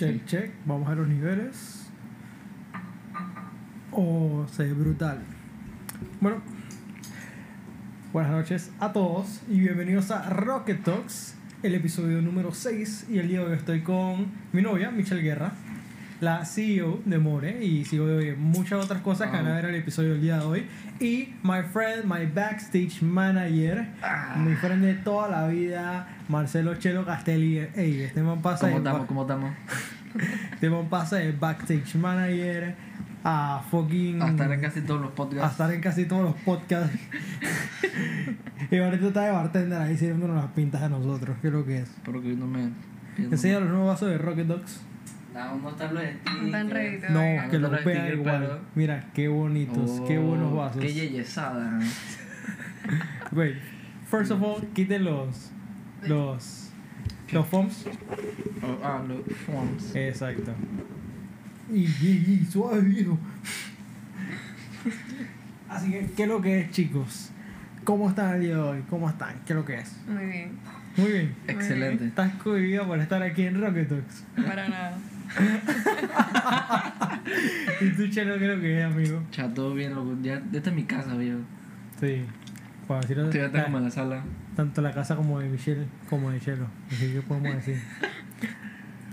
Check, 0.00 0.24
check. 0.24 0.50
Vamos 0.64 0.88
a 0.88 0.94
los 0.94 1.06
niveles. 1.06 1.90
Oh, 3.92 4.46
se 4.50 4.62
ve 4.62 4.72
brutal. 4.72 5.18
Bueno, 6.22 6.40
buenas 8.10 8.32
noches 8.32 8.70
a 8.80 8.94
todos 8.94 9.42
y 9.46 9.60
bienvenidos 9.60 10.10
a 10.10 10.30
Rocket 10.30 10.82
Talks, 10.82 11.34
el 11.62 11.74
episodio 11.74 12.22
número 12.22 12.54
6. 12.54 13.08
Y 13.10 13.18
el 13.18 13.28
día 13.28 13.40
de 13.40 13.44
hoy 13.48 13.56
estoy 13.58 13.82
con 13.82 14.28
mi 14.52 14.62
novia, 14.62 14.90
Michelle 14.90 15.20
Guerra, 15.20 15.52
la 16.20 16.44
CEO 16.44 17.00
de 17.04 17.18
More 17.18 17.64
y 17.64 17.84
CEO 17.84 18.06
de 18.06 18.34
muchas 18.34 18.84
otras 18.84 19.00
cosas 19.00 19.30
que 19.30 19.36
van 19.36 19.46
a 19.46 19.54
ver 19.54 19.64
el 19.66 19.74
episodio 19.76 20.10
del 20.10 20.20
día 20.20 20.38
de 20.38 20.44
hoy. 20.44 20.66
Y 21.00 21.34
my 21.42 21.62
friend, 21.72 22.04
my 22.04 22.26
backstage 22.26 23.02
manager, 23.02 23.86
mi 24.36 24.54
friend 24.54 24.84
de 24.84 24.94
toda 24.94 25.28
la 25.28 25.48
vida, 25.48 26.08
Marcelo 26.28 26.74
Chelo 26.76 27.04
Castelli. 27.04 27.66
Ey, 27.74 28.02
este 28.02 28.22
man 28.22 28.42
pasa 28.42 28.68
¿Cómo 28.68 28.72
de 28.72 28.88
estamos? 28.88 29.06
¿Cómo 29.06 29.22
estamos? 29.22 29.54
este 30.52 30.68
man 30.68 30.88
pasa 30.88 31.16
de 31.16 31.32
backstage 31.32 31.94
manager 31.94 32.74
a 33.24 33.62
fucking. 33.70 34.20
A 34.20 34.28
estar 34.28 34.52
en 34.52 34.60
casi 34.60 34.82
todos 34.82 35.00
los 35.00 35.12
a 35.12 35.14
podcasts. 35.14 35.52
estar 35.52 35.72
en 35.72 35.80
casi 35.80 36.04
todos 36.04 36.22
los 36.22 36.34
podcasts. 36.42 36.98
y 38.70 38.76
ahorita 38.76 39.06
está 39.06 39.22
de 39.22 39.30
bartender 39.30 39.80
ahí 39.80 39.96
sirviéndonos 39.96 40.36
las 40.36 40.52
pintas 40.52 40.82
a 40.82 40.90
nosotros. 40.90 41.38
¿Qué 41.40 41.48
es 41.48 41.52
lo 41.52 41.64
que 41.64 41.78
es? 41.78 41.88
Espero 41.88 42.20
que 42.20 42.28
no 42.34 42.46
me. 42.46 42.68
Enseña 43.16 43.60
los 43.60 43.70
nuevos 43.70 43.88
vasos 43.88 44.10
de 44.10 44.18
Rocket 44.18 44.46
Dogs. 44.46 44.89
Están 45.32 45.62
los 45.62 45.70
No 47.10 47.50
que 47.50 47.58
los 47.58 47.80
stickers, 47.80 48.12
igual. 48.14 48.40
pero- 48.40 48.60
Mira, 48.74 49.04
qué 49.14 49.28
bonitos, 49.28 50.02
qué 50.06 50.18
buenos 50.18 50.54
vasos. 50.54 50.78
Oh, 50.78 50.80
Qué 50.80 50.92
yeyesada. 50.92 51.78
Wait, 53.32 53.56
first 54.08 54.30
of 54.32 54.42
all, 54.42 54.60
quiten 54.74 55.04
los. 55.04 55.50
Los. 56.02 56.66
Los 57.32 57.46
foams. 57.46 57.86
Oh, 58.62 58.78
ah, 58.82 59.02
los 59.06 59.20
forms. 59.46 59.94
Exacto. 59.94 60.52
Y, 61.72 61.84
y, 61.84 62.40
y 62.42 62.46
suave, 62.50 62.80
viejo. 62.80 63.16
Así 65.68 65.90
que, 65.92 66.06
¿qué 66.16 66.22
es 66.24 66.28
lo 66.28 66.40
que 66.40 66.60
es, 66.60 66.70
chicos? 66.72 67.30
¿Cómo 67.84 68.08
están 68.08 68.34
el 68.34 68.40
día 68.40 68.54
de 68.56 68.60
hoy? 68.60 68.82
¿Cómo 68.90 69.08
están? 69.08 69.34
¿Qué 69.46 69.52
es 69.52 69.56
lo 69.56 69.64
que 69.64 69.78
es? 69.78 69.96
Muy 70.08 70.24
bien. 70.26 70.58
Muy 70.96 71.12
bien. 71.12 71.34
Excelente. 71.46 72.06
Estás 72.06 72.32
cohibido 72.42 72.86
por 72.86 72.98
estar 72.98 73.22
aquí 73.22 73.44
en 73.44 73.60
Rocket 73.60 73.88
Talks. 73.88 74.24
Para 74.44 74.68
nada. 74.68 74.98
Y 77.80 77.90
tú, 77.90 78.08
Chelo, 78.08 78.38
¿qué 78.38 78.50
es 78.50 78.56
lo 78.56 78.60
que 78.60 78.80
es, 78.80 78.84
amigo? 78.86 79.22
Todo 79.54 79.74
bien, 79.74 79.94
loco. 79.94 80.16
Ya, 80.22 80.42
esta 80.52 80.70
es 80.70 80.76
mi 80.76 80.84
casa, 80.84 81.14
viejo. 81.16 81.38
Sí. 82.00 82.24
Para 82.86 83.00
decirlo, 83.00 83.24
Estoy 83.24 83.40
ya 83.40 83.50
ta- 83.52 83.64
como 83.64 83.78
en 83.78 83.84
la 83.84 83.90
sala. 83.90 84.22
tanto 84.56 84.82
la 84.82 84.92
casa 84.92 85.16
como 85.16 85.38
de 85.40 85.48
Michelle 85.48 85.86
como 86.08 86.30
de 86.30 86.40
Chelo. 86.40 86.66
Así 86.90 87.12
que 87.12 87.20
podemos 87.22 87.54
decir. 87.54 87.80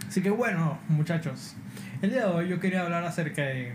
Así 0.07 0.21
que 0.21 0.29
bueno, 0.31 0.79
muchachos. 0.89 1.55
El 2.01 2.09
día 2.11 2.25
de 2.25 2.31
hoy 2.33 2.49
yo 2.49 2.59
quería 2.59 2.81
hablar 2.81 3.03
acerca 3.05 3.43
de. 3.43 3.73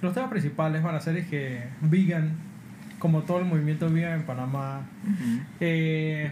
Los 0.00 0.14
temas 0.14 0.30
principales 0.30 0.82
van 0.82 0.94
a 0.94 1.00
ser 1.00 1.16
es 1.18 1.26
que 1.26 1.64
vegan, 1.82 2.32
como 2.98 3.22
todo 3.22 3.40
el 3.40 3.44
movimiento 3.44 3.90
vegan 3.90 4.20
en 4.20 4.26
Panamá. 4.26 4.86
Eh, 5.60 6.30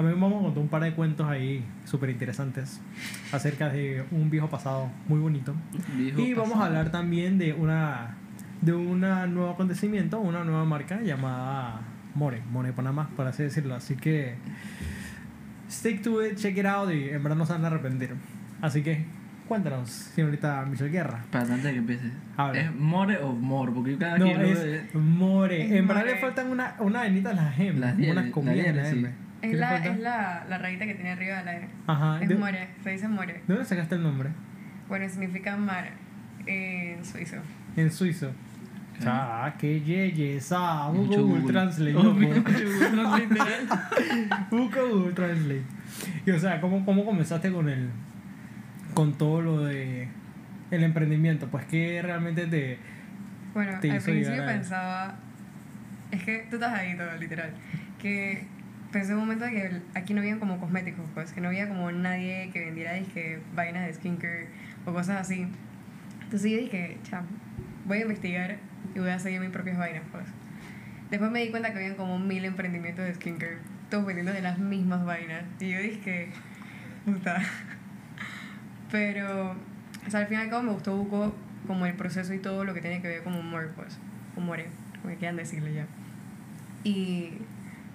también 0.00 0.20
vamos 0.20 0.40
a 0.40 0.44
contar 0.44 0.62
un 0.62 0.68
par 0.68 0.82
de 0.82 0.92
cuentos 0.94 1.28
ahí 1.28 1.62
súper 1.84 2.08
interesantes 2.10 2.80
acerca 3.32 3.68
de 3.68 4.02
un 4.10 4.30
viejo 4.30 4.48
pasado 4.48 4.90
muy 5.06 5.20
bonito. 5.20 5.54
Viejo 5.96 6.20
Y 6.20 6.32
vamos 6.32 6.52
a 6.52 6.60
pasado. 6.60 6.66
hablar 6.68 6.90
también 6.90 7.36
de 7.38 7.52
una 7.52 8.14
de 8.62 8.72
un 8.72 9.00
nuevo 9.00 9.50
acontecimiento, 9.50 10.18
una 10.20 10.42
nueva 10.44 10.64
marca 10.64 11.00
llamada 11.02 11.80
More, 12.14 12.40
More 12.50 12.72
Panamá, 12.72 13.10
por 13.14 13.26
así 13.26 13.42
decirlo. 13.42 13.74
Así 13.74 13.94
que 13.96 14.36
stick 15.70 16.02
to 16.02 16.24
it, 16.24 16.36
check 16.36 16.56
it 16.56 16.64
out 16.66 16.90
y 16.92 17.10
en 17.10 17.22
verdad 17.22 17.36
no 17.36 17.44
se 17.46 17.52
van 17.52 17.64
a 17.64 17.68
arrepentir. 17.68 18.14
Así 18.62 18.82
que 18.82 19.04
cuéntanos, 19.48 19.90
señorita 19.90 20.64
Michelle 20.64 20.90
Guerra. 20.90 21.18
Espera, 21.24 21.42
antes 21.44 21.62
de 21.64 21.72
que 21.72 21.78
empieces. 21.78 22.12
Habla. 22.38 22.60
¿Es 22.60 22.74
more 22.74 23.18
o 23.18 23.32
more? 23.32 23.72
Porque 23.72 23.92
yo 23.92 23.98
cada 23.98 24.16
No, 24.18 24.24
quien 24.24 24.38
lo 24.42 24.48
es 24.48 24.94
More. 24.94 25.66
Es 25.66 25.72
en 25.72 25.86
verdad 25.86 26.06
le 26.06 26.16
faltan 26.16 26.50
una, 26.50 26.76
una 26.78 27.02
venita 27.02 27.30
a 27.30 27.34
las 27.34 27.58
M, 27.60 27.78
Las 27.80 27.92
unas 27.94 27.96
dieles, 27.98 28.30
comidas 28.32 28.74
las 28.76 28.88
M. 28.92 29.08
sí. 29.08 29.14
¿Qué 29.40 29.52
Es 29.52 29.58
la, 29.58 29.76
es 29.76 29.98
la, 29.98 30.44
la 30.48 30.58
rayita 30.58 30.86
que 30.86 30.94
tiene 30.94 31.10
arriba 31.10 31.38
del 31.38 31.48
aire. 31.48 31.68
Ajá. 31.86 32.20
Es 32.22 32.28
¿De, 32.28 32.34
more, 32.34 32.68
se 32.82 32.90
dice 32.90 33.08
more. 33.08 33.32
¿De 33.32 33.42
dónde 33.46 33.64
sacaste 33.64 33.94
el 33.94 34.02
nombre? 34.02 34.30
Bueno, 34.88 35.08
significa 35.08 35.56
mar 35.56 35.90
en 36.46 37.04
suizo. 37.04 37.36
En 37.76 37.90
suizo. 37.90 38.32
Ah, 39.06 39.54
qué 39.58 39.80
yeyesa. 39.80 40.88
Mucho 40.92 41.22
Google 41.22 41.40
Google. 41.40 41.52
Translate. 41.52 41.92
Google. 41.92 42.42
Busca 44.50 44.82
Google 44.82 45.12
Translate. 45.12 45.62
Y 46.26 46.30
o 46.30 46.38
sea, 46.38 46.60
¿cómo, 46.60 46.84
¿cómo 46.84 47.04
comenzaste 47.04 47.50
con 47.50 47.68
el 47.68 47.88
con 48.94 49.16
todo 49.16 49.40
lo 49.40 49.64
de 49.64 50.08
el 50.70 50.84
emprendimiento? 50.84 51.48
Pues 51.48 51.64
que 51.66 52.02
realmente 52.02 52.46
te 52.46 52.78
Bueno, 53.54 53.78
Te 53.80 53.90
al 53.90 53.96
hizo 53.96 54.06
principio 54.06 54.44
pensaba. 54.44 55.16
Es 56.10 56.22
que 56.24 56.46
tú 56.50 56.56
estás 56.56 56.74
ahí 56.74 56.96
todo, 56.96 57.16
literal. 57.18 57.52
Que 57.98 58.46
pensé 58.92 59.14
un 59.14 59.20
momento 59.20 59.44
de 59.44 59.52
que 59.52 59.82
aquí 59.94 60.14
no 60.14 60.20
había 60.20 60.38
como 60.38 60.58
cosméticos, 60.58 61.06
pues. 61.14 61.32
Que 61.32 61.40
no 61.40 61.48
había 61.48 61.68
como 61.68 61.90
nadie 61.92 62.50
que 62.52 62.64
vendiera 62.64 62.94
disque 62.94 63.40
vainas 63.54 63.86
de 63.86 63.94
skincare 63.94 64.48
o 64.84 64.92
cosas 64.92 65.20
así. 65.20 65.46
Entonces 66.22 66.50
yo 66.50 66.58
dije, 66.58 66.98
chao, 67.04 67.22
voy 67.86 67.98
a 67.98 68.02
investigar 68.02 68.58
y 68.94 68.98
voy 68.98 69.10
a 69.10 69.18
seguir 69.18 69.40
mis 69.40 69.50
propias 69.50 69.78
vainas, 69.78 70.02
pues. 70.10 70.24
Después 71.10 71.30
me 71.30 71.40
di 71.40 71.50
cuenta 71.50 71.72
que 71.72 71.78
habían 71.78 71.96
como 71.96 72.18
mil 72.18 72.44
emprendimientos 72.44 73.04
de 73.04 73.14
skincare, 73.14 73.58
todos 73.90 74.06
vendiendo 74.06 74.32
de 74.32 74.42
las 74.42 74.58
mismas 74.58 75.04
vainas. 75.04 75.44
Y 75.58 75.70
yo 75.70 75.80
dije, 75.80 76.28
puta. 77.04 77.42
Pero, 78.90 79.56
o 80.06 80.10
sea, 80.10 80.20
al 80.20 80.26
fin 80.26 80.38
y 80.38 80.42
al 80.42 80.50
cabo 80.50 80.62
me 80.62 80.72
gustó 80.72 80.96
Buco 80.96 81.34
como 81.66 81.86
el 81.86 81.94
proceso 81.94 82.32
y 82.34 82.38
todo 82.38 82.64
lo 82.64 82.74
que 82.74 82.80
tiene 82.80 83.00
que 83.00 83.08
ver 83.08 83.22
como 83.22 83.42
More, 83.42 83.68
pues. 83.68 83.98
More, 84.36 84.66
como 85.02 85.14
quieran 85.16 85.36
decirle 85.36 85.74
ya. 85.74 85.86
Y 86.82 87.34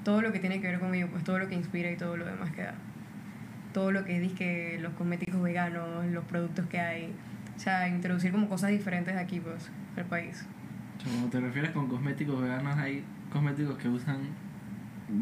todo 0.06 0.22
lo 0.22 0.32
que 0.32 0.40
tiene 0.40 0.62
que 0.62 0.68
ver 0.68 0.80
con 0.80 0.96
ello, 0.96 1.10
pues 1.12 1.26
todo 1.26 1.38
lo 1.40 1.50
que 1.50 1.56
inspira 1.56 1.92
y 1.92 1.98
todo 1.98 2.16
lo 2.16 2.26
demás 2.26 2.52
que 2.52 2.62
da. 2.62 2.76
Todo 3.74 3.92
lo 3.92 4.06
que 4.06 4.18
dice 4.22 4.36
que 4.36 4.80
los 4.82 4.94
cosméticos 4.94 5.42
veganos, 5.42 6.06
los 6.06 6.24
productos 6.24 6.66
que 6.68 6.80
hay. 6.80 7.14
O 7.58 7.60
sea, 7.60 7.90
introducir 7.90 8.32
como 8.32 8.48
cosas 8.48 8.70
diferentes 8.70 9.18
aquí, 9.18 9.42
pues, 9.42 9.70
al 9.98 10.06
país. 10.06 10.46
Cuando 11.04 11.28
te 11.30 11.42
refieres 11.42 11.72
con 11.72 11.88
cosméticos 11.90 12.42
veganos, 12.42 12.78
hay 12.78 13.04
cosméticos 13.32 13.78
que 13.78 13.90
usan 13.90 14.20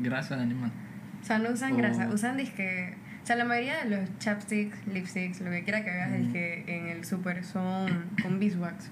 grasa 0.02 0.36
de 0.36 0.44
animal. 0.44 0.72
O 1.22 1.26
sea, 1.26 1.40
no 1.40 1.50
usan 1.50 1.74
O- 1.74 1.78
grasa, 1.78 2.10
usan 2.10 2.38
disque. 2.38 2.96
O 3.24 3.26
sea, 3.26 3.38
la 3.38 3.46
mayoría 3.46 3.84
de 3.86 3.90
los 3.90 4.18
chapsticks, 4.20 4.86
lipsticks, 4.88 5.40
lo 5.42 5.50
que 5.50 5.64
quiera 5.64 5.84
que 5.84 5.92
veas 5.92 6.10
Ujú. 6.12 6.18
disque 6.24 6.64
en 6.68 6.88
el 6.90 7.06
super 7.06 7.44
son 7.46 8.06
con 8.22 8.38
beeswax. 8.40 8.92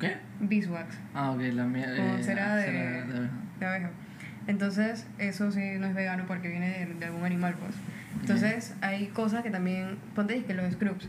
¿Qué? 0.00 0.16
Beeswax, 0.40 0.98
Ah, 1.14 1.30
ok, 1.30 1.40
la 1.54 1.64
mía. 1.64 1.86
Eh, 1.96 2.22
cera 2.22 2.56
de- 2.56 2.68
abeja. 2.68 3.28
de 3.60 3.66
abeja. 3.66 3.90
Entonces, 4.48 5.06
eso 5.18 5.52
sí 5.52 5.60
no 5.78 5.86
es 5.86 5.94
vegano 5.94 6.24
porque 6.26 6.48
viene 6.48 6.70
de, 6.86 6.94
de 6.94 7.04
algún 7.06 7.24
animal, 7.24 7.54
pues. 7.60 7.74
Entonces, 8.20 8.74
hay 8.80 9.06
cosas 9.08 9.42
que 9.44 9.50
también. 9.50 9.98
Ponte 10.14 10.34
disque 10.34 10.54
los 10.54 10.72
scrubs. 10.72 11.08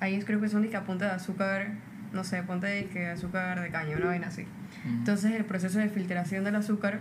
Hay 0.00 0.20
scrubs 0.20 0.42
que 0.42 0.48
son 0.48 0.62
disque 0.62 0.76
a 0.78 0.84
punta 0.84 1.04
de 1.04 1.12
azúcar, 1.12 1.68
no 2.12 2.24
sé, 2.24 2.42
ponte 2.42 2.66
disque 2.74 3.06
azúcar 3.06 3.60
de 3.60 3.68
caña, 3.70 3.96
una 3.96 4.06
vaina 4.06 4.28
así. 4.28 4.42
Ujú. 4.42 4.94
Entonces, 4.98 5.32
el 5.32 5.44
proceso 5.44 5.78
de 5.78 5.88
filtración 5.90 6.42
del 6.42 6.56
azúcar 6.56 7.00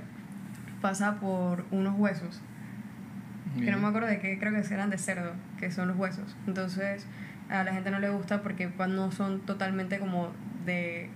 pasa 0.82 1.16
por 1.20 1.66
unos 1.72 1.98
huesos. 1.98 2.42
que 3.58 3.72
no 3.72 3.80
me 3.80 3.88
acuerdo 3.88 4.08
de 4.08 4.20
qué, 4.20 4.38
creo 4.38 4.54
que 4.54 4.74
eran 4.74 4.90
de 4.90 4.98
cerdo, 4.98 5.32
que 5.60 5.72
son 5.72 5.88
los 5.88 5.98
huesos. 5.98 6.36
Entonces, 6.46 7.06
a 7.50 7.64
la 7.64 7.74
gente 7.74 7.90
no 7.90 8.00
le 8.00 8.10
gusta 8.10 8.42
porque 8.42 8.70
no 8.88 9.12
son 9.12 9.40
totalmente 9.42 9.98
como 9.98 10.32
de, 10.66 11.10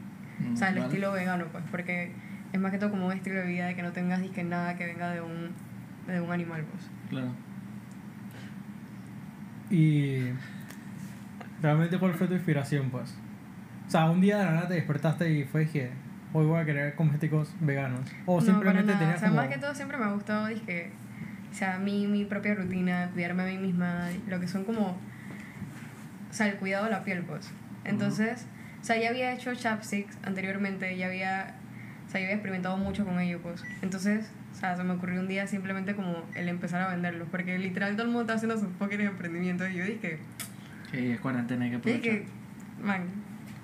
o 0.54 0.58
sea, 0.58 0.70
el 0.70 0.76
Vale. 0.76 0.88
estilo 0.88 1.12
vegano, 1.12 1.46
pues, 1.52 1.64
porque 1.70 2.12
es 2.54 2.60
más 2.60 2.72
que 2.72 2.78
todo 2.78 2.92
como 2.92 3.08
un 3.08 3.14
estilo 3.14 3.40
de 3.40 3.48
vida 3.48 3.66
de 3.66 3.76
que 3.76 3.84
no 3.84 3.92
tengas 3.92 4.22
disque 4.22 4.44
nada 4.44 4.76
que 4.78 4.86
venga 4.86 5.12
de 5.12 5.22
un, 5.22 5.52
de 6.08 6.22
un 6.22 6.32
animal, 6.32 6.64
pues. 6.72 6.90
Claro. 7.10 7.34
y 9.70 10.30
realmente 11.62 11.98
cuál 11.98 12.14
fue 12.14 12.28
tu 12.28 12.36
inspiración, 12.36 12.90
pues. 12.92 13.16
O 13.88 13.90
sea, 13.90 14.10
un 14.10 14.22
día 14.22 14.38
de 14.38 14.46
la 14.46 14.52
nada 14.52 14.68
te 14.68 14.76
despertaste 14.76 15.32
y 15.32 15.44
fue 15.46 15.68
que 15.68 15.90
hoy 16.32 16.46
voy 16.46 16.62
a 16.62 16.66
querer 16.66 16.96
cosméticos 16.96 17.54
veganos 17.60 18.02
o 18.26 18.40
no, 18.40 18.46
simplemente 18.46 18.94
tenías 18.94 19.18
O 19.18 19.20
sea, 19.20 19.30
como 19.30 19.42
más 19.42 19.50
que 19.50 19.58
todo 19.60 19.74
siempre 19.74 19.98
me 19.98 20.06
ha 20.06 20.12
gustado, 20.12 20.48
disque, 20.48 20.92
o 21.52 21.56
sea, 21.56 21.80
mi, 21.80 22.08
mi 22.08 22.26
propia 22.26 22.56
rutina, 22.56 23.10
cuidarme 23.14 23.44
a 23.44 23.46
mí 23.48 23.58
misma, 23.58 24.10
lo 24.28 24.40
que 24.40 24.48
son 24.48 24.64
como, 24.64 24.98
o 26.30 26.34
sea, 26.34 26.48
el 26.48 26.56
cuidado 26.56 26.86
de 26.86 26.92
la 26.92 27.04
piel, 27.04 27.24
pues. 27.24 27.52
Entonces, 27.84 28.46
o 28.82 28.84
sea, 28.84 28.98
ya 28.98 29.10
había 29.10 29.34
hecho 29.34 29.54
chapsticks 29.54 30.18
anteriormente, 30.24 30.98
ya 30.98 31.08
había, 31.08 31.56
sea, 32.14 32.22
ya 32.22 32.28
había 32.28 32.36
experimentado 32.36 32.78
mucho 32.78 33.04
con 33.06 33.20
ello, 33.20 33.40
pues. 33.42 33.64
Entonces, 33.82 34.30
o 34.54 34.56
sea, 34.56 34.78
se 34.78 34.84
me 34.84 34.94
ocurrió 34.94 35.20
un 35.20 35.28
día 35.28 35.46
simplemente 35.48 35.96
como 35.96 36.24
el 36.36 36.48
empezar 36.48 36.82
a 36.82 36.88
venderlos, 36.90 37.28
porque 37.30 37.58
literal 37.60 37.94
todo 37.94 38.04
el 38.04 38.08
mundo 38.10 38.22
está 38.22 38.34
haciendo 38.36 38.58
sus 38.58 38.70
fucking 38.80 39.02
emprendimientos 39.02 39.70
y 39.70 39.76
yo 39.76 39.86
dije, 39.86 40.20
Que 40.92 41.14
es 41.14 41.20
cuarentena, 41.20 41.66
hay 41.66 41.72
que 41.72 41.76
yo 41.76 41.80
aprovechar. 41.80 42.02
dije, 42.14 42.26
man, 42.82 43.02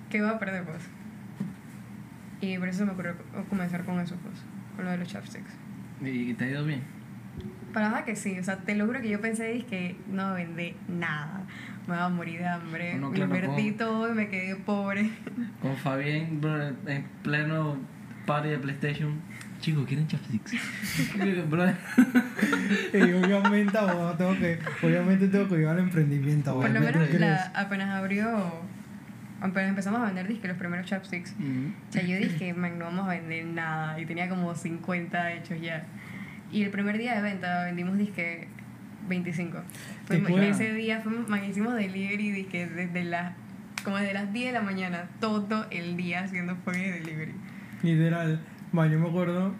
¿qué 0.09 0.21
voy 0.21 0.29
a 0.31 0.39
perder, 0.39 0.63
pues? 0.65 0.81
Y 2.41 2.57
por 2.57 2.67
eso 2.69 2.79
se 2.79 2.85
me 2.85 2.91
ocurrió 2.91 3.15
comenzar 3.49 3.83
con 3.83 3.99
eso, 3.99 4.15
pues, 4.23 4.35
con 4.75 4.85
lo 4.85 4.91
de 4.91 4.97
los 4.97 5.07
chapsticks. 5.07 5.51
¿Y 6.03 6.33
te 6.33 6.45
ha 6.45 6.49
ido 6.49 6.65
bien? 6.65 6.81
Para 7.73 7.89
nada 7.89 8.05
que 8.05 8.15
sí, 8.15 8.39
o 8.39 8.43
sea, 8.43 8.57
te 8.57 8.75
lo 8.75 8.85
juro 8.87 9.01
que 9.01 9.09
yo 9.09 9.21
pensé 9.21 9.63
que 9.69 9.95
no 10.09 10.33
vendé 10.33 10.75
nada. 10.87 11.43
me 11.87 11.95
va 11.95 12.05
a 12.05 12.09
morir 12.09 12.39
de 12.39 12.47
hambre. 12.47 12.95
No, 12.95 13.09
me 13.09 13.15
claro, 13.15 13.35
invertí 13.35 13.71
¿cómo? 13.73 13.77
todo 13.77 14.11
y 14.11 14.15
me 14.15 14.27
quedé 14.29 14.55
pobre. 14.55 15.09
Con 15.61 15.75
Fabián 15.77 16.39
en 16.87 17.03
pleno 17.23 17.77
party 18.29 18.49
de 18.49 18.57
PlayStation. 18.59 19.19
Chicos, 19.59 19.85
¿quieren 19.87 20.07
chopsticks? 20.07 20.53
Bro, 21.49 21.65
Y 22.93 23.01
obviamente, 23.13 23.77
abogado, 23.77 24.13
tengo 24.15 24.37
que, 24.39 24.59
obviamente 24.81 25.27
tengo 25.27 25.47
que 25.49 25.57
llevar 25.57 25.75
al 25.75 25.83
emprendimiento. 25.83 26.53
Por 26.55 26.69
lo 26.69 26.79
menos 26.79 27.09
¿Tú 27.09 27.17
la, 27.19 27.51
apenas 27.55 27.89
abrió, 27.89 28.61
apenas 29.41 29.69
empezamos 29.69 29.99
a 30.01 30.05
vender 30.05 30.27
disque 30.27 30.47
los 30.47 30.57
primeros 30.57 30.85
chopsticks. 30.85 31.35
mm, 31.37 31.67
O 31.89 31.91
sea, 31.91 32.03
yo 32.03 32.17
dije, 32.17 32.53
man, 32.53 32.79
no 32.79 32.85
vamos 32.85 33.05
a 33.07 33.11
vender 33.11 33.45
nada. 33.45 33.99
Y 33.99 34.05
tenía 34.05 34.29
como 34.29 34.55
50 34.55 35.33
hechos 35.33 35.59
ya. 35.61 35.83
Y 36.51 36.63
el 36.63 36.69
primer 36.69 36.97
día 36.97 37.15
de 37.15 37.21
venta 37.21 37.65
vendimos 37.65 37.97
disque 37.97 38.47
25. 39.09 39.61
Fuimos- 40.07 40.39
ese 40.41 40.73
día 40.73 41.01
fuimos, 41.01 41.27
man, 41.27 41.43
hicimos 41.43 41.75
delivery 41.75 42.31
disque 42.31 42.65
desde 42.67 43.03
las, 43.03 43.33
como 43.83 43.97
desde 43.97 44.13
las 44.13 44.31
10 44.31 44.47
de 44.47 44.51
la 44.53 44.61
mañana, 44.61 45.09
todo 45.19 45.67
el 45.69 45.97
día 45.97 46.21
haciendo 46.23 46.55
fucking 46.63 46.91
delivery. 46.93 47.33
Literal. 47.83 48.39
Man, 48.71 48.91
yo 48.91 48.99
me 48.99 49.07
acuerdo, 49.09 49.53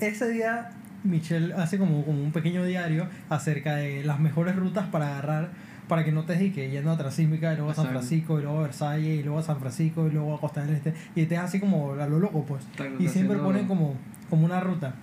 ese 0.00 0.28
día 0.30 0.70
Michelle 1.04 1.54
hace 1.54 1.78
como, 1.78 2.04
como 2.04 2.22
un 2.22 2.32
pequeño 2.32 2.64
diario 2.64 3.06
acerca 3.28 3.76
de 3.76 4.04
las 4.04 4.18
mejores 4.18 4.56
rutas 4.56 4.86
para 4.88 5.06
agarrar, 5.12 5.50
para 5.88 6.04
que 6.04 6.10
no 6.10 6.24
te 6.24 6.32
dediques 6.34 6.70
yendo 6.70 6.90
a 6.90 6.96
Transísmica, 6.98 7.52
y 7.52 7.56
luego 7.56 7.70
a 7.70 7.74
San. 7.74 7.86
Francisco, 7.88 8.38
y 8.38 8.42
luego 8.42 8.58
a 8.58 8.62
Versalles, 8.62 9.20
y 9.20 9.22
luego 9.22 9.38
a 9.38 9.42
San 9.42 9.60
Francisco, 9.60 10.06
y 10.08 10.10
luego 10.10 10.34
a 10.34 10.40
Costa 10.40 10.64
del 10.64 10.74
Este, 10.74 10.94
y 11.14 11.20
estés 11.20 11.38
así 11.38 11.60
como 11.60 11.92
a 11.92 12.06
lo 12.08 12.18
loco, 12.18 12.44
pues. 12.44 12.64
Y 12.98 13.06
siempre 13.08 13.08
haciendo- 13.36 13.44
ponen 13.44 13.66
como, 13.66 13.94
como 14.28 14.44
una 14.46 14.58
ruta. 14.60 14.94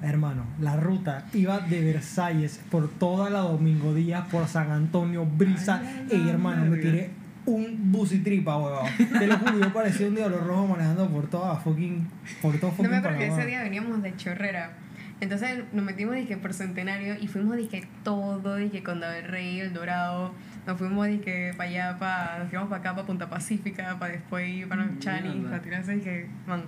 Hermano, 0.00 0.44
la 0.60 0.76
ruta 0.76 1.26
iba 1.34 1.58
de 1.58 1.80
Versalles 1.84 2.60
por 2.70 2.88
toda 2.88 3.30
la 3.30 3.40
Domingo 3.40 3.94
Díaz, 3.94 4.28
por 4.30 4.46
San 4.46 4.70
Antonio, 4.70 5.24
Brisa. 5.26 5.82
Y 6.10 6.28
hermano, 6.28 6.66
me 6.66 6.76
tiré 6.78 7.10
un 7.48 7.92
bucitripa, 7.92 8.56
huevón. 8.58 8.86
Te 9.18 9.26
lo 9.26 9.38
juro, 9.38 9.58
yo 9.60 9.72
parecía 9.72 10.06
un 10.08 10.14
diablo 10.14 10.38
rojo 10.38 10.66
manejando 10.68 11.08
por 11.08 11.28
toda 11.28 11.56
fucking. 11.56 12.06
Por 12.42 12.58
todo 12.58 12.70
No 12.70 12.76
fucking 12.76 12.90
me 12.90 12.96
acuerdo 12.98 13.18
que 13.18 13.26
ese 13.28 13.46
día 13.46 13.62
veníamos 13.62 14.02
de 14.02 14.14
Chorrera. 14.16 14.72
Entonces 15.20 15.64
nos 15.72 15.84
metimos 15.84 16.14
disque 16.14 16.36
por 16.36 16.52
Centenario 16.54 17.16
y 17.20 17.26
fuimos 17.26 17.56
disque 17.56 17.88
todo, 18.04 18.54
disque 18.56 18.82
Condado 18.84 19.12
del 19.14 19.24
Rey, 19.24 19.58
El 19.60 19.72
Dorado. 19.72 20.32
Nos 20.66 20.78
fuimos 20.78 21.06
disque 21.08 21.52
para 21.56 21.68
allá, 21.70 21.98
para, 21.98 22.38
nos 22.40 22.50
fuimos 22.50 22.68
para 22.68 22.80
acá, 22.80 22.94
para 22.94 23.06
Punta 23.06 23.28
Pacífica, 23.28 23.98
para 23.98 24.12
después 24.12 24.48
ir 24.48 24.68
para 24.68 24.84
los 24.84 24.98
Chanis, 25.00 25.32
Mierda. 25.34 25.50
para 25.50 25.62
tirarse 25.62 25.94
disque, 25.94 26.26
man. 26.46 26.62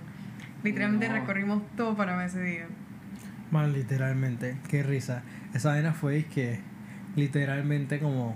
Literalmente 0.63 1.07
No. 1.07 1.13
recorrimos 1.15 1.63
todo 1.77 1.95
Panamá 1.95 2.25
ese 2.25 2.41
día. 2.41 2.65
Man, 3.51 3.71
literalmente, 3.73 4.57
qué 4.69 4.83
risa. 4.83 5.23
Esa 5.53 5.69
vaina 5.69 5.93
fue 5.93 6.25
que 6.25 6.59
literalmente 7.15 7.99
como. 7.99 8.35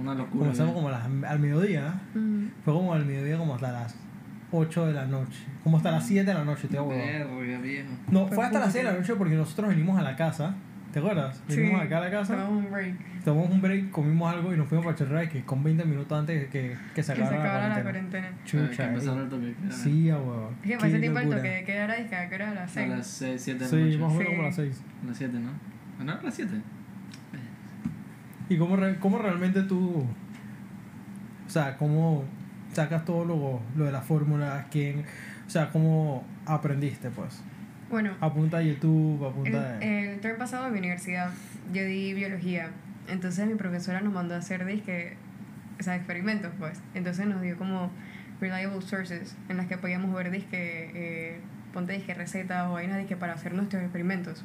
Una 0.00 0.14
locura. 0.14 0.40
Comenzamos 0.40 0.72
¿eh? 0.72 0.74
como 0.74 0.88
a 0.88 0.92
las- 0.92 1.04
al 1.30 1.38
mediodía. 1.38 1.94
Fue 2.64 2.72
como 2.74 2.92
al 2.94 3.04
mediodía, 3.06 3.36
como 3.38 3.54
hasta 3.54 3.72
las 3.72 3.94
8 4.50 4.86
de 4.86 4.92
la 4.92 5.06
noche. 5.06 5.44
Como 5.62 5.76
hasta 5.78 5.90
las 5.90 6.06
7 6.06 6.26
de 6.26 6.34
la 6.34 6.44
noche, 6.44 6.68
te. 6.68 6.78
Verga, 6.80 7.58
viejo. 7.60 7.88
No, 8.10 8.26
Fue 8.28 8.44
hasta 8.44 8.58
las 8.60 8.72
6 8.72 8.84
de 8.84 8.90
la 8.92 8.98
noche 8.98 9.14
porque 9.14 9.34
nosotros 9.34 9.68
venimos 9.70 9.98
a 9.98 10.02
la 10.02 10.16
casa. 10.16 10.54
¿Te 10.92 11.00
acuerdas? 11.00 11.42
Venimos 11.48 11.80
acá 11.82 11.98
a 11.98 12.00
la 12.02 12.10
casa, 12.12 12.34
Tomamos 12.36 12.64
un 12.66 12.70
break. 12.70 12.94
tomamos 13.24 13.50
un 13.50 13.60
break, 13.60 13.90
comimos 13.90 14.32
algo 14.32 14.54
y 14.54 14.56
nos 14.56 14.68
fuimos 14.68 14.84
para 14.86 14.96
Chorrera 14.96 15.28
que 15.28 15.42
con 15.44 15.64
20 15.64 15.84
minutos 15.86 16.16
antes 16.16 16.42
de 16.42 16.46
que, 16.46 16.76
que 16.94 17.02
se 17.02 17.14
Que 17.14 17.18
se 17.18 17.24
acabara 17.24 17.40
acabara 17.42 17.68
la 17.70 17.76
la 17.78 17.82
cuarentena. 17.82 18.28
que 18.28 18.44
Chucha. 18.48 18.88
empezaron 18.90 19.18
eh. 19.18 19.22
el 19.24 19.28
toque. 19.28 19.46
de 19.46 19.54
queda. 19.54 19.72
Sí, 19.72 20.10
a 20.10 20.16
huevo. 20.18 20.50
Es 20.54 20.62
que 20.62 20.68
Qué 20.68 20.76
para 20.76 20.88
ese 20.88 20.98
tiempo 21.00 21.18
el 21.18 21.30
toque 21.30 21.48
de 21.48 21.64
queda 21.64 21.84
era, 21.84 21.94
disque, 21.96 22.14
¿a 22.14 22.28
qué 22.28 22.34
hora? 22.36 22.50
A 22.50 22.54
las 22.54 22.70
A 22.70 22.74
6. 22.74 22.88
las 22.90 23.06
6, 23.08 23.42
7 23.42 23.64
de 23.64 23.70
Sí, 23.70 23.76
la 23.98 24.06
más 24.06 24.12
o 24.12 24.14
noche. 24.14 24.18
menos 24.18 24.22
Sí. 24.22 24.30
como 24.36 24.42
las 24.44 24.54
6. 24.54 24.82
A 25.02 25.06
las 25.08 25.16
7, 25.18 25.38
¿no? 25.40 25.50
¿Ah, 25.98 26.04
¿No? 26.04 26.12
A 26.12 26.22
las 26.22 26.34
7. 26.34 26.52
¿Y 28.48 28.56
cómo, 28.58 28.76
re- 28.76 28.98
cómo 28.98 29.18
realmente 29.18 29.62
tú, 29.62 30.04
o 31.46 31.50
sea, 31.50 31.76
cómo 31.76 32.24
sacas 32.72 33.04
todo 33.04 33.24
lo, 33.24 33.60
lo 33.76 33.84
de 33.84 33.92
las 33.92 34.04
fórmulas? 34.04 34.66
¿Quién, 34.70 35.04
o 35.46 35.50
sea, 35.50 35.70
cómo 35.70 36.24
aprendiste, 36.46 37.10
pues? 37.10 37.40
Bueno, 37.90 38.12
Apunta 38.20 38.58
a 38.58 38.62
YouTube, 38.62 39.20
El, 39.22 39.28
apunta... 39.56 39.78
el 39.80 40.20
term 40.20 40.38
pasado 40.38 40.66
en 40.66 40.72
mi 40.72 40.78
universidad 40.80 41.30
yo 41.72 41.84
di 41.84 42.12
biología, 42.14 42.70
entonces 43.08 43.46
mi 43.46 43.54
profesora 43.54 44.00
nos 44.00 44.12
mandó 44.12 44.34
a 44.34 44.38
hacer 44.38 44.64
disque, 44.64 45.16
o 45.78 45.82
sea, 45.82 45.96
experimentos 45.96 46.50
pues, 46.58 46.80
entonces 46.94 47.26
nos 47.26 47.40
dio 47.42 47.56
como 47.56 47.90
reliable 48.40 48.80
sources 48.82 49.36
en 49.48 49.56
las 49.58 49.66
que 49.66 49.76
podíamos 49.78 50.12
ver 50.14 50.30
disque, 50.30 50.90
eh, 50.94 51.40
ponte 51.72 51.92
disque 51.92 52.14
recetas 52.14 52.68
o 52.68 52.72
vainas 52.72 52.98
disque 52.98 53.16
para 53.16 53.34
hacer 53.34 53.54
nuestros 53.54 53.82
experimentos. 53.82 54.44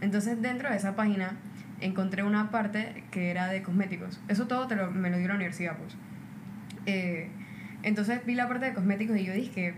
Entonces 0.00 0.40
dentro 0.42 0.68
de 0.70 0.76
esa 0.76 0.96
página 0.96 1.32
encontré 1.80 2.22
una 2.22 2.50
parte 2.50 3.04
que 3.10 3.30
era 3.30 3.48
de 3.48 3.62
cosméticos, 3.62 4.20
eso 4.28 4.46
todo 4.46 4.66
te 4.66 4.76
lo, 4.76 4.90
me 4.90 5.10
lo 5.10 5.18
dio 5.18 5.28
la 5.28 5.34
universidad 5.34 5.76
pues. 5.76 5.96
Eh, 6.86 7.28
entonces 7.82 8.24
vi 8.26 8.34
la 8.34 8.48
parte 8.48 8.66
de 8.66 8.74
cosméticos 8.74 9.16
y 9.16 9.24
yo 9.24 9.32
dije, 9.32 9.74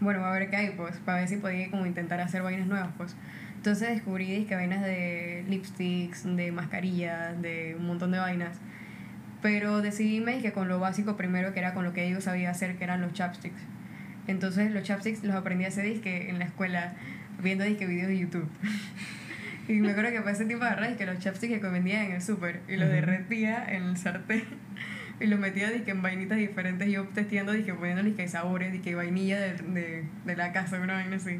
bueno, 0.00 0.24
a 0.24 0.32
ver 0.32 0.50
qué 0.50 0.56
hay, 0.56 0.70
pues, 0.70 0.96
para 0.98 1.18
ver 1.18 1.28
si 1.28 1.36
podía 1.36 1.70
como 1.70 1.86
intentar 1.86 2.20
hacer 2.20 2.42
vainas 2.42 2.66
nuevas, 2.66 2.90
pues. 2.96 3.16
Entonces 3.56 3.90
descubrí 3.90 4.44
que 4.46 4.54
vainas 4.54 4.82
de 4.82 5.44
lipsticks, 5.48 6.24
de 6.24 6.50
mascarillas, 6.50 7.40
de 7.40 7.76
un 7.78 7.86
montón 7.86 8.10
de 8.10 8.18
vainas. 8.18 8.58
Pero 9.40 9.82
decidí 9.82 10.24
que 10.40 10.52
con 10.52 10.68
lo 10.68 10.80
básico 10.80 11.16
primero, 11.16 11.52
que 11.52 11.60
era 11.60 11.74
con 11.74 11.84
lo 11.84 11.92
que 11.92 12.08
yo 12.10 12.20
sabía 12.20 12.50
hacer, 12.50 12.76
que 12.76 12.84
eran 12.84 13.00
los 13.00 13.12
chapsticks. 13.12 13.60
Entonces 14.26 14.72
los 14.72 14.82
chapsticks 14.82 15.22
los 15.22 15.34
aprendí 15.36 15.64
a 15.64 15.68
hacer 15.68 15.84
disque 15.84 16.30
en 16.30 16.38
la 16.38 16.46
escuela, 16.46 16.94
viendo 17.40 17.64
disque 17.64 17.86
videos 17.86 18.08
de 18.08 18.18
YouTube. 18.18 18.48
y 19.68 19.74
me 19.74 19.90
acuerdo 19.90 20.10
que 20.10 20.20
para 20.20 20.32
ese 20.32 20.44
tiempo 20.44 20.64
agarré 20.64 20.96
que 20.96 21.06
los 21.06 21.18
chapsticks 21.18 21.60
que 21.60 21.68
vendía 21.68 22.04
en 22.04 22.12
el 22.12 22.22
súper 22.22 22.60
y 22.68 22.76
los 22.76 22.88
Ujú. 22.88 22.94
derretía 22.96 23.64
en 23.68 23.84
el 23.84 23.96
sartén 23.96 24.42
y 25.20 25.26
los 25.26 25.38
metía 25.38 25.70
disque 25.70 25.90
en 25.92 26.02
vainitas 26.02 26.38
diferentes, 26.38 26.88
yo 26.90 27.04
testeando 27.14 27.52
poniendo 27.78 28.02
disque 28.02 28.26
sabores, 28.28 28.72
disque 28.72 28.94
vainilla 28.94 29.40
de, 29.40 29.52
de, 29.54 30.04
de 30.24 30.36
la 30.36 30.52
casa, 30.52 30.80
una 30.80 30.94
vaina 30.94 31.16
así. 31.16 31.38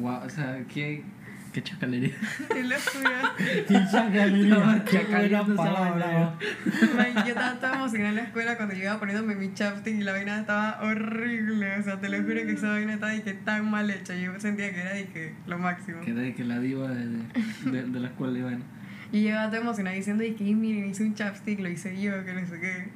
Wow, 0.00 0.24
o 0.24 0.28
sea, 0.30 0.58
qué, 0.72 1.02
qué 1.52 1.62
chacalería. 1.62 2.14
Y 2.56 2.62
lo 2.62 2.78
subía. 2.78 3.32
¡Qué 3.66 3.80
chacalería! 3.90 4.54
No, 4.54 4.84
¡Qué 4.84 4.98
chacalería 4.98 5.42
buena 5.42 5.56
palabra! 5.62 6.06
vaina. 6.06 6.94
Man, 6.96 7.24
yo 7.24 7.28
estaba 7.28 7.54
toda 7.54 7.74
emocionada 7.74 8.10
en 8.10 8.16
la 8.16 8.22
escuela 8.22 8.56
cuando 8.56 8.74
yo 8.74 8.82
iba 8.84 8.98
poniéndome 8.98 9.34
mi 9.34 9.52
chapstick 9.54 9.94
y 9.94 10.02
la 10.02 10.12
vaina 10.12 10.40
estaba 10.40 10.80
horrible. 10.82 11.78
O 11.78 11.82
sea, 11.82 12.00
te 12.00 12.08
lo 12.08 12.18
juro 12.18 12.34
que 12.46 12.52
esa 12.52 12.68
vaina 12.70 12.94
estaba 12.94 13.12
de 13.12 13.22
que 13.22 13.34
tan 13.34 13.70
mal 13.70 13.90
hecha. 13.90 14.14
Yo 14.14 14.38
sentía 14.38 14.72
que 14.72 14.80
era 14.80 14.94
de 14.94 15.06
que 15.08 15.34
lo 15.46 15.58
máximo. 15.58 16.00
Que 16.00 16.12
era 16.12 16.20
de 16.20 16.34
que 16.34 16.44
la 16.44 16.58
diva 16.58 16.88
de, 16.88 17.06
de, 17.06 17.70
de, 17.70 17.82
de 17.84 18.00
la 18.00 18.08
escuela 18.08 18.38
y 18.38 18.42
bueno. 18.42 18.64
Y 19.12 19.24
yo 19.24 19.34
toda 19.46 19.58
emocionada 19.58 19.96
diciendo 19.96 20.22
de 20.22 20.34
que 20.34 20.44
miren, 20.44 20.90
hice 20.90 21.02
un 21.02 21.14
chapstick, 21.14 21.58
lo 21.60 21.68
hice 21.68 22.00
yo, 22.00 22.24
que 22.24 22.32
no 22.32 22.46
sé 22.46 22.60
qué. 22.60 22.88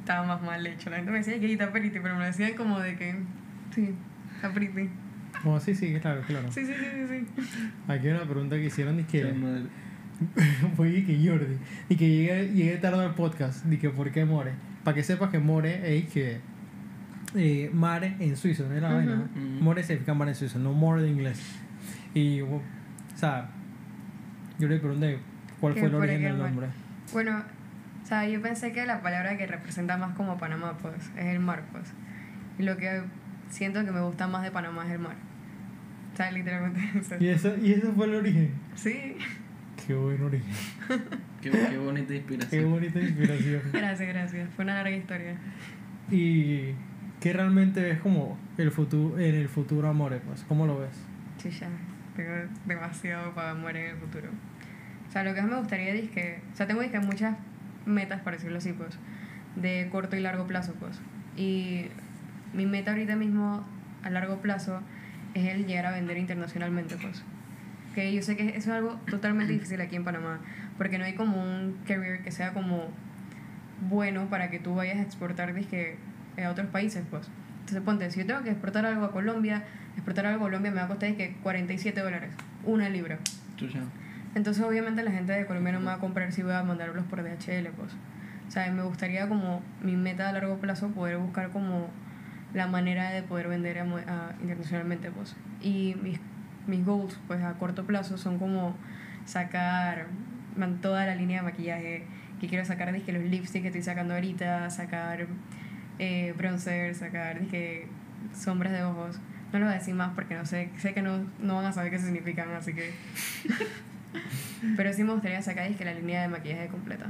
Estaba 0.00 0.26
más 0.26 0.42
mal 0.42 0.66
hecho. 0.66 0.90
La 0.90 0.96
gente 0.96 1.12
me 1.12 1.18
decía 1.18 1.38
que 1.38 1.52
está 1.52 1.70
pretty, 1.70 2.00
pero 2.00 2.14
me 2.14 2.20
lo 2.20 2.26
decían 2.26 2.54
como 2.54 2.80
de 2.80 2.96
que 2.96 3.14
sí, 3.74 3.94
está 4.34 4.52
pretty. 4.52 4.88
Oh, 5.44 5.58
sí, 5.60 5.74
sí, 5.74 5.94
claro, 6.00 6.20
claro. 6.26 6.50
Sí, 6.52 6.64
sí, 6.66 6.72
sí, 6.74 7.06
sí. 7.08 7.26
sí. 7.36 7.70
Aquí 7.88 8.08
hay 8.08 8.14
una 8.14 8.24
pregunta 8.24 8.56
que 8.56 8.66
hicieron 8.66 8.98
y 9.00 9.04
Qué 9.04 9.22
que 9.22 9.32
madre. 9.32 9.62
fue 10.76 10.90
y 10.90 11.02
que 11.04 11.16
Jordi 11.28 11.56
y 11.88 11.96
que 11.96 12.08
llegué, 12.08 12.48
llegué 12.52 12.76
tarde 12.76 13.02
al 13.04 13.14
podcast 13.14 13.64
y 13.72 13.78
que 13.78 13.88
por 13.88 14.10
qué 14.10 14.24
More 14.26 14.52
para 14.84 14.94
que 14.94 15.02
sepas 15.02 15.30
que 15.30 15.38
More 15.38 15.96
es 15.96 16.10
que 16.10 16.40
eh, 17.34 17.70
mare 17.72 18.16
en 18.18 18.36
suizo 18.36 18.68
no 18.68 18.74
era 18.74 18.88
Ujú. 18.88 18.96
vaina 18.98 19.14
Ujú. 19.34 19.40
More 19.64 19.82
significa 19.82 20.12
mar 20.12 20.28
en 20.28 20.34
suizo 20.34 20.58
no 20.58 20.74
more 20.74 21.00
de 21.00 21.08
inglés 21.08 21.40
y 22.12 22.42
o 22.42 22.60
sea 23.14 23.48
yo 24.58 24.68
le 24.68 24.78
pregunté 24.78 25.18
cuál 25.58 25.72
fue 25.72 25.88
el 25.88 25.94
origen 25.94 26.22
del 26.22 26.36
nombre 26.38 26.66
Bueno, 27.14 27.42
o 28.02 28.06
sea, 28.06 28.28
yo 28.28 28.42
pensé 28.42 28.72
que 28.72 28.84
la 28.84 29.00
palabra 29.02 29.36
que 29.38 29.46
representa 29.46 29.96
más 29.96 30.14
como 30.16 30.36
Panamá, 30.36 30.76
pues, 30.82 30.96
es 31.16 31.26
el 31.26 31.40
mar, 31.40 31.62
pues. 31.72 31.84
Y 32.58 32.62
lo 32.62 32.76
que 32.76 33.02
siento 33.50 33.84
que 33.84 33.90
me 33.90 34.00
gusta 34.00 34.26
más 34.26 34.42
de 34.42 34.50
Panamá 34.50 34.84
es 34.86 34.92
el 34.92 34.98
mar. 34.98 35.14
O 36.12 36.16
sea, 36.16 36.30
literalmente 36.32 36.80
eso. 36.98 37.16
y 37.20 37.28
eso 37.28 37.54
y 37.62 37.72
ese 37.72 37.86
fue 37.92 38.06
el 38.06 38.14
origen 38.14 38.50
Sí, 38.74 39.16
qué 39.86 39.94
buen 39.94 40.22
origen 40.22 40.48
Qué, 41.40 41.50
qué 41.50 41.78
bonita 41.78 42.08
qué 42.08 42.16
inspiración. 42.16 42.70
bonita 42.70 43.00
inspiración 43.00 43.62
gracias, 43.72 44.08
gracias. 44.08 44.48
Fue 44.54 44.64
una 44.64 44.74
larga 44.74 44.96
historia. 44.96 45.36
y 46.10 46.72
que 47.20 47.32
realmente 47.32 47.90
es 47.90 48.00
como 48.00 48.38
el 48.58 48.70
futuro 48.70 49.18
en 49.18 49.34
el 49.34 49.48
futuro 49.48 49.88
amore 49.88 50.20
pues 50.20 50.42
cómo 50.48 50.66
lo 50.66 50.78
ves 50.80 50.90
Chicha, 51.38 51.68
tengo 52.16 52.32
demasiado 52.66 53.32
para 53.34 53.54
morir 53.54 53.84
en 53.84 53.90
el 53.92 53.96
futuro. 53.96 54.28
O 55.08 55.12
sea, 55.12 55.24
lo 55.24 55.34
que 55.34 55.40
más 55.40 55.50
me 55.50 55.56
gustaría 55.58 55.94
es 55.94 56.10
que... 56.10 56.40
O 56.52 56.56
sea, 56.56 56.66
tengo 56.66 56.80
que 56.82 57.00
muchas 57.00 57.34
metas, 57.86 58.20
para 58.20 58.36
decirlo 58.36 58.58
así, 58.58 58.72
pues, 58.74 58.98
de 59.56 59.88
corto 59.90 60.16
y 60.16 60.20
largo 60.20 60.46
plazo, 60.46 60.74
pues. 60.78 61.00
Y 61.36 61.86
mi 62.52 62.66
meta 62.66 62.90
ahorita 62.90 63.16
mismo, 63.16 63.66
a 64.02 64.10
largo 64.10 64.42
plazo, 64.42 64.82
es 65.34 65.54
el 65.54 65.66
llegar 65.66 65.86
a 65.86 65.90
vender 65.92 66.16
internacionalmente, 66.18 66.96
pues. 66.96 67.22
Que 67.94 68.12
yo 68.12 68.22
sé 68.22 68.36
que 68.36 68.50
eso 68.50 68.56
es 68.56 68.68
algo 68.68 69.00
totalmente 69.10 69.52
difícil 69.52 69.80
aquí 69.80 69.96
en 69.96 70.04
Panamá, 70.04 70.40
porque 70.78 70.98
no 70.98 71.04
hay 71.04 71.14
como 71.14 71.42
un 71.42 71.76
career 71.86 72.22
que 72.22 72.30
sea 72.30 72.52
como 72.52 72.88
bueno 73.88 74.28
para 74.28 74.50
que 74.50 74.58
tú 74.58 74.74
vayas 74.74 74.98
a 74.98 75.02
exportar 75.02 75.54
disque 75.54 75.96
a 76.42 76.50
otros 76.50 76.68
países, 76.68 77.04
pues. 77.10 77.28
Entonces 77.60 77.82
ponte, 77.82 78.10
si 78.10 78.20
yo 78.20 78.26
tengo 78.26 78.42
que 78.42 78.50
exportar 78.50 78.86
algo 78.86 79.04
a 79.04 79.12
Colombia, 79.12 79.64
exportar 79.94 80.26
algo 80.26 80.44
a 80.44 80.48
Colombia 80.48 80.70
me 80.70 80.78
va 80.78 80.84
a 80.84 80.88
costar 80.88 81.14
que 81.14 81.36
47 81.42 82.00
dólares, 82.00 82.30
una 82.64 82.88
libra. 82.88 83.18
Entonces 84.34 84.62
obviamente 84.62 85.02
la 85.02 85.10
gente 85.10 85.32
de 85.32 85.46
Colombia 85.46 85.72
no 85.72 85.80
me 85.80 85.86
va 85.86 85.94
a 85.94 85.98
comprar 85.98 86.32
si 86.32 86.42
voy 86.42 86.52
a 86.52 86.62
mandarlos 86.62 87.04
por 87.06 87.22
DHL, 87.22 87.68
pues. 87.76 87.92
O 88.48 88.50
sea, 88.50 88.70
me 88.72 88.82
gustaría 88.82 89.28
como 89.28 89.62
mi 89.82 89.96
meta 89.96 90.28
a 90.28 90.32
largo 90.32 90.58
plazo 90.58 90.88
poder 90.88 91.18
buscar 91.18 91.50
como 91.50 91.88
la 92.54 92.66
manera 92.66 93.10
de 93.10 93.22
poder 93.22 93.48
vender 93.48 93.78
a, 93.78 93.82
a- 93.82 94.34
internacionalmente, 94.42 95.10
pues. 95.10 95.36
Y 95.62 95.96
mis, 96.02 96.20
mis 96.66 96.84
goals, 96.84 97.18
pues 97.26 97.42
a 97.42 97.54
corto 97.54 97.84
plazo 97.86 98.18
son 98.18 98.38
como 98.38 98.76
sacar 99.24 100.06
man, 100.56 100.80
toda 100.80 101.06
la 101.06 101.14
línea 101.14 101.38
de 101.38 101.44
maquillaje 101.44 102.04
que 102.40 102.48
quiero 102.48 102.64
sacar, 102.64 102.92
dije 102.92 103.12
los 103.12 103.22
lipsticks 103.22 103.62
que 103.62 103.68
estoy 103.68 103.82
sacando 103.82 104.14
ahorita, 104.14 104.68
sacar 104.70 105.26
eh, 105.98 106.34
bronzer, 106.36 106.94
sacar 106.94 107.40
dije 107.40 107.86
sombras 108.34 108.72
de 108.72 108.82
ojos. 108.84 109.20
No 109.52 109.58
lo 109.58 109.64
voy 109.66 109.74
a 109.74 109.78
decir 109.78 109.94
más 109.94 110.12
porque 110.14 110.34
no 110.34 110.46
sé, 110.46 110.70
sé 110.78 110.94
que 110.94 111.02
no, 111.02 111.24
no 111.40 111.56
van 111.56 111.66
a 111.66 111.72
saber 111.72 111.90
qué 111.90 111.98
significan, 111.98 112.50
así 112.52 112.72
que... 112.74 112.92
Pero 114.76 114.92
sí 114.92 115.04
me 115.04 115.12
gustaría 115.12 115.40
sacar 115.42 115.68
dije 115.68 115.84
la 115.84 115.94
línea 115.94 116.22
de 116.22 116.28
maquillaje 116.28 116.68
completa. 116.68 117.06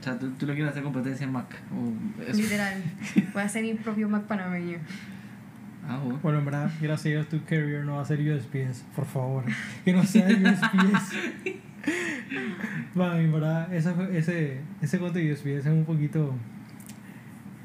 O 0.00 0.02
sea, 0.02 0.18
tú, 0.18 0.30
tú 0.30 0.46
lo 0.46 0.54
quieres 0.54 0.70
hacer 0.70 0.82
competencia 0.82 1.24
en 1.26 1.32
Mac. 1.32 1.54
O. 1.70 2.32
Literal. 2.32 2.82
Voy 3.34 3.42
a 3.42 3.44
hacer 3.44 3.62
mi 3.62 3.74
propio 3.74 4.08
Mac 4.08 4.22
panameño. 4.22 4.78
Ah, 5.86 5.98
bueno. 6.02 6.18
Bueno, 6.22 6.38
en 6.38 6.44
verdad, 6.46 6.70
gracias 6.80 7.06
a 7.06 7.08
Dios 7.08 7.28
tu 7.28 7.44
carrier 7.44 7.84
no 7.84 7.96
va 7.96 8.02
a 8.02 8.04
ser 8.04 8.20
USPS, 8.20 8.84
por 8.96 9.04
favor. 9.04 9.44
Que 9.84 9.92
no 9.92 10.02
sea 10.04 10.26
USPS. 10.26 11.14
Man, 12.94 13.16
en 13.20 13.32
verdad, 13.32 13.72
ese, 13.74 13.92
ese, 14.12 14.60
ese 14.80 14.98
cuento 14.98 15.18
de 15.18 15.32
USPS 15.32 15.46
es 15.46 15.66
un 15.66 15.84
poquito. 15.84 16.34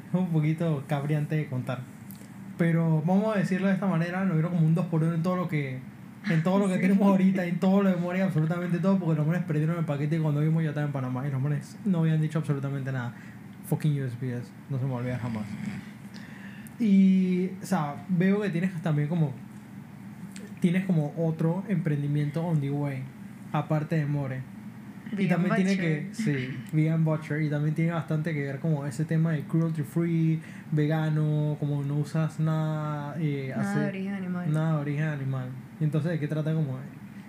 Es 0.10 0.20
un 0.20 0.30
poquito 0.30 0.84
cabriante 0.88 1.36
de 1.36 1.48
contar. 1.48 1.82
Pero 2.58 3.01
vamos 3.06 3.36
a 3.36 3.39
decirlo 3.39 3.68
de 3.68 3.74
esta 3.74 3.86
manera, 3.86 4.24
nos 4.25 4.34
vieron 4.34 4.54
como 4.54 4.65
un 4.65 4.75
2 4.75 4.86
por 4.88 5.04
1 5.04 5.15
en 5.15 5.24
todo 5.24 5.36
lo 5.38 5.48
que. 5.48 5.80
En 6.29 6.41
todo 6.44 6.60
lo 6.60 6.67
que 6.67 6.77
tenemos 6.77 7.08
ahorita, 7.08 7.46
en 7.46 7.60
todo 7.60 7.84
lo 7.84 7.89
de 7.89 7.96
memoria, 7.96 8.25
absolutamente 8.25 8.79
todo, 8.79 8.98
porque 8.98 9.15
los 9.15 9.27
manes 9.27 9.44
perdieron 9.44 9.77
el 9.77 9.86
paquete 9.86 10.20
cuando 10.20 10.41
vimos 10.41 10.63
ya 10.63 10.70
estaba 10.70 10.88
en 10.88 10.91
Panamá 10.91 11.27
y 11.27 11.32
los 11.32 11.41
manes 11.41 11.77
no 11.86 12.00
habían 12.00 12.22
dicho 12.22 12.39
absolutamente 12.39 12.91
nada. 12.91 13.13
Fucking 13.67 14.03
USPS, 14.03 14.51
no 14.70 14.79
se 14.79 14.86
me 14.86 14.91
va 14.91 14.98
a 14.98 15.00
olvidar 15.00 15.20
jamás. 15.20 15.44
Y, 16.79 17.51
o 17.62 17.65
sea, 17.65 18.05
veo 18.10 18.41
que 18.41 18.50
tienes 18.50 18.74
también 18.82 19.08
como. 19.08 19.34
Tienes 20.60 20.86
como 20.86 21.13
otro 21.17 21.63
emprendimiento 21.67 22.44
on 22.44 22.60
the 22.60 22.72
way, 22.72 23.03
aparte 23.51 23.98
de 23.98 24.05
More. 24.05 24.41
Y 25.17 25.27
también 25.27 25.55
tiene 25.55 25.77
que. 25.77 26.07
Sí, 26.12 26.57
Vegan 26.71 27.03
Butcher. 27.05 27.41
Y 27.41 27.50
también 27.50 27.75
tiene 27.75 27.91
bastante 27.91 28.33
que 28.33 28.41
ver 28.43 28.59
como 28.59 28.85
ese 28.85 29.05
tema 29.05 29.31
de 29.33 29.43
cruelty 29.43 29.83
free, 29.83 30.41
vegano, 30.71 31.57
como 31.59 31.83
no 31.83 31.95
usas 31.97 32.39
nada. 32.39 33.15
Eh, 33.19 33.53
Nada 33.55 33.71
hace- 33.71 33.79
de 33.81 33.88
origen 33.88 34.13
animal. 34.13 34.53
nada 34.53 34.75
de 34.75 34.81
origen 34.81 35.03
animal. 35.03 35.50
Y 35.79 35.83
entonces, 35.83 36.12
¿de 36.12 36.19
qué 36.19 36.27
trata 36.27 36.53
como.? 36.53 36.79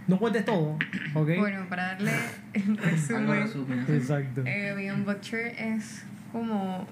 No 0.09 0.19
cuentes 0.19 0.45
todo, 0.45 0.79
¿ok? 1.15 1.31
Bueno, 1.39 1.67
para 1.69 1.87
darle 1.95 2.13
el 2.53 2.77
resumen. 2.79 3.49
Exacto. 3.89 4.43
eh, 4.47 4.73
Vegan 4.77 5.05
Butcher 5.05 5.47
es 5.59 6.05
como. 6.33 6.87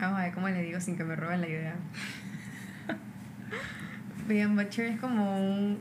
Vamos 0.00 0.18
a 0.18 0.22
ver 0.24 0.32
cómo 0.32 0.48
le 0.48 0.62
digo 0.62 0.80
sin 0.80 0.96
que 0.96 1.04
me 1.04 1.14
roben 1.14 1.40
la 1.42 1.48
idea. 1.48 1.74
Vegan 4.28 4.56
Butcher 4.56 4.86
es 4.86 5.00
como 5.00 5.38
un. 5.38 5.78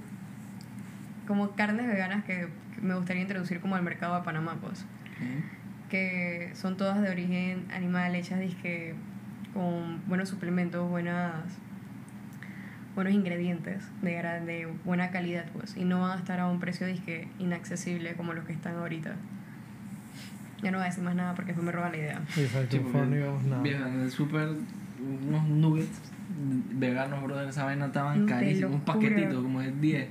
como 1.27 1.51
carnes 1.55 1.87
veganas 1.87 2.23
que 2.25 2.47
me 2.81 2.95
gustaría 2.95 3.21
introducir 3.21 3.59
como 3.59 3.75
al 3.75 3.83
mercado 3.83 4.15
de 4.15 4.23
Panamá, 4.23 4.57
pues. 4.61 4.81
Ok. 4.81 5.89
que 5.89 6.51
son 6.53 6.77
todas 6.77 7.01
de 7.01 7.09
origen 7.09 7.65
animal, 7.73 8.13
hechas 8.15 8.39
dizque, 8.39 8.93
con 9.53 10.01
buenos 10.07 10.29
suplementos, 10.29 10.87
buenas 10.89 11.33
buenos 12.95 13.13
ingredientes 13.13 13.83
de, 14.01 14.21
gra- 14.21 14.43
de 14.43 14.67
buena 14.83 15.09
calidad 15.09 15.45
pues 15.53 15.75
y 15.77 15.85
no 15.85 16.01
van 16.01 16.11
a 16.11 16.15
estar 16.15 16.39
a 16.39 16.47
un 16.47 16.59
precio 16.59 16.85
disque 16.85 17.27
inaccesible 17.39 18.13
como 18.15 18.33
los 18.33 18.45
que 18.45 18.51
están 18.53 18.75
ahorita 18.75 19.15
ya 20.61 20.71
no 20.71 20.77
voy 20.79 20.85
a 20.85 20.89
decir 20.89 21.03
más 21.03 21.15
nada 21.15 21.33
porque 21.33 21.49
después 21.53 21.65
me 21.65 21.71
roba 21.71 21.89
la 21.89 21.97
idea 21.97 22.21
Exacto, 22.35 22.75
Sí, 22.77 22.83
no 22.93 23.61
viejo, 23.61 23.85
en 23.85 24.01
el 24.01 24.11
super 24.11 24.49
unos 25.27 25.47
nuggets 25.47 26.01
veganos, 26.73 27.23
bro, 27.23 27.39
esa 27.41 27.63
vaina 27.63 27.85
estaban 27.87 28.25
De 28.25 28.31
carísimos. 28.31 28.73
Un 28.73 28.81
paquetito 28.81 29.41
como 29.41 29.61
de 29.61 29.71
10. 29.71 30.07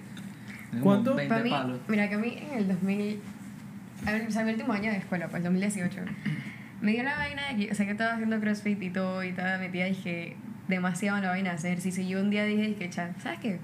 ¿Cuánto? 0.83 1.15
20 1.15 1.29
Para 1.29 1.45
mí, 1.45 1.51
palos. 1.51 1.81
mira 1.89 2.09
que 2.09 2.15
a 2.15 2.19
mí 2.19 2.39
en 2.51 2.59
el 2.59 2.69
2000 2.69 3.21
a 4.07 4.13
ver, 4.13 4.27
o 4.29 4.31
sea, 4.31 4.45
mi 4.45 4.53
último 4.53 4.73
año 4.73 4.91
de 4.93 4.99
escuela 4.99 5.29
pues 5.29 5.43
2018 5.43 6.01
me 6.81 6.93
dio 6.93 7.03
la 7.03 7.17
vaina 7.17 7.43
de 7.49 7.57
que 7.67 7.73
o 7.73 7.75
sea 7.75 7.85
que 7.87 7.93
estaba 7.93 8.13
haciendo 8.15 8.39
crossfit 8.41 8.81
y 8.83 8.91
todo 8.91 9.25
y 9.25 9.29
estaba 9.29 9.59
metida 9.59 9.87
dije 9.87 10.37
demasiado 10.69 11.17
en 11.19 11.25
la 11.25 11.31
vaina 11.31 11.51
de 11.51 11.57
hacer 11.57 11.71
ejercicio 11.73 12.05
y 12.05 12.09
yo 12.09 12.21
un 12.21 12.31
día 12.31 12.45
dije 12.45 12.63
dije 12.69 12.89
"Cha, 12.91 13.11
¿sabes 13.21 13.41
qué? 13.41 13.59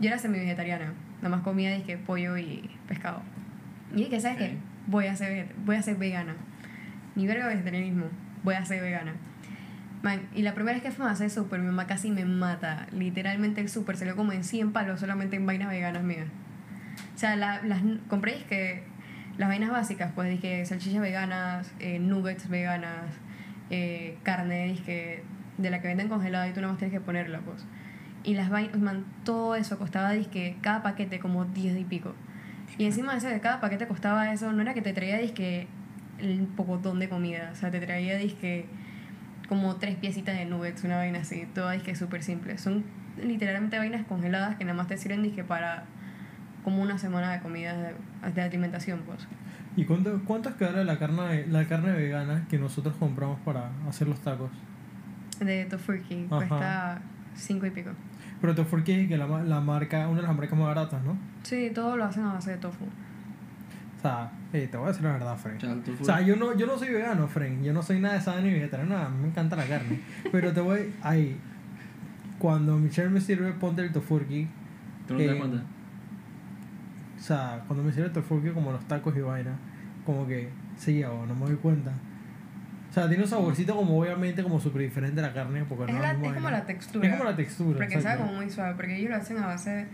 yo 0.00 0.08
era 0.08 0.18
semi 0.18 0.38
vegetariana 0.38 0.92
nada 1.22 1.28
más 1.36 1.40
comía 1.44 1.74
dije 1.74 1.96
pollo 1.96 2.36
y 2.36 2.68
pescado 2.88 3.22
y 3.94 3.98
dije 4.04 4.20
¿sabes 4.20 4.36
Ok. 4.36 4.42
qué? 4.42 4.56
voy 4.88 5.06
a 5.06 5.16
ser 5.16 5.32
veget- 5.32 5.54
voy 5.64 5.76
a 5.76 5.82
ser 5.82 5.96
vegana 5.96 6.34
ni 7.14 7.26
verga 7.26 7.46
vegetarianismo 7.48 8.06
voy 8.44 8.54
a 8.56 8.64
ser 8.66 8.82
vegana 8.82 9.14
Y 10.34 10.42
la 10.42 10.54
primera 10.54 10.74
vez 10.76 10.82
que 10.84 10.92
fuimos 10.92 11.10
a 11.10 11.14
hacer 11.14 11.30
súper, 11.30 11.58
mi 11.60 11.66
mamá 11.66 11.86
casi 11.86 12.10
me 12.10 12.24
mata. 12.24 12.86
Literalmente 12.92 13.60
el 13.60 13.68
súper 13.68 13.96
salió 13.96 14.14
como 14.14 14.32
en 14.32 14.44
100 14.44 14.72
palos 14.72 15.00
solamente 15.00 15.34
en 15.36 15.46
vainas 15.46 15.68
veganas 15.68 16.04
mías. 16.04 16.28
O 17.14 17.18
sea, 17.18 17.34
la- 17.34 17.60
las 17.62 17.80
compré 18.08 18.44
que 18.48 18.84
las 19.36 19.48
vainas 19.48 19.70
básicas, 19.70 20.12
pues 20.14 20.30
dije 20.30 20.64
salchichas 20.64 21.00
veganas, 21.00 21.72
eh, 21.80 21.98
nuggets 21.98 22.48
veganas, 22.48 23.06
eh, 23.70 24.16
carne 24.22 24.66
dizque, 24.68 25.24
de 25.58 25.70
la 25.70 25.80
que 25.80 25.88
venden 25.88 26.08
congelada 26.08 26.48
y 26.48 26.52
tú 26.52 26.60
nada 26.60 26.72
más 26.74 26.78
tienes 26.78 26.92
que 26.96 27.00
ponerla, 27.04 27.40
pues. 27.40 27.64
Y 28.22 28.34
las 28.34 28.48
vainas, 28.48 28.78
man, 28.78 29.04
todo 29.24 29.56
eso 29.56 29.78
costaba 29.78 30.12
dizque, 30.12 30.56
cada 30.60 30.82
paquete 30.82 31.18
como 31.18 31.46
10 31.46 31.76
y 31.76 31.84
pico. 31.84 32.14
Y 32.78 32.84
encima 32.84 33.12
de 33.12 33.18
eso, 33.18 33.28
de 33.28 33.40
cada 33.40 33.60
paquete 33.60 33.86
costaba 33.88 34.32
eso, 34.32 34.52
no 34.52 34.62
era 34.62 34.72
que 34.74 34.82
te 34.82 34.92
traía 34.92 35.18
dizque 35.18 35.66
el 36.18 36.46
pocotón 36.56 36.98
de 37.00 37.08
comida, 37.08 37.50
o 37.52 37.56
sea, 37.56 37.70
te 37.70 37.80
traía 37.80 38.16
dizque 38.16 38.66
como 39.48 39.76
tres 39.76 39.96
piecitas 39.96 40.36
de 40.36 40.44
nuggets, 40.44 40.84
una 40.84 40.96
vaina 40.96 41.20
así, 41.20 41.46
toda 41.54 41.72
dizque 41.72 41.94
súper 41.94 42.22
simple. 42.22 42.58
Son 42.58 42.84
literalmente 43.22 43.78
vainas 43.78 44.06
congeladas 44.06 44.56
que 44.56 44.64
nada 44.64 44.76
más 44.76 44.86
te 44.88 44.96
sirven 44.96 45.22
dizque 45.22 45.44
para 45.44 45.84
como 46.64 46.82
una 46.82 46.98
semana 46.98 47.32
de 47.32 47.40
comida 47.40 47.74
de, 47.76 48.32
de 48.32 48.42
alimentación, 48.42 49.02
pues. 49.06 49.26
¿Y 49.76 49.84
cuánto, 49.84 50.20
cuánto 50.24 50.48
es 50.48 50.54
que 50.56 50.64
vale 50.64 50.84
la 50.84 50.98
carne, 50.98 51.46
la 51.46 51.66
carne 51.66 51.92
vegana 51.92 52.46
que 52.48 52.58
nosotros 52.58 52.94
compramos 52.98 53.38
para 53.40 53.70
hacer 53.88 54.08
los 54.08 54.18
tacos? 54.20 54.50
De 55.38 55.66
Tofurky 55.66 56.26
Ajá. 56.30 56.36
cuesta 56.36 57.02
cinco 57.34 57.66
y 57.66 57.70
pico. 57.70 57.90
Pero 58.40 58.54
te 58.54 58.64
fue 58.64 58.82
que 58.84 59.06
que 59.06 59.16
la, 59.16 59.26
la 59.26 59.60
marca, 59.60 60.08
una 60.08 60.22
de 60.22 60.26
las 60.26 60.36
marcas 60.36 60.58
más 60.58 60.68
baratas, 60.68 61.02
¿no? 61.04 61.16
Sí, 61.42 61.70
todo 61.74 61.96
lo 61.96 62.04
hacen 62.04 62.24
a 62.24 62.32
base 62.34 62.52
de 62.52 62.56
tofu. 62.56 62.86
O 64.06 64.08
sea, 64.08 64.30
eh, 64.52 64.68
te 64.70 64.76
voy 64.76 64.84
a 64.86 64.88
decir 64.90 65.02
la 65.04 65.12
verdad, 65.14 65.36
Frank. 65.36 65.60
O 66.00 66.04
sea, 66.04 66.20
yo 66.20 66.36
no, 66.36 66.56
yo 66.56 66.66
no 66.66 66.78
soy 66.78 66.90
vegano, 66.90 67.26
Frank. 67.26 67.60
Yo 67.62 67.72
no 67.72 67.82
soy 67.82 67.98
nada 67.98 68.14
de 68.14 68.20
sano 68.20 68.42
ni 68.42 68.52
vegetariano, 68.52 68.94
nada. 68.94 69.08
Me 69.08 69.26
encanta 69.26 69.56
la 69.56 69.64
carne. 69.66 70.00
Pero 70.32 70.52
te 70.52 70.60
voy... 70.60 70.94
Ahí. 71.02 71.36
Cuando 72.38 72.76
Michelle 72.78 73.08
me 73.08 73.20
sirve, 73.20 73.50
ponte 73.52 73.82
el 73.82 73.90
tofurki. 73.90 74.46
¿Tú 75.08 75.14
no 75.14 75.18
te 75.18 75.26
das 75.26 75.34
eh, 75.34 75.38
cuenta? 75.38 75.62
O 77.16 77.20
sea, 77.20 77.64
cuando 77.66 77.82
me 77.82 77.92
sirve 77.92 78.06
el 78.06 78.12
tofurki 78.12 78.50
como 78.50 78.70
los 78.70 78.86
tacos 78.86 79.16
y 79.16 79.20
vaina, 79.20 79.56
como 80.04 80.26
que 80.26 80.50
sí, 80.76 81.02
o 81.02 81.26
no 81.26 81.34
me 81.34 81.46
doy 81.46 81.56
cuenta. 81.56 81.90
O 82.90 82.92
sea, 82.92 83.08
tiene 83.08 83.24
un 83.24 83.28
saborcito 83.28 83.74
como 83.74 83.98
obviamente 83.98 84.42
como 84.42 84.60
súper 84.60 84.82
diferente 84.82 85.18
a 85.20 85.24
la 85.24 85.32
carne, 85.32 85.64
porque 85.68 85.84
Es, 85.90 85.92
no 85.96 86.00
la- 86.00 86.12
es, 86.12 86.32
como 86.32 86.50
la 86.50 86.64
textura. 86.64 87.08
Es 87.08 87.14
como 87.16 87.28
la 87.28 87.36
textura. 87.36 87.78
Porque 87.78 88.00
sabe 88.00 88.20
como 88.20 88.34
muy 88.34 88.50
suave, 88.50 88.74
porque 88.76 88.96
ellos 88.96 89.10
lo 89.10 89.16
hacen 89.16 89.38
a 89.38 89.46
base 89.46 89.86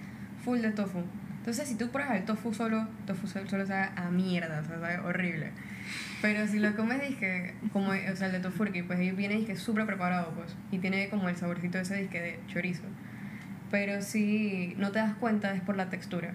full 0.44 0.58
de 0.58 0.70
tofu. 0.72 0.98
Entonces, 1.42 1.66
si 1.66 1.74
tú 1.74 1.88
pruebas 1.88 2.18
el 2.18 2.24
tofu 2.24 2.54
solo, 2.54 2.86
tofu 3.04 3.26
solo, 3.26 3.50
solo 3.50 3.66
sabe 3.66 3.88
a 3.96 4.10
mierda, 4.10 4.60
o 4.60 4.64
sea, 4.64 4.78
sabe 4.78 4.98
horrible. 5.00 5.50
Pero 6.20 6.46
si 6.46 6.60
lo 6.60 6.76
comes, 6.76 7.02
dije, 7.02 7.54
como, 7.72 7.88
o 7.88 8.16
sea, 8.16 8.28
el 8.28 8.34
de 8.34 8.38
tofurki, 8.38 8.84
pues 8.84 9.00
ahí 9.00 9.10
viene, 9.10 9.34
dije, 9.34 9.56
súper 9.56 9.84
preparado, 9.84 10.32
pues. 10.36 10.54
Y 10.70 10.78
tiene 10.78 11.08
como 11.08 11.28
el 11.28 11.34
saborcito 11.34 11.78
ese, 11.78 11.96
dije, 11.96 12.20
de 12.20 12.40
chorizo. 12.46 12.84
Pero 13.72 14.02
si 14.02 14.76
no 14.78 14.92
te 14.92 15.00
das 15.00 15.14
cuenta, 15.14 15.52
es 15.52 15.62
por 15.62 15.76
la 15.76 15.90
textura. 15.90 16.32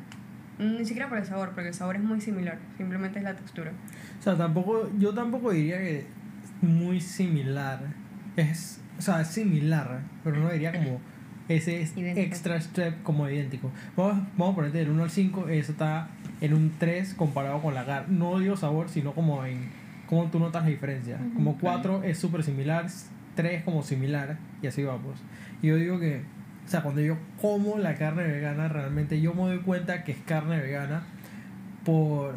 Ni 0.59 0.83
siquiera 0.83 1.07
por 1.07 1.19
el 1.19 1.25
sabor, 1.25 1.51
porque 1.53 1.69
el 1.69 1.73
sabor 1.73 1.95
es 1.95 2.03
muy 2.03 2.19
similar. 2.19 2.57
Simplemente 2.75 3.19
es 3.19 3.23
la 3.23 3.37
textura. 3.37 3.71
O 4.19 4.21
sea, 4.21 4.35
tampoco, 4.35 4.91
yo 4.97 5.13
tampoco 5.13 5.51
diría 5.51 5.77
que 5.77 6.05
muy 6.61 6.99
similar. 6.99 7.79
Es, 8.35 8.81
o 8.97 9.01
sea, 9.01 9.21
es 9.21 9.29
similar, 9.29 10.01
pero 10.25 10.35
no 10.35 10.49
diría 10.49 10.73
como 10.73 10.99
ese 11.50 11.82
es 11.82 11.96
Idéntico. 11.96 12.27
extra 12.27 12.62
step 12.62 13.04
como 13.04 13.30
idéntico. 13.30 13.72
Vamos, 13.96 14.27
vamos 14.38 14.54
a 14.54 14.56
ponerte 14.56 14.77
del 14.80 14.89
1 14.89 15.04
al 15.04 15.10
5, 15.10 15.50
eso 15.50 15.72
está 15.72 16.10
en 16.42 16.54
un 16.54 16.72
3 16.77 17.13
comparado 17.13 17.62
con 17.62 17.74
la 17.74 17.86
carne. 17.86 18.18
No 18.18 18.39
digo 18.39 18.58
sabor, 18.58 18.89
sino 18.89 19.13
como 19.13 19.46
en 19.46 19.70
cómo 20.08 20.25
tú 20.30 20.39
notas 20.39 20.63
la 20.63 20.70
diferencia. 20.70 21.18
Como 21.36 21.58
4 21.58 22.04
es 22.04 22.18
súper 22.18 22.44
similar, 22.44 22.88
3 23.36 23.63
como 23.63 23.84
similar, 23.84 24.38
y 24.62 24.68
así 24.68 24.84
vamos. 24.84 25.20
Y 25.62 25.68
yo 25.68 25.75
digo 25.77 26.00
que, 26.00 26.22
o 26.66 26.70
sea, 26.70 26.82
cuando 26.82 27.01
yo 27.01 27.18
como 27.42 27.77
la 27.77 27.96
carne 27.96 28.24
vegana, 28.24 28.68
realmente 28.68 29.22
yo 29.22 29.34
me 29.34 29.44
doy 29.44 29.60
cuenta 29.60 30.04
que 30.04 30.12
es 30.12 30.20
carne 30.20 30.60
vegana 30.60 31.04
por 31.84 32.36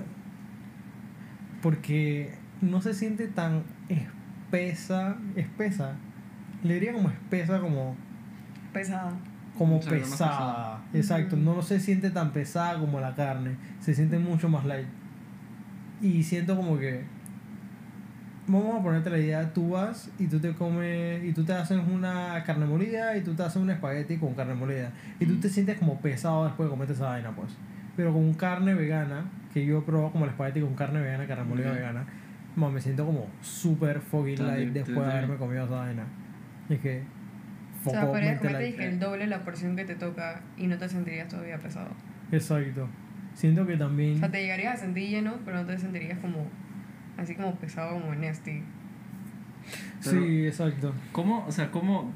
porque 1.63 2.33
no 2.61 2.81
se 2.81 2.95
siente 2.95 3.27
tan 3.27 3.65
espesa, 3.89 5.17
espesa. 5.37 5.97
Le 6.63 6.75
diría 6.75 6.93
como 6.93 7.09
espesa 7.09 7.61
como 7.61 7.97
Pesada. 8.73 9.13
como 9.59 9.81
pesada. 9.81 10.01
pesada. 10.01 10.81
Exacto, 10.95 11.37
Ujú. 11.37 11.45
no 11.45 11.63
se 11.63 11.81
siente 11.81 12.11
tan 12.11 12.33
pesada 12.33 12.79
como 12.79 13.01
la 13.01 13.15
carne, 13.15 13.57
se 13.81 13.95
siente 13.95 14.19
mucho 14.19 14.49
más 14.49 14.65
light. 14.65 14.87
Y 16.01 16.23
siento 16.23 16.57
como 16.57 16.79
que 16.79 17.05
vamos 18.47 18.81
a 18.81 18.83
ponerte 18.83 19.11
la 19.11 19.19
idea, 19.19 19.53
tú 19.53 19.71
vas 19.71 20.11
y 20.19 20.27
tú 20.27 20.41
te 20.41 20.53
comes, 20.55 21.23
y 21.25 21.33
tú 21.33 21.45
te 21.45 21.53
haces 21.53 21.79
una 21.79 22.43
carne 22.45 22.67
molida 22.67 23.17
y 23.17 23.23
tú 23.23 23.35
te 23.35 23.43
haces 23.43 23.63
un 23.63 23.71
espagueti 23.71 24.17
con 24.17 24.35
carne 24.35 24.55
molida. 24.55 24.93
Y 25.19 25.27
tú 25.27 25.37
te 25.37 25.49
sientes 25.49 25.79
como 25.79 26.01
pesado 26.01 26.45
después 26.45 26.67
de 26.67 26.71
comerte 26.71 26.95
esa 26.95 27.11
vaina, 27.11 27.31
pues. 27.31 27.53
Pero 27.97 28.13
con 28.13 28.33
carne 28.35 28.75
vegana, 28.75 29.25
que 29.53 29.65
yo 29.65 29.79
he 29.79 29.83
probado 29.83 30.13
como 30.13 30.25
el 30.25 30.31
espagueti 30.31 30.61
con 30.61 30.75
carne 30.75 31.01
vegana, 31.01 31.27
carne 31.27 31.45
molida 31.45 31.73
vegana, 31.73 32.05
como 32.55 32.71
me 32.71 32.81
siento 32.81 33.05
como 33.07 33.27
super 33.41 34.01
foggy 34.01 34.37
light 34.37 34.73
después 34.73 35.07
de 35.07 35.13
haberme 35.13 35.37
comido 35.37 35.65
esa 35.65 35.77
vaina. 35.77 36.05
Y 36.69 36.75
es 36.75 36.81
que... 36.81 37.20
O 37.85 37.91
sea, 37.91 38.07
podrías 38.07 38.33
mente 38.33 38.47
comerte 38.49 38.65
dije, 38.67 38.87
el 38.89 38.99
doble 39.01 39.27
la 39.27 39.41
porción 39.43 39.75
que 39.77 39.85
te 39.85 39.95
toca 39.95 40.43
y 40.59 40.67
no 40.67 40.77
te 40.79 40.89
sentirías 40.89 41.29
todavía 41.29 41.59
pesado. 41.59 41.91
Exacto. 42.33 42.89
Siento 43.35 43.67
que 43.67 43.75
O 43.75 43.79
también... 43.79 44.19
sea, 44.19 44.31
te 44.31 44.43
llegarías 44.43 44.75
a 44.75 44.77
sentir 44.85 45.09
lleno, 45.09 45.35
pero 45.45 45.59
no 45.59 45.67
te 45.67 45.79
sentirías 45.79 46.19
como 46.19 46.47
así 47.17 47.35
como 47.35 47.55
pesado, 47.57 47.99
como 48.01 48.15
nasty. 48.15 48.63
Pero- 50.05 50.23
sí, 50.27 50.47
exacto. 50.47 50.95
¿Cómo, 51.13 51.45
o 51.47 51.53
sea, 51.53 51.71
cómo, 51.71 52.13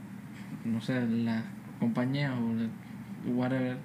no 0.64 0.80
sé, 0.80 1.00
la 1.06 1.42
compañía 1.78 2.34
o 2.34 2.54
la- 2.54 3.32
whatever, 3.32 3.76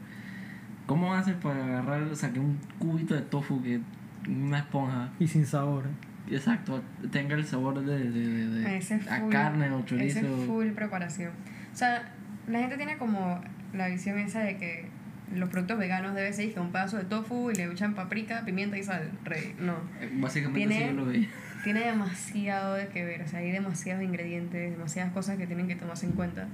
cómo 0.85 1.13
hacen 1.13 1.35
para 1.39 1.63
agarrar, 1.63 2.03
o 2.03 2.15
sea, 2.15 2.31
que 2.31 2.39
un 2.39 2.57
cubito 2.79 3.13
de 3.15 3.21
tofu 3.21 3.61
que 3.61 3.79
una 4.27 4.59
esponja, 4.59 5.09
Y 5.19 5.27
sin 5.27 5.45
sabor. 5.45 5.85
exacto, 6.29 6.81
tenga 7.11 7.35
el 7.35 7.45
sabor 7.45 7.79
de, 7.85 7.97
de, 7.97 8.09
de, 8.11 8.47
de- 8.49 8.77
Ese 8.77 8.95
a 8.95 9.19
full- 9.21 9.29
carne 9.31 9.69
o 9.71 9.79
Ese 9.79 9.85
chorizo? 9.87 10.19
es 10.19 10.45
full 10.45 10.67
preparación. 10.71 11.31
O 11.79 11.81
sea, 11.81 12.03
la 12.49 12.59
gente 12.59 12.75
tiene 12.75 12.97
como 12.97 13.39
la 13.71 13.87
visión 13.87 14.19
esa 14.19 14.41
de 14.41 14.57
que 14.57 14.85
los 15.33 15.47
productos 15.47 15.77
veganos 15.79 16.13
debe 16.13 16.33
ser 16.33 16.53
que 16.53 16.59
un 16.59 16.73
pedazo 16.73 16.97
de 16.97 17.05
tofu 17.05 17.51
y 17.51 17.55
le 17.55 17.71
echan 17.71 17.95
paprika, 17.95 18.43
pimienta 18.43 18.77
y 18.77 18.83
sal. 18.83 19.09
Rey. 19.23 19.55
No. 19.59 19.75
Eh, 20.01 20.09
Básicamente 20.15 20.59
Tiene- 20.67 20.77
sí 20.77 20.85
yo 20.87 20.91
lo 20.93 21.05
veía. 21.05 21.29
Tiene 21.63 21.79
demasiado 21.85 22.73
de 22.73 22.87
que 22.87 23.05
ver. 23.05 23.21
O 23.21 23.27
sea, 23.29 23.39
hay 23.39 23.51
demasiados 23.51 24.03
ingredientes, 24.03 24.71
demasiadas 24.71 25.13
cosas 25.13 25.37
que 25.37 25.47
tienen 25.47 25.69
que 25.69 25.77
tomarse 25.77 26.05
en 26.05 26.11
cuenta. 26.11 26.47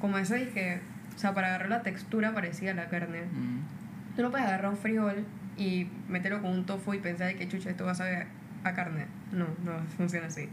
Como 0.00 0.18
eso 0.18 0.34
es 0.34 0.48
que, 0.48 0.80
o 1.14 1.18
sea, 1.20 1.34
para 1.34 1.48
agarrar 1.50 1.68
la 1.68 1.82
textura 1.82 2.34
parecida 2.34 2.72
a 2.72 2.74
la 2.74 2.88
carne, 2.88 3.20
Mm. 3.32 4.16
Tú 4.16 4.22
no 4.22 4.32
puedes 4.32 4.44
agarrar 4.48 4.72
un 4.72 4.76
frijol 4.76 5.24
y 5.56 5.86
meterlo 6.08 6.42
con 6.42 6.50
un 6.50 6.66
tofu 6.66 6.94
y 6.94 6.98
pensar 6.98 7.32
que 7.36 7.46
chucha 7.46 7.70
esto 7.70 7.84
va 7.84 7.92
a 7.92 7.94
saber 7.94 8.26
a 8.64 8.72
carne. 8.72 9.06
No, 9.30 9.46
no 9.64 9.78
funciona 9.96 10.26
así. 10.26 10.48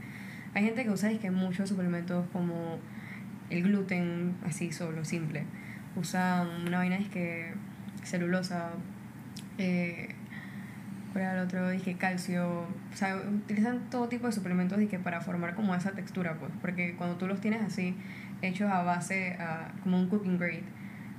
Hay 0.53 0.63
gente 0.63 0.83
que 0.83 0.91
usa 0.91 1.09
que 1.17 1.31
muchos 1.31 1.69
suplementos 1.69 2.27
como 2.33 2.77
el 3.51 3.63
gluten, 3.63 4.35
así 4.45 4.71
solo, 4.71 5.05
simple. 5.05 5.43
Usa 5.95 6.47
una 6.65 6.79
vaina 6.79 6.95
es 6.95 7.09
que 7.09 7.53
celulosa, 8.03 8.71
eh, 9.57 10.15
¿cuál 11.11 11.25
era 11.25 11.33
el 11.33 11.39
otro? 11.45 11.69
Dije 11.69 11.97
calcio. 11.97 12.61
O 12.61 12.95
sea, 12.95 13.17
utilizan 13.17 13.89
todo 13.89 14.07
tipo 14.07 14.27
de 14.27 14.33
suplementos 14.33 14.79
dije, 14.79 14.99
para 14.99 15.21
formar 15.21 15.53
como 15.53 15.75
esa 15.75 15.91
textura, 15.91 16.35
pues. 16.35 16.51
Porque 16.61 16.95
cuando 16.95 17.17
tú 17.17 17.27
los 17.27 17.41
tienes 17.41 17.61
así, 17.61 17.95
hechos 18.41 18.71
a 18.71 18.83
base, 18.83 19.33
a, 19.39 19.71
como 19.83 19.99
un 19.99 20.07
cooking 20.07 20.37
grade, 20.37 20.63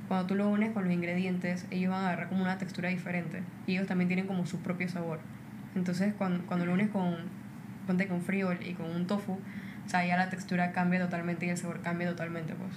cuando 0.09 0.27
tú 0.27 0.35
lo 0.35 0.49
unes 0.49 0.71
con 0.71 0.85
los 0.85 0.93
ingredientes, 0.93 1.67
ellos 1.71 1.91
van 1.91 2.05
a 2.05 2.09
agarrar 2.09 2.29
como 2.29 2.43
una 2.43 2.59
textura 2.59 2.89
diferente. 2.89 3.43
Y 3.67 3.73
ellos 3.73 3.87
también 3.87 4.09
tienen 4.09 4.27
como 4.27 4.47
su 4.47 4.59
propio 4.61 4.89
sabor. 4.89 5.21
Entonces, 5.75 6.15
cuando, 6.17 6.45
cuando 6.47 6.67
lo 6.67 6.73
unes 6.73 6.89
con, 6.89 7.17
ponte 7.87 8.09
con 8.09 8.23
frijol 8.23 8.59
y 8.63 8.73
con 8.73 8.91
un 8.91 9.07
tofu, 9.07 9.39
o 9.87 9.89
sea, 9.89 10.05
ya 10.07 10.17
la 10.17 10.31
textura 10.31 10.73
cambia 10.73 11.01
totalmente 11.01 11.47
y 11.47 11.51
el 11.51 11.57
sabor 11.57 11.81
cambia 11.83 12.09
totalmente, 12.09 12.55
pues. 12.55 12.73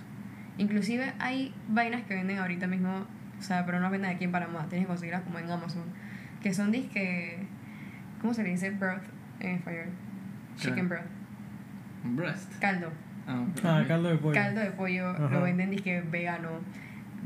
Inclusive 0.57 1.13
hay 1.19 1.53
vainas 1.67 2.03
que 2.03 2.15
venden 2.15 2.37
ahorita 2.39 2.67
mismo, 2.67 3.05
o 3.39 3.41
sea, 3.41 3.65
pero 3.65 3.77
no 3.77 3.83
las 3.83 3.91
venden 3.91 4.11
aquí 4.11 4.23
en 4.25 4.31
Panamá, 4.31 4.65
tienes 4.69 4.85
que 4.85 4.87
conseguirlas 4.87 5.21
como 5.23 5.39
en 5.39 5.49
Amazon, 5.51 5.83
que 6.41 6.53
son 6.53 6.71
disque, 6.71 7.39
¿cómo 8.21 8.33
se 8.33 8.43
le 8.43 8.49
dice? 8.51 8.69
Broth 8.71 9.03
en 9.39 9.55
español. 9.55 9.85
Chicken 10.57 10.87
broth. 10.89 11.01
Breast. 12.03 12.53
Caldo. 12.59 12.91
Ah, 13.27 13.43
Ah, 13.63 13.83
caldo 13.87 14.09
de 14.09 14.17
pollo. 14.17 14.33
Caldo 14.33 14.61
de 14.61 14.71
pollo 14.71 15.09
Ajá. 15.09 15.27
lo 15.29 15.41
venden 15.41 15.71
disque 15.71 16.01
vegano. 16.01 16.49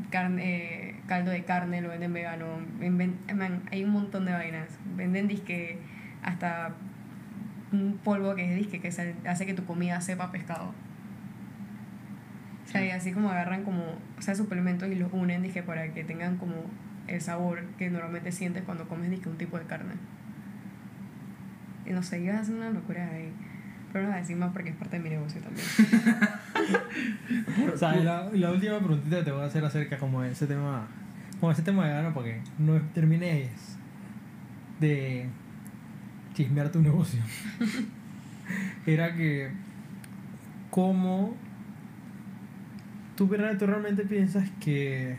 Carne, 0.09 0.43
eh, 0.89 0.95
caldo 1.07 1.29
de 1.31 1.43
carne 1.43 1.81
lo 1.81 1.89
venden 1.89 2.13
vegano. 2.13 2.45
Ven- 2.79 3.17
man, 3.35 3.61
hay 3.71 3.83
un 3.83 3.91
montón 3.91 4.25
de 4.25 4.31
vainas. 4.31 4.69
Venden 4.95 5.27
disque 5.27 5.77
hasta 6.23 6.71
un 7.71 7.99
polvo 8.03 8.35
que 8.35 8.49
es 8.49 8.55
disque 8.55 8.79
que 8.79 8.91
se- 8.91 9.15
hace 9.27 9.45
que 9.45 9.53
tu 9.53 9.65
comida 9.65 9.99
sepa 10.01 10.25
a 10.25 10.31
pescado. 10.31 10.73
O 12.65 12.71
sea, 12.71 12.85
y 12.85 12.91
así 12.91 13.11
como 13.11 13.29
agarran 13.29 13.63
como, 13.63 13.83
o 14.17 14.21
sea, 14.21 14.35
suplementos 14.35 14.89
y 14.89 14.95
los 14.95 15.11
unen, 15.11 15.41
dije, 15.41 15.63
para 15.63 15.91
que 15.93 16.03
tengan 16.03 16.37
como 16.37 16.53
el 17.07 17.19
sabor 17.21 17.63
que 17.79 17.89
normalmente 17.89 18.31
sientes 18.31 18.63
cuando 18.63 18.87
comes, 18.87 19.09
dije, 19.09 19.27
un 19.27 19.37
tipo 19.37 19.57
de 19.57 19.65
carne. 19.65 19.93
Y 21.87 21.91
no 21.91 22.03
sé, 22.03 22.23
yo 22.23 22.35
hacer 22.35 22.53
una 22.55 22.69
locura 22.69 23.07
ahí. 23.11 23.31
Pero 23.91 24.03
no 24.03 24.09
voy 24.11 24.17
a 24.17 24.21
decir 24.21 24.35
más 24.37 24.51
porque 24.53 24.69
es 24.69 24.75
parte 24.75 24.97
de 24.97 25.03
mi 25.03 25.09
negocio 25.09 25.41
también. 25.41 25.65
O 27.73 27.77
sea, 27.77 27.95
la, 27.95 28.29
la 28.33 28.51
última 28.51 28.77
preguntita 28.77 29.17
que 29.17 29.23
te 29.23 29.31
voy 29.31 29.41
a 29.41 29.45
hacer 29.45 29.63
acerca 29.65 29.97
como 29.97 30.21
de 30.21 30.31
ese 30.31 30.45
tema, 30.45 30.85
como 31.39 31.51
ese 31.51 31.63
tema 31.63 31.83
vegano, 31.85 32.13
porque 32.13 32.41
no 32.59 32.79
termines 32.93 33.49
de 34.79 35.27
chismear 36.33 36.71
tu 36.71 36.81
negocio. 36.81 37.19
Era 38.85 39.13
que, 39.15 39.49
¿cómo 40.71 41.35
tú, 43.15 43.27
verdad- 43.27 43.57
tú 43.57 43.65
realmente 43.67 44.03
piensas 44.03 44.49
que 44.59 45.17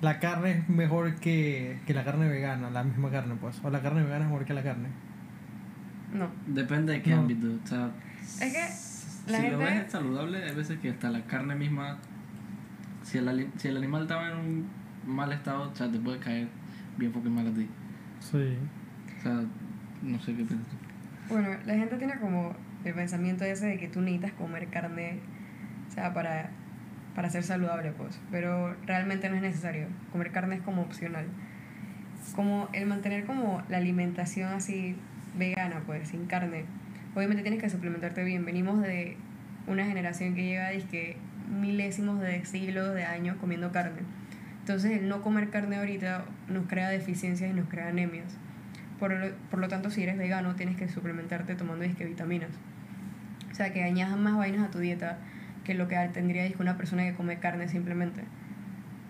la 0.00 0.18
carne 0.20 0.50
es 0.52 0.68
mejor 0.68 1.14
que, 1.16 1.78
que 1.86 1.94
la 1.94 2.04
carne 2.04 2.28
vegana, 2.28 2.70
la 2.70 2.84
misma 2.84 3.10
carne, 3.10 3.34
pues? 3.40 3.60
¿O 3.62 3.70
la 3.70 3.80
carne 3.82 4.02
vegana 4.02 4.24
es 4.24 4.30
mejor 4.30 4.44
que 4.44 4.54
la 4.54 4.62
carne? 4.62 4.88
No. 6.12 6.28
Depende 6.46 6.92
de 6.92 7.02
qué 7.02 7.10
No. 7.10 7.20
ámbito. 7.22 7.46
O 7.62 7.66
sea, 7.66 7.90
Es 8.40 8.52
que 8.52 9.32
la 9.32 9.38
si 9.40 9.50
lo 9.50 9.58
ves 9.58 9.90
saludable, 9.90 10.42
hay 10.44 10.54
veces 10.54 10.78
que 10.80 10.90
hasta 10.90 11.10
la 11.10 11.22
carne 11.22 11.54
misma, 11.54 11.98
si 13.02 13.18
el, 13.18 13.48
si 13.56 13.68
el 13.68 13.76
animal 13.78 14.02
estaba 14.02 14.30
en 14.30 14.36
un 14.38 14.66
mal 15.06 15.32
estado, 15.32 15.70
o 15.70 15.74
sea, 15.74 15.90
te 15.90 15.98
puede 15.98 16.18
caer 16.18 16.48
bien 16.98 17.12
fucking 17.12 17.34
mal 17.34 17.46
a 17.46 17.52
ti. 17.52 17.66
Sí. 18.20 18.56
O 19.18 19.22
sea, 19.22 19.40
no 20.02 20.20
sé 20.20 20.34
qué 20.34 20.44
piensas. 20.44 20.74
Bueno, 21.28 21.48
la 21.64 21.74
gente 21.74 21.96
tiene 21.96 22.14
como 22.18 22.54
el 22.84 22.94
pensamiento 22.94 23.44
ese 23.44 23.66
de 23.66 23.78
que 23.78 23.88
tú 23.88 24.00
necesitas 24.00 24.32
comer 24.32 24.68
carne, 24.68 25.18
o 25.88 25.92
sea, 25.92 26.12
para, 26.12 26.50
para 27.14 27.30
ser 27.30 27.42
saludable, 27.42 27.92
pues. 27.92 28.20
Pero 28.30 28.76
realmente 28.86 29.28
no 29.30 29.36
es 29.36 29.42
necesario. 29.42 29.86
Comer 30.10 30.32
carne 30.32 30.56
es 30.56 30.62
como 30.62 30.82
opcional. 30.82 31.26
Como 32.34 32.68
el 32.72 32.86
mantener 32.86 33.24
como 33.24 33.62
la 33.68 33.78
alimentación 33.78 34.52
así 34.52 34.96
vegana, 35.38 35.82
pues, 35.86 36.08
sin 36.08 36.26
carne. 36.26 36.64
Obviamente 37.14 37.42
tienes 37.42 37.62
que 37.62 37.70
suplementarte 37.70 38.24
bien. 38.24 38.44
Venimos 38.44 38.80
de 38.82 39.16
una 39.66 39.86
generación 39.86 40.34
que 40.34 40.44
lleva, 40.44 40.70
que 40.90 41.16
milésimos 41.48 42.20
de 42.20 42.44
siglos 42.44 42.94
de 42.94 43.04
años 43.04 43.36
comiendo 43.36 43.70
carne. 43.72 44.00
Entonces, 44.60 44.92
el 44.92 45.08
no 45.08 45.22
comer 45.22 45.50
carne 45.50 45.76
ahorita 45.76 46.24
nos 46.48 46.66
crea 46.66 46.88
deficiencias 46.88 47.50
y 47.50 47.54
nos 47.54 47.68
crea 47.68 47.88
anemias. 47.88 48.36
Por 49.02 49.10
lo, 49.10 49.34
por 49.50 49.58
lo 49.58 49.66
tanto, 49.66 49.90
si 49.90 50.04
eres 50.04 50.16
vegano, 50.16 50.54
tienes 50.54 50.76
que 50.76 50.88
suplementarte 50.88 51.56
tomando 51.56 51.82
disque 51.82 52.04
vitaminas. 52.04 52.50
O 53.50 53.54
sea, 53.56 53.72
que 53.72 53.82
añadas 53.82 54.16
más 54.16 54.36
vainas 54.36 54.68
a 54.68 54.70
tu 54.70 54.78
dieta 54.78 55.18
que 55.64 55.74
lo 55.74 55.88
que 55.88 55.96
tendría 56.12 56.44
disque 56.44 56.62
una 56.62 56.76
persona 56.76 57.02
que 57.02 57.12
come 57.14 57.40
carne 57.40 57.66
simplemente. 57.66 58.22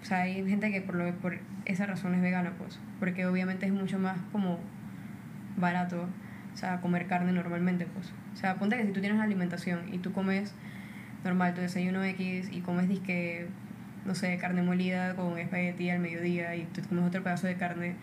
O 0.01 0.07
sea, 0.07 0.23
hay 0.23 0.49
gente 0.49 0.73
que 0.73 0.81
por, 0.81 0.95
lo, 0.95 1.13
por 1.17 1.41
esa 1.67 1.85
razón 1.85 2.15
es 2.15 2.23
vegana, 2.23 2.55
pues. 2.57 2.81
Porque 3.01 3.27
obviamente 3.27 3.67
es 3.67 3.73
mucho 3.75 3.99
más 3.99 4.17
como 4.33 4.61
barato, 5.59 6.09
o 6.55 6.57
sea, 6.57 6.81
comer 6.81 7.07
carne 7.07 7.33
normalmente, 7.33 7.85
pues. 7.85 8.15
O 8.33 8.37
sea, 8.37 8.55
ponte 8.55 8.79
que 8.79 8.87
si 8.87 8.93
tú 8.93 9.01
tienes 9.01 9.21
alimentación 9.21 9.93
y 9.93 9.99
tú 9.99 10.15
comes 10.15 10.55
normal 11.23 11.53
tu 11.53 11.61
desayuno 11.61 12.03
X 12.03 12.49
y 12.51 12.63
comes 12.63 12.89
disque, 12.89 13.47
no 14.07 14.15
sé, 14.15 14.39
carne 14.39 14.63
molida 14.63 15.15
con 15.17 15.37
espagueti 15.37 15.91
al 15.91 15.99
mediodía 15.99 16.57
y 16.57 16.65
tú 16.65 16.81
comes 16.89 17.05
otro 17.05 17.23
pedazo 17.23 17.47
de 17.47 17.57
carne, 17.57 17.95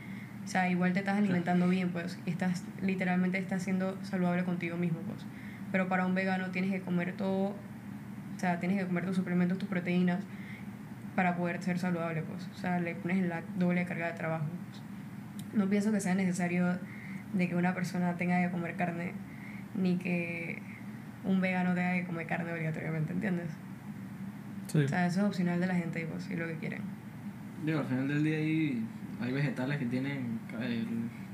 o 0.49 0.51
sea, 0.51 0.67
igual 0.67 0.93
te 0.93 0.99
estás 0.99 1.15
alimentando 1.15 1.69
bien, 1.69 1.89
pues, 1.89 2.17
y 2.25 2.31
estás, 2.31 2.63
literalmente 2.81 3.38
estás 3.38 3.62
siendo 3.62 4.03
saludable 4.03 4.43
contigo 4.43 4.77
mismo, 4.77 4.97
pues. 5.01 5.23
Pero 5.71 5.88
para 5.88 6.07
un 6.07 6.15
vegano 6.15 6.49
tienes 6.49 6.71
que 6.71 6.81
comer 6.81 7.13
todo, 7.13 7.49
o 7.49 8.39
sea, 8.39 8.59
tienes 8.59 8.79
que 8.79 8.88
comer 8.88 9.05
tus 9.05 9.15
suplementos, 9.15 9.59
tus 9.59 9.69
proteínas, 9.69 10.23
para 11.15 11.35
poder 11.35 11.62
ser 11.62 11.77
saludable, 11.77 12.23
pues. 12.23 12.49
O 12.51 12.57
sea, 12.57 12.79
le 12.79 12.95
pones 12.95 13.23
la 13.27 13.43
doble 13.59 13.85
carga 13.85 14.07
de 14.07 14.13
trabajo. 14.13 14.47
pues. 14.71 14.81
No 15.53 15.69
pienso 15.69 15.91
que 15.91 15.99
sea 15.99 16.15
necesario 16.15 16.79
de 17.33 17.47
que 17.47 17.55
una 17.55 17.75
persona 17.75 18.15
tenga 18.15 18.41
que 18.41 18.49
comer 18.49 18.75
carne, 18.75 19.12
ni 19.75 19.97
que 19.97 20.63
un 21.25 21.41
vegano 21.41 21.75
tenga 21.75 21.93
que 21.93 22.05
comer 22.05 22.25
carne 22.25 22.51
obligatoriamente, 22.51 23.13
¿entiendes? 23.13 23.51
Sí. 24.65 24.79
O 24.79 24.88
sea, 24.88 25.05
eso 25.05 25.19
es 25.19 25.27
opcional 25.27 25.59
de 25.59 25.67
la 25.67 25.75
gente 25.75 26.01
y 26.01 26.05
pues, 26.05 26.27
y 26.31 26.35
lo 26.35 26.47
que 26.47 26.55
quieren. 26.55 26.81
Digo, 27.63 27.81
al 27.81 27.85
final 27.85 28.07
del 28.07 28.23
día 28.23 28.38
hay, 28.38 28.83
hay 29.21 29.32
vegetales 29.34 29.77
que 29.77 29.86
tienen 29.86 30.39
eh, 30.62 30.84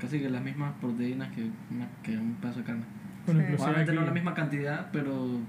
casi 0.00 0.18
que 0.20 0.28
las 0.28 0.42
mismas 0.42 0.72
proteínas 0.80 1.28
que, 1.34 1.42
una- 1.70 1.88
que 2.02 2.16
un 2.16 2.34
pedazo 2.34 2.60
de 2.60 2.64
carne. 2.64 2.84
Bueno, 3.26 3.40
Sí. 3.40 3.44
inclusive 3.44 3.56
Probablemente 3.56 3.92
no 3.92 4.00
aquí- 4.00 4.06
la 4.08 4.14
misma 4.14 4.34
cantidad, 4.34 4.88
pero 4.92 5.40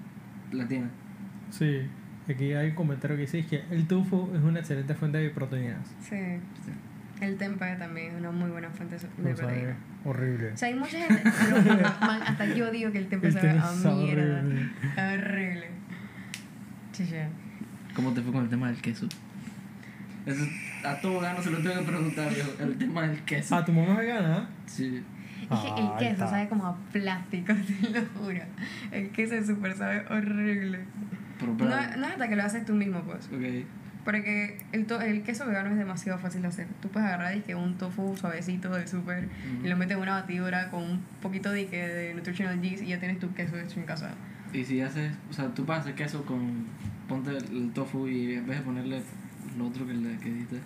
la 0.52 0.68
tienen. 0.68 0.90
Sí, 1.50 1.82
aquí 2.30 2.54
hay 2.54 2.70
un 2.70 2.76
comentario 2.76 3.16
que 3.16 3.22
dice 3.22 3.46
que 3.46 3.64
el 3.72 3.88
tofu 3.88 4.32
es 4.36 4.42
una 4.42 4.60
excelente 4.60 4.94
fuente 4.96 5.18
de 5.20 5.30
proteínas. 5.30 5.88
Sí. 6.02 6.16
El 7.22 7.36
tempeh 7.38 7.76
también 7.78 8.12
es 8.14 8.20
una 8.20 8.30
muy 8.32 8.50
buena 8.52 8.70
fuente 8.70 8.96
de 8.98 9.08
Vamos 9.18 9.32
a 9.40 9.44
proteína. 9.44 9.66
ver, 9.68 9.76
horrible. 10.06 10.52
O 10.54 10.58
sea, 10.58 10.68
hay 10.68 10.76
mucha 10.76 10.98
gente. 11.00 11.24
man, 12.02 12.22
hasta 12.22 12.46
yo 12.54 12.70
digo 12.72 12.92
que 12.92 13.00
el 13.00 13.08
templo 13.08 13.28
El 13.30 13.34
sabe 13.34 13.50
a 13.50 13.64
sabe 13.64 13.96
mierda. 14.04 14.40
horrible. 14.42 14.70
Horrible. 14.98 15.68
¿Cómo 17.96 18.14
te 18.14 18.22
fue 18.22 18.32
con 18.32 18.44
el 18.44 18.50
tema 18.50 18.68
del 18.72 18.82
queso? 18.82 19.08
Eso, 20.26 20.44
a 20.84 21.00
todo 21.02 21.20
gano 21.20 21.42
se 21.42 21.50
lo 21.52 21.58
tengo 21.60 21.80
que 21.80 21.86
preguntar 21.86 22.30
yo, 22.34 22.44
el 22.64 22.78
tema 22.78 23.02
del 23.08 23.20
queso. 23.24 23.56
Ah, 23.56 23.64
tu 23.66 23.72
mamá 23.74 23.94
es 23.94 23.98
vegana. 24.00 24.50
Sí. 24.66 25.04
Es 25.50 25.60
que 25.60 25.68
el 25.68 25.86
Ah, 25.88 25.96
queso 26.00 26.12
está. 26.14 26.28
sabe 26.30 26.50
como 26.50 26.66
a 26.68 26.76
plástico, 26.92 27.54
te 27.82 27.90
lo 28.02 28.06
juro. 28.20 28.42
El 28.92 29.10
queso 29.12 29.36
es 29.36 29.48
súper 29.48 29.76
sabe 29.76 30.04
horrible. 30.10 30.80
Pero, 31.40 31.52
No, 31.52 31.58
pero, 31.58 31.70
no 31.98 32.06
es 32.08 32.12
hasta 32.14 32.28
que 32.28 32.36
lo 32.36 32.44
haces 32.44 32.66
tú 32.66 32.74
mismo, 32.74 33.02
pues. 33.04 33.28
ok. 33.28 33.66
Porque 34.04 34.58
el, 34.72 34.86
to- 34.86 35.02
el 35.02 35.22
queso 35.24 35.46
vegano 35.46 35.70
es 35.70 35.78
demasiado 35.78 36.18
fácil 36.18 36.42
de 36.42 36.48
hacer. 36.48 36.68
Tú 36.82 36.88
puedes 36.88 37.08
agarrar 37.08 37.34
dizque, 37.34 37.56
un 37.56 37.78
tofu 37.78 38.16
suavecito 38.16 38.70
del 38.70 38.88
súper 38.88 39.28
y 39.64 39.68
lo 39.68 39.76
metes 39.76 39.98
en 39.98 40.02
una 40.04 40.14
batidora 40.14 40.70
con 40.70 40.82
un 40.84 41.02
poquito 41.22 41.52
de, 41.52 41.68
que 41.68 41.86
de 41.88 42.14
nutritional 42.14 42.62
yeast 42.62 42.84
y 42.84 42.88
ya 42.88 43.00
tienes 43.00 43.20
tu 43.20 43.34
queso 43.34 43.58
hecho 43.58 43.80
en 43.82 43.86
casa. 43.86 44.12
Y 44.54 44.64
si 44.64 44.80
haces, 44.80 45.12
o 45.30 45.34
sea, 45.34 45.50
tú 45.54 45.66
puedes 45.66 45.82
hacer 45.82 45.96
queso 45.96 46.24
con, 46.26 46.68
ponte 47.10 47.32
el, 47.32 47.38
el 47.64 47.72
tofu 47.74 48.08
y 48.08 48.36
en 48.36 48.48
vez 48.48 48.60
de 48.60 48.64
ponerle 48.64 49.02
lo 49.58 49.68
otro 49.68 49.86
que, 49.88 49.94
le, 49.94 50.18
que 50.18 50.30
dijiste, 50.30 50.60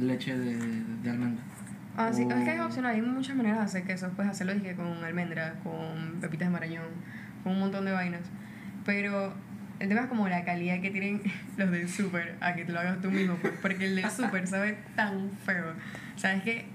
leche 0.00 0.36
de, 0.38 0.56
de 1.02 1.10
almendra. 1.10 1.42
Ah, 1.96 2.12
sí, 2.12 2.22
es 2.22 2.28
que 2.44 2.54
es 2.54 2.60
O- 2.60 2.66
opcional. 2.66 2.94
Hay 2.94 3.02
muchas 3.02 3.36
maneras 3.36 3.58
de 3.58 3.64
hacer 3.64 3.82
queso. 3.84 4.08
Puedes 4.10 4.30
hacerlo 4.32 4.54
dije, 4.54 4.74
con 4.74 4.86
almendras, 5.04 5.54
con 5.64 6.20
pepitas 6.20 6.48
de 6.48 6.52
marañón, 6.52 6.86
con 7.42 7.52
un 7.54 7.60
montón 7.60 7.84
de 7.84 7.92
vainas. 7.92 8.20
Pero 8.84 9.34
el 9.80 9.88
tema 9.88 10.02
es 10.02 10.06
como 10.06 10.28
la 10.28 10.44
calidad 10.44 10.80
que 10.80 10.90
tienen 10.90 11.20
los 11.56 11.70
del 11.70 11.88
súper 11.88 12.36
a 12.40 12.54
que 12.54 12.64
te 12.64 12.72
lo 12.72 12.80
hagas 12.80 13.00
tú 13.00 13.10
mismo. 13.10 13.34
pues, 13.36 13.52
Porque 13.60 13.86
el 13.86 13.96
del 13.96 14.10
súper 14.10 14.46
sabe 14.46 14.78
tan 14.94 15.30
feo. 15.44 15.72
O 16.14 16.18
sea, 16.18 16.34
es 16.34 16.42
que 16.42 16.66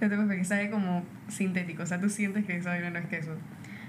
no 0.00 0.08
te 0.08 0.16
puedo 0.16 0.22
explicar, 0.22 0.46
sabe 0.46 0.70
como 0.70 1.04
sintético. 1.28 1.82
O 1.82 1.86
sea, 1.86 2.00
tú 2.00 2.08
sientes 2.08 2.44
que 2.46 2.56
esa 2.56 2.70
vaina 2.70 2.88
no 2.90 2.98
es 2.98 3.06
queso. 3.06 3.36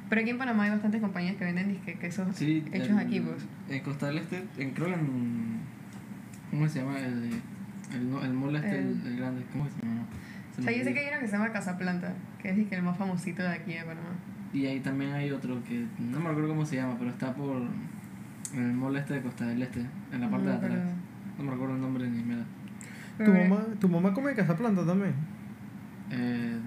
Pero 0.10 0.20
aquí 0.22 0.30
en 0.32 0.38
Panamá 0.38 0.64
hay 0.66 0.72
bastantes 0.72 1.00
compañías 1.00 1.38
que 1.38 1.46
venden 1.46 1.70
disque 1.70 1.94
quesos 1.94 2.36
Sí, 2.36 2.66
hechos 2.74 2.90
el- 2.90 2.98
aquí, 3.00 3.22
pues. 3.22 3.38
En 3.70 3.82
Costa 3.82 4.08
del 4.08 4.18
Este, 4.18 4.44
en, 4.58 4.72
creo 4.72 4.88
que 4.88 4.94
en. 4.96 5.62
¿Cómo 6.52 6.68
se 6.70 6.80
llama? 6.80 7.00
El, 7.00 7.32
el, 7.94 8.10
no- 8.12 8.24
el 8.24 8.34
mall 8.34 8.56
este, 8.56 8.80
el, 8.80 9.02
El- 9.08 9.18
grande. 9.18 9.44
¿Cómo 9.52 9.66
se 9.70 9.82
llama? 9.86 10.02
Se 10.54 10.62
O 10.62 10.64
me 10.66 10.70
sea, 10.72 10.78
yo 10.80 10.84
sé 10.86 10.94
que 10.94 11.00
hay 11.00 11.08
uno 11.10 11.20
que 11.20 11.28
se 11.28 11.32
llama 11.34 11.52
Casa 11.52 11.78
Planta, 11.78 12.14
que 12.42 12.50
es 12.50 12.72
el 12.72 12.84
más 12.84 12.98
famosito 12.98 13.42
de 13.42 13.50
aquí 13.50 13.74
de 13.74 13.80
Panamá. 13.82 14.10
Y 14.54 14.66
ahí 14.66 14.80
también 14.82 15.14
hay 15.14 15.32
otro 15.32 15.64
que 15.64 15.86
no 15.98 16.20
me 16.20 16.30
acuerdo 16.30 16.50
cómo 16.50 16.66
se 16.66 16.76
llama, 16.76 16.96
pero 17.00 17.10
está 17.12 17.34
por. 17.34 17.62
En 18.54 18.64
el 18.66 18.74
mall 18.74 18.96
este 18.98 19.14
de 19.16 19.22
Costa 19.22 19.46
del 19.48 19.62
Este, 19.62 19.80
en 20.12 20.20
la 20.22 20.30
parte 20.30 20.46
No 20.46 20.52
de 20.52 20.58
me 20.60 20.66
atrás. 20.66 20.72
acuerdo. 20.80 20.92
No 21.38 21.44
me 21.46 21.52
recuerdo 21.52 21.76
el 21.76 21.82
nombre 21.82 22.10
ni 22.10 22.22
mierda. 22.22 22.44
¿Tu 23.18 23.24
Pero- 23.32 23.34
mamá, 23.50 23.64
¿Tu 23.80 23.88
mamá 23.90 24.14
come 24.14 24.34
cazaplanta 24.36 24.86
también? 24.86 25.14
Eh, 26.12 26.58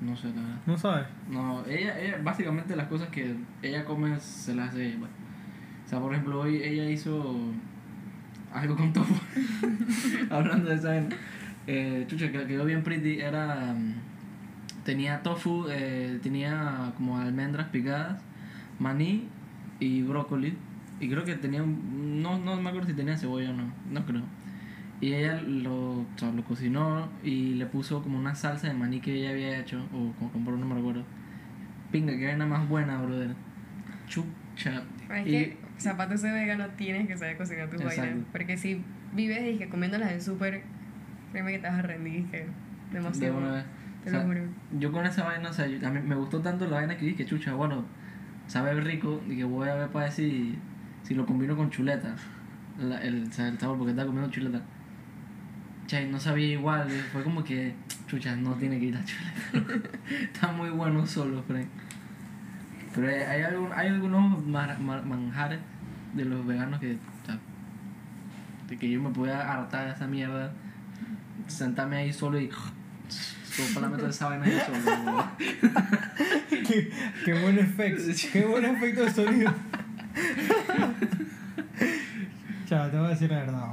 no 0.00 0.16
sé, 0.16 0.28
la 0.28 0.34
verdad. 0.42 0.56
¿No 0.66 0.76
sabes? 0.76 1.06
No, 1.30 1.64
ella, 1.66 2.00
ella, 2.00 2.18
básicamente 2.24 2.74
las 2.74 2.88
cosas 2.88 3.08
que 3.10 3.36
ella 3.62 3.84
come 3.84 4.18
se 4.18 4.54
las 4.54 4.70
hace 4.70 4.86
ella. 4.88 4.96
pues. 4.98 5.10
O 5.86 5.88
sea, 5.88 6.00
por 6.00 6.12
ejemplo, 6.12 6.40
hoy 6.40 6.56
ella 6.56 6.90
hizo 6.90 7.52
algo 8.52 8.76
con 8.76 8.92
tofu. 8.92 9.14
Hablando 10.30 10.70
de 10.70 10.76
esa. 10.76 11.02
Eh, 11.66 12.04
chucha, 12.08 12.30
que 12.32 12.46
quedó 12.46 12.64
bien 12.64 12.82
pretty. 12.82 13.20
Era. 13.20 13.74
mm, 13.74 13.94
Tenía 14.84 15.22
tofu, 15.22 15.66
eh, 15.70 16.18
tenía 16.22 16.92
como 16.96 17.18
almendras 17.18 17.68
picadas, 17.68 18.20
maní 18.78 19.28
y 19.78 20.02
brócoli. 20.02 20.54
Y 21.00 21.08
creo 21.08 21.24
que 21.24 21.34
tenía. 21.36 21.62
No, 21.62 22.38
no 22.38 22.56
me 22.60 22.68
acuerdo 22.70 22.88
si 22.88 22.94
tenía 22.94 23.16
cebolla 23.16 23.50
o 23.50 23.54
no. 23.54 23.72
No 23.90 24.04
creo. 24.06 24.22
Y 25.02 25.14
ella 25.14 25.40
lo, 25.42 26.00
o 26.00 26.06
sea, 26.16 26.30
lo 26.32 26.44
cocinó 26.44 27.08
y 27.24 27.54
le 27.54 27.64
puso 27.66 28.02
como 28.02 28.18
una 28.18 28.34
salsa 28.34 28.68
de 28.68 28.74
maní 28.74 29.00
que 29.00 29.14
ella 29.14 29.30
había 29.30 29.58
hecho, 29.58 29.82
o 29.94 30.12
como 30.18 30.30
compró, 30.32 30.56
no 30.58 30.66
me 30.66 30.74
recuerdo. 30.74 31.04
Pinga, 31.90 32.12
que 32.16 32.30
era 32.30 32.44
más 32.46 32.68
buena, 32.68 33.00
brother. 33.00 33.34
Chucha. 34.08 34.82
Es 35.14 35.26
Y- 35.26 35.30
que 35.30 35.56
zapato 35.80 36.14
ese 36.14 36.30
vegano 36.30 36.66
tienes 36.76 37.06
que 37.08 37.16
saber 37.16 37.36
cocinar 37.36 37.68
tus 37.68 37.80
Exacto. 37.80 38.02
vainas. 38.02 38.24
Porque 38.32 38.56
si 38.56 38.82
vives 39.14 39.54
y 39.54 39.58
que 39.58 39.68
comiendo 39.68 39.98
las 39.98 40.10
del 40.10 40.20
súper, 40.22 40.62
créeme 41.32 41.52
que 41.52 41.58
te 41.58 41.68
vas 41.68 41.78
a 41.78 41.82
rendir 41.82 42.24
que 42.26 42.38
de 42.38 42.46
demasiado. 42.92 43.38
una 43.38 43.52
vez. 43.52 43.64
Te 44.04 44.08
O 44.08 44.12
sea, 44.12 44.20
lo 44.22 44.26
juro. 44.28 44.40
Yo 44.78 44.92
con 44.92 45.04
esa 45.06 45.24
vaina, 45.24 45.50
o 45.50 45.52
sea, 45.52 45.66
yo- 45.66 45.86
a 45.86 45.90
mí 45.90 46.00
me 46.00 46.14
gustó 46.14 46.40
tanto 46.40 46.66
la 46.66 46.76
vaina 46.76 46.96
que 46.96 47.04
dije, 47.06 47.24
chucha, 47.26 47.52
bueno, 47.54 47.84
sabe 48.46 48.72
rico, 48.80 49.22
y 49.28 49.36
que 49.36 49.44
voy 49.44 49.68
a 49.68 49.74
ver 49.74 49.88
para 49.88 50.06
ver 50.06 50.12
si, 50.12 50.58
si 51.02 51.14
lo 51.14 51.26
combino 51.26 51.56
con 51.56 51.70
chuleta. 51.70 52.14
La- 52.78 53.02
el, 53.02 53.24
o 53.28 53.32
sea, 53.32 53.48
el 53.48 53.58
sabor, 53.58 53.76
porque 53.78 53.90
estaba 53.90 54.06
comiendo 54.06 54.30
chuleta. 54.30 54.62
Chay, 55.86 56.08
no 56.08 56.18
sabía 56.20 56.46
igual, 56.52 56.88
fue 57.12 57.22
como 57.24 57.42
que, 57.44 57.74
chucha, 58.06 58.36
no 58.36 58.54
tiene 58.54 58.78
que 58.78 58.86
ir 58.86 58.94
la 58.94 59.04
chuleta. 59.04 59.88
Está 60.32 60.52
muy 60.52 60.70
bueno 60.70 61.04
solo, 61.06 61.42
Frank. 61.42 61.66
Pero 62.94 63.08
hay, 63.08 63.14
hay, 63.14 63.42
algún- 63.42 63.72
hay 63.74 63.88
algunos 63.88 64.44
mar- 64.46 64.78
mar- 64.80 65.04
manjares 65.04 65.60
de 66.14 66.24
los 66.24 66.44
veganos 66.46 66.80
que, 66.80 66.94
o 66.94 67.26
sea, 67.26 67.38
de 68.68 68.76
que 68.76 68.90
yo 68.90 69.00
me 69.00 69.10
pueda 69.10 69.52
hartar 69.52 69.86
de 69.86 69.92
esa 69.94 70.06
mierda, 70.06 70.52
sentarme 71.46 71.96
ahí 71.96 72.12
solo 72.12 72.40
y 72.40 72.50
soplarme 73.44 73.96
toda 73.96 74.10
esa 74.10 74.28
vaina 74.28 74.44
ahí 74.46 74.58
solo. 74.66 75.24
qué, 76.48 76.90
qué 77.24 77.40
buen 77.42 77.58
efecto. 77.58 78.02
Qué 78.32 78.44
buen 78.46 78.64
efecto 78.64 79.02
de 79.04 79.10
sonido. 79.10 79.52
Chao, 82.66 82.88
te 82.90 82.96
voy 82.96 83.06
a 83.06 83.10
decir 83.10 83.30
la 83.30 83.38
verdad. 83.38 83.66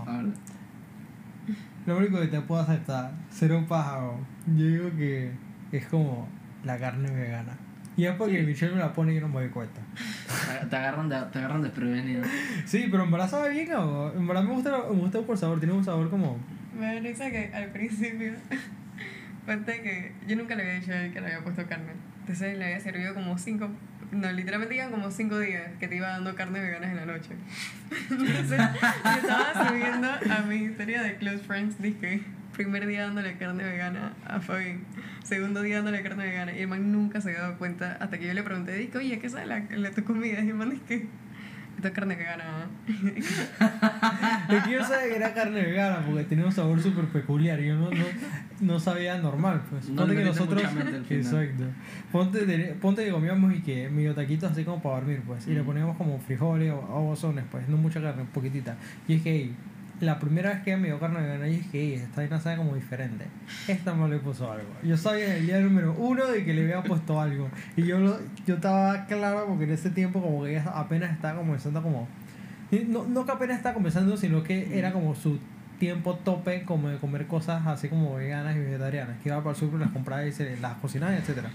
Lo 1.85 1.97
único 1.97 2.19
que 2.19 2.27
te 2.27 2.41
puedo 2.41 2.61
aceptar, 2.61 3.11
ser 3.29 3.51
un 3.53 3.65
pájaro, 3.65 4.19
yo 4.47 4.65
digo 4.65 4.89
que 4.97 5.31
es 5.71 5.85
como 5.87 6.27
la 6.63 6.77
carne 6.79 7.09
vegana. 7.11 7.53
Y 7.97 8.05
es 8.05 8.13
porque 8.13 8.43
Michelle 8.43 8.73
me 8.73 8.79
la 8.79 8.93
pone 8.93 9.11
y 9.11 9.15
yo 9.15 9.21
no 9.21 9.27
me 9.27 9.41
doy 9.41 9.49
cuenta. 9.49 9.81
te 10.69 10.75
agarran, 10.75 11.09
de, 11.09 11.19
te 11.33 11.39
agarran 11.39 11.63
desprevenido. 11.63 12.23
Sí, 12.65 12.87
pero 12.91 13.03
en 13.03 13.11
verdad 13.11 13.27
sabe 13.27 13.49
bien, 13.49 13.73
o 13.73 14.13
en 14.13 14.27
verdad 14.27 14.43
me 14.43 14.53
gusta, 14.53 14.69
me 14.91 14.99
gusta 14.99 15.21
por 15.21 15.35
sabor, 15.35 15.59
tiene 15.59 15.73
un 15.73 15.83
sabor 15.83 16.11
como... 16.11 16.37
Me 16.79 16.93
da 16.93 16.99
risa 17.01 17.31
que 17.31 17.51
al 17.51 17.69
principio, 17.71 18.33
cuenta 19.45 19.73
que 19.81 20.11
yo 20.27 20.35
nunca 20.35 20.53
le 20.53 20.61
había 20.61 20.75
dicho 20.75 20.91
a 20.91 20.97
él 20.97 21.11
que 21.11 21.19
le 21.19 21.25
había 21.25 21.43
puesto 21.43 21.65
carne. 21.65 21.93
Entonces 22.19 22.55
le 22.55 22.65
había 22.65 22.79
servido 22.81 23.15
como 23.15 23.35
cinco, 23.39 23.67
no, 24.11 24.31
literalmente 24.31 24.75
iban 24.75 24.91
como 24.91 25.09
cinco 25.09 25.39
días 25.39 25.71
que 25.79 25.87
te 25.87 25.95
iba 25.95 26.09
dando 26.09 26.35
carne 26.35 26.59
veganas 26.59 26.91
en 26.91 26.97
la 26.97 27.05
noche. 27.07 27.31
Entonces 28.11 28.59
yo 28.59 29.11
estaba 29.11 29.69
subiendo 29.69 30.07
a 30.07 30.41
mi 30.41 30.57
historia 30.57 31.01
de 31.01 31.15
Close 31.15 31.39
Friends, 31.39 31.81
dije, 31.81 32.21
primer 32.53 32.85
día 32.85 33.03
dándole 33.03 33.37
carne 33.37 33.63
vegana 33.63 34.13
a 34.25 34.39
Fabi, 34.39 34.81
segundo 35.27 35.61
día 35.61 35.77
dándole 35.77 36.01
carne 36.03 36.25
vegana, 36.25 36.53
y 36.55 36.61
el 36.61 36.67
man 36.67 36.91
nunca 36.91 37.19
se 37.21 37.29
había 37.29 37.41
dado 37.41 37.57
cuenta 37.57 37.97
hasta 37.99 38.17
que 38.17 38.27
yo 38.27 38.33
le 38.33 38.43
pregunté, 38.43 38.73
dije, 38.75 38.97
oye, 38.97 39.19
¿qué 39.19 39.29
sabe 39.29 39.45
la, 39.45 39.59
la 39.69 39.91
tu 39.91 40.03
comida? 40.03 40.41
Y 40.41 40.47
el 40.49 40.53
man 40.55 40.69
dije, 40.69 41.07
esto 41.75 41.87
es 41.89 41.93
carne 41.93 42.15
vegana. 42.15 42.67
Es 44.49 44.63
que 44.63 44.71
yo 44.71 44.83
sabía 44.83 45.09
que 45.09 45.15
era 45.17 45.33
carne 45.33 45.61
vegana 45.61 46.03
porque 46.05 46.23
tenía 46.23 46.45
un 46.45 46.51
sabor 46.51 46.81
súper 46.81 47.05
peculiar 47.05 47.59
yo 47.59 47.75
no, 47.75 47.91
no, 47.91 48.05
no 48.61 48.79
sabía 48.79 49.17
normal. 49.17 49.61
Pues. 49.69 49.85
Ponte 49.87 50.15
que 50.15 50.23
nosotros. 50.23 50.63
Exacto. 51.09 51.63
Ponte, 52.11 52.45
de- 52.45 52.73
ponte 52.81 53.03
que 53.05 53.11
comíamos 53.11 53.53
y 53.53 53.61
que 53.61 53.89
medio 53.89 54.15
taquitos 54.15 54.51
así 54.51 54.63
como 54.63 54.81
para 54.81 54.95
dormir, 54.95 55.21
pues. 55.27 55.47
Y 55.47 55.51
le 55.53 55.61
Mm. 55.61 55.65
poníamos 55.65 55.97
como 55.97 56.17
frijoles 56.19 56.71
o, 56.71 56.77
o 56.79 57.01
bozones, 57.03 57.43
pues. 57.51 57.67
No 57.67 57.77
mucha 57.77 58.01
carne, 58.01 58.23
poquitita. 58.33 58.77
Y 59.07 59.15
es 59.15 59.21
que 59.21 59.31
"Ey, 59.35 59.55
la 59.99 60.19
primera 60.19 60.51
vez 60.51 60.63
que 60.63 60.71
ella 60.71 60.79
me 60.79 60.87
dio 60.87 60.99
carne 60.99 61.21
vegana, 61.21 61.47
yo 61.47 61.53
dije, 61.53 61.79
"Ey, 61.79 61.93
esta 61.93 62.21
vaina 62.21 62.39
sabe 62.39 62.57
como 62.57 62.75
diferente. 62.75 63.25
Esta 63.67 63.93
no 63.93 64.07
le 64.07 64.19
puso 64.19 64.51
algo. 64.51 64.67
Yo 64.83 64.95
sabía 64.97 65.25
en 65.25 65.31
el 65.37 65.45
día 65.47 65.59
número 65.59 65.93
uno 65.97 66.25
de 66.27 66.45
que 66.45 66.53
le 66.53 66.61
había 66.63 66.83
puesto 66.83 67.19
algo. 67.19 67.49
Y 67.75 67.83
yo, 67.83 67.99
lo, 67.99 68.19
yo 68.45 68.55
estaba 68.55 69.05
claro 69.07 69.45
porque 69.47 69.63
en 69.63 69.71
ese 69.71 69.89
tiempo 69.89 70.21
como 70.21 70.43
que 70.43 70.51
ella 70.51 70.63
apenas 70.75 71.11
estaba 71.11 71.39
comenzando 71.39 71.81
como... 71.81 72.07
No, 72.87 73.07
no 73.07 73.25
que 73.25 73.31
apenas 73.31 73.57
estaba 73.57 73.73
comenzando, 73.73 74.17
sino 74.17 74.43
que 74.43 74.77
era 74.77 74.91
como 74.91 75.15
su 75.15 75.39
tiempo 75.79 76.15
tope 76.15 76.63
como 76.63 76.89
de 76.89 76.97
comer 76.97 77.27
cosas 77.27 77.65
así 77.65 77.87
como 77.87 78.15
veganas 78.15 78.55
y 78.55 78.59
vegetarianas. 78.59 79.17
Que 79.23 79.29
iba 79.29 79.37
para 79.39 79.51
el 79.51 79.55
super, 79.55 79.79
las 79.79 79.91
compraba 79.91 80.25
y 80.25 80.31
se 80.31 80.57
las 80.57 80.75
cocinaba, 80.75 81.15
etc. 81.15 81.45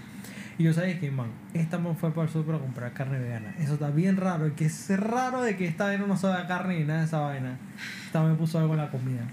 Y 0.57 0.63
yo 0.63 0.73
sabía 0.73 0.99
que, 0.99 1.09
man, 1.11 1.27
esta 1.53 1.79
man 1.79 1.95
fue 1.95 2.11
para 2.13 2.27
el 2.27 2.33
super 2.33 2.55
a 2.55 2.59
comprar 2.59 2.93
carne 2.93 3.19
vegana. 3.19 3.55
Eso 3.59 3.73
está 3.73 3.89
bien 3.89 4.17
raro. 4.17 4.47
Y 4.47 4.51
que 4.51 4.65
es 4.65 4.89
raro 4.99 5.41
de 5.41 5.55
que 5.55 5.67
esta 5.67 5.85
vaina 5.85 6.05
no 6.05 6.17
sabe 6.17 6.41
a 6.41 6.47
carne 6.47 6.79
ni 6.79 6.85
nada 6.85 6.99
de 6.99 7.05
esa 7.05 7.19
vaina. 7.19 7.57
Esta 8.05 8.23
me 8.23 8.35
puso 8.35 8.59
algo 8.59 8.73
en 8.73 8.79
la 8.79 8.89
comida. 8.89 9.27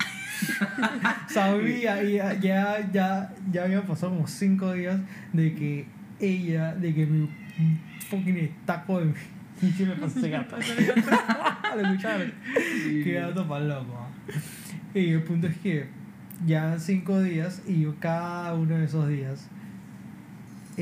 Sabía, 1.28 2.02
y 2.02 2.14
ya, 2.14 2.32
ya, 2.34 2.90
ya, 2.90 3.32
ya 3.52 3.64
habían 3.64 3.82
pasado 3.82 4.12
como 4.12 4.26
5 4.26 4.72
días 4.72 5.00
de 5.32 5.54
que 5.54 5.86
ella, 6.18 6.74
de 6.74 6.94
que 6.94 7.06
mi 7.06 7.28
fucking 8.08 8.50
taco 8.64 9.00
de 9.00 9.12
y 9.62 9.84
me 9.84 9.94
pasó 9.94 10.18
ese 10.18 10.30
gato. 10.30 10.56
Lo 11.76 11.82
escucharon. 11.82 12.32
Qué 13.04 13.12
gato 13.12 13.46
para 13.46 13.64
loco. 13.64 13.94
¿ah? 13.98 14.08
Y 14.94 15.10
el 15.10 15.22
punto 15.22 15.46
es 15.46 15.56
que 15.58 15.86
ya 16.46 16.78
cinco 16.78 17.20
días 17.20 17.62
y 17.66 17.82
yo 17.82 17.94
cada 18.00 18.54
uno 18.54 18.78
de 18.78 18.84
esos 18.84 19.08
días 19.08 19.48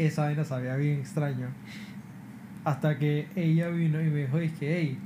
esa 0.06 0.22
vaina 0.24 0.44
sabía 0.44 0.76
bien 0.76 1.00
extraño. 1.00 1.48
Hasta 2.64 2.98
que 2.98 3.26
ella 3.36 3.68
vino 3.68 4.00
y 4.00 4.08
me 4.10 4.20
dijo, 4.22 4.38
dije, 4.38 4.56
hey, 4.78 4.98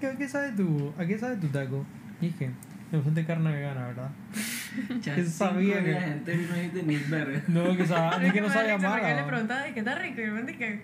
¿qué, 0.00 0.06
¿a 0.08 0.16
qué 0.16 0.28
sabe 0.28 0.52
tu, 0.52 0.92
a 0.98 1.06
qué 1.06 1.18
sabe 1.18 1.36
tu 1.36 1.48
taco? 1.48 1.84
Y 2.20 2.26
dije, 2.26 2.50
me 2.92 2.98
de 3.10 3.24
carne 3.24 3.52
vegana, 3.52 3.86
¿verdad? 3.88 4.10
Ya 5.02 5.14
Que 5.14 5.24
sabía 5.24 5.82
que- 5.84 5.90
y 6.32 6.76
no 6.76 6.82
ni 6.82 6.96
verga. 6.96 7.42
No, 7.48 7.76
que, 7.76 7.86
sabía, 7.86 8.18
Pero 8.20 8.32
que 8.32 8.40
no 8.40 8.48
sabía 8.50 8.72
porque 8.76 8.88
mal. 8.88 9.04
él 9.04 9.16
le 9.16 9.22
preguntaba, 9.22 9.68
¿y 9.68 9.72
qué 9.72 9.78
está 9.80 9.94
rico? 9.94 10.20
Y 10.20 10.26
me 10.30 10.42
dije, 10.42 10.80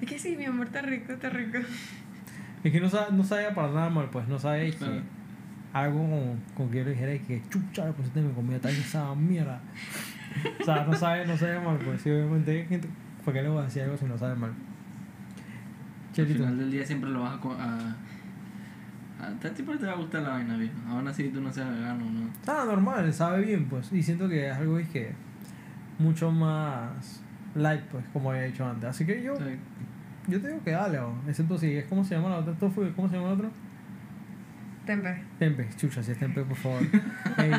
es 0.00 0.08
que 0.08 0.18
sí, 0.18 0.36
mi 0.36 0.44
amor, 0.44 0.66
está 0.66 0.82
rico, 0.82 1.12
está 1.12 1.28
rico. 1.28 1.58
Es 2.64 2.70
que 2.72 2.80
no, 2.80 2.88
sa- 2.88 3.08
no 3.10 3.24
sabía 3.24 3.52
para 3.54 3.72
nada 3.72 3.90
mal, 3.90 4.08
pues 4.10 4.28
no 4.28 4.38
sabía 4.38 4.70
que 4.70 5.00
algo 5.72 5.98
con, 6.08 6.38
con 6.56 6.70
que 6.70 6.78
yo 6.78 6.84
le 6.84 6.90
dijera 6.92 7.12
que 7.26 7.42
chucha 7.50 7.86
le 7.86 7.92
pusiste 7.92 8.20
mi 8.20 8.32
comida, 8.32 8.58
tal 8.60 8.70
esa 8.72 9.12
mierda. 9.16 9.60
O 10.60 10.64
sea, 10.64 10.84
no 10.84 10.94
sabe, 10.94 11.26
no 11.26 11.36
sabe 11.36 11.60
mal, 11.60 11.78
pues 11.78 12.02
sí, 12.02 12.10
obviamente 12.10 12.50
hay 12.50 12.66
gente, 12.66 12.88
¿por 13.24 13.34
qué 13.34 13.42
le 13.42 13.48
voy 13.48 13.60
a 13.60 13.64
decir 13.64 13.82
algo 13.82 13.96
si 13.96 14.04
no 14.04 14.18
sabe 14.18 14.34
mal? 14.34 14.50
Al 14.50 16.14
Chelito. 16.14 16.40
final 16.40 16.58
del 16.58 16.70
día 16.70 16.84
siempre 16.84 17.10
lo 17.10 17.22
vas 17.22 17.32
a. 17.32 17.94
a, 19.24 19.28
a 19.28 19.38
ti 19.38 19.48
siempre 19.54 19.78
te 19.78 19.86
va 19.86 19.92
a 19.92 19.96
gustar 19.96 20.22
la 20.22 20.30
vaina, 20.30 20.56
viejo. 20.56 20.74
Aún 20.88 21.08
así 21.08 21.28
tú 21.28 21.40
no 21.40 21.50
seas 21.52 21.70
vegano, 21.70 22.04
¿no? 22.04 22.28
Ah, 22.46 22.64
normal, 22.66 23.12
sabe 23.12 23.44
bien, 23.44 23.66
pues. 23.66 23.92
Y 23.92 24.02
siento 24.02 24.28
que 24.28 24.48
es 24.48 24.56
algo 24.56 24.78
es 24.78 24.88
que 24.88 25.12
mucho 25.98 26.30
más 26.30 27.22
light, 27.54 27.82
pues, 27.90 28.04
como 28.12 28.30
había 28.30 28.42
dicho 28.42 28.66
antes. 28.66 28.90
Así 28.90 29.06
que 29.06 29.22
yo, 29.22 29.36
sea, 29.36 29.46
yo 30.28 30.40
te 30.40 30.48
digo 30.48 30.62
que 30.62 30.72
dale, 30.72 30.98
o, 30.98 31.14
excepto 31.26 31.56
si 31.56 31.76
es 31.76 31.86
como 31.86 32.04
se 32.04 32.14
llama 32.14 32.28
la 32.28 32.38
otra 32.38 32.52
tofu, 32.54 32.82
¿cómo 32.94 33.08
se 33.08 33.16
llama 33.16 33.28
la 33.28 33.34
otra? 33.34 33.48
Tempe. 34.86 35.22
Tempe, 35.38 35.68
chucha, 35.76 36.02
si 36.02 36.10
es 36.10 36.18
tempe, 36.18 36.42
por 36.42 36.56
favor. 36.56 36.82
Ey, 37.38 37.52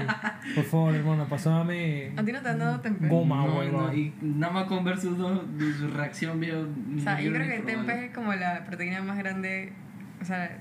por 0.56 0.64
favor, 0.66 0.94
hermano, 0.94 1.26
pasame 1.28 2.12
¿A 2.18 2.24
ti 2.24 2.32
no 2.34 2.42
te 2.42 2.50
han 2.50 2.60
dado 2.60 2.82
tempe? 2.82 3.08
Goma, 3.08 3.46
no, 3.46 3.64
no, 3.64 3.94
y 3.94 4.14
nada 4.22 4.52
más 4.52 4.64
con 4.66 4.84
ver 4.84 5.00
sus 5.00 5.18
dos, 5.18 5.42
su 5.80 5.88
reacción, 5.90 6.40
viejo. 6.42 6.68
O 6.98 7.00
sea, 7.00 7.22
yo 7.22 7.32
creo 7.32 7.48
que 7.48 7.56
el 7.56 7.64
tempe 7.64 8.06
es 8.06 8.14
como 8.14 8.34
la 8.34 8.66
proteína 8.66 9.02
más 9.02 9.18
grande, 9.18 9.72
o 10.22 10.26
sea, 10.26 10.58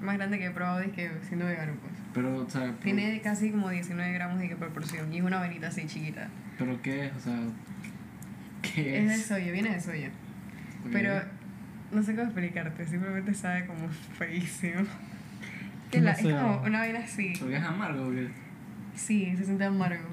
más 0.00 0.16
grande 0.16 0.38
que 0.38 0.46
he 0.46 0.50
probado 0.50 0.82
y 0.82 0.88
que 0.88 1.10
siendo 1.28 1.44
vegano, 1.44 1.74
pues. 1.82 1.92
Pero, 2.14 2.36
o 2.38 2.48
sea, 2.48 2.72
Tiene 2.82 3.20
casi 3.20 3.50
como 3.50 3.68
19 3.68 4.12
gramos 4.14 4.38
de 4.38 4.48
proporción 4.56 5.12
y 5.12 5.18
es 5.18 5.24
una 5.24 5.40
venita 5.42 5.68
así 5.68 5.86
chiquita. 5.86 6.28
¿Pero 6.58 6.80
qué 6.80 7.06
es? 7.06 7.16
O 7.16 7.20
sea, 7.20 7.38
¿qué 8.62 9.00
Es 9.02 9.08
de 9.08 9.14
es? 9.14 9.26
soya, 9.26 9.52
viene 9.52 9.70
de 9.74 9.80
soya. 9.80 10.08
Ok. 10.86 10.90
Pero 10.92 11.20
no 11.92 12.02
sé 12.02 12.12
cómo 12.14 12.24
explicarte, 12.28 12.86
simplemente 12.86 13.34
sabe 13.34 13.66
como 13.66 13.88
feísimo. 14.18 14.84
Que 16.00 16.04
la- 16.04 16.12
es 16.12 16.22
como 16.22 16.62
una 16.62 16.78
vaina 16.80 16.98
así. 17.00 17.32
Porque 17.38 17.56
es 17.56 17.62
amargo, 17.62 18.06
¿o 18.08 18.10
qué? 18.10 18.28
Sí, 18.94 19.34
se 19.36 19.44
siente 19.44 19.64
amargo. 19.64 20.04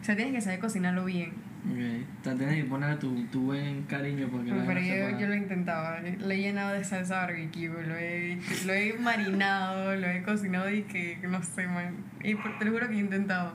O 0.00 0.04
sea, 0.04 0.16
tienes 0.16 0.34
que 0.34 0.40
saber 0.40 0.58
cocinarlo 0.60 1.04
bien. 1.04 1.30
Ok. 1.66 1.78
O 2.20 2.24
sea, 2.24 2.34
tienes 2.34 2.56
que 2.62 2.64
poner 2.68 2.98
tu, 2.98 3.24
tu 3.28 3.42
buen 3.44 3.84
cariño 3.84 4.28
porque 4.30 4.50
Pero 4.52 4.64
vaina 4.66 4.80
yo, 5.12 5.18
yo 5.18 5.28
lo 5.28 5.34
intentaba. 5.34 5.98
Lo 6.00 6.30
he 6.30 6.38
llenado 6.38 6.74
de 6.74 6.84
salsa 6.84 7.20
barbecue, 7.22 7.68
lo 7.68 7.96
he, 7.96 8.38
lo 8.66 8.72
he 8.74 8.92
marinado, 8.98 9.96
lo 9.96 10.06
he 10.06 10.22
cocinado 10.22 10.68
y 10.70 10.82
que 10.82 11.18
no 11.26 11.42
sé, 11.42 11.66
man. 11.66 11.94
Y 12.22 12.34
te 12.34 12.64
lo 12.66 12.72
juro 12.72 12.88
que 12.88 12.94
he 12.96 12.98
intentado. 13.00 13.54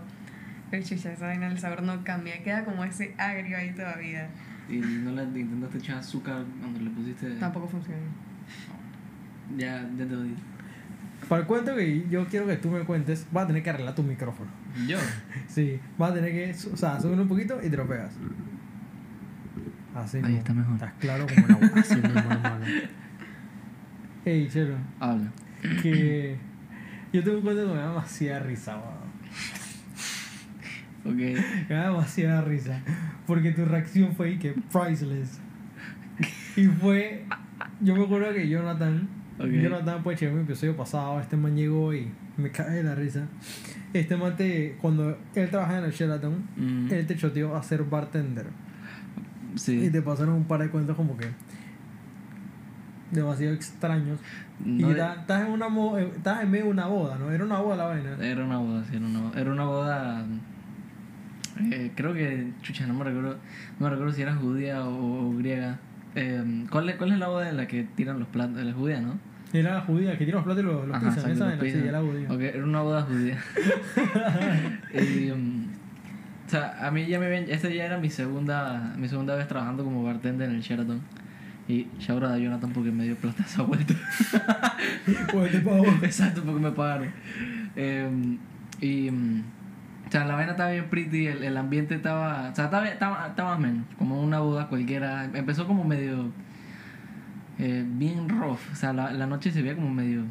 Pero 0.72 0.84
chucha, 0.84 1.12
esa 1.14 1.28
vaina, 1.28 1.48
el 1.48 1.60
sabor 1.60 1.84
no 1.84 2.04
cambia. 2.04 2.42
Queda 2.44 2.64
como 2.66 2.84
ese 2.84 3.14
agrio 3.18 3.58
ahí 3.58 3.72
todavía. 3.72 4.30
Y 4.70 4.78
no 4.78 5.12
le 5.12 5.24
intentaste 5.40 5.78
echar 5.80 5.98
azúcar 5.98 6.44
cuando 6.60 6.80
le 6.80 6.90
pusiste. 6.92 7.30
Tampoco 7.36 7.68
funciona. 7.68 8.02
Ya, 9.58 9.88
ya 9.98 10.06
te 10.08 10.16
oí. 10.16 10.36
Para 11.30 11.42
el 11.42 11.48
cuento 11.48 11.76
que 11.76 12.08
yo 12.10 12.26
quiero 12.28 12.48
que 12.48 12.56
tú 12.58 12.70
me 12.72 12.80
cuentes, 12.82 13.28
vas 13.32 13.44
a 13.44 13.48
tener 13.48 13.62
que 13.62 13.70
arreglar 13.70 13.94
tu 13.96 14.04
micrófono. 14.04 14.50
Yo. 14.88 14.98
Sí, 15.48 15.80
vas 15.98 16.12
a 16.12 16.16
tener 16.16 16.32
que, 16.32 16.56
o 16.74 16.78
sea, 16.78 17.00
subir 17.00 17.20
un 17.20 17.28
poquito 17.28 17.60
y 17.64 17.70
te 17.70 17.78
lo 17.78 17.88
pegas. 17.88 18.14
Así 19.96 20.20
Ahí 20.24 20.36
está 20.36 20.54
mejor. 20.54 20.74
Estás 20.76 20.94
claro 21.00 21.26
como 21.28 21.46
el 21.48 21.54
agua. 21.54 21.70
Así 21.80 21.96
mismo, 21.96 22.20
hermano. 22.20 22.66
Ey, 24.26 24.48
chelo, 24.50 24.76
Habla. 25.00 25.32
que 25.82 26.38
yo 27.12 27.24
tengo 27.24 27.38
un 27.38 27.44
cuento 27.44 27.64
que 27.64 27.74
me 27.74 27.78
da 27.80 27.88
demasiada 27.90 28.40
risa, 28.42 28.78
weón. 28.78 29.10
Ok. 31.06 31.16
Me 31.70 31.76
da 31.76 31.86
demasiada 31.90 32.42
risa. 32.42 32.82
Porque 33.26 33.52
tu 33.52 33.66
reacción 33.66 34.16
fue 34.16 34.32
y 34.32 34.38
que 34.38 34.54
priceless. 34.72 35.40
Y 36.56 36.66
fue. 36.68 37.26
Yo 37.82 37.96
me 37.96 38.04
acuerdo 38.04 38.34
que 38.34 38.48
Jonathan. 38.48 39.08
Ok. 39.40 39.48
Jonathan, 39.48 40.04
pues, 40.04 40.22
en 40.22 40.36
mi 40.36 40.42
episodio 40.42 40.76
pasado, 40.76 41.20
este 41.20 41.38
man 41.38 41.56
llegó 41.56 41.94
y 41.94 42.08
me 42.38 42.52
cae 42.52 42.72
de 42.78 42.84
la 42.84 42.94
risa. 42.96 43.26
Este 43.94 44.16
man, 44.18 44.36
te, 44.36 44.78
cuando 44.82 45.18
él 45.36 45.50
trabajaba 45.50 45.80
en 45.80 45.86
el 45.86 45.92
Sheraton, 45.92 46.34
Mm, 46.58 46.92
él 46.92 47.08
te 47.08 47.16
choteó 47.16 47.56
a 47.56 47.64
ser 47.64 47.84
bartender. 47.84 48.48
Y 49.56 49.58
sí. 49.60 49.90
te 49.90 50.02
pasaron 50.02 50.36
un 50.36 50.44
par 50.44 50.62
de 50.62 50.70
cuentos 50.70 50.96
como 50.96 51.16
que. 51.18 51.28
demasiado 53.12 53.54
extraños. 53.54 54.20
No 54.64 54.92
y 54.92 54.96
ta- 54.96 55.16
estás 55.22 55.46
en, 55.48 55.52
una 55.54 55.70
mo- 55.70 55.98
eh, 55.98 56.12
estás 56.16 56.44
en 56.44 56.52
medio 56.52 56.66
de 56.66 56.72
una 56.72 56.86
boda, 56.88 57.18
¿no? 57.18 57.32
Era 57.32 57.44
una 57.46 57.60
boda 57.60 57.76
la 57.78 57.86
vaina. 57.86 58.18
Era 58.22 58.44
una 58.46 58.58
boda, 58.58 58.84
sí, 58.90 58.96
era 58.98 59.06
una 59.06 59.20
boda. 59.22 59.40
Era 59.42 59.52
una 59.52 59.64
boda. 59.64 60.26
eh, 61.72 61.92
creo 61.96 62.14
que. 62.14 62.52
Chucha, 62.62 62.86
no 62.86 62.94
me 62.94 63.04
recuerdo. 63.06 63.38
No 63.80 63.86
me 63.86 63.90
recuerdo 63.90 64.14
si 64.14 64.22
era 64.22 64.36
judía 64.36 64.84
o, 64.86 65.30
o 65.30 65.34
griega. 65.38 65.80
Eh, 66.16 66.66
¿cuál, 66.70 66.90
es, 66.90 66.96
¿Cuál 66.98 67.14
es 67.14 67.20
la 67.20 67.28
boda 67.30 67.50
en 67.50 67.58
la 67.58 67.68
que 67.68 67.84
tiran 67.84 68.20
los 68.20 68.28
platos? 68.28 68.62
La 68.64 68.74
judía, 68.74 69.00
¿no? 69.02 69.14
Era 69.52 69.82
judía, 69.82 70.12
que 70.12 70.18
tiene 70.20 70.34
los 70.34 70.44
platos 70.44 70.64
y 70.64 70.68
los, 70.68 70.88
los 70.88 70.96
Ajá, 70.96 71.10
pisan. 71.10 71.32
Esa 71.32 71.46
los 71.46 71.54
sí, 71.56 71.60
pisan. 71.60 71.88
era 71.88 72.02
judía. 72.02 72.32
Ok, 72.32 72.40
era 72.42 72.64
una 72.64 72.82
boda 72.82 73.02
judía. 73.02 73.38
y, 74.94 75.32
um, 75.32 75.66
o 76.46 76.50
sea, 76.50 76.86
a 76.86 76.92
mí 76.92 77.08
ya 77.08 77.20
me 77.20 77.28
ven, 77.28 77.46
esta 77.50 77.70
ya 77.70 77.86
era 77.86 77.98
mi 77.98 78.10
segunda, 78.10 78.94
mi 78.98 79.08
segunda 79.08 79.36
vez 79.36 79.48
trabajando 79.48 79.84
como 79.84 80.04
bartender 80.04 80.50
en 80.50 80.56
el 80.56 80.62
Sheraton. 80.62 81.02
Y 81.68 81.88
shout 82.00 82.24
out 82.24 82.32
a 82.32 82.38
Jonathan 82.38 82.72
porque 82.74 82.92
me 82.92 83.04
dio 83.04 83.16
plata 83.16 83.44
esa 83.44 83.62
vuelta. 83.62 83.94
Pues 85.32 85.52
te 85.52 85.60
pago. 85.60 85.86
Exacto, 86.02 86.42
porque 86.44 86.60
me 86.60 86.72
pagaron. 86.72 87.12
Eh, 87.76 88.38
y, 88.82 89.10
um, 89.10 89.44
o 90.08 90.12
sea, 90.12 90.26
la 90.26 90.34
vaina 90.34 90.52
estaba 90.54 90.72
bien 90.72 90.90
pretty, 90.90 91.28
el, 91.28 91.44
el 91.44 91.56
ambiente 91.58 91.94
estaba, 91.94 92.50
o 92.52 92.56
sea, 92.56 92.66
estaba, 92.66 92.88
estaba, 92.88 93.28
estaba 93.28 93.58
menos, 93.60 93.86
como 93.98 94.20
una 94.22 94.40
boda 94.40 94.68
cualquiera. 94.68 95.26
Empezó 95.26 95.68
como 95.68 95.84
medio, 95.84 96.32
eh, 97.60 97.86
bien 97.88 98.30
rough, 98.30 98.60
o 98.72 98.76
sea, 98.76 98.94
la, 98.94 99.12
la 99.12 99.28
noche 99.28 99.52
se 99.52 99.62
veía 99.62 99.76
como 99.76 99.90
medio 99.94 100.24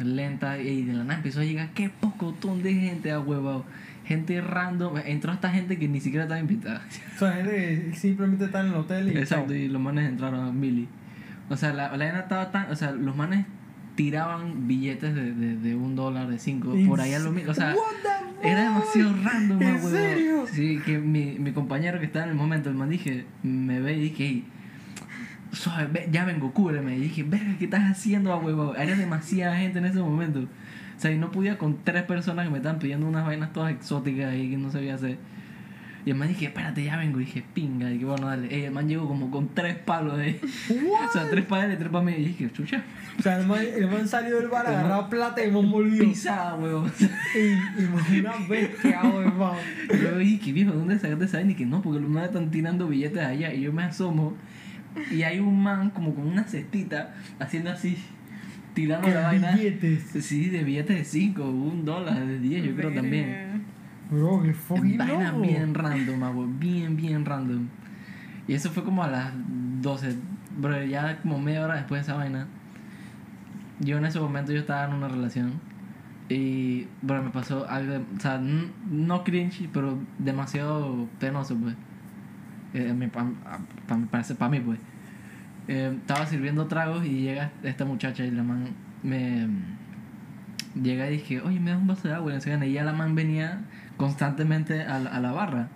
lenta 0.00 0.58
y 0.58 0.84
de 0.84 0.92
la 0.92 1.04
nada 1.04 1.16
empezó 1.16 1.40
a 1.40 1.44
llegar, 1.44 1.70
qué 1.74 1.88
pocotón 1.88 2.62
de 2.62 2.74
gente 2.74 3.10
a 3.12 3.20
huevado. 3.20 3.64
Gente 4.04 4.38
random, 4.42 4.98
entró 5.06 5.32
esta 5.32 5.48
gente 5.50 5.78
que 5.78 5.88
ni 5.88 5.98
siquiera 5.98 6.24
estaba 6.24 6.38
invitada. 6.38 6.82
O 7.16 7.18
sea, 7.18 7.32
gente 7.32 7.50
que 7.90 7.96
simplemente 7.96 8.44
está 8.44 8.60
en 8.60 8.66
el 8.66 8.74
hotel 8.74 9.08
y. 9.10 9.16
Exacto, 9.16 9.52
chao. 9.52 9.56
y 9.56 9.68
los 9.68 9.80
manes 9.80 10.10
entraron 10.10 10.46
a 10.46 10.52
Millie. 10.52 10.88
O 11.48 11.56
sea, 11.56 11.72
la, 11.72 11.96
la 11.96 12.18
estaba 12.18 12.50
tan. 12.50 12.70
O 12.70 12.76
sea, 12.76 12.90
los 12.92 13.16
manes 13.16 13.46
tiraban 13.94 14.66
billetes 14.68 15.14
de, 15.14 15.32
de, 15.32 15.56
de 15.56 15.74
un 15.74 15.96
dólar, 15.96 16.28
de 16.28 16.38
cinco, 16.38 16.74
por 16.86 17.00
allá 17.00 17.18
lo 17.20 17.30
mismo. 17.32 17.52
O 17.52 17.54
sea, 17.54 17.74
era 18.42 18.64
demasiado 18.64 19.14
random, 19.22 19.62
¿En 19.62 19.68
ah, 19.68 19.74
huevón. 19.76 19.90
serio? 19.92 20.46
Sí, 20.52 20.80
que 20.84 20.98
mi, 20.98 21.38
mi 21.38 21.52
compañero 21.52 21.98
que 21.98 22.04
estaba 22.04 22.26
en 22.26 22.32
el 22.32 22.36
momento, 22.36 22.68
el 22.68 22.74
man 22.74 22.90
dije, 22.90 23.24
me 23.42 23.80
ve 23.80 23.96
y 23.96 24.00
dije, 24.02 24.24
"Ey, 24.26 24.44
suave, 25.54 26.08
ya 26.10 26.24
vengo, 26.24 26.52
cúbreme. 26.52 26.96
Y 26.96 27.00
dije, 27.00 27.22
verga, 27.22 27.56
¿qué 27.58 27.64
estás 27.64 27.90
haciendo, 27.90 28.32
a 28.32 28.36
huevo? 28.36 28.74
Era 28.76 28.94
demasiada 28.96 29.56
gente 29.56 29.78
en 29.78 29.86
ese 29.86 30.00
momento. 30.00 30.40
O 30.40 31.00
sea, 31.00 31.10
y 31.10 31.18
no 31.18 31.30
podía 31.30 31.58
con 31.58 31.82
tres 31.84 32.04
personas 32.04 32.46
que 32.46 32.50
me 32.50 32.58
estaban 32.58 32.78
pidiendo 32.78 33.06
unas 33.06 33.26
vainas 33.26 33.52
todas 33.52 33.72
exóticas 33.72 34.32
ahí 34.32 34.50
que 34.50 34.56
no 34.56 34.70
sabía 34.70 34.94
hacer. 34.94 35.18
Y 36.06 36.10
el 36.10 36.16
man 36.16 36.28
dije, 36.28 36.46
espérate, 36.46 36.84
ya 36.84 36.98
vengo. 36.98 37.18
Y 37.18 37.24
dije, 37.24 37.42
pinga. 37.54 37.90
Y 37.90 37.98
que 37.98 38.04
bueno, 38.04 38.26
dale. 38.26 38.54
Ey, 38.54 38.64
el 38.64 38.72
man 38.72 38.86
llegó 38.86 39.08
como 39.08 39.30
con 39.30 39.54
tres 39.54 39.76
palos 39.76 40.18
ahí. 40.18 40.38
What? 40.68 41.08
O 41.08 41.12
sea, 41.12 41.30
tres 41.30 41.46
él 41.50 41.72
y 41.72 41.76
tres 41.76 41.88
para 41.88 42.04
mí. 42.04 42.12
Y 42.12 42.24
dije, 42.26 42.52
chucha, 42.52 42.82
O 43.18 43.22
sea, 43.22 43.38
el 43.40 43.46
man, 43.46 43.60
el 43.74 43.88
man 43.88 44.06
salió 44.06 44.38
del 44.38 44.48
bar, 44.48 44.66
agarrado 44.66 45.08
plata 45.08 45.42
y 45.42 45.50
me 45.50 45.62
volvió. 45.62 46.04
pisada, 46.04 46.56
huevón. 46.56 46.92
Y, 47.34 48.14
y 48.16 48.20
una 48.20 48.34
bestia, 48.46 49.00
weón. 49.04 49.56
Y 49.92 49.96
luego 49.96 50.18
dije, 50.18 50.52
viejo, 50.52 50.72
¿dónde 50.72 50.98
sacaste 50.98 51.24
esa 51.24 51.38
vaina? 51.38 51.52
Y 51.52 51.54
que 51.54 51.66
no, 51.66 51.80
porque 51.80 52.00
los 52.00 52.10
manes 52.10 52.28
están 52.28 52.50
tirando 52.50 52.86
billetes 52.86 53.24
allá. 53.24 53.54
Y 53.54 53.62
yo 53.62 53.72
me 53.72 53.84
asomo. 53.84 54.34
Y 55.10 55.22
hay 55.22 55.40
un 55.40 55.62
man 55.62 55.90
como 55.90 56.14
con 56.14 56.26
una 56.26 56.44
cestita 56.44 57.14
haciendo 57.38 57.70
así, 57.70 57.96
tirando 58.74 59.08
la 59.08 59.22
vaina. 59.22 59.52
Billetes. 59.52 60.02
Sí, 60.24 60.48
de 60.50 60.62
billetes 60.64 60.96
de 60.96 61.04
5, 61.04 61.42
un 61.50 61.84
dólar, 61.84 62.24
de 62.26 62.38
10, 62.38 62.64
yo 62.64 62.76
creo 62.76 62.92
también. 62.92 63.64
Bro, 64.10 64.42
qué 64.42 64.52
fucking 64.54 64.98
Vaina 64.98 65.32
loco. 65.32 65.40
bien 65.42 65.74
random, 65.74 66.22
agua, 66.22 66.46
bien, 66.60 66.96
bien 66.96 67.24
random. 67.24 67.66
Y 68.46 68.52
eso 68.54 68.70
fue 68.70 68.84
como 68.84 69.02
a 69.02 69.08
las 69.08 69.32
12, 69.80 70.14
bro, 70.60 70.84
ya 70.84 71.18
como 71.22 71.38
media 71.40 71.64
hora 71.64 71.74
después 71.76 72.00
de 72.00 72.12
esa 72.12 72.14
vaina. 72.18 72.46
Yo 73.80 73.98
en 73.98 74.04
ese 74.04 74.20
momento 74.20 74.52
yo 74.52 74.60
estaba 74.60 74.84
en 74.86 74.94
una 74.94 75.08
relación. 75.08 75.52
Y, 76.28 76.86
bro, 77.02 77.22
me 77.22 77.30
pasó 77.30 77.68
algo, 77.68 77.92
de- 77.94 77.98
o 77.98 78.20
sea, 78.20 78.38
no 78.90 79.24
cringe, 79.24 79.68
pero 79.72 79.98
demasiado 80.18 81.08
penoso, 81.18 81.56
pues. 81.56 81.74
Eh, 82.74 82.92
mi 82.92 83.08
parece, 84.10 84.34
para 84.34 84.50
mí, 84.50 84.60
pues. 84.60 84.78
Eh, 85.68 85.92
estaba 85.96 86.26
sirviendo 86.26 86.66
tragos 86.66 87.06
y 87.06 87.22
llega 87.22 87.50
esta 87.62 87.86
muchacha 87.86 88.24
y 88.24 88.30
la 88.30 88.42
man 88.42 88.66
me 89.02 89.46
llega 90.82 91.08
y 91.08 91.12
dije, 91.12 91.40
oye, 91.40 91.58
me 91.60 91.70
das 91.70 91.80
un 91.80 91.86
vaso 91.86 92.08
de 92.08 92.14
agua 92.14 92.34
y 92.34 92.72
ya 92.72 92.84
la 92.84 92.92
man 92.92 93.14
venía 93.14 93.60
constantemente 93.96 94.82
a 94.82 94.98
la, 94.98 95.10
a 95.10 95.20
la 95.20 95.32
barra. 95.32 95.68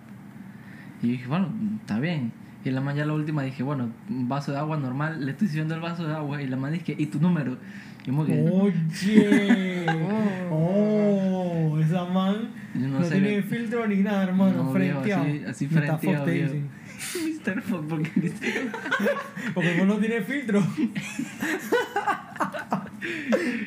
Y 1.01 1.07
yo 1.07 1.11
dije, 1.13 1.27
bueno, 1.27 1.47
está 1.81 1.99
bien. 1.99 2.31
Y 2.65 2.71
la 2.71 2.81
man 2.81 2.95
ya 2.95 3.05
la 3.05 3.13
última 3.13 3.41
dije, 3.43 3.63
bueno, 3.63 3.89
un 4.09 4.27
vaso 4.27 4.51
de 4.51 4.57
agua 4.59 4.77
normal, 4.77 5.25
le 5.25 5.31
estoy 5.31 5.47
sirviendo 5.47 5.73
el 5.73 5.81
vaso 5.81 6.05
de 6.05 6.13
agua 6.13 6.41
y 6.41 6.47
la 6.47 6.57
man 6.57 6.73
dije, 6.73 6.95
¿y 6.97 7.05
tu 7.05 7.19
número? 7.19 7.57
Y 8.03 8.09
como 8.09 8.25
que, 8.25 8.41
Oye. 8.41 9.85
Oh, 10.51 11.77
esa 11.79 12.05
man 12.05 12.49
Yo 12.73 12.87
no 12.87 12.99
no, 12.99 13.05
sé, 13.05 13.19
tiene 13.21 13.41
filtro 13.43 13.87
ni 13.87 13.97
nada, 13.97 14.23
hermano. 14.23 14.63
No, 14.63 14.73
viejo, 14.73 14.99
frenteado. 15.01 15.23
así- 15.23 15.43
así 15.47 15.67
Me. 15.67 16.78
Mr. 16.99 17.61
Fox, 17.61 17.85
porque 17.89 18.11
dice, 18.15 18.69
Porque 19.53 19.77
vos 19.77 19.87
no 19.87 19.97
tiene 19.97 20.21
filtro. 20.21 20.61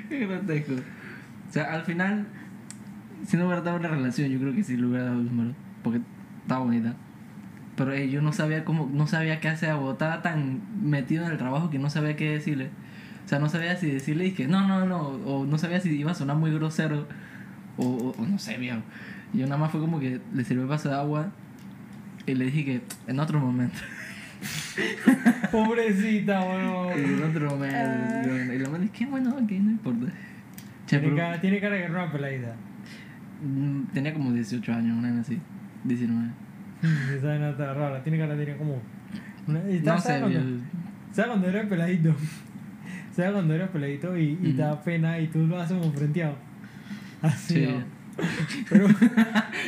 qué 0.09 0.27
grotesco. 0.27 0.73
O 0.75 1.53
sea, 1.53 1.73
al 1.75 1.83
final, 1.83 2.27
si 3.27 3.37
no 3.37 3.47
hubiera 3.47 3.61
dado 3.63 3.77
una 3.79 3.89
relación, 3.89 4.29
yo 4.31 4.39
creo 4.39 4.55
que 4.55 4.63
sí 4.65 4.77
le 4.77 4.87
hubiera 4.87 5.05
dado 5.05 5.21
el 5.21 5.27
número, 5.27 5.55
porque 5.83 6.01
estaba 6.43 6.65
bonita. 6.65 6.95
Pero 7.77 7.93
eh, 7.93 8.11
yo 8.11 8.21
no 8.23 8.33
sabía 8.33 8.65
cómo, 8.65 8.91
no 8.93 9.07
sabía 9.07 9.41
qué 9.41 9.49
hacer, 9.49 9.75
estaba 9.91 10.23
tan 10.23 10.61
metido 10.83 11.25
en 11.25 11.33
el 11.33 11.39
trabajo 11.39 11.71
que 11.71 11.79
no 11.79 11.91
sabía 11.91 12.17
qué 12.17 12.31
decirle. 12.31 12.71
O 13.25 13.29
sea, 13.29 13.39
no 13.39 13.49
sabía 13.49 13.77
si 13.77 13.87
decirle 13.91 14.27
y 14.27 14.33
que 14.33 14.47
no, 14.49 14.67
no, 14.67 14.85
no, 14.85 15.01
o 15.09 15.47
no 15.47 15.57
sabía 15.59 15.81
si 15.81 15.91
iba 15.91 16.11
a 16.11 16.15
sonar 16.15 16.37
muy 16.37 16.53
grosero, 16.53 17.07
o, 17.79 17.87
o- 17.87 18.11
o 18.23 18.27
no 18.27 18.39
sé, 18.39 18.59
viejo. 18.59 18.81
Yo 19.33 19.47
nada 19.47 19.57
más 19.57 19.71
fue 19.71 19.81
como 19.81 19.99
que 20.01 20.21
le 20.35 20.45
sirvió 20.45 20.65
el 20.65 20.69
vaso 20.69 20.91
de 20.91 20.97
agua 20.97 21.33
y 22.27 22.35
le 22.35 22.45
dije 22.47 22.65
que 22.65 22.81
en 23.07 23.21
otro 23.21 23.39
momento. 23.41 23.79
Pobrecita, 25.51 26.41
bueno. 26.45 26.91
en 26.93 27.23
otro 27.23 27.51
momento. 27.51 28.55
Y 28.55 28.59
la 28.59 28.69
man 28.69 28.81
dice, 28.83 28.93
qué 28.93 29.07
bueno, 29.07 29.31
ok, 29.37 29.51
no 29.51 29.71
importa. 29.71 30.07
Che, 30.87 30.99
Tiene 30.99 31.05
pero- 31.05 31.17
cara, 31.17 31.41
tiene 31.41 31.61
cara 31.61 31.77
de 31.77 31.87
una 31.91 32.13
peladita. 32.13 32.55
Tenía 33.93 34.13
como 34.15 34.33
18 34.33 34.73
años, 34.73 34.97
una 34.97 35.11
vez 35.11 35.21
así. 35.21 35.39
19. 35.85 36.27
Mm, 36.83 36.87
Esa 37.19 37.27
vaina 37.27 37.51
está 37.51 37.75
rara. 37.75 38.03
Tiene 38.03 38.19
cara, 38.19 38.37
tiene 38.37 38.57
como. 38.57 38.81
Una, 39.47 39.61
y 39.71 39.77
está- 39.77 39.95
No 39.95 40.01
¿sabes 40.01 40.17
sé, 40.17 40.21
cuando- 40.33 40.65
¿Sabes 41.13 41.29
cuando 41.31 41.49
eres 41.49 41.67
peladito? 41.67 42.17
¿Sabes 43.15 43.33
cuando 43.33 43.55
eres 43.55 43.69
peladito 43.69 44.17
y, 44.17 44.39
y 44.43 44.53
te 44.53 44.63
da 44.63 44.81
pena 44.83 45.19
y 45.19 45.27
tú 45.27 45.47
lo 45.47 45.61
haces 45.61 45.77
como 45.77 45.93
frenteado? 45.93 46.37
Así, 47.21 47.55
Sí. 47.55 47.67
¿no? 47.67 47.85
Pero. 48.69 48.89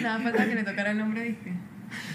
Nada 0.03 0.19
falta 0.21 0.47
que 0.47 0.55
le 0.55 0.65
tocara 0.65 0.91
el 0.93 0.99
nombre, 0.99 1.23
dije. 1.23 1.53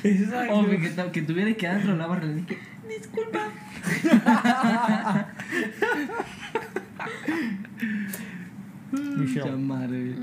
Exacto. 0.03 0.53
Obvio, 0.55 0.79
que, 0.79 1.11
que 1.11 1.21
tuvieras 1.21 1.55
que 1.55 1.67
adentro 1.67 1.91
de 1.93 1.97
la 1.97 2.07
barra. 2.07 2.25
Le 2.25 2.35
dije, 2.35 2.57
disculpa. 2.87 3.39
Michelle. 8.91 9.43
Mucha 9.51 9.57
madre. 9.57 10.15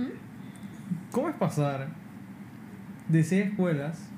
¿Cómo 1.10 1.28
es 1.28 1.36
pasar 1.36 1.88
de 3.08 3.22
seis 3.22 3.46
escuelas? 3.46 4.08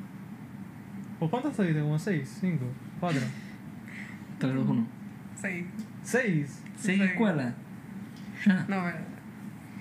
¿O 1.20 1.28
cuántas 1.30 1.56
saliste? 1.56 1.80
¿Como 1.80 1.98
seis? 1.98 2.36
¿Cinco? 2.40 2.64
¿Cuatro? 3.00 3.20
3, 4.38 4.54
2, 4.54 4.68
1. 4.68 4.86
Sí. 5.42 5.66
¿Seis? 6.02 6.62
¿Seis 6.76 6.98
Sí. 6.98 7.02
escuelas? 7.02 7.54
Ya. 8.46 8.64
No, 8.68 8.82
bueno. 8.82 8.98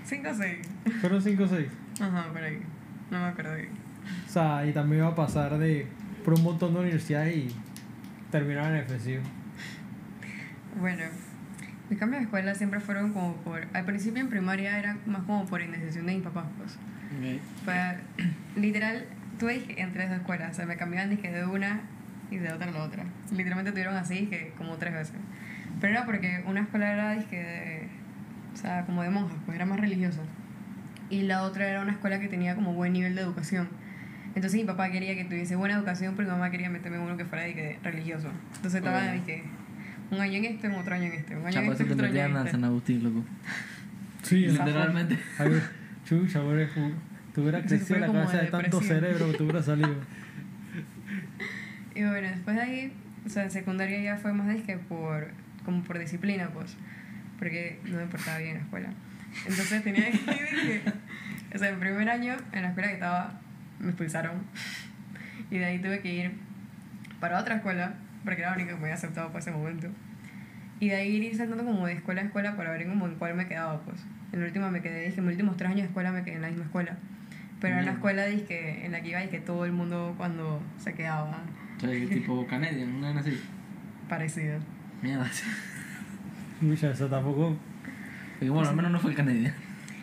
Cinco 0.04 0.30
o 0.30 0.34
seis. 0.34 0.68
Fueron 1.02 1.22
cinco 1.22 1.44
o 1.44 1.48
seis. 1.48 1.68
Ajá, 2.02 2.32
por 2.32 2.42
ahí. 2.42 2.60
No 3.12 3.20
me 3.20 3.26
acuerdo 3.26 3.56
bien. 3.56 3.70
O 4.26 4.30
sea, 4.30 4.66
y 4.66 4.74
también 4.74 5.02
iba 5.02 5.10
a 5.10 5.16
pasar 5.16 5.58
de 5.58 5.88
por 6.24 6.34
un 6.34 6.44
montón 6.44 6.74
de 6.74 6.80
universidades 6.82 7.36
y 7.36 7.56
terminar 8.32 8.74
en 8.74 8.86
FSU. 8.86 9.20
Bueno, 10.80 11.04
mis 11.90 11.98
cambios 11.98 12.20
de 12.20 12.26
escuela 12.26 12.54
siempre 12.54 12.80
fueron 12.80 13.14
como 13.14 13.36
por... 13.38 13.66
Al 13.74 13.86
principio 13.86 14.22
en 14.22 14.30
primaria 14.30 14.78
era 14.78 14.98
más 15.06 15.24
como 15.24 15.46
por 15.46 15.62
indecisión 15.62 16.06
de 16.06 16.16
mis 16.16 16.24
papás, 16.24 16.46
pues. 16.58 16.78
Fue, 17.64 17.98
literal, 18.62 19.06
tuve 19.40 19.64
que 19.64 19.82
entre 19.82 20.08
dos 20.08 20.18
escuelas, 20.18 20.52
o 20.52 20.54
sea, 20.54 20.66
me 20.66 20.76
cambiaban 20.76 21.10
dije, 21.10 21.32
de 21.32 21.46
una 21.46 21.82
y 22.30 22.38
de 22.38 22.52
otra 22.52 22.68
a 22.68 22.72
la 22.72 22.84
otra. 22.84 23.06
Literalmente 23.32 23.72
tuvieron 23.72 23.96
así 23.96 24.28
que 24.28 24.54
como 24.58 24.76
tres 24.76 24.94
veces. 24.94 25.16
Pero 25.80 25.94
era 25.94 26.06
porque 26.06 26.44
una 26.46 26.62
escuela 26.62 26.92
era 26.92 27.12
dizque, 27.14 27.38
de, 27.38 27.88
o 28.54 28.58
sea, 28.58 28.86
como 28.86 29.04
de 29.04 29.10
monjas, 29.10 29.38
pues 29.46 29.56
era 29.56 29.66
más 29.66 29.80
religiosa. 29.80 30.22
Y 31.10 31.24
la 31.24 31.44
otra 31.44 31.70
era 31.70 31.82
una 31.82 31.94
escuela 31.94 32.20
que 32.20 32.28
tenía 32.28 32.56
como 32.56 32.74
buen 32.74 32.94
nivel 32.94 33.16
de 33.16 33.22
educación. 33.22 33.70
Entonces 34.38 34.60
mi 34.62 34.68
papá 34.68 34.92
quería 34.92 35.16
que 35.16 35.26
tuviese 35.26 35.56
buena 35.56 35.74
educación, 35.76 36.14
pero 36.16 36.28
mi 36.30 36.36
mamá 36.36 36.52
quería 36.52 36.70
meterme 36.70 36.98
en 36.98 37.04
uno 37.04 37.18
que 37.18 37.26
fuera 37.26 37.46
dizque, 37.46 37.80
religioso. 37.82 38.30
Entonces 38.58 38.76
estaba 38.76 39.10
Oh. 39.10 39.14
dizque, 39.14 39.44
un 40.12 40.22
año 40.22 40.34
en 40.38 40.46
este, 40.46 40.68
otro 40.70 40.94
año 40.94 41.06
en 41.06 41.14
este, 41.14 41.36
un 41.36 41.42
año 41.42 41.52
Chapa, 41.54 41.66
en 41.66 41.72
este, 41.72 41.86
te 41.86 41.94
otro 41.94 42.06
año 42.06 42.20
en 42.22 42.38
este. 42.38 42.52
San 42.52 42.64
Agustín, 42.64 43.04
loco. 43.04 43.26
Sí, 44.22 44.46
Literalmente. 44.46 45.18
A 45.40 45.44
ver, 45.46 45.64
chucha, 46.06 46.40
güey, 46.42 46.68
fu- 46.68 46.92
te 47.34 47.42
hubiera 47.42 47.58
Eso 47.60 47.68
crecido 47.70 48.00
la 48.00 48.08
cabeza 48.08 48.38
de 48.38 48.44
de 48.46 48.52
tanto 48.52 48.82
cerebro 48.82 49.32
que 49.32 49.38
te 49.38 49.44
hubiera 49.44 49.64
salido. 49.64 49.96
Y 51.96 52.04
bueno, 52.04 52.28
después 52.28 52.56
de 52.56 52.62
ahí, 52.62 52.94
o 53.26 53.30
sea, 53.30 53.44
en 53.44 53.52
secundaria 53.52 54.00
ya 54.00 54.18
fue 54.18 54.32
más 54.32 54.56
que 54.62 54.78
por, 54.78 55.30
como 55.66 55.82
por 55.84 55.98
disciplina, 55.98 56.50
pues, 56.54 56.78
porque 57.40 57.80
no 57.86 57.98
me 57.98 58.06
portaba 58.06 58.38
bien 58.38 58.52
en 58.52 58.58
la 58.58 58.64
escuela. 58.64 58.90
Entonces 59.48 59.84
tenía 59.84 60.12
que 60.12 60.18
ir, 60.18 60.82
que- 60.84 61.56
o 61.56 61.58
sea, 61.58 61.70
en 61.70 61.80
primer 61.80 62.08
año, 62.10 62.36
en 62.52 62.62
la 62.62 62.68
escuela 62.70 62.88
que 62.90 62.94
estaba, 62.94 63.42
me 63.80 63.88
expulsaron. 63.90 64.44
Y 65.52 65.58
de 65.58 65.66
ahí 65.66 65.80
tuve 65.80 66.00
que 66.02 66.14
ir 66.14 66.32
para 67.20 67.40
otra 67.40 67.56
escuela, 67.56 67.96
porque 68.24 68.42
era 68.42 68.52
la 68.52 68.56
única 68.58 68.72
que 68.72 68.78
me 68.78 68.84
había 68.84 68.96
aceptado 68.96 69.32
por 69.32 69.40
ese 69.42 69.52
momento. 69.52 69.88
Y 70.80 70.90
de 70.90 70.96
ahí 70.96 71.16
ir 71.18 71.36
saltando 71.36 71.64
como 71.66 71.88
de 71.88 71.94
escuela 71.94 72.22
a 72.22 72.26
escuela 72.26 72.56
para 72.56 72.72
ver 72.72 72.88
como 72.88 73.08
en 73.08 73.16
cuál 73.16 73.36
me 73.36 73.48
quedaba, 73.48 73.82
pues. 73.82 74.04
En 74.34 74.42
la 74.42 74.46
última 74.46 74.70
me 74.70 74.82
quedé, 74.82 75.06
dije, 75.06 75.20
en 75.20 75.26
mis 75.26 75.34
últimos 75.34 75.58
tres 75.58 75.70
años 75.70 75.82
de 75.82 75.88
escuela 75.88 76.12
me 76.12 76.24
quedé 76.24 76.36
en 76.36 76.42
la 76.42 76.50
misma 76.50 76.66
escuela. 76.66 76.98
Pero 77.60 77.74
era 77.74 77.78
una 77.78 77.92
Bien. 77.92 77.96
escuela 77.96 78.26
dizque, 78.26 78.86
en 78.86 78.92
la 78.92 79.02
que 79.02 79.10
iba 79.10 79.24
y 79.24 79.30
que 79.30 79.40
todo 79.40 79.66
el 79.66 79.72
mundo 79.72 80.14
cuando 80.18 80.62
se 80.78 80.94
quedaba 80.94 81.24
O 81.84 81.88
tipo 82.10 82.46
Canadian, 82.46 82.94
una 82.96 83.14
vez 83.14 83.18
así. 83.26 83.42
parecido. 84.08 84.60
Mierda. 85.02 85.28
sí. 85.32 85.46
Chucha, 86.60 86.92
eso 86.92 87.08
tampoco. 87.08 87.58
Y 88.42 88.50
bueno, 88.50 88.70
al 88.70 88.76
menos 88.76 88.92
no 88.92 89.00
fue 89.00 89.12
el 89.12 89.18
Canadian. 89.18 89.54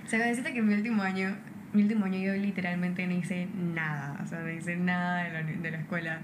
O 0.05 0.09
sea, 0.09 0.27
decirte 0.27 0.53
que 0.53 0.59
en 0.59 0.67
mi 0.67 0.75
último 0.75 1.03
año, 1.03 1.37
mi 1.75 1.83
último 1.83 2.05
año 2.07 2.19
yo 2.19 2.33
literalmente 2.35 3.07
no 3.07 3.15
hice 3.15 3.49
nada, 3.75 4.19
o 4.23 4.27
sea, 4.27 4.41
no 4.41 4.51
hice 4.51 4.77
nada 4.77 5.25
de 5.25 5.33
la, 5.33 5.43
de 5.43 5.71
la 5.71 5.79
escuela, 5.79 6.19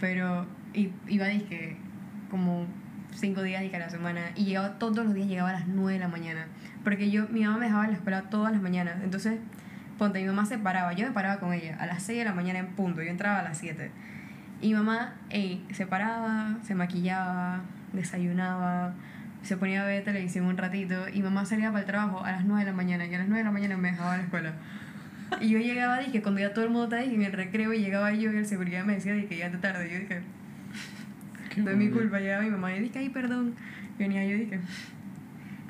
pero 0.00 0.46
i- 0.74 0.90
iba 1.06 1.26
que 1.26 1.76
como 2.30 2.66
cinco 3.14 3.42
días 3.42 3.62
y 3.64 3.68
cada 3.70 3.88
semana 3.90 4.20
y 4.34 4.44
llegaba 4.46 4.78
todos 4.78 5.04
los 5.04 5.14
días, 5.14 5.28
llegaba 5.28 5.50
a 5.50 5.52
las 5.52 5.66
9 5.68 5.94
de 5.94 5.98
la 6.00 6.08
mañana, 6.08 6.46
porque 6.84 7.10
yo, 7.10 7.28
mi 7.28 7.44
mamá 7.44 7.58
me 7.58 7.66
dejaba 7.66 7.84
en 7.84 7.90
la 7.92 7.96
escuela 7.96 8.22
todas 8.30 8.52
las 8.52 8.60
mañanas, 8.62 8.96
entonces, 9.02 9.38
ponte, 9.98 10.20
mi 10.20 10.26
mamá 10.26 10.46
se 10.46 10.58
paraba, 10.58 10.92
yo 10.92 11.06
me 11.06 11.12
paraba 11.12 11.38
con 11.40 11.52
ella 11.52 11.76
a 11.80 11.86
las 11.86 12.02
6 12.02 12.18
de 12.18 12.24
la 12.24 12.32
mañana 12.34 12.58
en 12.60 12.68
punto, 12.68 13.02
yo 13.02 13.10
entraba 13.10 13.40
a 13.40 13.42
las 13.42 13.58
7, 13.58 13.90
y 14.60 14.74
mamá, 14.74 15.14
se 15.72 15.86
paraba, 15.86 16.56
se 16.62 16.74
maquillaba, 16.74 17.60
desayunaba, 17.92 18.94
se 19.42 19.56
ponía 19.56 19.82
a 19.82 19.86
ver 19.86 20.04
televisión 20.04 20.46
un 20.46 20.56
ratito 20.56 21.08
y 21.12 21.22
mamá 21.22 21.44
salía 21.44 21.68
para 21.68 21.80
el 21.80 21.86
trabajo 21.86 22.24
a 22.24 22.32
las 22.32 22.44
9 22.44 22.64
de 22.64 22.70
la 22.70 22.76
mañana 22.76 23.06
y 23.06 23.14
a 23.14 23.18
las 23.18 23.28
9 23.28 23.38
de 23.38 23.44
la 23.44 23.50
mañana 23.50 23.76
me 23.76 23.90
dejaba 23.90 24.14
a 24.14 24.16
la 24.16 24.22
escuela. 24.24 24.52
Y 25.40 25.50
yo 25.50 25.58
llegaba, 25.58 25.98
dije, 25.98 26.22
cuando 26.22 26.40
ya 26.40 26.52
todo 26.52 26.64
el 26.64 26.70
mundo 26.70 26.84
estaba 26.84 27.02
dije, 27.02 27.14
en 27.14 27.22
el 27.22 27.32
recreo 27.32 27.72
y 27.72 27.80
llegaba 27.80 28.12
yo 28.12 28.32
y 28.32 28.36
el 28.36 28.46
seguridad 28.46 28.84
me 28.84 28.94
decía, 28.94 29.12
dije, 29.12 29.36
ya 29.36 29.50
te 29.50 29.58
tarde. 29.58 29.90
Yo 29.90 29.98
dije, 29.98 30.22
no 31.56 31.70
es 31.70 31.76
mi 31.76 31.90
culpa, 31.90 32.18
llegaba 32.18 32.42
mi 32.42 32.50
mamá 32.50 32.74
y 32.74 32.80
dije, 32.80 32.98
ay, 32.98 33.08
perdón. 33.10 33.54
Y 33.98 34.02
venía 34.02 34.24
yo 34.24 34.36
dije, 34.36 34.58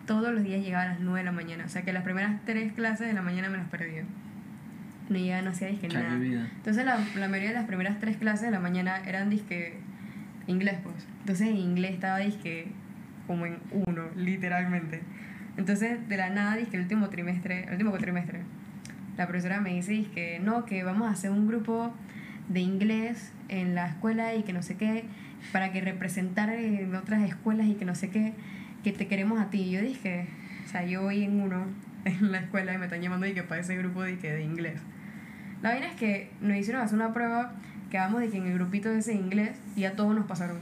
todos 0.07 0.33
los 0.33 0.42
días 0.42 0.62
llegaba 0.64 0.85
a 0.85 0.88
las 0.88 1.00
9 1.00 1.18
de 1.18 1.24
la 1.24 1.33
mañana. 1.33 1.64
O 1.64 1.68
sea 1.68 1.83
que 1.83 1.92
las 1.92 2.04
primeras 2.04 2.40
tres 2.44 2.72
clases 2.72 3.07
de 3.07 3.12
la 3.12 3.22
mañana 3.22 3.48
me 3.48 3.59
las 3.59 3.68
perdía. 3.68 4.04
No 5.09 5.18
llegaba, 5.18 5.42
no 5.42 5.50
hacía 5.50 5.68
dije 5.68 5.88
Cha, 5.88 6.02
nada. 6.02 6.14
Entonces 6.14 6.85
la, 6.85 6.98
la 7.16 7.28
mayoría 7.28 7.48
de 7.48 7.54
las 7.54 7.66
primeras 7.66 7.98
tres 7.98 8.16
clases 8.16 8.46
de 8.46 8.50
la 8.50 8.61
mañana 8.61 8.98
eran 9.07 9.31
disque 9.31 9.78
inglés, 10.46 10.78
pues. 10.83 11.07
Entonces 11.20 11.48
en 11.48 11.57
inglés 11.57 11.92
estaba 11.92 12.18
disque 12.18 12.72
como 13.28 13.46
en 13.46 13.58
uno, 13.86 14.06
literalmente. 14.16 15.02
Entonces 15.56 16.08
de 16.08 16.16
la 16.16 16.30
nada, 16.30 16.56
disque 16.56 16.76
el 16.76 16.82
último 16.82 17.08
trimestre, 17.10 17.64
el 17.64 17.72
último 17.72 17.90
cuatrimestre, 17.90 18.40
la 19.16 19.26
profesora 19.26 19.60
me 19.60 19.74
dice 19.74 20.06
que 20.14 20.38
no, 20.38 20.64
que 20.64 20.84
vamos 20.84 21.08
a 21.08 21.10
hacer 21.10 21.30
un 21.30 21.46
grupo 21.48 21.92
de 22.48 22.60
inglés 22.60 23.32
en 23.48 23.74
la 23.74 23.88
escuela 23.88 24.34
y 24.34 24.44
que 24.44 24.52
no 24.52 24.62
sé 24.62 24.76
qué, 24.76 25.04
para 25.52 25.72
que 25.72 25.80
representar 25.80 26.50
en 26.50 26.94
otras 26.94 27.28
escuelas 27.28 27.66
y 27.66 27.74
que 27.74 27.84
no 27.84 27.94
sé 27.94 28.10
qué, 28.10 28.34
que 28.84 28.92
te 28.92 29.08
queremos 29.08 29.40
a 29.40 29.50
ti. 29.50 29.62
Y 29.62 29.70
yo 29.72 29.82
dije, 29.82 30.26
o 30.64 30.68
sea, 30.68 30.84
yo 30.84 31.02
voy 31.02 31.24
en 31.24 31.40
uno 31.40 31.66
en 32.04 32.30
la 32.30 32.38
escuela 32.38 32.72
y 32.72 32.78
me 32.78 32.84
están 32.84 33.02
llamando 33.02 33.26
y 33.26 33.34
que 33.34 33.42
para 33.42 33.60
ese 33.60 33.76
grupo 33.76 34.02
de, 34.02 34.16
de 34.16 34.42
inglés. 34.42 34.80
La 35.62 35.70
vaina 35.70 35.88
es 35.88 35.96
que 35.96 36.30
nos 36.40 36.56
hicieron 36.56 36.82
hacer 36.82 36.94
una 36.94 37.12
prueba, 37.12 37.54
quedamos 37.90 38.20
de 38.20 38.29
que 38.29 38.37
en 38.37 38.46
el 38.46 38.54
grupito 38.54 38.90
ese 38.92 39.10
de 39.10 39.18
inglés 39.18 39.58
y 39.74 39.85
a 39.85 39.96
todos 39.96 40.14
nos 40.14 40.26
pasaron. 40.26 40.58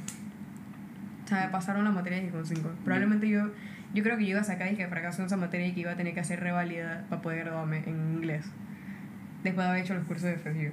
O 1.26 1.28
sea, 1.28 1.46
me 1.46 1.48
pasaron 1.48 1.84
la 1.84 1.90
materia 1.90 2.22
y 2.22 2.28
con 2.28 2.46
5. 2.46 2.70
Probablemente 2.84 3.28
yo, 3.28 3.50
yo 3.92 4.04
creo 4.04 4.16
que 4.16 4.24
yo 4.24 4.30
iba 4.30 4.40
a 4.42 4.44
sacar 4.44 4.72
y 4.72 4.76
que 4.76 4.86
fracaso 4.86 5.22
en 5.22 5.26
esa 5.26 5.36
materia 5.36 5.66
y 5.66 5.72
que 5.72 5.80
iba 5.80 5.90
a 5.90 5.96
tener 5.96 6.14
que 6.14 6.20
hacer 6.20 6.38
revalida 6.38 7.04
para 7.10 7.20
poder 7.20 7.40
graduarme 7.40 7.82
en 7.84 8.14
inglés. 8.14 8.46
Después 9.42 9.66
de 9.66 9.70
haber 9.70 9.82
hecho 9.82 9.94
los 9.94 10.04
cursos 10.04 10.24
de 10.24 10.36
FSU. 10.36 10.70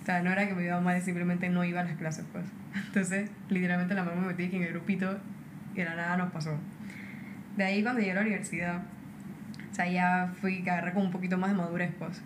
O 0.00 0.04
sea, 0.04 0.22
no 0.22 0.30
era 0.30 0.46
que 0.46 0.54
me 0.54 0.64
iba 0.64 0.80
mal, 0.80 1.02
simplemente 1.02 1.48
no 1.48 1.64
iba 1.64 1.80
a 1.80 1.84
las 1.84 1.96
clases, 1.96 2.24
pues. 2.30 2.44
Entonces, 2.86 3.30
literalmente 3.48 3.94
la 3.94 4.04
mamá 4.04 4.20
me 4.20 4.28
metí 4.28 4.44
en 4.44 4.62
el 4.62 4.70
grupito 4.70 5.18
y 5.74 5.78
de 5.78 5.84
la 5.86 5.96
nada 5.96 6.16
nos 6.16 6.30
pasó. 6.30 6.56
De 7.56 7.64
ahí 7.64 7.82
cuando 7.82 7.98
llegué 7.98 8.12
a 8.12 8.14
la 8.14 8.20
universidad, 8.20 8.82
o 9.72 9.74
sea, 9.74 9.88
ya 9.88 10.32
fui 10.40 10.62
que 10.62 10.70
agarré 10.70 10.92
con 10.92 11.02
un 11.02 11.10
poquito 11.10 11.36
más 11.36 11.50
de 11.50 11.56
madurez, 11.56 11.92
pues. 11.98 12.22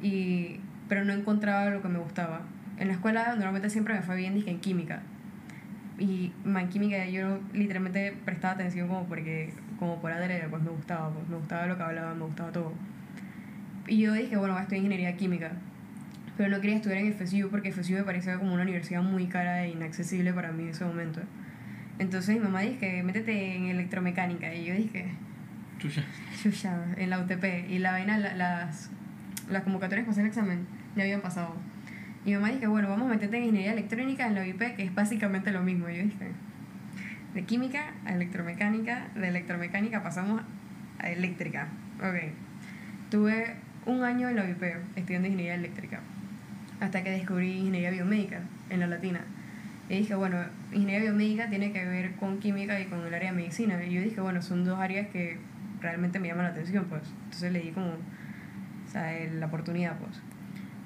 Y, 0.00 0.60
pero 0.88 1.04
no 1.04 1.12
encontraba 1.12 1.68
lo 1.68 1.82
que 1.82 1.88
me 1.88 1.98
gustaba. 1.98 2.40
En 2.78 2.88
la 2.88 2.94
escuela 2.94 3.34
normalmente 3.34 3.68
siempre 3.68 3.92
me 3.92 4.00
fue 4.00 4.16
bien, 4.16 4.32
dije, 4.32 4.50
en 4.50 4.60
química. 4.60 5.02
Y 5.98 6.32
man, 6.44 6.68
química 6.68 7.04
yo 7.06 7.40
literalmente 7.52 8.14
prestaba 8.24 8.54
atención 8.54 8.88
como 8.88 9.04
porque, 9.06 9.52
como 9.78 10.00
por 10.00 10.12
adrede, 10.12 10.46
pues 10.48 10.62
me 10.62 10.70
gustaba, 10.70 11.10
pues 11.10 11.28
me 11.28 11.36
gustaba 11.36 11.66
lo 11.66 11.76
que 11.76 11.82
hablaba, 11.82 12.14
me 12.14 12.24
gustaba 12.24 12.52
todo. 12.52 12.72
Y 13.86 13.98
yo 13.98 14.12
dije, 14.12 14.36
bueno, 14.36 14.52
voy 14.54 14.60
a 14.60 14.62
estudiar 14.62 14.84
ingeniería 14.84 15.16
química. 15.16 15.52
Pero 16.36 16.50
no 16.50 16.60
quería 16.60 16.76
estudiar 16.76 17.00
en 17.00 17.12
FSU 17.14 17.48
porque 17.50 17.72
FSU 17.72 17.94
me 17.94 18.02
parecía 18.04 18.38
como 18.38 18.52
una 18.54 18.62
universidad 18.62 19.02
muy 19.02 19.26
cara 19.26 19.64
e 19.64 19.70
inaccesible 19.70 20.32
para 20.32 20.52
mí 20.52 20.64
en 20.64 20.68
ese 20.68 20.84
momento. 20.84 21.20
Entonces 21.98 22.36
mi 22.36 22.40
mamá 22.42 22.60
dije, 22.60 23.02
métete 23.02 23.56
en 23.56 23.64
electromecánica. 23.64 24.54
Y 24.54 24.66
yo 24.66 24.74
dije, 24.74 25.06
Chucha. 25.78 26.04
chucha, 26.40 26.78
en 26.96 27.10
la 27.10 27.18
UTP. 27.20 27.68
Y 27.68 27.78
la 27.80 27.90
vaina, 27.92 28.18
la- 28.18 28.34
las, 28.34 28.90
las 29.50 29.62
convocatorias 29.64 30.04
para 30.04 30.12
hacer 30.12 30.24
el 30.24 30.28
examen 30.28 30.66
ya 30.94 31.02
habían 31.02 31.22
pasado. 31.22 31.56
Mi 32.24 32.34
mamá 32.34 32.50
dije, 32.50 32.66
bueno, 32.66 32.88
vamos 32.88 33.06
a 33.06 33.14
meterte 33.14 33.36
en 33.38 33.44
ingeniería 33.44 33.72
electrónica 33.72 34.26
en 34.26 34.34
la 34.34 34.42
UIP, 34.42 34.76
que 34.76 34.82
es 34.82 34.94
básicamente 34.94 35.50
lo 35.50 35.62
mismo. 35.62 35.88
Yo 35.88 36.02
dije, 36.02 36.32
de 37.34 37.44
química 37.44 37.92
a 38.04 38.14
electromecánica, 38.14 39.08
de 39.14 39.28
electromecánica 39.28 40.02
pasamos 40.02 40.42
a 40.98 41.10
eléctrica. 41.10 41.68
Ok. 41.98 42.32
Tuve 43.10 43.54
un 43.86 44.02
año 44.02 44.28
en 44.28 44.36
la 44.36 44.44
UIP 44.44 44.62
estudiando 44.96 45.28
ingeniería 45.28 45.54
eléctrica, 45.54 46.00
hasta 46.80 47.02
que 47.02 47.10
descubrí 47.10 47.58
ingeniería 47.58 47.90
biomédica 47.90 48.40
en 48.70 48.80
la 48.80 48.86
latina. 48.86 49.20
Y 49.88 49.98
dije, 49.98 50.14
bueno, 50.14 50.36
ingeniería 50.72 51.10
biomédica 51.10 51.48
tiene 51.48 51.72
que 51.72 51.84
ver 51.84 52.12
con 52.16 52.38
química 52.40 52.78
y 52.78 52.84
con 52.86 53.06
el 53.06 53.14
área 53.14 53.30
de 53.30 53.36
medicina. 53.36 53.82
Y 53.82 53.94
yo 53.94 54.02
dije, 54.02 54.20
bueno, 54.20 54.42
son 54.42 54.64
dos 54.64 54.78
áreas 54.78 55.08
que 55.08 55.38
realmente 55.80 56.18
me 56.18 56.28
llaman 56.28 56.44
la 56.44 56.50
atención, 56.50 56.84
pues. 56.86 57.02
Entonces 57.24 57.52
le 57.52 57.60
di 57.60 57.70
como, 57.70 57.92
o 57.92 58.90
sea, 58.90 59.12
la 59.32 59.46
oportunidad, 59.46 59.96
pues. 59.98 60.20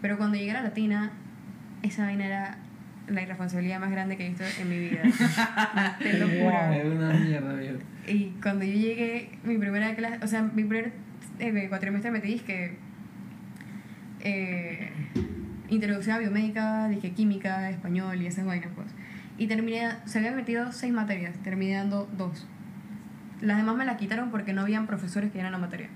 Pero 0.03 0.19
cuando 0.19 0.37
llegué 0.37 0.51
a 0.51 0.55
la 0.55 0.63
latina, 0.63 1.13
esa 1.83 2.05
vaina 2.05 2.27
era 2.27 2.59
la 3.09 3.23
irresponsabilidad 3.23 3.81
más 3.81 3.91
grande 3.91 4.17
que 4.17 4.27
he 4.27 4.29
visto 4.29 4.45
en 4.61 4.69
mi 4.69 4.79
vida. 4.79 5.03
Te 5.99 6.19
lo 6.19 6.27
juro. 6.29 6.73
Es 6.73 6.85
una 6.85 7.13
mierda, 7.15 7.55
viejo. 7.55 7.79
Y 8.07 8.35
cuando 8.43 8.65
yo 8.65 8.73
llegué, 8.73 9.39
mi 9.45 9.57
primera 9.59 9.95
clase, 9.95 10.19
o 10.23 10.27
sea, 10.27 10.43
mi 10.43 10.65
primer 10.65 10.93
eh, 11.39 11.67
cuatrimestre 11.69 12.11
metí 12.11 12.39
que 12.41 12.77
eh, 14.21 14.91
introducción 15.69 16.17
a 16.17 16.19
biomédica, 16.19 16.89
dije 16.89 17.13
química, 17.13 17.71
español 17.71 18.21
y 18.21 18.27
esas 18.27 18.45
vainas, 18.45 18.71
pues. 18.75 18.89
Y 19.39 19.47
terminé, 19.47 19.89
se 20.05 20.19
habían 20.19 20.37
metido 20.37 20.73
seis 20.73 20.93
materias, 20.93 21.35
terminé 21.43 21.75
dando 21.77 22.09
dos. 22.17 22.47
Las 23.41 23.57
demás 23.57 23.77
me 23.77 23.85
las 23.85 23.97
quitaron 23.97 24.31
porque 24.31 24.53
no 24.53 24.61
habían 24.63 24.87
profesores 24.87 25.31
que 25.31 25.35
dieran 25.35 25.53
la 25.53 25.59
materia. 25.59 25.89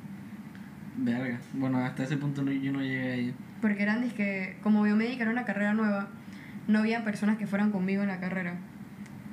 Verga. 0.97 1.39
Bueno, 1.53 1.79
hasta 1.85 2.05
ese 2.05 2.17
punto 2.17 2.43
no- 2.43 2.51
yo 2.51 2.73
no 2.73 2.81
llegué 2.81 3.13
ahí. 3.13 3.35
Porque 3.61 3.83
eran, 3.83 4.03
dizque, 4.03 4.57
como 4.63 4.83
biomédica 4.83 5.23
era 5.23 5.33
una 5.33 5.45
carrera 5.45 5.75
nueva, 5.75 6.09
no 6.69 6.81
había 6.81 7.05
personas 7.05 7.39
que 7.39 7.47
fueran 7.47 7.71
conmigo 7.71 8.03
en 8.03 8.09
la 8.09 8.21
carrera. 8.21 8.55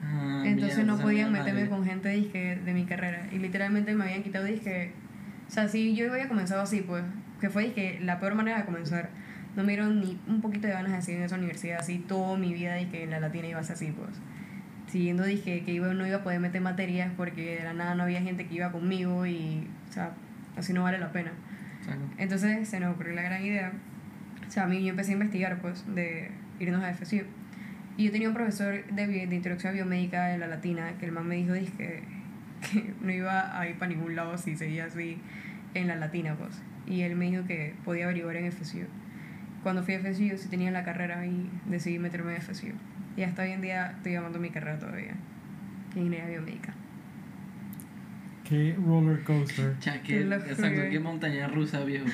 Ah, 0.03 0.43
Entonces 0.45 0.85
no 0.85 0.97
podían 0.97 1.31
meterme 1.31 1.61
viejo. 1.61 1.75
con 1.75 1.85
gente 1.85 2.09
dizque, 2.09 2.57
de 2.63 2.73
mi 2.73 2.85
carrera. 2.85 3.27
Y 3.31 3.39
literalmente 3.39 3.93
me 3.95 4.03
habían 4.05 4.23
quitado 4.23 4.45
disque. 4.45 4.91
O 5.47 5.51
sea, 5.51 5.67
si 5.67 5.95
yo 5.95 6.11
había 6.11 6.27
comenzado 6.27 6.61
así, 6.61 6.81
pues, 6.81 7.03
que 7.39 7.49
fue 7.49 7.63
disque, 7.63 7.99
la 8.01 8.19
peor 8.19 8.35
manera 8.35 8.59
de 8.59 8.65
comenzar. 8.65 9.09
No 9.55 9.63
me 9.63 9.73
dieron 9.73 9.99
ni 10.01 10.19
un 10.27 10.41
poquito 10.41 10.67
de 10.67 10.73
ganas 10.73 10.91
de 10.91 11.01
seguir 11.01 11.19
en 11.19 11.25
esa 11.25 11.35
universidad. 11.35 11.79
Así 11.79 11.99
toda 11.99 12.37
mi 12.37 12.53
vida 12.53 12.75
dije 12.75 13.03
en 13.03 13.11
la 13.11 13.19
latina 13.19 13.47
iba 13.47 13.59
a 13.59 13.63
ser 13.63 13.75
así, 13.75 13.91
pues. 13.91 14.09
Siguiendo 14.87 15.23
dije 15.23 15.63
que 15.63 15.73
iba, 15.73 15.93
no 15.93 16.05
iba 16.05 16.17
a 16.17 16.23
poder 16.23 16.39
meter 16.39 16.61
materias 16.61 17.11
porque 17.15 17.57
de 17.57 17.63
la 17.63 17.73
nada 17.73 17.95
no 17.95 18.03
había 18.03 18.21
gente 18.21 18.47
que 18.47 18.55
iba 18.55 18.71
conmigo 18.71 19.25
y, 19.25 19.67
o 19.89 19.93
sea, 19.93 20.11
así 20.57 20.73
no 20.73 20.83
vale 20.83 20.99
la 20.99 21.11
pena. 21.11 21.31
Saco. 21.85 22.01
Entonces 22.17 22.67
se 22.67 22.79
nos 22.79 22.93
ocurrió 22.93 23.13
la 23.13 23.23
gran 23.23 23.43
idea. 23.43 23.73
O 24.53 24.55
sea, 24.55 24.65
a 24.65 24.67
mí 24.67 24.83
yo 24.83 24.91
empecé 24.91 25.09
a 25.09 25.13
investigar, 25.13 25.57
pues, 25.61 25.83
de 25.95 26.29
irnos 26.59 26.83
a 26.83 26.93
FSU. 26.93 27.23
Y 27.97 28.05
yo 28.05 28.11
tenía 28.11 28.27
un 28.27 28.35
profesor 28.35 28.85
de, 28.85 29.07
de 29.07 29.35
introducción 29.35 29.71
a 29.71 29.73
biomédica 29.73 30.31
en 30.31 30.41
la 30.41 30.45
latina 30.45 30.91
que 30.99 31.07
el 31.07 31.11
man 31.11 31.27
me 31.27 31.37
dijo 31.37 31.53
dizque, 31.53 32.03
que 32.71 32.93
no 33.01 33.11
iba 33.11 33.59
a 33.59 33.67
ir 33.67 33.79
para 33.79 33.89
ningún 33.89 34.15
lado 34.15 34.37
si 34.37 34.55
seguía 34.55 34.85
así 34.85 35.17
en 35.73 35.87
la 35.87 35.95
latina, 35.95 36.35
pues. 36.35 36.61
Y 36.85 37.01
él 37.01 37.15
me 37.15 37.31
dijo 37.31 37.47
que 37.47 37.73
podía 37.83 38.03
averiguar 38.03 38.35
en 38.35 38.51
FSU. 38.51 38.85
Cuando 39.63 39.81
fui 39.81 39.95
a 39.95 39.99
FSU 40.01 40.37
sí 40.37 40.49
tenía 40.49 40.69
la 40.69 40.83
carrera 40.83 41.25
y 41.25 41.49
decidí 41.65 41.97
meterme 41.97 42.35
en 42.35 42.41
FSU. 42.43 42.73
Y 43.17 43.23
hasta 43.23 43.41
hoy 43.41 43.53
en 43.53 43.61
día 43.61 43.93
estoy 43.97 44.11
llamando 44.11 44.37
mi 44.37 44.51
carrera 44.51 44.77
todavía, 44.77 45.15
que 45.91 45.99
es 45.99 46.05
ingeniería 46.05 46.29
biomédica. 46.29 46.75
Qué 48.47 48.75
roller 48.85 49.23
coaster. 49.23 49.79
Cha, 49.79 49.93
Te 49.93 50.01
qué, 50.01 50.19
lo 50.25 50.35
exacto, 50.35 50.75
juro. 50.75 50.89
qué 50.91 50.99
montaña 50.99 51.47
rusa, 51.47 51.83
viejo. 51.83 52.05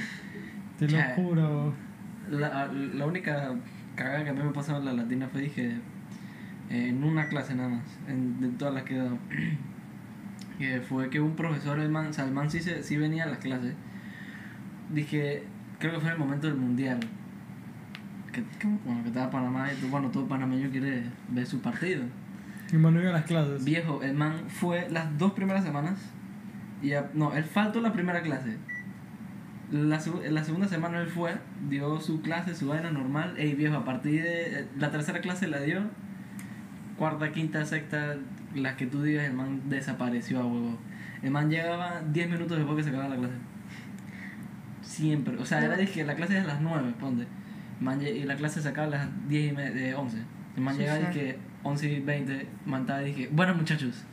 Te 0.77 0.87
lo 0.87 1.01
juro. 1.15 1.88
La, 2.29 2.67
la 2.67 3.05
única 3.05 3.51
cagada 3.95 4.23
que 4.23 4.29
a 4.29 4.33
mí 4.33 4.41
me 4.43 4.51
pasó 4.51 4.77
en 4.77 4.85
la 4.85 4.93
latina 4.93 5.27
fue, 5.31 5.41
dije, 5.41 5.77
en 6.69 7.03
una 7.03 7.27
clase 7.27 7.55
nada 7.55 7.69
más, 7.69 7.83
en, 8.07 8.39
de 8.39 8.49
todas 8.49 8.73
las 8.73 8.83
que 8.83 8.95
he 8.95 8.97
dado. 8.99 9.17
que 10.59 10.81
fue 10.81 11.09
que 11.09 11.19
un 11.21 11.35
profesor, 11.35 11.79
el 11.79 11.89
man, 11.89 12.07
o 12.07 12.13
sea, 12.13 12.25
el 12.25 12.31
man 12.31 12.49
sí, 12.51 12.59
se, 12.61 12.83
sí 12.83 12.97
venía 12.97 13.23
a 13.23 13.27
las 13.27 13.37
clases. 13.39 13.73
Dije, 14.93 15.43
creo 15.79 15.93
que 15.93 15.99
fue 15.99 16.11
el 16.11 16.17
momento 16.17 16.47
del 16.47 16.57
mundial. 16.57 16.99
Que, 18.31 18.43
que, 18.59 18.67
bueno, 18.85 19.01
que 19.03 19.09
estaba 19.09 19.29
Panamá 19.31 19.69
y 19.71 19.87
bueno, 19.87 20.09
todo 20.09 20.27
panameño 20.27 20.69
quiere 20.69 21.03
ver 21.29 21.45
su 21.47 21.61
partido. 21.61 22.03
Mi 22.71 22.77
mano 22.77 22.99
iba 23.01 23.09
a 23.09 23.13
las 23.13 23.23
clases. 23.25 23.63
Viejo, 23.65 24.03
el 24.03 24.13
man 24.13 24.33
fue 24.49 24.87
las 24.91 25.17
dos 25.17 25.31
primeras 25.33 25.63
semanas. 25.63 25.97
Y 26.83 26.93
a- 26.93 27.09
no, 27.13 27.33
él 27.33 27.43
faltó 27.43 27.81
la 27.81 27.91
primera 27.93 28.21
clase. 28.21 28.57
La, 29.71 29.99
la 30.29 30.43
segunda 30.43 30.67
semana 30.67 30.99
él 30.99 31.07
fue, 31.07 31.35
dio 31.69 31.99
su 32.01 32.21
clase, 32.21 32.55
su 32.55 32.67
vaina 32.69 32.91
normal. 32.91 33.35
Ey, 33.37 33.53
viejo, 33.53 33.75
a 33.75 33.85
partir 33.85 34.23
de 34.23 34.67
la 34.77 34.89
tercera 34.91 35.21
clase 35.21 35.47
la 35.47 35.59
dio. 35.61 35.81
Cuarta, 36.97 37.31
quinta, 37.31 37.63
sexta, 37.65 38.15
las 38.55 38.75
que 38.75 38.87
tú 38.87 39.03
digas, 39.03 39.25
el 39.25 39.33
man 39.33 39.61
desapareció 39.69 40.39
a 40.39 40.45
huevo. 40.45 40.77
El 41.21 41.31
man 41.31 41.49
llegaba 41.49 42.01
10 42.11 42.29
minutos 42.29 42.57
después 42.57 42.77
que 42.77 42.83
se 42.83 42.89
acababa 42.89 43.09
la 43.15 43.17
clase. 43.19 43.35
Siempre. 44.81 45.37
O 45.37 45.45
sea, 45.45 45.63
era 45.63 45.75
de 45.77 45.87
que 45.87 46.03
la 46.03 46.15
clase 46.15 46.37
es 46.37 46.43
a 46.43 46.47
las 46.47 46.61
9, 46.61 46.93
ponte. 46.99 47.25
Man 47.79 48.01
y 48.01 48.23
la 48.23 48.35
clase 48.35 48.61
se 48.61 48.69
acaba 48.69 48.87
a 48.87 48.89
las 48.91 49.29
10 49.29 49.51
y 49.51 49.55
me- 49.55 49.71
de 49.71 49.93
11. 49.95 50.17
El 50.57 50.63
man 50.63 50.73
Sí, 50.75 50.81
llegaba 50.81 50.99
y 50.99 51.05
sí. 51.05 51.11
que 51.19 51.37
11 51.63 51.91
y 51.93 51.99
20, 51.99 52.47
man 52.65 52.81
estaba 52.81 53.03
y 53.03 53.05
dije, 53.13 53.29
bueno 53.31 53.53
muchachos. 53.55 54.03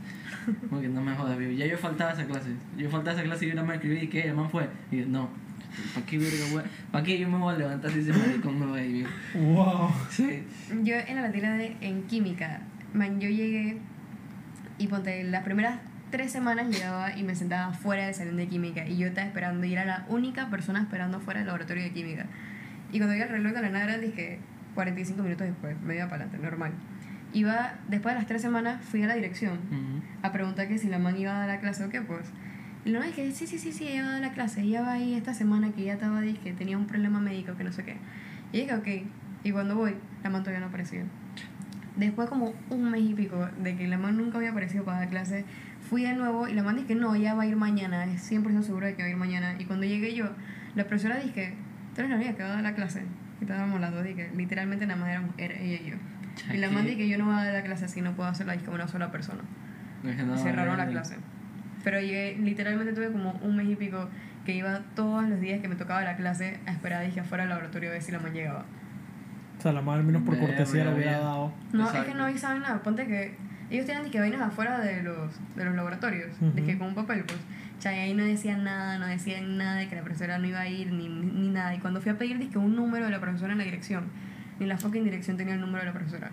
Porque 0.71 0.89
no 0.89 1.01
me 1.03 1.15
jodas, 1.15 1.39
viejo. 1.39 1.53
Ya 1.53 1.67
yo 1.67 1.79
faltaba 1.79 2.13
esa 2.13 2.27
clase. 2.27 2.51
Yo 2.77 2.91
faltaba 2.91 3.17
esa 3.17 3.25
clase 3.25 3.47
y 3.47 3.53
una 3.53 3.63
me 3.65 3.75
escribí 3.75 3.97
y 3.99 4.09
que 4.09 4.29
el 4.29 4.35
man 4.35 4.51
fue. 4.51 4.69
Y 4.93 4.99
yo, 5.01 5.07
no. 5.07 5.29
¿Para 5.95 6.07
qué, 6.07 6.19
verga, 6.19 6.45
güey? 6.51 6.65
¿Para 6.91 7.05
qué 7.05 7.19
yo 7.19 7.29
me 7.29 7.39
voy 7.39 7.55
a 7.55 7.59
levantar 7.59 7.91
si 7.91 8.01
ese 8.01 8.13
maricón 8.13 8.59
me 8.59 8.67
va 8.67 8.77
a 8.77 8.83
ir? 8.85 9.07
Wow. 9.35 9.91
Sí. 10.11 10.43
Yo 10.83 10.95
en 10.97 11.17
la 11.17 11.23
latina 11.23 11.55
de, 11.57 11.77
en 11.81 12.03
química, 12.05 12.61
man, 12.95 13.21
yo 13.21 13.29
llegué 13.29 13.79
y 14.79 14.87
ponte 14.89 15.23
las 15.25 15.43
primeras 15.45 15.79
tres 16.11 16.33
semanas 16.33 16.69
llegaba 16.69 17.17
y 17.17 17.23
me 17.23 17.35
sentaba 17.35 17.73
fuera 17.73 18.07
del 18.07 18.15
salón 18.15 18.37
de 18.37 18.47
química 18.47 18.87
y 18.87 18.97
yo 18.97 19.09
estaba 19.09 19.27
esperando 19.27 19.67
y 19.67 19.73
era 19.73 19.85
la 19.85 20.07
única 20.09 20.49
persona 20.51 20.81
esperando 20.81 21.21
fuera 21.21 21.41
del 21.41 21.47
laboratorio 21.49 21.83
de 21.83 21.93
química. 21.93 22.27
Y 22.93 22.99
cuando 22.99 23.15
vi 23.15 23.21
el 23.23 23.29
reloj 23.29 23.53
de 23.53 23.63
la 23.63 23.71
nada 23.71 23.99
dije 23.99 24.39
45 24.75 25.23
minutos 25.23 25.47
después, 25.47 25.77
me 25.83 25.97
iba 25.97 26.05
para 26.09 26.25
adelante, 26.25 26.39
normal. 26.45 26.73
Iba, 27.33 27.75
después 27.89 28.15
de 28.15 28.21
las 28.21 28.27
tres 28.29 28.41
semanas 28.41 28.83
fui 28.85 29.03
a 29.03 29.07
la 29.09 29.15
dirección 29.15 29.55
Ujú. 29.71 30.03
a 30.23 30.33
preguntar 30.33 30.69
que 30.69 30.79
si 30.79 30.89
la 30.89 30.99
man 30.99 31.19
iba 31.19 31.35
a 31.35 31.39
dar 31.41 31.49
la 31.49 31.61
clase 31.61 31.85
o 31.85 31.91
qué, 31.91 32.01
pues. 32.01 32.23
Y 32.87 32.91
lo 32.91 33.03
dije, 33.03 33.33
sí, 33.33 33.49
sí, 33.49 33.59
sí, 33.59 33.73
sí, 33.73 33.89
ella 33.89 34.03
va 34.03 34.09
a 34.09 34.13
dar 34.13 34.21
la 34.21 34.33
clase. 34.33 34.63
Ella 34.63 34.81
va 34.81 34.93
ahí 34.93 35.15
esta 35.15 35.35
semana 35.35 35.73
que 35.73 35.83
ya 35.83 35.95
estaba, 35.95 36.21
dije, 36.21 36.39
que 36.39 36.53
tenía 36.53 36.79
un 36.79 36.87
problema 36.87 37.19
médico, 37.19 37.57
que 37.57 37.65
no 37.65 37.73
sé 37.73 37.85
qué. 37.85 37.97
Y 38.53 38.61
dije, 38.61 38.75
ok. 38.75 38.87
Y 39.43 39.51
cuando 39.51 39.75
voy, 39.75 39.97
la 40.23 40.31
man 40.31 40.43
todavía 40.43 40.61
no 40.61 40.67
apareció. 40.67 41.03
Después 41.97 42.29
como 42.29 42.55
un 42.71 42.91
mes 42.91 43.03
y 43.03 43.15
pico 43.15 43.49
de 43.59 43.77
que 43.77 43.89
la 43.89 43.99
man 43.99 44.17
nunca 44.17 44.39
había 44.39 44.51
aparecido 44.51 44.85
para 44.85 44.99
dar 45.01 45.09
clase, 45.09 45.45
fui 45.91 46.05
de 46.05 46.15
nuevo 46.15 46.47
y 46.47 46.55
la 46.55 46.63
man 46.63 46.77
dije, 46.77 46.95
no, 46.95 47.15
ella 47.17 47.35
va 47.35 47.43
a 47.43 47.47
ir 47.47 47.57
mañana, 47.57 48.05
es 48.05 48.31
100% 48.31 48.63
segura 48.63 48.87
de 48.87 48.95
que 48.95 49.03
va 49.03 49.09
a 49.09 49.11
ir 49.11 49.17
mañana. 49.17 49.57
Y 49.59 49.65
cuando 49.65 49.85
llegué 49.85 50.15
yo, 50.15 50.31
la 50.77 50.85
profesora 50.85 51.17
dije, 51.17 51.55
tú 51.95 52.03
eres 52.03 52.11
la 52.11 52.17
única 52.17 52.37
que 52.37 52.43
va 52.45 52.51
a 52.51 52.53
dar 52.53 52.63
la 52.63 52.75
clase. 52.77 53.03
Y 53.41 53.45
estábamos 53.45 53.81
las 53.81 53.93
dos, 53.93 54.05
dije, 54.05 54.31
literalmente 54.37 54.87
nada 54.87 55.01
más 55.01 55.11
éramos 55.11 55.35
ella 55.39 55.55
y 55.61 55.91
yo. 55.91 55.97
Y 56.55 56.59
la 56.59 56.69
man 56.69 56.85
Chaque. 56.85 56.91
dije, 56.91 57.09
yo 57.09 57.19
no 57.19 57.25
voy 57.25 57.35
a 57.35 57.45
dar 57.45 57.53
la 57.53 57.63
clase 57.63 57.87
así, 57.87 58.01
no 58.01 58.15
puedo 58.15 58.29
hacerla 58.29 58.53
dije, 58.53 58.71
una 58.71 58.87
sola 58.87 59.11
persona 59.11 59.43
no, 60.03 60.37
cerraron 60.37 60.77
la 60.77 60.87
clase. 60.87 61.17
Pero 61.87 62.01
llegué, 62.01 62.37
literalmente 62.43 62.93
tuve 62.95 63.13
como 63.13 63.39
un 63.45 63.55
mes 63.55 63.69
y 63.69 63.77
pico 63.77 64.09
que 64.45 64.57
iba 64.57 64.81
todos 64.97 65.29
los 65.29 65.39
días 65.41 65.61
que 65.61 65.69
me 65.69 65.77
tocaba 65.77 66.03
la 66.03 66.17
clase 66.17 66.59
a 66.67 66.73
esperar, 66.73 67.07
dije, 67.07 67.21
afuera 67.21 67.45
del 67.45 67.51
laboratorio 67.51 67.91
a 67.91 67.93
ver 67.93 68.03
si 68.03 68.11
la 68.11 68.19
man 68.19 68.33
llegaba. 68.33 68.65
O 69.57 69.63
sea, 69.63 69.73
la 69.73 69.83
madre 69.83 70.03
menos 70.03 70.23
por 70.23 70.37
cortesía 70.37 70.85
le 70.85 70.95
hubiera 70.95 71.21
dado. 71.21 71.53
No, 71.73 71.85
es 71.85 71.91
Exacto. 71.91 72.11
que 72.11 72.19
no 72.19 72.25
avisaban 72.25 72.63
nada. 72.63 72.83
Ponte 72.83 73.07
que 73.07 73.37
ellos 73.71 73.87
tienen 73.87 74.11
que 74.11 74.19
vainas 74.19 74.41
afuera 74.41 74.81
de 74.81 75.05
los, 75.05 75.31
de 75.55 75.65
los 75.65 75.77
laboratorios, 75.77 76.41
de 76.41 76.49
Ujú. 76.49 76.67
que 76.67 76.77
con 76.77 76.89
un 76.89 76.97
papel, 76.97 77.23
pues. 77.23 77.39
O 77.79 77.81
sea, 77.81 77.95
y 77.95 78.01
ahí 78.01 78.15
no 78.15 78.25
decían 78.25 78.65
nada, 78.65 78.99
no 78.99 79.07
decían 79.07 79.57
nada 79.57 79.77
de 79.77 79.87
que 79.89 79.95
la 79.95 80.03
profesora 80.03 80.39
no 80.39 80.47
iba 80.49 80.59
a 80.59 80.67
ir, 80.69 80.93
ni, 80.93 81.09
ni 81.09 81.51
nada. 81.51 81.73
Y 81.73 81.79
cuando 81.79 82.01
fui 82.01 82.11
a 82.11 82.19
pedir, 82.19 82.37
dije, 82.41 82.59
un 82.59 82.75
número 82.75 83.05
de 83.05 83.13
la 83.13 83.21
profesora 83.21 83.53
en 83.53 83.59
la 83.59 83.65
dirección, 83.65 84.07
ni 84.59 84.67
la 84.67 84.77
fucking 84.77 85.05
dirección 85.05 85.37
tenía 85.37 85.55
el 85.55 85.61
número 85.61 85.79
de 85.79 85.87
la 85.87 85.93
profesora. 85.93 86.33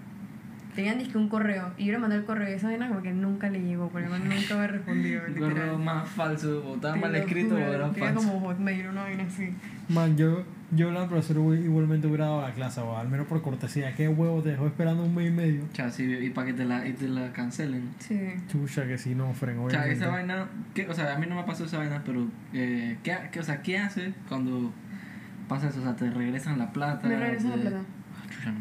Tenían 0.76 0.98
disque 0.98 1.18
un 1.18 1.30
correo 1.30 1.72
y 1.78 1.86
yo 1.86 1.92
le 1.94 1.98
mandé 2.00 2.16
el 2.18 2.26
correo 2.26 2.50
y 2.50 2.54
esa 2.54 2.68
vaina 2.68 2.88
como 2.88 3.02
que 3.02 3.12
nunca 3.12 3.50
le 3.50 3.62
llegó, 3.62 3.90
porque 3.90 4.08
nunca 4.08 4.56
me 4.58 4.68
respondió, 4.68 5.26
El 5.26 5.34
correo 5.34 5.50
literal. 5.50 5.78
más 5.80 6.08
falso, 6.10 6.64
o 6.68 6.76
estaba 6.76 6.96
mal 6.96 7.16
escrito 7.16 7.56
o 7.56 7.58
era 7.58 7.90
falso. 7.92 8.16
como 8.16 8.40
hotmail, 8.42 8.88
una 8.88 9.04
vaina 9.04 9.24
así. 9.24 9.54
Man, 9.90 10.16
yo, 10.18 10.44
yo 10.72 10.92
la 10.92 11.08
profesora 11.08 11.40
igualmente 11.60 12.08
hubiera 12.08 12.26
dado 12.26 12.42
la 12.42 12.52
clase, 12.54 12.80
o 12.82 12.98
al 12.98 13.10
menos 13.10 13.28
por 13.28 13.42
cortesía. 13.42 13.94
¿Qué 13.96 14.08
huevo 14.08 14.42
te 14.42 14.50
dejó 14.50 14.66
esperando 14.68 15.04
un 15.04 15.14
mes 15.14 15.28
y 15.28 15.32
medio? 15.32 15.64
Sea, 15.74 15.90
sí, 15.92 16.04
y 16.06 16.30
para 16.30 16.48
que 16.48 16.54
te 16.54 16.66
la, 16.66 16.88
y 16.88 16.94
te 16.94 17.08
la 17.08 17.32
cancelen. 17.34 17.90
Sí. 18.00 18.20
Chucha, 18.48 18.88
que 18.88 18.98
si 18.98 19.14
no, 19.14 19.34
Fren, 19.34 19.60
O 19.60 19.70
sea, 19.70 19.80
obviamente. 19.82 20.06
esa 20.06 20.12
vaina, 20.12 20.48
¿qué? 20.74 20.88
o 20.88 20.94
sea, 20.94 21.14
a 21.16 21.20
mí 21.20 21.26
no 21.28 21.36
me 21.36 21.44
pasó 21.44 21.66
esa 21.66 21.78
vaina, 21.80 22.02
pero 22.06 22.28
eh, 22.54 22.98
¿qué, 23.04 23.16
qué, 23.32 23.40
o 23.40 23.44
sea, 23.44 23.62
¿qué 23.62 23.78
haces 23.78 24.14
cuando 24.30 24.72
pasa 25.50 25.68
eso? 25.68 25.80
O 25.82 25.84
sea, 25.84 25.96
te 25.96 26.10
regresan 26.10 26.58
la 26.58 26.72
plata. 26.72 27.08
Me 27.08 27.18
regresan 27.20 27.50
la 27.52 27.56
plata. 27.58 27.82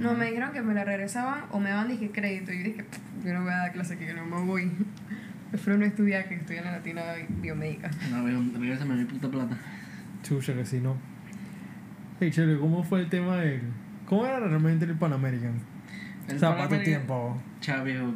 No, 0.01 0.15
me 0.15 0.27
dijeron 0.27 0.53
que 0.53 0.63
me 0.63 0.75
la 0.75 0.85
regresaban 0.85 1.43
o 1.51 1.61
me 1.61 1.71
daban 1.71 1.89
dije 1.89 2.11
crédito. 2.11 2.53
Y 2.53 2.59
yo 2.59 2.65
dije, 2.65 2.85
"Pff, 2.85 3.25
yo 3.27 3.33
no 3.35 3.43
voy 3.43 3.53
a 3.53 3.57
dar 3.57 3.73
clase 3.73 3.95
aquí, 3.95 4.07
que 4.07 4.15
no 4.15 4.25
me 4.25 4.41
voy. 4.45 4.71
Prefiero 5.51 5.79
no 5.79 5.85
estudiar 5.85 6.29
que 6.29 6.35
estudiar 6.37 6.65
en 6.65 6.71
la 6.73 6.79
latina 6.79 7.03
biomédica. 7.29 7.91
No, 8.11 8.25
veo, 8.25 8.43
regrésame 8.59 8.95
mi 8.95 9.05
puta 9.05 9.29
plata. 9.31 9.57
Chucha, 10.23 10.55
que 10.55 10.65
si 10.65 10.81
no. 10.81 10.97
Hey, 12.21 12.31
Chelo, 12.31 12.61
¿cómo 12.61 12.83
fue 12.85 13.01
el 13.01 13.09
tema 13.09 13.37
del. 13.37 13.63
¿Cómo 14.07 14.27
era 14.27 14.39
realmente 14.41 14.85
el 14.85 14.95
Pan 14.95 15.13
American? 15.13 15.55
El 16.29 16.37
o 16.37 16.39
sea, 16.39 16.51
Pan 16.51 16.59
para 16.59 16.69
tu 16.69 16.75
American- 16.77 16.85
tiempo. 16.85 17.43
Chao, 17.61 17.85
viejo. 17.85 18.15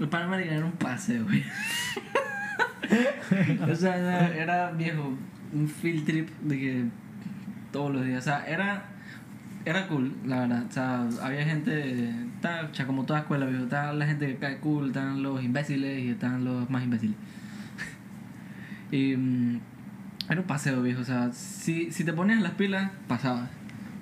El 0.00 0.08
Pan 0.08 0.22
American 0.24 0.56
era 0.56 0.66
un 0.66 0.72
paseo, 0.72 1.24
güey. 1.24 1.44
o 3.70 3.74
sea, 3.74 3.96
era, 3.96 4.34
era, 4.34 4.70
viejo, 4.72 5.16
un 5.52 5.68
field 5.68 6.04
trip 6.04 6.28
de 6.42 6.58
que 6.58 6.84
todos 7.70 7.92
los 7.94 8.04
días. 8.04 8.20
O 8.20 8.24
sea, 8.24 8.44
era, 8.46 8.84
era 9.64 9.86
cool, 9.88 10.12
la 10.26 10.40
verdad. 10.40 10.64
O 10.68 10.72
sea, 10.72 11.08
había 11.22 11.44
gente, 11.44 12.08
está, 12.34 12.68
o 12.70 12.74
sea, 12.74 12.86
como 12.86 13.04
toda 13.04 13.20
escuela, 13.20 13.46
viejo. 13.46 13.64
Está 13.64 13.92
la 13.92 14.06
gente 14.06 14.26
que 14.26 14.36
cae 14.36 14.58
cool, 14.58 14.88
están 14.88 15.22
los 15.22 15.42
imbéciles 15.42 16.02
y 16.04 16.08
están 16.10 16.44
los 16.44 16.68
más 16.70 16.82
imbéciles. 16.84 17.16
y 18.90 19.16
mm, 19.16 19.60
era 20.28 20.40
un 20.40 20.46
paseo, 20.46 20.82
viejo. 20.82 21.00
O 21.00 21.04
sea, 21.04 21.32
si, 21.32 21.90
si 21.90 22.04
te 22.04 22.12
ponías 22.12 22.40
las 22.40 22.52
pilas, 22.52 22.90
pasabas. 23.08 23.48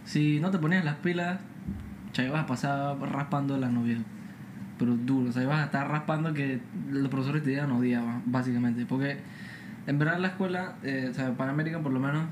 Si 0.04 0.40
no 0.40 0.50
te 0.50 0.58
ponías 0.58 0.84
las 0.84 0.96
pilas, 0.96 1.38
ya 2.12 2.24
ibas 2.24 2.44
a 2.44 2.46
pasar 2.46 2.98
raspando 2.98 3.56
la 3.58 3.68
novia. 3.68 3.98
Pero 4.78 4.96
duro, 4.96 5.28
o 5.28 5.32
sea, 5.32 5.42
ibas 5.42 5.60
a 5.60 5.64
estar 5.66 5.88
raspando 5.88 6.32
que 6.32 6.60
los 6.90 7.08
profesores 7.08 7.42
te 7.44 7.60
odiar, 7.60 8.02
ba- 8.02 8.22
básicamente. 8.24 8.86
Porque 8.86 9.18
en 9.86 9.98
verdad 9.98 10.18
la 10.18 10.28
escuela, 10.28 10.74
eh, 10.82 11.08
o 11.10 11.14
sea, 11.14 11.32
Panamérica 11.34 11.80
por 11.80 11.92
lo 11.92 12.00
menos, 12.00 12.24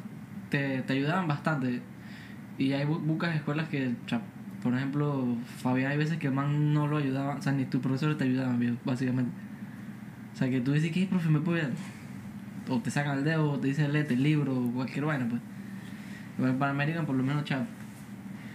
te, 0.49 0.81
te 0.83 0.93
ayudaban 0.95 1.29
bastante. 1.29 1.83
Y 2.59 2.73
hay 2.73 2.85
pocas 2.85 3.37
escuelas 3.37 3.69
que, 3.69 3.95
por 4.63 4.75
ejemplo, 4.75 5.37
Fabián, 5.59 5.93
hay 5.93 5.99
veces 5.99 6.19
que 6.19 6.29
man 6.29 6.75
no 6.75 6.89
lo 6.89 6.97
ayudaban, 6.97 7.39
o 7.39 7.43
sea, 7.43 7.53
ni 7.53 7.65
tus 7.65 7.81
profesores 7.81 8.19
te 8.19 8.25
ayudaban, 8.25 8.79
básicamente. 8.85 9.31
O 10.35 10.37
sea, 10.37 10.51
que 10.51 10.61
tú 10.61 10.73
dices, 10.73 10.91
¿qué, 10.91 11.07
profe, 11.07 11.29
me 11.29 11.41
puede? 11.41 11.69
O 12.69 12.81
te 12.81 12.91
sacan 12.91 13.19
el 13.19 13.25
dedo, 13.25 13.53
o 13.53 13.59
te 13.59 13.69
dicen, 13.69 13.93
léete 13.93 14.15
el 14.15 14.25
libro, 14.25 14.57
o 14.57 14.73
cualquier 14.73 15.05
vaina, 15.05 15.27
pues. 15.29 15.41
Pero 16.37 16.49
en 16.49 16.59
Panamérica, 16.59 17.03
por 17.03 17.15
lo 17.15 17.23
menos, 17.23 17.45
cha, 17.45 17.65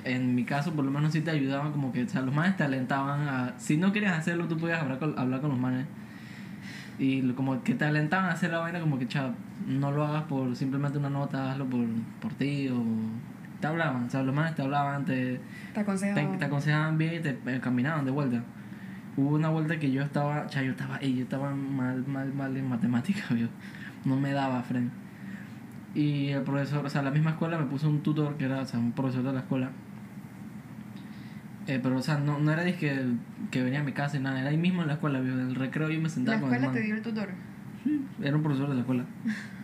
en 0.03 0.35
mi 0.35 0.43
caso, 0.43 0.73
por 0.73 0.83
lo 0.83 0.91
menos 0.91 1.13
sí 1.13 1.21
te 1.21 1.31
ayudaban, 1.31 1.71
como 1.71 1.93
que, 1.93 2.03
o 2.03 2.09
sea, 2.09 2.21
los 2.21 2.35
manes 2.35 2.57
te 2.57 2.63
alentaban 2.63 3.27
a. 3.27 3.53
Si 3.57 3.77
no 3.77 3.93
querías 3.93 4.17
hacerlo, 4.17 4.47
tú 4.47 4.57
podías 4.57 4.81
hablar 4.81 4.99
con, 4.99 5.17
hablar 5.17 5.39
con 5.39 5.51
los 5.51 5.59
manes. 5.59 5.85
Y 6.99 7.21
como 7.33 7.63
que 7.63 7.73
te 7.73 7.85
alentaban 7.85 8.25
a 8.25 8.33
hacer 8.33 8.51
la 8.51 8.59
vaina, 8.59 8.81
como 8.81 8.99
que, 8.99 9.07
cha, 9.07 9.33
no 9.67 9.91
lo 9.91 10.05
hagas 10.05 10.23
por 10.23 10.55
simplemente 10.55 10.97
una 10.97 11.09
nota, 11.09 11.51
hazlo 11.51 11.65
por, 11.65 11.85
por 12.21 12.33
ti, 12.33 12.67
o. 12.67 12.83
Te 13.63 13.67
hablaban, 13.67 14.03
o 14.03 14.09
sea, 14.09 14.23
los 14.23 14.35
manes 14.35 14.55
te 14.55 14.61
hablaban, 14.61 15.05
te, 15.05 15.13
Te 15.13 15.39
te, 15.73 15.79
aconsejaban. 15.79 16.37
te 16.37 16.43
aconsejaban 16.43 16.97
bien 16.97 17.13
y 17.13 17.19
te 17.19 17.29
eh, 17.45 17.61
caminaban 17.61 18.03
de 18.03 18.11
vuelta. 18.11 18.43
Hubo 19.15 19.35
una 19.35 19.47
vuelta 19.47 19.79
que 19.79 19.89
yo 19.89 20.01
estaba, 20.01 20.47
cha, 20.47 20.61
yo 20.61 20.71
estaba, 20.71 20.97
ey, 20.97 21.15
yo 21.15 21.23
estaba 21.23 21.55
mal, 21.55 22.05
mal, 22.05 22.33
mal 22.33 22.57
en 22.57 22.67
matemáticas. 22.67 23.23
No 24.03 24.19
me 24.19 24.33
daba 24.33 24.61
frente. 24.63 24.93
Y 25.95 26.27
el 26.27 26.41
profesor, 26.41 26.85
o 26.85 26.89
sea, 26.89 27.01
la 27.03 27.11
misma 27.11 27.29
escuela 27.31 27.57
me 27.57 27.63
puso 27.67 27.87
un 27.89 28.01
tutor 28.03 28.35
que 28.35 28.43
era, 28.43 28.59
o 28.59 28.65
sea, 28.65 28.77
un 28.81 28.91
profesor 28.91 29.23
de 29.23 29.31
la 29.31 29.39
escuela. 29.39 29.69
Eh, 31.67 31.79
pero, 31.81 31.95
o 31.95 32.01
sea, 32.01 32.17
no, 32.17 32.37
no 32.39 32.51
era 32.51 32.63
de 32.65 32.75
que, 32.75 33.01
que 33.49 33.63
venía 33.63 33.79
a 33.79 33.83
mi 33.83 33.93
casa 33.93 34.17
y 34.17 34.19
nada, 34.19 34.41
era 34.41 34.49
ahí 34.49 34.57
mismo 34.57 34.81
en 34.81 34.89
la 34.89 34.95
escuela, 34.95 35.21
viejo. 35.21 35.39
En 35.39 35.47
el 35.47 35.55
recreo 35.55 35.87
yo 35.89 35.95
me 35.99 36.03
La 36.03 36.09
sentaba 36.09 36.41
con 36.41 36.49
el 36.49 36.55
escuela 36.55 36.67
man. 36.67 36.75
te 36.75 36.81
dio 36.81 36.95
el 36.95 37.01
tutor. 37.01 37.29
Era 38.21 38.35
un 38.35 38.43
profesor 38.43 38.67
de 38.67 38.75
la 38.75 38.81
escuela. 38.81 39.05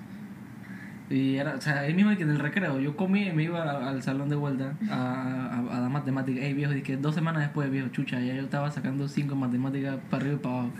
Y 1.09 1.37
era, 1.37 1.55
o 1.55 1.61
sea, 1.61 1.79
ahí 1.79 1.93
mismo 1.95 2.15
que 2.15 2.21
en 2.23 2.29
el 2.29 2.37
recreo, 2.39 2.79
yo 2.79 2.95
comí 2.95 3.23
y 3.27 3.31
me 3.33 3.43
iba 3.43 3.63
a- 3.63 3.89
al 3.89 4.03
salón 4.03 4.29
de 4.29 4.35
vuelta 4.35 4.75
a, 4.91 5.47
a, 5.55 5.77
a 5.77 5.79
dar 5.79 5.89
matemáticas. 5.89 6.43
Ey, 6.43 6.53
viejo, 6.53 6.71
dije, 6.71 6.97
dos 6.97 7.15
semanas 7.15 7.41
después, 7.41 7.71
viejo, 7.71 7.87
chucha, 7.89 8.19
ya 8.19 8.35
yo 8.35 8.43
estaba 8.43 8.69
sacando 8.69 9.07
cinco 9.07 9.35
matemáticas 9.35 9.97
para 10.09 10.21
arriba 10.21 10.35
y 10.35 10.39
para 10.39 10.55
abajo. 10.55 10.71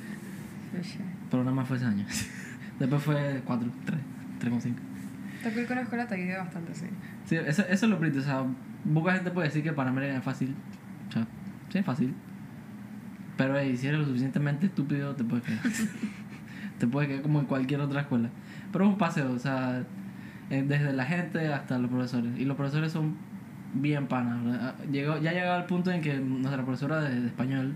Pero 1.31 1.43
nada 1.43 1.55
más 1.55 1.67
fue 1.67 1.77
ese 1.77 1.85
año. 1.87 2.05
después 2.79 3.01
fue 3.01 3.41
cuatro, 3.45 3.69
tres, 3.85 3.99
tres 4.39 4.51
con 4.51 4.61
cinco. 4.61 4.79
Te 5.43 5.51
cool 5.51 5.65
que 5.65 5.75
la 5.75 5.81
escuela 5.81 6.07
te 6.07 6.15
ayude 6.15 6.37
bastante, 6.37 6.75
sí. 6.75 6.85
Sí, 7.25 7.35
eso, 7.35 7.61
eso 7.63 7.85
es 7.85 7.89
lo 7.89 7.97
bonito, 7.97 8.19
o 8.19 8.21
sea, 8.21 8.43
poca 8.93 9.13
gente 9.13 9.31
puede 9.31 9.47
decir 9.47 9.63
que 9.63 9.71
Panamérica 9.73 10.17
es 10.17 10.23
fácil. 10.23 10.53
O 11.07 11.11
sea, 11.11 11.25
sí 11.69 11.77
es 11.79 11.85
fácil. 11.85 12.13
Pero 13.37 13.57
ey, 13.57 13.77
si 13.77 13.87
eres 13.87 13.99
lo 14.01 14.05
suficientemente 14.05 14.65
estúpido, 14.67 15.15
te 15.15 15.23
puedes 15.23 15.45
quedar. 15.45 15.61
te 16.77 16.87
puedes 16.87 17.09
quedar 17.09 17.21
como 17.23 17.39
en 17.39 17.45
cualquier 17.45 17.79
otra 17.81 18.01
escuela. 18.01 18.29
Pero 18.71 18.85
es 18.85 18.91
un 18.91 18.97
paseo, 18.97 19.31
o 19.31 19.39
sea, 19.39 19.83
eh, 20.49 20.63
desde 20.67 20.93
la 20.93 21.05
gente 21.05 21.53
hasta 21.53 21.77
los 21.77 21.89
profesores. 21.89 22.31
Y 22.37 22.45
los 22.45 22.55
profesores 22.57 22.91
son 22.91 23.15
bien 23.73 24.07
panas. 24.07 24.43
¿verdad? 24.43 24.75
Llegó, 24.91 25.17
ya 25.19 25.31
llegaba 25.31 25.55
al 25.57 25.65
punto 25.65 25.91
en 25.91 26.01
que 26.01 26.15
nuestra 26.19 26.63
profesora 26.63 27.01
de, 27.01 27.19
de 27.21 27.27
español, 27.27 27.75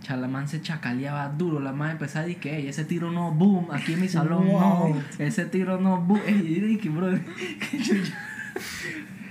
cha, 0.00 0.16
la 0.16 0.28
man 0.28 0.46
se 0.48 0.60
chacaleaba 0.60 1.28
duro. 1.30 1.60
La 1.60 1.72
man 1.72 1.92
empezaba 1.92 2.24
a 2.24 2.26
decir 2.26 2.40
que 2.40 2.56
"Ey, 2.56 2.68
ese 2.68 2.84
tiro 2.84 3.10
no, 3.10 3.32
boom, 3.32 3.68
aquí 3.72 3.94
en 3.94 4.00
mi 4.00 4.08
salón, 4.08 4.46
Wow. 4.46 4.94
no. 4.94 5.02
Ese 5.18 5.46
tiro 5.46 5.80
no, 5.80 6.00
boom. 6.02 6.20
Ey, 6.26 6.34
y 6.56 6.60
dije, 6.60 6.88
bro, 6.90 7.10
qué 7.70 7.78
chucha. 7.78 8.14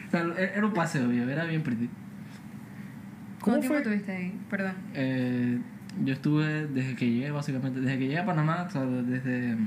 O 0.07 0.09
sea, 0.11 0.21
era 0.37 0.65
un 0.65 0.73
paseo, 0.73 1.07
viejo, 1.09 1.29
era 1.29 1.43
bien 1.45 1.61
pretty. 1.63 1.89
¿Cómo 3.39 3.57
¿Cuánto 3.57 3.59
tiempo 3.61 3.73
fue? 3.75 3.77
estuviste 3.95 4.11
ahí? 4.11 4.39
Perdón. 4.49 4.73
Eh, 4.93 5.59
yo 6.03 6.13
estuve 6.13 6.67
desde 6.67 6.95
que 6.95 7.09
llegué, 7.09 7.31
básicamente, 7.31 7.79
desde 7.81 7.97
que 7.97 8.05
llegué 8.05 8.19
a 8.19 8.25
Panamá, 8.25 8.65
o 8.67 8.69
sea, 8.69 8.83
desde 8.85 9.57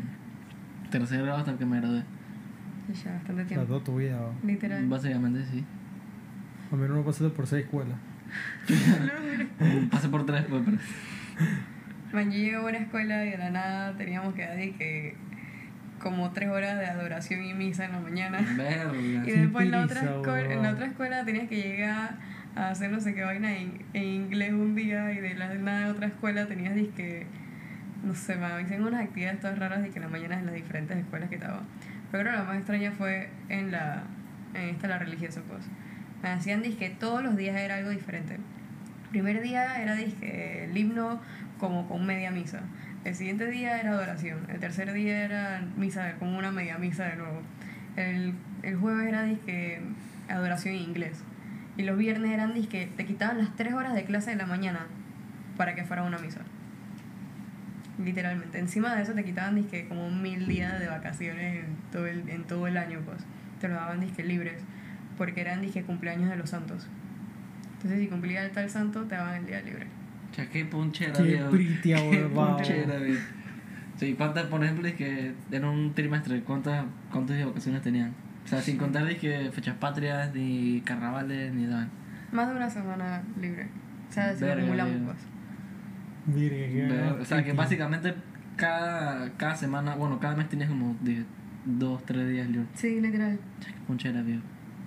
tercer 0.90 1.22
grado 1.22 1.38
hasta 1.38 1.56
que 1.56 1.64
me 1.66 1.78
gradué. 1.80 2.02
Ya, 2.88 3.12
bastante 3.12 3.32
O 3.32 3.36
sea, 3.36 3.46
tiempo. 3.46 3.66
toda 3.66 3.84
tu 3.84 3.96
vida. 3.96 4.20
¿va? 4.20 4.32
Literal. 4.44 4.86
Básicamente, 4.88 5.44
sí. 5.50 5.64
A 6.72 6.76
mí 6.76 6.88
no 6.88 6.96
me 6.96 7.02
pasaste 7.02 7.30
por 7.30 7.46
seis 7.46 7.64
escuelas. 7.64 7.96
Pasé 9.90 10.08
por 10.08 10.24
tres, 10.26 10.44
pues, 10.48 10.62
pero... 10.64 10.76
Man, 12.12 12.30
yo 12.30 12.38
llegué 12.38 12.56
a 12.56 12.60
una 12.60 12.78
escuela 12.78 13.24
y 13.24 13.30
de 13.30 13.38
la 13.38 13.50
nada 13.50 13.96
teníamos 13.96 14.34
que 14.34 14.42
dar 14.42 14.56
de 14.56 14.72
que 14.72 15.16
como 16.00 16.30
tres 16.32 16.48
horas 16.48 16.78
de 16.78 16.86
adoración 16.86 17.44
y 17.44 17.54
misa 17.54 17.84
en 17.84 17.92
la 17.92 18.00
mañana. 18.00 18.40
Verga. 18.56 18.92
Y 19.26 19.30
después 19.30 19.66
en 19.66 19.70
la 19.70 19.84
otra 19.84 20.02
escuela, 20.02 20.52
en 20.54 20.62
la 20.62 20.70
otra 20.72 20.86
escuela 20.86 21.24
tenías 21.24 21.48
que 21.48 21.56
llegar 21.56 22.16
a 22.56 22.70
hacer 22.70 22.90
no 22.90 23.00
sé 23.00 23.14
qué 23.14 23.22
vaina 23.22 23.56
en, 23.56 23.84
en 23.92 24.04
inglés 24.04 24.52
un 24.52 24.74
día 24.74 25.12
y 25.12 25.20
de 25.20 25.34
la 25.34 25.54
nada 25.54 25.86
de 25.86 25.90
otra 25.92 26.06
escuela 26.08 26.46
tenías 26.46 26.74
que 26.96 27.26
no 28.02 28.14
sé, 28.14 28.36
me 28.36 28.62
hicieron 28.62 28.86
unas 28.86 29.04
actividades 29.04 29.40
todas 29.40 29.58
raras 29.58 29.82
de 29.82 29.90
que 29.90 29.98
en 29.98 30.04
la 30.04 30.08
mañana 30.08 30.38
en 30.38 30.46
las 30.46 30.54
diferentes 30.54 30.96
escuelas 30.96 31.28
que 31.28 31.36
estaba. 31.36 31.62
Pero 32.10 32.24
creo 32.24 32.36
la 32.36 32.44
más 32.44 32.56
extraña 32.56 32.92
fue 32.92 33.30
en 33.48 33.70
la 33.70 34.04
en 34.54 34.70
esta 34.70 34.88
la 34.88 34.98
religiosa 34.98 35.42
pues. 35.48 35.64
Me 36.22 36.30
hacían 36.30 36.62
disque 36.62 36.90
todos 36.90 37.22
los 37.22 37.36
días 37.36 37.56
era 37.56 37.76
algo 37.76 37.90
diferente. 37.90 38.34
El 38.34 39.08
primer 39.10 39.40
día 39.42 39.80
era 39.82 39.94
disque 39.94 40.64
el 40.64 40.76
himno 40.76 41.20
como 41.58 41.88
con 41.88 42.04
media 42.04 42.30
misa. 42.30 42.60
El 43.04 43.14
siguiente 43.14 43.46
día 43.50 43.80
era 43.80 43.92
adoración. 43.92 44.38
El 44.50 44.60
tercer 44.60 44.92
día 44.92 45.24
era 45.24 45.62
misa, 45.76 46.14
como 46.18 46.36
una 46.36 46.50
media 46.50 46.78
misa 46.78 47.06
de 47.06 47.16
nuevo. 47.16 47.42
El, 47.96 48.34
el 48.62 48.76
jueves 48.76 49.08
era 49.08 49.22
disque 49.24 49.80
adoración 50.28 50.74
en 50.74 50.82
inglés. 50.82 51.22
Y 51.76 51.82
los 51.82 51.96
viernes 51.96 52.32
eran 52.32 52.52
disque, 52.52 52.90
te 52.96 53.06
quitaban 53.06 53.38
las 53.38 53.56
tres 53.56 53.72
horas 53.72 53.94
de 53.94 54.04
clase 54.04 54.30
de 54.30 54.36
la 54.36 54.46
mañana 54.46 54.86
para 55.56 55.74
que 55.74 55.84
fuera 55.84 56.02
una 56.02 56.18
misa. 56.18 56.40
Literalmente. 58.04 58.58
Encima 58.58 58.94
de 58.94 59.02
eso 59.02 59.12
te 59.12 59.24
quitaban 59.24 59.54
disque 59.54 59.86
como 59.88 60.10
mil 60.10 60.46
días 60.46 60.78
de 60.80 60.88
vacaciones 60.88 61.64
en 61.64 61.76
todo 61.92 62.06
el, 62.06 62.28
en 62.28 62.44
todo 62.44 62.66
el 62.66 62.76
año, 62.76 63.00
pues. 63.04 63.18
Te 63.60 63.68
los 63.68 63.76
daban 63.76 64.00
disque 64.00 64.24
libres. 64.24 64.62
Porque 65.18 65.40
eran 65.40 65.60
disque 65.60 65.82
cumpleaños 65.82 66.30
de 66.30 66.36
los 66.36 66.50
santos. 66.50 66.86
Entonces 67.74 68.00
si 68.00 68.08
cumplía 68.08 68.44
el 68.44 68.50
tal 68.52 68.68
santo, 68.70 69.04
te 69.04 69.14
daban 69.14 69.36
el 69.36 69.46
día 69.46 69.60
libre. 69.62 69.86
O 70.30 70.34
sea, 70.34 70.48
qué 70.48 70.64
ponchera, 70.64 71.12
Qué 71.12 71.22
viejo. 71.22 71.50
pretty, 71.50 71.92
Qué 71.94 72.30
ponchera, 72.34 72.96
viejo. 72.98 73.22
Sí, 73.98 74.14
¿cuántas, 74.14 74.44
por 74.46 74.64
ejemplo, 74.64 74.88
es 74.88 74.94
que 74.94 75.34
en 75.50 75.64
un 75.64 75.92
trimestre, 75.92 76.40
cuántas, 76.42 76.84
cuántas 77.12 77.36
de 77.36 77.44
vacaciones 77.44 77.82
tenían? 77.82 78.14
O 78.44 78.48
sea, 78.48 78.62
sin 78.62 78.78
contar 78.78 79.14
que 79.16 79.50
fechas 79.52 79.76
patrias, 79.76 80.34
ni 80.34 80.80
carnavales, 80.80 81.52
ni 81.52 81.64
nada. 81.64 81.88
Más 82.32 82.48
de 82.48 82.56
una 82.56 82.70
semana 82.70 83.22
libre. 83.38 83.68
O 84.08 84.12
sea, 84.12 84.34
si 84.34 84.44
lo 84.44 84.52
acumulamos, 84.52 84.96
pues. 85.04 85.18
Ver- 86.26 87.12
O 87.20 87.24
sea, 87.24 87.42
que 87.44 87.52
básicamente 87.52 88.14
cada, 88.56 89.30
cada 89.36 89.56
semana, 89.56 89.94
bueno, 89.94 90.18
cada 90.20 90.36
mes 90.36 90.48
tenías 90.48 90.68
como 90.68 90.96
de 91.00 91.24
dos, 91.64 92.04
tres 92.04 92.28
días 92.28 92.48
libres. 92.48 92.68
Sí, 92.74 93.00
literal. 93.00 93.38
Qué 93.64 93.72
ponchera, 93.86 94.22
viejo. 94.22 94.42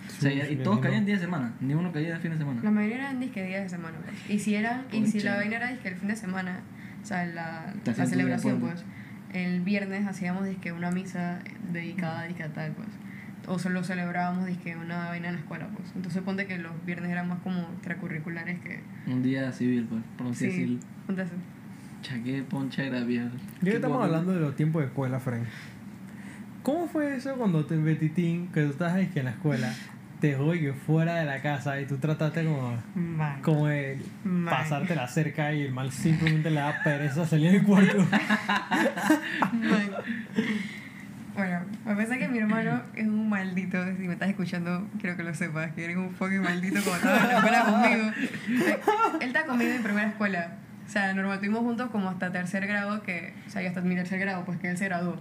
O 0.08 0.22
sea, 0.22 0.32
y- 0.52 0.58
todos 0.58 0.80
caían 0.80 1.06
día 1.06 1.16
de 1.16 1.22
semana, 1.22 1.54
ni 1.62 1.74
uno 1.74 1.92
caía 1.92 2.14
de 2.14 2.20
fin 2.20 2.32
de 2.32 2.38
semana. 2.38 2.62
La 2.62 2.72
mayoría 2.72 2.98
eran 2.98 3.20
disque 3.20 3.44
días 3.44 3.64
de 3.64 3.70
semana, 3.70 3.98
pues. 4.04 4.30
Y 4.30 4.40
si 4.40 4.56
eran, 4.56 4.84
y 4.92 5.06
si 5.08 5.22
la 5.22 5.38
vaina 5.38 5.56
era 5.56 5.70
disque 5.70 5.88
el 5.90 5.96
fin 5.96 6.10
de 6.10 6.16
semana, 6.16 6.60
o 7.02 7.06
sea, 7.06 7.26
la, 7.26 7.74
la 7.86 8.06
celebración, 8.06 8.60
pues. 8.60 8.84
El 9.34 9.62
viernes 9.62 10.06
hacíamos 10.06 10.46
disque 10.46 10.72
una 10.72 10.92
misa 10.92 11.40
dedicada 11.72 12.24
disque 12.26 12.44
a 12.44 12.50
tal, 12.54 12.74
pues. 12.74 12.88
O 13.48 13.58
solo 13.60 13.84
celebrábamos 13.84 14.46
disque 14.46 14.76
una 14.78 15.08
vaina 15.10 15.30
en 15.30 15.34
la 15.36 15.40
escuela, 15.40 15.68
pues. 15.76 15.92
Entonces 15.96 16.22
ponte 16.22 16.46
que 16.48 16.58
los 16.60 16.74
viernes 16.86 17.10
eran 17.12 17.28
más 17.30 17.40
como 17.40 17.62
extracurriculares 17.74 18.60
que. 18.60 18.82
Un 19.08 19.24
día 19.24 19.52
civil, 19.54 19.88
pues, 19.90 20.04
por 20.18 20.28
así 20.28 20.46
decirlo. 20.46 20.80
Ponte 21.06 21.22
así. 21.22 21.32
Chaqué, 22.02 22.44
poncha 22.44 22.84
era 22.84 23.02
viejo. 23.02 23.30
Ya 23.62 23.72
que 23.72 23.76
estamos 23.78 24.04
hablando 24.04 24.34
de 24.34 24.40
los 24.40 24.56
tiempos 24.56 24.82
de 24.82 24.88
escuela, 24.88 25.20
Frank. 25.20 25.44
¿Cómo 26.64 26.88
fue 26.88 27.16
eso 27.16 27.34
cuando 27.36 27.66
te 27.66 27.78
Betitín, 27.78 28.48
que 28.54 28.62
tú 28.64 28.78
que 29.14 29.20
en 29.20 29.26
la 29.26 29.32
escuela, 29.32 29.74
te 30.22 30.38
que 30.38 30.74
fuera 30.74 31.16
de 31.16 31.26
la 31.26 31.42
casa 31.42 31.82
y 31.82 31.86
tú 31.86 31.98
trataste 31.98 32.46
como, 32.46 32.78
Man. 32.96 33.42
como 33.42 33.68
de 33.68 34.00
Man. 34.24 34.56
pasarte 34.56 34.96
la 34.96 35.08
cerca 35.10 35.54
y 35.54 35.64
el 35.64 35.74
mal 35.74 35.92
simplemente 35.92 36.50
le 36.50 36.62
da 36.62 36.82
pereza 36.82 37.26
salir 37.26 37.52
del 37.52 37.64
cuarto? 37.64 37.98
Man. 39.52 39.92
Bueno, 41.36 41.60
a 41.86 41.96
pesar 41.96 42.20
que 42.20 42.28
mi 42.30 42.38
hermano 42.38 42.82
es 42.96 43.08
un 43.08 43.28
maldito, 43.28 43.84
si 43.98 44.04
me 44.04 44.14
estás 44.14 44.30
escuchando, 44.30 44.88
quiero 45.02 45.18
que 45.18 45.24
lo 45.24 45.34
sepas, 45.34 45.74
que 45.74 45.84
eres 45.84 45.98
un 45.98 46.12
fucking 46.12 46.42
maldito 46.42 46.82
como 46.82 46.96
estaba 46.96 47.18
en 47.18 47.28
la 47.28 47.38
escuela 47.38 47.66
conmigo. 47.66 48.12
Él 49.20 49.28
está 49.28 49.46
conmigo 49.46 49.72
en 49.72 49.78
mi 49.78 49.84
primera 49.84 50.08
escuela. 50.08 50.58
O 50.86 50.90
sea, 50.90 51.14
normal, 51.14 51.36
estuvimos 51.36 51.62
juntos 51.62 51.90
como 51.92 52.10
hasta 52.10 52.32
tercer 52.32 52.68
grado, 52.68 53.02
que, 53.04 53.34
o 53.48 53.50
sea, 53.50 53.62
yo 53.62 53.70
hasta 53.70 53.82
mi 53.82 53.96
tercer 53.96 54.20
grado, 54.20 54.44
pues 54.46 54.60
que 54.60 54.70
él 54.70 54.78
se 54.78 54.86
graduó. 54.86 55.18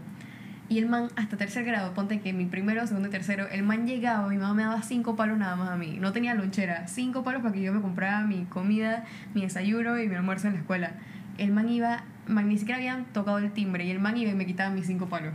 Y 0.68 0.78
el 0.78 0.86
man, 0.86 1.08
hasta 1.16 1.36
tercer 1.36 1.64
grado, 1.64 1.92
ponte 1.92 2.20
que 2.20 2.32
mi 2.32 2.46
primero, 2.46 2.86
segundo 2.86 3.08
y 3.08 3.10
tercero, 3.10 3.46
el 3.50 3.62
man 3.62 3.86
llegaba, 3.86 4.26
mi 4.28 4.36
mamá 4.38 4.54
me 4.54 4.62
daba 4.62 4.82
cinco 4.82 5.16
palos 5.16 5.36
nada 5.38 5.54
más 5.56 5.68
a 5.70 5.76
mí. 5.76 5.98
No 6.00 6.12
tenía 6.12 6.34
lonchera, 6.34 6.86
cinco 6.88 7.22
palos 7.24 7.42
para 7.42 7.52
que 7.52 7.62
yo 7.62 7.72
me 7.74 7.80
comprara 7.82 8.22
mi 8.22 8.44
comida, 8.44 9.04
mi 9.34 9.42
desayuno 9.42 9.98
y 9.98 10.08
mi 10.08 10.14
almuerzo 10.14 10.46
en 10.48 10.54
la 10.54 10.60
escuela. 10.60 10.92
El 11.38 11.52
man 11.52 11.68
iba, 11.68 12.04
man, 12.26 12.48
ni 12.48 12.56
siquiera 12.58 12.78
habían 12.78 13.04
tocado 13.06 13.38
el 13.38 13.50
timbre 13.52 13.84
y 13.84 13.90
el 13.90 13.98
man 14.00 14.16
iba 14.16 14.30
y 14.30 14.34
me 14.34 14.46
quitaba 14.46 14.70
mis 14.70 14.86
cinco 14.86 15.06
palos. 15.08 15.34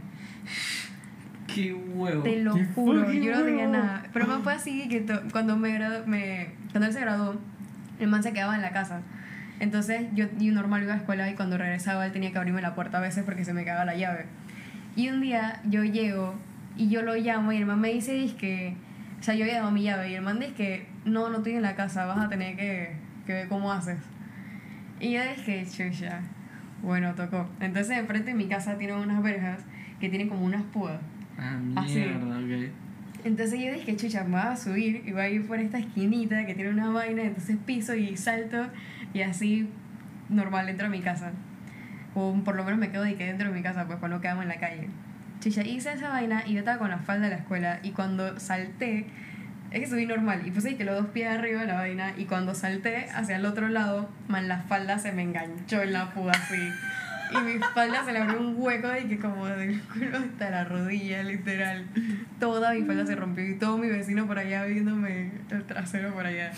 Qué 1.54 1.74
huevo. 1.74 2.24
Te 2.24 2.42
lo 2.42 2.56
Qué 2.56 2.66
juro, 2.76 3.12
yo 3.12 3.36
no 3.38 3.44
tenía 3.44 3.68
nada. 3.68 4.04
Pero 4.14 4.26
el 4.26 4.32
man 4.32 4.44
fue 4.44 4.54
así 4.54 4.88
que 4.90 5.06
cuando 5.32 5.56
me, 5.58 5.78
gradu- 5.80 6.06
me 6.06 6.50
cuando 6.72 6.88
él 6.88 6.94
se 6.94 7.00
graduó, 7.02 7.36
el 8.00 8.08
man 8.08 8.22
se 8.24 8.34
quedaba 8.34 8.56
en 8.56 8.62
la 8.62 8.72
casa. 8.72 9.02
Entonces 9.60 10.06
yo, 10.14 10.26
yo 10.38 10.54
normal 10.54 10.84
iba 10.84 10.94
a 10.94 10.96
la 10.96 11.02
escuela 11.02 11.30
y 11.30 11.36
cuando 11.36 11.58
regresaba 11.58 12.06
él 12.06 12.12
tenía 12.12 12.32
que 12.32 12.38
abrirme 12.38 12.62
la 12.62 12.76
puerta 12.76 13.00
a 13.00 13.02
veces 13.02 13.24
porque 13.24 13.44
se 13.44 13.54
me 13.54 13.66
cagaba 13.66 13.86
la 13.86 13.96
llave. 13.96 14.26
Y 14.96 15.10
un 15.10 15.22
día 15.22 15.62
yo 15.66 15.84
llego 15.84 16.36
y 16.76 16.90
yo 16.90 17.02
lo 17.02 17.16
llamo 17.16 17.52
y 17.52 17.58
el 17.58 17.66
man 17.66 17.80
me 17.82 17.92
dice 17.92 18.30
que, 18.38 18.76
o 19.20 19.24
sea, 19.24 19.34
yo 19.36 19.46
había 19.46 19.60
dado 19.60 19.72
mi 19.72 19.84
llave 19.84 20.12
y 20.12 20.16
el 20.16 20.22
man 20.22 20.40
dice 20.40 20.54
que 20.54 20.88
no, 21.06 21.30
no 21.30 21.38
estoy 21.38 21.54
en 21.54 21.64
la 21.64 21.76
casa, 21.76 22.06
vas 22.06 22.20
a 22.20 22.30
tener 22.30 22.56
que, 22.56 22.94
que 23.26 23.34
ver 23.34 23.48
cómo 23.48 23.72
haces. 23.72 24.00
Y 25.00 25.12
yo 25.12 25.22
dije, 25.22 25.66
chucha, 25.66 26.22
bueno, 26.82 27.14
tocó. 27.16 27.48
Entonces 27.60 27.98
enfrente 27.98 28.32
de 28.32 28.36
mi 28.36 28.48
casa 28.48 28.78
tienen 28.78 28.98
unas 28.98 29.22
verjas 29.24 29.60
que 30.00 30.10
tienen 30.10 30.30
como 30.30 30.46
unas 30.46 30.64
púas. 30.64 31.00
Ah, 31.38 31.58
mierda, 31.58 32.40
ok. 32.40 32.72
Entonces 33.24 33.60
yo 33.60 33.74
dije, 33.74 33.96
chucha, 33.96 34.24
me 34.24 34.32
voy 34.32 34.42
a 34.42 34.56
subir 34.56 35.04
y 35.06 35.12
voy 35.12 35.22
a 35.22 35.30
ir 35.30 35.48
por 35.48 35.60
esta 35.60 35.80
esquinita 35.80 36.46
que 36.46 36.54
tiene 36.54 36.70
una 36.70 36.90
vaina, 36.90 37.24
entonces 37.24 37.58
piso 37.66 37.96
y 37.96 38.16
salto 38.16 38.68
y 39.14 39.22
así 39.22 39.70
normal 40.30 40.70
entro 40.70 40.88
a 40.88 40.90
mi 40.90 41.02
casa. 41.02 41.32
O 42.16 42.34
por 42.44 42.56
lo 42.56 42.64
menos 42.64 42.80
me 42.80 42.90
quedo 42.90 43.04
de 43.04 43.16
que 43.16 43.26
dentro 43.26 43.50
de 43.50 43.54
mi 43.54 43.62
casa, 43.62 43.86
pues 43.86 44.00
para 44.00 44.16
no 44.16 44.22
quedarme 44.22 44.44
en 44.44 44.50
la 44.50 44.58
calle. 44.58 44.90
Chucha, 45.40 45.62
hice 45.62 45.94
esa 45.94 46.10
vaina 46.10 46.44
y 46.48 46.54
yo 46.54 46.60
estaba 46.60 46.80
con 46.80 46.90
la 46.90 46.98
falda 46.98 47.26
de 47.26 47.36
la 47.36 47.38
escuela 47.38 47.80
y 47.84 47.92
cuando 47.92 48.40
salté, 48.40 49.06
es 49.70 49.82
que 49.82 49.88
subí 49.88 50.06
normal 50.06 50.42
y 50.46 50.52
puse 50.52 50.76
que 50.78 50.84
los 50.84 50.96
dos 50.96 51.08
pies 51.08 51.30
arriba 51.30 51.62
de 51.62 51.68
la 51.68 51.76
vaina 51.76 52.14
y 52.18 52.26
cuando 52.26 52.56
salté 52.56 53.08
hacia 53.14 53.36
el 53.36 53.46
otro 53.46 53.68
lado, 53.68 54.10
man, 54.28 54.48
la 54.48 54.60
falda 54.62 54.98
se 54.98 55.12
me 55.12 55.22
enganchó 55.22 55.84
en 55.84 55.94
la 55.94 56.12
púa 56.14 56.32
así. 56.32 56.58
Y 57.30 57.38
mi 57.42 57.60
falda 57.60 58.06
se 58.06 58.14
le 58.14 58.20
abrió 58.20 58.40
un 58.40 58.56
hueco 58.58 58.88
de 58.88 59.08
que 59.08 59.20
como 59.20 59.46
del 59.48 59.82
culo 59.94 60.18
hasta 60.18 60.50
la 60.50 60.64
rodilla, 60.64 61.22
literal. 61.24 61.86
Toda 62.40 62.74
mi 62.74 62.84
falda 62.84 63.06
se 63.06 63.16
rompió 63.16 63.46
y 63.48 63.56
todo 63.56 63.78
mi 63.78 63.90
vecino 63.90 64.26
por 64.26 64.40
allá 64.40 64.66
viéndome 64.66 65.32
el 65.52 65.64
trasero 65.66 66.14
por 66.14 66.26
allá. 66.26 66.52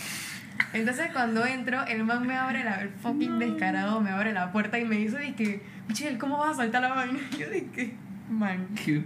Entonces 0.74 1.10
cuando 1.12 1.46
entro, 1.46 1.84
el 1.86 2.04
man 2.04 2.26
me 2.26 2.36
abre 2.36 2.64
la, 2.64 2.82
el 2.82 2.90
fucking 2.90 3.40
descarado 3.40 4.02
me 4.02 4.12
abre 4.12 4.34
la 4.34 4.52
puerta 4.52 4.78
y 4.80 4.86
me 4.86 4.98
dice, 4.98 5.18
dije, 5.20 5.62
Michelle, 5.88 6.18
¿cómo 6.18 6.38
vas 6.38 6.52
a 6.52 6.56
saltar 6.56 6.82
la 6.82 6.90
vaina? 6.90 7.20
Y 7.32 7.38
yo 7.40 7.50
dije, 7.50 7.96
man, 8.30 8.68
Qué, 8.76 9.04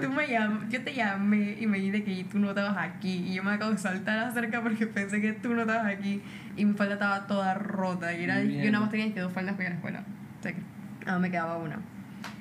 tú 0.00 0.10
me 0.10 0.28
llam 0.28 0.68
yo 0.68 0.82
te 0.82 0.94
llamé 0.94 1.56
y 1.58 1.66
me 1.66 1.78
dijiste 1.78 2.04
que 2.04 2.24
tú 2.24 2.38
no 2.38 2.50
estabas 2.50 2.76
aquí 2.76 3.24
y 3.26 3.34
yo 3.34 3.42
me 3.42 3.52
acabo 3.52 3.72
de 3.72 3.78
saltar 3.78 4.18
acerca 4.18 4.62
porque 4.62 4.86
pensé 4.86 5.20
que 5.20 5.32
tú 5.32 5.54
no 5.54 5.62
estabas 5.62 5.86
aquí 5.86 6.22
y 6.56 6.64
mi 6.64 6.74
falda 6.74 6.94
estaba 6.94 7.26
toda 7.26 7.54
rota 7.54 8.12
y 8.12 8.24
era, 8.24 8.42
yo 8.42 8.70
nada 8.70 8.80
más 8.80 8.90
tenía 8.90 9.12
que 9.12 9.20
dos 9.20 9.32
faldas 9.32 9.54
para 9.54 9.64
ir 9.64 9.66
a 9.68 9.70
la 9.70 9.76
escuela. 9.76 10.04
O 10.38 10.42
sea 10.42 10.52
que 10.52 10.60
más 11.06 11.20
me 11.20 11.30
quedaba 11.30 11.56
una. 11.56 11.78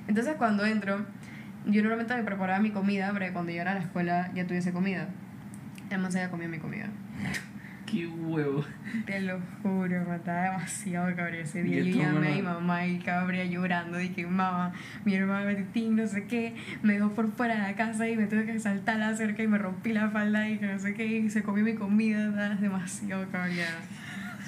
Entonces 0.07 0.35
cuando 0.37 0.65
entro, 0.65 1.05
yo 1.65 1.81
normalmente 1.81 2.15
me 2.15 2.23
preparaba 2.23 2.59
mi 2.59 2.71
comida 2.71 3.11
para 3.13 3.27
que 3.27 3.33
cuando 3.33 3.51
llegara 3.51 3.71
a 3.71 3.75
la 3.75 3.81
escuela 3.81 4.31
ya 4.33 4.45
tuviese 4.45 4.73
comida. 4.73 5.07
El 5.89 5.99
man 5.99 6.11
se 6.11 6.19
había 6.19 6.29
comido 6.29 6.49
mi 6.49 6.59
comida. 6.59 6.87
Qué 7.89 8.05
huevo. 8.05 8.63
Te 9.05 9.19
lo 9.21 9.39
juro, 9.63 10.05
me 10.07 10.15
estaba 10.17 10.43
demasiado 10.43 11.15
cabrea 11.15 11.41
ese 11.41 11.63
día. 11.63 11.79
¿Y 11.79 11.93
Yo 11.93 12.03
llamé 12.03 12.33
a 12.33 12.35
mi 12.35 12.41
mamá? 12.41 12.85
y 12.85 12.99
cabrea 12.99 13.45
llorando. 13.45 13.97
Dije, 13.97 14.27
mamá, 14.27 14.73
mi 15.05 15.15
hermano 15.15 15.47
Betín, 15.47 15.95
no 15.95 16.05
sé 16.05 16.25
qué, 16.25 16.55
me 16.83 16.93
dejó 16.93 17.09
por 17.11 17.31
fuera 17.31 17.55
de 17.55 17.61
la 17.61 17.75
casa 17.75 18.07
y 18.07 18.15
me 18.15 18.27
tuve 18.27 18.45
que 18.45 18.59
saltar 18.59 18.97
la 18.97 19.15
cerca 19.15 19.41
y 19.41 19.47
me 19.47 19.57
rompí 19.57 19.91
la 19.93 20.09
falda 20.09 20.47
y 20.49 20.57
que 20.59 20.67
no 20.67 20.77
sé 20.77 20.93
qué, 20.93 21.05
y 21.05 21.29
se 21.29 21.41
comió 21.41 21.63
mi 21.63 21.73
comida. 21.73 22.29
Estaba 22.29 22.55
demasiado 22.55 23.25
cabreada. 23.31 23.79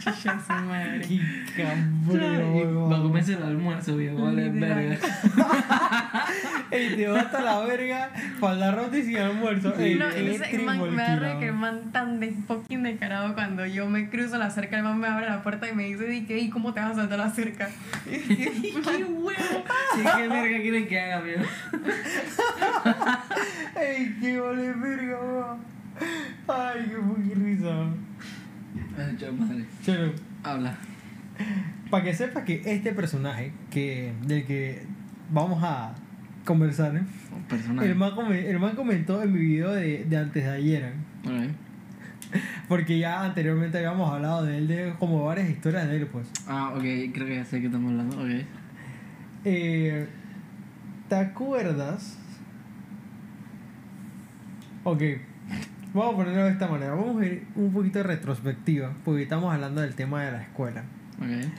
Chucha 0.03 0.39
su 0.39 0.53
madre. 0.53 1.01
¡Qué 1.07 1.19
cabrón! 1.55 2.91
Va 2.91 2.97
a 2.97 3.01
comerse 3.01 3.33
el 3.33 3.43
almuerzo, 3.43 3.97
viejo. 3.97 4.23
Vale, 4.23 4.49
verga. 4.49 4.97
Ey, 6.71 6.95
te 6.95 7.07
va 7.07 7.19
hasta 7.19 7.41
la 7.41 7.59
verga, 7.59 8.09
falda 8.39 8.71
rota 8.71 8.97
y 8.97 9.03
sin 9.03 9.17
almuerzo. 9.17 9.75
Ey, 9.77 9.95
No, 9.95 10.09
entonces 10.09 10.63
man, 10.63 10.95
me 10.95 11.03
agarra 11.03 11.39
que 11.39 11.47
el 11.47 11.53
man 11.53 11.91
tan 11.91 12.19
de 12.19 12.31
fucking 12.47 12.81
descarado 12.81 13.33
cuando 13.35 13.65
yo 13.65 13.87
me 13.89 14.09
cruzo 14.09 14.37
la 14.37 14.49
cerca, 14.49 14.77
el 14.77 14.83
man 14.83 14.99
me 14.99 15.07
abre 15.07 15.27
la 15.29 15.43
puerta 15.43 15.69
y 15.69 15.75
me 15.75 15.83
dice, 15.83 16.11
¿y 16.13 16.25
qué? 16.25 16.39
¿Y 16.39 16.49
cómo 16.49 16.73
te 16.73 16.79
vas 16.79 16.91
a 16.91 16.95
saltar 16.95 17.19
la 17.19 17.29
cerca? 17.29 17.69
Qué 18.09 19.05
huevo. 19.07 19.63
¿Y 19.97 20.01
qué 20.01 20.27
verga 20.27 20.61
quieren 20.61 20.87
que 20.87 20.99
haga, 20.99 21.21
viejo? 21.21 21.43
¡Ey, 23.79 24.15
qué 24.19 24.39
vale 24.39 24.73
verga! 24.73 25.57
¡Ay, 26.47 26.85
qué 26.89 26.95
fucking 26.95 27.45
risa! 27.45 27.85
Madre. 29.37 29.65
Habla. 30.43 30.77
para 31.89 32.03
que 32.03 32.13
sepas 32.13 32.43
que 32.43 32.61
este 32.65 32.93
personaje 32.93 33.51
que, 33.69 34.13
del 34.25 34.45
que 34.45 34.83
vamos 35.31 35.61
a 35.63 35.93
conversar, 36.45 36.95
¿eh? 36.95 37.01
Un 37.35 37.43
personaje. 37.43 37.89
el, 37.89 37.95
man 37.95 38.11
come- 38.15 38.49
el 38.49 38.59
man 38.59 38.75
comentó 38.75 39.21
en 39.23 39.31
mi 39.33 39.39
video 39.39 39.71
de, 39.73 40.05
de 40.05 40.17
antes 40.17 40.43
de 40.43 40.49
ayer, 40.49 40.83
¿eh? 40.83 41.49
Porque 42.67 42.97
ya 42.97 43.23
anteriormente 43.25 43.77
habíamos 43.77 44.09
hablado 44.13 44.43
de 44.45 44.57
él, 44.57 44.67
de 44.67 44.93
como 44.99 45.25
varias 45.25 45.49
historias 45.49 45.87
de 45.89 45.97
él, 45.97 46.07
pues. 46.07 46.27
Ah, 46.47 46.71
ok. 46.73 46.81
Creo 47.13 47.27
que 47.27 47.35
ya 47.35 47.45
sé 47.45 47.59
qué 47.59 47.65
estamos 47.65 47.91
hablando. 47.91 48.17
Ok. 48.21 48.45
Eh, 49.43 50.07
¿Te 51.09 51.15
acuerdas? 51.15 52.17
Ok, 54.83 55.01
vamos 55.93 56.13
a 56.13 56.17
ponerlo 56.17 56.45
de 56.45 56.51
esta 56.51 56.67
manera. 56.67 56.93
Vamos 56.93 57.21
a 57.21 57.25
ir 57.25 57.45
un 57.55 57.71
poquito 57.71 57.99
de 57.99 58.03
retrospectiva, 58.03 58.93
porque 59.03 59.23
estamos 59.23 59.53
hablando 59.53 59.81
del 59.81 59.95
tema 59.95 60.23
de 60.23 60.31
la 60.31 60.41
escuela. 60.41 60.83
Ok. 61.19 61.51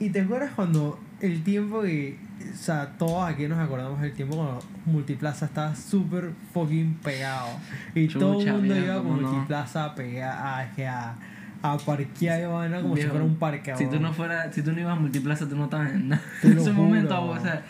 ¿Y 0.00 0.08
te 0.08 0.22
acuerdas 0.22 0.52
cuando 0.56 0.98
el 1.20 1.42
tiempo 1.42 1.82
que, 1.82 2.18
o 2.50 2.56
sea, 2.56 2.92
todos 2.96 3.28
aquí 3.28 3.46
nos 3.46 3.58
acordamos 3.58 4.00
del 4.00 4.14
tiempo 4.14 4.36
cuando 4.36 4.60
Multiplaza 4.86 5.44
estaba 5.44 5.76
súper 5.76 6.30
fucking 6.54 6.94
pegado? 7.02 7.48
Y 7.94 8.08
todo 8.08 8.32
el 8.32 8.38
Chucha, 8.38 8.52
mundo 8.54 8.74
viejo, 8.74 8.86
iba 8.86 8.94
a 8.94 8.98
¿cómo 8.98 9.16
no? 9.16 9.30
Multiplaza 9.30 9.84
a 9.84 9.94
pegar, 9.94 10.32
a, 10.32 11.16
a, 11.62 11.76
parquear, 11.76 12.48
vaina, 12.48 12.80
como 12.80 12.94
Viejo, 12.94 13.08
si 13.08 13.10
fuera 13.10 13.24
un 13.26 13.36
parque. 13.36 13.76
Si 13.76 13.86
tú 13.86 14.00
no 14.00 14.14
fuera, 14.14 14.50
si 14.50 14.62
tú 14.62 14.72
no 14.72 14.80
ibas 14.80 14.96
a 14.96 15.00
multiplaza, 15.00 15.46
tú 15.46 15.56
no 15.56 15.64
estabas 15.64 15.92
en 15.92 16.08
nada. 16.08 16.22
En 16.42 16.52
ese 16.52 16.70
juro. 16.70 16.82
momento, 16.82 17.22
o 17.22 17.38
sea, 17.38 17.62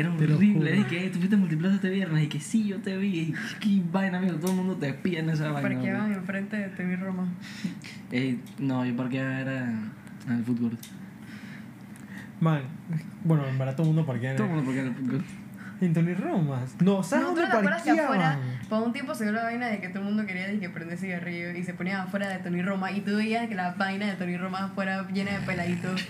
era 0.00 0.12
horrible. 0.12 0.76
Y 0.78 0.84
que 0.84 1.04
"Ey, 1.04 1.10
tú 1.10 1.18
fuiste 1.18 1.36
multiplaza 1.36 1.76
este 1.76 1.90
viernes 1.90 2.24
y 2.24 2.28
que 2.28 2.40
sí, 2.40 2.66
yo 2.66 2.78
te 2.80 2.96
vi. 2.96 3.18
Y 3.20 3.34
qué 3.60 3.82
vaina, 3.92 4.18
amigo. 4.18 4.36
Todo 4.36 4.50
el 4.52 4.56
mundo 4.58 4.76
te 4.76 4.88
espía 4.88 5.20
en 5.20 5.30
esa 5.30 5.50
vaina. 5.50 5.68
Parqueaban 5.68 6.10
bro. 6.10 6.18
enfrente 6.20 6.56
de 6.56 6.68
TV 6.68 6.96
Roma. 6.96 7.28
Ey, 8.10 8.40
no, 8.58 8.84
yo 8.84 8.96
parqueaba 8.96 9.40
era 9.40 9.68
en 9.70 10.32
el 10.32 10.44
fútbol. 10.44 10.76
Man, 12.40 12.60
bueno, 13.24 13.46
en 13.48 13.56
verdad 13.58 13.74
todo 13.74 13.82
el 13.88 13.94
mundo 13.94 14.06
parquea 14.06 14.32
en, 14.32 14.36
Todo 14.36 14.46
el 14.46 14.52
mundo 14.54 14.66
parqueaba 14.66 14.88
en 14.88 14.94
el 14.94 15.00
fútbol. 15.02 15.24
en 15.80 15.94
Tony 15.94 16.14
Romas. 16.14 16.76
No, 16.82 17.02
¿sabes 17.02 17.24
No, 17.26 17.34
¿tú 17.34 17.40
dónde 17.40 17.68
parqueaban? 17.70 18.38
por 18.68 18.82
un 18.82 18.92
tiempo 18.92 19.14
se 19.14 19.24
dio 19.24 19.32
la 19.32 19.44
vaina 19.44 19.66
de 19.68 19.80
que 19.80 19.88
todo 19.88 20.00
el 20.00 20.04
mundo 20.06 20.26
quería 20.26 20.46
de 20.48 20.58
que 20.58 20.68
prender 20.68 20.98
cigarrillo 20.98 21.52
y 21.52 21.64
se 21.64 21.72
ponían 21.74 22.00
afuera 22.02 22.28
de 22.28 22.38
Tony 22.38 22.60
Roma 22.62 22.90
y 22.92 23.00
tú 23.00 23.16
veías 23.16 23.48
que 23.48 23.54
la 23.54 23.72
vaina 23.72 24.06
de 24.06 24.12
Tony 24.14 24.36
Roma 24.36 24.64
afuera 24.66 25.06
llena 25.12 25.32
de 25.38 25.40
peladitos. 25.46 26.06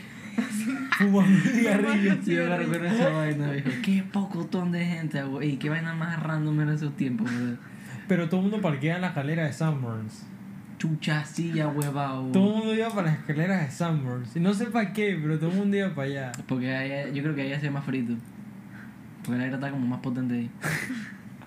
Fumando 0.98 1.40
cigarrillos. 1.50 2.24
Yo 2.26 2.46
me 2.48 2.56
recuerdo 2.56 2.86
esa 2.86 3.08
vaina, 3.10 3.50
viejo. 3.50 3.70
Qué 3.82 4.04
pocotón 4.12 4.72
de 4.72 4.84
gente, 4.84 5.22
güey. 5.22 5.50
Y 5.52 5.56
qué 5.56 5.68
vaina 5.70 5.94
más 5.94 6.22
random 6.22 6.60
en 6.62 6.68
esos 6.70 6.96
tiempos, 6.96 7.30
bro. 7.30 7.56
pero 8.08 8.28
todo 8.28 8.40
el 8.40 8.48
mundo 8.50 8.60
parquea 8.60 8.96
en 8.96 9.02
la 9.02 9.08
escalera 9.08 9.44
de 9.44 9.52
Sanborns. 9.52 10.26
Chucha, 10.78 11.24
silla, 11.24 11.68
huevado. 11.68 12.26
Todo 12.32 12.48
el 12.50 12.56
mundo 12.58 12.74
iba 12.74 12.90
para 12.90 13.08
las 13.10 13.18
escaleras 13.20 13.64
de 13.66 13.70
Sanborns. 13.70 14.36
Y 14.36 14.40
no 14.40 14.52
sé 14.54 14.66
para 14.66 14.92
qué, 14.92 15.18
pero 15.20 15.38
todo 15.38 15.50
el 15.50 15.56
mundo 15.56 15.76
iba 15.76 15.94
para 15.94 16.06
allá. 16.08 16.32
Porque 16.46 16.74
ahí- 16.74 17.14
yo 17.14 17.22
creo 17.22 17.34
que 17.34 17.42
ahí 17.42 17.52
hacía 17.52 17.70
más 17.70 17.84
frito. 17.84 18.14
Porque 19.22 19.36
el 19.36 19.40
aire 19.44 19.54
está 19.54 19.70
como 19.70 19.86
más 19.86 20.00
potente 20.00 20.34
ahí. 20.34 20.50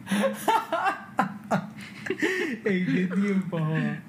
¿En 2.66 2.86
qué 2.86 3.08
tiempo? 3.16 3.60
joda? 3.60 4.00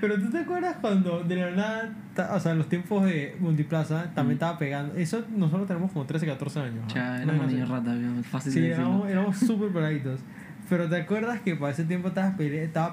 Pero 0.00 0.14
tú 0.20 0.30
te 0.30 0.38
acuerdas 0.38 0.76
cuando 0.80 1.22
de 1.24 1.36
la 1.36 1.50
nada, 1.50 2.34
o 2.34 2.40
sea, 2.40 2.52
en 2.52 2.58
los 2.58 2.68
tiempos 2.68 3.04
de 3.04 3.36
Multiplaza 3.40 4.04
también 4.14 4.28
Mm. 4.36 4.40
estaba 4.42 4.58
pegando. 4.58 4.94
Eso 4.96 5.24
nosotros 5.36 5.66
tenemos 5.66 5.90
como 5.92 6.04
13, 6.06 6.26
14 6.26 6.60
años. 6.60 6.94
No, 6.94 7.00
éramos 7.16 7.46
niños 7.52 7.68
viejo. 7.84 8.22
Fácil 8.30 8.52
Sí, 8.52 8.60
de 8.60 8.68
decirlo. 8.68 8.88
éramos, 8.88 9.08
éramos 9.10 9.36
súper 9.38 9.70
peladitos. 9.70 10.20
Pero 10.68 10.88
te 10.88 10.96
acuerdas 10.96 11.40
que 11.40 11.56
para 11.56 11.72
ese 11.72 11.84
tiempo 11.84 12.08
estaba, 12.08 12.36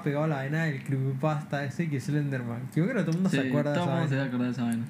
pegado 0.02 0.24
a 0.24 0.28
la 0.28 0.36
vaina 0.36 0.64
del 0.64 0.82
creepypasta 0.82 1.64
ese 1.64 1.88
que 1.90 1.98
es 1.98 2.04
Slenderman. 2.04 2.62
Yo 2.74 2.84
creo 2.84 2.96
que 2.96 3.00
todo 3.02 3.10
el 3.10 3.16
mundo 3.18 3.30
Sí, 3.30 3.36
se 3.36 3.48
acuerda 3.48 3.70
de 3.72 3.76
todo 3.78 3.84
esa 3.84 3.92
el 3.92 3.98
mundo 4.00 4.08
se 4.08 4.16
vaina. 4.16 4.16
va 4.16 4.24
a 4.24 4.28
acordar 4.28 4.46
de 4.46 4.52
esa 4.52 4.62
vaina. 4.64 4.84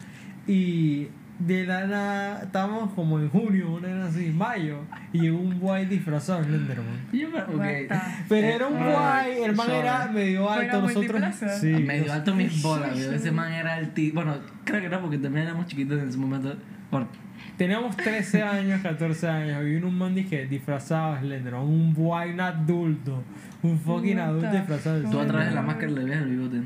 Y 0.46 1.08
de 1.38 1.66
la 1.66 1.86
nada, 1.86 2.42
estábamos 2.44 2.92
como 2.94 3.18
en 3.20 3.28
junio, 3.28 3.74
una 3.74 3.88
vez 3.88 4.04
así, 4.06 4.30
mayo, 4.34 4.80
y 5.12 5.20
llegó 5.20 5.38
un 5.38 5.58
guay 5.60 5.84
disfrazado 5.86 6.40
de 6.40 6.46
Slenderman. 6.46 6.86
Y 7.12 7.18
yo 7.20 7.28
me- 7.30 7.40
ok. 7.42 7.48
What 7.56 7.66
the- 7.66 7.88
Pero 8.28 8.46
era 8.46 8.66
un 8.68 8.76
Eh, 8.76 8.92
guay, 8.92 9.42
el 9.44 9.54
man 9.54 9.70
era 9.70 10.08
medio 10.08 10.46
¿Fuera 10.48 10.62
alto, 10.62 10.80
nosotros. 10.82 11.22
Sí, 11.60 11.66
medio 11.72 12.12
alto 12.12 12.34
mis 12.34 12.62
bolas. 12.62 12.98
Ese 12.98 13.30
man 13.32 13.52
era 13.52 13.78
el 13.78 13.90
tío. 13.90 14.14
Bueno, 14.14 14.36
creo 14.64 14.80
que 14.80 14.88
no, 14.88 15.00
porque 15.00 15.18
también 15.18 15.46
éramos 15.46 15.66
chiquitos 15.66 16.00
en 16.02 16.08
ese 16.08 16.18
momento. 16.18 16.56
Por- 16.90 17.06
Teníamos 17.58 17.96
13 17.96 18.42
años, 18.42 18.82
14 18.82 19.28
años, 19.28 19.62
y 19.62 19.74
vino 19.76 19.88
un 19.88 19.96
man 19.96 20.14
dije, 20.14 20.46
disfrazado 20.46 21.14
de 21.14 21.20
Slenderman, 21.20 21.62
un 21.62 21.94
guay 21.94 22.32
un 22.32 22.40
adulto, 22.40 23.22
un 23.62 23.78
fucking 23.78 24.18
adulto 24.18 24.50
disfrazado 24.50 25.00
de 25.00 25.08
Tú 25.08 25.20
a 25.20 25.26
través 25.26 25.48
de 25.48 25.54
la 25.54 25.62
máscara 25.62 25.92
le 25.92 26.04
ves 26.04 26.16
el 26.18 26.28
bigote. 26.30 26.60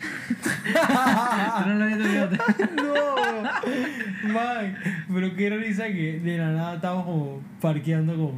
No 1.66 1.86
el 1.88 1.98
bigote. 1.98 2.38
No, 2.76 4.32
man, 4.32 4.76
pero 5.12 5.34
qué 5.34 5.50
risa 5.50 5.86
que 5.86 6.20
de 6.20 6.38
la 6.38 6.52
nada 6.52 6.74
estábamos 6.76 7.04
como 7.04 7.40
parqueando 7.60 8.14
como 8.14 8.34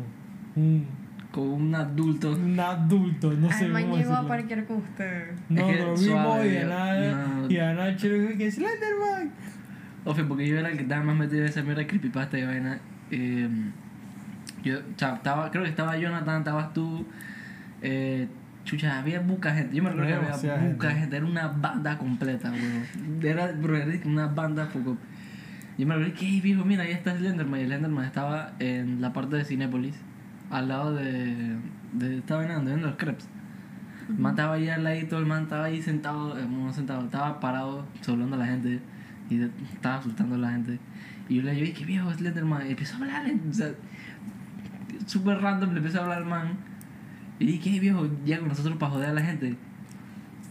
un, 0.57 0.87
Con 1.31 1.49
un 1.49 1.75
adulto. 1.75 2.33
un 2.33 2.59
adulto, 2.59 3.33
no 3.33 3.51
sé 3.53 3.65
Al 3.67 3.73
man 3.73 3.83
cómo 3.85 3.97
llegó 3.97 4.15
a 4.15 4.27
parquear 4.27 4.65
con 4.65 4.79
usted. 4.79 5.33
No, 5.49 5.69
Es 5.69 5.77
que 5.77 5.83
lo 5.83 5.95
vimos 5.95 6.01
suave, 6.01 6.47
y 6.47 6.51
de 6.51 6.65
nada, 6.65 7.27
no. 7.37 7.51
y 7.51 7.55
de 7.55 7.75
nada 7.75 7.91
dijo 7.91 8.39
que 8.39 8.51
Slenderman. 8.51 9.31
Ofe, 10.05 10.25
porque 10.25 10.49
yo 10.49 10.59
era 10.59 10.71
el 10.71 10.77
que 10.77 10.83
estaba 10.83 11.03
más 11.05 11.17
metido 11.17 11.43
en 11.43 11.49
esa 11.49 11.63
mierda 11.63 11.81
de 11.81 11.87
creepypasta 11.87 12.39
y 12.39 12.45
vaina. 12.45 12.79
Eh, 13.11 13.49
yo, 14.65 14.79
chao, 14.97 15.15
estaba, 15.17 15.51
creo 15.51 15.63
que 15.65 15.71
estaba 15.71 15.97
Jonathan, 15.97 16.39
estabas 16.39 16.73
tú. 16.73 17.07
Eh, 17.83 18.27
chucha, 18.65 18.99
había 18.99 19.21
buca 19.21 19.55
gente. 19.55 19.77
Yo 19.77 19.83
me 19.83 19.91
recuerdo 19.91 20.09
que 20.11 20.15
había 20.15 20.37
buca 20.73 20.91
gente. 20.91 21.01
gente. 21.01 21.17
Era 21.17 21.27
una 21.27 21.49
banda 21.49 21.99
completa, 21.99 22.51
weón. 22.53 23.23
Era, 23.25 23.53
bro, 23.53 23.77
era 23.77 23.93
una 24.07 24.27
banda 24.29 24.69
poco. 24.69 24.97
Yo 25.79 25.87
me 25.87 25.95
recuerdo 25.97 26.19
que, 26.21 26.27
"Ey, 26.27 26.41
viejo, 26.41 26.65
mira, 26.65 26.83
ahí 26.85 26.93
está 26.93 27.17
Slenderman. 27.17 27.61
Y 27.61 27.65
Slenderman 27.65 28.05
estaba 28.05 28.53
en 28.59 29.01
la 29.01 29.13
parte 29.13 29.37
de 29.37 29.45
Cinépolis, 29.45 29.95
al 30.51 30.69
lado 30.69 30.95
de. 30.95 31.57
de 31.95 32.19
estaba 32.19 32.43
venando, 32.43 32.71
viendo 32.71 32.87
los 32.89 32.97
crepes. 32.97 33.27
El 34.09 34.19
man 34.19 34.33
estaba 34.33 34.55
ahí 34.55 34.69
al 34.69 34.85
ladito, 34.85 35.19
el 35.19 35.27
man 35.27 35.45
estaba 35.45 35.65
ahí 35.67 35.81
sentado, 35.81 36.39
eh, 36.39 36.45
no 36.49 36.73
sentado, 36.73 37.05
estaba 37.05 37.41
parado, 37.41 37.87
hablando 38.07 38.37
a 38.37 38.39
la 38.41 38.47
gente 38.47 38.81
y 39.31 39.37
de- 39.39 39.51
estaba 39.73 39.97
asustando 39.97 40.35
a 40.35 40.39
la 40.39 40.51
gente. 40.51 40.79
Y 41.29 41.37
yo 41.37 41.43
le 41.43 41.53
digo, 41.55 41.73
qué 41.79 41.85
viejo 41.87 42.13
Slenderman. 42.13 42.67
Y 42.67 42.71
empezó 42.73 42.95
a 42.95 42.99
hablar, 42.99 43.23
o 43.49 43.53
sea, 43.55 43.69
súper 45.07 45.39
random, 45.41 45.73
le 45.73 45.79
empezó 45.79 46.01
a 46.01 46.03
hablar 46.03 46.19
al 46.19 46.25
man. 46.27 46.49
Y 47.43 47.47
dije, 47.47 47.73
qué 47.73 47.81
viejo, 47.81 48.07
ya 48.25 48.39
con 48.39 48.47
nosotros 48.47 48.77
para 48.77 48.93
joder 48.93 49.09
a 49.09 49.15
la 49.15 49.21
gente. 49.21 49.57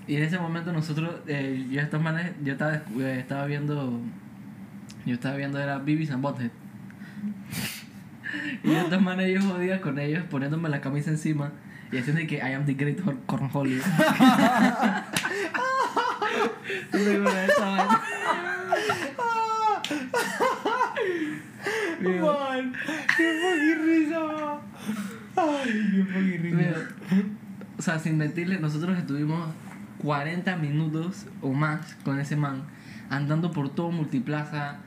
Y 0.08 0.18
en 0.18 0.24
ese 0.24 0.38
momento 0.38 0.74
nosotros, 0.74 1.22
eh, 1.26 1.66
yo 1.72 1.80
estos 1.80 2.02
manes, 2.02 2.34
yo 2.44 2.52
estaba, 2.52 2.74
eh, 2.74 3.16
estaba 3.18 3.46
viendo, 3.46 4.02
yo 5.06 5.14
estaba 5.14 5.38
viendo 5.38 5.58
era 5.58 5.78
Beavis 5.78 6.12
and 6.12 6.22
Butthead. 6.22 6.52
y 8.66 8.72
estos 8.72 9.02
manes 9.02 9.34
yo 9.34 9.42
jodía 9.42 9.80
con 9.80 10.00
ellos 10.00 10.26
poniéndome 10.30 10.68
la 10.68 10.82
camisa 10.82 11.12
encima 11.12 11.54
y 11.94 11.98
haciendo 11.98 12.28
que 12.28 12.39
I 12.39 12.56
am 12.56 12.66
the 12.66 12.74
great. 12.74 13.00
Viejo. 22.02 22.34
Man, 22.34 22.74
qué 23.16 23.39
fucking 23.42 23.86
risa. 23.86 24.70
Ay, 25.64 26.39
qué. 26.42 26.52
Mira, 26.52 26.74
o 27.78 27.82
sea, 27.82 28.00
sin 28.00 28.18
mentirle, 28.18 28.60
nosotros 28.60 28.98
estuvimos 28.98 29.48
40 30.00 30.56
minutos 30.58 31.26
o 31.42 31.52
más 31.54 31.96
con 32.04 32.20
ese 32.20 32.36
man, 32.36 32.64
andando 33.10 33.52
por 33.52 33.70
todo 33.70 33.92
Multiplaza. 33.92 34.78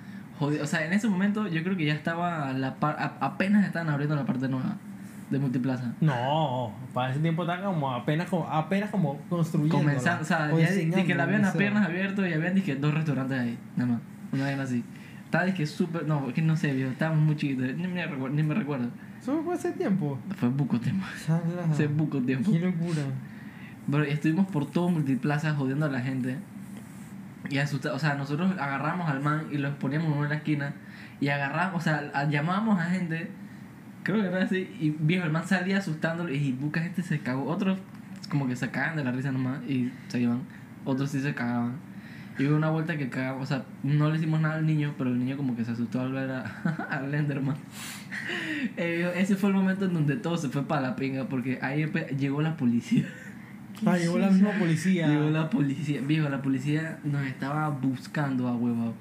jodi- 0.41 0.61
O 0.61 0.67
sea, 0.67 0.85
en 0.87 0.93
ese 0.93 1.09
momento 1.09 1.47
yo 1.49 1.63
creo 1.63 1.77
que 1.77 1.85
ya 1.87 1.95
estaba, 1.95 2.53
la 2.53 2.75
par- 2.77 2.97
a- 2.99 3.25
apenas 3.25 3.65
estaban 3.67 3.89
abriendo 3.91 4.17
la 4.17 4.25
parte 4.27 4.49
nueva 4.49 4.77
de 5.31 5.39
Multiplaza. 5.39 5.93
No, 6.01 6.73
para 6.93 7.11
ese 7.13 7.21
tiempo 7.21 7.43
estaba 7.43 7.63
como 7.65 7.93
apenas 7.93 8.29
como, 8.29 8.49
apenas 8.49 8.91
como 8.91 9.19
construyendo. 9.29 9.77
Comenzando, 9.77 10.23
o 10.23 10.25
sea, 10.25 10.49
ya 10.49 10.71
di 10.81 10.91
que 11.07 11.15
la 11.15 11.23
habían 11.25 11.43
las 11.43 11.51
piernas 11.59 11.87
abiertas 11.89 12.29
y 12.29 12.33
habían 12.33 12.55
dije, 12.55 12.77
dos 12.77 12.93
restaurantes 12.95 13.39
ahí, 13.41 13.59
nada 13.77 13.93
más, 13.93 14.01
una 14.33 14.45
vez 14.47 14.59
así. 14.59 14.85
Estaba 15.25 15.45
dije 15.45 15.67
súper, 15.67 16.07
no, 16.07 16.33
que 16.33 16.43
no 16.43 16.57
sé, 16.57 16.73
viejo, 16.73 16.91
estábamos 16.91 17.25
muy 17.25 17.37
chiquitos, 17.37 17.67
ni 17.77 17.89
me, 17.89 18.07
ni 18.31 18.43
me 18.43 18.55
recuerdo. 18.55 18.89
Eso 19.25 19.43
fue 19.43 19.55
hace 19.55 19.73
tiempo. 19.73 20.19
Fue 20.37 20.51
poco 20.51 20.79
tiempo, 20.79 21.07
Sala. 21.17 21.41
hace 21.71 21.89
poco 21.89 22.21
tiempo. 22.21 22.53
Qué 22.53 22.59
locura. 22.59 23.05
Bro, 23.87 24.05
y 24.05 24.11
estuvimos 24.11 24.47
por 24.49 24.71
todo 24.71 24.91
Multiplaza 24.91 25.55
jodiendo 25.55 25.87
a 25.87 25.89
la 25.89 26.03
gente. 26.03 26.37
Y 27.49 27.57
asustados. 27.57 27.97
O 27.97 27.99
sea, 27.99 28.17
nosotros 28.17 28.53
agarramos 28.53 29.09
al 29.09 29.23
man 29.23 29.47
y 29.51 29.57
los 29.57 29.75
poníamos 29.77 30.13
en 30.13 30.19
una 30.19 30.35
esquina. 30.35 30.75
Y 31.21 31.29
agarramos, 31.29 31.81
o 31.81 31.81
sea, 31.81 32.29
llamábamos 32.29 32.79
a 32.79 32.85
gente. 32.91 33.31
Creo 34.03 34.21
que 34.21 34.29
era 34.29 34.43
así. 34.43 34.69
Y 34.79 34.91
viejo, 34.91 35.25
el 35.25 35.33
man 35.33 35.49
salía 35.49 35.79
asustándolo. 35.79 36.31
Y 36.31 36.53
buca 36.53 36.83
gente 36.83 37.01
se 37.01 37.21
cagó. 37.21 37.47
Otros 37.47 37.79
como 38.29 38.47
que 38.47 38.57
se 38.57 38.71
cagaban 38.71 38.97
de 38.99 39.05
la 39.05 39.13
risa 39.13 39.33
nomás. 39.33 39.63
Y 39.67 39.91
se 40.09 40.21
iban. 40.21 40.43
Otros 40.85 41.11
sí 41.11 41.23
se 41.23 41.35
cagaban. 41.35 41.77
Y 42.39 42.47
hubo 42.47 42.57
una 42.57 42.71
vuelta 42.71 42.97
que 42.97 43.09
cagamos. 43.09 43.43
O 43.43 43.47
sea, 43.47 43.65
no 43.83 44.11
le 44.11 44.17
hicimos 44.17 44.41
nada 44.41 44.57
al 44.57 44.67
niño. 44.67 44.95
Pero 44.99 45.11
el 45.11 45.19
niño 45.19 45.37
como 45.37 45.57
que 45.57 45.65
se 45.65 45.73
asustó 45.73 46.01
al 46.01 46.13
ver 46.13 46.31
a, 46.31 46.45
a 46.91 47.01
Lenderman. 47.03 47.57
Eh, 48.77 49.13
ese 49.17 49.37
fue 49.37 49.51
el 49.51 49.57
momento 49.57 49.85
en 49.85 49.95
donde 49.95 50.17
todo 50.17 50.37
se 50.37 50.49
fue 50.49 50.67
para 50.67 50.81
la 50.81 50.97
pinga. 50.97 51.25
Porque 51.29 51.59
ahí 51.63 51.91
llegó 52.19 52.43
la 52.43 52.57
policía. 52.57 53.07
Ah, 53.87 53.99
llegó 53.99 54.19
la 54.19 54.31
misma 54.31 54.53
policía. 54.59 55.09
Llegó 55.09 55.31
la 55.31 55.51
policía, 55.51 56.01
viejo, 56.01 56.29
la 56.29 56.43
policía 56.43 56.99
nos 57.05 57.27
estaba 57.27 57.69
buscando 57.69 58.49
a 58.49 58.55
huevo. 58.55 58.95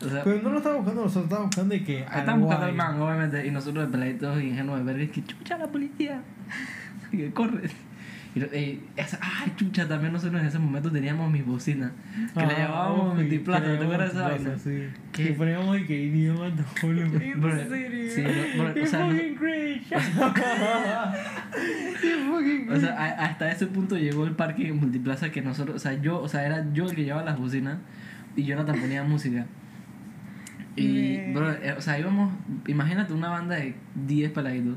O 0.00 0.08
sea, 0.08 0.24
Pero 0.24 0.42
no 0.42 0.50
lo 0.50 0.58
estaba 0.58 0.76
buscando 0.76 1.02
nosotros, 1.02 1.24
estaba 1.24 1.44
buscando 1.44 1.74
de 1.74 1.84
que. 1.84 2.00
estaban 2.00 2.40
buscando 2.40 2.66
al 2.66 2.74
man, 2.74 3.00
obviamente, 3.00 3.46
y 3.46 3.50
nosotros 3.50 3.86
de 3.86 3.90
peladitos 3.90 4.42
ingenuos 4.42 4.78
de 4.78 4.84
verga, 4.84 5.02
es 5.02 5.10
que 5.10 5.24
chucha 5.24 5.58
la 5.58 5.68
policía, 5.68 6.22
y 7.10 7.16
que 7.18 7.32
corre. 7.32 7.70
Y, 8.34 8.40
y 8.40 8.84
esa, 8.96 9.18
ay, 9.20 9.52
chucha, 9.56 9.86
también 9.86 10.12
nosotros 10.12 10.40
en 10.40 10.46
ese 10.48 10.58
momento 10.58 10.90
teníamos 10.90 11.30
mis 11.30 11.44
bocinas, 11.44 11.92
que 12.34 12.40
le 12.46 12.52
Ah, 12.54 12.58
llamábamos 12.60 13.08
ok, 13.12 13.14
multiplaza, 13.18 13.62
que 13.62 13.68
le 13.72 13.76
¿te 13.76 13.84
acuerdas 13.84 14.14
de 14.14 14.18
esa 14.20 14.28
llamábamos 14.28 14.64
vaina? 14.64 14.92
Que 15.12 15.26
poníamos 15.34 15.72
de 15.74 15.86
que 15.86 16.02
idioma 16.02 16.50
volumen. 16.82 17.22
¿En 17.22 17.68
serio? 17.68 18.10
sí, 18.10 18.22
no, 18.22 18.82
o 18.82 18.86
sea, 18.86 19.06
fucking 19.06 19.34
cringe. 19.36 19.88
Qué 22.00 22.16
fucking 22.28 22.70
O 22.70 22.76
sea, 22.80 22.90
a- 22.98 23.24
hasta 23.26 23.50
ese 23.52 23.66
punto 23.66 23.96
llegó 23.98 24.24
el 24.26 24.32
parque 24.34 24.68
en 24.68 24.76
multiplaza 24.78 25.30
que 25.30 25.42
nosotros, 25.42 25.76
o 25.76 25.78
sea, 25.78 26.00
yo, 26.00 26.20
o 26.20 26.28
sea, 26.28 26.46
era 26.46 26.66
yo 26.72 26.86
el 26.86 26.94
que 26.94 27.04
llevaba 27.04 27.24
las 27.24 27.38
bocinas 27.38 27.78
y 28.36 28.44
Jonathan 28.44 28.80
ponía 28.80 29.02
música. 29.04 29.46
Y, 30.74 31.32
bro, 31.34 31.52
eh, 31.52 31.74
o 31.76 31.80
sea, 31.82 31.98
íbamos, 31.98 32.32
imagínate 32.66 33.12
una 33.12 33.28
banda 33.28 33.56
de 33.56 33.74
10 34.06 34.32
peladitos 34.32 34.76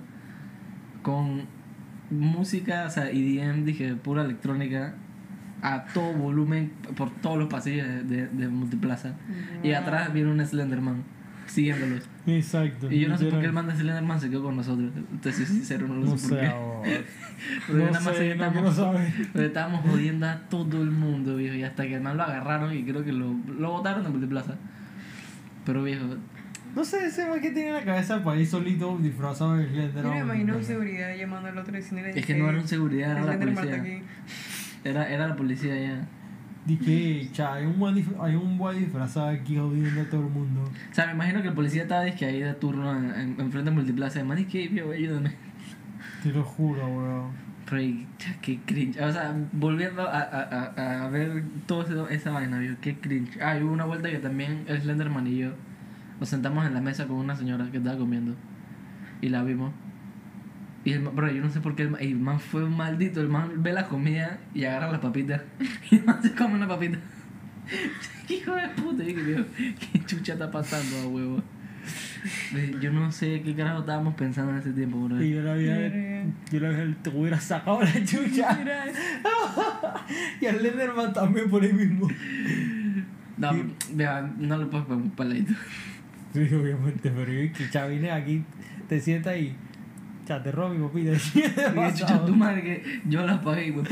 con 1.02 1.44
música, 2.10 2.86
o 2.88 2.90
sea, 2.90 3.10
EDM, 3.10 3.66
dije, 3.66 3.96
pura 3.96 4.24
electrónica, 4.24 4.94
a 5.62 5.86
todo 5.94 6.14
volumen, 6.14 6.72
por 6.96 7.10
todos 7.10 7.38
los 7.40 7.48
pasillos 7.48 7.88
de, 7.88 8.04
de, 8.04 8.28
de 8.28 8.48
multiplaza. 8.48 9.16
Y 9.64 9.72
atrás 9.72 10.14
viene 10.14 10.32
un 10.32 10.46
Slenderman 10.46 11.04
siguiéndolos. 11.48 12.04
Exacto. 12.28 12.92
Y 12.92 13.00
yo 13.00 13.08
no 13.10 13.18
sé 13.18 13.26
por 13.28 13.40
qué 13.40 13.46
el 13.48 13.54
man 13.54 13.68
de 13.68 13.74
Slenderman 13.76 14.20
se 14.20 14.30
quedó 14.30 14.44
con 14.44 14.56
nosotros. 14.58 14.92
Soy 15.24 15.34
sincero, 15.34 15.88
no 15.88 15.96
lo 15.96 16.06
No 16.06 16.18
sé 16.18 16.30
por 16.30 16.40
sé, 16.40 16.46
qué. 16.46 17.04
Pero 17.68 17.80
yo 17.80 17.86
no 17.86 17.92
nada 17.92 18.04
más 18.06 18.16
sé 18.16 18.22
que 18.24 18.32
sé, 18.32 18.36
no 18.36 18.46
estábamos- 18.46 18.76
quiero 18.76 18.94
saber. 18.94 19.14
pero 19.34 19.46
estábamos 19.48 19.82
jodiendo 19.82 20.26
a 20.28 20.36
todo 20.50 20.82
el 20.82 20.92
mundo, 20.92 21.36
viejo. 21.36 21.56
Y 21.56 21.64
hasta 21.64 21.84
que 21.84 21.96
el 21.96 22.02
man 22.02 22.18
lo 22.18 22.24
agarraron 22.24 22.74
y 22.76 22.84
creo 22.84 23.04
que 23.04 23.12
lo, 23.12 23.34
lo 23.60 23.72
botaron 23.72 24.04
de 24.04 24.10
multiplaza. 24.10 24.56
Pero 25.66 25.84
viejo, 25.84 26.06
No 26.76 26.84
sé, 26.84 27.06
ese 27.06 27.26
man 27.28 27.40
que 27.40 27.52
tiene 27.52 27.70
en 27.70 27.74
la 27.76 27.84
cabeza 27.86 28.24
para 28.24 28.40
ir 28.40 28.46
solito 28.48 28.98
disfrazado 28.98 29.56
de 29.56 29.64
Yo 29.66 29.70
Slenderman. 29.72 30.12
me 30.14 30.20
imagino 30.20 30.58
un 30.58 30.64
seguridad 30.64 31.16
llamando 31.16 31.48
al 31.50 31.58
otro 31.58 31.76
diciendo 31.76 32.08
es 32.08 32.26
que 32.26 32.36
no 32.36 32.50
era 32.50 32.60
un 32.60 32.68
seguridad, 32.68 33.12
era 33.12 33.24
la 33.26 33.40
policía. 33.40 34.02
Era, 34.84 35.10
era 35.10 35.28
la 35.28 35.36
policía 35.36 35.76
ya. 35.80 36.08
Dije, 36.66 37.30
cha, 37.32 37.54
hay 37.54 37.66
un, 37.66 37.80
dif- 37.80 38.20
hay 38.20 38.36
un 38.36 38.58
guay 38.58 38.80
disfrazado 38.80 39.28
aquí 39.30 39.56
jodiendo 39.56 40.02
a 40.02 40.06
todo 40.06 40.22
el 40.22 40.34
mundo. 40.34 40.64
O 40.64 40.94
sea, 40.96 41.06
me 41.08 41.14
imagino 41.14 41.42
que 41.44 41.50
el 41.50 41.54
policía 41.54 41.84
estaba 41.84 42.04
disque 42.04 42.26
ahí 42.26 42.40
de 42.42 42.54
turno 42.56 42.92
en, 42.98 43.06
en, 43.12 43.40
en 43.40 43.52
frente 43.52 43.70
de 43.70 43.72
multiplaza. 43.72 44.24
Man 44.24 44.38
dije, 44.38 44.68
viejo, 44.68 44.92
ayúdame. 44.92 45.32
Te 46.24 46.30
lo 46.30 46.44
juro, 46.44 46.86
weón. 46.88 47.32
Pero 47.70 47.82
y, 47.82 48.08
cha, 48.18 48.36
qué 48.42 48.60
cringe. 48.66 49.00
O 49.00 49.12
sea, 49.12 49.36
volviendo 49.54 50.02
a, 50.08 50.20
a, 50.20 50.74
a, 50.76 51.06
a 51.06 51.10
ver 51.10 51.44
toda 51.68 52.10
esa 52.12 52.32
vaina, 52.32 52.58
vio, 52.60 52.76
qué 52.82 52.96
cringe. 52.96 53.40
Ah, 53.42 53.58
y 53.58 53.64
hubo 53.64 53.72
una 53.72 53.86
vuelta 53.86 54.10
que 54.10 54.18
también 54.20 54.66
el 54.68 54.82
Slenderman 54.82 55.28
y 55.28 55.38
yo 55.38 55.52
nos 56.20 56.30
sentamos 56.30 56.66
en 56.66 56.74
la 56.74 56.82
mesa 56.82 57.06
con 57.08 57.18
una 57.18 57.36
señora 57.36 57.70
que 57.72 57.78
estaba 57.78 57.98
comiendo. 57.98 58.36
Y 59.22 59.30
la 59.30 59.44
vimos. 59.44 59.74
Y 60.84 60.92
el, 60.94 61.02
ma- 61.02 61.10
bro, 61.10 61.32
yo 61.32 61.42
no 61.42 61.50
sé 61.50 61.62
por 61.62 61.76
qué 61.76 61.84
el, 61.84 61.90
ma- 61.92 61.98
el 62.00 62.16
man 62.16 62.40
fue 62.40 62.64
un 62.64 62.76
maldito. 62.78 63.20
El 63.22 63.28
man 63.30 63.52
ve 63.64 63.74
la 63.74 63.88
comida 63.88 64.40
y 64.54 64.66
agarra 64.66 64.92
las 64.92 65.00
papitas. 65.02 65.42
Y 65.92 65.96
el 65.96 66.04
man 66.06 66.22
se 66.22 66.34
come 66.34 66.56
una 66.56 66.68
papita. 66.68 66.98
Hijo 68.30 68.56
de 68.56 68.68
puta, 68.70 69.04
y 69.04 69.14
digo, 69.14 69.44
¿qué 69.58 70.06
chucha 70.06 70.34
está 70.34 70.50
pasando, 70.52 70.98
a 71.00 71.08
huevo? 71.08 71.42
Eh, 72.56 72.76
Yo 72.82 72.92
no 72.92 73.12
sé 73.12 73.42
qué 73.44 73.56
carajo 73.56 73.82
estábamos 73.82 74.16
pensando 74.16 74.52
en 74.52 74.58
ese 74.58 74.72
tiempo, 74.74 75.00
bro. 75.08 75.22
Y 75.24 75.32
yo 75.32 75.42
la 75.44 75.54
había, 75.54 75.78
Verga. 75.78 76.26
yo 76.52 76.60
la 76.60 76.70
había, 76.70 76.96
te 77.04 77.10
hubiera 77.12 77.40
sacado 77.40 77.82
la 77.84 77.94
chucha. 78.04 78.58
y 80.42 80.46
al 80.46 80.62
Lenderman 80.64 81.14
también 81.14 81.50
por 81.50 81.62
ahí 81.64 81.74
mismo. 81.74 82.08
No, 83.38 83.52
vea, 83.94 84.32
no 84.40 84.58
le 84.58 84.66
puedes 84.66 84.86
poner 84.88 85.04
un 85.04 85.12
paladito. 85.12 85.54
Sí, 86.36 86.54
obviamente, 86.54 87.10
pero 87.12 87.32
yo 87.32 87.54
que 87.54 87.70
ya 87.72 87.88
vine 87.88 88.12
aquí, 88.12 88.44
te 88.90 89.00
sientas 89.00 89.38
y 89.38 89.56
ya 90.26 90.44
te 90.44 90.52
robo 90.52 90.74
mi 90.74 90.86
papita. 90.86 91.12
Y 91.14 91.94
chucha 91.94 92.26
tu 92.26 92.36
madre 92.36 92.62
que 92.62 93.02
yo 93.08 93.26
la 93.26 93.42
pagué, 93.42 93.72
güey. 93.72 93.86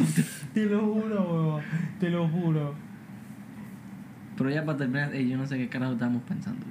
Te 0.53 0.65
lo 0.65 0.81
juro, 0.81 1.23
huevón, 1.23 1.63
te 2.01 2.09
lo 2.09 2.27
juro. 2.27 2.75
Pero 4.35 4.49
ya 4.49 4.65
para 4.65 4.77
terminar, 4.77 5.15
ey, 5.15 5.29
yo 5.29 5.37
no 5.37 5.47
sé 5.47 5.57
qué 5.57 5.69
carajo 5.69 5.93
estábamos 5.93 6.23
pensando. 6.23 6.65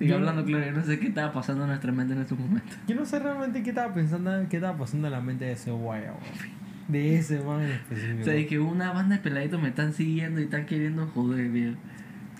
digo. 0.00 0.14
Hablando 0.16 0.46
claro, 0.46 0.64
yo 0.64 0.72
no 0.72 0.82
sé 0.82 0.98
qué 0.98 1.08
estaba 1.08 1.30
pasando 1.30 1.64
en 1.64 1.68
nuestra 1.68 1.92
mente 1.92 2.14
en 2.14 2.22
estos 2.22 2.38
momentos. 2.38 2.78
Yo 2.88 2.94
no 2.94 3.04
sé 3.04 3.18
realmente 3.18 3.62
qué 3.62 3.68
estaba 3.68 3.92
pensando, 3.92 4.30
qué 4.48 4.56
estaba 4.56 4.78
pasando 4.78 5.08
en 5.08 5.12
la 5.12 5.20
mente 5.20 5.44
de 5.44 5.52
ese 5.52 5.72
guaya, 5.72 6.12
huevón. 6.12 6.64
De 6.88 7.18
ese 7.18 7.40
man 7.40 7.60
en 7.60 7.72
específico. 7.72 8.22
O 8.22 8.24
sea, 8.24 8.34
es 8.34 8.46
que 8.46 8.58
una 8.58 8.92
banda 8.92 9.16
de 9.16 9.22
peladitos 9.22 9.60
me 9.60 9.68
están 9.68 9.92
siguiendo 9.92 10.40
y 10.40 10.44
están 10.44 10.64
queriendo 10.64 11.06
joder, 11.08 11.50
viejo. 11.50 11.76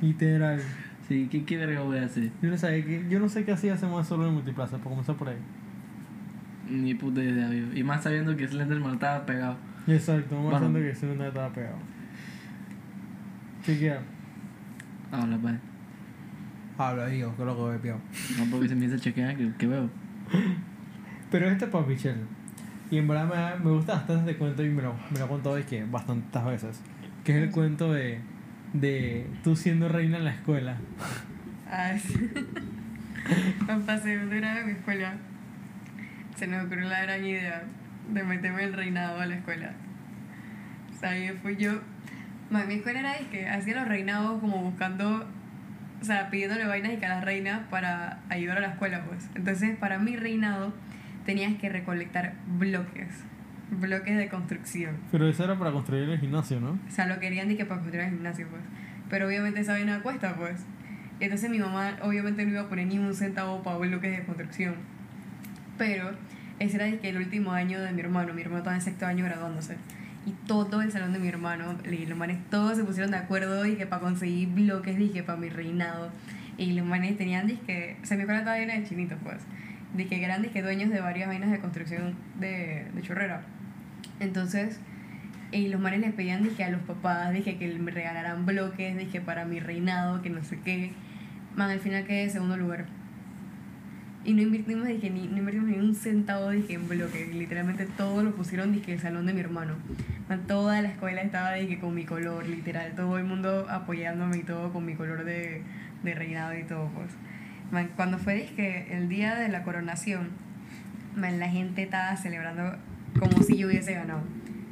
Literal. 0.00 0.60
Sí, 1.08 1.28
¿qué, 1.30 1.44
qué 1.44 1.56
verga 1.58 1.80
voy 1.82 1.98
a 1.98 2.04
hacer? 2.04 2.30
Yo 2.40 2.50
no, 2.50 2.56
sabía 2.56 2.84
que, 2.84 3.06
yo 3.08 3.20
no 3.20 3.28
sé 3.28 3.44
qué 3.44 3.52
hacía 3.52 3.74
ese 3.74 3.86
man 3.86 4.04
solo 4.04 4.26
en 4.26 4.34
multiplaza, 4.34 4.78
por 4.78 4.90
comenzar 4.90 5.16
por 5.16 5.28
ahí. 5.28 5.36
Ni 6.70 6.94
puta 6.94 7.22
idea, 7.22 7.48
viejo. 7.48 7.68
Y 7.74 7.82
más 7.82 8.02
sabiendo 8.02 8.34
que 8.36 8.48
Slenderman 8.48 8.94
estaba 8.94 9.26
pegado. 9.26 9.56
Exacto, 9.86 10.34
más 10.36 10.60
Bueno. 10.60 10.72
pensando 10.72 11.14
que 11.14 11.18
no 11.18 11.26
estaba 11.26 11.52
pegado. 11.52 11.76
Chequea. 13.64 14.00
Habla, 15.12 15.36
pues. 15.38 15.54
Habla, 16.78 17.06
digo, 17.06 17.36
que 17.36 17.42
es 17.42 17.46
lo 17.46 17.56
que 17.56 17.62
veo, 17.62 17.80
pío. 17.82 17.96
No, 18.38 18.50
porque 18.50 18.68
se 18.68 18.74
empieza 18.74 18.96
a 18.96 18.98
chequear 18.98 19.36
que, 19.36 19.52
que 19.58 19.66
veo. 19.66 19.90
Pero 21.30 21.48
este 21.48 21.66
es 21.66 21.70
para 21.70 21.86
Michelle. 21.86 22.22
Y 22.90 22.98
en 22.98 23.08
verdad 23.08 23.58
me, 23.58 23.64
me 23.64 23.70
gusta 23.76 23.94
bastante 23.94 24.30
este 24.30 24.38
cuento 24.38 24.64
y 24.64 24.70
me 24.70 24.82
lo, 24.82 24.94
me 25.10 25.18
lo 25.18 25.24
he 25.26 25.28
contado 25.28 25.56
es 25.58 25.66
que 25.66 25.84
bastantes 25.84 26.44
veces. 26.44 26.80
Que 27.24 27.36
es 27.36 27.42
el 27.44 27.50
cuento 27.50 27.92
de, 27.92 28.20
de 28.74 29.26
tú 29.42 29.56
siendo 29.56 29.88
reina 29.88 30.18
en 30.18 30.24
la 30.24 30.32
escuela. 30.32 30.76
Ah, 31.70 31.94
sí. 31.98 32.30
Para 33.66 33.98
segundo 33.98 34.36
grado 34.36 34.58
de 34.58 34.64
mi 34.66 34.72
escuela, 34.72 35.14
se 36.36 36.46
nos 36.46 36.66
ocurrió 36.66 36.88
la 36.88 37.02
gran 37.02 37.24
idea 37.24 37.62
de 38.12 38.22
meterme 38.22 38.64
el 38.64 38.74
reinado 38.74 39.20
a 39.20 39.26
la 39.26 39.36
escuela. 39.36 39.72
O 40.92 41.00
sea, 41.00 41.10
ahí 41.10 41.30
fui 41.42 41.56
yo. 41.56 41.80
Ma, 42.50 42.64
mi 42.64 42.74
escuela 42.74 43.00
era 43.00 43.12
de 43.14 43.26
que 43.28 43.48
hacía 43.48 43.76
los 43.76 43.88
reinados 43.88 44.40
como 44.40 44.58
buscando, 44.58 45.26
o 46.02 46.04
sea, 46.04 46.28
pidiéndole 46.28 46.66
vainas 46.66 46.92
y 46.92 46.96
que 46.96 47.06
a 47.06 47.10
las 47.10 47.24
reinas 47.24 47.60
para 47.70 48.18
ayudar 48.28 48.58
a 48.58 48.60
la 48.60 48.68
escuela, 48.68 49.04
pues. 49.06 49.30
Entonces, 49.34 49.76
para 49.78 49.98
mi 49.98 50.16
reinado, 50.16 50.74
tenías 51.24 51.54
que 51.54 51.70
recolectar 51.70 52.34
bloques, 52.58 53.24
bloques 53.80 54.16
de 54.16 54.28
construcción. 54.28 54.96
Pero 55.10 55.28
eso 55.28 55.44
era 55.44 55.58
para 55.58 55.72
construir 55.72 56.08
el 56.08 56.18
gimnasio, 56.18 56.60
¿no? 56.60 56.78
O 56.86 56.90
sea, 56.90 57.06
lo 57.06 57.18
querían 57.20 57.48
de 57.48 57.56
que 57.56 57.64
para 57.64 57.80
construir 57.80 58.04
el 58.04 58.10
gimnasio, 58.10 58.46
pues. 58.48 58.62
Pero 59.10 59.26
obviamente 59.26 59.60
esa 59.60 59.72
vaina 59.72 60.02
cuesta, 60.02 60.34
pues. 60.36 60.64
Entonces 61.20 61.48
mi 61.50 61.58
mamá 61.58 61.96
obviamente 62.02 62.44
no 62.44 62.50
iba 62.50 62.62
a 62.62 62.68
poner 62.68 62.86
ni 62.86 62.98
un 62.98 63.14
centavo 63.14 63.62
para 63.62 63.78
bloques 63.78 64.16
de 64.16 64.24
construcción. 64.24 64.74
Pero 65.78 66.10
ese 66.58 66.76
era 66.76 66.86
de 66.86 66.98
que 66.98 67.08
el 67.08 67.16
último 67.16 67.52
año 67.52 67.80
de 67.80 67.92
mi 67.92 68.00
hermano, 68.00 68.34
mi 68.34 68.42
hermano 68.42 68.58
estaba 68.58 68.76
en 68.76 68.82
sexto 68.82 69.06
año 69.06 69.24
graduándose. 69.24 69.76
Y 70.26 70.32
todo 70.46 70.80
el 70.80 70.90
salón 70.90 71.12
de 71.12 71.18
mi 71.18 71.28
hermano, 71.28 71.76
y 71.84 72.06
los 72.06 72.16
manes 72.16 72.38
todos 72.50 72.76
se 72.76 72.84
pusieron 72.84 73.10
de 73.10 73.18
acuerdo 73.18 73.66
y 73.66 73.76
que 73.76 73.86
para 73.86 74.00
conseguir 74.00 74.48
bloques, 74.48 74.96
dije, 74.96 75.22
para 75.22 75.38
mi 75.38 75.48
reinado. 75.48 76.10
Y 76.56 76.72
los 76.72 76.86
manes 76.86 77.18
tenían, 77.18 77.46
dije, 77.46 77.96
o 78.02 78.06
sea, 78.06 78.16
mi 78.16 78.22
escuela 78.22 78.40
estaba 78.40 78.56
llena 78.56 78.74
de 78.74 78.84
chinitos, 78.84 79.18
pues. 79.22 79.42
Dije 79.94 80.08
que 80.08 80.24
eran, 80.24 80.42
dije, 80.42 80.62
dueños 80.62 80.90
de 80.90 81.00
varias 81.00 81.28
vainas 81.28 81.50
de 81.50 81.58
construcción 81.58 82.14
de, 82.40 82.86
de 82.92 83.02
chorrera. 83.02 83.42
Entonces, 84.20 84.78
y 85.52 85.68
los 85.68 85.80
manes 85.80 86.00
les 86.00 86.12
pedían, 86.12 86.42
dije, 86.42 86.64
a 86.64 86.70
los 86.70 86.80
papás, 86.82 87.32
dije, 87.32 87.56
que 87.58 87.72
me 87.78 87.90
regalaran 87.90 88.44
bloques, 88.44 88.96
dije, 88.96 89.20
para 89.20 89.44
mi 89.44 89.60
reinado, 89.60 90.20
que 90.20 90.30
no 90.30 90.42
sé 90.42 90.58
qué. 90.64 90.92
Man, 91.54 91.70
al 91.70 91.78
final 91.78 92.04
quedé 92.04 92.24
en 92.24 92.30
segundo 92.30 92.56
lugar. 92.56 92.86
Y 94.24 94.32
no 94.32 94.42
invertimos, 94.42 94.88
dije, 94.88 95.10
ni, 95.10 95.28
no 95.28 95.38
invertimos 95.38 95.68
ni 95.68 95.78
un 95.78 95.94
centavo, 95.94 96.50
dije, 96.50 96.74
en 96.74 96.88
bloques. 96.88 97.32
Literalmente 97.34 97.86
todo 97.86 98.24
lo 98.24 98.34
pusieron, 98.34 98.72
dije, 98.72 98.94
el 98.94 99.00
salón 99.00 99.26
de 99.26 99.34
mi 99.34 99.40
hermano. 99.40 99.74
Man, 100.28 100.46
toda 100.48 100.80
la 100.82 100.88
escuela 100.88 101.20
estaba, 101.22 101.52
dije, 101.52 101.78
con 101.78 101.94
mi 101.94 102.04
color, 102.04 102.48
literal. 102.48 102.92
Todo 102.96 103.18
el 103.18 103.24
mundo 103.24 103.66
apoyándome 103.70 104.38
y 104.38 104.42
todo 104.42 104.72
con 104.72 104.84
mi 104.84 104.94
color 104.94 105.24
de, 105.24 105.62
de 106.02 106.14
reinado 106.14 106.58
y 106.58 106.64
todo, 106.64 106.88
pues. 106.94 107.10
Man, 107.70 107.90
cuando 107.94 108.18
fue, 108.18 108.34
dije, 108.34 108.96
el 108.96 109.08
día 109.08 109.36
de 109.36 109.48
la 109.48 109.62
coronación, 109.62 110.30
man, 111.14 111.38
la 111.38 111.48
gente 111.48 111.82
estaba 111.82 112.16
celebrando 112.16 112.76
como 113.18 113.42
si 113.42 113.56
yo 113.56 113.68
hubiese 113.68 113.94
ganado. 113.94 114.22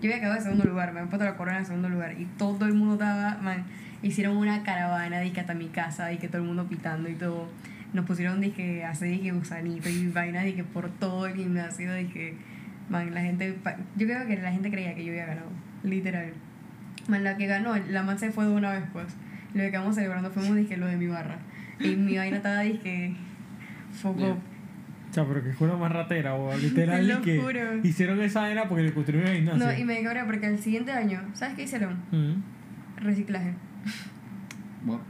Yo 0.01 0.11
había 0.11 0.21
quedado 0.21 0.37
en 0.37 0.43
segundo 0.43 0.65
lugar, 0.65 0.93
me 0.93 1.01
han 1.01 1.09
puesto 1.09 1.25
la 1.25 1.37
corona 1.37 1.59
en 1.59 1.67
segundo 1.67 1.89
lugar 1.89 2.19
y 2.19 2.25
todo 2.37 2.67
el 2.67 2.75
mundo 2.75 2.95
estaba, 2.95 3.39
man, 3.41 3.65
hicieron 4.03 4.37
una 4.37 4.63
caravana, 4.65 5.21
dije, 5.21 5.41
hasta 5.41 5.55
mi 5.55 5.69
casa, 5.69 6.13
y 6.13 6.19
que 6.19 6.29
todo 6.29 6.43
el 6.43 6.49
mundo 6.49 6.67
pitando 6.67 7.09
y 7.09 7.15
todo. 7.15 7.49
Nos 7.93 8.07
pusieron, 8.07 8.41
dije, 8.41 8.85
así, 8.85 9.07
dije, 9.07 9.33
gusanito 9.33 9.89
y 9.89 10.09
vaina, 10.09 10.43
dije, 10.43 10.65
por 10.65 10.91
todo 10.91 11.27
el 11.27 11.35
gimnasio, 11.35 11.95
dije, 11.95 12.35
man, 12.89 13.15
la 13.15 13.21
gente, 13.21 13.57
yo 13.97 14.07
creo 14.07 14.27
que 14.27 14.37
la 14.39 14.51
gente 14.51 14.71
creía 14.71 14.95
que 14.95 15.05
yo 15.05 15.13
había 15.13 15.27
ganado, 15.27 15.49
literal. 15.85 16.33
Man, 17.09 17.23
la 17.23 17.37
que 17.37 17.47
ganó, 17.47 17.77
la 17.77 18.03
man 18.03 18.19
se 18.19 18.31
fue 18.33 18.45
de 18.45 18.51
una 18.51 18.73
vez, 18.73 18.85
pues. 18.93 19.07
Lo 19.55 19.63
que 19.63 19.71
quedamos 19.71 19.95
celebrando 19.95 20.31
fuimos, 20.31 20.57
dije, 20.57 20.77
lo 20.77 20.87
de 20.87 20.97
mi 20.97 21.07
barra. 21.07 21.39
Y 21.79 21.97
mi 21.97 22.17
vaina 22.17 22.39
estaba, 22.39 22.61
dije, 22.61 23.15
foco. 23.93 24.39
Bien. 25.13 25.27
Chao, 25.27 25.27
pero 25.29 25.43
que 25.45 25.51
escuela 25.51 25.77
más 25.77 25.93
ratera, 25.93 26.35
o 26.35 26.57
literal, 26.57 27.01
Te 27.07 27.13
lo 27.15 27.19
y 27.21 27.23
que 27.23 27.39
juro. 27.41 27.77
hicieron 27.83 28.21
esa 28.23 28.51
era 28.51 28.69
porque 28.69 28.83
le 28.85 28.93
construyeron 28.95 29.29
el 29.31 29.37
gimnasio. 29.37 29.67
No, 29.67 29.73
y 29.79 29.85
me 29.85 30.03
cabré 30.03 30.25
porque 30.25 30.47
el 30.47 30.59
siguiente 30.59 30.93
año, 30.93 31.21
¿sabes 31.35 31.55
qué 31.55 31.63
hicieron? 31.65 31.99
Mm. 32.11 32.43
Reciclaje. 32.97 33.53
Bueno, 34.85 35.03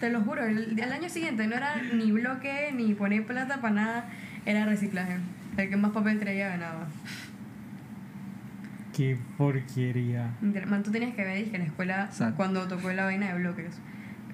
Te 0.00 0.10
lo 0.10 0.20
juro, 0.22 0.44
el, 0.44 0.78
el 0.78 0.92
año 0.92 1.08
siguiente 1.08 1.46
no 1.46 1.56
era 1.56 1.76
ni 1.94 2.12
bloque, 2.12 2.72
ni 2.74 2.94
poner 2.94 3.24
plata 3.26 3.60
para 3.60 3.74
nada, 3.74 4.04
era 4.46 4.64
reciclaje. 4.64 5.16
El 5.56 5.68
que 5.68 5.76
más 5.76 5.90
papel 5.90 6.18
traía 6.20 6.48
ganaba. 6.48 6.86
Qué 8.96 9.16
porquería. 9.36 10.30
Man, 10.66 10.82
tú 10.82 10.90
tenías 10.90 11.14
que 11.14 11.24
ver, 11.24 11.38
dije, 11.38 11.54
en 11.56 11.62
la 11.62 11.66
escuela, 11.68 12.04
Exacto. 12.04 12.36
cuando 12.36 12.66
tocó 12.68 12.92
la 12.92 13.04
vaina 13.04 13.32
de 13.32 13.38
bloques. 13.38 13.78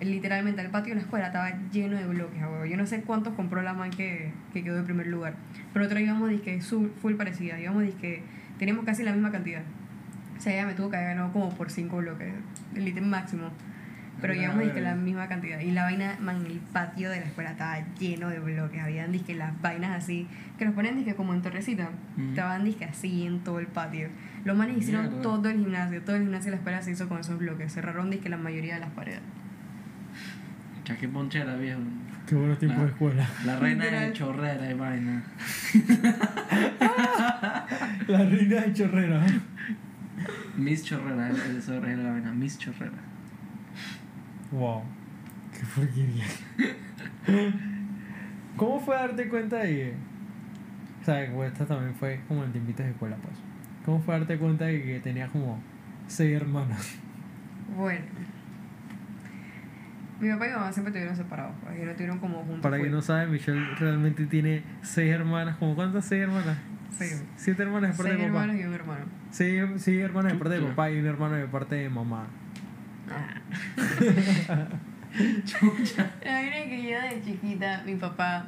Literalmente, 0.01 0.61
el 0.61 0.71
patio 0.71 0.91
de 0.91 0.97
la 0.97 1.03
escuela 1.03 1.27
estaba 1.27 1.53
lleno 1.73 1.97
de 1.97 2.07
bloques, 2.07 2.43
a 2.43 2.49
huevo. 2.49 2.65
Yo 2.67 2.77
no 2.77 2.87
sé 2.87 3.01
cuántos 3.03 3.35
compró 3.35 3.63
la 3.63 3.75
man 3.75 3.91
que, 3.91 4.33
que 4.53 4.63
quedó 4.65 4.79
en 4.79 4.85
primer 4.85 5.07
lugar. 5.07 5.35
Pero 5.73 5.85
nosotros 5.85 6.03
íbamos, 6.03 6.31
su- 6.65 6.91
full 7.01 7.15
parecida. 7.15 7.61
Íbamos, 7.61 7.83
dije, 7.85 8.23
teníamos 8.59 8.85
casi 8.85 9.03
la 9.05 9.13
misma 9.13 9.31
cantidad. 9.31 9.63
O 10.37 10.41
sea, 10.41 10.53
ella 10.53 10.67
me 10.67 10.75
tuvo 10.75 10.91
que 10.91 10.97
haber 10.97 11.11
ganado 11.11 11.33
como 11.33 11.51
por 11.55 11.71
cinco 11.71 11.99
bloques, 11.99 12.33
el 12.75 12.89
ítem 12.89 13.05
máximo. 13.09 13.51
Pero 14.21 14.33
llevamos, 14.35 14.65
dije, 14.65 14.81
la 14.81 14.95
misma 14.95 15.29
cantidad. 15.29 15.61
Y 15.61 15.71
la 15.73 15.83
vaina, 15.85 16.17
man, 16.21 16.45
el 16.47 16.59
patio 16.73 17.11
de 17.11 17.21
la 17.21 17.27
escuela 17.27 17.51
estaba 17.51 17.79
lleno 17.99 18.29
de 18.31 18.39
bloques. 18.41 18.81
Habían, 18.83 19.13
dije, 19.13 19.35
las 19.35 19.61
vainas 19.61 19.91
así, 19.93 20.27
que 20.59 20.65
los 20.65 20.75
ponen, 20.75 20.97
dije, 20.97 21.15
como 21.15 21.35
en 21.35 21.43
torrecita. 21.43 21.89
Estaban, 22.31 22.65
dije, 22.65 22.85
así 22.85 23.27
en 23.27 23.41
todo 23.41 23.59
el 23.59 23.67
patio. 23.67 24.09
Los 24.45 24.57
manes 24.57 24.79
hicieron 24.79 25.03
Mierda. 25.07 25.23
todo 25.23 25.49
el 25.49 25.59
gimnasio. 25.59 26.03
Todo 26.03 26.17
el 26.17 26.23
gimnasio 26.23 26.47
de 26.47 26.51
la 26.53 26.57
escuela 26.59 26.83
se 26.83 26.93
hizo 26.93 27.09
con 27.09 27.19
esos 27.21 27.39
bloques. 27.39 27.73
Cerraron, 27.73 28.11
dije, 28.11 28.29
la 28.29 28.37
mayoría 28.39 28.75
de 28.75 28.81
las 28.81 28.91
paredes. 28.91 29.21
Qué 30.93 31.09
ponchera, 31.09 31.57
viejo. 31.57 31.81
Qué 32.27 32.35
buenos 32.35 32.59
tiempos 32.59 32.83
de 32.83 32.89
escuela. 32.89 33.29
La 33.47 33.59
reina 33.59 33.85
de 33.85 34.13
chorrera 34.13 34.71
y 34.71 34.75
vaina. 34.75 35.25
La 38.09 38.19
reina 38.19 38.61
de 38.61 38.73
chorrera. 38.75 39.27
Miss 40.57 40.85
Chorrera, 40.85 41.31
eso 41.31 41.73
de 41.73 41.81
reina 41.81 41.99
de 41.99 42.05
la 42.05 42.13
vaina. 42.13 42.33
Miss 42.33 42.59
Chorrera. 42.59 42.99
Wow. 44.53 44.83
Qué 45.53 45.61
porquería. 45.75 46.25
¿Cómo 48.57 48.79
fue 48.81 48.95
darte 48.95 49.29
cuenta 49.29 49.59
de 49.59 49.69
que... 49.75 49.95
O 51.01 51.05
sea, 51.05 51.31
pues, 51.35 51.53
esta 51.53 51.67
también 51.67 51.95
fue 51.95 52.21
como 52.29 52.45
en 52.45 52.53
tiempitos 52.53 52.87
de 52.87 52.93
escuela, 52.93 53.17
pues. 53.17 53.37
¿Cómo 53.85 54.01
fue 54.01 54.19
darte 54.19 54.39
cuenta 54.39 54.67
de 54.67 54.83
que 54.83 55.01
tenía 55.01 55.29
como 55.29 55.61
seis 56.07 56.37
hermanos? 56.37 56.97
Bueno. 57.77 58.05
Mi 60.25 60.33
papá 60.33 60.47
y 60.47 60.49
mi 60.49 60.55
mamá 60.55 60.73
siempre 60.73 60.89
estuvieron 60.91 61.17
separados. 61.17 61.55
Pues, 61.63 61.75
ellos 61.75 61.85
no 61.85 61.91
estuvieron 61.91 62.19
como 62.19 62.39
juntos. 62.39 62.61
Para 62.61 62.79
quien 62.79 62.93
no 62.93 63.03
sabe, 63.03 63.27
Michelle 63.27 63.63
realmente 63.79 64.25
tiene 64.27 64.63
seis 64.83 65.13
hermanas. 65.13 65.57
¿Cómo 65.59 65.75
cuántas 65.75 66.07
seis 66.07 66.23
hermanas? 66.23 66.57
Sí. 66.99 67.05
Siete 67.37 67.63
hermanas 67.63 67.91
de 67.91 67.97
parte 67.97 68.13
Seis 68.13 68.23
de 68.25 68.33
papá. 68.33 68.43
hermanos 68.45 68.63
y 68.63 68.67
un 68.67 68.75
hermano. 68.75 69.05
Sí, 69.31 69.61
sí, 69.79 69.99
hermanas 70.01 70.33
de 70.33 70.39
parte 70.39 70.55
de 70.55 70.61
Chucha. 70.61 70.71
papá 70.71 70.91
y 70.91 70.99
un 70.99 71.07
hermano 71.07 71.35
de 71.35 71.47
parte 71.47 71.75
de 71.75 71.91
mamá. 71.91 72.27
Ah. 73.11 73.35
La 76.25 76.41
verdad 76.41 76.59
es 76.59 76.69
que 76.69 76.83
yo 76.91 77.01
de 77.01 77.23
chiquita, 77.23 77.83
mi 77.85 77.97
papá. 77.97 78.47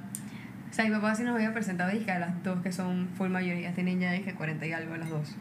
O 0.70 0.72
sea, 0.72 0.84
mi 0.86 0.90
papá 0.92 1.14
sí 1.14 1.22
nos 1.24 1.34
había 1.34 1.52
presentado 1.52 1.90
dije, 1.90 2.10
a 2.10 2.18
las 2.18 2.42
dos 2.42 2.62
que 2.62 2.72
son 2.72 3.08
full 3.16 3.28
mayoría, 3.28 3.72
tienen 3.72 4.00
ya 4.00 4.12
dije 4.12 4.34
40 4.34 4.66
y 4.66 4.72
algo 4.72 4.96
las 4.96 5.10
dos. 5.10 5.36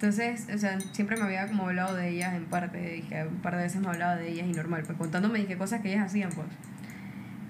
Entonces, 0.00 0.46
o 0.54 0.56
sea, 0.56 0.80
siempre 0.92 1.18
me 1.18 1.24
había 1.24 1.46
como 1.46 1.66
hablado 1.66 1.94
de 1.94 2.08
ellas 2.08 2.32
en 2.32 2.46
parte, 2.46 2.78
dije, 2.78 3.26
un 3.26 3.36
par 3.42 3.56
de 3.56 3.64
veces 3.64 3.82
me 3.82 3.88
hablaba 3.88 4.16
de 4.16 4.30
ellas 4.30 4.46
y 4.46 4.52
normal, 4.52 4.82
pues 4.86 4.96
contándome 4.96 5.40
dije 5.40 5.58
cosas 5.58 5.82
que 5.82 5.92
ellas 5.92 6.06
hacían, 6.06 6.30
pues. 6.30 6.46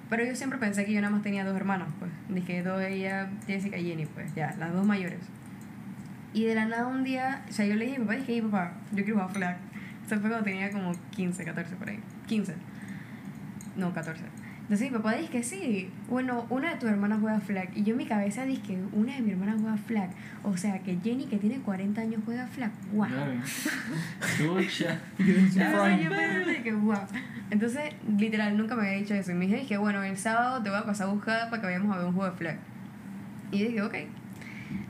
Pero 0.09 0.24
yo 0.24 0.34
siempre 0.34 0.59
pensé 0.59 0.84
que 0.84 0.92
yo 0.92 1.01
nada 1.01 1.12
más 1.12 1.22
tenía 1.22 1.44
dos 1.44 1.55
hermanos, 1.57 1.86
pues. 2.01 2.11
Dije, 2.28 2.64
dos 2.64 2.80
de 2.80 2.92
ellas, 2.92 3.28
Jessica 3.46 3.76
y 3.78 3.84
Jenny, 3.84 4.07
pues, 4.07 4.34
ya, 4.34 4.53
las 4.59 4.72
dos 4.72 4.84
mayores. 4.84 5.20
Y 6.32 6.44
de 6.44 6.57
la 6.57 6.64
nada 6.64 6.88
un 6.88 7.05
día, 7.05 7.44
o 7.48 7.53
sea, 7.53 7.66
yo 7.66 7.76
le 7.76 7.84
dije 7.84 7.98
a 7.98 8.01
mi 8.01 8.07
papá, 8.07 8.16
dije, 8.16 8.32
"Ey, 8.32 8.42
papá, 8.42 8.72
yo 8.90 9.05
quiero 9.05 9.14
jugar 9.20 9.30
flag. 9.32 9.57
Eso 10.05 10.18
fue 10.18 10.28
cuando 10.28 10.42
tenía 10.42 10.72
como 10.72 10.90
15, 11.12 11.44
14 11.44 11.76
por 11.76 11.88
ahí. 11.88 12.01
15. 12.26 12.57
No, 13.76 13.92
14. 13.92 14.24
Entonces 14.70 14.92
mi 14.92 14.98
papá 14.98 15.16
dice 15.16 15.32
que 15.32 15.42
sí. 15.42 15.90
Bueno, 16.08 16.46
una 16.48 16.70
de 16.70 16.76
tus 16.76 16.88
hermanas 16.88 17.18
juega 17.20 17.40
flag. 17.40 17.70
Y 17.74 17.82
yo 17.82 17.90
en 17.90 17.96
mi 17.96 18.06
cabeza 18.06 18.44
dije 18.44 18.62
que 18.62 18.78
una 18.92 19.16
de 19.16 19.20
mis 19.20 19.32
hermanas 19.32 19.56
juega 19.60 19.76
flag. 19.76 20.10
O 20.44 20.56
sea, 20.56 20.78
que 20.78 20.96
Jenny, 21.02 21.26
que 21.26 21.38
tiene 21.38 21.58
40 21.58 22.00
años, 22.00 22.22
juega 22.24 22.46
flag. 22.46 22.70
¡Wow! 22.92 23.08
Entonces 27.50 27.82
literal, 28.16 28.56
nunca 28.56 28.76
me 28.76 28.86
había 28.86 29.00
dicho 29.00 29.12
eso. 29.12 29.32
Y 29.32 29.34
me 29.34 29.46
dije, 29.46 29.58
dije, 29.58 29.76
bueno, 29.76 30.04
el 30.04 30.16
sábado 30.16 30.62
te 30.62 30.70
voy 30.70 30.78
a 30.78 30.84
pasar 30.84 31.08
a 31.08 31.12
buscar 31.14 31.50
para 31.50 31.60
que 31.60 31.66
vayamos 31.66 31.92
a 31.92 31.98
ver 31.98 32.06
un 32.06 32.14
juego 32.14 32.30
de 32.30 32.36
flag. 32.38 32.58
Y 33.50 33.58
yo 33.58 33.66
dije, 33.66 33.82
ok. 33.82 33.94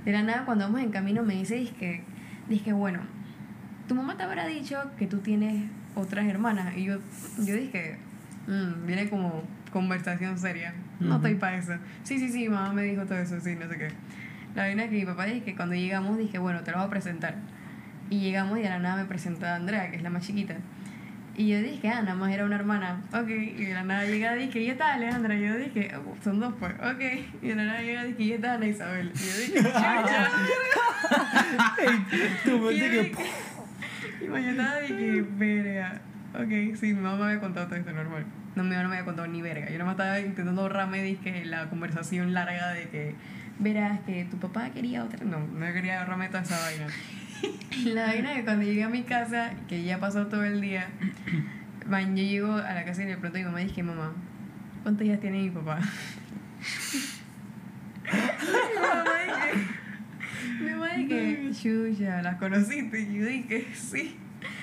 De 0.04 0.12
la 0.12 0.22
nada, 0.22 0.44
cuando 0.44 0.66
vamos 0.66 0.82
en 0.82 0.90
camino, 0.90 1.22
me 1.22 1.36
dice, 1.36 1.54
dije, 1.54 2.04
dije, 2.50 2.74
bueno, 2.74 3.00
tu 3.88 3.94
mamá 3.94 4.18
te 4.18 4.24
habrá 4.24 4.46
dicho 4.46 4.78
que 4.98 5.06
tú 5.06 5.20
tienes 5.20 5.70
otras 5.94 6.26
hermanas. 6.26 6.76
Y 6.76 6.84
yo, 6.84 6.98
yo 7.38 7.54
dije, 7.54 7.96
"Mm, 8.46 8.86
viene 8.86 9.08
como 9.08 9.42
conversación 9.72 10.38
seria. 10.38 10.74
No 11.00 11.06
Ujú. 11.08 11.16
estoy 11.16 11.34
para 11.36 11.56
eso. 11.58 11.72
Sí, 12.02 12.18
sí, 12.18 12.28
sí, 12.30 12.48
mamá 12.48 12.72
me 12.72 12.82
dijo 12.82 13.04
todo 13.04 13.18
eso, 13.18 13.40
sí, 13.40 13.56
no 13.56 13.68
sé 13.68 13.76
qué. 13.78 13.88
La 14.54 14.62
vaina 14.64 14.84
es 14.84 14.90
que 14.90 14.96
mi 14.96 15.04
papá 15.06 15.24
dice 15.26 15.42
que 15.44 15.54
cuando 15.54 15.74
llegamos, 15.76 16.18
dije, 16.18 16.38
bueno, 16.38 16.60
te 16.62 16.70
lo 16.72 16.78
voy 16.78 16.86
a 16.86 16.90
presentar. 16.90 17.36
Y 18.10 18.20
llegamos 18.20 18.58
y 18.58 18.62
de 18.62 18.68
la 18.68 18.78
nada 18.80 18.96
me 18.96 19.04
presentó 19.04 19.46
a 19.46 19.54
Andrea, 19.54 19.90
que 19.90 19.96
es 19.96 20.02
la 20.02 20.10
más 20.10 20.26
chiquita. 20.26 20.56
Y 21.36 21.48
yo 21.48 21.60
dije, 21.62 21.88
ah, 21.88 22.02
nada 22.02 22.16
más 22.16 22.32
era 22.32 22.44
una 22.44 22.56
hermana. 22.56 23.00
Ok. 23.14 23.28
Y 23.28 23.64
de 23.64 23.72
la 23.74 23.84
nada 23.84 24.04
llega, 24.04 24.34
dije, 24.34 24.60
¿y 24.60 24.68
está 24.70 24.94
Alejandra? 24.94 25.36
Y 25.36 25.42
yo 25.46 25.56
dije, 25.56 25.92
"Oh, 25.96 26.16
son 26.22 26.40
dos 26.40 26.52
pues. 26.58 26.74
Ok. 26.74 27.00
Y 27.40 27.48
de 27.48 27.54
la 27.54 27.64
nada 27.64 27.80
llega, 27.80 28.02
dije, 28.04 28.22
¿y 28.24 28.32
está 28.32 28.54
Ana 28.54 28.66
Isabel? 28.66 29.12
Y 29.14 29.18
yo 29.18 29.36
dije, 29.38 29.68
chucha. 29.68 30.26
Ey, 31.78 32.06
tu 32.44 32.50
Y 32.50 32.60
mente 32.60 32.78
yo 32.78 32.90
que. 32.90 33.02
dije- 33.08 33.24
Y 34.22 34.28
mañana 34.28 34.76
dije, 34.80 35.24
verga. 35.38 36.00
Ok, 36.34 36.76
sí, 36.78 36.86
mi 36.94 37.00
mamá 37.00 37.26
me 37.26 37.38
contado 37.38 37.66
todo 37.68 37.76
esto 37.76 37.92
normal. 37.92 38.24
No, 38.56 38.64
no 38.64 38.68
me 38.68 38.76
había 38.76 39.04
contado 39.04 39.28
ni 39.28 39.42
verga. 39.42 39.70
Yo 39.70 39.78
nomás 39.78 39.92
estaba 39.92 40.20
intentando 40.20 40.62
ahorrarme 40.62 41.02
dije, 41.02 41.44
la 41.44 41.68
conversación 41.70 42.34
larga 42.34 42.72
de 42.72 42.88
que, 42.88 43.14
verás, 43.58 44.00
que 44.00 44.24
tu 44.24 44.38
papá 44.38 44.70
quería 44.70 45.04
otra. 45.04 45.24
No, 45.24 45.46
no 45.46 45.72
quería 45.72 46.00
ahorrarme 46.00 46.28
toda 46.28 46.42
esa 46.42 46.58
vaina. 46.60 46.86
La 47.84 48.06
vaina 48.06 48.34
que 48.34 48.44
cuando 48.44 48.64
llegué 48.64 48.82
a 48.82 48.88
mi 48.88 49.02
casa, 49.02 49.52
que 49.68 49.84
ya 49.84 49.98
pasó 49.98 50.26
todo 50.26 50.44
el 50.44 50.60
día, 50.60 50.88
man, 51.86 52.16
yo 52.16 52.22
llego 52.22 52.52
a 52.54 52.74
la 52.74 52.84
casa 52.84 53.02
y 53.02 53.06
de 53.06 53.16
pronto 53.16 53.38
mi 53.38 53.44
mamá 53.44 53.60
dije, 53.60 53.82
mamá, 53.82 54.12
¿cuántos 54.82 55.06
días 55.06 55.20
tiene 55.20 55.38
mi 55.38 55.50
papá? 55.50 55.78
mi 58.12 58.80
mamá 58.80 59.10
dije, 59.26 59.66
mi 60.60 60.70
mamá 60.70 60.88
dije, 60.96 61.50
chucha, 61.52 62.22
¿las 62.22 62.36
conociste? 62.36 63.00
Y 63.00 63.14
yo 63.14 63.26
dije, 63.26 63.66
sí. 63.74 64.18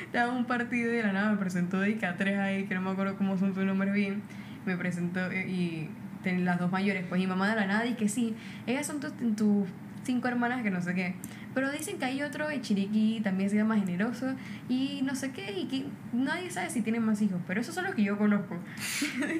Estaba 0.07 0.33
un 0.33 0.45
partido 0.45 0.91
y 0.91 0.95
de 0.97 1.03
la 1.03 1.11
nada 1.13 1.31
me 1.31 1.37
presentó 1.37 1.77
a 1.81 2.15
tres 2.15 2.37
ahí, 2.39 2.63
que 2.65 2.75
no 2.75 2.81
me 2.81 2.89
acuerdo 2.91 3.15
cómo 3.17 3.37
son 3.37 3.53
sus 3.53 3.63
nombres 3.63 3.93
bien. 3.93 4.21
Me 4.65 4.75
presentó 4.77 5.29
eh, 5.31 5.47
y 5.47 5.89
ten- 6.23 6.45
las 6.45 6.59
dos 6.59 6.71
mayores, 6.71 7.05
pues 7.07 7.19
mi 7.21 7.27
mamá 7.27 7.49
de 7.49 7.55
la 7.55 7.65
nada 7.67 7.83
dije, 7.83 8.07
sí, 8.07 8.35
ellas 8.65 8.85
son 8.87 8.99
tus, 8.99 9.11
tus 9.35 9.67
cinco 10.03 10.27
hermanas 10.27 10.63
que 10.63 10.69
no 10.71 10.81
sé 10.81 10.93
qué. 10.95 11.15
Pero 11.57 11.71
dicen 11.71 11.97
que 11.97 12.05
hay 12.05 12.21
otro, 12.21 12.51
el 12.51 12.61
Chiriquí, 12.61 13.19
también 13.23 13.49
se 13.49 13.55
llama 13.55 13.79
generoso, 13.79 14.27
y 14.69 15.01
no 15.01 15.15
sé 15.15 15.31
qué, 15.31 15.59
y 15.59 15.65
que 15.65 15.85
nadie 16.13 16.51
sabe 16.51 16.69
si 16.69 16.83
tienen 16.83 17.03
más 17.03 17.19
hijos, 17.19 17.41
pero 17.47 17.59
esos 17.61 17.73
son 17.73 17.85
los 17.85 17.95
que 17.95 18.03
yo 18.03 18.15
conozco. 18.19 18.59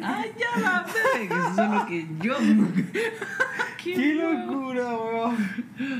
Ay, 0.02 0.32
ya 0.36 0.60
la 0.60 0.84
sé, 0.88 1.28
que 1.28 1.36
eso 1.36 1.64
es 1.64 1.70
lo 1.70 1.86
que 1.86 2.08
yo 2.20 2.40
no. 2.56 2.68
¡Qué 3.78 4.16
locura, 4.16 4.98
weón! 4.98 5.38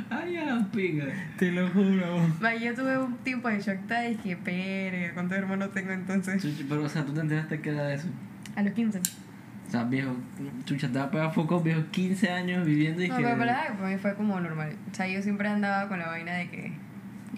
Ay, 0.10 0.34
ya 0.34 0.46
la 0.46 0.66
pinga. 0.72 1.06
Te 1.38 1.52
lo 1.52 1.70
juro, 1.70 2.16
weón. 2.16 2.60
Yo 2.64 2.74
tuve 2.74 2.98
un 2.98 3.18
tiempo 3.18 3.50
de 3.50 3.60
shock, 3.60 3.78
y 4.12 4.16
que 4.16 4.38
perga, 4.38 5.14
¿cuántos 5.14 5.38
hermanos 5.38 5.72
tengo 5.72 5.92
entonces? 5.92 6.44
Pero, 6.68 6.84
o 6.84 6.90
sea, 6.90 7.06
tú 7.06 7.14
te 7.14 7.20
enteraste 7.20 7.62
que 7.62 7.70
era 7.70 7.94
eso. 7.94 8.08
A 8.56 8.64
los 8.64 8.74
15. 8.74 9.02
O 9.68 9.70
sea, 9.72 9.84
viejo, 9.84 10.16
chucha, 10.66 10.88
te 10.90 10.98
va 10.98 11.06
a 11.06 11.12
pegar 11.12 11.34
foco, 11.34 11.60
viejo, 11.62 11.82
15 11.92 12.30
años 12.32 12.66
viviendo 12.66 13.04
y 13.04 13.10
No, 13.10 13.18
que. 13.18 13.24
pero 13.24 13.38
para 13.38 13.74
mí 13.90 13.98
fue 13.98 14.16
como 14.16 14.40
normal. 14.40 14.74
O 14.92 14.96
sea, 14.96 15.08
yo 15.08 15.22
siempre 15.22 15.50
andaba 15.50 15.90
con 15.90 16.00
la 16.00 16.08
vaina 16.08 16.34
de 16.36 16.50
que, 16.50 16.72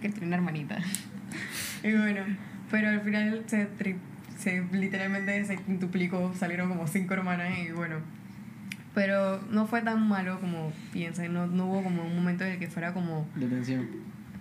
que 0.02 0.10
tenía 0.10 0.28
una 0.28 0.36
hermanita. 0.38 0.78
y 1.84 1.92
bueno, 1.94 2.22
pero 2.70 2.90
al 2.90 3.02
final 3.02 3.44
se, 3.48 3.68
tri- 3.78 3.98
se 4.38 4.64
literalmente 4.72 5.44
se 5.46 5.58
quintuplicó, 5.58 6.32
salieron 6.36 6.70
como 6.70 6.86
cinco 6.88 7.16
hermanas 7.16 7.50
y 7.68 7.72
bueno. 7.72 7.96
Pero 8.94 9.40
no 9.52 9.66
fue 9.68 9.82
tan 9.82 10.08
malo 10.08 10.40
como 10.40 10.72
piensan, 10.92 11.34
no, 11.34 11.48
no 11.48 11.66
hubo 11.68 11.84
como 11.84 12.04
un 12.04 12.16
momento 12.16 12.44
en 12.44 12.54
el 12.54 12.60
que 12.60 12.68
fuera 12.68 12.94
como, 12.94 13.28
Detención. 13.36 13.88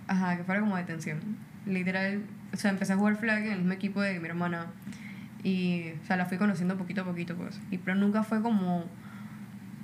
ajá, 0.07 0.37
que 0.37 0.43
fuera 0.43 0.59
como 0.61 0.75
de 0.75 0.83
tensión. 0.83 1.19
Literal, 1.65 2.21
o 2.53 2.57
sea, 2.57 2.71
empecé 2.71 2.93
a 2.93 2.97
jugar 2.97 3.15
flag 3.17 3.45
en 3.45 3.51
el 3.53 3.57
mismo 3.59 3.73
equipo 3.73 4.01
de 4.01 4.19
mi 4.19 4.27
hermana 4.27 4.67
y, 5.43 5.91
o 6.01 6.05
sea, 6.05 6.17
la 6.17 6.25
fui 6.25 6.37
conociendo 6.37 6.77
poquito 6.77 7.01
a 7.01 7.05
poquito, 7.05 7.35
pues. 7.35 7.59
Y, 7.71 7.77
pero 7.77 7.95
nunca 7.95 8.23
fue 8.23 8.41
como 8.41 8.85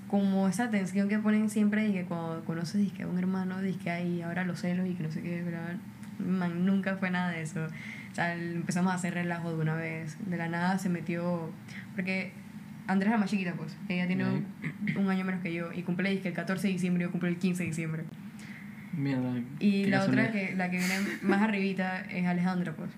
como 0.08 0.48
esa 0.48 0.70
tensión 0.70 1.10
que 1.10 1.18
ponen 1.18 1.50
siempre 1.50 1.88
y 1.88 1.94
que 1.94 2.04
cuando 2.04 2.44
conoces 2.46 2.92
que 2.94 3.04
a 3.04 3.08
un 3.08 3.18
hermano 3.18 3.62
dice 3.62 3.80
que 3.80 3.90
hay 3.90 4.22
ahora 4.22 4.46
los 4.46 4.62
celos 4.62 4.88
y 4.88 4.94
que 4.94 5.04
no 5.04 5.12
sé 5.12 5.22
qué, 5.22 5.42
¿verdad? 5.42 5.76
Man, 6.20 6.66
nunca 6.66 6.96
fue 6.98 7.10
nada 7.10 7.32
de 7.32 7.42
eso. 7.42 7.66
O 7.66 8.16
sea, 8.16 8.34
empezamos 8.36 8.94
a 8.94 8.96
hacer 8.96 9.14
relajo 9.14 9.50
de 9.54 9.62
una 9.62 9.76
vez. 9.76 10.18
De 10.30 10.38
la 10.38 10.48
nada 10.48 10.78
se 10.78 10.90
metió. 10.90 11.52
Porque 11.96 12.32
Andrea 12.88 13.10
es 13.10 13.12
la 13.14 13.18
más 13.18 13.30
chiquita, 13.30 13.54
pues. 13.54 13.76
Ella 13.90 14.08
tiene 14.08 14.26
un, 14.26 14.46
un 14.96 15.10
año 15.10 15.26
menos 15.26 15.42
que 15.42 15.54
yo. 15.54 15.74
Y 15.74 15.82
cumple 15.82 16.12
dizque, 16.12 16.30
el 16.30 16.34
14 16.34 16.68
de 16.68 16.74
diciembre 16.74 17.04
yo 17.04 17.12
cumplo 17.12 17.28
el 17.28 17.38
15 17.38 17.64
de 17.64 17.70
diciembre. 17.70 18.04
Mierda. 18.94 19.42
Y 19.60 19.86
la 19.86 20.04
otra, 20.04 20.32
que, 20.32 20.56
la 20.56 20.70
que 20.70 20.78
viene 20.78 20.96
más 21.24 21.42
arribita, 21.42 22.02
es 22.04 22.26
Alejandra, 22.26 22.74
pues. 22.74 22.90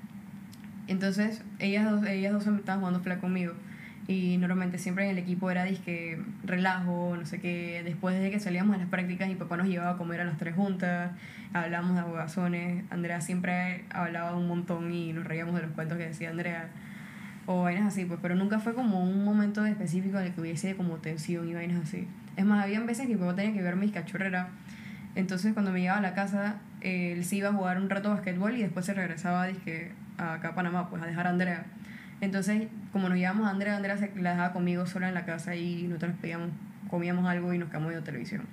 Entonces, 0.87 1.43
ellas 1.59 1.89
dos, 1.89 2.05
ellas 2.05 2.33
dos 2.33 2.47
estaban 2.47 2.79
jugando 2.79 3.01
flag 3.01 3.19
conmigo. 3.19 3.53
Y 4.07 4.37
normalmente 4.37 4.77
siempre 4.77 5.03
en 5.03 5.11
el 5.11 5.17
equipo 5.17 5.51
era 5.51 5.65
disque 5.65 6.17
relajo, 6.45 7.15
no 7.19 7.25
sé 7.25 7.41
qué. 7.41 7.81
Después 7.83 8.17
de 8.17 8.31
que 8.31 8.39
salíamos 8.39 8.75
a 8.75 8.79
las 8.79 8.87
prácticas, 8.87 9.27
mi 9.27 9.35
papá 9.35 9.57
nos 9.57 9.67
llevaba 9.67 9.91
a 9.91 9.97
comer 9.97 10.21
a 10.21 10.23
las 10.23 10.37
tres 10.37 10.55
juntas. 10.55 11.11
Hablábamos 11.51 11.95
de 11.95 12.01
abogazones. 12.01 12.85
Andrea 12.89 13.19
siempre 13.19 13.83
hablaba 13.89 14.37
un 14.37 14.47
montón 14.47 14.93
y 14.93 15.11
nos 15.11 15.25
reíamos 15.25 15.55
de 15.55 15.63
los 15.63 15.71
cuentos 15.71 15.97
que 15.97 16.05
decía 16.05 16.29
Andrea. 16.29 16.69
O 17.47 17.63
vainas 17.63 17.85
así, 17.87 18.05
pues. 18.05 18.19
Pero 18.21 18.35
nunca 18.35 18.59
fue 18.59 18.73
como 18.73 19.03
un 19.03 19.25
momento 19.25 19.65
específico 19.65 20.19
en 20.19 20.27
el 20.27 20.33
que 20.33 20.39
hubiese 20.39 20.77
como 20.77 20.95
tensión 20.97 21.49
y 21.49 21.53
vainas 21.53 21.83
así. 21.83 22.07
Es 22.37 22.45
más, 22.45 22.63
habían 22.63 22.85
veces 22.85 23.07
que 23.07 23.13
mi 23.13 23.19
papá 23.19 23.35
tenía 23.35 23.53
que 23.53 23.61
ver 23.61 23.75
mis 23.75 23.91
cachorreras. 23.91 24.47
Entonces, 25.15 25.53
cuando 25.53 25.71
me 25.71 25.81
llegaba 25.81 25.97
a 25.97 26.01
la 26.01 26.13
casa, 26.13 26.57
él 26.79 27.25
se 27.25 27.37
iba 27.37 27.49
a 27.49 27.53
jugar 27.53 27.77
un 27.77 27.89
rato 27.89 28.09
basquetbol 28.09 28.55
y 28.55 28.61
después 28.61 28.85
se 28.85 28.93
regresaba 28.93 29.47
dizque, 29.47 29.91
acá 30.17 30.49
a 30.49 30.55
Panamá, 30.55 30.89
pues 30.89 31.01
a 31.01 31.05
dejar 31.05 31.27
a 31.27 31.31
Andrea. 31.31 31.65
Entonces, 32.21 32.67
como 32.91 33.09
nos 33.09 33.17
llevamos 33.17 33.47
a 33.47 33.51
Andrea, 33.51 33.75
Andrea 33.75 33.97
se 33.97 34.11
la 34.15 34.31
dejaba 34.31 34.53
conmigo 34.53 34.85
sola 34.85 35.07
en 35.07 35.13
la 35.13 35.25
casa 35.25 35.55
y 35.55 35.83
nosotros 35.83 36.15
pedíamos, 36.21 36.49
comíamos 36.89 37.27
algo 37.27 37.53
y 37.53 37.57
nos 37.57 37.69
quedamos 37.69 37.89
viendo 37.89 38.05
televisión. 38.05 38.43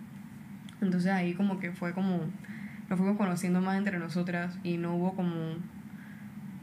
Entonces 0.80 1.10
ahí 1.10 1.34
como 1.34 1.58
que 1.58 1.72
fue 1.72 1.92
como, 1.92 2.20
nos 2.88 2.98
fuimos 2.98 3.16
conociendo 3.16 3.60
más 3.60 3.78
entre 3.78 3.98
nosotras 3.98 4.58
y 4.62 4.76
no 4.76 4.96
hubo 4.96 5.14
como 5.14 5.54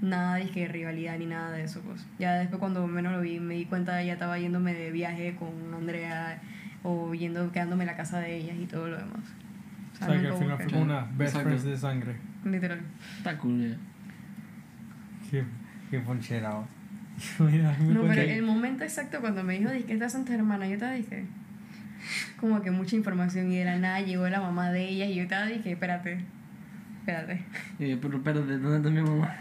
nada 0.01 0.35
de 0.35 0.49
que 0.49 0.67
rivalidad 0.67 1.17
ni 1.17 1.25
nada 1.25 1.51
de 1.51 1.63
eso, 1.63 1.81
pues. 1.81 2.05
Ya 2.19 2.33
después 2.35 2.59
cuando 2.59 2.85
menos 2.85 3.13
lo 3.13 3.21
vi, 3.21 3.39
me 3.39 3.55
di 3.55 3.65
cuenta 3.65 3.95
de 3.95 4.03
ella 4.03 4.13
estaba 4.13 4.37
yéndome 4.37 4.73
de 4.73 4.91
viaje 4.91 5.35
con 5.35 5.73
Andrea 5.73 6.39
o 6.83 7.13
yendo, 7.15 7.51
quedándome 7.51 7.83
en 7.83 7.87
la 7.87 7.97
casa 7.97 8.19
de 8.19 8.35
ellas 8.37 8.57
y 8.59 8.65
todo 8.65 8.87
lo 8.87 8.97
demás. 8.97 9.21
O 9.93 9.97
sea, 9.97 10.07
que 10.07 10.27
al 10.27 10.37
final 10.37 10.69
fue 10.69 10.81
una 10.81 11.07
best 11.15 11.37
friends 11.37 11.63
de 11.63 11.77
sangre. 11.77 12.15
Literal. 12.43 12.81
Está 13.17 13.37
cool, 13.37 13.69
ya. 13.71 13.77
Qué, 15.31 15.43
qué 15.89 15.99
ponchera, 15.99 16.51
weón. 16.51 16.67
Mira, 17.39 17.75
me 17.79 17.93
No, 17.93 18.01
pero 18.01 18.21
el 18.21 18.43
momento 18.43 18.83
exacto 18.83 19.19
cuando 19.21 19.43
me 19.43 19.57
dijo, 19.57 19.71
que 19.87 19.93
estas 19.93 20.11
son 20.11 20.25
tus 20.25 20.35
hermanas, 20.35 20.69
yo 20.69 20.77
te 20.77 20.91
dije, 20.93 21.25
como 22.37 22.61
que 22.61 22.71
mucha 22.71 22.95
información 22.95 23.51
y 23.51 23.57
de 23.57 23.65
la 23.65 23.77
nada 23.77 24.01
llegó 24.01 24.27
la 24.27 24.41
mamá 24.41 24.71
de 24.71 24.89
ella 24.89 25.05
y 25.05 25.15
yo 25.15 25.27
te 25.27 25.47
dije, 25.47 25.71
espérate, 25.71 26.19
espérate. 26.99 27.43
Eh, 27.79 27.97
pero, 28.01 28.45
¿de 28.45 28.59
dónde 28.59 28.77
está 28.77 28.89
mi 28.89 29.01
mamá? 29.01 29.35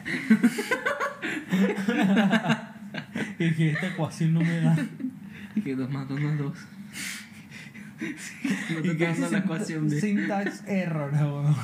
Es 3.39 3.57
que 3.57 3.71
esta 3.71 3.89
ecuación 3.89 4.35
no 4.35 4.41
me 4.41 4.61
da. 4.61 4.77
Y 5.55 5.63
que 5.63 5.75
dos 5.75 5.91
más 5.91 6.09
dos 6.09 6.21
no 6.21 6.31
es 6.31 6.39
dos. 6.39 6.59
No 8.75 8.83
te 8.83 8.93
está 8.93 9.05
dando 9.07 9.31
la 9.31 9.39
ecuación 9.39 9.89
bien. 9.89 10.01
Syntax 10.01 10.65
error, 10.67 11.11
juro. 11.17 11.57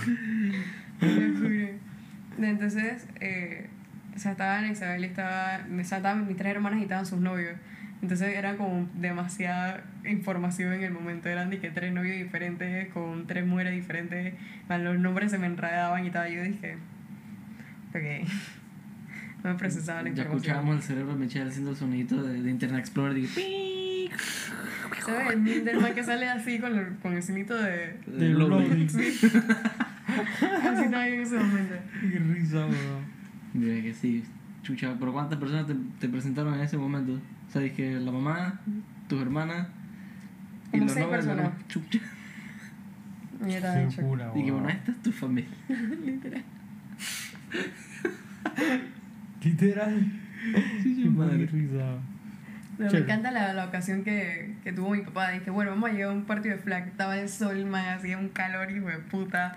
Entonces, 2.38 3.06
eh, 3.20 3.68
o 4.16 4.18
sea, 4.18 4.32
estaban 4.32 4.70
Isabel 4.70 5.02
y 5.02 5.06
estaba, 5.06 5.60
o 5.68 5.84
sea, 5.84 5.98
estaban 5.98 6.26
mis 6.26 6.36
tres 6.36 6.54
hermanas 6.54 6.80
y 6.80 6.82
estaban 6.84 7.06
sus 7.06 7.20
novios. 7.20 7.54
Entonces 8.02 8.36
era 8.36 8.56
como 8.56 8.88
demasiada 8.94 9.82
información 10.06 10.72
en 10.74 10.82
el 10.84 10.92
momento. 10.92 11.28
Eran 11.28 11.50
de 11.50 11.58
que 11.58 11.70
tres 11.70 11.92
novios 11.92 12.16
diferentes, 12.16 12.88
con 12.92 13.26
tres 13.26 13.46
mujeres 13.46 13.72
diferentes. 13.74 14.34
Man, 14.68 14.84
Los 14.84 14.98
nombres 14.98 15.30
se 15.30 15.38
me 15.38 15.46
enredaban 15.46 16.04
y 16.04 16.10
tal. 16.10 16.30
Yo 16.32 16.42
dije, 16.42 16.76
ok. 17.90 18.28
No 19.44 19.52
me 19.52 19.58
procesaba 19.58 19.98
la 20.02 20.08
Ya 20.08 20.22
información. 20.22 20.36
escuchábamos 20.38 20.76
el 20.76 20.82
cerebro 20.82 21.12
de 21.12 21.18
Michelle 21.20 21.48
haciendo 21.48 21.70
el 21.70 21.76
sonidito 21.76 22.20
de, 22.22 22.42
de 22.42 22.50
Internet 22.50 22.80
Explorer. 22.80 23.14
¡Pi! 23.32 24.10
¿Sabes? 25.04 25.30
El 25.34 25.40
meme 25.40 25.60
del 25.60 25.80
man 25.80 25.94
que 25.94 26.02
sale 26.02 26.28
así 26.28 26.58
con, 26.58 26.76
el- 26.76 26.96
con 26.96 27.12
el 27.14 27.22
sonito 27.22 27.54
de... 27.56 27.96
De. 28.06 28.88
Sí. 28.88 29.18
así 29.20 30.84
estaba 30.84 31.06
yo 31.08 31.14
en 31.14 31.20
ese 31.20 31.36
momento. 31.36 31.74
Qué 32.00 32.18
risa, 32.18 32.56
weón. 32.66 33.15
Mira 33.56 33.82
que 33.82 33.94
sí, 33.94 34.22
chucha. 34.62 34.94
Pero 34.98 35.12
¿cuántas 35.12 35.38
personas 35.38 35.66
te, 35.66 35.74
te 35.98 36.08
presentaron 36.08 36.54
en 36.54 36.60
ese 36.60 36.76
momento? 36.76 37.12
O 37.14 37.50
sea, 37.50 37.62
dije 37.62 37.98
la 38.00 38.12
mamá, 38.12 38.60
tus 39.08 39.20
hermanas. 39.20 39.68
Y 40.72 40.78
los 40.78 40.92
seis 40.92 41.06
novios 41.06 41.24
de 41.24 41.34
la. 41.36 41.52
Chucha. 41.68 42.00
Yo 43.40 43.48
shock. 43.90 44.04
pura, 44.04 44.32
Dije, 44.32 44.50
bueno, 44.50 44.68
esta 44.68 44.90
es 44.92 45.02
tu 45.02 45.12
familia. 45.12 45.50
Literal. 49.42 50.04
Sí, 50.82 51.00
Qué 51.02 51.08
madre. 51.10 51.46
risa. 51.46 51.98
Me 52.78 52.86
encanta 52.88 53.30
la, 53.30 53.52
la 53.54 53.66
ocasión 53.66 54.04
que, 54.04 54.54
que 54.62 54.72
tuvo 54.72 54.90
mi 54.90 55.00
papá. 55.02 55.30
Dije, 55.30 55.50
bueno, 55.50 55.70
vamos 55.70 55.90
a 55.90 55.92
llegar 55.92 56.10
a 56.10 56.12
un 56.12 56.24
partido 56.24 56.56
de 56.56 56.62
flag. 56.62 56.88
Estaba 56.88 57.18
el 57.18 57.28
sol, 57.28 57.64
man, 57.64 57.86
hacía 57.98 58.18
un 58.18 58.28
calor, 58.28 58.70
hijo 58.70 58.88
de 58.88 58.98
puta. 58.98 59.54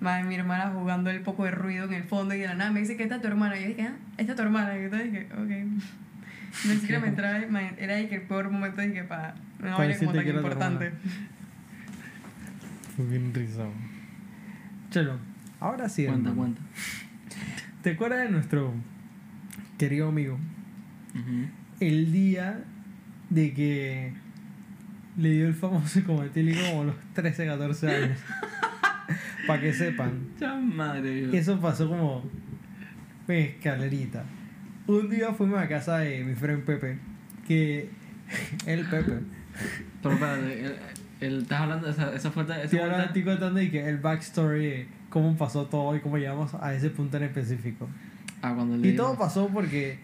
Mi 0.00 0.34
hermana 0.34 0.70
jugando 0.70 1.10
el 1.10 1.20
poco 1.20 1.44
de 1.44 1.50
ruido 1.50 1.84
en 1.84 1.92
el 1.92 2.04
fondo 2.04 2.34
y 2.34 2.38
de 2.38 2.46
la 2.46 2.54
nada 2.54 2.70
me 2.70 2.80
dice 2.80 2.96
que 2.96 3.02
esta 3.02 3.16
es 3.16 3.22
tu 3.22 3.28
hermana. 3.28 3.58
Y 3.58 3.62
yo 3.62 3.68
dije, 3.68 3.82
ah, 3.82 3.96
esta 4.16 4.32
es 4.32 4.36
tu 4.36 4.42
hermana. 4.42 4.78
Y 4.78 4.82
yo 4.82 4.88
dije, 4.96 5.28
ok. 5.34 5.50
Ni 6.66 6.74
siquiera 6.76 7.00
me 7.00 7.08
entraba, 7.08 7.38
man, 7.48 7.74
era 7.78 7.96
que 8.08 8.14
el 8.16 8.22
peor 8.22 8.50
momento 8.50 8.80
dije, 8.80 9.04
para 9.04 9.34
una 9.58 9.76
vaina 9.76 9.98
como 9.98 10.12
tan 10.12 10.26
importante. 10.26 10.92
Fue 12.96 13.04
bien 13.06 13.32
risa. 13.34 13.62
weón. 13.62 13.74
Chelo, 14.90 15.18
ahora 15.60 15.88
sí. 15.88 16.06
Cuenta, 16.06 16.30
hermano. 16.30 16.54
cuenta. 16.56 16.62
¿Te 17.82 17.90
acuerdas 17.90 18.22
de 18.22 18.30
nuestro 18.30 18.74
querido 19.78 20.08
amigo? 20.08 20.38
Ujú. 21.14 21.46
El 21.80 22.12
día 22.12 22.64
de 23.28 23.54
que 23.54 24.12
le 25.16 25.30
dio 25.30 25.46
el 25.46 25.54
famoso 25.54 26.02
cometílico 26.04 26.60
como 26.70 26.84
los 26.84 26.94
13, 27.14 27.46
14 27.46 27.94
años. 27.94 28.18
Para 29.46 29.60
que 29.60 29.72
sepan. 29.72 30.28
Madre. 30.74 31.36
Eso 31.36 31.60
pasó 31.60 31.88
como 31.88 32.24
pues, 33.26 33.50
escalerita. 33.50 34.24
Un 34.86 35.08
día 35.08 35.32
fuimos 35.32 35.58
a 35.60 35.68
casa 35.68 35.98
de 35.98 36.24
mi 36.24 36.34
friend 36.34 36.64
Pepe. 36.64 36.98
Que 37.46 37.88
el 38.66 38.84
Pepe. 38.86 39.18
Pero 40.02 40.14
espérate, 40.14 40.64
el, 40.64 40.76
el- 41.20 41.42
estás 41.42 41.60
hablando 41.60 41.86
de 41.86 41.92
esa, 41.92 42.14
esa 42.14 42.30
fuerte. 42.30 42.52
Esa 42.52 42.62
Estoy 42.64 42.78
hablando, 42.80 43.04
estoy 43.06 43.22
contando 43.24 43.60
de 43.60 43.70
que 43.70 43.88
el 43.88 43.98
backstory 43.98 44.66
de 44.66 44.86
cómo 45.10 45.36
pasó 45.36 45.66
todo 45.66 45.94
y 45.96 46.00
cómo 46.00 46.18
llegamos 46.18 46.54
a 46.54 46.74
ese 46.74 46.90
punto 46.90 47.16
en 47.16 47.24
específico. 47.24 47.88
Ah, 48.42 48.52
cuando 48.54 48.76
le 48.76 48.88
Y 48.88 48.96
todo 48.96 49.18
pasó 49.18 49.48
porque 49.48 49.98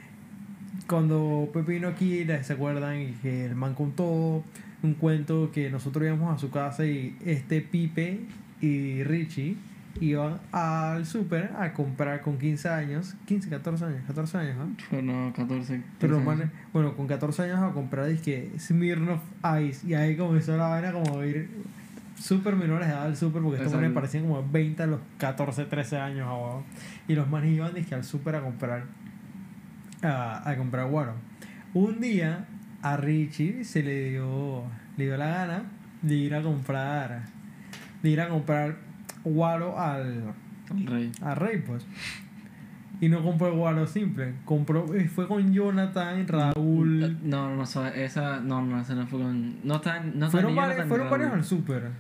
cuando 0.87 1.49
Pepe 1.53 1.73
vino 1.73 1.89
aquí, 1.89 2.27
¿se 2.43 2.53
acuerdan? 2.53 3.01
Y 3.01 3.13
que 3.23 3.47
el 3.47 3.55
man 3.55 3.75
contó 3.75 4.45
un 4.83 4.95
cuento 4.95 5.51
que 5.53 5.71
nosotros 5.71 6.05
íbamos 6.05 6.35
a 6.37 6.39
su 6.39 6.51
casa 6.51 6.85
y 6.85 7.17
este 7.25 7.61
Pipe 7.63 8.21
y 8.61 9.03
Richie 9.05 9.57
iban 10.01 10.41
al 10.53 11.07
súper 11.07 11.53
a 11.59 11.73
comprar 11.73 12.21
con 12.23 12.39
15 12.39 12.69
años, 12.69 13.15
15, 13.27 13.49
14 13.49 13.85
años, 13.85 14.01
14 14.07 14.39
años, 14.39 14.57
¿no? 14.57 14.77
Bueno, 14.91 15.33
14. 15.35 15.83
Pero 15.99 16.15
los 16.15 16.25
13 16.25 16.25
manes, 16.25 16.51
bueno, 16.73 16.97
con 16.97 17.07
14 17.07 17.43
años 17.45 17.59
a 17.61 17.73
comprar 17.73 18.07
disque 18.07 18.51
Smirnoff 18.59 19.23
Ice 19.63 19.87
y 19.87 19.95
ahí 19.95 20.17
comenzó 20.17 20.57
la 20.57 20.69
vaina 20.69 20.93
como 20.93 21.21
a 21.21 21.27
ir 21.27 21.49
súper 22.19 22.57
menores 22.57 22.89
de 22.89 22.95
edad 22.95 23.05
al 23.05 23.17
súper 23.17 23.43
porque 23.43 23.59
estos 23.59 23.75
manes 23.75 23.93
parecían 23.93 24.25
como 24.25 24.47
20 24.49 24.83
a 24.83 24.87
los 24.87 25.01
14, 25.19 25.65
13 25.65 25.99
años 25.99 26.27
abajo. 26.27 26.65
Y 27.09 27.15
los 27.15 27.29
manes 27.29 27.53
iban 27.53 27.75
disque 27.75 27.95
al 27.95 28.05
súper 28.05 28.37
a 28.37 28.41
comprar 28.43 28.85
a, 30.03 30.49
a 30.49 30.57
comprar 30.57 30.89
guaro. 30.89 31.15
Un 31.75 32.01
día 32.01 32.47
a 32.83 32.97
Richie 32.97 33.65
se 33.65 33.83
le 33.83 34.11
dio 34.11 34.65
le 34.97 35.05
dio 35.05 35.17
la 35.17 35.27
gana 35.27 35.63
de 36.03 36.15
ir 36.15 36.35
a 36.35 36.43
comprar 36.43 37.25
de 38.07 38.13
ir 38.13 38.21
a 38.21 38.29
comprar 38.29 38.77
guaro 39.25 39.79
al 39.79 40.33
rey. 40.87 41.11
a 41.23 41.35
Rey, 41.35 41.63
pues. 41.67 41.85
Y 43.01 43.09
no 43.09 43.23
compró 43.23 43.49
el 43.49 43.55
guaro 43.55 43.87
simple. 43.87 44.35
Compró, 44.45 44.95
eh, 44.95 45.09
fue 45.09 45.27
con 45.29 45.53
Jonathan, 45.53 46.27
Raúl. 46.27 47.19
No, 47.23 47.51
no, 47.51 47.57
no, 47.57 47.67
so- 47.67 47.87
esa. 47.87 48.41
No, 48.41 48.63
no, 48.65 48.81
esa 48.81 48.95
no 48.95 49.07
fue 49.07 49.21
con. 49.21 49.57
No 49.67 49.77
está. 49.77 50.01
No 50.01 50.31
fueron 50.31 50.55
varios, 50.55 50.77
Jonathan 50.77 50.89
fueron 50.89 51.11
varios 51.11 51.33
al 51.33 51.45
súper. 51.45 51.91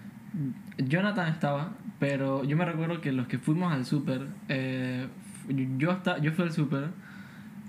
Jonathan 0.79 1.29
estaba, 1.33 1.73
pero 1.99 2.45
yo 2.45 2.57
me 2.57 2.65
recuerdo 2.65 3.01
que 3.01 3.13
los 3.13 3.27
que 3.27 3.39
fuimos 3.39 3.73
al 3.73 3.85
súper, 3.85 4.27
eh, 4.49 5.07
yo, 5.79 5.91
hasta, 5.91 6.19
yo 6.19 6.33
fui 6.33 6.45
al 6.45 6.53
súper, 6.53 6.89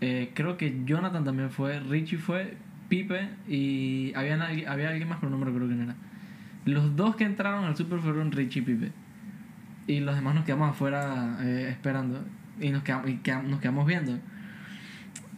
eh, 0.01 0.31
creo 0.33 0.57
que 0.57 0.81
Jonathan 0.85 1.23
también 1.23 1.49
fue, 1.49 1.79
Richie 1.79 2.17
fue, 2.17 2.57
Pipe 2.89 3.29
y 3.47 4.13
había, 4.15 4.35
nadie- 4.37 4.67
había 4.67 4.89
alguien 4.89 5.07
más, 5.09 5.17
pero 5.19 5.29
no 5.29 5.37
me 5.37 5.45
recuerdo 5.45 5.67
quién 5.67 5.81
era. 5.81 5.95
Los 6.67 6.97
dos 6.97 7.15
que 7.15 7.23
entraron 7.23 7.63
al 7.63 7.77
súper 7.77 7.99
fueron 7.99 8.31
Richie 8.31 8.59
y 8.59 8.61
Pipe. 8.61 8.91
Y 9.87 10.01
los 10.01 10.15
demás 10.15 10.35
nos 10.35 10.43
quedamos 10.43 10.71
afuera 10.71 11.37
eh, 11.41 11.69
esperando 11.71 12.25
y 12.59 12.71
nos 12.71 12.83
quedamos, 12.83 13.85
viendo. 13.85 14.19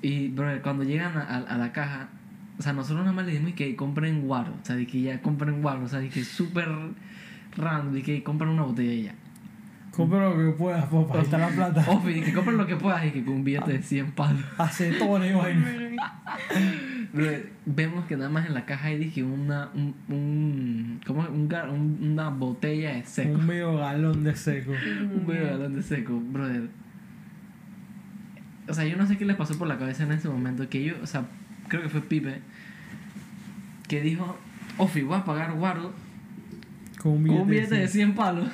Y, 0.01 0.29
bro, 0.29 0.59
cuando 0.63 0.83
llegan 0.83 1.15
a, 1.17 1.55
la 1.55 1.71
caja, 1.71 2.09
o 2.57 2.63
sea, 2.63 2.73
nosotros 2.73 3.01
nada 3.01 3.11
más 3.13 3.25
le 3.25 3.33
dijimos 3.33 3.53
que 3.53 3.75
compren 3.75 4.21
guaro, 4.21 4.55
o 4.59 4.65
sea, 4.65 4.75
de 4.75 4.87
que 4.87 5.01
ya 5.01 5.21
compren 5.21 5.61
guaro, 5.61 5.83
o 5.83 5.87
sea, 5.87 5.99
de 5.99 6.09
que 6.09 6.23
súper 6.23 6.67
random, 7.55 7.93
de 7.93 8.01
que 8.01 8.23
compren 8.23 8.49
una 8.49 8.63
botella 8.63 9.11
ya. 9.11 9.15
Compra 9.99 10.29
lo 10.29 10.37
que 10.37 10.57
puedas, 10.57 10.85
papá. 10.85 11.15
Ahí 11.17 11.21
está 11.23 11.37
la 11.37 11.47
plata. 11.49 11.85
Ofi, 11.89 12.21
que 12.21 12.33
compren 12.33 12.57
lo 12.57 12.65
que 12.67 12.75
puedas 12.75 13.05
y 13.05 13.11
que 13.11 13.23
con 13.23 13.35
un 13.35 13.43
billete 13.43 13.73
de 13.73 13.81
100 13.83 14.11
palos. 14.13 14.43
Acetones, 14.57 15.35
vaina. 15.35 15.65
Bro, 17.11 17.25
vemos 17.65 18.05
que 18.05 18.15
nada 18.17 18.29
más 18.29 18.45
en 18.47 18.53
la 18.53 18.65
caja 18.65 18.87
hay, 18.87 18.97
dije, 18.99 19.23
una, 19.23 19.69
un, 19.73 19.95
un, 20.09 21.01
¿cómo 21.07 21.23
es? 21.23 21.29
Un, 21.29 21.51
un- 21.71 22.11
una 22.11 22.29
botella 22.29 22.93
de 22.93 23.03
seco. 23.03 23.37
Un 23.39 23.45
medio 23.47 23.75
galón 23.77 24.23
de 24.23 24.35
seco. 24.35 24.71
Un 25.15 25.25
medio 25.27 25.45
galón 25.47 25.75
de 25.75 25.81
seco, 25.83 26.19
brother. 26.19 26.69
O 28.67 28.73
sea, 28.73 28.85
yo 28.85 28.95
no 28.97 29.07
sé 29.07 29.17
qué 29.17 29.25
les 29.25 29.35
pasó 29.35 29.57
por 29.57 29.67
la 29.67 29.77
cabeza 29.79 30.03
en 30.03 30.11
ese 30.11 30.29
momento. 30.29 30.69
Que 30.69 30.83
yo, 30.83 30.93
o 31.01 31.07
sea, 31.07 31.25
creo 31.67 31.81
que 31.81 31.89
fue 31.89 32.01
Pipe. 32.01 32.41
Que 33.87 34.01
dijo, 34.01 34.37
Ofi, 34.77 35.01
voy 35.01 35.17
a 35.17 35.25
pagar 35.25 35.53
guaro 35.53 35.91
Con 36.99 37.13
un 37.13 37.17
con 37.17 37.23
billete, 37.23 37.41
un 37.41 37.47
billete 37.49 37.75
de 37.75 37.81
de 37.81 37.87
100 37.87 38.13
palos. 38.15 38.47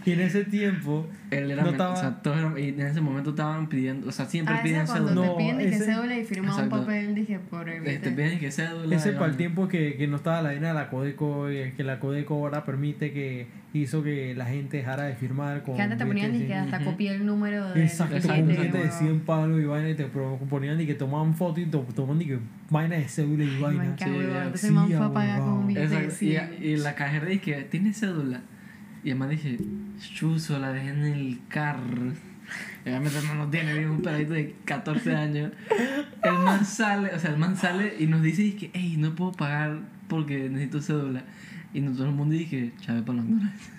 Y 0.06 0.12
en 0.12 0.20
ese 0.20 0.44
tiempo. 0.44 1.06
Él 1.30 1.50
era 1.50 1.62
No 1.62 1.70
estaba- 1.70 1.92
o 1.92 1.96
sea, 1.96 2.20
todos 2.22 2.38
eran- 2.38 2.58
y 2.58 2.68
en 2.70 2.80
ese 2.80 3.00
momento 3.00 3.30
estaban 3.30 3.68
pidiendo, 3.68 4.08
o 4.08 4.12
sea, 4.12 4.26
siempre 4.26 4.54
Ah, 4.58 4.62
piden 4.62 4.86
cédula. 4.86 5.12
No, 5.14 5.22
te 5.22 5.36
piden 5.38 5.58
de 5.58 5.64
que 5.66 5.76
ese- 5.76 5.84
cédula 5.84 6.18
y 6.18 6.24
firma 6.24 6.48
un 6.48 6.54
Exacto. 6.60 6.80
papel, 6.80 7.14
dije, 7.14 7.38
por 7.38 7.68
el 7.68 7.86
Eh, 7.86 7.98
Te 8.02 8.10
piden 8.10 8.38
que 8.40 8.50
cédula. 8.50 8.96
Ese 8.96 9.12
para 9.12 9.26
el 9.26 9.36
tiempo 9.36 9.68
que, 9.68 9.96
que 9.96 10.06
no 10.08 10.16
estaba 10.16 10.42
la 10.42 10.48
vaina 10.48 10.68
de 10.68 10.74
la 10.74 10.88
Codeco, 10.90 11.50
y 11.52 11.70
que 11.72 11.84
la 11.84 12.00
Codeco 12.00 12.34
ahora 12.34 12.64
permite 12.64 13.12
que 13.12 13.46
hizo 13.72 14.02
que 14.02 14.34
la 14.34 14.46
gente 14.46 14.78
dejara 14.78 15.04
de 15.04 15.14
firmar 15.14 15.62
con 15.62 15.76
Que 15.76 15.82
antes 15.82 15.98
te 15.98 16.06
ponían 16.06 16.34
y 16.34 16.40
que 16.46 16.54
hasta 16.54 16.78
Ujú. 16.78 16.86
copié 16.86 17.12
el 17.14 17.24
número 17.24 17.72
de 17.72 17.84
Exacto, 17.84 18.16
con 18.20 18.24
un 18.24 18.30
exacto. 18.50 18.60
billete 18.62 18.78
de 18.78 18.90
100 18.90 19.20
palos 19.20 19.60
y 19.60 19.64
vaina 19.64 19.90
y 19.90 19.94
te 19.94 20.06
ponían 20.06 20.80
y 20.80 20.86
que 20.86 20.94
tomaban 20.94 21.34
fotos 21.34 21.60
y 21.60 21.66
to- 21.66 21.86
tomaban 21.94 22.20
y 22.20 22.26
que 22.26 22.38
vaina 22.70 22.96
de 22.96 23.06
cédula 23.08 23.44
y 23.44 23.60
vaina. 23.60 23.84
Entonces 23.84 24.72
man 24.72 24.88
fue 24.88 24.96
a 25.06 25.12
pagar 25.12 25.38
con 25.40 25.48
un 25.52 25.66
billete 25.68 26.06
y, 26.06 26.10
100. 26.10 26.50
y 26.60 26.76
la 26.78 26.94
cajera 26.96 27.26
dice, 27.26 27.68
¿tiene 27.70 27.92
cédula? 27.92 28.40
Y 29.02 29.10
además 29.10 29.30
dije, 29.30 29.58
chuzo, 30.14 30.58
la 30.58 30.72
dejé 30.72 30.90
en 30.90 31.04
el 31.04 31.40
carro. 31.48 32.12
Y 32.84 32.88
obviamente 32.88 33.18
no 33.36 33.48
tiene, 33.48 33.72
viene 33.72 33.90
un 33.90 34.02
peladito 34.02 34.34
de 34.34 34.54
14 34.64 35.14
años. 35.14 35.52
El 36.22 36.38
man 36.38 36.64
sale, 36.64 37.14
o 37.14 37.18
sea, 37.18 37.30
el 37.30 37.38
man 37.38 37.56
sale 37.56 37.94
y 37.98 38.06
nos 38.06 38.22
dice, 38.22 38.54
que, 38.56 38.70
hey, 38.74 38.96
no 38.98 39.14
puedo 39.14 39.32
pagar 39.32 39.80
porque 40.08 40.48
necesito 40.48 40.82
cédula. 40.82 41.24
Y 41.72 41.80
nosotros 41.80 42.08
el 42.08 42.14
mundo 42.14 42.34
dije, 42.34 42.72
chave 42.80 43.02
para 43.02 43.18
el 43.20 43.24
McDonald's. 43.24 43.70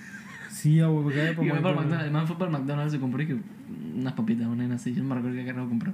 Sí, 0.50 0.78
Y 0.78 0.82
fue 0.82 1.44
para 1.62 1.70
el 1.70 1.76
McDonald's. 1.76 2.06
El 2.06 2.12
man 2.12 2.28
fue 2.28 2.38
para 2.38 2.52
el 2.52 2.58
McDonald's 2.58 2.94
y 2.94 3.00
compró 3.00 3.20
dije, 3.20 3.38
unas 3.96 4.14
papitas, 4.14 4.48
una 4.48 4.76
así. 4.76 4.94
Yo 4.94 5.04
no 5.04 5.10
me 5.10 5.16
recuerdo 5.16 5.38
qué 5.38 5.46
carajo 5.46 5.70
compró. 5.70 5.94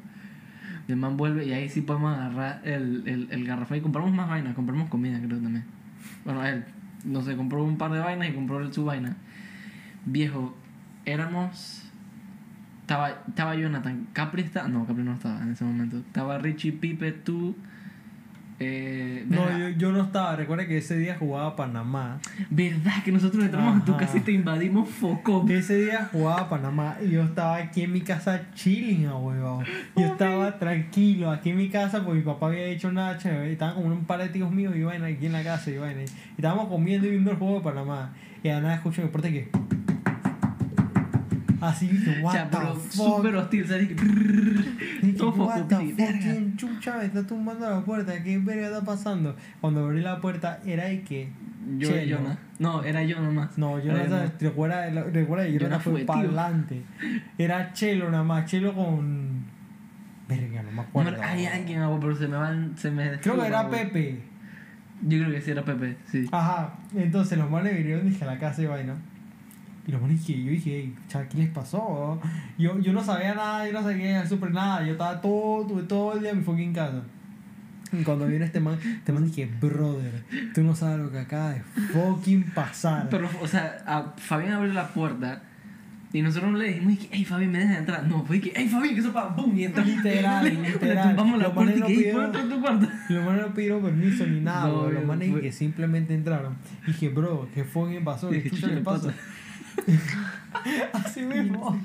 El 0.87 0.95
man 0.95 1.17
vuelve 1.17 1.45
y 1.45 1.51
ahí 1.51 1.67
sí 1.67 1.81
podemos 1.81 2.17
agarrar 2.17 2.61
el, 2.63 3.03
el, 3.07 3.27
el 3.29 3.45
garrafón 3.45 3.77
y 3.77 3.81
compramos 3.81 4.13
más 4.13 4.29
vainas. 4.29 4.55
Compramos 4.55 4.89
comida, 4.89 5.19
creo 5.19 5.39
también. 5.39 5.65
Bueno, 6.23 6.45
él, 6.45 6.63
no 7.07 7.21
sé, 7.21 7.35
compró 7.35 7.63
un 7.63 7.77
par 7.77 7.91
de 7.91 7.99
vainas 7.99 8.29
y 8.29 8.33
compró 8.33 8.71
su 8.71 8.85
vaina. 8.85 9.15
Viejo, 10.05 10.55
éramos. 11.05 11.83
Estaba, 12.81 13.21
estaba 13.27 13.55
Jonathan. 13.55 14.07
Capri 14.13 14.43
estaba. 14.43 14.67
No, 14.67 14.85
Capri 14.85 15.03
no 15.03 15.13
estaba 15.13 15.41
en 15.41 15.51
ese 15.51 15.63
momento. 15.63 15.97
Estaba 15.97 16.37
Richie, 16.37 16.73
Pipe, 16.73 17.11
tú 17.11 17.55
Eh, 18.59 19.23
No, 19.27 19.57
yo, 19.57 19.69
yo 19.69 19.91
no 19.91 20.01
estaba. 20.03 20.35
Recuerda 20.35 20.65
que 20.67 20.77
ese 20.77 20.97
día 20.97 21.15
jugaba 21.17 21.55
Panamá. 21.55 22.19
¿Verdad 22.49 23.03
que 23.05 23.11
nosotros 23.11 23.43
entramos 23.45 23.81
a 23.81 23.85
tu 23.85 23.91
Ajá. 23.91 24.01
casa 24.05 24.17
y 24.17 24.21
te 24.21 24.31
invadimos 24.31 24.89
Focom? 24.89 25.49
Ese 25.51 25.77
día 25.85 26.09
jugaba 26.11 26.49
Panamá 26.49 26.97
y 27.05 27.09
yo 27.11 27.23
estaba 27.23 27.57
aquí 27.57 27.83
en 27.83 27.93
mi 27.93 28.01
casa 28.01 28.49
chilling, 28.55 29.05
a 29.07 29.15
huevón. 29.15 29.63
Yo 29.95 30.05
estaba 30.07 30.57
tranquilo 30.57 31.29
aquí 31.31 31.51
en 31.51 31.57
mi 31.57 31.69
casa 31.69 32.03
porque 32.03 32.19
mi 32.19 32.25
papá 32.25 32.47
había 32.47 32.65
hecho 32.65 32.91
nada 32.91 33.17
chévere. 33.17 33.49
y 33.49 33.53
Estaban 33.53 33.75
como 33.75 33.87
un 33.87 34.05
par 34.05 34.19
de 34.21 34.29
tíos 34.29 34.51
míos 34.51 34.73
y 34.75 34.81
vaina 34.83 35.05
aquí 35.07 35.27
en 35.27 35.33
la 35.33 35.43
casa 35.43 35.69
y 35.69 35.77
vaina. 35.77 36.01
Y 36.01 36.05
estábamos 36.37 36.67
comiendo 36.67 37.05
y 37.07 37.11
viendo 37.11 37.31
el 37.31 37.37
juego 37.37 37.55
de 37.55 37.61
Panamá. 37.61 38.13
Y 38.43 38.49
de 38.49 38.61
nada 38.61 38.75
escucho 38.75 39.01
puerta 39.11 39.29
que. 39.29 39.49
Así 41.59 41.89
O 42.19 42.23
what 42.25 42.33
sea, 42.33 42.49
the 42.49 42.57
pero 42.57 42.79
súper 42.89 43.35
hostil, 43.35 43.67
¿sabes? 43.67 43.89
Y 43.91 43.95
que, 43.95 45.13
Todo 45.17 45.31
what 45.31 45.63
the 45.67 45.75
fuck. 45.75 45.95
¿quién 46.21 46.55
chucha 46.57 47.03
está 47.03 47.25
tumbando 47.25 47.69
la 47.69 47.81
puerta? 47.81 48.21
¿Qué 48.23 48.37
verga 48.37 48.67
está 48.67 48.81
pasando? 48.81 49.35
Cuando 49.61 49.85
abrí 49.85 50.01
la 50.01 50.19
puerta 50.19 50.59
era 50.65 50.91
y 50.91 50.99
que. 50.99 51.29
Yo 51.77 51.89
y 51.99 52.11
Jonah. 52.11 52.37
No, 52.59 52.83
era 52.83 53.03
yo 53.03 53.19
nomás. 53.19 53.57
No, 53.57 53.77
Era 53.79 54.05
Jonathan, 54.05 54.33
recuerda, 54.39 54.89
recuerda 54.89 55.45
que 55.45 55.59
Jonah 55.59 55.79
fue 55.79 55.93
fue, 55.93 56.05
para 56.05 56.19
adelante. 56.21 56.81
Era 57.37 57.73
Chelo 57.73 58.09
nada 58.11 58.23
más, 58.23 58.45
Chelo 58.45 58.73
con. 58.73 59.45
Verga, 60.29 60.61
no 60.63 60.69
me 60.69 60.75
No, 60.75 60.81
acuerdo. 60.81 61.21
hay 61.23 61.45
alguien, 61.45 61.81
pero 61.99 62.15
se 62.15 62.27
me 62.27 62.37
van. 62.37 62.77
Se 62.77 62.91
me 62.91 63.19
Creo 63.19 63.39
que 63.39 63.47
era. 63.47 63.69
Pepe. 63.69 64.21
Yo 65.01 65.19
creo 65.19 65.31
que 65.31 65.41
sí 65.41 65.51
era 65.51 65.63
Pepe, 65.63 65.97
sí. 66.09 66.27
Ajá, 66.31 66.73
entonces 66.95 67.37
los 67.37 67.49
manes 67.49 67.75
vinieron 67.77 68.07
dije, 68.09 68.23
a 68.23 68.27
la 68.27 68.39
casa 68.39 68.61
y 68.61 68.65
vaina. 68.65 68.95
Y 69.87 69.91
los 69.91 70.01
manes 70.01 70.25
dije, 70.27 70.43
yo 70.43 70.51
dije, 70.51 70.75
"Ey, 70.79 70.95
chaval, 71.07 71.27
¿qué 71.29 71.37
les 71.37 71.49
pasó? 71.49 72.19
Yo, 72.57 72.77
yo 72.79 72.91
no 72.93 73.01
sabía 73.03 73.33
nada, 73.33 73.65
yo 73.65 73.71
no 73.73 73.81
sabía 73.83 74.27
súper 74.27 74.51
nada. 74.51 74.85
Yo 74.85 74.91
estaba 74.91 75.21
todo, 75.21 75.65
tuve 75.65 75.83
todo 75.83 76.13
el 76.13 76.19
día 76.21 76.31
en 76.31 76.39
mi 76.39 76.43
fucking 76.43 76.73
casa. 76.73 77.03
Y 77.93 78.03
cuando 78.03 78.27
viene 78.27 78.43
este 78.43 78.59
man, 78.59 78.77
este 78.83 79.13
man 79.13 79.23
dije, 79.25 79.49
brother, 79.61 80.23
tú 80.53 80.61
no 80.61 80.75
sabes 80.75 80.99
lo 80.99 81.09
que 81.09 81.19
acaba 81.19 81.51
de 81.51 81.61
fucking 81.61 82.51
pasar. 82.53 83.07
Pero, 83.09 83.29
o 83.41 83.47
sea, 83.47 83.77
a 83.87 84.13
Fabián 84.17 84.51
abrió 84.53 84.73
la 84.73 84.89
puerta 84.89 85.41
y 86.11 86.21
nosotros 86.21 86.53
le 86.57 86.67
dijimos, 86.67 86.93
y 86.93 86.97
que, 86.97 87.07
hey 87.11 87.23
Fabián, 87.23 87.51
me 87.53 87.59
dejas 87.59 87.77
entrar. 87.77 88.05
No, 88.07 88.25
fue 88.25 88.41
que, 88.41 88.51
hey 88.53 88.67
Fabián, 88.67 88.93
que 88.93 88.99
eso 88.99 89.13
para 89.13 89.27
boom, 89.29 89.57
y 89.57 89.63
entró. 89.63 89.85
Literal, 89.85 90.63
literal. 90.63 91.07
tumbamos 91.15 91.39
la 91.39 91.53
puerta 91.53 91.71
y 91.71 91.75
que, 91.75 91.79
no 91.79 91.87
hey, 91.87 91.95
¿puedo 92.11 92.13
pidieron- 92.13 92.25
entrar 92.25 92.45
a 92.45 92.49
tu 92.49 92.61
cuarto? 92.61 92.87
Los 93.13 93.25
manes 93.25 93.41
no 93.47 93.53
pidieron 93.53 93.81
permiso 93.81 94.25
ni 94.27 94.39
nada, 94.41 94.67
No, 94.67 94.81
bro. 94.81 94.91
Los 94.91 95.05
manes 95.05 95.39
que 95.39 95.51
simplemente 95.53 96.13
entraron. 96.13 96.55
Dije, 96.85 97.07
bro, 97.07 97.47
¿qué 97.55 97.63
fue 97.63 97.89
que 97.93 98.01
pasó? 98.01 98.29
¿Qué 98.29 98.43
chucha 98.49 98.55
"Chucha, 98.55 98.67
le 98.67 98.75
le 98.75 98.81
pasa? 98.81 99.07
pasa". 99.07 99.19
Así 100.93 101.21
mismo. 101.21 101.79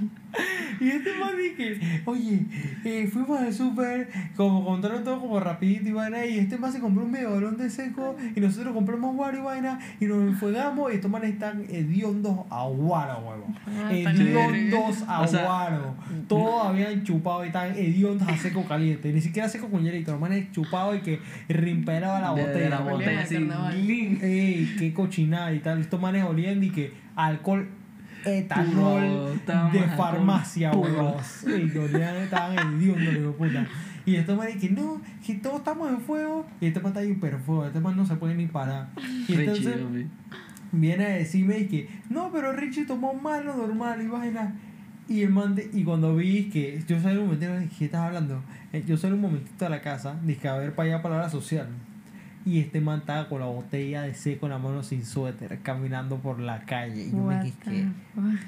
Y 0.81 0.89
este 0.89 1.15
man 1.15 1.33
dije, 1.37 1.79
oye, 2.05 2.41
eh, 2.85 3.09
fuimos 3.13 3.39
al 3.41 3.53
súper, 3.53 4.09
como 4.35 4.65
contaron 4.65 5.05
todo 5.05 5.21
como 5.21 5.39
rapidito 5.39 5.89
y 5.89 5.93
vaina, 5.93 6.25
y 6.25 6.39
este 6.39 6.57
man 6.59 6.73
se 6.73 6.81
compró 6.81 7.05
un 7.05 7.11
medio 7.11 7.33
balón 7.33 7.57
de 7.57 7.69
seco, 7.71 8.17
y 8.35 8.41
nosotros 8.41 8.73
compramos 8.75 9.15
guaro 9.15 9.39
y 9.39 9.43
vaina, 9.43 9.79
y 10.01 10.07
nos 10.07 10.23
enfogamos, 10.23 10.91
y 10.91 10.97
estos 10.97 11.11
manes 11.11 11.35
están 11.35 11.65
hediondos 11.69 12.41
a 12.51 12.67
guaro, 12.67 13.19
huevo. 13.19 13.47
Ah, 13.67 13.93
Hediondos 13.93 15.03
a 15.07 15.27
guaro. 15.27 15.95
Todos 16.29 16.67
habían 16.67 17.05
chupado 17.05 17.45
y 17.45 17.49
estaban 17.49 17.77
hediondos 17.77 18.27
a 18.27 18.37
seco 18.37 18.65
caliente, 18.65 19.13
ni 19.13 19.21
siquiera 19.21 19.49
seco 19.49 19.69
con 19.69 19.85
hielito, 19.85 20.13
los 20.13 20.21
manes 20.21 20.51
chupados 20.53 20.97
y 20.97 21.01
que 21.01 21.21
rimpelaba 21.49 22.21
la 22.21 22.31
botella. 22.31 22.53
de 22.53 22.71
la 22.71 22.81
huevón. 22.81 23.01
botella, 23.01 23.21
así. 23.21 24.19
Ey, 24.23 24.77
qué 24.79 24.93
cochinada 24.95 25.53
y 25.53 25.61
tal. 25.61 25.81
Estos 25.81 26.01
manes 26.01 26.25
olían 26.25 26.63
y 26.65 26.71
que 26.71 26.93
alcohol 27.15 27.69
Estábamos 29.35 29.73
de 29.73 29.79
farmacia, 29.97 30.73
huevos. 30.73 31.45
Ey, 31.47 31.77
olían, 31.79 32.17
estaban 32.17 32.75
hediondos, 32.77 33.15
hijo 33.15 33.27
de 33.27 33.33
puta. 33.33 33.67
Y 34.05 34.17
estos 34.17 34.37
manes 34.37 34.57
que 34.57 34.69
no, 34.71 35.01
que 35.25 35.35
todos 35.35 35.59
estamos 35.59 35.89
en 35.91 36.01
fuego. 36.01 36.47
Y 36.61 36.67
este 36.67 36.81
man 36.81 36.89
está 36.93 37.05
hiper 37.05 37.39
fuego, 37.39 37.67
este 37.67 37.81
man 37.81 37.97
no 37.97 38.05
se 38.07 38.17
puede 38.17 38.35
ni 38.35 38.47
parar. 38.47 38.89
Y 39.29 39.35
Richie, 39.35 39.45
entonces 39.45 39.77
viene 40.73 41.05
a 41.05 41.09
decirme 41.11 41.67
que 41.67 41.89
no, 42.11 42.31
pero 42.33 42.53
Richie 42.53 42.85
tomó 42.87 43.15
más 43.15 43.45
lo 43.45 43.57
normal 43.57 44.03
y 44.03 44.07
vaina. 44.09 44.55
Y 45.09 45.23
el 45.23 45.31
man, 45.31 45.55
de- 45.55 45.69
y 45.73 45.85
cuando 45.85 46.17
vi 46.17 46.45
que 46.49 46.83
yo 46.89 46.99
salí 47.01 47.17
un 47.19 47.25
momentito, 47.25 47.57
dije, 47.59 47.71
¿qué 47.79 47.85
estás 47.87 48.01
hablando? 48.03 48.43
Eh, 48.73 48.83
Yo 48.87 48.97
salí 48.97 49.15
un 49.15 49.21
momentito 49.21 49.67
a 49.67 49.69
la 49.69 49.81
casa, 49.83 50.17
dije, 50.25 50.49
a 50.49 50.57
ver 50.57 50.75
para 50.75 50.89
allá 50.95 51.03
para 51.03 51.17
la 51.17 51.21
hora 51.23 51.31
social. 51.31 51.67
Y 52.45 52.59
este 52.59 52.81
man 52.81 53.01
estaba 53.01 53.29
con 53.29 53.39
la 53.41 53.47
botella 53.47 54.03
de 54.03 54.15
seco 54.15 54.47
en 54.47 54.53
la 54.53 54.59
mano 54.59 54.83
sin 54.83 55.05
suéter, 55.05 55.61
caminando 55.63 56.17
por 56.17 56.41
la 56.41 56.61
calle. 56.65 57.05
Y 57.05 57.11
yo 57.13 57.17
me 57.19 57.37
What 57.37 57.43
dije, 57.43 57.57
the 57.65 57.87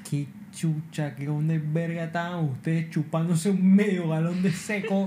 ¿qué, 0.09 0.27
chucha, 0.51 1.15
qué 1.15 1.29
onda 1.29 1.53
de 1.53 1.59
verga 1.59 2.03
estaban 2.05 2.43
ustedes 2.45 2.89
chupándose 2.89 3.49
un 3.51 3.75
medio 3.75 4.09
galón 4.09 4.41
de 4.43 4.51
seco. 4.51 5.05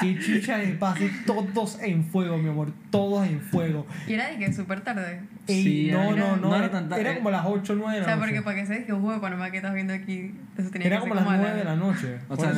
qué 0.00 0.16
chucha 0.20 0.58
les 0.58 0.76
pase 0.76 1.10
todos 1.26 1.80
en 1.82 2.04
fuego, 2.04 2.38
mi 2.38 2.48
amor, 2.50 2.72
todos 2.90 3.26
en 3.26 3.40
fuego. 3.40 3.84
Y 4.06 4.12
era 4.12 4.28
de 4.30 4.38
que 4.38 4.52
súper 4.52 4.80
tarde. 4.82 5.20
Ey, 5.48 5.62
Sí, 5.64 5.88
no, 5.90 6.02
era- 6.12 6.16
no, 6.16 6.36
no, 6.36 6.48
no 6.50 6.54
era 6.56 6.64
era, 6.66 6.70
tan 6.72 6.88
tarde. 6.88 7.00
era 7.02 7.16
como 7.16 7.30
las 7.32 7.44
8 7.46 7.72
o 7.72 7.76
9 7.76 7.92
de 7.94 7.98
O 7.98 8.00
la 8.00 8.06
sea, 8.06 8.14
noche. 8.16 8.26
porque 8.28 8.42
para 8.42 8.56
que 8.56 8.66
sabes 8.66 8.84
que 8.86 8.92
un 8.92 9.00
juego 9.00 9.14
de 9.16 9.20
Panamá 9.20 9.50
que 9.50 9.56
estás 9.56 9.74
viendo 9.74 9.92
aquí, 9.92 10.34
eso 10.56 10.70
tenía 10.70 10.86
Era 10.86 10.96
que 10.96 11.00
como 11.02 11.14
ser 11.14 11.16
las 11.16 11.24
como 11.24 11.36
a 11.36 11.50
9 11.50 11.58
de 11.58 11.64
la 11.64 11.76
noche. 11.76 12.18
O 12.28 12.36
sea, 12.36 12.50
en 12.50 12.56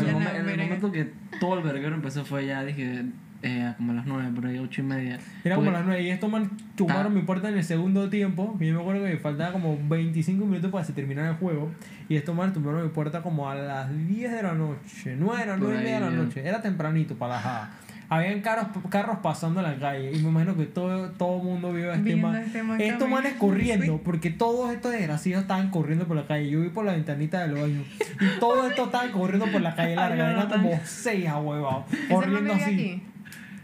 el, 0.48 0.58
momento 0.58 0.92
que 0.92 1.10
todo 1.40 1.56
el 1.58 1.64
verguero 1.64 1.94
empezó 1.94 2.24
fue 2.26 2.44
ya, 2.46 2.62
dije, 2.62 3.04
eh, 3.42 3.72
como 3.76 3.92
a 3.92 3.94
las 3.96 4.06
9, 4.06 4.30
por 4.34 4.46
ahí 4.46 4.58
8 4.58 4.80
y 4.80 4.84
media. 4.84 5.18
Era 5.44 5.56
como 5.56 5.66
Porque- 5.66 5.78
las 5.78 5.86
9 5.86 6.02
y 6.02 6.10
estos 6.10 6.30
man 6.30 6.50
Ta- 6.76 7.08
mi 7.08 7.22
puerta 7.22 7.48
en 7.48 7.56
el 7.58 7.64
segundo 7.64 8.08
tiempo. 8.08 8.56
Y 8.60 8.66
yo 8.68 8.74
me 8.74 8.80
acuerdo 8.80 9.04
que 9.04 9.16
faltaba 9.18 9.52
como 9.52 9.78
25 9.88 10.44
minutos 10.46 10.70
para 10.70 10.82
que 10.82 10.86
se 10.88 10.92
terminara 10.92 11.30
el 11.30 11.34
juego. 11.36 11.70
Y 12.08 12.16
estos 12.16 12.34
man 12.36 12.52
tumbaron 12.52 12.82
mi 12.82 12.88
puerta 12.90 13.22
como 13.22 13.48
a 13.50 13.54
las 13.54 13.88
10 14.08 14.30
de 14.32 14.42
la 14.42 14.52
noche. 14.54 15.16
9 15.18 15.44
Por 15.46 15.58
9 15.58 15.74
y 15.74 15.78
media 15.84 15.94
de 16.00 16.00
la 16.06 16.10
noche. 16.10 16.46
Era 16.46 16.60
tempranito 16.62 17.14
para 17.16 17.34
la 17.34 17.40
jada. 17.40 17.70
Habían 18.08 18.42
carros, 18.42 18.66
carros 18.90 19.18
pasando 19.22 19.60
en 19.60 19.66
la 19.72 19.76
calle. 19.78 20.12
Y 20.12 20.16
me 20.22 20.28
imagino 20.28 20.54
que 20.54 20.66
todo 20.66 21.10
todo 21.12 21.38
el 21.38 21.44
mundo 21.44 21.72
vio 21.72 21.90
a 21.90 21.94
este 21.94 22.04
Viendo 22.04 22.28
man. 22.28 22.36
a 22.36 22.42
este 22.42 22.62
man 22.62 22.78
estos 22.80 23.08
manes 23.08 23.32
corriendo. 23.34 24.02
Porque 24.04 24.28
todos 24.30 24.70
estos 24.72 24.92
desgraciados 24.92 25.42
estaban 25.44 25.70
corriendo 25.70 26.06
por 26.06 26.16
la 26.16 26.26
calle. 26.26 26.50
Yo 26.50 26.60
vi 26.60 26.68
por 26.68 26.84
la 26.84 26.92
ventanita 26.92 27.40
del 27.46 27.52
baño. 27.60 27.82
Y 28.20 28.38
todos 28.38 28.68
estos 28.68 28.86
estaban 28.86 29.10
corriendo 29.12 29.46
por 29.46 29.62
la 29.62 29.74
calle 29.74 29.96
larga. 29.96 30.30
Eran 30.30 30.48
como 30.48 30.78
6 30.84 31.26
ahuevados. 31.26 31.84
¿Ese 31.90 31.98
man 32.14 32.20
Corriendo 32.20 32.52
así. 32.52 32.62
aquí? 32.64 33.02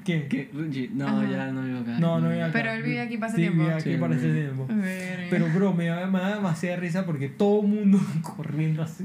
¿Qué? 0.08 0.26
¿Qué? 0.26 0.50
No, 0.94 1.06
Ajá. 1.06 1.30
ya 1.30 1.52
no 1.52 1.62
vivo 1.62 1.80
acá. 1.80 1.98
No, 1.98 2.18
no 2.18 2.30
vive 2.30 2.42
acá. 2.42 2.52
Pero 2.54 2.70
él 2.72 2.82
vive 2.82 3.00
aquí 3.00 3.18
para 3.18 3.28
ese 3.28 3.36
sí, 3.36 3.42
tiempo. 3.42 3.62
vive 3.62 3.74
aquí 3.74 3.92
Sí, 3.92 3.96
para 3.98 4.16
ese 4.16 4.32
tiempo. 4.32 4.66
Pero, 5.28 5.46
bro, 5.54 5.74
me 5.74 5.86
da, 5.86 6.06
me 6.06 6.18
da 6.18 6.36
demasiada 6.36 6.76
risa 6.76 7.04
porque 7.04 7.28
todo 7.28 7.60
el 7.60 7.68
mundo 7.68 8.00
corriendo 8.22 8.82
así. 8.82 9.04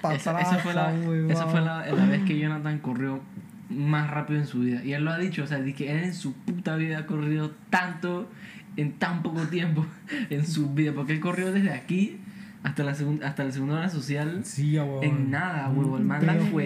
Pa' 0.00 0.14
esa, 0.14 0.40
esa 0.40 0.58
fue, 0.58 0.74
la, 0.74 0.88
huevado. 0.92 1.30
esa 1.30 1.46
fue 1.46 1.60
la, 1.60 1.86
la 1.86 2.06
vez 2.06 2.22
que 2.22 2.36
Jonathan 2.36 2.78
corrió 2.78 3.20
más 3.68 4.10
rápido 4.10 4.40
en 4.40 4.46
su 4.46 4.60
vida. 4.60 4.82
Y 4.84 4.92
él 4.92 5.04
lo 5.04 5.12
ha 5.12 5.18
dicho, 5.18 5.44
o 5.44 5.46
sea, 5.46 5.62
que 5.64 5.90
él 5.92 6.02
en 6.04 6.14
su 6.14 6.32
puta 6.34 6.74
vida 6.74 6.98
ha 6.98 7.06
corrido 7.06 7.52
tanto 7.70 8.28
en 8.76 8.92
tan 8.94 9.22
poco 9.22 9.42
tiempo 9.42 9.86
en 10.30 10.44
su 10.44 10.74
vida. 10.74 10.92
Porque 10.94 11.12
él 11.12 11.20
corrió 11.20 11.52
desde 11.52 11.70
aquí 11.70 12.18
hasta 12.62 12.82
la, 12.82 12.92
segun- 12.94 13.22
hasta 13.22 13.44
la 13.44 13.52
segunda 13.52 13.74
hora 13.76 13.88
social. 13.88 14.40
Sí. 14.44 14.76
En 15.02 15.30
nada, 15.30 15.68
huevo, 15.68 15.96
el 15.96 16.04
man 16.04 16.26
la 16.26 16.36
tío. 16.36 16.56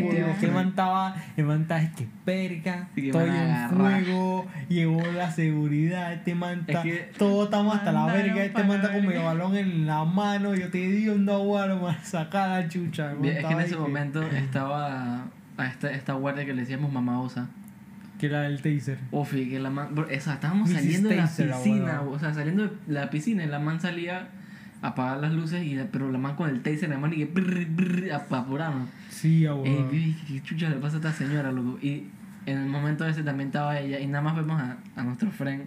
que 0.40 0.46
el 0.46 0.52
man 0.52 0.68
estaba, 0.68 1.14
el 1.36 1.44
man 1.44 1.62
estaba, 1.62 1.82
es 1.82 1.90
que 1.94 2.06
perca, 2.24 2.88
Sí, 2.94 3.06
estoy 3.08 3.28
en 3.28 3.68
fuego, 3.70 4.46
llegó 4.68 5.02
la 5.12 5.30
seguridad, 5.30 6.12
este 6.14 6.34
man 6.34 6.64
está, 6.66 6.82
que- 6.82 7.10
todos 7.18 7.44
estamos 7.44 7.76
hasta 7.76 7.92
la 7.92 8.06
verga, 8.06 8.42
este 8.44 8.64
man 8.64 8.80
está 8.80 8.92
con 8.94 9.06
medio 9.06 9.24
balón 9.24 9.56
en 9.56 9.86
la 9.86 10.04
mano, 10.04 10.54
yo 10.54 10.70
te 10.70 10.78
di 10.78 11.08
un 11.08 11.28
aguaro, 11.28 11.78
man, 11.80 11.96
saca 12.02 12.46
la 12.48 12.68
chucha. 12.68 13.12
Es 13.22 13.44
que 13.44 13.52
en 13.52 13.60
ese 13.60 13.76
momento 13.76 14.22
estaba 14.32 15.24
a 15.58 15.66
esta, 15.66 15.90
esta 15.92 16.14
guardia 16.14 16.46
que 16.46 16.54
le 16.54 16.62
decíamos 16.62 16.90
mamá 16.92 17.20
osa. 17.20 17.48
Que 18.18 18.26
era 18.26 18.46
el 18.46 18.62
taser. 18.62 18.98
Ofi, 19.10 19.48
que 19.50 19.58
la 19.58 19.68
man. 19.68 19.88
bro, 19.94 20.08
esa, 20.08 20.34
estábamos 20.34 20.68
Mrs. 20.70 20.76
saliendo 20.76 21.08
de 21.08 21.16
la 21.16 21.24
piscina, 21.26 21.96
abuelo. 21.98 22.16
o 22.16 22.18
sea, 22.20 22.32
saliendo 22.32 22.62
de 22.64 22.70
la 22.86 23.10
piscina 23.10 23.44
y 23.44 23.48
la 23.48 23.58
man 23.58 23.80
salía 23.80 24.28
a 24.82 24.88
apagar 24.88 25.18
las 25.18 25.32
luces, 25.32 25.64
y, 25.64 25.78
pero 25.90 26.10
la 26.10 26.18
man 26.18 26.34
con 26.36 26.50
el 26.50 26.60
taser 26.62 26.84
en 26.84 26.90
la 26.90 26.98
mano 26.98 27.14
y 27.14 27.18
que 27.18 27.24
brr, 27.26 27.66
brr, 27.66 28.12
ap- 28.12 28.32
apuramos. 28.32 28.88
Sí, 29.10 29.46
a 29.46 29.54
Ey, 29.54 30.16
¿qué 30.26 30.42
chucha 30.42 30.68
le 30.68 30.76
pasa 30.76 30.96
a 30.96 30.98
esta 30.98 31.12
señora, 31.12 31.52
loco? 31.52 31.78
Y 31.80 32.08
en 32.46 32.58
el 32.58 32.66
momento 32.68 33.06
ese 33.06 33.22
también 33.22 33.48
estaba 33.48 33.78
ella, 33.78 34.00
y 34.00 34.06
nada 34.06 34.22
más 34.22 34.34
vemos 34.36 34.60
a, 34.60 34.76
a 34.96 35.02
nuestro 35.04 35.30
friend, 35.30 35.64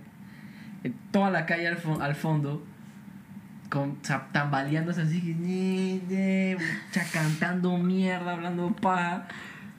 en 0.84 0.94
toda 1.12 1.32
la 1.32 1.46
calle 1.46 1.68
al, 1.68 1.78
fo- 1.78 2.02
al 2.02 2.16
fondo, 2.16 2.64
con, 3.70 3.92
o 3.92 3.98
sea, 4.02 4.28
tambaleándose 4.32 5.02
así, 5.02 5.22
ñe, 5.40 6.02
ñe, 6.10 6.58
cha, 6.92 7.04
cantando 7.12 7.78
mierda, 7.78 8.34
hablando 8.34 8.76
paja. 8.76 9.28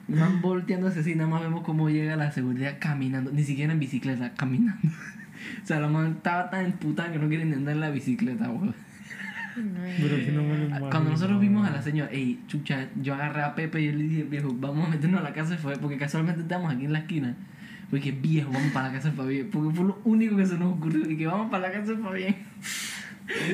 Man 0.07 0.41
volteándose 0.41 1.01
así, 1.01 1.15
nada 1.15 1.29
más 1.29 1.41
vemos 1.41 1.63
cómo 1.63 1.89
llega 1.89 2.15
la 2.15 2.31
seguridad 2.31 2.77
caminando, 2.79 3.31
ni 3.31 3.43
siquiera 3.43 3.71
en 3.73 3.79
bicicleta, 3.79 4.33
caminando. 4.33 4.79
o 5.63 5.65
sea, 5.67 5.79
la 5.79 5.87
man 5.87 6.13
estaba 6.17 6.49
tan 6.49 6.65
emputada 6.65 7.11
que 7.11 7.19
no 7.19 7.27
quiere 7.27 7.45
ni 7.45 7.53
andar 7.53 7.75
en 7.75 7.81
la 7.81 7.89
bicicleta, 7.91 8.49
weón. 8.49 8.73
Pero 9.99 10.15
que 10.17 10.31
no 10.31 10.43
me 10.43 10.57
lo 10.57 10.65
imagino, 10.65 10.89
Cuando 10.89 11.09
nosotros 11.11 11.39
vimos 11.39 11.67
a 11.67 11.71
la 11.71 11.81
señora, 11.81 12.11
ey, 12.11 12.39
chucha, 12.47 12.87
yo 13.01 13.15
agarré 13.15 13.41
a 13.41 13.55
Pepe 13.55 13.81
y 13.81 13.85
yo 13.87 13.91
le 13.93 14.03
dije, 14.03 14.23
viejo, 14.23 14.53
vamos 14.53 14.87
a 14.87 14.91
meternos 14.91 15.21
a 15.21 15.23
la 15.23 15.33
casa 15.33 15.51
de 15.51 15.57
Fabián, 15.57 15.79
porque 15.81 15.97
casualmente 15.97 16.41
estamos 16.41 16.71
aquí 16.71 16.85
en 16.85 16.93
la 16.93 16.99
esquina. 16.99 17.35
Porque 17.89 18.11
viejo, 18.11 18.51
vamos 18.51 18.71
para 18.71 18.87
la 18.87 18.93
casa 18.93 19.09
de 19.09 19.15
Fabián, 19.15 19.47
porque 19.51 19.75
fue 19.75 19.85
lo 19.85 19.99
único 20.03 20.35
que 20.35 20.45
se 20.45 20.57
nos 20.57 20.73
ocurrió, 20.73 21.09
y 21.09 21.17
que 21.17 21.25
vamos 21.25 21.49
para 21.49 21.67
la 21.67 21.73
casa 21.73 21.93
de 21.93 21.97
Fabián. 21.97 22.35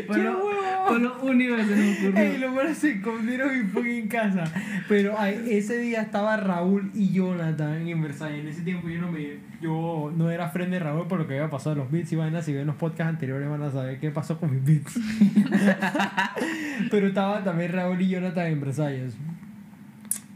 Fue 0.06 0.18
¡Qué 0.18 0.24
lo, 0.24 0.38
huevón! 0.38 0.88
Fue 0.88 1.00
lo 1.00 1.22
único 1.24 1.56
que 1.56 1.66
se 1.66 2.08
ocurrió. 2.08 2.18
Ey, 2.18 2.38
lo 2.38 2.52
bueno 2.52 2.76
se 2.76 2.92
escondieron 2.92 3.60
y 3.60 3.64
fue 3.64 4.00
en 4.00 4.08
casa. 4.08 4.44
Pero 4.88 5.16
ay, 5.18 5.44
ese 5.50 5.78
día 5.80 6.02
estaba 6.02 6.38
Raúl 6.38 6.92
y 6.94 7.12
Jonathan 7.12 7.88
en 7.88 8.02
Versailles. 8.02 8.42
En 8.42 8.48
ese 8.48 8.62
tiempo 8.62 8.88
yo 8.90 9.02
no 9.02 9.12
me 9.12 9.38
yo 9.62 10.12
no 10.16 10.30
era 10.30 10.50
friend 10.50 10.72
de 10.74 10.80
Raúl 10.80 11.08
por 11.08 11.20
lo 11.20 11.28
que 11.28 11.36
había 11.36 11.50
pasado 11.50 11.74
en 11.74 11.80
los 11.80 11.92
beats 11.92 12.12
y 12.12 12.16
vainas. 12.16 12.46
Si 12.46 12.54
ven 12.54 12.68
los 12.68 12.76
podcasts 12.76 13.14
anteriores 13.14 13.50
van 13.50 13.64
a 13.64 13.72
saber 13.72 14.00
qué 14.00 14.12
pasó 14.12 14.40
con 14.40 14.52
mis 14.52 14.64
beats. 14.64 15.00
Pero 16.92 17.08
estaba 17.08 17.44
también 17.44 17.72
Raúl 17.72 18.02
y 18.02 18.10
Jonathan 18.10 18.48
en 18.48 18.62
Versailles. 18.62 19.18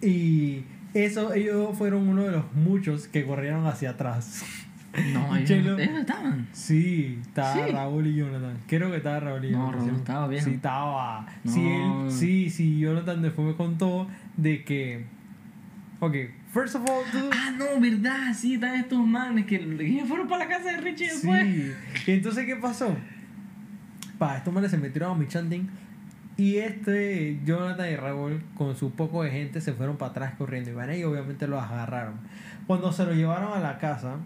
Y 0.02 0.64
eso, 0.94 1.34
ellos 1.34 1.78
fueron 1.78 2.08
uno 2.08 2.24
de 2.24 2.32
los 2.32 2.54
muchos 2.54 3.08
que 3.08 3.26
corrieron 3.26 3.68
hacia 3.68 3.92
atrás. 3.92 4.44
No, 5.14 5.36
ellos, 5.36 5.48
Chelo. 5.48 5.78
ellos 5.78 5.94
no 5.94 6.00
estaban. 6.00 6.48
Sí, 6.54 7.20
estaba 7.22 7.54
Sí. 7.54 7.72
Raúl 7.72 8.08
y 8.08 8.16
Jonathan. 8.16 8.58
Creo 8.68 8.90
que 8.92 8.98
estaba 8.98 9.20
Raúl 9.20 9.46
y 9.46 9.52
No, 9.52 9.72
Jonathan. 9.72 9.80
Raúl 9.80 9.90
sí. 9.92 9.96
estaba 10.00 10.28
bien. 10.28 10.44
Sí, 10.44 10.50
estaba. 10.52 11.26
No. 11.44 11.52
Sí, 11.52 11.68
él, 11.68 12.12
sí, 12.12 12.50
sí, 12.50 12.80
Jonathan 12.80 13.22
después 13.22 13.48
me 13.48 13.56
contó 13.56 14.08
de 14.38 14.64
que. 14.64 15.06
Ok, 16.00 16.16
first 16.54 16.76
of 16.76 16.82
all, 16.84 17.04
tú. 17.12 17.30
Ah, 17.34 17.52
no, 17.58 17.80
verdad, 17.82 18.34
sí, 18.36 18.54
están 18.56 18.76
estos 18.76 19.06
manes 19.06 19.46
que, 19.46 19.60
que 19.60 20.06
fueron 20.08 20.28
para 20.28 20.46
la 20.46 20.50
casa 20.50 20.72
de 20.72 20.78
Richie 20.78 21.08
después. 21.08 21.44
Sí. 21.46 21.74
Y 22.08 22.12
entonces, 22.12 22.46
¿qué 22.46 22.56
pasó? 22.56 22.96
Pa, 24.18 24.38
estos 24.38 24.54
manes 24.54 24.72
se 24.72 24.78
metieron 24.78 25.12
a 25.12 25.16
mi 25.16 25.28
chanting. 25.28 25.68
Y 26.38 26.58
este, 26.58 27.40
Jonathan 27.46 27.90
y 27.92 27.96
Raúl, 27.96 28.44
con 28.56 28.76
su 28.76 28.92
poco 28.92 29.24
de 29.24 29.32
gente, 29.32 29.60
se 29.60 29.74
fueron 29.74 29.98
para 29.98 30.12
atrás 30.12 30.34
corriendo. 30.38 30.70
Y 30.70 30.74
van 30.74 30.94
y 30.96 31.04
obviamente 31.04 31.48
los 31.48 31.64
agarraron. 31.64 32.16
Cuando 32.68 32.92
se 32.92 33.04
lo 33.06 33.14
llevaron 33.14 33.54
a 33.58 33.60
la 33.60 33.80
casa, 33.80 34.18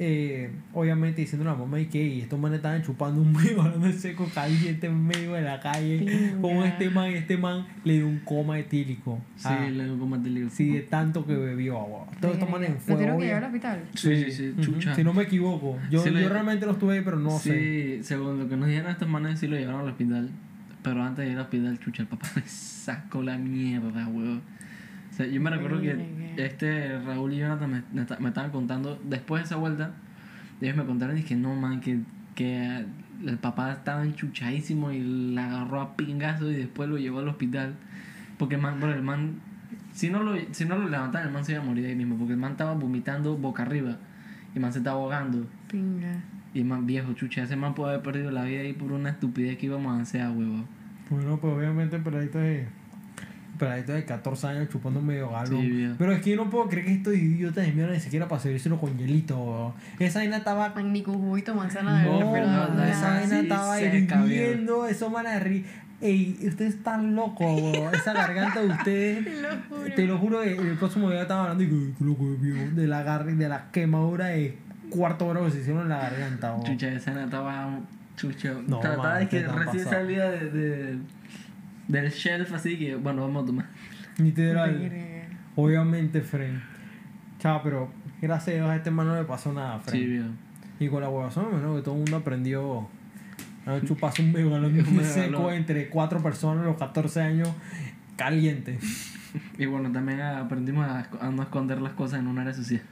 eh, 0.00 0.50
obviamente 0.74 1.20
diciendo 1.20 1.48
a 1.48 1.52
la 1.52 1.58
mamá 1.58 1.80
y 1.80 1.86
que 1.86 2.00
"Ey, 2.00 2.20
estos 2.20 2.38
manes 2.38 2.56
estaban 2.58 2.82
chupando 2.82 3.20
un 3.20 3.32
medio 3.32 3.62
de 3.78 3.92
seco 3.92 4.28
caliente 4.34 4.86
en 4.86 5.06
medio 5.06 5.32
de 5.34 5.42
la 5.42 5.60
calle. 5.60 5.98
Pinga. 5.98 6.40
Con 6.40 6.56
este 6.64 6.90
man, 6.90 7.10
y 7.10 7.14
este 7.14 7.36
man 7.36 7.66
le 7.84 7.94
dio 7.94 8.06
un 8.08 8.18
coma 8.20 8.58
etílico. 8.58 9.20
Sí, 9.36 9.48
Ah, 9.50 9.68
le 9.70 9.84
digo 9.84 9.98
como 9.98 10.20
te 10.22 10.28
digo. 10.30 10.48
sí, 10.50 10.70
de 10.72 10.80
tanto 10.82 11.26
que 11.26 11.34
bebió 11.34 11.78
agua. 11.80 12.06
Todos 12.20 12.34
estos 12.34 12.48
manes 12.50 12.70
en 12.70 12.74
¿Lo 12.76 12.94
tuvieron 12.94 13.18
que 13.18 13.24
llevar 13.26 13.42
al 13.44 13.48
hospital? 13.50 13.80
Sí, 13.94 14.24
sí, 14.24 14.32
sí, 14.32 14.54
chucha. 14.60 14.94
Si 14.94 15.04
no 15.04 15.12
me 15.12 15.24
equivoco. 15.24 15.78
Yo, 15.90 16.02
Sí, 16.02 16.10
le- 16.10 16.22
yo 16.22 16.28
realmente 16.28 16.64
lo 16.66 16.72
estuve 16.72 16.94
ahí, 16.98 17.02
pero 17.04 17.18
no 17.18 17.30
sí, 17.38 17.50
sé. 17.50 17.98
según 18.02 18.38
lo 18.38 18.48
que 18.48 18.56
nos 18.56 18.68
dijeron 18.68 18.90
estos 18.90 19.08
manes, 19.08 19.38
sí 19.40 19.46
lo 19.48 19.56
llevaron 19.56 19.80
al 19.82 19.88
hospital. 19.88 20.30
Pero 20.82 21.02
antes 21.02 21.24
de 21.24 21.32
ir 21.32 21.36
al 21.36 21.42
hospital, 21.44 21.78
chucha, 21.80 22.02
el 22.02 22.08
papá 22.08 22.26
me 22.36 22.42
sacó 22.46 23.22
la 23.22 23.36
mierda, 23.36 24.06
huevo. 24.06 24.40
Sea, 25.18 25.26
yo 25.26 25.40
me 25.40 25.50
recuerdo 25.50 25.80
que 25.82 25.90
este 26.36 26.98
Raúl 27.00 27.32
y 27.34 27.38
Jonathan 27.38 27.70
me, 27.70 27.82
me 27.92 28.00
esta- 28.02 28.18
me 28.20 28.28
estaban 28.28 28.50
contando, 28.50 28.98
después 29.04 29.42
de 29.42 29.46
esa 29.46 29.56
vuelta, 29.56 29.90
ellos 30.60 30.76
me 30.76 30.84
contaron 30.84 31.16
y 31.18 31.22
dije, 31.22 31.36
no, 31.36 31.54
man, 31.54 31.80
que, 31.80 32.00
que 32.34 32.84
el 33.26 33.38
papá 33.38 33.72
estaba 33.72 34.04
enchuchadísimo 34.04 34.92
y 34.92 35.32
la 35.34 35.46
agarró 35.46 35.80
a 35.80 35.96
pingazo 35.96 36.50
y 36.50 36.54
después 36.54 36.88
lo 36.88 36.96
llevó 36.98 37.18
al 37.18 37.28
hospital. 37.28 37.74
Porque 38.38 38.54
el 38.54 38.60
man, 38.62 38.78
bro, 38.80 38.92
el 38.92 39.02
man, 39.02 39.40
si 39.92 40.08
no 40.10 40.22
lo, 40.22 40.36
si 40.52 40.64
no 40.64 40.78
lo 40.78 40.88
levantaban, 40.88 41.26
el 41.26 41.32
man 41.34 41.44
se 41.44 41.52
iba 41.52 41.60
a 41.62 41.64
morir 41.64 41.86
ahí 41.86 41.96
mismo. 41.96 42.16
Porque 42.16 42.34
el 42.34 42.38
man 42.38 42.52
estaba 42.52 42.74
vomitando 42.74 43.36
boca 43.36 43.64
arriba 43.64 43.98
y 44.54 44.56
el 44.58 44.62
man 44.62 44.72
se 44.72 44.78
estaba 44.78 44.96
ahogando. 45.00 45.46
Pinga. 45.68 46.22
Y 46.54 46.60
el 46.60 46.64
man 46.64 46.86
viejo, 46.86 47.12
chucha, 47.14 47.42
ese 47.42 47.56
man 47.56 47.74
puede 47.74 47.90
haber 47.90 48.02
perdido 48.04 48.30
la 48.30 48.44
vida 48.44 48.60
ahí 48.60 48.72
por 48.72 48.92
una 48.92 49.10
estupidez 49.10 49.58
que 49.58 49.66
íbamos 49.66 49.98
a 49.98 50.02
hacer 50.02 50.22
a 50.22 50.30
huevo. 50.30 50.64
Bueno, 51.10 51.38
pues 51.40 51.52
obviamente 51.54 51.96
el 51.96 52.02
peladito 52.02 52.38
de. 52.38 52.60
el 52.62 52.68
Peladito 53.58 53.92
de 53.92 54.04
14 54.04 54.46
años 54.46 54.68
chupando 54.70 55.00
medio 55.02 55.30
galón. 55.30 55.60
Sí. 55.60 55.92
Pero 55.98 56.12
es 56.12 56.20
que 56.22 56.30
yo 56.30 56.36
no 56.36 56.48
puedo 56.50 56.68
creer 56.68 56.86
que 56.86 56.92
estos 56.94 57.14
idiotas 57.14 57.66
de 57.66 57.72
mierda 57.72 57.92
ni 57.92 58.00
siquiera 58.00 58.28
para 58.28 58.40
servírselo 58.40 58.78
con 58.80 58.96
hielito, 58.96 59.36
weón. 59.38 59.72
Esa 59.98 60.20
vaina 60.20 60.36
estaba. 60.38 60.72
Ni 60.82 61.02
con 61.02 61.14
juguito 61.18 61.54
manzana 61.54 62.02
de 62.02 62.08
No, 62.08 62.36
esa 62.84 63.08
vaina 63.14 63.28
sí, 63.28 63.42
estaba 63.42 63.80
hirviendo. 63.80 64.86
Eso 64.86 65.10
van 65.10 65.26
a 65.26 65.40
ri- 65.40 65.64
Ey, 66.00 66.38
ustedes 66.46 66.74
están 66.76 67.16
locos, 67.16 67.60
weón. 67.60 67.92
Esa 67.94 68.12
garganta 68.12 68.60
de 68.60 68.68
ustedes. 68.68 69.24
Te 69.24 69.42
lo 69.42 69.48
juro. 69.68 69.94
Te 69.96 70.06
lo 70.06 70.18
juro, 70.18 70.40
que 70.42 70.52
el 70.56 70.76
próximo 70.78 71.10
día 71.10 71.22
estaba 71.22 71.50
hablando 71.50 71.64
y 71.64 71.94
loco, 71.98 72.24
de 72.74 72.86
la, 72.86 73.04
gar- 73.04 73.24
de 73.24 73.48
la 73.48 73.70
quemadura 73.72 74.26
de 74.26 74.56
cuarto 74.90 75.28
grado 75.28 75.46
que 75.46 75.52
se 75.52 75.58
hicieron 75.60 75.82
en 75.82 75.88
la 75.88 75.98
garganta, 75.98 76.52
weón. 76.52 76.64
Chucha, 76.64 76.88
esa 76.92 77.10
nena 77.10 77.24
estaba. 77.24 77.80
Chucha, 78.16 78.52
No, 78.66 78.80
man, 78.82 79.20
de 79.20 79.28
que 79.28 79.38
¿qué 79.38 79.44
te 79.44 79.50
han 79.50 79.58
recién 79.58 79.84
pasado? 79.84 80.02
salía 80.02 80.30
de, 80.30 80.50
de- 80.50 80.98
del 81.88 82.10
shelf, 82.10 82.52
así 82.54 82.78
que, 82.78 82.94
bueno, 82.94 83.22
vamos 83.22 83.42
a 83.42 83.46
tomar. 83.46 83.66
Literal. 84.18 84.90
Obviamente, 85.56 86.20
Fren. 86.20 86.62
Chao, 87.38 87.60
pero 87.62 87.90
gracias 88.20 88.48
a 88.48 88.58
Dios 88.58 88.68
a 88.70 88.76
este 88.76 88.90
man 88.90 89.06
no 89.06 89.16
le 89.16 89.24
pasó 89.24 89.52
nada, 89.52 89.78
Fren. 89.80 90.00
Sí, 90.00 90.06
viejo. 90.06 90.28
Y 90.80 90.88
con 90.88 91.02
la 91.02 91.08
huevazón, 91.08 91.54
menos 91.54 91.76
que 91.76 91.82
todo 91.82 91.94
el 91.94 92.00
mundo 92.02 92.16
aprendió 92.18 92.88
a 93.66 93.80
chuparse 93.84 94.22
un 94.22 94.32
medio 94.32 94.50
galón 94.50 94.72
Un 94.78 94.84
de 94.84 94.90
medio 94.90 95.04
seco 95.04 95.50
entre 95.50 95.88
cuatro 95.88 96.22
personas 96.22 96.62
a 96.64 96.66
los 96.68 96.76
14 96.76 97.20
años 97.20 97.48
caliente. 98.16 98.78
Y 99.58 99.66
bueno, 99.66 99.90
también 99.92 100.20
aprendimos 100.20 100.86
a, 100.86 101.06
a 101.20 101.30
no 101.30 101.42
esconder 101.42 101.80
las 101.80 101.92
cosas 101.92 102.20
en 102.20 102.28
un 102.28 102.38
área 102.38 102.54
social. 102.54 102.82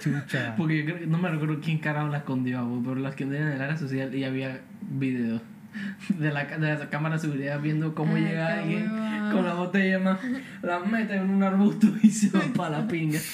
Chucha. 0.00 0.54
Porque 0.56 0.78
yo 0.78 0.84
creo 0.84 0.98
que- 1.00 1.06
no 1.06 1.18
me 1.18 1.28
recuerdo 1.30 1.60
quién 1.60 1.78
carajo 1.78 2.08
la 2.08 2.18
escondió, 2.18 2.66
pero 2.82 2.94
la 2.96 3.10
escondían 3.10 3.42
en 3.48 3.52
el 3.52 3.60
área 3.62 3.76
social 3.76 4.14
y 4.14 4.24
había 4.24 4.60
videos 4.82 5.42
de 6.08 6.32
la, 6.32 6.44
de 6.44 6.78
la 6.78 6.90
cámara 6.90 7.16
de 7.16 7.22
seguridad 7.22 7.60
viendo 7.60 7.94
cómo 7.94 8.16
Ay, 8.16 8.24
llega 8.24 8.46
qué 8.46 8.52
alguien 8.60 8.88
con 9.32 9.44
la 9.44 9.54
botella 9.54 9.98
más, 9.98 10.18
la 10.62 10.78
mete 10.80 11.16
en 11.16 11.30
un 11.30 11.42
arbusto 11.42 11.88
y 12.02 12.10
se 12.10 12.30
va 12.36 12.44
para 12.54 12.80
la 12.80 12.88
pinga. 12.88 13.18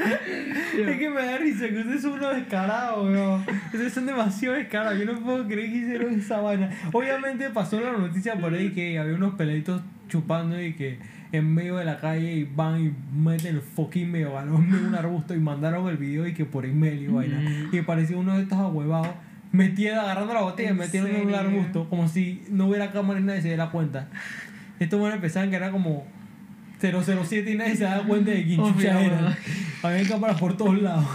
Es 0.00 0.98
que 0.98 1.10
me 1.10 1.22
da 1.22 1.36
risa 1.36 1.68
que 1.68 1.80
ustedes 1.80 2.02
son 2.02 2.12
unos 2.12 2.34
descarados, 2.34 3.04
weón. 3.04 3.44
Ustedes 3.66 3.92
son 3.92 4.06
demasiado 4.06 4.56
descarados. 4.56 4.98
Yo 4.98 5.04
no 5.04 5.20
puedo 5.20 5.46
creer 5.46 5.70
que 5.70 5.76
hicieron 5.76 6.14
esa 6.14 6.40
vaina. 6.40 6.70
Obviamente 6.92 7.50
pasó 7.50 7.80
la 7.80 7.92
noticia 7.92 8.34
por 8.36 8.54
ahí 8.54 8.70
que 8.70 8.98
había 8.98 9.14
unos 9.14 9.34
peladitos 9.34 9.82
chupando 10.08 10.60
y 10.60 10.72
que 10.74 10.98
en 11.32 11.54
medio 11.54 11.76
de 11.76 11.84
la 11.84 11.98
calle 11.98 12.34
y 12.34 12.44
van 12.44 12.84
y 12.84 12.92
meten 13.14 13.56
el 13.56 13.62
fucking 13.62 14.10
medio 14.10 14.32
galón 14.32 14.68
en 14.74 14.86
un 14.86 14.94
arbusto 14.94 15.34
y 15.34 15.38
mandaron 15.38 15.88
el 15.88 15.96
video 15.96 16.26
y 16.26 16.34
que 16.34 16.44
por 16.44 16.64
email 16.64 17.02
y 17.02 17.06
vaina. 17.08 17.40
Mm. 17.40 17.74
Y 17.74 17.82
parecía 17.82 18.16
uno 18.16 18.36
de 18.36 18.42
estos 18.42 18.58
ahuevados 18.58 19.08
metiendo, 19.52 20.00
agarrando 20.00 20.34
la 20.34 20.42
botella 20.42 20.68
y 20.68 20.72
¿En 20.72 20.78
metiendo 20.78 21.08
en 21.10 21.26
un 21.26 21.34
arbusto 21.34 21.88
como 21.88 22.08
si 22.08 22.42
no 22.50 22.66
hubiera 22.66 22.90
cámara 22.92 23.20
y 23.20 23.22
nadie 23.22 23.42
se 23.42 23.48
diera 23.48 23.70
cuenta. 23.70 24.08
Estos 24.78 24.98
buenos 24.98 25.18
pensaban 25.20 25.50
que 25.50 25.56
era 25.56 25.70
como 25.70 26.06
007 26.80 27.50
y 27.52 27.56
nadie 27.56 27.76
se 27.76 27.84
daba 27.84 28.04
cuenta 28.04 28.30
de 28.30 28.44
quién 28.44 28.60
Oh, 28.60 28.72
chucha 28.72 29.00
era. 29.02 29.16
weón. 29.20 29.36
Había 29.82 30.08
cámaras 30.08 30.40
por 30.40 30.56
todos 30.56 30.80
lados. 30.80 31.06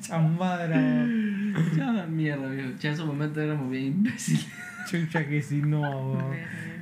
Chamadra, 0.00 0.66
la 0.68 2.06
mierda, 2.06 2.48
viejo. 2.50 2.70
Ya 2.78 2.88
en 2.88 2.94
esos 2.94 3.06
momentos 3.06 3.42
éramos 3.42 3.70
bien 3.70 3.84
imbéciles. 3.86 4.46
Chucha 4.90 5.26
que 5.26 5.40
si 5.40 5.62
no. 5.62 6.18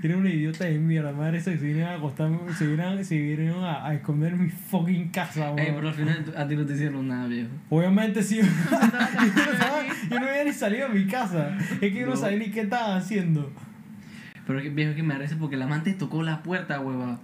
Era 0.03 0.17
una 0.17 0.31
idiota 0.31 0.65
de 0.65 0.79
mierda, 0.79 1.13
madre. 1.13 1.39
Eso 1.39 1.51
que 1.53 1.59
se 1.59 1.65
vinieron 1.67 1.93
a 1.93 1.95
acostar, 1.97 2.31
se 2.59 2.67
vinieron, 2.67 3.05
se 3.05 3.17
vinieron 3.17 3.63
a, 3.65 3.87
a 3.87 3.95
esconder 3.95 4.33
en 4.33 4.43
mi 4.45 4.51
fucking 4.51 5.11
casa, 5.11 5.53
weón. 5.53 5.59
Ey, 5.61 5.73
pero 5.75 5.89
al 5.89 5.95
final 5.95 6.35
a 6.37 6.49
ti 6.49 6.57
no 6.57 6.67
te 6.67 6.75
hicieron 6.75 7.07
nada, 7.07 7.29
viejo. 7.29 7.49
Obviamente 7.71 8.23
sí. 8.23 8.37
yo, 8.41 8.43
no 8.43 9.53
estaba- 9.53 9.83
yo 10.11 10.21
no 10.21 10.27
había 10.29 10.45
ni 10.45 10.53
salido 10.53 10.89
de 10.89 10.95
mi 10.99 11.07
casa. 11.07 11.57
Es 11.59 11.79
que 11.79 11.95
yo 11.95 12.07
no, 12.07 12.15
No. 12.15 12.17
sabía 12.17 12.39
ni 12.39 12.51
qué 12.51 12.63
estaban 12.63 12.99
haciendo. 12.99 13.53
Pero 14.47 14.59
es 14.59 14.65
que 14.65 14.71
viejo 14.71 14.95
que 14.97 15.03
me 15.05 15.15
parece 15.15 15.37
porque 15.37 15.57
la 15.57 15.67
amante 15.67 15.93
tocó 15.93 16.23
la 16.25 16.43
puerta, 16.43 16.81
hueva. 16.81 17.21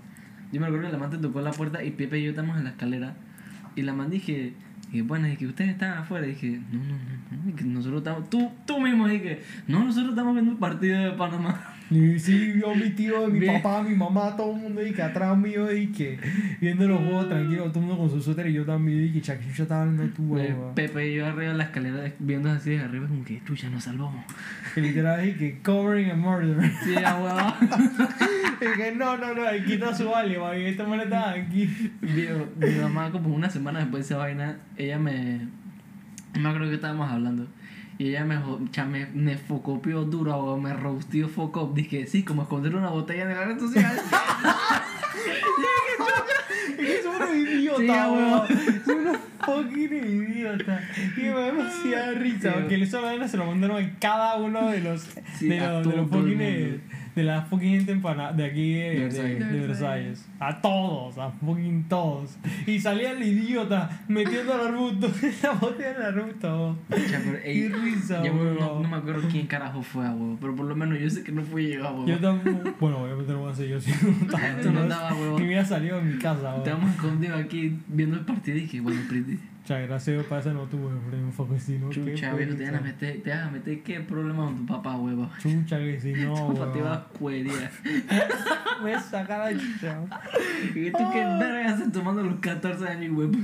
Yo 0.52 0.60
me 0.60 0.66
acuerdo 0.66 0.86
que 0.86 0.92
la 0.92 0.96
amante 0.98 1.18
tocó 1.18 1.40
la 1.40 1.50
puerta 1.50 1.82
y 1.82 1.90
Pepe 1.90 2.20
y 2.20 2.24
yo 2.24 2.30
estamos 2.30 2.56
en 2.58 2.64
la 2.64 2.70
escalera. 2.70 3.14
Y 3.74 3.82
la 3.82 3.90
amante 3.92 4.14
dije, 4.14 4.52
dije, 4.92 5.02
bueno, 5.02 5.26
es 5.26 5.36
que 5.36 5.46
ustedes 5.48 5.70
están 5.70 5.98
afuera. 5.98 6.26
Y 6.26 6.30
dije, 6.30 6.60
no, 6.70 6.78
no, 6.78 6.94
no, 6.94 7.42
no, 7.44 7.50
y 7.50 7.52
que 7.54 7.64
nosotros 7.64 7.98
estamos, 8.02 8.30
tú, 8.30 8.50
tú 8.66 8.80
mismo 8.80 9.08
dije, 9.08 9.42
no, 9.66 9.82
nosotros 9.84 10.10
estamos 10.10 10.32
viendo 10.34 10.52
el 10.52 10.58
partido 10.58 10.96
de 11.00 11.10
Panamá. 11.10 11.74
Y 11.90 12.18
sí, 12.18 12.52
vio 12.52 12.74
mi 12.74 12.90
tío, 12.90 13.26
mi 13.28 13.40
Bien. 13.40 13.62
papá, 13.62 13.82
mi 13.82 13.94
mamá, 13.94 14.36
todo 14.36 14.54
el 14.54 14.60
mundo 14.60 14.86
y 14.86 14.92
que 14.92 15.02
atrás 15.02 15.36
mío 15.38 15.72
y 15.72 15.86
que 15.86 16.18
viendo 16.60 16.86
los 16.86 16.98
juegos 16.98 17.28
tranquilo, 17.28 17.64
todo 17.70 17.80
el 17.80 17.86
mundo 17.86 17.98
con 17.98 18.10
su 18.10 18.20
suéter 18.20 18.48
y 18.48 18.52
yo 18.52 18.64
también 18.66 19.04
y 19.04 19.12
que 19.12 19.22
Chaquichucha 19.22 19.62
estaba 19.62 19.82
hablando 19.82 20.06
tú, 20.14 20.34
weón. 20.34 20.74
Pepe 20.74 21.10
y 21.10 21.16
yo 21.16 21.26
arriba 21.26 21.52
en 21.52 21.58
la 21.58 21.64
escalera 21.64 22.12
viendo 22.18 22.50
así 22.50 22.70
de 22.70 22.80
arriba, 22.80 23.08
como 23.08 23.24
que, 23.24 23.42
chucha, 23.44 23.70
nos 23.70 23.84
salvó. 23.84 24.12
Que 24.74 24.82
literal 24.82 25.26
y 25.26 25.32
que 25.32 25.60
covering 25.62 26.10
a 26.10 26.14
murder. 26.14 26.58
Sí, 26.84 26.94
a 26.96 27.56
y 28.60 28.76
que 28.76 28.92
no, 28.92 29.16
no, 29.16 29.34
no, 29.34 29.46
aquí 29.46 29.74
está 29.74 29.94
su 29.94 30.14
alien, 30.14 30.40
man, 30.40 30.60
y 30.60 30.64
esta 30.64 30.86
man 30.86 31.00
estaba 31.00 31.30
aquí. 31.30 31.92
Vio, 32.02 32.48
mi 32.56 32.74
mamá 32.82 33.10
como 33.10 33.34
una 33.34 33.48
semana 33.48 33.80
después 33.80 34.06
de 34.06 34.14
esa 34.14 34.18
vaina, 34.18 34.58
ella 34.76 34.98
me... 34.98 35.48
No 36.34 36.40
me 36.40 36.48
acuerdo 36.50 36.68
que 36.68 36.74
estábamos 36.74 37.10
hablando. 37.10 37.48
Y 37.98 38.10
ella 38.10 38.24
me, 38.24 38.38
me, 38.38 39.06
me 39.12 39.36
focopió 39.36 40.04
duro, 40.04 40.36
o 40.36 40.56
me 40.60 40.72
roastió 40.72 41.28
foco. 41.28 41.72
Dije, 41.74 42.06
sí, 42.06 42.22
como 42.22 42.42
esconder 42.42 42.76
una 42.76 42.90
botella 42.90 43.22
en 43.22 43.28
la 43.34 43.44
red 43.44 43.58
social. 43.58 44.00
Es 46.78 46.86
que 46.96 47.02
son 47.02 47.16
unos 47.16 47.34
idiotas, 47.34 47.80
Sí, 47.80 47.88
a 47.90 48.08
huevo. 48.08 48.44
weón. 48.48 48.84
Son 48.84 48.98
unos 48.98 49.16
fucking 49.44 49.92
idiotas. 49.94 50.82
Y 51.16 51.20
me 51.22 51.28
da 51.30 51.46
demasiada 51.46 52.12
risa, 52.12 52.52
porque 52.54 52.78
la 52.78 53.00
vaina 53.00 53.28
se 53.28 53.36
lo 53.36 53.46
mandaron 53.46 53.82
a 53.82 53.98
cada 53.98 54.36
uno 54.36 54.68
de 54.70 54.80
los, 54.80 55.14
de 55.40 55.58
los, 55.58 56.08
fucking, 56.08 56.40
eh. 56.40 56.80
De 57.18 57.24
la 57.24 57.42
fucking 57.42 57.70
gente 57.70 57.90
empana 57.92 58.32
de 58.32 58.44
aquí 58.44 58.74
de, 58.74 58.98
Versalles. 59.00 59.38
de 59.40 59.44
De 59.60 59.66
Versalles. 59.66 60.28
A 60.38 60.60
todos, 60.60 61.18
a 61.18 61.30
fucking 61.30 61.84
todos. 61.88 62.36
Y 62.66 62.78
salía 62.78 63.10
el 63.10 63.22
idiota 63.22 64.02
metiendo 64.06 64.54
el 64.54 64.68
arbusto, 64.68 65.10
la 65.42 65.52
botella 65.52 65.90
en 65.90 65.96
el 65.96 66.02
arbusto. 66.02 66.78
Cha, 67.10 67.20
pero, 67.24 67.38
ey, 67.44 67.62
Qué 67.62 67.68
risa, 67.76 68.22
yo 68.24 68.32
no, 68.32 68.42
weón. 68.42 68.82
no 68.82 68.88
me 68.88 68.96
acuerdo 68.96 69.28
quién 69.28 69.46
carajo 69.48 69.82
fue 69.82 70.06
a 70.06 70.12
huevo, 70.12 70.38
pero 70.40 70.54
por 70.54 70.66
lo 70.66 70.76
menos 70.76 70.98
yo 71.00 71.10
sé 71.10 71.24
que 71.24 71.32
no 71.32 71.42
fui 71.42 71.72
yo 71.72 71.86
a 71.86 71.92
huevo. 71.92 72.06
Yo 72.06 72.18
tampoco. 72.18 72.74
Bueno, 72.78 72.98
no 73.08 73.38
voy 73.38 73.48
a 73.48 73.52
hacer 73.52 73.68
yo 73.68 73.80
si 73.80 73.90
no 73.90 74.10
estaba. 74.22 74.60
Tú 74.62 74.70
no 74.72 74.80
huevo. 75.20 75.38
me 75.38 75.44
había 75.44 75.64
salido 75.64 75.96
de 75.96 76.02
mi 76.04 76.18
casa, 76.18 76.42
weón. 76.42 76.56
Estábamos 76.58 76.90
escondidos 76.94 77.40
aquí 77.40 77.76
viendo 77.88 78.16
el 78.16 78.24
partido 78.24 78.56
y 78.58 78.60
dije, 78.62 78.80
bueno, 78.80 79.00
Pretty. 79.08 79.38
Muchas 79.68 79.86
gracias 79.86 80.24
para 80.24 80.40
eso 80.40 80.54
no 80.54 80.62
tuve, 80.62 80.86
un 80.86 81.30
foco 81.30 81.58
si 81.58 81.78
no. 81.78 81.90
Chucha, 81.90 82.32
viejo, 82.32 82.56
te 82.56 82.70
meter, 82.80 83.22
te 83.22 83.28
vas 83.28 83.48
a 83.48 83.50
meter, 83.50 83.82
¿qué 83.82 84.00
problema 84.00 84.46
con 84.46 84.56
tu 84.56 84.64
papá, 84.64 84.96
huevo? 84.96 85.28
Chucha 85.42 85.76
que 85.78 86.00
si 86.00 86.14
no, 86.14 86.34
Papá 86.54 86.72
te 86.72 86.80
va 86.80 86.94
a 86.94 87.04
cuería. 87.04 87.70
Me 88.82 88.98
saca 88.98 89.36
la 89.36 89.50
chucha. 89.52 89.98
¿Y 90.74 90.90
tú 90.90 91.10
qué 91.12 91.18
verga 91.38 91.74
haces 91.74 91.92
tomando 91.92 92.22
los 92.22 92.40
14 92.40 92.88
años, 92.88 93.14
huevo? 93.14 93.34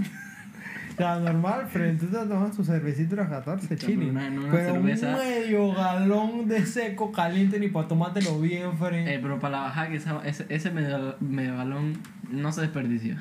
Sea, 0.97 1.17
normal, 1.19 1.67
frente 1.67 2.07
tú 2.07 2.13
te 2.19 2.27
tomas 2.27 2.57
tu 2.57 2.65
cervecita 2.65 3.17
a 3.17 3.19
los 3.19 3.29
14, 3.29 3.77
Chapo, 3.77 3.93
chile. 3.93 4.11
una- 4.11 4.27
una 4.29 4.51
Pero 4.51 4.73
cerveza. 4.77 5.09
un 5.11 5.17
medio 5.19 5.75
galón 5.75 6.49
de 6.49 6.65
seco 6.65 7.13
caliente 7.13 7.61
ni 7.61 7.69
para 7.69 7.87
tomártelo 7.87 8.41
bien, 8.41 8.73
frente. 8.79 9.13
Eh, 9.15 9.19
pero 9.21 9.39
para 9.39 9.59
la 9.59 9.63
bajada, 9.65 9.89
que 9.91 9.97
esa- 9.97 10.23
ese, 10.25 10.47
ese 10.49 10.71
medio, 10.71 11.17
medio 11.21 11.55
balón 11.55 11.99
no 12.31 12.51
se 12.51 12.63
desperdició. 12.63 13.17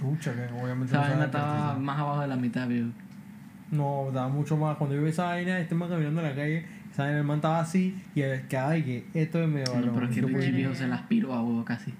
Chucha, 0.00 0.32
que 0.34 0.42
obviamente 0.62 0.86
Esa 0.92 1.02
no 1.02 1.08
vaina 1.10 1.24
estaba 1.26 1.74
más 1.78 1.98
abajo 1.98 2.20
de 2.22 2.28
la 2.28 2.36
mitad, 2.36 2.66
viejo. 2.66 2.88
No, 3.70 4.10
da 4.12 4.26
mucho 4.28 4.56
más. 4.56 4.76
Cuando 4.78 4.96
yo 4.96 5.02
vi 5.02 5.10
esa 5.10 5.24
vaina, 5.26 5.58
este 5.60 5.74
man 5.74 5.88
caminando 5.88 6.20
en 6.22 6.26
la 6.28 6.34
calle, 6.34 6.64
esa 6.92 7.04
vaina, 7.04 7.18
el 7.18 7.24
man 7.24 7.36
estaba 7.36 7.60
así 7.60 8.00
y 8.14 8.20
el 8.22 8.42
que 8.48 8.56
ay, 8.58 8.82
que 8.82 9.04
esto 9.14 9.42
es 9.42 9.48
medio 9.48 9.66
No, 9.66 9.72
galón. 9.74 9.90
pero 9.94 10.06
es 10.08 10.14
que 10.14 10.20
Richie 10.22 10.50
viejo 10.52 10.74
se 10.74 10.88
la 10.88 10.96
aspiró 10.96 11.34
a 11.34 11.42
huevo 11.42 11.64
casi. 11.64 11.92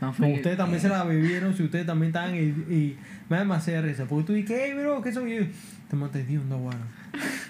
No, 0.00 0.08
No, 0.08 0.14
que- 0.14 0.34
ustedes 0.34 0.56
también 0.56 0.80
se 0.80 0.88
la 0.88 1.04
bebieron, 1.04 1.54
si 1.54 1.62
ustedes 1.62 1.84
también 1.86 2.08
estaban 2.08 2.34
y, 2.34 2.38
y 2.40 2.98
me 3.28 3.36
da 3.36 3.42
demasiada 3.42 3.82
risa. 3.82 4.04
Porque 4.06 4.26
tú 4.26 4.32
dices, 4.32 4.58
hey, 4.62 4.72
bro, 4.78 5.00
¿qué 5.02 5.12
soy 5.12 5.36
yo? 5.36 5.42
Te 5.88 5.96
maté 5.96 6.24
de 6.24 6.38
onda, 6.38 6.56
bueno. 6.56 6.80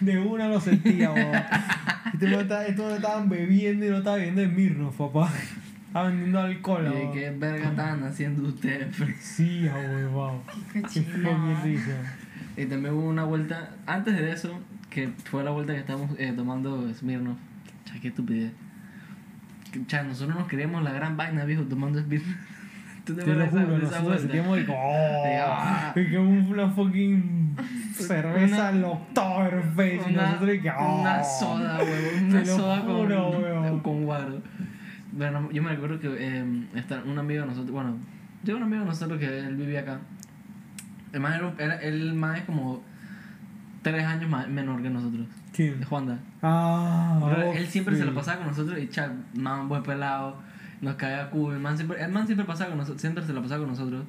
De 0.01 0.19
una 0.19 0.49
lo 0.49 0.61
sentía, 0.61 1.11
weón. 1.13 1.33
Y 2.15 2.17
te 2.19 2.27
mata, 2.37 2.67
estos 2.67 2.93
estaban 2.95 3.29
bebiendo 3.29 3.85
y 3.87 3.91
no 3.91 4.03
bebiendo 4.03 4.41
de 4.41 4.49
Mirno, 4.49 4.91
papá. 4.93 5.31
Estaban 5.99 6.13
vendiendo 6.13 6.41
alcohol, 6.41 6.95
¿Y 6.95 7.13
qué 7.13 7.31
verga 7.31 7.71
estaban 7.71 8.05
haciendo 8.05 8.49
ustedes? 8.49 8.97
Sí, 9.21 9.69
weón. 10.13 10.43
Qué 10.73 10.83
Qué. 10.83 11.03
Y 12.57 12.67
también 12.67 12.95
hubo 12.95 13.09
una 13.09 13.25
vuelta, 13.25 13.71
antes 13.87 14.17
de 14.17 14.31
eso, 14.33 14.61
que 14.91 15.09
fue 15.25 15.43
la 15.43 15.51
vuelta 15.51 15.73
que 15.73 15.81
estábamos 15.81 16.11
eh, 16.19 16.33
tomando 16.37 16.93
Smirnoff. 16.95 17.37
Cha, 17.85 17.95
qué 18.01 18.09
estupidez. 18.09 18.53
Cha, 19.87 20.03
nosotros 20.03 20.39
nos 20.39 20.49
creíamos 20.49 20.83
la 20.85 20.93
gran 20.93 21.17
vaina, 21.17 21.45
viejo, 21.45 21.63
tomando 21.65 22.01
Smirnoff. 22.01 22.29
¿Tú 23.05 23.15
te 23.15 23.23
Te 23.23 23.35
lo 23.35 23.47
juro, 23.47 23.63
esa 23.63 23.67
nosotros 23.67 24.03
vuelta? 24.03 24.19
sentíamos 24.23 24.59
como, 24.67 24.79
oh, 24.79 25.99
y 25.99 26.11
que 26.11 26.19
una 26.19 26.69
fucking 26.69 27.57
cerveza 27.95 28.71
Una- 28.71 28.89
Oktoberfest 28.89 30.11
y 30.11 30.13
nosotros 30.13 30.55
y 30.55 30.61
que, 30.61 30.71
oh. 30.71 31.01
una 31.01 31.25
soda, 31.25 31.79
huevón. 31.79 32.25
Una 32.29 32.45
soda 32.45 32.79
juro, 32.81 33.33
con, 33.63 33.81
con 33.81 34.05
guaro. 34.05 34.43
Bueno, 35.19 35.51
yo 35.53 35.63
me 35.63 35.73
acuerdo 35.73 35.99
que 36.01 36.09
eh, 36.19 36.45
está 36.77 37.03
un 37.05 37.19
amigo 37.19 37.41
de 37.43 37.49
nosotros, 37.49 37.73
bueno, 37.73 37.97
yo 38.45 38.57
un 38.57 38.63
amigo 38.63 38.81
de 38.83 38.87
nosotros 38.89 39.19
que 39.19 39.39
él 39.39 39.57
vivía 39.57 39.81
acá. 39.81 39.99
El 41.13 41.21
más, 41.21 41.41
era, 41.59 41.77
el 41.83 42.15
más 42.15 42.39
es 42.39 42.45
como 42.45 42.83
tres 43.83 44.05
años 44.05 44.31
más, 44.31 44.49
menor 44.49 44.81
que 44.83 44.91
nosotros. 44.91 45.27
¿Quién? 45.53 45.83
Juanda. 45.83 46.19
Ah, 46.43 47.19
Pero 47.35 47.53
él 47.53 47.67
siempre 47.67 47.97
se 47.97 48.03
sí. 48.03 48.09
lo 48.09 48.15
pasaba 48.15 48.39
con 48.39 48.47
nosotros 48.49 48.79
y 48.79 48.89
chat, 48.89 49.11
man, 49.35 49.69
buen 49.69 49.83
pelado, 49.83 50.37
nos 50.81 50.95
caía 50.95 51.31
cool. 51.31 51.55
El 51.55 51.61
man 51.61 51.77
siempre, 51.77 52.01
el 52.03 52.13
man 52.13 52.27
siempre 52.27 52.47
pasaba 52.47 52.71
con 52.71 52.79
nosotros, 52.79 53.01
siempre 53.01 53.25
se 53.25 53.33
lo 53.33 53.43
pasaba 53.43 53.61
con 53.63 53.71
nosotros. 53.71 54.05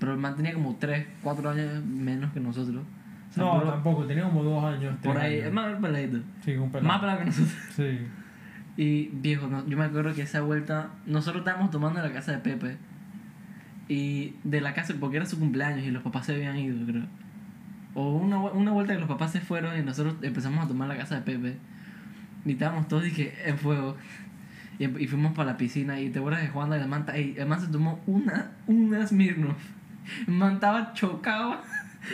Pero 0.00 0.12
el 0.12 0.18
man 0.18 0.34
tenía 0.36 0.54
como 0.54 0.76
3, 0.76 1.06
4 1.22 1.50
años 1.50 1.84
menos 1.84 2.32
que 2.32 2.40
nosotros. 2.40 2.82
O 3.30 3.32
sea, 3.34 3.44
No, 3.44 3.60
puro- 3.60 3.70
tampoco, 3.72 4.06
tenía 4.06 4.24
como 4.24 4.42
dos 4.42 4.64
años. 4.64 4.94
por 5.02 5.12
tres 5.12 5.24
ahí, 5.24 5.34
años. 5.34 5.46
es 5.48 5.52
más 5.52 5.74
peladito. 5.80 6.18
Sí, 6.44 6.56
un 6.56 6.70
pelado. 6.70 6.88
Más 6.88 7.00
pelado 7.00 7.18
que 7.18 7.24
nosotros. 7.26 7.52
Sí. 7.76 7.98
Y 8.78 9.08
viejo, 9.12 9.48
no, 9.48 9.66
yo 9.68 9.76
me 9.76 9.84
acuerdo 9.84 10.14
que 10.14 10.22
esa 10.22 10.40
vuelta, 10.40 10.90
nosotros 11.04 11.40
estábamos 11.40 11.70
tomando 11.72 11.98
en 12.00 12.06
la 12.06 12.12
casa 12.14 12.32
de 12.32 12.38
Pepe. 12.38 12.76
Y 13.88 14.34
de 14.44 14.60
la 14.60 14.72
casa, 14.74 14.94
porque 15.00 15.16
era 15.16 15.26
su 15.26 15.38
cumpleaños 15.38 15.84
y 15.84 15.90
los 15.90 16.02
papás 16.02 16.26
se 16.26 16.34
habían 16.34 16.56
ido, 16.58 16.86
creo. 16.86 17.04
O 17.94 18.16
una, 18.16 18.38
una 18.38 18.70
vuelta 18.70 18.92
que 18.94 19.00
los 19.00 19.08
papás 19.08 19.32
se 19.32 19.40
fueron 19.40 19.76
y 19.78 19.82
nosotros 19.82 20.14
empezamos 20.22 20.64
a 20.64 20.68
tomar 20.68 20.88
la 20.88 20.96
casa 20.96 21.16
de 21.16 21.22
Pepe. 21.22 21.56
Y 22.44 22.52
estábamos 22.52 22.86
todos 22.86 23.02
dije, 23.02 23.34
en 23.46 23.58
fuego. 23.58 23.96
Y, 24.78 24.84
y 24.84 25.06
fuimos 25.08 25.32
para 25.32 25.52
la 25.52 25.56
piscina 25.56 26.00
y 26.00 26.10
te 26.10 26.20
acuerdas 26.20 26.42
de 26.42 26.48
Juan 26.48 26.70
de 26.70 26.78
la 26.78 26.86
manta. 26.86 27.18
Y 27.18 27.34
el 27.36 27.46
man 27.48 27.60
se 27.60 27.66
tomó 27.68 28.00
una, 28.06 28.52
una 28.68 29.04
Smirnoff. 29.06 29.56
El 30.28 30.34
man 30.34 30.54
estaba 30.54 30.92
chocado. 30.92 31.60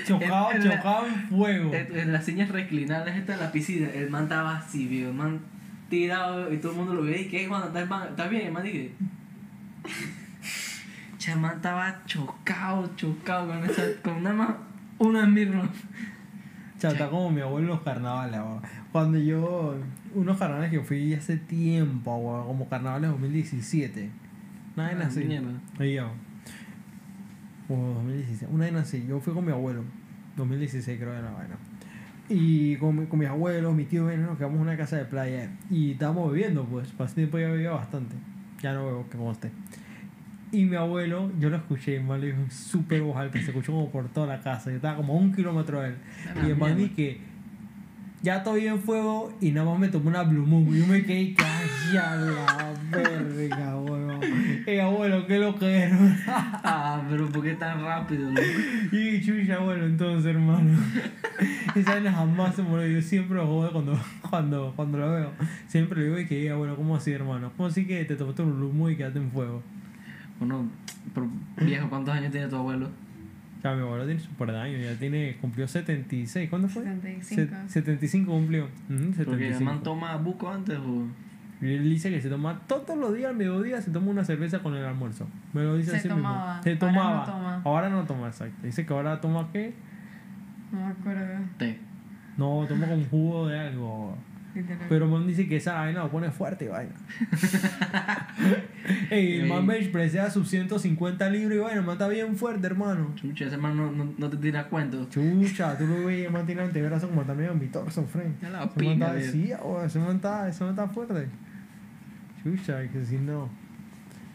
Chocado, 0.06 0.50
En- 0.52 0.62
en 0.62 0.68
la- 0.68 0.76
chocado 0.76 1.06
en 1.06 1.14
fuego. 1.28 1.74
En, 1.74 1.98
en 1.98 2.12
las 2.12 2.24
señas 2.24 2.48
reclinadas 2.48 3.14
esta 3.16 3.36
de 3.36 3.42
la 3.42 3.52
piscina, 3.52 3.88
el 3.90 4.08
man 4.08 4.22
estaba 4.24 4.56
así, 4.56 4.86
viejo, 4.88 5.10
el 5.10 5.14
man 5.16 5.40
tirado 5.88 6.52
y 6.52 6.58
todo 6.58 6.72
el 6.72 6.78
mundo 6.78 6.94
lo 6.94 7.02
veía 7.02 7.20
y 7.22 7.28
que 7.28 7.46
Juan, 7.46 7.64
¿estás, 7.68 7.88
man- 7.88 8.08
¿estás 8.10 8.30
bien? 8.30 8.52
Man 8.52 8.62
dije. 8.64 8.92
Estaba 11.18 12.02
chocado, 12.04 12.90
chocado 12.96 13.48
con 13.48 13.64
esa, 13.64 13.82
con 14.02 14.22
nada 14.22 14.36
más 14.36 14.50
una 14.98 15.24
Smirnoff. 15.24 15.70
Chao, 16.78 16.92
está 16.92 17.08
como 17.08 17.30
mi 17.30 17.40
abuelo 17.40 17.66
en 17.68 17.72
los 17.74 17.80
carnavales. 17.82 18.40
Cuando 18.92 19.18
yo. 19.18 19.76
Unos 20.14 20.38
carnavales 20.38 20.70
que 20.70 20.80
fui 20.80 21.12
hace 21.14 21.36
tiempo, 21.38 22.14
weón, 22.16 22.46
como 22.46 22.68
carnavales 22.68 23.10
2017. 23.10 24.10
Una 24.76 24.86
vaina 24.86 25.04
Ah, 25.04 25.08
así. 25.08 25.24
Ahí 25.78 25.94
ya. 25.94 26.06
O 27.68 27.74
2016. 27.74 28.50
Una 28.52 28.64
vaina 28.64 28.80
así. 28.80 29.04
Yo 29.08 29.18
fui 29.18 29.32
con 29.32 29.44
mi 29.46 29.50
abuelo. 29.52 29.82
2016 30.36 30.98
creo 30.98 31.12
que 31.12 31.18
era 31.18 31.30
la 31.30 31.36
vaina. 31.36 31.56
Y 32.28 32.76
con, 32.76 33.06
con 33.06 33.18
mis 33.18 33.28
abuelos, 33.28 33.74
mi 33.74 33.84
tío, 33.84 34.04
bueno, 34.04 34.28
nos 34.28 34.38
quedamos 34.38 34.56
en 34.56 34.62
una 34.62 34.76
casa 34.76 34.96
de 34.96 35.04
playa. 35.04 35.50
Y 35.70 35.92
estábamos 35.92 36.32
bebiendo, 36.32 36.64
pues. 36.64 36.88
Para 36.92 37.06
ese 37.06 37.16
tiempo 37.16 37.38
ya 37.38 37.48
bebía 37.48 37.72
bastante. 37.72 38.16
Ya 38.62 38.72
no 38.72 38.86
bebo, 38.86 39.08
que 39.10 39.18
conste. 39.18 39.50
Y 40.52 40.64
mi 40.64 40.76
abuelo, 40.76 41.32
yo 41.40 41.50
lo 41.50 41.56
escuché, 41.56 41.98
man 42.00 42.20
le 42.20 42.28
dijo 42.28 42.38
súper 42.48 43.02
voz 43.02 43.16
alta, 43.16 43.40
se 43.40 43.46
escuchó 43.46 43.72
como 43.72 43.90
por 43.90 44.08
toda 44.08 44.26
la 44.28 44.40
casa. 44.40 44.70
Yo 44.70 44.76
estaba 44.76 44.96
como 44.96 45.14
a 45.14 45.16
un 45.16 45.32
kilómetro 45.32 45.80
de 45.80 45.88
él. 45.88 45.96
Y 46.46 46.50
el 46.50 46.56
man 46.56 46.90
que 46.90 47.20
ya 48.24 48.36
estoy 48.38 48.66
en 48.66 48.80
fuego 48.80 49.30
y 49.38 49.50
nada 49.50 49.70
más 49.70 49.78
me 49.78 49.88
tomé 49.88 50.08
una 50.08 50.22
Blue 50.22 50.46
Moon. 50.46 50.66
Y 50.74 50.80
yo 50.80 50.86
me 50.86 51.04
quedé 51.04 51.34
calla 51.34 52.16
la 52.16 52.72
verga, 52.90 53.76
weón. 53.76 54.20
Eh, 54.66 54.80
abuelo, 54.80 55.26
¿qué 55.26 55.38
lo 55.38 55.54
que? 55.54 55.90
Ah, 56.26 57.04
pero 57.10 57.28
¿por 57.28 57.42
qué 57.42 57.52
tan 57.52 57.84
rápido, 57.84 58.30
loco? 58.30 58.40
Y 58.92 59.20
chucha, 59.20 59.58
bueno, 59.58 59.84
entonces, 59.84 60.34
hermano. 60.34 60.70
Esa 61.74 61.92
vaina 61.92 62.12
jamás 62.12 62.54
se 62.54 62.62
murió. 62.62 62.86
Yo 62.86 63.02
siempre 63.02 63.36
lo 63.36 63.46
jodo 63.46 63.72
cuando, 63.72 64.00
cuando, 64.30 64.72
cuando 64.74 64.98
lo 64.98 65.12
veo. 65.12 65.30
Siempre 65.66 66.00
le 66.00 66.06
digo 66.06 66.18
y 66.18 66.26
que, 66.26 66.50
bueno, 66.54 66.76
¿cómo 66.76 66.96
así, 66.96 67.12
hermano? 67.12 67.52
¿Cómo 67.58 67.68
así 67.68 67.86
que 67.86 68.06
te 68.06 68.16
tomaste 68.16 68.40
un 68.40 68.56
Blue 68.56 68.72
Moon 68.72 68.92
y 68.92 68.96
quedaste 68.96 69.18
en 69.18 69.30
fuego? 69.30 69.62
Bueno, 70.38 70.66
pero 71.12 71.28
viejo, 71.60 71.90
¿cuántos 71.90 72.14
años 72.14 72.32
tiene 72.32 72.48
tu 72.48 72.56
abuelo? 72.56 72.88
Ya, 73.64 73.74
mi 73.74 73.80
abuelo 73.80 74.04
tiene 74.04 74.20
super 74.20 74.52
de 74.52 74.58
años, 74.60 74.82
ya 74.84 74.94
tiene, 74.98 75.36
cumplió 75.40 75.66
76. 75.66 76.50
¿Cuándo 76.50 76.68
fue? 76.68 76.84
75. 76.84 77.56
Se- 77.66 77.68
75 77.80 78.30
cumplió. 78.30 78.64
Ujú, 78.64 79.12
Porque 79.24 79.48
el 79.48 79.54
75. 79.54 79.64
man 79.64 79.82
toma 79.82 80.16
buco 80.16 80.50
antes 80.50 80.78
o. 80.78 81.06
Y 81.62 81.72
él 81.72 81.84
dice 81.84 82.10
que 82.10 82.20
se 82.20 82.28
toma 82.28 82.60
todos 82.66 82.98
los 82.98 83.14
días 83.14 83.30
al 83.30 83.36
mediodía, 83.36 83.80
se 83.80 83.90
toma 83.90 84.10
una 84.10 84.22
cerveza 84.24 84.58
con 84.58 84.74
el 84.74 84.84
almuerzo. 84.84 85.26
Me 85.54 85.62
lo 85.62 85.76
dice 85.76 85.92
Se 85.92 85.96
así 85.96 86.08
tomaba, 86.08 86.56
mismo. 86.56 86.62
Se 86.62 86.70
ahora 86.72 86.78
tomaba. 86.78 87.16
no 87.16 87.24
toma. 87.32 87.62
Ahora 87.64 87.88
no 87.88 88.04
toma, 88.04 88.26
exacto. 88.26 88.56
Dice 88.62 88.84
que 88.84 88.92
ahora 88.92 89.18
toma 89.20 89.48
qué? 89.50 89.72
No 90.70 90.80
me 90.80 90.86
acuerdo. 90.92 91.38
té. 91.56 91.78
No, 92.36 92.66
toma 92.68 92.86
con 92.86 93.04
jugo 93.08 93.46
de 93.48 93.58
algo. 93.58 94.18
Pero 94.88 95.08
man 95.08 95.26
dice 95.26 95.48
que 95.48 95.56
esa 95.56 95.74
vaina 95.74 96.04
lo 96.04 96.10
pone 96.10 96.30
fuerte 96.30 96.66
y 96.66 96.68
vaina. 96.68 96.94
Ey, 99.10 99.40
el 99.40 99.48
man 99.48 99.60
Ey. 99.60 99.66
me 99.66 99.78
expresea 99.78 100.30
sus 100.30 100.48
150 100.48 101.28
libras 101.30 101.56
y 101.56 101.60
vaina, 101.60 101.80
el 101.80 101.86
man 101.86 101.94
está 101.94 102.08
bien 102.08 102.36
fuerte, 102.36 102.66
hermano. 102.66 103.12
Chucha, 103.16 103.46
ese 103.46 103.56
man 103.56 103.76
no, 103.76 103.90
no, 103.90 104.14
no 104.16 104.30
te 104.30 104.36
tira 104.36 104.68
cuento. 104.68 105.08
Chucha, 105.08 105.76
tú 105.76 105.86
lo 105.86 106.06
ves, 106.06 106.26
el 106.26 106.32
man 106.32 106.46
tiene 106.46 106.62
el 106.62 106.68
antebrazo 106.68 107.08
como 107.08 107.22
también 107.22 107.50
en 107.50 107.58
mi 107.58 107.66
torso, 107.66 108.04
friend. 108.04 108.40
Ya 108.40 108.50
la 108.50 108.70
pinga, 108.70 109.20
sí, 109.20 109.50
oh, 109.60 109.82
ese 109.82 109.98
man 109.98 110.16
está, 110.16 110.48
ese 110.48 110.62
man 110.62 110.70
está 110.74 110.88
fuerte. 110.88 111.28
Chucha, 112.42 112.78
hay 112.78 112.88
que 112.88 113.04
si 113.04 113.16
no. 113.16 113.48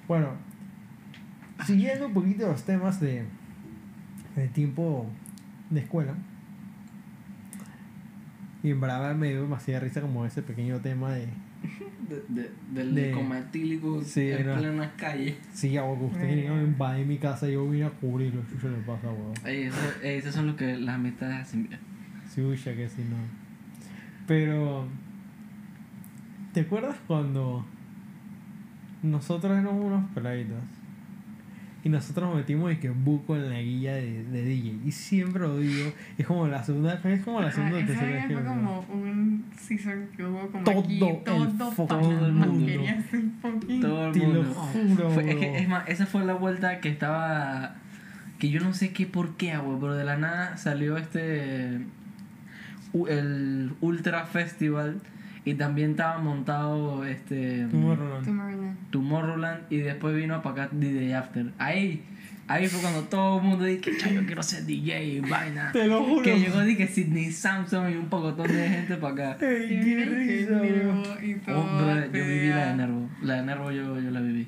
Bueno, 0.08 0.34
siguiendo 1.66 2.08
un 2.08 2.14
poquito 2.14 2.48
los 2.48 2.64
temas 2.64 3.00
de, 3.00 3.24
de 4.36 4.48
tiempo 4.50 5.10
de 5.70 5.82
escuela. 5.82 6.16
Y 8.62 8.72
en 8.72 8.82
verdad 8.82 9.16
me 9.16 9.30
dio 9.30 9.42
demasiada 9.44 9.80
risa 9.82 10.02
como 10.02 10.26
ese 10.26 10.42
pequeño 10.42 10.80
tema 10.80 11.14
de. 11.14 11.28
De, 12.10 12.24
de, 12.28 12.50
del 12.74 12.96
De- 12.96 13.12
cometílico 13.12 14.02
Sí, 14.04 14.32
en 14.32 14.48
no. 14.48 14.58
plena 14.58 14.92
calle. 14.98 15.38
Sí, 15.54 15.78
agua 15.78 15.98
que 15.98 16.06
ustedes 16.06 16.28
vinieron 16.36 16.60
a 16.60 16.64
invadir 16.64 17.06
mi 17.06 17.18
casa 17.18 17.48
y 17.48 17.54
yo 17.54 17.70
vine 17.70 17.86
a 17.86 17.90
cubrirlo. 17.92 18.42
Chucha, 18.50 18.68
le 18.68 18.78
pasa, 18.80 19.08
weón. 19.12 19.34
Ey, 19.46 19.70
esos 20.18 20.34
son 20.34 20.48
los 20.48 20.56
que 20.56 20.76
las 20.78 20.96
amistades 20.96 21.42
hacen 21.42 21.68
bien. 21.70 21.80
Chucha, 22.34 22.76
que 22.76 22.90
si 22.90 23.02
no. 23.04 23.16
Pero. 24.28 24.88
¿Te 26.54 26.62
acuerdas 26.62 26.98
cuando 27.08 27.64
nosotros 29.04 29.52
éramos 29.58 29.86
unos 29.86 30.10
peladitos. 30.12 30.58
Y 31.82 31.88
nosotros 31.90 32.28
nos 32.28 32.36
metimos 32.38 32.74
y 32.74 32.76
que 32.76 32.90
buco 32.90 33.38
en 33.38 33.50
la 33.50 33.60
guía 33.62 33.94
de, 33.96 34.24
de 34.26 34.44
DJ. 34.44 34.80
Y 34.86 34.92
siempre 34.92 35.44
lo 35.44 35.58
digo, 35.60 35.92
es 36.18 36.26
como 36.28 36.46
la 36.48 36.62
segunda, 36.62 37.00
es 37.04 37.22
como 37.24 37.40
la 37.42 37.52
segunda 37.52 37.78
Ajá, 37.78 37.94
esa 37.94 38.28
fue 38.28 38.44
como 38.44 38.86
un 38.92 39.46
season 39.58 40.08
que 40.18 40.26
hubo 40.26 40.48
como 40.50 40.64
Todo 40.66 40.80
aquí, 40.82 41.00
el 41.02 41.24
todo 41.24 41.72
fucking 41.72 41.88
Panamá 41.88 42.46
mundo. 42.48 42.66
quería 42.66 43.02
ser 43.04 43.22
fucking... 43.42 43.82
Todo 43.82 44.08
el 44.08 44.12
Te 44.12 44.28
lo 44.28 44.44
juro, 44.44 45.10
Fue- 45.12 45.30
es, 45.32 45.36
que, 45.38 45.58
es 45.58 45.70
más, 45.70 45.88
esa 45.88 46.06
fue 46.06 46.26
la 46.26 46.34
vuelta 46.34 46.82
que 46.82 46.90
estaba. 46.90 47.76
Que 48.40 48.50
yo 48.50 48.60
no 48.62 48.74
sé 48.74 48.92
qué 48.92 49.06
por 49.06 49.38
qué, 49.38 49.58
güey, 49.58 49.80
pero 49.80 49.96
de 49.96 50.04
la 50.04 50.18
nada 50.18 50.58
salió 50.58 50.98
este. 50.98 51.80
El 53.08 53.72
Ultra 53.82 54.26
Festival 54.26 55.00
y 55.46 55.54
también 55.56 55.92
estaba 55.92 56.18
montado 56.20 57.06
este. 57.06 57.66
Tomorrowland. 57.72 58.26
Tomorrowland. 58.26 58.78
Tomorrowland 58.92 59.60
y 59.70 59.78
después 59.78 60.16
vino 60.16 60.42
para 60.42 60.64
acá 60.66 60.76
DJ 60.76 61.16
After. 61.16 61.46
Ahí, 61.58 62.04
ahí 62.48 62.68
fue 62.68 62.82
cuando 62.82 63.04
todo 63.04 63.38
el 63.40 63.44
mundo 63.46 63.66
dijo 63.66 63.82
que 63.82 63.98
"Cha, 63.98 64.10
yo 64.12 64.26
quiero 64.26 64.44
ser 64.44 64.66
DJ 64.66 65.04
y 65.06 65.20
vaina. 65.22 65.72
Te 65.72 65.88
lo 65.88 66.04
juro. 66.04 66.22
Que 66.24 66.40
llegó 66.40 66.62
dije 66.62 66.88
Sidney 66.88 67.32
Samson 67.32 67.92
y 67.92 67.96
un 67.96 68.08
pocotón 68.10 68.48
de 68.48 68.70
gente 68.70 68.96
para 68.98 69.34
acá. 69.34 69.46
Ey, 69.46 69.68
qué 69.70 70.06
risa, 70.06 70.52
bro. 70.60 71.26
Y 71.26 71.34
Oh, 71.34 71.40
todo, 71.46 71.78
brother, 71.78 72.12
yo 72.12 72.26
viví 72.26 72.50
la 72.50 72.66
de. 72.72 72.76
Nervo. 72.78 73.10
La 73.22 73.34
de 73.36 73.44
Nervo 73.44 73.72
yo, 73.72 74.00
yo 74.00 74.12
la 74.12 74.20
viví. 74.22 74.48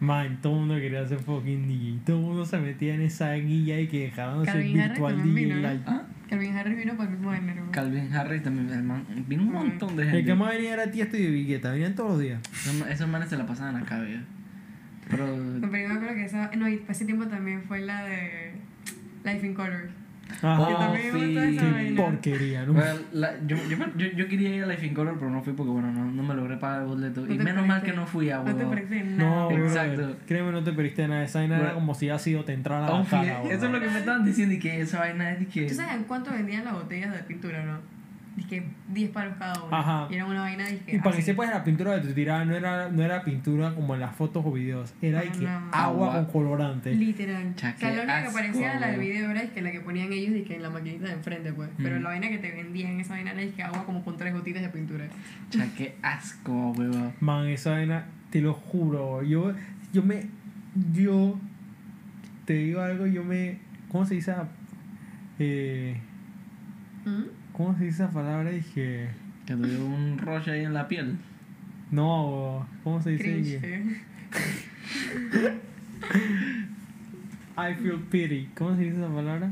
Man, 0.00 0.38
todo 0.42 0.52
el 0.54 0.58
mundo 0.60 0.74
quería 0.76 1.06
ser 1.06 1.18
fucking 1.18 1.66
DJ. 1.66 2.00
Todo 2.04 2.18
el 2.18 2.22
mundo 2.22 2.44
se 2.44 2.58
metía 2.58 2.94
en 2.94 3.02
esa 3.02 3.32
guía 3.34 3.80
y 3.80 3.88
que 3.88 4.04
dejaban 4.04 4.40
de 4.40 4.46
ser 4.46 4.56
Harris 4.56 4.74
virtual 4.74 5.22
DJ 5.22 5.34
vino. 5.34 5.68
¿Ah? 5.86 6.02
Calvin 6.28 6.56
Harris 6.56 6.76
vino 6.76 6.96
para 6.96 7.08
el 7.08 7.16
mismo 7.16 7.32
de 7.32 7.40
Nervo. 7.40 7.70
Calvin 7.70 8.12
Harris 8.12 8.42
también, 8.42 8.70
el 8.70 8.82
man, 8.82 9.04
vino 9.28 9.42
un 9.44 9.52
montón 9.52 9.96
de 9.96 10.02
El 10.02 10.10
gente. 10.10 10.24
que 10.24 10.34
más 10.34 10.52
venía 10.52 10.74
era 10.74 10.90
Tiesto 10.90 11.16
y 11.16 11.30
Vigueta, 11.30 11.70
venían 11.70 11.94
todos 11.94 12.10
los 12.12 12.20
días. 12.20 12.40
Esos, 12.52 12.88
esos 12.88 13.08
manes 13.08 13.28
se 13.28 13.36
la 13.36 13.46
pasaban 13.46 13.76
acá. 13.76 14.04
Pero. 15.08 15.36
No, 15.36 15.70
pero 15.70 15.82
yo 15.82 15.88
me 15.88 15.94
acuerdo 15.94 16.14
que 16.14 16.24
esa... 16.24 16.50
No, 16.56 16.68
y 16.68 16.82
ese 16.88 17.04
tiempo 17.04 17.26
también 17.26 17.62
fue 17.62 17.80
la 17.80 18.04
de 18.04 18.52
Life 19.24 19.46
in 19.46 19.54
Color. 19.54 19.88
Ajá. 20.42 20.66
Que 20.66 20.74
Oh, 20.74 20.78
también 20.78 21.12
sí. 21.12 21.36
esa 21.38 21.62
Qué 21.66 21.70
vaina. 21.72 22.02
porquería, 22.04 22.66
¿no? 22.66 22.72
Bueno, 22.74 22.94
la- 23.12 23.34
yo, 23.46 23.56
yo, 23.68 23.76
me- 23.78 23.92
yo, 23.96 24.06
yo 24.16 24.28
quería 24.28 24.54
ir 24.56 24.64
a 24.64 24.66
Life 24.66 24.86
in 24.86 24.92
Color, 24.94 25.14
pero 25.18 25.30
no 25.30 25.42
fui 25.42 25.52
porque, 25.54 25.70
bueno, 25.72 25.90
no, 25.92 26.04
no 26.04 26.22
me 26.22 26.34
logré 26.34 26.56
pagar 26.56 26.82
el 26.82 26.88
boleto. 26.88 27.24
No 27.26 27.32
y 27.34 27.38
te 27.38 27.44
menos 27.44 27.66
mal 27.66 27.80
perdiste- 27.80 27.90
que 27.92 27.96
no 27.96 28.06
fui 28.06 28.30
a 28.30 28.38
No 28.38 28.44
te 28.44 28.52
huevón. 28.52 28.68
parece 28.70 29.04
No, 29.04 29.16
nada. 29.30 29.46
bro, 29.48 29.66
Exacto. 29.66 30.16
Créeme, 30.26 30.52
no 30.52 30.62
te 30.64 30.72
perdiste 30.72 31.08
nada. 31.08 31.22
Esa 31.24 31.38
vaina 31.38 31.56
era 31.56 31.66
Bro. 31.66 31.74
como 31.74 31.94
si 31.94 32.10
ha 32.10 32.18
sido 32.18 32.44
te 32.44 32.52
entrara 32.52 32.86
a 32.86 32.98
la 33.00 33.04
cara, 33.04 33.40
bro. 33.40 33.50
eso 33.50 33.66
es 33.66 33.72
lo 33.72 33.80
que 33.80 33.88
me 33.88 33.98
estaban 33.98 34.24
diciendo 34.24 34.54
y 34.54 34.58
que 34.58 34.80
esa 34.80 34.98
vaina 34.98 35.30
es 35.32 35.40
de 35.40 35.46
que. 35.46 35.66
¿Tú 35.66 35.74
sabes 35.74 35.94
en 35.94 36.04
cuánto 36.04 36.30
vendían 36.32 36.64
las 36.64 36.74
botellas 36.74 37.12
de 37.12 37.18
pintura, 37.20 37.64
no? 37.64 37.95
Que 38.48 38.62
10 38.92 39.10
palos 39.12 39.34
cada 39.38 39.62
una. 39.64 39.78
Ajá. 39.78 40.08
Y 40.10 40.14
era 40.14 40.26
una 40.26 40.42
vaina 40.42 40.66
que. 40.84 40.96
Y 40.96 40.98
para 40.98 41.12
que 41.12 41.22
así. 41.22 41.22
sepas, 41.22 41.48
la 41.50 41.64
pintura 41.64 42.00
que 42.00 42.08
te 42.08 42.12
tiraban 42.14 42.46
no 42.48 42.54
era, 42.54 42.90
no 42.90 43.02
era 43.02 43.24
pintura 43.24 43.74
como 43.74 43.94
en 43.94 44.00
las 44.00 44.14
fotos 44.14 44.44
o 44.46 44.52
videos. 44.52 44.92
Era 45.00 45.22
de 45.22 45.28
Ah, 45.28 45.32
que 45.32 45.44
no. 45.44 45.70
agua 45.72 46.12
con 46.14 46.24
colorante. 46.26 46.94
Literal. 46.94 47.54
Cha, 47.56 47.74
o 47.74 47.78
sea, 47.78 47.90
qué 47.90 47.96
la 47.96 48.02
única 48.02 48.26
que 48.26 48.30
parecía 48.32 48.78
la 48.78 48.88
del 48.88 49.00
video 49.00 49.30
era 49.30 49.42
es 49.42 49.50
que 49.50 49.62
la 49.62 49.72
que 49.72 49.80
ponían 49.80 50.12
ellos 50.12 50.36
y 50.36 50.42
que 50.42 50.56
en 50.56 50.62
la 50.62 50.70
maquinita 50.70 51.06
de 51.06 51.14
enfrente, 51.14 51.52
pues. 51.54 51.70
Pero 51.78 51.98
Mm. 51.98 52.02
la 52.02 52.08
vaina 52.10 52.28
que 52.28 52.38
te 52.38 52.50
vendían, 52.52 53.00
esa 53.00 53.14
vaina 53.14 53.32
era 53.32 53.42
es 53.42 53.54
que 53.54 53.62
agua 53.62 53.84
como 53.86 54.04
con 54.04 54.16
tres 54.18 54.34
gotitas 54.34 54.60
de 54.62 54.68
pintura. 54.68 55.06
Cha, 55.50 55.66
qué 55.76 55.96
asco, 56.02 56.72
huevón. 56.76 57.14
Man, 57.20 57.46
esa 57.48 57.70
vaina, 57.70 58.04
te 58.30 58.42
lo 58.42 58.52
juro. 58.52 59.22
Yo, 59.22 59.54
yo 59.94 60.02
me. 60.02 60.26
Yo. 60.92 61.40
Te 62.44 62.52
digo 62.52 62.80
algo, 62.82 63.06
yo 63.06 63.24
me. 63.24 63.58
¿Cómo 63.90 64.04
se 64.04 64.14
dice? 64.14 64.34
Eh, 65.38 65.96
¿Mm? 67.04 67.22
¿Cómo 67.56 67.74
se 67.78 67.84
dice 67.84 68.04
esa 68.04 68.12
palabra? 68.12 68.50
Dije. 68.50 69.08
Que 69.46 69.56
te 69.56 69.66
dio 69.66 69.86
un 69.86 70.18
rollo 70.18 70.52
ahí 70.52 70.64
en 70.64 70.74
la 70.74 70.88
piel. 70.88 71.16
No, 71.90 72.68
¿cómo 72.84 73.00
se 73.00 73.10
dice? 73.10 73.34
Dije, 73.34 73.60
eh. 73.62 74.02
I 77.56 77.74
feel 77.74 78.00
pity. 78.10 78.50
¿Cómo 78.54 78.76
se 78.76 78.82
dice 78.82 78.96
esa 78.98 79.08
palabra? 79.08 79.48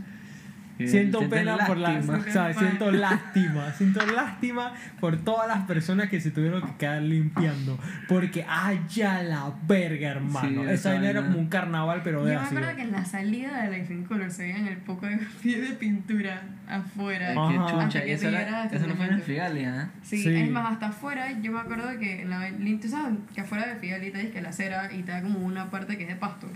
Que 0.77 0.89
Siento 0.89 1.29
pena 1.29 1.57
por 1.67 1.77
las. 1.77 2.09
O 2.09 2.23
sea, 2.23 2.53
siento 2.53 2.91
lástima. 2.91 3.71
Siento 3.73 4.05
lástima 4.07 4.73
por 4.99 5.19
todas 5.19 5.47
las 5.47 5.67
personas 5.67 6.09
que 6.09 6.21
se 6.21 6.33
tuvieron 6.33 6.63
que 6.63 6.77
quedar 6.79 7.01
limpiando. 7.03 7.79
Porque, 8.09 8.45
¡aya 8.49 9.23
la 9.23 9.53
verga, 9.69 10.09
hermano! 10.11 10.65
Sí, 10.65 10.71
esa 10.71 10.91
vaina 10.91 11.11
era 11.11 11.23
como 11.23 11.39
un 11.39 11.47
carnaval, 11.49 12.01
pero 12.03 12.21
Yo 12.21 12.25
de 12.27 12.35
me 12.35 12.41
ácido. 12.41 12.59
acuerdo 12.59 12.77
que 12.77 12.83
en 12.83 12.93
la 12.93 13.05
salida 13.05 13.63
de 13.63 13.79
Life 13.79 13.93
in 13.95 14.05
Color 14.05 14.31
se 14.33 14.43
veían 14.43 14.67
el 14.67 14.79
poco 14.79 15.07
de 15.07 15.17
pie 15.43 15.61
de 15.61 15.71
pintura 15.75 16.43
afuera. 16.69 17.29
Ay, 17.29 17.35
qué 17.53 17.55
chucha. 17.71 17.79
Hasta 17.85 18.03
que 18.03 18.13
Eso, 18.13 18.29
era- 18.29 18.39
llegara 18.41 18.65
eso 18.65 18.87
no 18.89 18.95
fue 18.97 19.07
en 19.07 19.13
el 19.13 19.19
estacionamiento. 19.21 19.25
Figali, 19.27 19.65
¿ah? 19.67 19.91
Sí, 20.03 20.23
Sí. 20.23 20.35
es 20.37 20.51
más, 20.51 20.73
hasta 20.73 20.89
afuera, 20.89 21.31
yo 21.41 21.53
me 21.53 21.61
acuerdo 21.61 21.99
que 22.01 22.23
en 22.23 22.31
la 22.31 22.49
tú 22.81 22.89
sabes 22.89 23.17
que 23.33 23.41
afuera 23.43 23.67
de 23.69 23.77
Fidelita 23.77 24.21
es 24.21 24.31
que 24.33 24.43
la 24.43 24.49
acera 24.49 24.93
y 24.93 25.03
te 25.03 25.13
da 25.13 25.23
como 25.23 25.39
una 25.39 25.71
parte 25.71 25.97
que 25.97 26.03
es 26.03 26.09
de 26.09 26.17
pasto. 26.17 26.49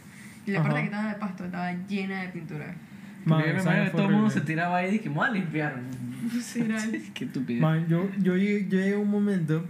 Y 0.47 0.51
la 0.51 0.59
Ajá. 0.61 0.69
parte 0.69 0.81
que 0.81 0.87
estaba 0.87 1.09
de 1.13 1.19
pasto 1.21 1.45
estaba 1.45 1.73
llena 1.89 2.23
de 2.23 2.29
pintura. 2.31 2.75
Man, 3.29 3.43
Porque 3.43 3.59
yo 3.59 3.71
me 3.71 3.91
todo 3.91 4.03
el 4.03 4.11
mundo 4.13 4.31
se 4.31 4.41
tiraba 4.41 4.79
ahí 4.79 4.89
y 4.89 4.93
dije, 4.93 5.09
me 5.09 5.17
voy 5.17 5.29
a 5.29 5.31
limpiar. 5.31 5.77
Qué 7.15 7.25
estúpido. 7.25 7.61
Man, 7.61 7.87
yo, 7.89 8.09
yo, 8.21 8.37
llegué, 8.37 8.69
yo 8.69 8.79
llegué 8.79 8.95
a 8.95 8.99
un 8.99 9.11
momento 9.11 9.65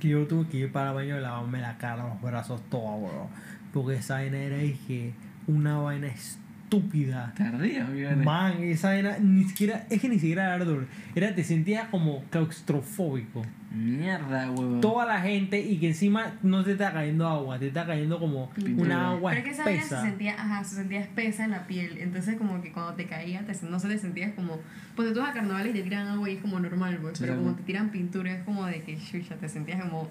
que 0.00 0.08
yo 0.08 0.26
tuve 0.26 0.48
que 0.48 0.56
ir 0.58 0.72
para 0.72 0.90
el 0.90 0.94
baño 0.94 1.18
y 1.18 1.20
lavarme 1.20 1.60
la 1.60 1.76
cara, 1.76 2.08
los 2.08 2.20
brazos, 2.20 2.60
todo, 2.70 3.00
bro. 3.00 3.28
Porque 3.72 3.98
esa 3.98 4.14
vaina 4.14 4.38
era, 4.38 4.56
dije, 4.56 5.12
una 5.46 5.78
vaina 5.78 6.08
estúpida. 6.08 7.32
Tardía, 7.36 7.86
fíjate. 7.86 8.16
Man, 8.16 8.62
esa 8.62 8.88
vaina 8.88 9.18
ni 9.18 9.44
siquiera, 9.44 9.86
es 9.90 10.00
que 10.00 10.08
ni 10.08 10.18
siquiera 10.18 10.44
era 10.44 10.54
ardor. 10.54 10.86
Era, 11.14 11.34
te 11.34 11.44
sentías 11.44 11.88
como 11.88 12.24
claustrofóbico. 12.30 13.42
Mierda, 13.70 14.50
huevón. 14.50 14.80
Toda 14.80 15.06
la 15.06 15.20
gente 15.20 15.60
y 15.60 15.78
que 15.78 15.88
encima 15.88 16.32
no 16.42 16.64
te 16.64 16.72
está 16.72 16.92
cayendo 16.92 17.28
agua, 17.28 17.58
te 17.58 17.68
está 17.68 17.86
cayendo 17.86 18.18
como 18.18 18.50
Pintura. 18.50 18.82
una 18.96 19.10
agua 19.10 19.30
Pero 19.30 19.42
es 19.42 19.44
que 19.46 19.50
esa 19.52 19.64
se 19.64 19.74
espesa. 19.76 20.02
sentía, 20.02 20.34
ajá, 20.34 20.64
se 20.64 20.74
sentía 20.76 21.00
espesa 21.00 21.44
en 21.44 21.52
la 21.52 21.66
piel. 21.68 21.98
Entonces 21.98 22.36
como 22.36 22.60
que 22.60 22.72
cuando 22.72 22.94
te 22.94 23.06
caía, 23.06 23.46
te, 23.46 23.52
no 23.68 23.78
se 23.78 23.88
te 23.88 23.98
sentías 23.98 24.32
como... 24.34 24.58
Pues 24.96 25.12
tú 25.14 25.20
vas 25.20 25.30
a 25.30 25.32
carnaval 25.34 25.68
y 25.68 25.72
te 25.72 25.82
tiran 25.82 26.08
agua 26.08 26.28
y 26.28 26.34
es 26.34 26.40
como 26.42 26.58
normal, 26.58 26.98
pues. 27.00 27.16
Sí, 27.18 27.24
pero 27.24 27.36
como 27.38 27.54
te 27.54 27.62
tiran 27.62 27.90
pintura 27.90 28.32
es 28.32 28.42
como 28.42 28.66
de 28.66 28.82
que, 28.82 28.98
chucha, 28.98 29.36
te 29.36 29.48
sentías 29.48 29.80
como 29.82 30.08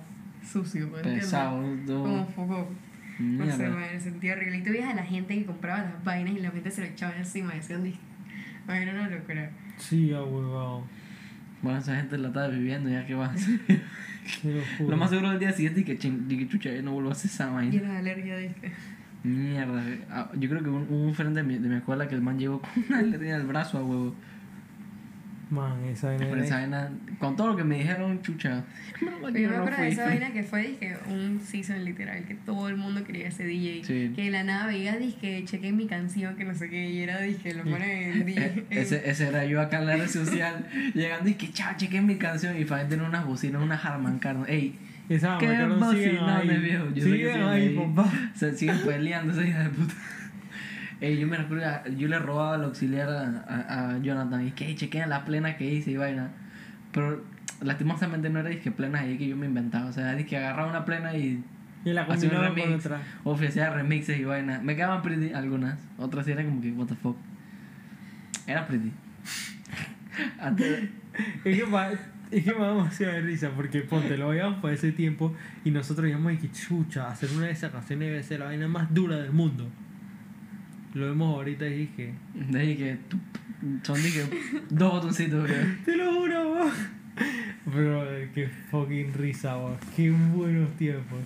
sucio, 0.49 0.87
pues, 0.89 0.99
¿entiendes? 0.99 1.25
Pesado, 1.25 1.61
todo. 1.85 2.03
Como 2.03 2.25
foco. 2.27 2.69
No 3.19 3.45
sé, 3.45 3.57
Mierda. 3.57 3.75
madre, 3.75 3.99
sentía 3.99 4.33
horrible. 4.33 4.57
Y 4.59 4.63
tú 4.63 4.69
veías 4.71 4.89
a 4.89 4.95
la 4.95 5.03
gente 5.03 5.35
que 5.37 5.45
compraba 5.45 5.79
las 5.83 6.03
vainas 6.05 6.33
y 6.33 6.39
la 6.39 6.51
gente 6.51 6.71
se 6.71 6.79
lo 6.79 6.87
echaba 6.87 7.13
encima. 7.17 7.53
Decían, 7.53 7.83
"Dis- 7.83 7.99
ay, 8.67 8.83
era 8.83 8.93
una 8.93 9.09
locura. 9.09 9.51
Sí, 9.77 10.13
ah, 10.13 10.23
huevado. 10.23 10.83
Bueno, 11.61 11.79
esa 11.79 11.95
gente 11.95 12.17
la 12.17 12.29
estaba 12.29 12.47
viviendo, 12.47 12.89
ya 12.89 13.05
que 13.05 13.15
va. 13.15 13.33
Lo. 14.79 14.89
Lo 14.89 14.97
más 14.97 15.09
seguro 15.09 15.29
del 15.31 15.39
día 15.39 15.51
siguiente 15.53 15.79
es 15.81 15.85
que, 15.85 15.97
chin, 15.97 16.25
y 16.29 16.37
que 16.37 16.47
chucha, 16.47 16.71
yo 16.71 16.81
no 16.83 16.91
vuelvo 16.93 17.09
a 17.09 17.13
hacer 17.13 17.31
esa 17.31 17.49
vaina. 17.49 17.71
Llena 17.71 17.93
de 17.93 17.97
alergia, 17.97 18.37
dije. 18.37 18.71
Mierda. 19.23 19.83
ah, 20.11 20.29
Yo 20.37 20.49
creo 20.49 20.63
que 20.63 20.69
hubo 20.69 20.79
hubo 20.79 21.03
un 21.07 21.13
frente 21.15 21.41
de 21.41 21.43
mi, 21.43 21.57
de 21.57 21.67
mi 21.67 21.75
escuela 21.75 22.07
que 22.07 22.15
el 22.15 22.21
man 22.21 22.37
llegó 22.39 22.61
con 22.61 22.69
una 22.87 22.99
alergia 22.99 23.35
en 23.35 23.41
el 23.41 23.47
brazo 23.47 23.77
a 23.79 23.83
huevo. 23.83 24.15
Man, 25.49 25.83
esa 25.85 26.07
vaina 26.09 26.25
Pero 26.29 26.43
esa 26.43 26.55
vaina, 26.57 26.91
con 27.17 27.35
todo 27.35 27.47
lo 27.47 27.55
que 27.55 27.63
me 27.63 27.79
dijeron, 27.79 28.21
chucha. 28.21 28.63
Pero 28.99 29.29
yo 29.29 29.49
me 29.49 29.55
acuerdo 29.55 29.81
de 29.81 29.87
esa 29.89 30.05
vaina 30.05 30.31
que 30.31 30.43
fue 30.43 30.67
dije, 30.67 30.95
un 31.09 31.39
season 31.43 31.83
literal, 31.83 32.23
que 32.25 32.35
todo 32.35 32.69
el 32.69 32.75
mundo 32.77 33.03
quería 33.03 33.31
ser 33.31 33.47
DJ. 33.47 33.83
Sí. 33.83 34.13
Que 34.15 34.25
de 34.25 34.29
la 34.31 34.43
nada 34.43 34.67
veía, 34.67 34.97
dije, 34.97 35.43
chequé 35.45 35.71
mi 35.71 35.87
canción, 35.87 36.35
que 36.35 36.45
no 36.45 36.53
sé 36.53 36.69
qué, 36.69 36.89
y 36.91 36.99
era, 36.99 37.19
dije, 37.21 37.53
lo 37.55 37.63
ponen 37.63 38.11
en 38.13 38.25
DJ. 38.25 38.39
Eh, 38.69 38.81
ese, 38.81 39.09
ese 39.09 39.27
era 39.27 39.43
yo 39.45 39.59
acá 39.59 39.79
en 39.79 39.87
la 39.87 39.95
red 39.95 40.07
social, 40.07 40.67
llegando 40.93 41.29
y 41.29 41.33
que 41.33 41.51
chao, 41.51 41.73
chequen 41.77 42.05
mi 42.05 42.17
canción. 42.17 42.55
Y 42.59 42.65
Fabián 42.65 42.87
tiene 42.89 43.03
unas 43.03 43.25
bocinas, 43.25 43.61
unas 43.61 43.83
Harman 43.83 44.19
Kardon. 44.19 44.45
Ey, 44.47 44.75
Esa 45.09 45.39
siguen 45.39 45.51
ahí. 45.61 46.47
que 46.93 47.01
Siguen 47.01 47.17
siguen 47.17 47.43
ahí, 47.43 47.67
ahí. 47.69 47.75
papá. 47.75 48.11
se 48.35 48.55
siguen 48.55 48.77
peleando 48.85 49.33
esa 49.33 49.47
hija 49.47 49.63
de 49.63 49.69
puta. 49.69 49.93
Ey, 51.01 51.17
yo 51.17 51.27
me 51.27 51.37
recuerdo, 51.37 51.65
yo 51.97 52.07
le 52.09 52.19
robaba 52.19 52.55
al 52.55 52.63
auxiliar 52.65 53.07
a, 53.09 53.45
a, 53.47 53.91
a 53.95 53.97
Jonathan 53.99 54.45
y 54.47 54.51
que 54.51 54.65
"Ey, 54.67 54.75
chequen 54.75 55.09
la 55.09 55.23
plena 55.25 55.55
que 55.55 55.71
hice 55.73 55.91
y 55.91 55.97
vaina. 55.97 56.29
Pero 56.91 57.23
lastimosamente 57.61 58.29
no 58.29 58.39
era 58.39 58.49
disque 58.49 58.71
plena 58.71 58.99
ahí 58.99 59.17
que 59.17 59.27
yo 59.27 59.35
me 59.37 59.45
inventaba. 59.45 59.85
O 59.87 59.93
sea, 59.93 60.15
que 60.25 60.37
agarraba 60.37 60.69
una 60.69 60.83
plena 60.85 61.15
y 61.15 61.43
Y 61.85 61.93
la 61.93 62.01
hacía 62.01 62.15
un 62.15 62.19
combinaron 62.35 62.47
con 62.55 62.63
remix. 62.65 62.85
otra. 62.85 63.01
Ofrecía 63.23 63.69
remixes 63.69 64.19
y 64.19 64.25
vaina. 64.25 64.59
Me 64.61 64.75
quedaban 64.75 65.01
pretty 65.01 65.31
algunas. 65.33 65.79
Otras 65.97 66.25
sí 66.25 66.31
era 66.33 66.43
como 66.43 66.59
que, 66.61 66.71
what 66.73 66.87
the 66.87 66.95
fuck. 66.95 67.15
Era 68.45 68.67
pretty. 68.67 68.91
Antes, 70.39 70.89
Es 71.45 71.55
que, 71.55 71.63
es 72.31 72.43
que 72.43 72.53
me 72.53 72.59
da 72.59 72.69
demasiada 72.73 73.19
risa 73.21 73.51
porque 73.55 73.81
ponte, 73.81 74.17
lo 74.17 74.29
veíamos 74.29 74.59
por 74.59 74.71
ese 74.71 74.91
tiempo 74.91 75.33
y 75.63 75.71
nosotros 75.71 76.07
íbamos 76.09 76.37
que 76.39 76.51
chucha, 76.51 77.07
hacer 77.09 77.29
una 77.35 77.45
de 77.45 77.51
esas 77.51 77.71
canciones 77.71 78.09
debe 78.09 78.23
ser 78.23 78.39
la 78.39 78.47
vaina 78.47 78.67
más 78.67 78.93
dura 78.93 79.17
del 79.17 79.31
mundo. 79.31 79.69
Lo 80.93 81.07
vemos 81.07 81.35
ahorita 81.35 81.67
y 81.67 81.77
dije, 81.77 82.13
de 82.33 82.59
ahí 82.59 82.75
que 82.75 82.97
son 83.83 83.95
dije, 84.01 84.25
dos 84.69 84.93
botoncitos, 84.93 85.43
bro. 85.43 85.55
te 85.85 85.95
lo 85.95 86.13
juro, 86.13 86.49
vos. 86.49 86.73
Bro, 87.65 88.05
qué 88.33 88.47
fucking 88.71 89.13
risa, 89.13 89.55
vos. 89.55 89.77
Qué 89.95 90.09
buenos 90.09 90.71
tiempos. 90.77 91.19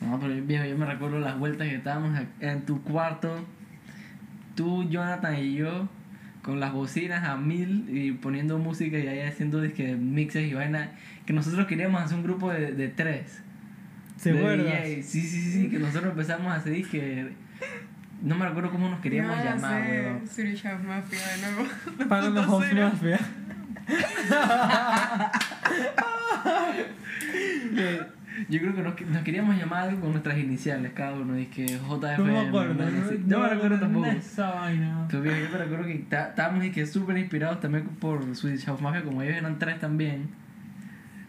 No, 0.00 0.18
pero 0.18 0.34
viejo, 0.44 0.64
yo 0.64 0.76
me 0.76 0.86
recuerdo 0.86 1.20
las 1.20 1.38
vueltas 1.38 1.68
que 1.68 1.76
estábamos 1.76 2.18
en 2.40 2.62
tu 2.62 2.82
cuarto, 2.82 3.44
tú, 4.54 4.88
Jonathan 4.88 5.36
y 5.36 5.54
yo, 5.54 5.88
con 6.42 6.60
las 6.60 6.72
bocinas 6.72 7.24
a 7.24 7.36
mil 7.36 7.84
y 7.88 8.12
poniendo 8.12 8.58
música 8.58 8.98
y 8.98 9.06
ahí 9.06 9.20
haciendo 9.20 9.60
disque 9.60 9.94
mixes 9.96 10.50
y 10.50 10.54
vaina, 10.54 10.92
que 11.26 11.32
nosotros 11.32 11.66
queríamos 11.66 12.00
hacer 12.00 12.16
un 12.16 12.24
grupo 12.24 12.50
de, 12.50 12.72
de 12.72 12.88
tres. 12.88 13.42
¿Se? 14.16 14.32
DJ. 14.32 15.02
Sí, 15.02 15.20
sí, 15.20 15.52
sí, 15.52 15.68
que 15.68 15.78
nosotros 15.78 16.10
empezamos 16.10 16.48
a 16.48 16.56
hacer 16.56 16.84
que 16.88 17.28
no 18.22 18.34
me 18.34 18.46
recuerdo 18.46 18.70
cómo 18.70 18.88
nos 18.88 19.00
queríamos 19.00 19.36
a 19.36 19.44
llamar, 19.44 19.82
weón. 19.82 20.26
House 20.62 20.82
Mafia 20.84 21.18
de 21.28 21.42
nuevo. 21.42 21.66
Panama 22.08 22.46
Cero. 22.68 22.90
Mafia. 22.92 23.18
Yo 28.48 28.60
creo 28.60 28.74
que 28.74 28.82
nos, 28.82 29.00
nos 29.00 29.22
queríamos 29.24 29.56
llamar 29.56 29.88
algo 29.88 30.00
con 30.00 30.12
nuestras 30.12 30.38
iniciales, 30.38 30.92
cada 30.94 31.12
uno, 31.14 31.36
y 31.38 31.46
que 31.46 31.66
JFM. 31.66 32.18
No 32.18 32.24
me 32.24 32.38
acuerdo. 32.48 32.74
¿no? 32.74 32.90
No, 32.90 33.10
no 33.26 33.38
me 33.40 33.48
recuerdo 33.48 33.80
tampoco. 33.80 34.06
esa 34.06 34.50
vaina. 34.50 35.08
Yo 35.10 35.20
me 35.20 35.30
recuerdo 35.30 35.84
que 35.86 35.94
estábamos 35.94 36.64
y 36.64 36.70
que 36.70 36.86
súper 36.86 37.18
inspirados 37.18 37.60
también 37.60 37.86
por 38.00 38.34
Swedish 38.36 38.64
House 38.66 38.80
Mafia, 38.80 39.02
como 39.02 39.22
ellos 39.22 39.36
eran 39.36 39.58
tres 39.58 39.80
también. 39.80 40.28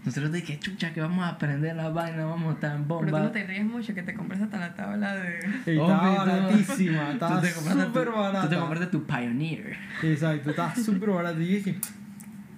Nosotros 0.06 0.32
dije, 0.32 0.58
chucha, 0.60 0.94
que 0.94 1.02
vamos 1.02 1.26
a 1.26 1.30
aprender 1.30 1.76
la 1.76 1.90
vaina, 1.90 2.26
vamos 2.26 2.52
a 2.52 2.54
estar 2.54 2.76
en 2.76 2.84
Pero 2.86 3.00
tú 3.00 3.06
bomba. 3.06 3.20
no 3.20 3.32
te 3.32 3.44
ríes 3.46 3.66
mucho 3.66 3.94
que 3.94 4.02
te 4.02 4.14
compras 4.14 4.42
hasta 4.42 4.58
la 4.58 4.74
tabla 4.74 5.16
de. 5.16 5.40
Y 5.66 5.72
Estaba 5.72 6.16
baratísima, 6.26 7.12
estaba 7.12 7.42
súper 7.44 8.10
barata. 8.10 8.42
Tú 8.44 8.50
te 8.50 8.56
compraste 8.56 8.88
tu 8.88 9.04
Pioneer. 9.06 9.78
Exacto, 10.02 10.52
estaba 10.52 10.74
súper 10.76 11.10
barato. 11.10 11.42
Y 11.42 11.48
yo 11.48 11.56
dije, 11.56 11.80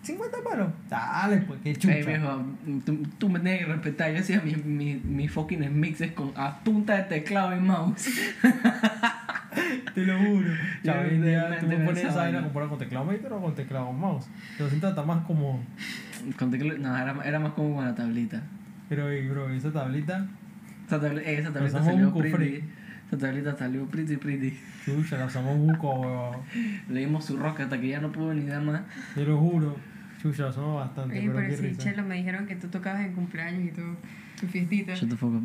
50 0.03 0.37
palos. 0.43 0.69
Dale, 0.89 1.37
pues, 1.37 1.59
qué 1.63 1.75
chucha. 1.75 1.95
Ey, 1.95 2.03
viejo, 2.03 2.43
tú, 2.85 3.03
tú 3.17 3.29
me 3.29 3.39
tienes 3.39 3.65
que 3.65 3.71
respetar. 3.71 4.11
Yo 4.13 4.19
hacía 4.19 4.41
mis 4.41 4.63
mi, 4.63 4.95
mi 4.95 5.27
fucking 5.27 5.79
mixes 5.79 6.11
con, 6.11 6.31
a 6.35 6.59
punta 6.63 6.95
de 6.95 7.03
teclado 7.03 7.55
y 7.55 7.59
mouse. 7.59 8.07
Te 9.93 10.05
lo 10.05 10.17
juro. 10.17 10.49
Ya, 10.83 11.01
hoy 11.01 11.15
en 11.15 11.23
día 11.23 11.57
tú 11.59 11.67
me 11.67 11.77
pones 11.77 12.03
esa 12.03 12.15
vaina 12.15 12.41
comparado 12.41 12.69
con 12.69 12.79
teclado 12.79 13.05
maker 13.05 13.33
o 13.33 13.41
con 13.41 13.55
teclado 13.55 13.91
mouse. 13.91 14.27
Lo 14.59 14.69
siento 14.69 14.87
hasta 14.87 15.03
más 15.03 15.25
como. 15.25 15.63
Con 16.37 16.51
teclado, 16.51 16.77
no, 16.79 16.97
era, 16.97 17.15
era 17.23 17.39
más 17.39 17.53
como 17.53 17.75
con 17.75 17.85
la 17.85 17.95
tablita. 17.95 18.41
Pero, 18.89 19.09
ey, 19.09 19.27
bro, 19.27 19.49
esa 19.49 19.71
tablita, 19.71 20.27
Esa 20.85 20.99
tablita, 20.99 21.29
esa 21.29 21.53
tablita 21.53 21.83
salió 21.83 22.13
pretty. 22.13 22.63
Esa 23.07 23.17
tablita 23.17 23.57
salió 23.57 23.85
pretty, 23.85 24.17
pretty. 24.17 24.57
chucha, 24.85 25.17
la 25.17 25.25
usamos 25.25 25.57
buco, 25.57 25.99
weón. 25.99 26.37
Le 26.89 27.01
dimos 27.01 27.25
su 27.25 27.37
roca 27.37 27.63
hasta 27.63 27.79
que 27.79 27.89
ya 27.89 27.99
no 27.99 28.11
pudo 28.11 28.33
ni 28.33 28.45
dar 28.45 28.61
más. 28.61 28.81
Te 29.15 29.25
lo 29.25 29.37
juro. 29.37 29.75
Chucha, 30.21 30.43
la 30.43 30.49
usamos 30.49 30.75
bastante, 30.75 31.17
Oye, 31.17 31.27
pero 31.27 31.39
pero 31.39 31.57
sí, 31.57 31.63
risa. 31.63 31.81
Chelo, 31.81 32.03
me 32.03 32.15
dijeron 32.15 32.45
que 32.45 32.55
tú 32.55 32.67
tocabas 32.67 33.01
en 33.01 33.13
cumpleaños 33.13 33.63
y 33.63 33.71
todo. 33.71 33.97
Tu 34.41 34.47
fiestita. 34.47 34.95
Shut 34.95 35.09
the 35.09 35.15
fuck 35.15 35.33
up. 35.35 35.43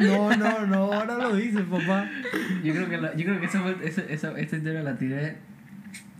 No, 0.00 0.30
no, 0.36 0.66
no, 0.66 0.92
ahora 0.92 1.16
lo 1.18 1.36
dices, 1.36 1.62
papá. 1.70 2.06
Yo 2.64 2.74
creo 2.74 2.88
que, 2.88 2.98
la- 2.98 3.14
yo 3.16 3.24
creo 3.24 3.38
que 3.40 3.46
esa, 3.46 3.70
esa, 3.84 4.02
esa, 4.02 4.38
esta 4.38 4.56
historia 4.56 4.82
la 4.82 4.96
tiré 4.98 5.36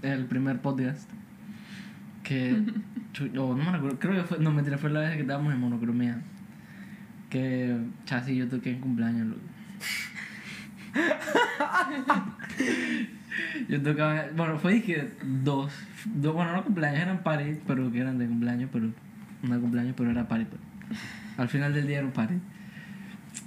en 0.03 0.12
el 0.12 0.24
primer 0.27 0.61
podcast. 0.61 1.11
Que. 2.23 2.62
chu- 3.15 3.31
no, 3.32 3.53
me 3.55 3.73
recuerdo. 3.73 3.99
Creo 3.99 4.15
que 4.15 4.23
fue. 4.23 4.39
No, 4.39 4.53
mentira, 4.53 4.78
fue 4.78 4.90
la 4.90 5.01
vez 5.01 5.15
que 5.16 5.23
estábamos 5.23 5.53
en 5.53 5.59
monocromía. 5.61 6.20
Que. 7.31 7.77
Chasi 8.05 8.36
yo 8.36 8.47
toqué 8.49 8.70
en 8.70 8.81
cumpleaños, 8.81 9.27
loco. 9.27 9.40
yo 13.69 13.82
tocaba. 13.82 14.27
Bueno, 14.36 14.59
fue 14.59 14.82
que 14.82 15.09
dos, 15.43 15.73
dos. 16.05 16.35
Bueno, 16.35 16.53
no 16.53 16.62
cumpleaños, 16.65 17.01
eran 17.01 17.23
party, 17.24 17.59
pero 17.66 17.90
que 17.90 17.99
eran 18.01 18.19
de 18.19 18.27
cumpleaños, 18.27 18.70
pero. 18.73 18.89
No 19.43 19.61
cumpleaños, 19.61 19.95
pero 19.97 20.11
era 20.11 20.27
party. 20.28 20.45
pues. 20.47 20.61
Al 21.36 21.48
final 21.48 21.73
del 21.74 21.86
día 21.86 22.01
un 22.02 22.10
party. 22.12 22.35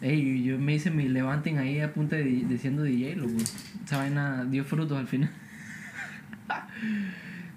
Ey, 0.02 0.44
yo 0.44 0.58
me 0.58 0.74
hice 0.76 0.90
mi 0.92 1.08
levanten 1.10 1.58
ahí 1.58 1.80
a 1.82 1.94
punta 1.94 2.16
de, 2.16 2.24
de 2.46 2.58
siendo 2.58 2.84
DJ, 2.84 3.16
loco. 3.18 3.34
Esa 3.86 3.98
vaina 3.98 4.46
dio 4.46 4.64
frutos 4.64 4.98
al 4.98 5.08
final. 5.08 5.30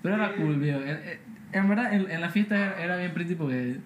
Pero 0.03 0.15
era 0.17 0.35
cool, 0.37 0.59
viejo. 0.59 0.81
En, 0.81 0.99
en- 1.53 1.69
verdad, 1.69 1.95
en, 1.95 2.11
en 2.11 2.21
la 2.21 2.29
fiesta 2.31 2.57
era, 2.57 2.83
era 2.83 2.97
bien 2.97 3.15
pretty 3.15 3.35
porque 3.37 3.77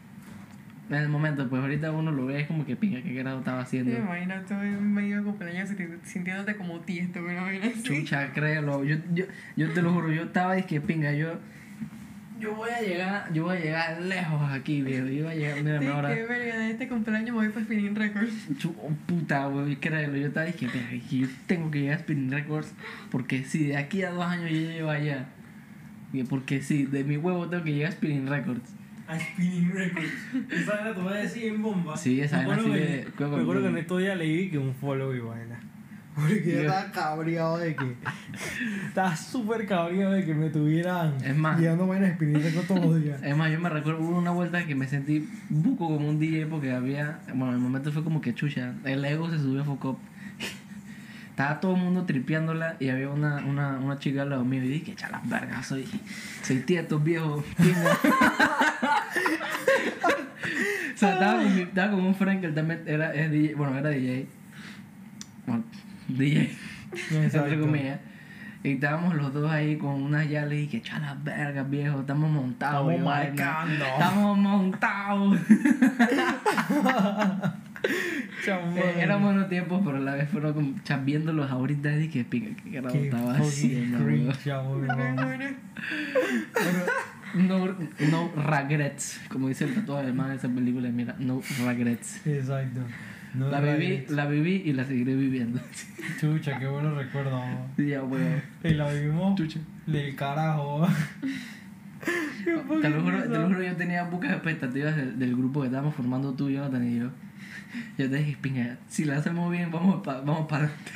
en 0.91 0.95
el 0.97 1.09
momento, 1.11 1.49
pues 1.51 1.61
ahorita 1.61 1.93
uno 1.93 2.11
lo 2.11 2.27
ve 2.27 2.41
es 2.41 2.47
como 2.47 2.65
que 2.65 2.77
pinga, 2.77 3.03
que 3.03 3.15
carajo 3.15 3.39
estaba 3.41 3.61
haciendo. 3.61 3.93
Me 3.93 3.99
imagino 3.99 4.35
tú 4.49 4.55
medio 4.55 5.19
de 5.19 5.23
cumpleaños 5.23 5.69
sinti- 5.71 5.99
sintiéndote 6.03 6.57
como 6.57 6.81
tiesto, 6.81 7.21
así. 7.63 7.83
Chucha, 7.83 8.33
créelo. 8.33 8.85
Yo, 8.85 8.97
yo, 9.15 9.27
yo 9.57 9.71
te 9.73 9.83
lo 9.83 9.93
juro, 9.93 10.11
yo 10.11 10.23
estaba 10.25 10.57
que 10.63 10.81
pinga, 10.81 11.13
yo. 11.13 11.39
Yo 12.39 12.55
voy 12.55 12.71
a 12.71 12.81
llegar, 12.81 13.33
yo 13.33 13.45
voy 13.45 13.57
a 13.57 13.61
llegar 13.61 14.01
lejos 14.03 14.51
aquí, 14.53 14.83
viejo. 14.83 15.07
Yo 15.07 15.25
voy 15.25 15.33
a 15.33 15.37
llegar, 15.37 15.63
mira, 15.63 15.79
Sí, 15.81 15.87
ahora. 15.87 16.15
que 16.15 16.23
verga, 16.25 16.57
de 16.59 16.71
este 16.71 16.89
cumpleaños 16.89 17.31
me 17.31 17.37
voy 17.45 17.49
para 17.49 17.65
Spinning 17.65 17.97
Records. 17.97 18.33
Oh, 18.67 18.91
puta, 19.07 19.47
güey, 19.47 19.77
créelo, 19.77 20.17
yo 20.17 20.29
estaba 20.29 20.47
diciendo 20.47 20.77
que 20.91 21.01
yo 21.19 21.27
tengo 21.47 21.71
que 21.71 21.81
llegar 21.81 21.97
a 21.99 22.01
Spinning 22.01 22.31
Records 22.31 22.73
porque 23.11 23.45
si 23.45 23.65
de 23.67 23.77
aquí 23.77 24.03
a 24.03 24.11
dos 24.11 24.25
años 24.25 24.51
yo 24.51 24.57
llego 24.57 24.89
allá, 24.91 25.27
porque 26.29 26.63
sí, 26.63 26.85
de 26.85 27.03
mi 27.05 27.17
huevo 27.17 27.49
tengo 27.49 27.65
que 27.65 27.73
llegar 27.73 27.91
a 27.91 27.93
Spinning 27.93 28.29
Records. 28.29 28.71
A 29.09 29.19
Spinning 29.19 29.73
Records. 29.73 30.13
Esa 30.51 30.75
vaina 30.77 30.95
te 30.95 31.01
voy 31.01 31.13
a 31.15 31.17
decir 31.17 31.45
en 31.47 31.63
bomba. 31.63 31.97
Sí, 31.97 32.21
esa 32.21 32.39
Me 32.43 32.47
vaina 32.47 32.63
acuerdo 32.63 32.79
sí 32.79 32.81
que- 32.85 32.97
de- 32.97 33.05
creo 33.17 33.31
que- 33.31 33.37
Me 33.37 33.43
acuerdo 33.43 33.63
que 33.63 33.69
en 33.69 33.79
estos 33.79 33.99
días 34.01 34.17
leí 34.19 34.51
que 34.51 34.59
un 34.59 34.75
follow 34.75 35.15
y 35.15 35.19
vaina. 35.21 35.61
Porque 36.19 36.43
yo 36.45 36.61
estaba 36.61 36.91
cabreado 36.91 37.59
de 37.59 37.77
que. 37.77 37.95
Estaba 38.89 39.15
súper 39.17 39.67
cabreado 39.67 40.13
de 40.13 40.25
que 40.25 40.35
me 40.35 40.51
tuvieran. 40.51 41.15
Es 41.25 41.37
más. 41.37 41.61
De 41.61 41.69
Spinning 42.15 42.43
Records 42.43 42.67
todos 42.67 42.85
los 42.85 43.03
días. 43.03 43.23
Es 43.23 43.37
más, 43.37 43.53
yo 43.53 43.61
me 43.61 43.69
recuerdo, 43.69 44.01
hubo 44.01 44.19
una 44.19 44.31
vuelta 44.31 44.67
que 44.67 44.75
me 44.75 44.89
sentí 44.89 45.29
buco 45.49 45.87
como 45.87 46.09
un 46.09 46.19
DJ 46.19 46.47
porque 46.47 46.73
había, 46.73 47.21
bueno, 47.29 47.53
el 47.53 47.59
momento 47.59 47.93
fue 47.93 48.03
como 48.03 48.21
que 48.21 48.35
chucha, 48.35 48.75
el 48.85 49.05
ego 49.05 49.31
se 49.31 49.39
subió 49.39 49.63
a 49.63 49.65
Focop. 49.65 49.99
Estaba 51.31 51.61
todo 51.61 51.77
el 51.77 51.83
mundo 51.83 52.05
tripeándola 52.05 52.77
y 52.81 52.89
había 52.89 53.11
una, 53.11 53.37
una, 53.47 53.79
una 53.79 53.99
chica 53.99 54.23
al 54.23 54.31
lado 54.31 54.45
mío 54.45 54.65
y 54.65 54.69
dije, 54.69 54.93
echa 54.93 55.09
las 55.09 55.29
vergas, 55.29 55.67
soy, 55.67 55.87
soy 56.43 56.59
tía 56.61 56.79
de 56.79 56.83
estos 56.83 57.05
viejos. 57.05 57.45
pinga". 57.57 57.93
o 60.95 60.99
sea, 60.99 61.13
estaba 61.13 61.45
estaba 61.45 61.91
con 61.93 62.05
un 62.05 62.15
que 62.15 62.47
él 62.47 62.55
también 62.55 62.83
era, 62.87 63.15
es 63.15 63.31
DJ, 63.31 63.55
bueno, 63.55 63.79
era 63.79 63.91
DJ. 63.91 64.27
Bueno, 65.47 65.65
DJ. 66.09 66.57
Exacto. 67.13 67.61
comillas. 67.61 68.01
Y 68.65 68.73
estábamos 68.73 69.15
los 69.15 69.33
dos 69.33 69.51
ahí 69.51 69.77
con 69.79 70.03
unas 70.03 70.29
yales 70.29 70.65
y 70.65 70.67
que 70.67 70.79
echa 70.79 70.99
las 70.99 71.23
vergas, 71.23 71.71
viejo, 71.71 72.01
estamos 72.01 72.31
montados. 72.31 72.93
Estamos 72.93 73.15
marcando. 73.15 73.85
Estamos 73.85 74.39
montados. 74.39 75.39
Eh, 78.49 78.95
Eran 78.99 79.23
buenos 79.23 79.49
tiempos, 79.49 79.83
pero 79.85 79.99
a 79.99 80.01
la 80.01 80.15
vez 80.15 80.29
fueron 80.31 80.55
como 80.55 80.75
chaviéndolos 80.83 81.51
ahorita 81.51 81.97
y 81.99 82.09
que 82.09 82.25
pica, 82.25 82.61
que 82.63 82.73
carajo 82.73 82.95
Qué 82.95 83.05
estaba 83.05 83.37
haciendo. 83.37 83.99
No, 87.35 87.67
no 88.11 88.33
regrets, 88.43 89.21
como 89.29 89.49
dice 89.49 89.65
el 89.65 89.75
tatuaje 89.75 90.07
del 90.07 90.15
man 90.15 90.31
de 90.31 90.37
esa 90.37 90.49
película, 90.49 90.89
mira, 90.89 91.15
no 91.19 91.43
regrets. 91.63 92.27
Exacto. 92.27 92.81
No 93.35 93.51
La 93.51 93.61
viví, 93.61 94.05
la 94.09 94.27
viví 94.27 94.63
y 94.65 94.73
la 94.73 94.85
seguiré 94.85 95.15
viviendo. 95.15 95.61
Chucha, 96.21 96.59
qué 96.59 96.67
buenos 96.67 96.97
recuerdos. 96.97 97.43
Sí, 97.77 97.89
ya, 97.89 98.03
weón. 98.03 98.43
Y 98.65 98.71
la 98.71 98.91
vivimos 98.91 99.37
Chucha. 99.37 99.61
del 99.87 100.15
carajo. 100.17 100.87
Te 102.45 102.53
lo, 102.53 103.03
juro, 103.03 103.23
te 103.25 103.29
lo 103.29 103.49
juro, 103.49 103.63
yo 103.63 103.77
tenía 103.77 104.09
pocas 104.09 104.33
expectativas 104.33 104.97
del, 104.97 105.19
del 105.19 105.37
grupo 105.37 105.61
que 105.61 105.67
estábamos 105.67 105.95
formando 105.95 106.33
tú, 106.35 106.49
Jonathan 106.49 106.87
y 106.89 106.99
yo. 107.01 107.11
Yo 107.99 108.09
te 108.09 108.17
dije, 108.17 108.39
pinga, 108.41 108.79
si 108.89 109.05
la 109.05 109.17
hacemos 109.17 109.51
bien, 109.51 109.71
vamos 109.71 110.03
para 110.03 110.21
vamos 110.21 110.47
pa 110.49 110.57
adelante. 110.57 110.93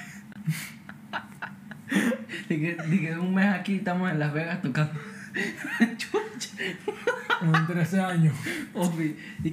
Dije, 2.49 2.77
dije, 2.89 3.19
un 3.19 3.35
mes 3.35 3.53
aquí 3.55 3.77
estamos 3.77 4.11
en 4.11 4.19
Las 4.19 4.33
Vegas 4.33 4.63
tocando. 4.63 4.93
Chucha. 5.99 6.57
Con 7.41 7.67
13 7.67 8.01
años. 8.01 8.35
Ofi. 8.73 9.17
Y 9.43 9.51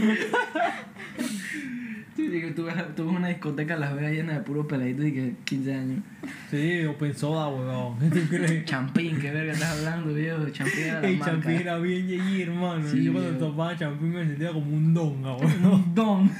Súper 0.00 0.30
dotado. 0.30 0.86
Dije, 2.16 2.50
tuve, 2.52 2.72
tuve 2.96 3.10
una 3.10 3.28
discoteca 3.28 3.74
en 3.74 3.80
Las 3.80 3.94
Vegas 3.94 4.12
llena 4.12 4.32
de 4.34 4.40
puros 4.40 4.66
peladitos 4.66 5.04
y 5.06 5.12
que 5.12 5.34
15 5.44 5.74
años. 5.74 5.98
Sí, 6.50 6.84
open 6.84 7.14
soda, 7.14 7.48
weón. 7.48 7.98
¿Tú 8.10 8.20
crees? 8.28 8.64
Champín, 8.64 9.20
qué 9.20 9.30
verga 9.30 9.52
estás 9.52 9.78
hablando, 9.78 10.12
viejo. 10.14 10.48
Champín 10.50 10.84
era 10.84 11.00
la 11.02 11.08
marca. 11.08 11.24
champín 11.26 11.52
era 11.52 11.78
bien 11.78 12.06
yeyi, 12.06 12.42
hermano. 12.42 12.86
Sí, 12.88 13.04
Yo 13.04 13.12
cuando 13.12 13.38
tomaba 13.38 13.76
champín 13.76 14.12
me 14.12 14.26
sentía 14.26 14.52
como 14.52 14.76
un 14.76 14.92
donga, 14.94 15.34
weón. 15.36 15.64
Un 15.66 15.94
don. 15.94 16.30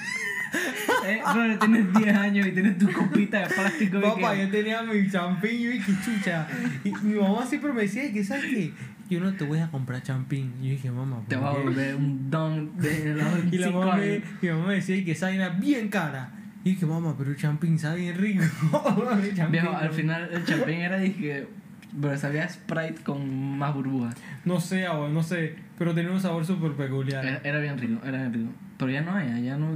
Eh, 1.06 1.22
brother, 1.22 1.58
tienes 1.58 1.94
10 1.94 2.16
años 2.16 2.46
y 2.46 2.52
tienes 2.52 2.78
tu 2.78 2.92
copita 2.92 3.40
de 3.40 3.54
plástico. 3.54 4.00
Papá, 4.00 4.34
yo 4.34 4.50
tenía 4.50 4.82
mi 4.82 5.08
champín 5.10 5.72
y 5.72 5.80
que 5.80 5.92
chucha. 6.04 6.46
Y 6.84 6.92
mi 7.04 7.14
mamá 7.14 7.44
siempre 7.46 7.72
me 7.72 7.82
decía 7.82 8.12
que, 8.12 8.24
¿sabes 8.24 8.44
qué? 8.44 8.72
Yo 9.08 9.20
no 9.20 9.32
te 9.34 9.44
voy 9.44 9.60
a 9.60 9.68
comprar 9.68 10.02
champín. 10.02 10.54
Y 10.60 10.64
yo 10.64 10.70
dije, 10.72 10.90
mamá, 10.90 11.22
Te 11.28 11.36
¿por 11.36 11.44
va 11.44 11.50
a 11.50 11.54
volver 11.54 11.94
un 11.94 12.30
don 12.30 12.76
de 12.76 13.14
los 13.14 13.22
Y 13.52 13.58
la 13.58 13.68
25 13.68 13.78
mamá 13.78 13.96
me, 13.96 14.22
mi 14.42 14.48
mamá 14.48 14.66
me 14.66 14.74
decía 14.74 15.04
que 15.04 15.12
esa 15.12 15.26
vaina 15.26 15.48
bien 15.50 15.88
cara. 15.88 16.32
Y 16.64 16.70
dije, 16.70 16.86
mamá, 16.86 17.14
pero 17.16 17.30
el 17.30 17.36
champín 17.36 17.78
sabe 17.78 18.00
bien 18.00 18.16
rico. 18.16 18.42
Viejo, 19.50 19.70
al 19.70 19.92
final 19.92 20.28
el 20.32 20.44
champín 20.44 20.80
era, 20.80 20.98
dije, 20.98 21.46
pero 22.00 22.18
sabía 22.18 22.48
Sprite 22.48 23.02
con 23.04 23.56
más 23.58 23.74
burbujas. 23.74 24.14
No 24.44 24.60
sé, 24.60 24.86
abuelo, 24.86 25.14
no 25.14 25.22
sé. 25.22 25.54
Pero 25.78 25.94
tenía 25.94 26.10
un 26.10 26.20
sabor 26.20 26.44
súper 26.44 26.72
peculiar. 26.72 27.24
Era, 27.24 27.40
era 27.44 27.60
bien 27.60 27.78
rico, 27.78 28.04
era 28.04 28.18
bien 28.18 28.32
rico. 28.32 28.50
Pero 28.78 28.90
ya 28.90 29.00
no 29.02 29.14
hay, 29.14 29.44
ya 29.44 29.56
no. 29.56 29.68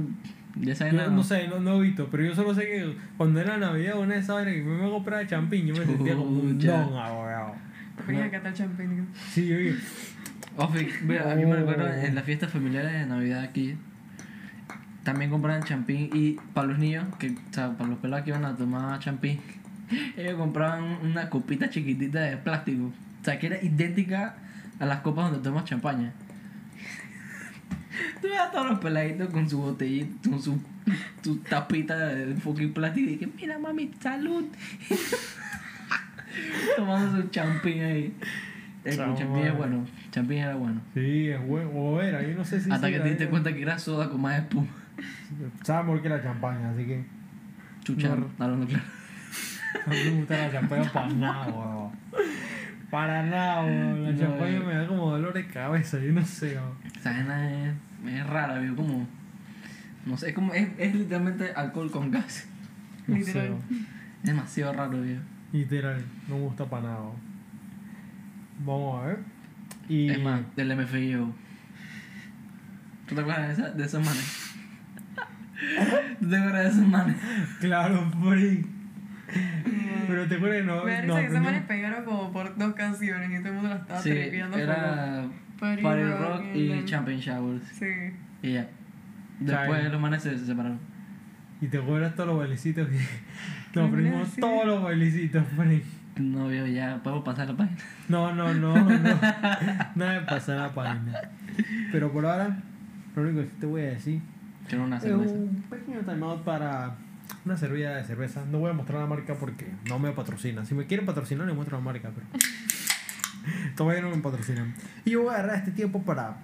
Ya 0.55 0.75
saben 0.75 0.93
Yo 0.93 0.99
nada. 0.99 1.11
no 1.11 1.23
sé, 1.23 1.47
no, 1.47 1.59
no 1.59 1.77
he 1.77 1.87
visto, 1.87 2.07
pero 2.11 2.23
yo 2.23 2.35
solo 2.35 2.53
sé 2.53 2.61
que 2.63 2.95
cuando 3.17 3.39
era 3.39 3.57
Navidad 3.57 3.97
una 3.99 4.15
de 4.15 4.19
esas 4.19 4.35
vainas 4.35 4.53
que 4.55 4.61
me 4.63 4.77
iba 4.77 4.87
a 4.87 4.89
comprar 4.91 5.25
champín, 5.27 5.65
yo 5.67 5.75
me 5.75 5.85
sentía 5.85 6.15
como 6.15 6.29
un 6.41 6.59
don, 6.59 6.93
abuelo. 6.97 7.55
Venía 8.07 8.25
acá 8.25 8.37
está 8.37 8.49
el 8.49 8.55
champín. 8.55 9.07
Sí, 9.29 9.47
yo 9.47 9.57
dije, 9.57 9.75
Ofi, 10.57 10.87
mira, 11.03 11.31
aquí 11.31 11.45
me 11.45 11.55
recuerdo 11.55 11.85
Oh. 11.85 12.05
en 12.05 12.15
las 12.15 12.23
fiestas 12.25 12.51
familiares 12.51 12.91
de 12.91 13.05
Navidad 13.05 13.41
aquí. 13.43 13.75
También 15.03 15.31
compraban 15.31 15.63
champín 15.63 16.09
y 16.13 16.33
para 16.53 16.67
los 16.67 16.77
niños, 16.77 17.05
que, 17.17 17.29
o 17.31 17.53
sea, 17.53 17.71
para 17.77 17.89
los 17.89 17.99
pelados 17.99 18.23
que 18.23 18.29
iban 18.31 18.45
a 18.45 18.55
tomar 18.55 18.99
champín, 18.99 19.39
ellos 20.17 20.35
compraban 20.35 20.83
una 21.03 21.29
copita 21.29 21.69
chiquitita 21.69 22.19
de 22.21 22.37
plástico. 22.37 22.85
O 22.85 23.23
sea, 23.25 23.39
que 23.39 23.47
era 23.47 23.61
idéntica 23.63 24.35
a 24.79 24.85
las 24.85 24.99
copas 24.99 25.31
donde 25.31 25.47
tomas 25.47 25.65
champaña. 25.65 26.11
Tú 28.21 28.27
ves 28.29 28.39
a 28.39 28.51
todos 28.51 28.69
los 28.69 28.79
peladitos 28.79 29.29
con 29.29 29.49
su 29.49 29.59
botellita, 29.59 30.29
con 30.29 30.41
su, 30.41 30.59
su 31.21 31.37
tapita 31.37 31.97
de 31.97 32.35
fucking 32.35 32.73
plástico 32.73 33.11
y 33.11 33.17
que 33.17 33.27
mira 33.27 33.57
mami, 33.59 33.91
salud. 33.99 34.45
Tomando 36.77 37.21
su 37.21 37.27
champín 37.29 37.83
ahí. 37.83 38.13
El 38.83 38.95
Chao, 38.95 39.15
champín 39.15 39.37
es 39.37 39.43
madre. 39.43 39.51
bueno, 39.51 39.85
champín 40.11 40.37
era 40.39 40.55
bueno. 40.55 40.81
Sí, 40.93 41.27
es 41.29 41.45
bueno. 41.47 41.69
O 41.71 42.01
era, 42.01 42.21
yo 42.23 42.35
no 42.35 42.45
sé 42.45 42.59
si 42.61 42.71
Hasta 42.71 42.89
que 42.89 42.99
te 42.99 43.09
diste 43.09 43.25
eh. 43.25 43.29
cuenta 43.29 43.53
que 43.53 43.61
era 43.61 43.77
soda 43.77 44.09
con 44.09 44.21
más 44.21 44.39
espuma. 44.39 44.67
Sabe 45.63 45.83
mejor 45.83 46.01
que 46.01 46.09
la 46.09 46.21
champaña, 46.23 46.71
así 46.71 46.85
que. 46.85 47.03
Chucha, 47.83 48.15
No. 48.15 48.27
hablando 48.39 48.67
claro. 48.67 48.83
A 49.85 49.89
mí 49.89 49.95
me 50.05 50.11
gusta 50.19 50.37
la 50.37 50.51
champaña 50.51 50.91
para 50.91 51.09
nada, 51.09 51.47
weón. 51.47 51.91
Para 52.91 53.23
nada, 53.23 53.63
weón. 53.63 54.03
La 54.03 54.11
No, 54.11 54.19
champaña 54.19 54.59
me 54.59 54.75
da 54.75 54.85
como 54.87 55.11
dolor 55.11 55.33
de 55.33 55.47
cabeza, 55.47 55.97
yo 55.99 56.11
no 56.11 56.25
sé. 56.25 56.59
Esa 56.97 57.11
vaina 57.11 57.69
es, 57.69 57.73
es 58.05 58.27
rara, 58.27 58.59
vio 58.59 58.75
como. 58.75 59.07
No 60.05 60.17
sé, 60.17 60.29
es 60.29 60.35
como. 60.35 60.53
Es, 60.53 60.67
es 60.77 60.93
literalmente 60.93 61.51
alcohol 61.55 61.89
con 61.89 62.11
gas. 62.11 62.47
No 63.07 63.15
sé, 63.15 63.25
Literal. 63.25 63.57
Es 64.21 64.23
demasiado 64.23 64.73
raro, 64.73 65.01
vio. 65.01 65.17
Literal, 65.51 66.03
no 66.27 66.35
me 66.35 66.41
gusta 66.43 66.65
para 66.65 66.83
nada. 66.83 66.99
Vamos 68.63 69.01
a 69.03 69.07
ver. 69.07 69.19
Y. 69.89 70.09
Es 70.09 70.21
más, 70.21 70.41
del 70.55 70.75
MFIO. 70.77 71.33
¿Tú 73.07 73.15
te 73.15 73.21
acuerdas 73.21 73.57
de, 73.57 73.63
esa, 73.63 73.73
de 73.73 73.83
esos 73.83 74.05
manes? 74.05 74.51
¿Tú 76.19 76.29
te 76.29 76.37
acuerdas 76.37 76.63
de 76.63 76.69
esos 76.69 76.87
manes? 76.87 77.17
Claro, 77.59 78.11
freak. 78.21 78.65
Pero 80.07 80.27
te 80.27 80.35
acuerdas, 80.35 80.65
no. 80.65 80.83
Me 80.83 80.91
da 80.93 81.01
no, 81.03 81.05
risa 81.15 81.19
que 81.19 81.25
esos 81.27 81.37
no- 81.39 81.43
manes 81.43 81.63
pegaron 81.63 82.05
como 82.05 82.31
por 82.33 82.57
dos 82.57 82.73
canciones 82.73 83.29
y 83.31 83.35
todo 83.39 83.47
el 83.49 83.53
mundo 83.53 83.69
las 83.69 83.81
estaba 83.81 84.01
Sí, 84.01 84.09
tripeando 84.11 84.57
era 84.57 85.25
Party 85.59 85.81
Party 85.83 86.03
Rock 86.03 86.19
Rock 86.21 86.43
y 86.55 86.71
y 86.73 86.85
Champagne 86.85 87.19
Showers. 87.19 87.63
Sí. 87.67 87.85
Y 88.43 88.53
ya. 88.53 88.67
Después 89.39 89.81
Chai. 89.81 89.91
los 89.91 90.01
manes 90.01 90.21
se, 90.23 90.37
se 90.37 90.45
separaron. 90.45 90.79
Y 91.61 91.67
te 91.67 91.77
acuerdas 91.77 92.15
todos 92.15 92.29
los 92.29 92.37
bailecitos 92.39 92.87
que. 92.87 92.97
¿Qué 92.97 93.03
Nos 93.79 93.83
me 93.85 93.89
aprendimos 93.89 94.27
decís? 94.27 94.39
todos 94.41 94.65
los 94.65 94.83
bailecitos, 94.83 95.43
freak. 95.55 95.83
No 96.17 96.47
veo 96.47 96.67
ya, 96.67 96.99
podemos 97.01 97.23
pasar 97.23 97.47
la 97.47 97.55
página. 97.55 97.77
No, 98.09 98.33
no, 98.35 98.53
no, 98.53 98.75
no. 98.75 98.89
Nada 99.95 100.13
de 100.13 100.21
pasar 100.21 100.57
la 100.57 100.69
página. 100.73 101.13
Pero 101.91 102.11
por 102.11 102.25
ahora, 102.25 102.57
lo 103.15 103.21
único 103.21 103.39
que 103.39 103.47
te 103.59 103.65
voy 103.65 103.81
a 103.81 103.85
decir 103.91 104.21
Quiero 104.67 104.83
una 104.83 104.97
es 104.97 105.03
cerveza. 105.03 105.33
un 105.33 105.63
pequeño 105.69 105.99
timeout 106.01 106.43
para 106.43 106.95
una 107.45 107.57
servilla 107.57 107.95
de 107.95 108.03
cerveza. 108.03 108.45
No 108.45 108.59
voy 108.59 108.69
a 108.69 108.73
mostrar 108.73 108.99
la 108.99 109.07
marca 109.07 109.35
porque 109.35 109.67
no 109.87 109.99
me 109.99 110.11
patrocina. 110.11 110.65
Si 110.65 110.75
me 110.75 110.85
quieren 110.85 111.05
patrocinar, 111.05 111.47
les 111.47 111.55
muestro 111.55 111.77
la 111.77 111.83
marca, 111.83 112.11
pero 112.13 112.27
todavía 113.75 114.01
no 114.01 114.09
me 114.09 114.21
patrocinan. 114.21 114.73
Y 115.05 115.11
yo 115.11 115.23
voy 115.23 115.33
a 115.33 115.37
agarrar 115.37 115.57
este 115.57 115.71
tiempo 115.71 116.03
para 116.03 116.37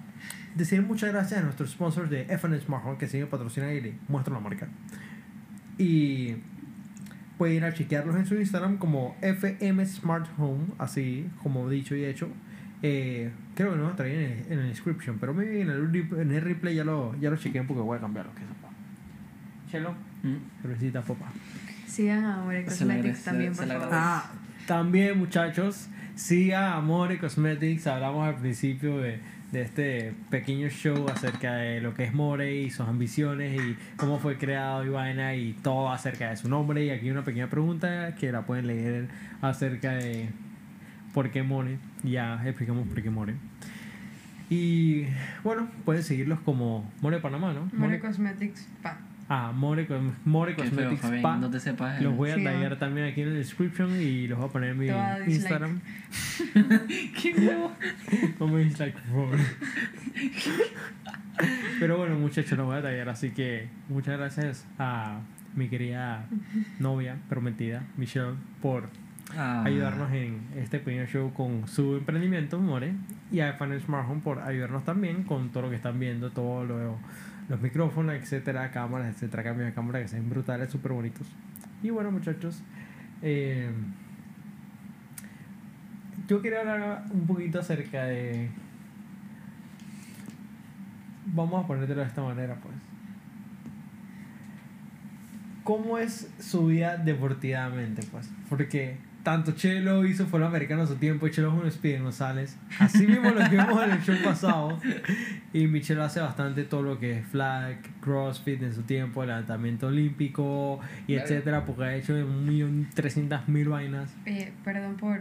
decir 0.54 0.82
muchas 0.82 1.12
gracias 1.12 1.40
a 1.40 1.42
nuestros 1.44 1.70
sponsors 1.70 2.10
de 2.10 2.22
FN 2.22 2.58
Smart 2.60 2.84
Home 2.84 2.98
que 2.98 3.06
siguen 3.06 3.28
patrocinando 3.28 3.74
y 3.76 3.80
les 3.80 3.94
muestro 4.08 4.34
la 4.34 4.40
marca. 4.40 4.68
Y 5.78 6.36
pueden 7.38 7.56
ir 7.56 7.64
a 7.64 7.72
chequearlos 7.72 8.16
en 8.16 8.26
su 8.26 8.34
Instagram 8.34 8.78
como 8.78 9.16
FM 9.22 9.86
Smart 9.86 10.26
Home, 10.38 10.66
así 10.78 11.28
como 11.42 11.68
dicho 11.68 11.94
y 11.94 12.04
hecho. 12.04 12.28
Eh, 12.82 13.30
creo 13.54 13.72
que 13.72 13.76
no 13.76 13.88
lo 13.88 13.94
traía 13.94 14.14
en 14.48 14.58
el, 14.58 14.68
description, 14.68 15.18
pero 15.18 15.40
en 15.40 15.68
el, 15.68 16.10
en 16.16 16.30
el 16.30 16.42
replay 16.42 16.74
ya 16.74 16.84
lo, 16.84 17.14
ya 17.18 17.30
lo 17.30 17.36
chequeé 17.36 17.62
porque 17.62 17.82
voy 17.82 17.98
a 17.98 18.00
cambiarlo. 18.00 18.32
Que. 18.34 18.42
Chelo, 19.70 19.94
Mm. 20.22 20.36
cervecita, 20.62 21.02
papá. 21.02 21.26
Sigan 21.86 22.24
a 22.24 22.40
Amore 22.40 22.64
Cosmetics 22.64 23.24
también, 23.24 23.54
se 23.54 23.62
por 23.66 23.72
favor. 23.72 23.88
Ah, 23.92 24.30
también 24.66 25.18
muchachos, 25.18 25.88
siga 26.14 26.74
Amore 26.74 27.18
Cosmetics. 27.18 27.86
Hablamos 27.86 28.26
al 28.28 28.36
principio 28.36 28.98
de, 28.98 29.20
de 29.52 29.62
este 29.62 30.12
pequeño 30.30 30.68
show 30.68 31.06
acerca 31.08 31.54
de 31.54 31.80
lo 31.80 31.94
que 31.94 32.04
es 32.04 32.12
More 32.14 32.54
y 32.62 32.70
sus 32.70 32.86
ambiciones 32.88 33.58
y 33.60 33.76
cómo 33.96 34.18
fue 34.18 34.36
creado 34.38 34.84
y 34.84 34.88
vaina 34.90 35.34
y 35.34 35.52
todo 35.54 35.90
acerca 35.90 36.30
de 36.30 36.36
su 36.36 36.48
nombre. 36.48 36.84
Y 36.84 36.90
aquí 36.90 37.10
una 37.10 37.22
pequeña 37.24 37.48
pregunta 37.48 38.14
que 38.16 38.30
la 38.32 38.42
pueden 38.42 38.66
leer 38.66 39.08
acerca 39.40 39.92
de 39.92 40.28
por 41.14 41.30
qué 41.30 41.42
More. 41.42 41.78
Ya 42.04 42.40
explicamos 42.44 42.86
por 42.88 43.02
qué 43.02 43.10
More. 43.10 43.34
Y 44.50 45.04
bueno, 45.44 45.68
pueden 45.84 46.02
seguirlos 46.02 46.40
como 46.40 46.90
More 47.02 47.18
Panamá, 47.18 47.52
¿no? 47.52 47.68
Amore 47.74 48.00
Cosmetics, 48.00 48.66
pa. 48.82 48.98
Ah, 49.30 49.52
More, 49.54 49.86
More 50.24 50.54
feo, 50.54 50.64
Cosmetics 50.64 51.02
Fabián, 51.02 51.22
Pa. 51.22 51.36
no 51.36 51.50
te 51.50 51.60
sepas. 51.60 52.00
Los 52.00 52.16
voy 52.16 52.30
a 52.30 52.36
Sí, 52.36 52.44
tallar 52.44 52.70
¿no? 52.70 52.78
también 52.78 53.08
aquí 53.08 53.20
en 53.22 53.28
el 53.28 53.34
description 53.34 54.00
y 54.00 54.26
los 54.26 54.38
voy 54.38 54.48
a 54.48 54.52
poner 54.52 54.70
en 54.70 54.78
mi 54.78 54.88
a. 54.88 55.18
Instagram. 55.26 55.80
¿Qué 57.20 57.34
me 58.40 58.64
dislike, 58.64 58.94
por 58.94 59.04
favor. 59.04 59.38
Pero 61.80 61.98
bueno, 61.98 62.16
muchachos, 62.18 62.56
los 62.58 62.66
voy 62.66 62.78
a 62.78 62.82
tallar. 62.82 63.08
Así 63.08 63.30
que 63.30 63.68
muchas 63.88 64.18
gracias 64.18 64.66
a 64.78 65.20
mi 65.54 65.68
querida 65.68 66.26
novia 66.78 67.16
prometida, 67.28 67.82
Michelle, 67.96 68.34
por 68.62 68.88
Ah. 69.36 69.62
ayudarnos 69.66 70.10
en 70.14 70.38
este 70.56 70.78
pequeño 70.78 71.04
show 71.04 71.34
con 71.34 71.68
su 71.68 71.96
emprendimiento, 71.96 72.58
More. 72.58 72.94
Y 73.30 73.40
a 73.40 73.52
Fan 73.52 73.78
Smart 73.78 74.08
Home 74.08 74.22
por 74.22 74.38
ayudarnos 74.38 74.86
también 74.86 75.22
con 75.24 75.50
todo 75.50 75.64
lo 75.64 75.68
que 75.70 75.76
están 75.76 76.00
viendo, 76.00 76.30
todos 76.30 76.66
lo- 76.66 76.98
los 77.48 77.60
micrófonos, 77.60 78.14
etcétera, 78.14 78.70
cámaras, 78.70 79.14
etcétera, 79.14 79.42
cambios 79.42 79.68
de 79.68 79.74
cámara 79.74 80.00
que 80.00 80.08
se 80.08 80.16
ven 80.16 80.28
brutales, 80.28 80.70
súper 80.70 80.92
bonitos. 80.92 81.26
Y 81.82 81.90
bueno, 81.90 82.10
muchachos, 82.10 82.62
eh, 83.22 83.70
yo 86.26 86.42
quería 86.42 86.60
hablar 86.60 87.04
un 87.10 87.26
poquito 87.26 87.60
acerca 87.60 88.04
de. 88.04 88.50
Vamos 91.26 91.64
a 91.64 91.66
ponértelo 91.66 92.00
de 92.00 92.06
esta 92.06 92.22
manera, 92.22 92.56
pues. 92.56 92.74
¿Cómo 95.64 95.98
es 95.98 96.30
su 96.38 96.66
vida 96.66 96.96
deportivamente, 96.96 98.06
pues? 98.10 98.30
Porque 98.48 98.96
tanto 99.28 99.52
Chelo 99.52 100.06
hizo 100.06 100.24
fue 100.26 100.42
americano 100.42 100.84
a 100.84 100.86
su 100.86 100.94
tiempo 100.94 101.26
y 101.26 101.30
Chelo 101.30 101.54
es 101.54 101.62
un 101.62 101.70
Speedy 101.70 101.98
González. 102.02 102.56
Así 102.78 103.06
mismo 103.06 103.28
lo 103.28 103.46
vimos 103.50 103.82
en 103.84 103.90
el 103.90 104.00
show 104.00 104.16
pasado. 104.24 104.78
Y 105.52 105.66
Michelle 105.66 106.00
hace 106.00 106.20
bastante 106.20 106.64
todo 106.64 106.80
lo 106.80 106.98
que 106.98 107.18
es 107.18 107.26
flag, 107.26 107.76
crossfit 108.00 108.62
en 108.62 108.72
su 108.72 108.84
tiempo, 108.84 109.22
levantamiento 109.26 109.88
olímpico 109.88 110.80
y 111.06 111.12
Claro. 111.12 111.22
etcétera, 111.24 111.64
porque 111.66 111.84
ha 111.84 111.94
hecho 111.96 112.14
un 112.14 112.46
millón 112.46 112.88
trescientas 112.94 113.46
mil 113.50 113.68
vainas. 113.68 114.16
Oye, 114.26 114.50
perdón 114.64 114.96
por, 114.96 115.20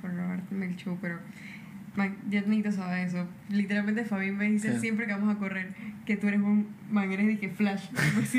por 0.00 0.12
robarte 0.12 0.52
el 0.60 0.74
show, 0.74 0.98
pero 1.00 1.20
man, 1.96 2.16
ya 2.28 2.40
necesito 2.40 2.72
saber 2.72 3.06
eso. 3.06 3.26
Literalmente 3.50 4.04
Fabián 4.04 4.36
me 4.36 4.50
dice 4.50 4.72
Sí. 4.74 4.80
siempre 4.80 5.06
que 5.06 5.12
vamos 5.12 5.34
a 5.34 5.38
correr 5.38 5.68
que 6.04 6.16
tú 6.16 6.26
eres 6.28 6.40
un 6.40 6.68
man, 6.90 7.10
eres 7.12 7.26
de 7.26 7.38
que 7.38 7.48
flash. 7.50 7.84
Pues. 8.14 8.34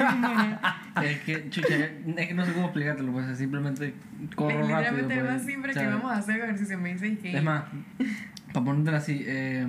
Es 1.12 1.20
que, 1.22 1.50
chucha, 1.50 1.76
es 1.76 2.28
que 2.28 2.34
no 2.34 2.46
sé 2.46 2.54
cómo 2.54 2.66
explicártelo, 2.68 3.12
pues 3.12 3.38
simplemente 3.38 3.94
corro 4.36 4.60
rápido. 4.60 4.78
Literalmente 4.78 5.22
pues, 5.24 5.44
siempre 5.46 5.74
sea, 5.74 5.82
que 5.84 5.88
vamos 5.90 6.12
a 6.12 6.18
hacer 6.18 6.40
ejercicio 6.40 6.78
me 6.78 6.94
dice 6.94 7.18
que 7.18 7.38
Es 7.38 7.44
más, 7.44 7.64
para 8.54 8.66
ponértelo 8.66 8.98
así, 8.98 9.24
eh, 9.26 9.68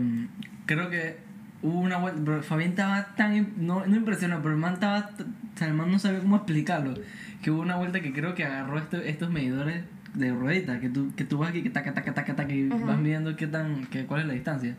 creo 0.66 0.88
que 0.90 1.16
hubo 1.62 1.80
una 1.80 1.96
vuelta, 1.98 2.20
pero 2.24 2.42
Fabián 2.42 2.70
estaba 2.70 3.14
tan, 3.16 3.54
no, 3.56 3.84
no 3.86 3.96
impresionado, 3.96 4.42
pero 4.42 4.54
el 4.54 4.60
man 4.60 4.74
estaba, 4.74 5.10
o 5.18 5.58
sea, 5.58 5.66
el 5.68 5.74
man 5.74 5.90
no 5.90 5.98
sabía 5.98 6.20
cómo 6.20 6.36
explicarlo, 6.36 6.94
que 7.42 7.50
hubo 7.50 7.60
una 7.62 7.76
vuelta 7.76 8.00
que 8.00 8.12
creo 8.12 8.34
que 8.34 8.44
agarró 8.44 8.78
esto- 8.78 8.98
estos 9.00 9.30
medidores 9.30 9.82
de 10.16 10.32
ruedita, 10.32 10.80
que 10.80 10.88
tú, 10.88 11.12
que 11.14 11.24
tú 11.24 11.38
vas 11.38 11.50
aquí, 11.50 11.62
que 11.62 11.70
taca, 11.70 11.94
taca, 11.94 12.14
taca, 12.14 12.34
taca, 12.36 12.52
y 12.54 12.68
Ajá. 12.72 12.84
vas 12.84 12.98
midiendo 12.98 13.36
qué 13.36 13.46
tan, 13.46 13.86
que, 13.86 14.06
cuál 14.06 14.22
es 14.22 14.26
la 14.26 14.32
distancia. 14.34 14.74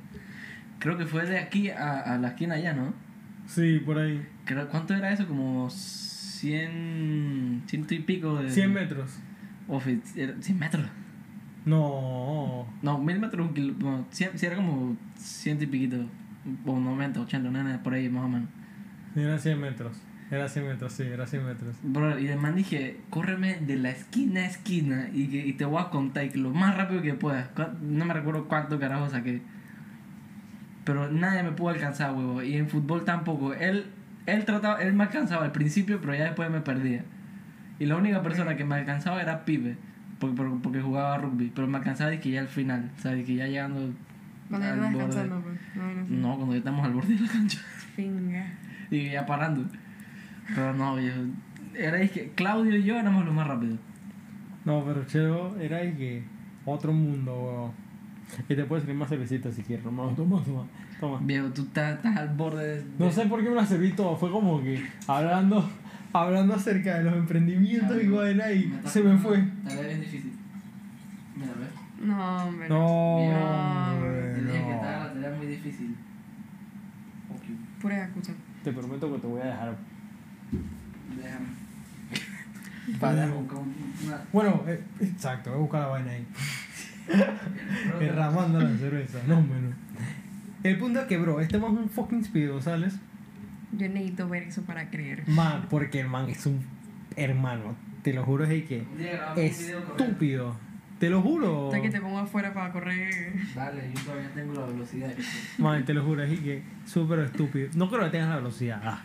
Creo 0.80 0.97
que 0.97 1.05
fue 1.05 1.26
de 1.26 1.39
aquí 1.39 1.69
a, 1.69 1.99
a 2.01 2.18
la 2.18 2.30
esquina 2.30 2.55
allá, 2.55 2.73
¿no? 2.73 2.93
Sí, 3.47 3.80
por 3.85 3.97
ahí. 3.99 4.26
Creo, 4.45 4.68
¿Cuánto 4.69 4.93
era 4.93 5.11
eso? 5.11 5.27
Como 5.27 5.69
100, 5.69 7.64
ciento 7.68 7.93
y 7.95 7.99
pico 7.99 8.35
de... 8.41 8.49
100 8.49 8.73
metros. 8.73 9.19
O 9.68 9.80
fi- 9.80 10.01
era 10.15 10.34
100 10.39 10.59
metros. 10.59 10.85
No. 11.65 12.65
No, 12.81 12.97
mil 12.99 13.19
metros, 13.19 13.45
un 13.47 13.53
kilo, 13.53 13.73
bueno, 13.77 14.05
cien- 14.11 14.31
sí, 14.35 14.45
era 14.45 14.55
como 14.55 14.95
ciento 15.18 15.64
y 15.65 15.68
piquito, 15.68 16.05
o 16.65 16.80
90, 16.80 17.19
80, 17.22 17.49
nada, 17.51 17.84
por 17.84 17.93
ahí 17.93 18.07
más 18.09 18.23
o 18.23 18.30
menos. 18.30 18.49
Era 19.15 19.38
100 19.38 19.59
metros. 19.59 19.97
Era 20.29 20.49
100 20.49 20.67
metros, 20.67 20.91
sí, 20.91 21.03
era 21.03 21.25
100 21.25 21.45
metros. 21.45 21.75
Bro, 21.83 22.19
y 22.19 22.27
además 22.27 22.55
dije, 22.55 22.99
córreme 23.09 23.59
de 23.61 23.77
la 23.77 23.91
esquina 23.91 24.41
a 24.41 24.45
esquina 24.45 25.09
y, 25.13 25.27
que, 25.27 25.45
y 25.47 25.53
te 25.53 25.63
voy 25.63 25.81
a 25.81 25.89
contar 25.89 26.25
y 26.25 26.29
que 26.29 26.37
lo 26.37 26.51
más 26.51 26.75
rápido 26.75 27.01
que 27.01 27.13
puedas. 27.13 27.49
No 27.81 28.03
me 28.03 28.13
recuerdo 28.13 28.47
cuánto 28.47 28.77
carajo 28.77 29.09
saqué. 29.09 29.41
Pero 30.83 31.09
nadie 31.09 31.43
me 31.43 31.51
pudo 31.51 31.69
alcanzar, 31.69 32.13
huevo. 32.13 32.43
Y 32.43 32.55
en 32.55 32.67
fútbol 32.67 33.05
tampoco. 33.05 33.53
Él, 33.53 33.85
él 34.25 34.43
trataba, 34.43 34.81
él 34.81 34.93
me 34.93 35.03
alcanzaba 35.03 35.45
al 35.45 35.51
principio, 35.53 35.99
pero 36.01 36.13
ya 36.13 36.25
después 36.25 36.49
me 36.49 36.59
perdía. 36.59 37.03
Y 37.79 37.85
la 37.85 37.95
única 37.95 38.21
persona 38.21 38.57
que 38.57 38.65
me 38.65 38.75
alcanzaba 38.75 39.21
era 39.21 39.45
Pibe, 39.45 39.77
porque, 40.19 40.43
porque, 40.61 40.81
jugaba 40.81 41.17
rugby. 41.17 41.51
Pero 41.55 41.67
me 41.67 41.77
alcanzaba 41.77 42.09
de 42.09 42.19
que 42.19 42.31
ya 42.31 42.41
al 42.41 42.47
final, 42.49 42.91
¿sabes? 42.97 43.25
Que 43.25 43.35
ya 43.35 43.47
llegando 43.47 43.93
Cuando 44.49 44.67
al 44.67 44.93
borde. 44.93 45.05
pues. 45.05 45.75
No, 45.75 45.93
no, 45.93 46.05
sé. 46.05 46.13
No, 46.13 46.35
cuando 46.35 46.53
ya 46.53 46.59
estamos 46.59 46.85
al 46.85 46.93
borde 46.93 47.15
de 47.15 47.21
la 47.21 47.31
cancha. 47.31 47.59
Pinga. 47.95 48.45
Y 48.89 49.11
ya 49.11 49.25
parando. 49.25 49.65
Pero 50.56 50.74
no, 50.74 50.95
viejo. 50.95 51.19
Era 51.76 52.02
es 52.02 52.11
que 52.11 52.30
Claudio 52.32 52.76
y 52.76 52.84
yo 52.84 52.98
éramos 52.98 53.26
los 53.26 53.34
más 53.34 53.48
rápidos. 53.48 53.78
No, 54.65 54.84
pero 54.86 55.06
Cheo 55.06 55.57
era 55.60 55.82
el 55.82 55.95
que 55.95 56.24
otro 56.65 56.91
mundo, 56.91 57.34
weón. 57.34 57.72
Y 58.49 58.56
te 58.56 58.65
puedes 58.65 58.84
servir 58.84 58.98
más 58.99 59.07
cervecita 59.10 59.52
si 59.52 59.61
quieres, 59.64 59.86
hermano. 59.86 60.10
Toma, 60.11 60.41
toma, 60.44 60.65
toma. 60.99 61.19
Viejo, 61.22 61.48
tú 61.53 61.61
estás, 61.61 61.95
estás 61.98 62.18
al 62.18 62.30
borde 62.36 62.82
de. 62.82 62.86
No 62.99 63.10
sé 63.11 63.26
por 63.28 63.41
qué 63.41 63.49
me 63.49 63.56
la 63.56 63.65
serví 63.65 63.91
todo. 63.94 64.18
Fue 64.18 64.30
como 64.32 64.61
que 64.61 64.84
hablando, 65.07 65.69
hablando 66.11 66.56
acerca 66.56 66.98
de 66.98 67.03
los 67.06 67.14
emprendimientos 67.14 68.03
y 68.03 68.07
vaina 68.07 68.52
y 68.52 68.74
se 68.86 69.02
me 69.02 69.18
fue. 69.18 69.38
Tal 69.65 69.78
vez 69.78 69.88
es 69.94 69.99
difícil. 70.02 70.34
Mira, 71.36 71.52
ves. 71.57 72.06
No, 72.06 72.38
hombre. 72.48 72.68
No, 72.69 72.76
No, 72.78 73.94
hombre, 73.95 74.34
dije 74.44 74.52
que 74.57 74.60
no. 74.68 74.76
estaba 74.76 74.98
la 75.06 75.14
tarea 75.14 75.38
muy 75.38 75.45
difícil. 75.48 75.95
Ok, 77.34 77.44
Pura 77.82 78.03
escucha. 78.06 78.34
Te 78.64 78.74
prometo 78.74 79.14
que 79.14 79.19
te 79.19 79.28
voy 79.28 79.41
a 79.41 79.45
dejar. 79.45 79.78
Déjame. 81.15 81.47
Para 82.99 83.27
buscar 83.27 83.57
un- 83.59 83.75
una. 84.05 84.21
Bueno, 84.31 84.63
eh, 84.67 84.81
exacto, 85.01 85.49
voy 85.51 85.59
a 85.59 85.61
buscar 85.61 85.81
la 85.81 85.88
vaina 85.88 86.11
ahí. 86.11 86.25
Derramando 87.99 88.59
la 88.59 88.77
cerveza, 88.77 89.19
no 89.27 89.41
menos. 89.41 89.73
El 90.63 90.77
punto 90.77 90.99
es 91.01 91.05
que, 91.07 91.17
bro, 91.17 91.39
este 91.39 91.57
man 91.59 91.73
es 91.73 91.79
un 91.79 91.89
fucking 91.89 92.23
speedo, 92.25 92.61
¿sabes? 92.61 92.95
Yo 93.73 93.88
necesito 93.89 94.27
ver 94.29 94.43
eso 94.43 94.61
para 94.63 94.89
creer. 94.89 95.27
Man, 95.27 95.67
porque 95.69 95.99
el 96.01 96.07
man 96.07 96.29
es 96.29 96.45
un 96.45 96.61
hermano. 97.15 97.75
Te 98.03 98.13
lo 98.13 98.23
juro, 98.23 98.45
es 98.45 98.63
que 98.65 98.84
estúpido. 99.35 100.55
Te 100.99 101.09
lo 101.09 101.21
juro. 101.21 101.67
Hasta 101.67 101.81
que 101.81 101.89
te 101.91 102.01
pongo 102.01 102.17
afuera 102.19 102.53
para 102.53 102.71
correr. 102.71 103.34
Dale, 103.53 103.91
yo 103.93 104.01
todavía 104.01 104.31
tengo 104.34 104.53
la 104.53 104.65
velocidad. 104.65 105.13
Man, 105.59 105.85
te 105.85 105.93
lo 105.93 106.03
juro, 106.03 106.23
es 106.23 106.39
que 106.39 106.63
súper 106.85 107.19
estúpido. 107.19 107.69
No 107.75 107.89
creo 107.89 108.05
que 108.05 108.09
tengas 108.11 108.29
la 108.29 108.38
velocidad. 108.38 108.81
Ah. 108.84 109.01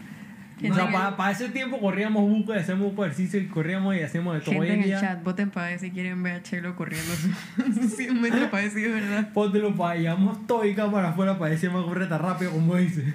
Gente 0.62 0.70
O 0.70 0.74
sea, 0.74 0.93
para, 0.93 1.16
para 1.16 1.32
ese 1.32 1.48
tiempo 1.48 1.80
corríamos 1.80 2.22
buco 2.22 2.55
y 2.55 2.59
hacíamos 2.59 2.90
buco 2.90 3.02
de 3.02 3.09
ejercicio 3.09 3.40
y 3.40 3.48
corríamos 3.48 3.97
y 3.97 4.01
hacíamos 4.01 4.34
de 4.34 4.40
todo. 4.43 4.52
Gente 4.52 4.72
en 4.72 4.78
el 4.78 4.84
día, 4.84 5.01
chat, 5.01 5.22
voten 5.24 5.51
para 5.51 5.66
ver 5.66 5.80
si 5.80 5.90
quieren 5.90 6.22
ver 6.22 6.36
a 6.36 6.43
Chelo 6.44 6.76
corriendo 6.76 7.12
sus 7.74 7.97
100 7.97 8.20
metros 8.20 8.48
para 8.48 8.62
decir 8.62 8.89
verdad. 8.93 9.32
póntelo 9.32 9.74
para 9.74 10.16
todo 10.47 10.64
y 10.64 10.74
cámara 10.76 11.09
afuera 11.09 11.36
para 11.36 11.51
decir 11.51 11.72
más 11.72 11.84
correr 11.84 12.09
tan 12.09 12.22
rápido 12.22 12.52
como 12.52 12.76
dice. 12.76 13.12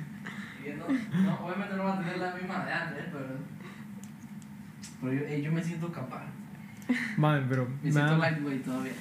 Y 0.66 0.72
no, 0.72 1.24
no, 1.24 1.46
obviamente 1.46 1.78
no 1.78 1.86
va 1.86 1.94
a 1.94 2.00
tener 2.00 2.18
la 2.18 2.36
misma 2.36 2.66
de 2.66 2.74
antes, 2.74 3.06
pero. 3.14 3.26
Pero 5.00 5.14
yo, 5.14 5.22
eh, 5.22 5.42
yo 5.42 5.52
me 5.54 5.64
siento 5.64 5.90
capaz. 5.90 6.26
Man, 7.18 7.46
pero. 7.50 7.68
Me 7.84 7.92
siento 7.92 8.18
todavía. 8.66 8.92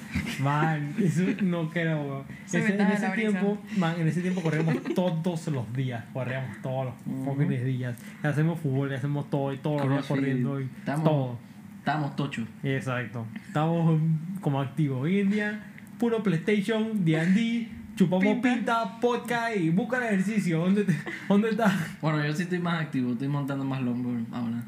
Man, 0.41 0.93
eso 0.99 1.23
no 1.41 1.69
creo, 1.69 2.01
weón. 2.01 2.23
Ese- 2.45 2.75
en 2.75 2.81
ese 2.81 3.09
tiempo, 3.09 3.57
man, 3.77 3.95
en 3.99 4.07
ese 4.07 4.21
tiempo 4.21 4.41
corríamos 4.41 4.75
todos 4.95 5.47
los 5.47 5.73
días. 5.73 6.03
Corríamos 6.13 6.61
todos 6.61 6.85
los 6.85 7.25
fucking 7.25 7.49
días. 7.65 7.95
Y 8.23 8.27
hacemos 8.27 8.59
fútbol, 8.59 8.91
y 8.91 8.95
hacemos 8.95 9.29
todo 9.29 9.53
y 9.53 9.57
todos 9.57 9.81
los 9.81 9.89
días 9.89 10.05
corriendo 10.05 10.59
y 10.61 10.63
Estamos- 10.65 11.03
todo. 11.03 11.39
Estamos 11.79 12.15
tochos. 12.17 12.45
Exacto. 12.63 13.25
Estamos 13.47 13.89
um, 13.93 14.17
como 14.41 14.59
activos. 14.59 15.03
Hoy 15.03 15.19
en 15.21 15.29
día, 15.29 15.63
puro 15.97 16.21
PlayStation, 16.21 17.05
D&D, 17.05 17.69
chupamos 17.95 18.25
Pinta. 18.25 18.41
pinta, 18.53 18.99
podcast 18.99 19.55
y 19.55 19.69
busca 19.69 19.97
el 19.99 20.03
ejercicio. 20.15 20.59
¿Dónde, 20.59 20.83
te- 20.83 20.95
¿Dónde 21.29 21.51
está? 21.51 21.73
Bueno, 22.01 22.25
yo 22.25 22.33
sí 22.35 22.43
estoy 22.43 22.59
más 22.59 22.81
activo, 22.81 23.13
estoy 23.13 23.29
montando 23.29 23.63
más 23.63 23.81
longboard 23.81 24.25
ahora. 24.33 24.61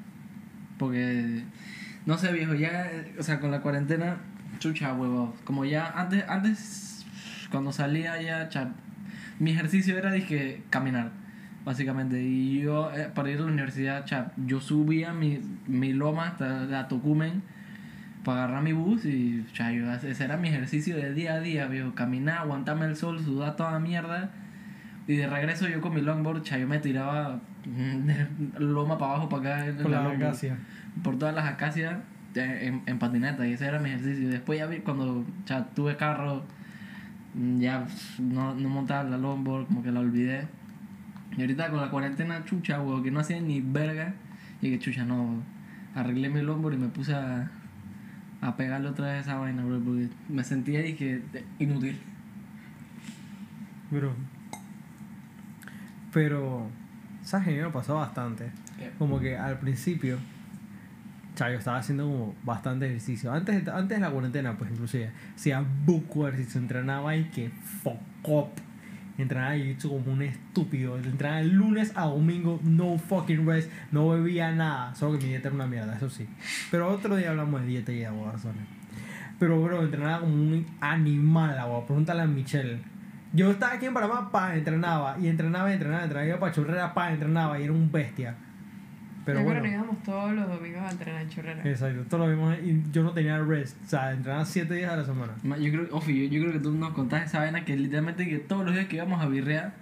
Porque, 0.77 1.43
no 2.09 2.17
sé, 2.17 2.31
viejo, 2.33 2.55
ya, 2.55 2.89
o 3.19 3.21
sea, 3.21 3.39
con 3.39 3.51
la 3.51 3.61
cuarentena, 3.61 4.17
chucha, 4.57 4.93
huevo. 4.93 5.35
Como 5.43 5.63
ya 5.63 5.91
antes, 5.95 6.27
antes, 6.27 7.05
cuando 7.51 7.71
salía 7.71 8.19
ya, 8.19 8.49
cha, 8.49 8.71
mi 9.37 9.51
ejercicio 9.51 9.95
era, 9.95 10.11
dije, 10.11 10.63
caminar, 10.71 11.11
básicamente. 11.65 12.19
Y 12.19 12.61
yo, 12.61 12.91
eh, 12.95 13.11
para 13.13 13.29
ir 13.29 13.37
a 13.37 13.41
la 13.41 13.51
universidad, 13.51 14.05
cha, 14.05 14.31
yo 14.47 14.59
subía 14.59 15.13
mi, 15.13 15.39
mi 15.67 15.93
loma 15.93 16.29
hasta 16.29 16.63
la 16.65 16.87
Tocumen 16.87 17.43
para 18.25 18.45
agarrar 18.45 18.63
mi 18.63 18.73
bus 18.73 19.05
y, 19.05 19.45
cha, 19.53 19.71
yo, 19.71 19.93
ese 19.93 20.23
era 20.23 20.35
mi 20.35 20.47
ejercicio 20.47 20.95
de 20.95 21.13
día 21.13 21.35
a 21.35 21.39
día, 21.39 21.67
viejo. 21.67 21.93
Caminar, 21.93 22.39
aguantarme 22.39 22.87
el 22.87 22.95
sol, 22.95 23.23
sudar 23.23 23.55
toda 23.55 23.77
mierda. 23.77 24.31
Y 25.05 25.15
de 25.15 25.27
regreso 25.27 25.67
yo 25.67 25.79
con 25.79 25.93
mi 25.93 26.01
longboard, 26.01 26.41
cha, 26.41 26.57
yo 26.57 26.67
me 26.67 26.79
tiraba 26.79 27.39
loma 28.59 28.97
para 28.97 29.13
abajo, 29.13 29.29
para 29.29 29.63
acá. 29.63 29.83
Con 29.83 29.91
la. 29.91 30.33
Por 31.03 31.17
todas 31.17 31.35
las 31.35 31.45
acacias 31.45 31.97
en, 32.35 32.81
en 32.85 32.99
patineta. 32.99 33.47
Y 33.47 33.53
ese 33.53 33.65
era 33.65 33.79
mi 33.79 33.89
ejercicio. 33.89 34.29
Después 34.29 34.59
ya 34.59 34.67
vi 34.67 34.79
cuando 34.79 35.25
cha, 35.45 35.65
tuve 35.67 35.97
carro, 35.97 36.43
mm, 37.35 37.59
ya 37.59 37.87
no, 38.19 38.53
no 38.55 38.69
montaba 38.69 39.03
la 39.03 39.17
longboard, 39.17 39.67
como 39.67 39.83
que 39.83 39.91
la 39.91 39.99
olvidé. 39.99 40.47
Y 41.37 41.41
ahorita 41.41 41.69
con 41.69 41.79
la 41.79 41.89
cuarentena, 41.89 42.43
chucha, 42.45 42.81
huevo, 42.81 43.03
que 43.03 43.11
no 43.11 43.19
hacía 43.19 43.39
ni 43.39 43.61
verga. 43.61 44.13
Y 44.61 44.71
que 44.71 44.79
chucha, 44.79 45.05
no. 45.05 45.43
Arreglé 45.95 46.29
mi 46.29 46.41
longboard 46.41 46.75
y 46.75 46.77
me 46.77 46.87
puse 46.87 47.13
a, 47.13 47.49
a 48.41 48.55
pegarle 48.55 48.89
otra 48.89 49.07
vez 49.07 49.17
a 49.17 49.19
esa 49.19 49.35
vaina, 49.37 49.63
bro, 49.63 49.79
porque 49.79 50.09
me 50.27 50.43
sentía 50.43 50.85
y 50.85 50.93
que 50.93 51.21
inútil. 51.59 51.99
Bro. 53.91 54.13
Pero, 56.13 56.69
¿sabes 57.23 57.47
que 57.47 57.53
a 57.53 57.57
mí 57.57 57.61
me 57.63 57.69
pasó 57.73 57.95
bastante? 57.95 58.51
Como 58.97 59.19
que 59.19 59.37
al 59.37 59.59
principio, 59.59 60.17
o 61.33 61.37
sea, 61.37 61.49
yo 61.51 61.57
estaba 61.57 61.77
haciendo 61.77 62.03
como 62.05 62.35
bastante 62.43 62.87
ejercicio. 62.87 63.31
Antes, 63.31 63.63
de- 63.65 63.71
antes 63.71 63.97
de 63.97 64.01
la 64.05 64.11
cuarentena, 64.11 64.57
pues 64.57 64.71
inclusive, 64.71 65.11
hacía 65.35 65.63
buco 65.85 66.25
de 66.25 66.31
ejercicio, 66.33 66.59
entrenaba 66.61 67.15
y 67.15 67.25
que 67.25 67.49
fuck 67.49 67.99
up. 68.27 68.49
Entrenaba 69.17 69.57
y 69.57 69.71
hecho 69.71 69.89
como 69.89 70.13
un 70.13 70.21
estúpido. 70.21 70.97
Entrenaba 70.97 71.41
de 71.41 71.47
lunes 71.47 71.91
a 71.95 72.05
domingo, 72.05 72.59
no 72.63 72.97
fucking 72.97 73.45
rest, 73.45 73.69
no 73.91 74.07
bebía 74.09 74.51
nada. 74.53 74.95
Solo 74.95 75.17
que 75.19 75.25
mi 75.25 75.31
dieta 75.31 75.49
era 75.49 75.55
una 75.55 75.67
mierda, 75.67 75.95
eso 75.97 76.09
sí. 76.09 76.25
Pero 76.71 76.87
otro 76.89 77.15
día 77.17 77.31
hablamos 77.31 77.61
de 77.61 77.67
dieta 77.67 77.91
y 77.91 78.03
agua, 78.05 78.37
sorry. 78.39 78.59
Pero, 79.37 79.61
bro, 79.61 79.83
entrenaba 79.83 80.21
como 80.21 80.33
un 80.33 80.65
animal, 80.81 81.57
agua. 81.59 81.85
Pregúntale 81.85 82.21
a 82.21 82.25
Michelle. 82.27 82.79
Yo 83.31 83.51
estaba 83.51 83.73
aquí 83.73 83.85
en 83.85 83.93
Panamá, 83.93 84.31
pa, 84.31 84.55
entrenaba. 84.55 85.17
Y 85.19 85.27
entrenaba, 85.27 85.69
y 85.69 85.73
entrenaba, 85.73 86.03
entrenaba. 86.03 86.27
Iba 86.27 86.39
para 86.39 86.51
Chorrera, 86.51 86.93
pa, 86.93 87.11
entrenaba. 87.11 87.59
Y 87.59 87.63
era 87.63 87.73
un 87.73 87.91
bestia. 87.91 88.35
Pero 89.25 89.43
bueno. 89.43 89.61
que 89.61 89.69
íbamos 89.69 90.03
todos 90.03 90.33
los 90.33 90.47
domingos 90.47 90.81
a 90.81 90.91
entrenar 90.91 91.21
en 91.21 91.29
chorrera. 91.29 91.61
Exacto, 91.63 92.03
todo 92.09 92.25
lo 92.25 92.27
mismo. 92.27 92.51
Y 92.53 92.83
yo 92.91 93.03
no 93.03 93.11
tenía 93.11 93.37
rest. 93.39 93.77
O 93.85 93.89
sea, 93.89 94.11
entrenaba 94.11 94.45
7 94.45 94.73
días 94.73 94.91
a 94.91 94.97
la 94.97 95.05
semana. 95.05 95.33
Ma, 95.43 95.57
Yo 95.57 95.71
creo, 95.71 95.95
Ofi, 95.95 96.27
yo, 96.27 96.29
yo 96.31 96.41
creo 96.41 96.53
que 96.53 96.59
tú 96.59 96.71
nos 96.73 96.93
contaste 96.93 97.27
esa 97.27 97.39
vaina 97.39 97.65
que 97.65 97.75
literalmente 97.75 98.27
que 98.27 98.39
todos 98.39 98.65
los 98.65 98.73
días 98.73 98.87
que 98.87 98.95
íbamos 98.95 99.21
a 99.21 99.27
birrear 99.27 99.73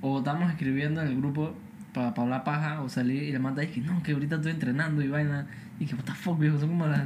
o 0.00 0.18
estábamos 0.18 0.50
escribiendo 0.50 1.02
en 1.02 1.08
el 1.08 1.16
grupo 1.16 1.54
para 1.92 2.08
hablar 2.08 2.42
paja 2.44 2.80
o 2.82 2.88
salir 2.88 3.22
y 3.22 3.32
le 3.32 3.38
mandas 3.38 3.66
que 3.66 3.80
no, 3.80 4.02
que 4.02 4.12
ahorita 4.12 4.36
estoy 4.36 4.52
entrenando 4.52 5.02
y 5.02 5.08
vaina. 5.08 5.46
Y 5.78 5.86
que, 5.86 5.94
what 5.94 6.04
the 6.04 6.12
fuck, 6.12 6.38
viejo, 6.38 6.58
son 6.58 6.70
como 6.70 6.86
las 6.86 7.02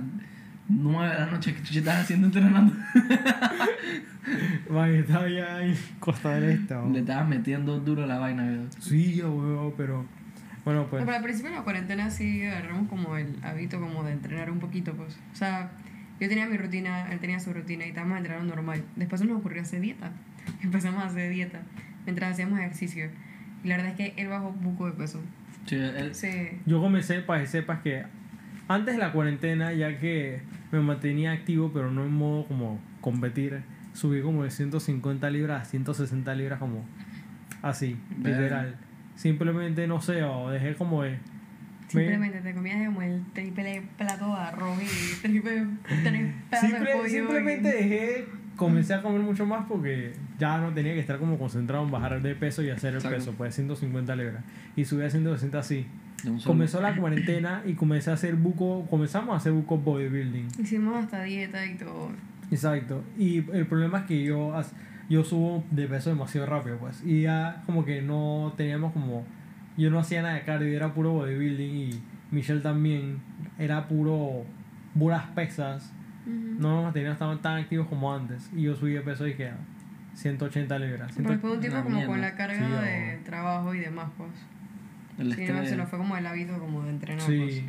9 0.68 1.12
de 1.14 1.18
la 1.20 1.26
noche 1.26 1.54
que 1.54 1.60
tú 1.60 1.68
ya 1.72 1.80
estás 1.80 2.00
haciendo 2.02 2.26
entrenando. 2.26 2.74
Man, 4.70 4.90
estaba 4.94 5.28
ya 5.28 5.62
en 5.62 5.74
Costa 6.00 6.34
del 6.34 6.50
Este. 6.50 6.74
weón. 6.74 6.92
Le 6.92 7.00
estabas 7.00 7.28
metiendo 7.28 7.78
duro 7.80 8.06
la 8.06 8.18
vaina, 8.18 8.46
viejo. 8.48 8.64
Sí, 8.80 9.22
weón, 9.22 9.72
pero. 9.76 10.04
Bueno, 10.64 10.86
pues. 10.90 11.00
No, 11.00 11.06
pero 11.06 11.16
al 11.16 11.22
principio 11.22 11.50
de 11.50 11.56
la 11.56 11.62
cuarentena 11.64 12.10
sí 12.10 12.44
agarramos 12.44 12.88
como 12.88 13.16
el 13.16 13.36
hábito 13.42 13.80
como 13.80 14.02
de 14.04 14.12
entrenar 14.12 14.50
un 14.50 14.58
poquito, 14.58 14.92
pues. 14.94 15.18
O 15.32 15.36
sea, 15.36 15.70
yo 16.20 16.28
tenía 16.28 16.46
mi 16.46 16.56
rutina, 16.58 17.10
él 17.10 17.18
tenía 17.20 17.40
su 17.40 17.52
rutina 17.52 17.86
y 17.86 17.88
estábamos 17.88 18.18
entrenando 18.18 18.54
normal. 18.54 18.82
Después 18.96 19.22
nos 19.24 19.38
ocurrió 19.38 19.62
hacer 19.62 19.80
dieta. 19.80 20.10
Empezamos 20.62 21.02
a 21.02 21.06
hacer 21.06 21.30
dieta 21.30 21.60
mientras 22.04 22.32
hacíamos 22.32 22.58
ejercicio. 22.58 23.08
Y 23.64 23.68
la 23.68 23.76
verdad 23.76 23.92
es 23.92 23.96
que 23.96 24.20
él 24.20 24.28
bajó 24.28 24.48
un 24.48 24.60
poco 24.60 24.86
de 24.86 24.92
peso. 24.92 25.22
Sí, 25.66 25.76
él- 25.76 26.14
Sí. 26.14 26.28
Yo 26.66 26.80
comencé 26.80 27.20
para 27.20 27.40
que 27.40 27.46
sepas 27.46 27.80
que 27.80 28.04
antes 28.68 28.94
de 28.94 29.00
la 29.00 29.12
cuarentena, 29.12 29.72
ya 29.72 29.98
que 29.98 30.40
me 30.70 30.80
mantenía 30.80 31.32
activo, 31.32 31.70
pero 31.72 31.90
no 31.90 32.04
en 32.04 32.12
modo 32.12 32.46
como 32.46 32.80
competir, 33.00 33.62
subí 33.94 34.20
como 34.22 34.44
de 34.44 34.50
150 34.50 35.30
libras 35.30 35.62
a 35.62 35.64
160 35.64 36.34
libras, 36.34 36.58
como 36.58 36.84
así, 37.62 37.96
Verga. 38.18 38.38
literal. 38.40 38.76
Simplemente, 39.16 39.86
no 39.86 40.00
sé, 40.00 40.22
o 40.22 40.50
dejé 40.50 40.74
como 40.74 41.02
de. 41.02 41.10
me- 41.10 41.18
Simplemente 41.88 42.40
te 42.40 42.54
comías 42.54 42.86
como 42.86 43.02
el 43.02 43.22
triple 43.32 43.82
plato 43.96 44.26
de 44.26 44.32
arroz 44.40 44.78
y 44.82 45.22
triple 45.22 45.66
tres 45.86 46.34
pedazos 46.50 46.70
de 46.70 46.76
Simple- 46.76 46.92
pollo. 46.92 47.06
y- 47.06 47.10
simplemente 47.10 47.68
dejé, 47.72 48.26
comencé 48.56 48.94
a 48.94 49.02
comer 49.02 49.20
mucho 49.22 49.46
más 49.46 49.64
porque 49.66 50.12
ya 50.38 50.58
no 50.58 50.72
tenía 50.74 50.92
que 50.94 51.00
estar 51.00 51.18
como 51.18 51.38
concentrado 51.38 51.84
en 51.84 51.90
bajar 51.90 52.20
de 52.20 52.34
peso 52.34 52.62
y 52.62 52.70
hacer 52.70 52.90
el 52.90 52.96
Exacto. 52.96 53.16
peso, 53.18 53.34
pues 53.36 53.54
150 53.54 54.14
libras. 54.16 54.44
Y 54.76 54.84
subí 54.84 55.02
a 55.02 55.10
160 55.10 55.58
así. 55.58 55.86
Comenzó 56.44 56.80
la 56.80 56.96
cuarentena 56.96 57.62
y 57.64 57.74
comencé 57.74 58.10
a 58.10 58.14
hacer 58.14 58.34
buco, 58.34 58.86
comenzamos 58.90 59.34
a 59.34 59.36
hacer 59.36 59.52
buco 59.52 59.78
bodybuilding. 59.78 60.48
Hicimos 60.58 60.96
hasta 61.04 61.22
dieta 61.22 61.64
y 61.64 61.74
todo. 61.76 62.10
Exacto. 62.50 63.04
Y 63.16 63.38
el 63.52 63.66
problema 63.66 63.98
es 64.00 64.04
que 64.06 64.24
yo, 64.24 64.52
yo 65.08 65.22
subo 65.24 65.64
de 65.70 65.86
peso 65.86 66.10
demasiado 66.10 66.46
rápido, 66.46 66.76
pues. 66.78 67.02
Y 67.04 67.22
ya 67.22 67.62
como 67.66 67.84
que 67.84 68.02
no 68.02 68.52
teníamos 68.56 68.92
como... 68.92 69.24
Yo 69.76 69.90
no 69.90 70.00
hacía 70.00 70.22
nada 70.22 70.34
de 70.34 70.42
cardio, 70.42 70.68
era 70.74 70.92
puro 70.92 71.12
bodybuilding 71.12 71.76
y 71.76 72.02
Michelle 72.32 72.60
también. 72.62 73.18
Era 73.58 73.86
puro... 73.86 74.44
puras 74.98 75.24
pesas. 75.36 75.92
Ujú. 76.26 76.34
No 76.60 76.74
nos 76.74 76.84
manteníamos 76.84 77.18
tan, 77.18 77.40
tan 77.40 77.58
activos 77.58 77.86
como 77.86 78.12
antes. 78.12 78.50
Y 78.56 78.62
yo 78.62 78.74
subí 78.74 78.92
de 78.94 79.02
peso 79.02 79.24
y 79.24 79.30
dije, 79.30 79.50
"Ah, 79.50 79.56
180 80.14 80.78
libras. 80.80 81.12
Pero 81.16 81.30
después 81.30 81.52
de 81.52 81.56
un 81.58 81.60
tiempo 81.60 81.78
Una 81.78 81.84
como 81.94 82.06
con 82.06 82.20
la 82.20 82.34
carga 82.34 82.56
Sí, 82.56 82.84
de 82.84 83.18
o- 83.20 83.24
trabajo 83.24 83.72
y 83.74 83.78
demás, 83.78 84.08
pues. 84.16 84.30
El 85.18 85.34
Sí, 85.34 85.44
no, 85.52 85.64
se 85.64 85.76
nos 85.76 85.88
fue 85.88 85.98
como 85.98 86.16
el 86.16 86.26
hábito 86.26 86.58
como 86.58 86.82
de 86.84 86.90
entrenar, 86.90 87.20
Sí, 87.26 87.64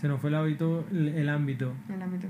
se 0.00 0.08
nos 0.08 0.20
fue 0.20 0.30
el 0.30 0.36
hábito, 0.36 0.86
el, 0.90 1.08
el 1.08 1.28
ámbito. 1.28 1.72
El 1.94 2.02
ámbito. 2.02 2.26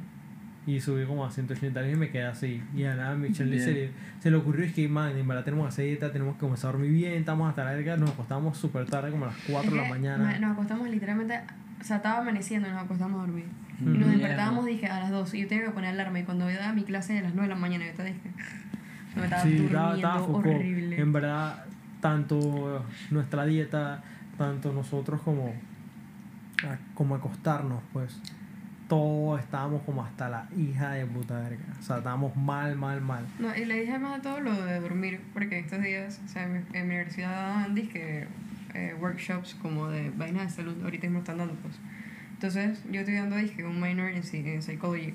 Y 0.66 0.80
subí 0.80 1.04
como 1.04 1.24
a 1.24 1.30
180 1.30 1.80
libras 1.80 1.96
y 1.96 2.00
me 2.00 2.10
quedé 2.10 2.24
así. 2.24 2.60
Y 2.74 2.82
a 2.84 2.96
nada, 2.96 3.14
Michelle 3.14 3.60
se 3.60 3.72
le, 3.72 3.90
se 4.18 4.30
le 4.32 4.36
ocurrió: 4.36 4.64
es 4.64 4.72
que, 4.72 4.88
man, 4.88 5.16
en 5.16 5.28
verdad 5.28 5.44
tenemos 5.44 5.66
que 5.66 5.68
hacer 5.68 5.84
dieta, 5.84 6.10
tenemos 6.10 6.34
que 6.34 6.40
comenzar 6.40 6.70
a 6.70 6.72
dormir 6.72 6.90
bien, 6.90 7.12
estamos 7.14 7.48
hasta 7.48 7.62
la 7.64 7.70
verga, 7.70 7.96
nos 7.96 8.10
acostamos 8.10 8.58
súper 8.58 8.84
tarde, 8.86 9.12
como 9.12 9.26
a 9.26 9.28
las 9.28 9.36
4 9.48 9.70
de 9.70 9.76
Es 9.76 9.82
la 9.82 9.82
que 9.84 9.88
mañana. 9.90 10.24
ma- 10.24 10.38
Nos 10.40 10.50
acostamos 10.52 10.88
literalmente, 10.90 11.40
o 11.80 11.84
sea, 11.84 11.98
estaba 11.98 12.18
amaneciendo 12.18 12.66
y 12.68 12.72
nos 12.72 12.82
acostamos 12.82 13.22
a 13.22 13.26
dormir. 13.26 13.44
Y 13.78 13.84
nos 13.84 13.94
Mierda. 13.94 14.12
despertábamos, 14.16 14.66
dije, 14.66 14.86
a 14.88 14.98
las 15.00 15.10
2. 15.12 15.34
Y 15.34 15.42
yo 15.42 15.48
tenía 15.48 15.64
que 15.66 15.70
poner 15.70 15.90
alarma. 15.90 16.18
Y 16.18 16.22
cuando 16.24 16.50
yo 16.50 16.58
daba 16.58 16.72
mi 16.72 16.82
clase 16.82 17.16
a 17.16 17.22
las 17.22 17.32
9 17.34 17.48
de 17.48 17.54
la 17.54 17.60
mañana, 17.60 17.84
yo 17.84 17.90
estaba, 17.92 18.08
dije, 18.08 18.20
me 19.14 19.24
estaba 19.24 19.42
Sí, 19.42 19.50
durmiendo 19.50 19.76
estaba, 19.78 19.94
estaba 19.96 20.18
foco. 20.18 20.38
horrible. 20.38 21.00
En 21.00 21.12
verdad, 21.12 21.64
tanto 22.00 22.84
nuestra 23.10 23.44
dieta, 23.46 24.02
tanto 24.36 24.72
nosotros 24.72 25.20
como, 25.22 25.52
como 26.94 27.14
acostarnos, 27.14 27.82
pues, 27.92 28.20
todos 28.88 29.40
estábamos 29.40 29.82
como 29.82 30.04
hasta 30.04 30.28
la 30.28 30.48
hija 30.56 30.92
de 30.92 31.06
puta 31.06 31.40
verga. 31.40 31.64
O 31.78 31.82
sea, 31.82 31.98
estábamos 31.98 32.36
mal, 32.36 32.76
mal, 32.76 33.00
mal. 33.00 33.26
No, 33.38 33.54
y 33.56 33.64
le 33.64 33.80
dije 33.80 33.98
más 33.98 34.20
a 34.20 34.22
todo 34.22 34.40
lo 34.40 34.52
de 34.64 34.80
dormir, 34.80 35.20
porque 35.32 35.58
estos 35.58 35.82
días, 35.82 36.20
o 36.24 36.28
sea, 36.28 36.44
en 36.44 36.52
mi, 36.52 36.58
en 36.58 36.88
mi 36.88 36.94
universidad 36.94 37.30
daban 37.30 37.74
que 37.74 38.26
workshops 39.00 39.54
como 39.54 39.88
de 39.88 40.10
vainas 40.10 40.44
de 40.44 40.62
salud, 40.62 40.82
ahorita 40.82 41.06
mismo 41.06 41.20
están 41.20 41.38
dando, 41.38 41.54
pues. 41.54 41.78
Entonces, 42.32 42.82
yo 42.90 43.00
estoy 43.00 43.14
dando, 43.14 43.36
dije, 43.36 43.64
un 43.64 43.80
minor 43.80 44.10
en, 44.10 44.22
en 44.32 44.62
psychology. 44.62 45.14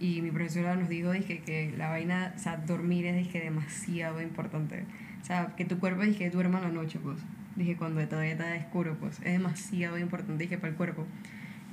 Y 0.00 0.20
mi 0.20 0.32
profesora 0.32 0.74
nos 0.74 0.88
dijo, 0.88 1.12
dije, 1.12 1.40
que 1.40 1.72
la 1.76 1.88
vaina, 1.88 2.32
o 2.34 2.38
sea, 2.38 2.56
dormir 2.56 3.06
es, 3.06 3.16
dije, 3.16 3.40
demasiado 3.40 4.20
importante. 4.20 4.84
O 5.20 5.24
sea, 5.24 5.54
que 5.56 5.64
tu 5.64 5.78
cuerpo, 5.78 6.02
dije, 6.02 6.30
duerma 6.30 6.60
la 6.60 6.70
noche, 6.70 6.98
pues. 6.98 7.18
Dije, 7.56 7.76
cuando 7.76 8.06
todavía 8.08 8.32
está 8.32 8.54
oscuro, 8.56 8.96
pues. 8.98 9.18
Es 9.20 9.32
demasiado 9.32 9.98
importante, 9.98 10.42
dije, 10.42 10.58
para 10.58 10.70
el 10.70 10.76
cuerpo. 10.76 11.06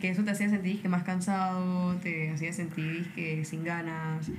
Que 0.02 0.10
eso 0.10 0.24
te 0.24 0.32
hacía 0.32 0.50
sentir, 0.50 0.74
dije, 0.74 0.90
más 0.90 1.04
cansado, 1.04 1.96
te 1.98 2.32
hacía 2.32 2.54
sentir, 2.54 3.04
dije, 3.16 3.46
sin 3.46 3.64
ganas. 3.64 4.30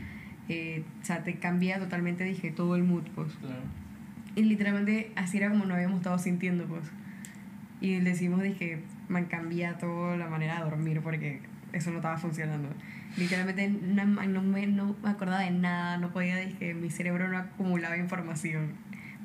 eh, 0.48 0.82
o 1.02 1.04
sea, 1.04 1.22
te 1.22 1.34
cambia 1.34 1.78
totalmente, 1.78 2.24
dije, 2.24 2.50
todo 2.50 2.76
el 2.76 2.82
mood, 2.84 3.04
pues. 3.14 3.32
Claro. 3.34 3.62
Y 4.36 4.42
literalmente 4.42 5.12
así 5.16 5.38
era 5.38 5.50
como 5.50 5.64
nos 5.64 5.74
habíamos 5.74 5.98
estado 5.98 6.18
sintiendo, 6.18 6.64
pues. 6.64 6.82
Y 7.80 7.98
decimos, 8.00 8.42
dije, 8.42 8.80
man, 9.08 9.26
cambia 9.26 9.78
toda 9.78 10.16
la 10.16 10.28
manera 10.28 10.56
de 10.58 10.70
dormir 10.70 11.00
porque 11.02 11.40
eso 11.72 11.90
no 11.90 11.96
estaba 11.96 12.18
funcionando. 12.18 12.68
Literalmente 13.16 13.68
no, 13.68 14.04
no 14.04 14.42
me, 14.42 14.66
no 14.66 14.96
me 15.02 15.10
acordaba 15.10 15.40
de 15.40 15.50
nada, 15.50 15.96
no 15.98 16.10
podía, 16.10 16.36
dije, 16.36 16.74
mi 16.74 16.90
cerebro 16.90 17.28
no 17.28 17.38
acumulaba 17.38 17.96
información. 17.96 18.72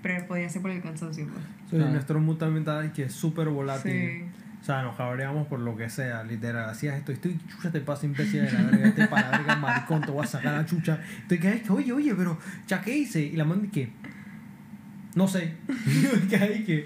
Pero 0.06 0.27
podía 0.27 0.48
ser 0.49 0.61
por 0.61 0.69
el 0.69 0.82
cansancio, 0.84 1.26
pues. 1.27 1.44
O 1.65 1.69
sea, 1.77 1.88
Ah. 1.88 1.91
Nuestro 1.91 2.19
mood 2.19 2.38
también 2.38 2.60
estaba 2.60 2.94
que 2.94 3.03
es 3.06 3.11
súper 3.14 3.49
volátil. 3.49 3.91
Sí. 3.91 4.23
O 4.61 4.64
sea, 4.64 4.84
nos 4.84 4.95
cabreamos 4.95 5.48
por 5.48 5.60
lo 5.60 5.76
que 5.76 5.90
sea, 5.90 6.23
literal. 6.23 6.69
Hacías 6.69 6.95
esto, 6.98 7.11
estoy, 7.11 7.40
chucha, 7.48 7.72
te 7.72 7.82
pasa 7.82 8.06
imbécil 8.06 8.44
de 8.45 8.52
la 8.52 8.61
verga, 8.61 8.88
este 8.88 9.07
para 9.07 9.32
la 9.32 9.38
verga, 9.40 9.56
maricón, 9.61 10.02
te 10.02 10.11
voy 10.11 10.23
a 10.23 10.27
sacar 10.27 10.53
la 10.53 10.65
chucha. 10.65 10.99
Estoy 11.23 11.40
que, 11.40 11.64
oye, 11.69 11.91
oye, 11.91 12.14
pero, 12.15 12.38
ya, 12.68 12.82
¿qué 12.82 12.95
hice? 12.98 13.22
Y 13.22 13.36
la 13.36 13.45
manda 13.45 13.68
que, 13.72 13.90
no 15.15 15.27
sé. 15.27 15.53
que 16.30 16.36
ahí 16.36 16.64
que, 16.64 16.84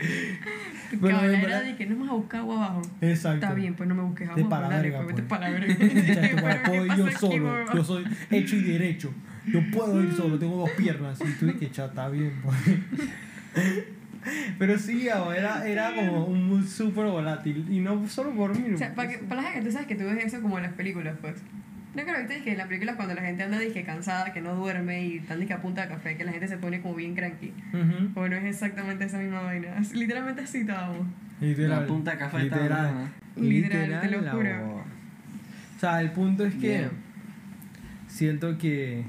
Que 0.90 0.98
Bueno, 0.98 1.20
en 1.20 1.26
hablar 1.26 1.42
verdad- 1.44 1.64
de 1.64 1.76
que 1.76 1.86
no 1.86 1.96
me 1.96 2.02
vas 2.04 2.12
a 2.12 2.14
buscar 2.16 2.40
agua 2.42 2.56
abajo. 2.56 2.82
exacto. 3.02 3.46
Está 3.46 3.54
bien, 3.54 3.74
pues 3.76 3.88
no 3.90 3.96
me 3.96 4.02
busques 4.04 4.30
agua. 4.30 4.68
verga, 4.70 4.98
pues, 5.04 5.08
vete 5.16 5.24
pues. 5.24 5.40
pa' 5.40 5.40
la 5.40 5.50
verga. 5.50 5.76
¿qué 5.78 7.76
yo 7.76 7.84
soy 7.84 8.06
hecho 8.32 8.56
y 8.56 8.62
derecho. 8.64 9.14
Yo 9.52 9.62
puedo 9.72 10.04
ir 10.04 10.14
solo, 10.14 10.38
tengo 10.40 10.58
dos 10.58 10.70
piernas. 10.72 11.20
Y 11.22 11.32
tú 11.40 11.58
que 11.58 11.70
ya 11.70 11.86
está 11.86 12.10
bien, 12.10 12.34
pues. 12.44 12.58
Pero 14.58 14.78
sí, 14.78 15.08
ahora 15.10 15.38
era, 15.38 15.68
era 15.68 15.96
como 15.96 16.26
un 16.26 16.48
mood 16.50 16.66
súper 16.66 17.06
volátil. 17.06 17.66
Y 17.70 17.80
no 17.80 18.08
solo 18.08 18.32
por 18.32 18.58
mí. 18.58 18.74
O 18.74 18.78
sea, 18.78 18.94
para, 18.94 19.10
que, 19.10 19.18
para 19.20 19.42
la 19.42 19.52
gente, 19.52 19.68
tú 19.68 19.72
sabes 19.72 19.88
que 19.88 19.96
tú 19.96 20.04
ves 20.04 20.24
eso 20.26 20.42
como 20.42 20.58
en 20.58 20.64
las 20.64 20.74
películas, 20.74 21.16
pues. 21.22 21.36
No 21.96 22.04
creo 22.04 22.28
que 22.28 22.44
que 22.44 22.52
en 22.52 22.58
las 22.60 22.68
películas 22.68 22.96
cuando 22.98 23.16
la 23.16 23.22
gente 23.22 23.42
anda 23.44 23.58
dije 23.58 23.84
cansada, 23.84 24.32
que 24.32 24.42
no 24.42 24.54
duerme 24.56 25.06
y 25.08 25.18
están 25.18 25.40
dije 25.40 25.54
a 25.54 25.62
punta 25.62 25.82
de 25.84 25.88
café, 25.88 26.18
que 26.18 26.24
la 26.24 26.32
gente 26.32 26.48
se 26.48 26.58
pone 26.58 26.82
como 26.82 26.96
bien 26.96 27.16
cranky. 27.16 27.52
Ujú. 27.74 28.10
Bueno, 28.14 28.36
es 28.36 28.44
exactamente 28.46 29.06
esa 29.06 29.18
misma 29.18 29.42
vaina. 29.42 29.78
Es- 29.80 29.94
Literalmente 29.94 30.42
así 30.44 30.60
estábamos. 30.60 31.08
Literal. 31.42 31.82
La 31.82 31.88
punta 31.88 32.12
de 32.12 32.18
café 32.18 32.40
literal. 32.44 32.94
buena. 32.94 33.12
Literal, 33.38 34.02
te 34.02 34.10
lo 34.12 34.32
juro. 34.32 34.76
O 34.76 35.80
sea, 35.80 36.02
el 36.02 36.12
punto 36.12 36.46
es 36.46 36.54
que 36.56 36.68
Bien. 36.68 36.90
siento 38.08 38.58
que 38.58 39.04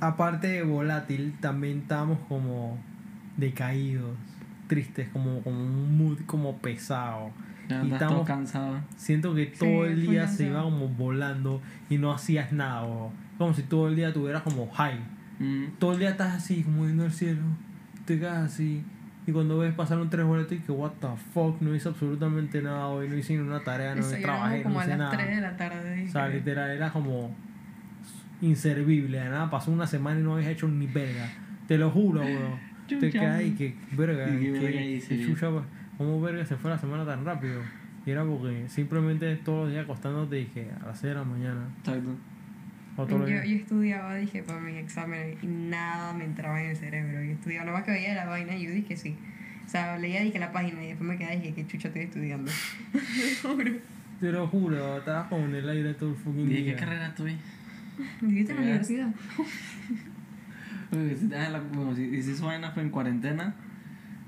aparte 0.00 0.48
de 0.48 0.62
volátil, 0.62 1.34
también 1.40 1.78
estamos 1.80 2.18
como 2.28 2.78
decaídos, 3.36 4.16
tristes, 4.66 5.08
como, 5.12 5.40
como 5.42 5.56
un 5.58 5.96
mood 5.98 6.18
como 6.26 6.56
pesado. 6.58 7.30
Ya 7.68 7.82
Y 7.82 7.86
estás 7.92 7.98
todo 8.08 8.22
estamos- 8.22 8.26
cansado. 8.26 8.80
Siento 8.96 9.34
que 9.34 9.46
Sí, 9.46 9.58
todo 9.58 9.84
el 9.86 9.94
full 10.02 10.10
día 10.10 10.28
se 10.28 10.46
iba 10.46 10.62
como 10.62 10.88
volando 10.88 11.62
y 11.88 11.98
no 11.98 12.12
hacías 12.12 12.52
nada, 12.52 12.82
bo. 12.82 13.12
como 13.38 13.52
si 13.54 13.62
todo 13.62 13.88
el 13.88 13.96
día 13.96 14.12
tuvieras 14.12 14.42
como 14.42 14.70
high. 14.70 15.00
Mm. 15.40 15.64
Todo 15.78 15.94
el 15.94 15.98
día 15.98 16.10
estás 16.10 16.34
así, 16.34 16.62
como 16.62 16.84
viendo 16.84 17.04
el 17.04 17.12
cielo, 17.12 17.42
te 18.04 18.18
quedas 18.18 18.52
así. 18.52 18.84
Y 19.26 19.32
cuando 19.32 19.56
ves 19.58 19.72
pasaron 19.74 20.10
tres 20.10 20.26
boletos 20.26 20.52
y 20.52 20.58
que, 20.60 20.70
what 20.70 20.92
the 21.00 21.08
fuck, 21.32 21.60
no 21.62 21.74
hice 21.74 21.88
absolutamente 21.88 22.60
nada 22.60 22.88
hoy, 22.88 23.08
no 23.08 23.16
hice 23.16 23.32
ni 23.32 23.38
una 23.40 23.60
tarea, 23.64 23.94
no 23.94 24.02
Eso, 24.02 24.14
trabajé, 24.20 24.62
como 24.62 24.74
no 24.74 24.80
a 24.80 24.82
hice 24.84 24.90
las 24.90 24.98
nada. 24.98 25.10
3 25.16 25.34
de 25.36 25.40
la 25.40 25.56
tarde. 25.56 26.04
O 26.06 26.12
sea, 26.12 26.28
literal, 26.28 26.70
era 26.70 26.92
como 26.92 27.34
inservible, 28.48 29.18
de 29.18 29.28
nada, 29.28 29.50
pasó 29.50 29.70
una 29.70 29.86
semana 29.86 30.20
y 30.20 30.22
no 30.22 30.34
habías 30.34 30.50
hecho 30.50 30.68
ni 30.68 30.86
verga. 30.86 31.30
Te 31.68 31.78
lo 31.78 31.90
juro, 31.90 32.20
weón. 32.20 32.58
Te 32.88 33.18
ahí 33.18 33.52
que, 33.52 33.74
verga, 33.92 34.28
¿Y 34.28 34.52
que- 34.52 34.92
hice? 34.96 35.24
chucha, 35.26 35.48
¿cómo 35.96 36.20
verga 36.20 36.44
se 36.44 36.56
fue 36.56 36.70
la 36.70 36.78
semana 36.78 37.04
tan 37.06 37.24
rápido? 37.24 37.60
Y 38.06 38.10
era 38.10 38.22
porque 38.24 38.64
simplemente 38.68 39.34
todos 39.36 39.64
los 39.64 39.72
días 39.72 39.84
acostándote 39.84 40.46
que 40.52 40.68
a 40.82 40.86
las 40.86 40.98
6 41.00 41.14
de 41.14 41.18
la 41.18 41.24
mañana, 41.24 41.68
Exacto. 41.78 42.16
Yo, 42.96 43.06
yo 43.18 43.26
día. 43.26 43.42
estudiaba, 43.56 44.14
dije, 44.14 44.42
para 44.44 44.60
mis 44.60 44.76
exámenes 44.76 45.42
y 45.42 45.46
nada 45.48 46.12
me 46.12 46.24
entraba 46.24 46.62
en 46.62 46.70
el 46.70 46.76
cerebro. 46.76 47.22
Yo 47.24 47.32
estudiaba, 47.32 47.64
nomás 47.66 47.82
que 47.84 47.90
veía 47.90 48.14
la 48.14 48.26
vaina 48.26 48.54
y 48.56 48.66
yo 48.66 48.70
dije 48.70 48.96
sí. 48.96 49.16
O 49.66 49.68
sea, 49.68 49.98
leía, 49.98 50.20
dije, 50.22 50.38
la 50.38 50.52
página 50.52 50.84
y 50.84 50.88
después 50.88 51.08
me 51.08 51.16
quedé 51.18 51.34
y 51.36 51.38
dije, 51.40 51.54
qué 51.54 51.66
chucha 51.66 51.88
estoy 51.88 52.02
estudiando. 52.02 52.52
Te 52.92 53.48
lo 53.48 53.54
juro. 53.56 53.72
Te 54.20 54.32
lo 54.32 54.46
juro, 54.46 54.98
estabas 54.98 55.26
como 55.28 55.46
en 55.46 55.54
el 55.56 55.68
aire 55.68 55.94
todo 55.94 56.10
el 56.10 56.16
fucking 56.16 56.46
¿Y 56.50 56.54
qué 56.54 56.62
día. 56.62 56.76
carrera 56.76 57.08
estuve? 57.08 57.34
¿Viviste 58.20 58.52
en 58.52 58.56
la 58.58 58.62
universidad? 58.64 59.08
Si, 60.92 61.26
bueno, 61.74 61.96
si, 61.96 62.22
si 62.22 62.30
esa 62.30 62.46
vaina 62.46 62.70
fue 62.70 62.82
en 62.84 62.90
cuarentena, 62.90 63.52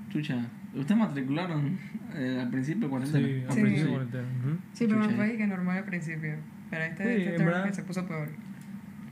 chucha, 0.09 0.47
¿ustedes 0.75 0.99
matricularon 0.99 1.77
eh, 2.13 2.39
al 2.41 2.49
principio 2.49 2.87
de 2.87 2.89
cuarentena? 2.89 3.25
Sí, 3.25 3.43
al 3.47 3.53
Sí. 3.53 3.61
principio 3.61 3.85
de 3.85 3.91
cuarentena. 3.91 4.27
Sí, 4.73 4.85
pero 4.87 4.99
me 4.99 5.09
fue 5.09 5.37
que 5.37 5.47
normal 5.47 5.77
al 5.77 5.83
principio. 5.85 6.35
Pero 6.69 6.83
este, 6.83 7.03
Sí, 7.03 7.21
este 7.21 7.31
term 7.37 7.45
verdad. 7.45 7.71
se 7.71 7.83
puso 7.83 8.05
peor. 8.05 8.27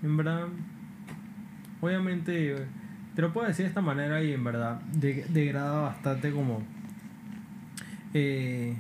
En 0.04 0.18
verdad, 0.18 0.48
obviamente, 1.80 2.56
te 3.16 3.22
lo 3.22 3.32
puedo 3.32 3.48
decir 3.48 3.64
de 3.64 3.70
esta 3.70 3.82
manera 3.82 4.22
y 4.22 4.34
en 4.34 4.44
verdad 4.44 4.82
de- 4.92 5.26
degrada 5.30 5.80
bastante 5.82 6.32
como 6.32 6.62
eh, 8.14 8.76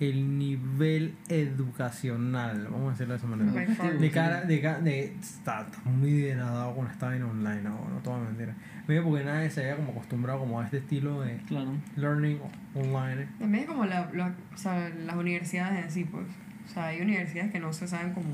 el 0.00 0.38
nivel 0.38 1.14
educacional, 1.28 2.68
vamos 2.70 2.88
a 2.88 2.90
decirlo 2.92 3.12
de 3.14 3.18
esa 3.18 3.26
manera. 3.26 3.52
De 3.98 4.10
cara, 4.10 4.40
de, 4.42 4.60
ca- 4.60 4.80
de 4.80 5.04
está, 5.20 5.60
está 5.62 5.78
muy 5.90 6.10
degradado 6.12 6.74
con 6.74 6.86
esta 6.86 7.06
vaina 7.06 7.26
online, 7.26 7.62
no, 7.62 7.86
no 7.88 7.98
te 8.02 8.08
voy 8.10 8.20
a 8.20 8.24
mentir. 8.24 8.48
Medio 8.88 9.04
porque 9.04 9.24
nadie 9.24 9.50
se 9.50 9.60
había 9.60 9.76
como 9.76 9.92
acostumbrado 9.92 10.40
como 10.40 10.60
a 10.60 10.64
este 10.64 10.78
estilo 10.78 11.20
de 11.20 11.36
Claro. 11.46 11.72
learning 11.96 12.38
online. 12.74 13.28
También 13.38 13.64
es 13.64 13.68
como 13.68 13.84
la, 13.86 14.10
la- 14.14 14.34
o 14.54 14.56
sea, 14.56 14.88
las 15.06 15.16
universidades 15.16 15.84
en 15.84 15.90
sí, 15.90 16.04
pues. 16.04 16.26
O 16.64 16.72
sea, 16.72 16.86
hay 16.86 17.00
universidades 17.00 17.52
que 17.52 17.60
no 17.60 17.72
se 17.72 17.86
saben 17.88 18.12
como 18.12 18.28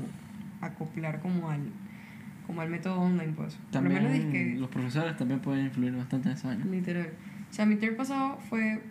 acoplar 0.61 1.19
como 1.19 1.49
al, 1.49 1.61
como 2.45 2.61
al 2.61 2.69
método 2.69 3.01
online, 3.01 3.33
pues. 3.35 3.55
Por 3.55 3.65
lo 3.65 3.71
También 3.71 4.03
menos 4.03 4.17
es 4.17 4.25
que 4.31 4.55
los 4.57 4.69
profesores 4.69 5.17
también 5.17 5.39
pueden 5.41 5.65
influir 5.65 5.93
bastante 5.95 6.29
en 6.29 6.35
esa 6.35 6.47
vaina. 6.47 6.65
Literal. 6.65 7.09
O 7.49 7.53
sea, 7.53 7.65
mi 7.65 7.75
term 7.75 7.95
pasado 7.95 8.37
fue, 8.49 8.81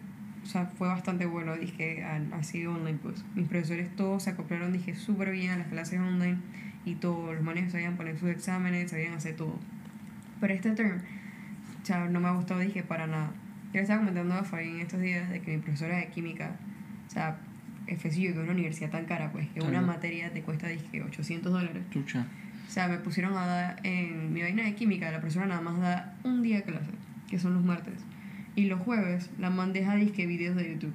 o 0.47 0.49
sea, 0.49 0.67
fue 0.67 0.87
bastante 0.87 1.27
bueno, 1.27 1.57
dije, 1.57 2.05
así 2.33 2.65
online, 2.67 2.99
pues. 3.03 3.25
Mis 3.35 3.49
profesores 3.49 3.95
todos 3.97 4.23
se 4.23 4.31
acoplaron, 4.31 4.73
dije, 4.73 4.95
súper 4.95 5.33
bien 5.33 5.51
a 5.51 5.57
las 5.57 5.67
clases 5.67 5.99
online 5.99 6.39
y 6.85 6.95
todos 6.95 7.35
los 7.35 7.43
manes 7.43 7.73
sabían 7.73 7.97
poner 7.97 8.17
sus 8.17 8.29
exámenes, 8.29 8.93
sabían 8.93 9.15
hacer 9.15 9.35
todo. 9.35 9.59
Pero 10.41 10.55
este 10.55 10.71
term, 10.71 11.01
o 11.83 11.85
sea, 11.85 12.07
no 12.09 12.21
me 12.21 12.29
ha 12.29 12.31
gustado, 12.31 12.61
dije, 12.61 12.85
para 12.85 13.09
nada. 13.09 13.33
Yo 13.73 13.75
le 13.75 13.81
estaba 13.81 13.99
comentando 13.99 14.35
a 14.35 14.45
Fabi 14.45 14.69
en 14.69 14.81
estos 14.81 15.01
días 15.01 15.29
de 15.31 15.41
que 15.41 15.57
mi 15.57 15.63
profesora 15.63 15.97
de 15.97 16.09
química, 16.11 16.53
o 17.09 17.11
sea, 17.11 17.39
FSU, 17.89 18.21
que 18.21 18.29
es 18.29 18.37
una 18.37 18.53
universidad 18.53 18.91
tan 18.91 19.05
cara, 19.07 19.33
pues, 19.33 19.49
que 19.49 19.61
una 19.61 19.81
materia 19.81 20.33
te 20.33 20.43
cuesta, 20.43 20.69
dije, 20.69 21.03
800 21.03 21.53
dólares. 21.53 21.83
Chucha. 21.91 22.25
O 22.69 22.71
sea, 22.71 22.87
me 22.87 22.99
pusieron 22.99 23.37
a 23.37 23.47
dar 23.47 23.81
en 23.83 24.33
mi 24.33 24.43
vaina 24.43 24.63
de 24.63 24.77
química, 24.77 25.11
la 25.11 25.19
profesora 25.19 25.47
nada 25.47 25.61
más 25.61 25.81
da 25.81 26.15
un 26.23 26.43
día 26.43 26.59
de 26.59 26.63
clase, 26.63 26.91
que 27.29 27.41
son 27.41 27.55
los 27.55 27.65
martes. 27.65 27.95
Y 28.57 28.65
los 28.67 28.81
jueves 28.81 29.31
la 29.39 29.51
man 29.51 29.73
deja 29.73 29.95
disque 29.95 30.27
videos 30.27 30.57
de 30.57 30.73
YouTube. 30.73 30.95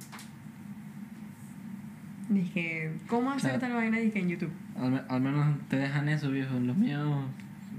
Dije, 2.28 2.92
¿cómo 3.08 3.30
hacer 3.30 3.50
Claro. 3.52 3.60
tal 3.60 3.72
vaina 3.74 3.98
disque 3.98 4.18
en 4.20 4.28
YouTube? 4.28 4.52
Al, 4.78 5.04
al 5.08 5.20
menos 5.20 5.56
te 5.68 5.76
dejan 5.76 6.08
eso, 6.08 6.30
viejo. 6.30 6.58
Los 6.60 6.76
míos 6.76 7.24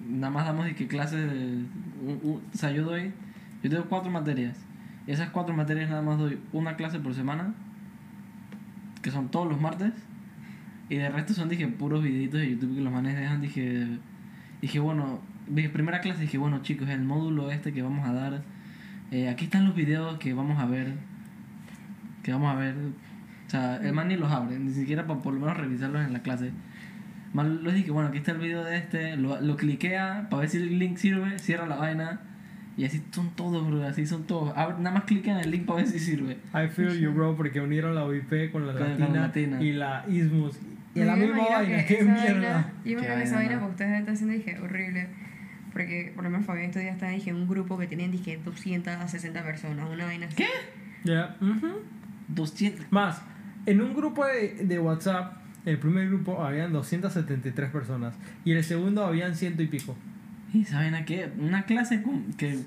nada 0.09 0.29
más 0.31 0.45
damos 0.45 0.65
de 0.65 0.75
que 0.75 0.87
clases 0.87 1.31
de... 1.31 1.63
un- 2.01 2.19
un- 2.23 2.41
o 2.53 2.57
sea, 2.57 2.71
yo 2.71 2.83
doy... 2.83 3.11
Yo 3.63 3.69
tengo 3.69 3.85
cuatro 3.85 4.11
materias. 4.11 4.57
Y 5.07 5.11
esas 5.11 5.29
cuatro 5.29 5.55
materias 5.55 5.89
nada 5.89 6.01
más 6.01 6.17
doy 6.17 6.37
una 6.51 6.75
clase 6.75 6.99
por 6.99 7.13
semana. 7.15 7.53
Que 9.01 9.11
son 9.11 9.29
todos 9.29 9.47
los 9.49 9.59
martes. 9.59 9.91
Y 10.89 10.95
de 10.95 11.09
resto 11.09 11.33
son, 11.33 11.49
dije, 11.49 11.67
puros 11.67 12.03
videitos 12.03 12.39
de 12.41 12.51
YouTube 12.51 12.75
que 12.75 12.81
los 12.81 12.93
manes 12.93 13.15
dejan. 13.15 13.41
Dije, 13.41 13.87
dije 14.61 14.79
bueno, 14.79 15.19
mi 15.47 15.67
primera 15.69 16.01
clase 16.01 16.21
dije, 16.21 16.37
bueno 16.37 16.61
chicos, 16.61 16.89
el 16.89 17.03
módulo 17.03 17.49
este 17.51 17.73
que 17.73 17.81
vamos 17.81 18.07
a 18.07 18.13
dar. 18.13 18.43
Eh, 19.11 19.29
aquí 19.29 19.45
están 19.45 19.65
los 19.65 19.75
videos 19.75 20.17
que 20.19 20.33
vamos 20.33 20.59
a 20.59 20.65
ver. 20.65 20.93
Que 22.23 22.31
vamos 22.31 22.55
a 22.55 22.59
ver. 22.59 22.75
O 22.75 23.49
sea, 23.49 23.77
el 23.77 23.93
man 23.93 24.07
ni 24.07 24.15
los 24.17 24.31
abre, 24.31 24.57
ni 24.57 24.71
siquiera 24.71 25.05
para 25.05 25.19
por 25.19 25.33
lo 25.33 25.39
menos 25.39 25.57
revisarlos 25.57 26.05
en 26.05 26.13
la 26.13 26.19
clase. 26.23 26.51
Man 27.33 27.63
les 27.63 27.73
dije, 27.75 27.91
bueno, 27.91 28.09
aquí 28.09 28.17
está 28.19 28.31
el 28.31 28.37
video 28.39 28.63
de 28.63 28.77
este, 28.77 29.17
lo, 29.17 29.39
lo 29.41 29.55
cliquea 29.57 30.27
para 30.29 30.41
ver 30.41 30.49
si 30.49 30.57
el 30.57 30.79
link 30.79 30.97
sirve, 30.97 31.37
cierra 31.39 31.67
la 31.67 31.75
vaina. 31.75 32.21
Y 32.75 32.85
así 32.85 33.03
son 33.11 33.29
todos, 33.35 33.67
bro, 33.67 33.85
así 33.85 34.07
son 34.07 34.23
todos. 34.25 34.55
Abre- 34.55 34.77
nada 34.79 34.95
más 34.95 35.03
cliquen 35.03 35.35
en 35.37 35.41
el 35.43 35.51
link 35.51 35.65
para 35.65 35.77
ver 35.77 35.87
si 35.87 35.99
sirve. 35.99 36.37
I 36.55 36.67
feel 36.69 36.99
you, 36.99 37.11
bro, 37.11 37.35
porque 37.35 37.61
unieron 37.61 37.93
la 37.93 38.05
UIP 38.05 38.51
con 38.51 38.65
la 38.65 38.73
Con 38.73 38.81
la 38.81 38.97
latina, 38.97 39.19
latina. 39.21 39.61
y 39.61 39.73
la 39.73 40.05
Ismus. 40.09 40.59
Y 40.95 40.99
Yo 40.99 41.05
la 41.05 41.15
misma 41.15 41.37
vaina, 41.49 41.85
que 41.85 41.97
qué 41.97 42.03
mierda. 42.03 42.71
Yo 42.85 42.95
me 42.99 43.01
que 43.05 43.13
esa 43.23 43.35
vaina, 43.35 43.35
vaina 43.35 43.55
¿no? 43.55 43.59
que 43.65 43.71
ustedes 43.71 43.99
están 43.99 44.13
haciendo 44.15 44.33
dije 44.35 44.59
horrible. 44.59 45.07
Porque 45.73 46.11
por 46.15 46.23
lo 46.23 46.29
menos 46.29 46.45
Fabián 46.45 46.67
estos 46.67 46.81
días 46.81 46.93
está 46.93 47.09
dije, 47.09 47.31
en 47.31 47.35
un 47.35 47.47
grupo 47.47 47.77
que 47.77 47.87
tienen 47.87 48.11
dije 48.11 48.39
260 48.45 49.43
personas, 49.43 49.89
una 49.89 50.05
vaina 50.05 50.27
así. 50.27 50.35
¿Qué? 50.35 50.47
Ya, 51.03 51.35
ujú. 51.41 51.81
200. 52.29 52.85
Más, 52.91 53.21
en 53.65 53.81
un 53.81 53.93
grupo 53.93 54.25
de, 54.25 54.65
de 54.65 54.79
WhatsApp, 54.79 55.37
el 55.65 55.77
primer 55.79 56.07
grupo 56.09 56.43
habían 56.43 56.71
273 56.71 57.71
personas 57.71 58.15
y 58.45 58.51
el 58.51 58.63
segundo 58.63 59.03
habían 59.05 59.35
ciento 59.35 59.63
y 59.63 59.67
pico. 59.67 59.95
¿Y 60.53 60.63
saben 60.65 60.93
a 60.93 61.03
qué? 61.05 61.31
Una 61.39 61.63
clase 61.63 62.01
con 62.03 62.33
que 62.33 62.59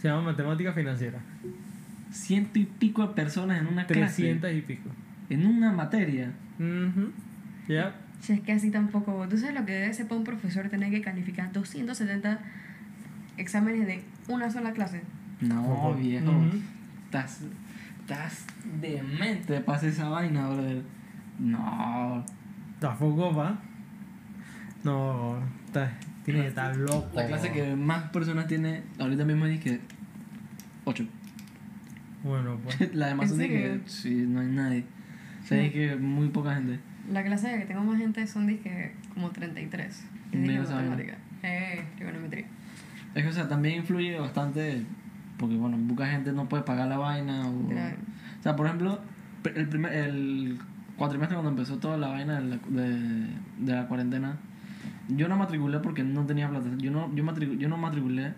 Se 0.00 0.08
llama 0.08 0.22
matemática 0.22 0.72
financiera. 0.72 1.20
ciento 2.10 2.58
y 2.58 2.64
pico 2.64 3.06
de 3.06 3.14
personas 3.14 3.60
en 3.60 3.68
una 3.68 3.86
clase. 3.86 4.22
300 4.22 4.52
y 4.52 4.60
pico. 4.62 4.90
En 5.28 5.46
una 5.46 5.70
materia. 5.70 6.32
Ujú. 6.58 7.12
Ya. 7.68 7.94
Si 8.20 8.32
es 8.34 8.40
que 8.40 8.52
así 8.52 8.70
tampoco. 8.70 9.26
¿Tú 9.28 9.36
sabes 9.38 9.54
lo 9.54 9.64
que 9.64 9.72
debe 9.72 9.92
ser 9.94 10.06
para 10.06 10.18
un 10.18 10.24
profesor 10.24 10.68
tener 10.68 10.90
que 10.90 11.00
calificar 11.00 11.52
270 11.52 12.38
exámenes 13.38 13.86
de 13.86 14.02
una 14.28 14.50
sola 14.50 14.72
clase? 14.72 15.02
No, 15.40 15.94
viejo. 15.94 16.30
Ujú. 16.30 16.58
Estás. 17.06 17.40
Estás 18.00 18.44
demente 18.80 19.60
para 19.60 19.78
hacer 19.78 19.90
esa 19.90 20.08
vaina, 20.08 20.48
brother. 20.48 20.82
No. 21.38 22.24
Tampoco 22.78 23.34
va. 23.34 23.58
No, 24.84 25.38
está- 25.66 25.92
tiene 26.24 26.42
que 26.42 26.48
estar 26.48 26.76
loco. 26.76 27.10
La 27.14 27.26
clase 27.26 27.50
que 27.52 27.74
más 27.76 28.04
personas 28.10 28.46
tiene 28.46 28.82
ahorita 28.98 29.24
mismo 29.24 29.46
es 29.46 29.60
que 29.60 29.80
8. 30.84 31.06
Bueno, 32.22 32.58
pues. 32.62 32.76
La 32.94 33.08
demás 33.08 33.24
¿En 33.24 33.28
son 33.30 33.38
de 33.38 33.48
que 33.48 33.80
sí, 33.86 34.24
no 34.28 34.40
hay 34.40 34.48
nadie. 34.48 34.84
O 35.42 35.46
sea, 35.46 35.62
es 35.62 35.72
que 35.72 35.96
muy 35.96 36.28
poca 36.28 36.54
gente. 36.54 36.78
La 37.10 37.24
clase 37.24 37.48
de 37.48 37.58
que 37.58 37.64
tengo 37.66 37.82
más 37.82 37.98
gente 37.98 38.26
son 38.26 38.46
dije 38.46 38.94
como 39.14 39.30
33. 39.30 40.06
Que 40.30 40.36
es 40.42 40.48
dije 40.48 40.60
matemática. 40.74 41.18
Eh, 41.42 41.82
trigonometría. 41.96 42.46
Es 43.14 43.22
que, 43.24 43.28
o 43.28 43.32
sea, 43.32 43.48
también 43.48 43.76
influye 43.78 44.18
bastante 44.18 44.84
porque, 45.38 45.56
bueno, 45.56 45.76
poca 45.88 46.06
gente 46.06 46.32
no 46.32 46.48
puede 46.48 46.62
pagar 46.62 46.86
la 46.88 46.98
vaina. 46.98 47.48
O, 47.48 47.62
Literal. 47.68 47.96
o 48.38 48.42
sea, 48.42 48.54
por 48.56 48.66
ejemplo, 48.66 49.00
el 49.54 49.68
primer 49.68 49.92
el 49.92 50.58
cuatrimestre 50.96 51.34
cuando 51.34 51.50
empezó 51.50 51.78
toda 51.78 51.96
la 51.96 52.08
vaina 52.08 52.40
de 52.40 52.46
la, 52.48 52.56
de, 52.68 53.26
de 53.58 53.72
la 53.74 53.88
cuarentena, 53.88 54.36
yo 55.08 55.28
no 55.28 55.36
matriculé 55.36 55.78
porque 55.80 56.04
no 56.04 56.26
tenía 56.26 56.48
plata. 56.48 56.68
Yo 56.78 56.90
no, 56.90 57.12
yo, 57.14 57.24
matricu- 57.24 57.58
yo 57.58 57.68
no 57.68 57.76
matriculé 57.76 58.34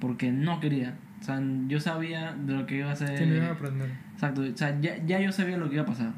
porque 0.00 0.32
no 0.32 0.58
quería. 0.60 0.94
O 1.20 1.24
sea, 1.24 1.40
yo 1.68 1.78
sabía 1.78 2.32
de 2.32 2.54
lo 2.54 2.66
que 2.66 2.78
iba 2.78 2.90
a 2.90 2.92
hacer. 2.94 3.16
Que 3.18 3.26
no 3.26 3.34
iba 3.36 3.46
a 3.48 3.52
aprender. 3.52 3.90
Exacto, 4.14 4.40
o 4.42 4.56
sea, 4.56 4.80
ya, 4.80 4.96
ya 5.04 5.20
yo 5.20 5.30
sabía 5.30 5.56
lo 5.58 5.68
que 5.68 5.74
iba 5.74 5.84
a 5.84 5.86
pasar. 5.86 6.12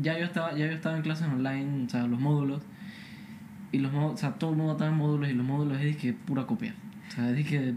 Ya 0.00 0.18
yo 0.18 0.24
estaba, 0.24 0.52
ya 0.52 0.66
yo 0.66 0.72
estaba 0.72 0.96
en 0.96 1.02
clases 1.02 1.26
online, 1.28 1.84
o 1.86 1.88
sea, 1.88 2.06
los 2.06 2.20
módulos. 2.20 2.62
Y 3.72 3.78
los 3.78 3.92
módulos, 3.92 4.14
o 4.14 4.16
sea, 4.16 4.34
todo 4.34 4.50
el 4.50 4.56
mundo 4.56 4.72
estaba 4.72 4.90
en 4.90 4.96
módulos 4.96 5.28
y 5.28 5.34
los 5.34 5.46
módulos 5.46 5.80
es 5.80 5.96
que 5.96 6.12
pura 6.12 6.46
copia. 6.46 6.74
O 7.08 7.10
sea, 7.10 7.30
es 7.30 7.46
que 7.46 7.74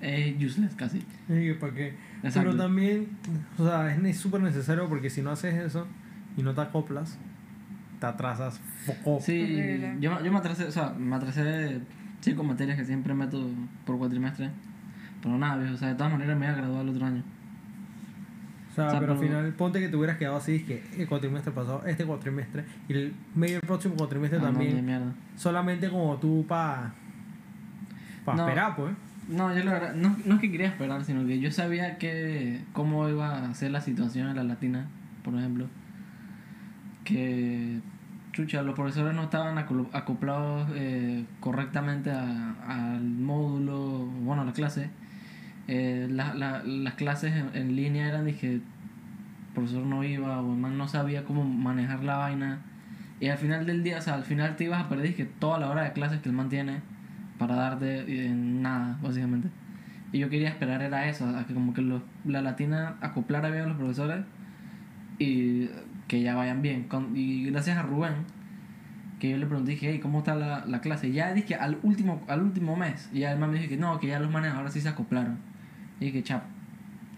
es 0.00 0.44
useless 0.44 0.74
casi. 0.74 0.98
Y 1.28 1.46
que 1.46 1.56
para 1.58 1.74
qué. 1.74 1.94
Exacto. 2.22 2.50
Pero 2.50 2.56
también, 2.56 3.08
o 3.58 3.64
sea, 3.64 3.94
es 3.94 4.16
súper 4.16 4.42
necesario 4.42 4.88
porque 4.88 5.10
si 5.10 5.22
no 5.22 5.30
haces 5.30 5.54
eso 5.54 5.86
y 6.36 6.42
no 6.42 6.54
te 6.54 6.60
acoplas, 6.60 7.18
te 8.00 8.06
atrasas. 8.06 8.60
Foco. 8.84 9.18
Sí, 9.20 9.80
yo, 10.00 10.22
yo 10.22 10.32
me 10.32 10.38
atrasé, 10.38 10.64
o 10.64 10.72
sea, 10.72 10.90
me 10.90 11.16
atrasé 11.16 11.80
cinco 12.20 12.44
materias 12.44 12.76
que 12.76 12.84
siempre 12.84 13.14
meto 13.14 13.48
por 13.84 13.98
cuatrimestre. 13.98 14.50
Pero 15.22 15.38
nada, 15.38 15.56
viejo, 15.56 15.74
o 15.74 15.76
sea, 15.76 15.88
de 15.88 15.94
todas 15.94 16.12
maneras 16.12 16.38
me 16.38 16.46
voy 16.46 16.54
a 16.54 16.58
graduar 16.58 16.82
el 16.82 16.88
otro 16.90 17.06
año. 17.06 17.22
O 18.76 18.78
sea, 18.78 18.88
O 18.88 18.90
sea, 18.90 19.00
pero 19.00 19.12
al 19.14 19.18
final, 19.18 19.52
ponte 19.54 19.80
que 19.80 19.88
te 19.88 19.96
hubieras 19.96 20.18
quedado 20.18 20.36
así, 20.36 20.56
es 20.56 20.62
que 20.64 20.82
el 20.98 21.08
cuatrimestre 21.08 21.50
pasado, 21.50 21.82
este 21.86 22.04
cuatrimestre, 22.04 22.62
y 22.88 22.92
el 22.92 23.14
medio 23.34 23.58
próximo 23.60 23.94
cuatrimestre 23.96 24.38
Ah, 24.38 24.42
también, 24.42 25.14
solamente 25.36 25.88
como 25.88 26.16
tú 26.18 26.44
para 26.46 26.92
pa 28.26 28.34
No. 28.34 28.46
esperar, 28.46 28.76
pues. 28.76 28.92
No, 29.30 29.56
yo 29.56 29.64
la 29.64 29.72
verdad, 29.72 29.94
no, 29.94 30.14
no 30.26 30.34
es 30.34 30.40
que 30.42 30.50
quería 30.50 30.66
esperar, 30.68 31.02
sino 31.04 31.26
que 31.26 31.40
yo 31.40 31.50
sabía 31.50 31.96
que 31.96 32.60
cómo 32.74 33.08
iba 33.08 33.46
a 33.48 33.54
ser 33.54 33.70
la 33.70 33.80
situación 33.80 34.28
en 34.28 34.36
la 34.36 34.44
latina, 34.44 34.84
por 35.24 35.34
ejemplo. 35.34 35.68
Que, 37.04 37.78
chucha, 38.32 38.62
los 38.62 38.74
profesores 38.74 39.14
no 39.14 39.22
estaban 39.22 39.56
acoplados 39.56 40.68
eh, 40.74 41.24
correctamente 41.40 42.10
a- 42.10 42.54
al 42.68 43.02
módulo, 43.04 44.04
bueno, 44.22 44.42
a 44.42 44.44
la 44.44 44.52
clase. 44.52 44.90
Eh, 45.68 46.06
la- 46.10 46.34
la- 46.34 46.62
las 46.64 46.94
clases 46.94 47.34
en, 47.34 47.50
en 47.54 47.74
línea 47.76 48.08
eran, 48.08 48.24
dije, 48.24 48.52
el 48.54 48.62
profesor 49.54 49.84
no 49.84 50.04
iba 50.04 50.40
o 50.40 50.52
el 50.52 50.58
man 50.58 50.78
no 50.78 50.86
sabía 50.88 51.24
cómo 51.24 51.44
manejar 51.44 52.04
la 52.04 52.16
vaina. 52.18 52.60
Y 53.20 53.28
al 53.28 53.38
final 53.38 53.66
del 53.66 53.82
día, 53.82 53.98
o 53.98 54.00
sea, 54.02 54.14
al 54.14 54.24
final 54.24 54.56
te 54.56 54.64
ibas 54.64 54.84
a 54.84 54.88
perder, 54.88 55.06
dije, 55.08 55.24
toda 55.38 55.58
la 55.58 55.68
hora 55.70 55.82
de 55.84 55.92
clases 55.92 56.20
que 56.20 56.28
el 56.28 56.34
man 56.34 56.48
tiene 56.48 56.80
para 57.38 57.54
darte 57.56 58.26
en 58.26 58.62
nada, 58.62 58.98
básicamente. 59.02 59.48
Y 60.12 60.18
yo 60.18 60.28
quería 60.30 60.48
esperar 60.50 60.82
era 60.82 61.08
eso, 61.08 61.26
a 61.28 61.46
que 61.46 61.54
como 61.54 61.74
que 61.74 61.82
los- 61.82 62.02
la 62.24 62.42
latina 62.42 62.94
acoplara 63.00 63.50
bien 63.50 63.64
a 63.64 63.66
los 63.68 63.76
profesores 63.76 64.24
y 65.18 65.68
que 66.08 66.22
ya 66.22 66.34
vayan 66.34 66.62
bien. 66.62 66.84
Con- 66.84 67.16
y 67.16 67.44
gracias 67.50 67.78
a 67.78 67.82
Rubén, 67.82 68.12
que 69.18 69.30
yo 69.30 69.38
le 69.38 69.46
pregunté, 69.46 69.72
dije, 69.72 69.90
hey, 69.92 69.98
¿cómo 70.00 70.18
está 70.18 70.34
la, 70.34 70.64
la 70.66 70.80
clase? 70.80 71.10
Ya 71.10 71.32
dije, 71.32 71.54
al 71.54 71.78
último, 71.82 72.22
al 72.28 72.42
último 72.42 72.76
mes, 72.76 73.08
y 73.12 73.20
ya 73.20 73.32
el 73.32 73.38
man 73.38 73.50
me 73.50 73.58
dijo 73.58 73.70
que 73.70 73.76
no, 73.78 73.98
que 73.98 74.06
ya 74.08 74.20
los 74.20 74.30
manes 74.30 74.52
ahora 74.52 74.70
sí 74.70 74.80
se 74.80 74.88
acoplaron. 74.90 75.38
Y 76.00 76.06
dije, 76.06 76.22
chap, 76.22 76.44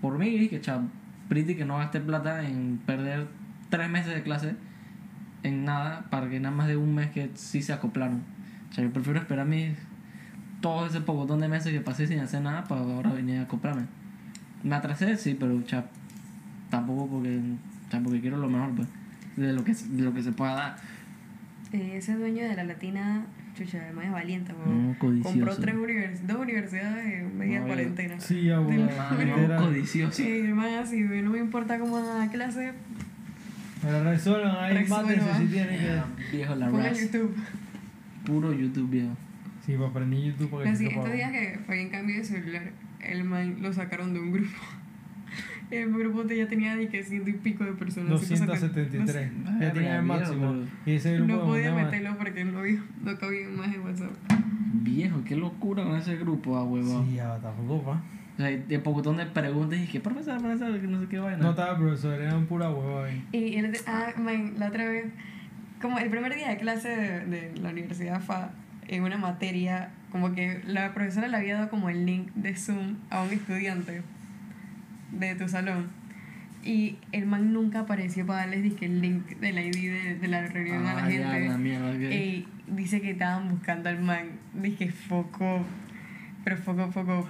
por 0.01 0.19
mí 0.19 0.31
dije, 0.31 0.61
chap, 0.61 0.83
pretty 1.29 1.57
que 1.57 1.65
no 1.65 1.79
gaste 1.79 2.01
plata 2.01 2.47
en 2.47 2.79
perder 2.87 3.29
tres 3.71 3.91
meses 3.91 4.15
de 4.15 4.23
clase 4.23 4.55
en 5.43 5.65
nada 5.65 6.07
para 6.11 6.29
que 6.29 6.41
nada 6.41 6.55
más 6.55 6.69
de 6.69 6.77
un 6.77 6.95
mes 6.95 7.11
que 7.11 7.31
sí 7.35 7.63
se 7.63 7.73
acoplaron. 7.73 8.23
O 8.71 8.75
sea, 8.75 8.85
yo 8.85 8.93
prefiero 8.93 9.19
esperar 9.19 9.47
mis 9.47 9.77
todo 10.61 10.87
ese 10.87 11.01
pocotón 11.01 11.41
de 11.41 11.49
meses 11.49 11.73
que 11.73 11.81
pasé 11.81 12.07
sin 12.07 12.19
hacer 12.21 12.43
nada 12.43 12.65
para 12.65 12.81
ahora 12.81 13.13
venir 13.13 13.39
a 13.39 13.43
acoplarme. 13.43 13.87
Me 14.63 14.75
atrasé, 14.75 15.17
sí, 15.17 15.37
pero 15.39 15.61
chap, 15.63 15.87
tampoco 16.71 17.09
porque, 17.09 17.41
chap, 17.91 18.03
porque 18.03 18.21
quiero 18.21 18.39
lo 18.39 18.49
mejor, 18.49 18.75
pues, 18.75 18.89
de 19.37 19.53
lo 19.53 19.63
que, 19.63 19.73
de 19.73 20.03
lo 20.03 20.13
que 20.13 20.23
se 20.23 20.33
pueda 20.33 20.55
dar. 20.55 20.77
Eh, 21.73 21.97
ese 21.97 22.17
dueño 22.17 22.43
de 22.43 22.57
la 22.57 22.65
latina, 22.65 23.25
chucha, 23.59 23.79
además 23.83 24.07
es 24.07 24.13
valiente, 24.13 24.53
weón. 24.53 24.89
No, 24.89 24.99
codicioso. 24.99 25.35
Compró 25.37 25.57
tres 25.57 25.75
univers 25.75 26.27
dos 26.27 26.37
universidades 26.39 27.07
en 27.07 27.37
media 27.39 27.61
No, 27.61 27.67
cuarentena. 27.67 28.21
Sí, 28.21 28.49
Mano, 28.49 28.71
literal. 29.19 29.61
codicioso. 29.65 30.13
Sí, 30.13 30.41
hermano, 30.41 30.79
así, 30.81 31.01
no 31.01 31.31
me 31.31 31.39
importa 31.39 31.79
cómo 31.79 31.99
da 32.01 32.19
la 32.25 32.31
clase, 32.31 32.73
Pero 33.83 34.05
resuelvan 34.05 34.57
ahí, 34.57 34.87
mátense 34.89 35.35
si 35.39 35.47
tienen 35.47 35.79
que. 35.81 36.37
Viejo 36.37 36.55
la 36.55 36.69
ponga 36.71 36.89
ras. 36.89 37.01
YouTube. 37.01 37.37
Puro 38.25 38.53
YouTube, 38.53 38.91
viejo. 38.91 39.17
Sí, 39.65 39.75
para 39.75 39.89
aprender 39.89 40.21
YouTube 40.21 40.51
porque 40.51 40.69
Así, 40.69 40.87
sí 40.87 40.95
estos 40.95 41.13
días 41.13 41.31
que 41.31 41.59
fue 41.67 41.81
en 41.81 41.91
cambio 41.91 42.17
de 42.17 42.25
celular, 42.25 42.73
el 43.01 43.25
man 43.25 43.59
lo 43.61 43.73
sacaron 43.73 44.15
de 44.15 44.21
un 44.21 44.33
grupo. 44.33 44.51
El 45.71 45.93
grupo 45.93 46.25
de- 46.25 46.37
ya 46.39 46.49
tenía 46.49 46.77
de 46.77 46.89
que 46.89 47.03
ciento 47.03 47.29
y 47.31 47.35
pico 47.35 47.65
de 47.65 47.73
personas. 47.73 48.09
273. 48.11 49.33
No, 49.33 49.61
Ya 49.61 49.73
tenía 49.73 49.97
el 49.99 50.03
máximo. 50.05 50.53
viejo, 50.55 50.69
Y 50.87 50.93
ese 50.93 51.17
grupo 51.17 51.33
no 51.35 51.45
podía 51.45 51.75
meterlo 51.75 52.17
porque 52.17 52.45
no, 52.45 52.61
no 52.63 53.19
cabía 53.19 53.49
más 53.49 53.75
en 53.75 53.81
WhatsApp. 53.83 54.11
Viejo, 54.73 55.23
qué 55.25 55.37
locura 55.37 55.85
con 55.85 55.97
ese 55.97 56.17
grupo, 56.17 56.57
ah, 56.57 56.65
huevo. 56.65 57.05
Sí, 57.05 57.17
ya, 57.17 57.39
tampoco, 57.39 57.83
pa. 57.85 58.03
O 58.35 58.41
sea, 58.41 58.47
de 58.57 58.79
pocotón 58.79 59.17
de 59.17 59.27
preguntas 59.27 59.79
y 59.81 59.87
que 59.87 60.01
profesor, 60.01 60.41
profesor, 60.41 60.81
que 60.81 60.87
no 60.87 61.01
sé 61.01 61.07
qué 61.09 61.19
vaina. 61.19 61.39
No 61.43 61.51
estaba 61.51 61.77
profesor, 61.77 62.21
eran 62.21 62.47
pura 62.47 62.71
hueva 62.71 63.07
ahí. 63.07 63.25
Y 63.33 63.57
el, 63.57 63.77
ah, 63.87 64.13
man, 64.17 64.55
la 64.59 64.69
otra 64.69 64.89
vez, 64.89 65.07
como 65.83 65.99
el 65.99 66.09
primer 66.09 66.35
día 66.35 66.49
de 66.49 66.57
clase 66.57 66.89
de, 66.89 67.27
de 67.27 67.53
la 67.61 67.71
universidad 67.71 68.21
FA, 68.23 68.53
en 68.87 69.03
una 69.03 69.19
materia, 69.19 69.91
como 70.11 70.33
que 70.35 70.63
la 70.67 70.95
profesora 70.95 71.29
le 71.29 71.37
había 71.37 71.55
dado 71.57 71.69
como 71.69 71.91
el 71.91 72.07
link 72.07 72.31
de 72.35 72.55
Zoom 72.57 72.97
a 73.11 73.23
un 73.23 73.31
estudiante 73.33 74.03
de 75.13 75.35
tu 75.35 75.49
salón. 75.49 75.89
Y 76.65 76.99
el 77.13 77.27
man 77.27 77.53
nunca 77.53 77.81
apareció 77.81 78.27
para 78.27 78.41
darles 78.41 78.63
dizque, 78.63 78.87
el 78.87 79.01
link 79.01 79.27
del 79.39 79.59
ID 79.59 79.93
de, 79.93 80.15
de 80.17 80.29
la 80.29 80.47
reunión 80.47 80.87
a 80.87 80.95
la 80.95 81.01
ya, 81.11 81.31
gente. 81.33 81.49
la 81.49 81.57
mierda, 81.59 81.91
ok. 81.91 82.13
Y 82.13 82.49
dice 82.67 83.01
que 83.01 83.13
estaban 83.13 83.49
buscando 83.49 83.89
al 83.89 84.01
man. 84.01 84.31
Dije, 84.55 84.91
foco. 84.91 85.65
Pero 86.45 86.57
foco, 86.57 86.91
foco. 86.93 87.29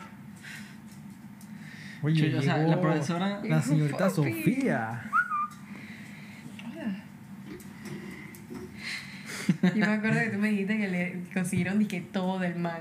Oye, 2.02 2.36
o 2.36 2.42
sea, 2.42 2.58
la 2.58 2.80
profesora- 2.80 3.40
La 3.44 3.60
señorita. 3.60 4.08
Sofía. 4.10 5.02
Yo 9.62 9.74
me 9.76 9.84
acuerdo 9.86 10.20
que 10.20 10.30
tú 10.30 10.38
me 10.38 10.48
dijiste 10.50 10.76
que 10.78 10.88
le 10.88 11.20
consiguieron 11.32 11.78
dije, 11.78 12.00
todo 12.12 12.38
del 12.38 12.56
man. 12.56 12.80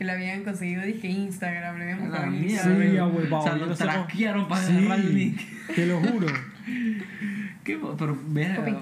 Que 0.00 0.06
le 0.06 0.12
habían 0.12 0.42
conseguido 0.44 0.80
dije, 0.82 1.08
Instagram, 1.08 1.76
le 1.76 1.82
habían 1.92 2.00
buscado 2.00 2.24
la 2.24 2.32
Sí, 2.32 2.44
Instagram. 2.46 2.92
ya, 2.94 3.04
güey, 3.04 3.26
O 3.30 3.42
sea, 3.42 3.56
lo 3.56 3.74
traquearon 3.74 4.48
para 4.48 4.62
Sí, 4.66 4.72
agarrar 4.78 4.98
el 5.00 5.14
link. 5.14 5.40
Te 5.76 5.84
lo 5.86 6.00
juro. 6.00 6.26
¿Qué? 7.64 7.78
Pero. 7.98 8.16
Copy. 8.56 8.76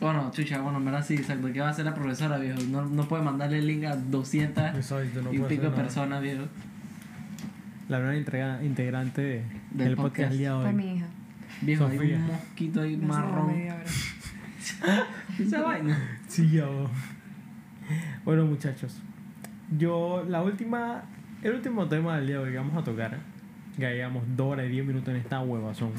Bueno, 0.00 0.30
chucha, 0.34 0.60
bueno, 0.60 0.76
en 0.80 0.84
verdad 0.84 1.02
sí, 1.02 1.14
exacto. 1.14 1.50
¿Qué 1.50 1.60
va 1.62 1.68
a 1.68 1.70
hacer 1.70 1.86
la 1.86 1.94
profesora, 1.94 2.36
viejo? 2.36 2.58
No, 2.68 2.84
no 2.84 3.08
puede 3.08 3.22
mandarle 3.22 3.60
el 3.60 3.66
link 3.66 3.84
a 3.84 3.96
200 3.96 4.74
Exacto, 4.74 5.22
no 5.22 5.32
y 5.32 5.38
un 5.38 5.48
pico 5.48 5.62
de 5.62 5.70
personas, 5.70 6.20
viejo. 6.20 6.42
La 7.88 7.98
nueva 8.00 8.14
integra- 8.14 8.62
integrante 8.62 9.22
de- 9.22 9.42
Del 9.70 9.86
del 9.88 9.96
podcast 9.96 10.14
podcast. 10.16 10.32
el 10.32 10.38
día 10.40 10.50
de 10.52 10.60
Fue 10.60 10.68
hoy. 10.68 10.74
mi 10.74 10.94
hija. 10.96 11.06
Viejo, 11.62 11.86
hay 11.86 11.96
Sofía. 11.96 12.16
un 12.16 12.26
mosquito 12.26 12.80
ahí 12.82 12.96
marrón. 12.98 13.54
Esa 15.40 15.62
vaina. 15.62 15.98
Sí, 16.28 16.50
ya. 16.50 16.66
Bueno, 18.26 18.44
muchachos. 18.44 19.00
Yo, 19.78 20.24
la 20.28 20.42
última. 20.42 21.04
El 21.42 21.54
último 21.54 21.88
tema 21.88 22.16
del 22.16 22.26
día 22.26 22.36
de 22.36 22.44
hoy 22.44 22.50
que 22.50 22.56
vamos 22.58 22.76
a 22.76 22.84
tocar. 22.84 23.18
Ya 23.78 23.90
llevamos 23.90 24.24
2 24.36 24.46
horas 24.46 24.66
y 24.66 24.68
10 24.68 24.86
minutos 24.86 25.08
en 25.08 25.16
esta 25.16 25.40
huevazón. 25.40 25.92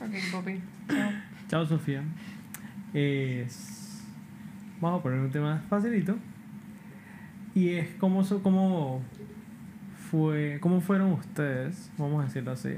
Ok, 0.00 0.12
Poppy. 0.32 0.60
Chao. 0.88 1.10
Chao, 1.48 1.66
Sofía. 1.66 2.02
Es. 2.94 4.04
Vamos 4.80 5.00
a 5.00 5.02
poner 5.02 5.20
un 5.20 5.30
tema 5.30 5.62
facilito. 5.68 6.16
Y 7.54 7.70
es 7.70 7.88
cómo, 7.98 8.22
cómo 8.42 9.02
fue. 10.10 10.58
¿Cómo 10.60 10.80
fueron 10.80 11.12
ustedes? 11.12 11.90
Vamos 11.98 12.22
a 12.22 12.26
decirlo 12.26 12.52
así. 12.52 12.76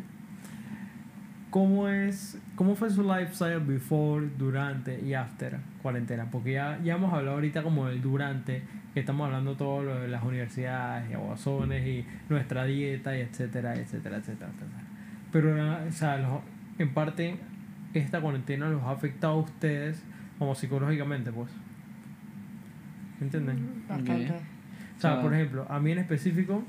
¿Cómo 1.51 1.89
es. 1.89 2.39
¿Cómo 2.57 2.75
fue 2.77 2.91
su 2.91 3.03
lifestyle 3.03 3.61
before, 3.61 4.29
durante 4.37 5.01
y 5.01 5.15
after 5.15 5.59
cuarentena? 5.83 6.31
Porque 6.31 6.53
ya, 6.53 6.79
ya 6.85 6.97
hemos 6.97 7.13
hablado 7.13 7.37
ahorita 7.37 7.63
como 7.63 7.87
del 7.87 8.03
durante, 8.03 8.63
que 8.93 9.01
estamos 9.01 9.25
hablando 9.27 9.57
todo 9.57 9.83
lo 9.83 9.95
de 10.01 10.09
las 10.09 10.23
universidades 10.23 11.11
y 11.11 11.15
aguazones 11.15 11.87
y 11.87 12.05
nuestra 12.29 12.65
dieta 12.65 13.17
y 13.17 13.21
etcétera, 13.23 13.75
etcétera, 13.77 14.19
etcétera, 14.19 14.51
etcétera. 14.51 14.83
Pero, 15.33 15.87
o 15.89 15.93
sea, 15.93 16.19
los- 16.19 16.41
en 16.79 16.93
parte, 16.93 17.37
esta 17.95 18.21
cuarentena 18.21 18.69
los 18.69 18.83
ha 18.83 18.91
afectado 18.91 19.33
a 19.35 19.37
ustedes 19.39 20.03
como 20.39 20.55
psicológicamente, 20.55 21.33
pues. 21.33 21.51
¿Me 23.21 23.25
entienden? 23.27 23.85
Bastante. 23.89 24.13
O 24.25 24.27
sea, 24.29 24.37
O 24.97 25.01
sea, 25.01 25.23
por 25.23 25.33
ejemplo, 25.35 25.67
a 25.71 25.81
mí 25.81 25.93
en 25.93 25.99
específico 25.99 26.63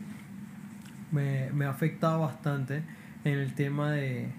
me, 1.12 1.50
me 1.52 1.66
ha 1.66 1.70
afectado 1.72 2.22
bastante 2.22 2.82
en 3.26 3.38
el 3.40 3.54
tema 3.54 3.92
de, 3.92 4.30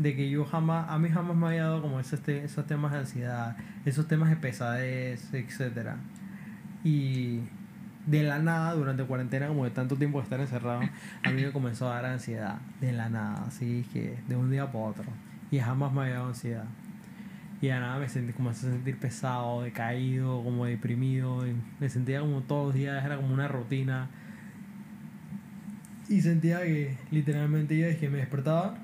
de 0.00 0.16
que 0.16 0.30
yo 0.30 0.44
jamás, 0.44 0.88
a 0.90 0.98
mí 0.98 1.08
jamás 1.10 1.36
me 1.36 1.46
había 1.48 1.64
dado 1.64 1.82
como 1.82 2.00
esos, 2.00 2.20
te- 2.20 2.44
esos 2.44 2.66
temas 2.66 2.92
de 2.92 2.98
ansiedad, 3.00 3.56
esos 3.84 4.08
temas 4.08 4.30
de 4.30 4.36
pesadez, 4.36 5.32
etcétera 5.34 5.96
Y 6.84 7.40
de 8.06 8.22
la 8.22 8.38
nada, 8.38 8.74
durante 8.74 9.04
cuarentena, 9.04 9.48
como 9.48 9.64
de 9.64 9.70
tanto 9.70 9.96
tiempo 9.96 10.18
de 10.18 10.24
estar 10.24 10.40
encerrado, 10.40 10.80
a 11.22 11.30
mí 11.30 11.42
me 11.42 11.52
comenzó 11.52 11.90
a 11.90 11.96
dar 11.96 12.06
ansiedad, 12.06 12.56
de 12.80 12.92
la 12.92 13.08
nada, 13.10 13.44
así 13.46 13.84
que 13.92 14.18
de 14.28 14.36
un 14.36 14.50
día 14.50 14.66
para 14.72 14.84
otro. 14.86 15.04
Y 15.50 15.58
jamás 15.60 15.92
me 15.92 16.02
había 16.02 16.14
dado 16.14 16.28
ansiedad. 16.28 16.64
Y 17.60 17.66
de 17.66 17.78
nada 17.78 17.98
me 17.98 18.08
sentí, 18.08 18.32
comencé 18.32 18.68
a 18.68 18.70
sentir 18.70 18.96
pesado, 18.98 19.62
decaído, 19.62 20.42
como 20.42 20.64
deprimido. 20.64 21.44
me 21.78 21.88
sentía 21.90 22.20
como 22.20 22.40
todos 22.42 22.68
los 22.68 22.74
días, 22.74 23.04
era 23.04 23.16
como 23.16 23.34
una 23.34 23.48
rutina. 23.48 24.08
Y 26.08 26.22
sentía 26.22 26.62
que 26.62 26.96
literalmente 27.10 27.78
yo 27.78 27.86
desde 27.86 27.98
que 28.00 28.08
me 28.08 28.18
despertaba, 28.18 28.78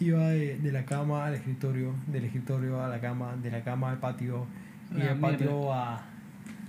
iba 0.00 0.28
de, 0.28 0.58
de 0.58 0.72
la 0.72 0.84
cama 0.84 1.26
al 1.26 1.34
escritorio, 1.34 1.94
del 2.06 2.24
escritorio 2.24 2.82
a 2.82 2.88
la 2.88 3.00
cama, 3.00 3.36
de 3.36 3.50
la 3.50 3.62
cama 3.62 3.90
al 3.90 3.98
patio, 3.98 4.46
y 4.94 5.00
del 5.00 5.18
patio 5.18 5.72
a, 5.72 6.02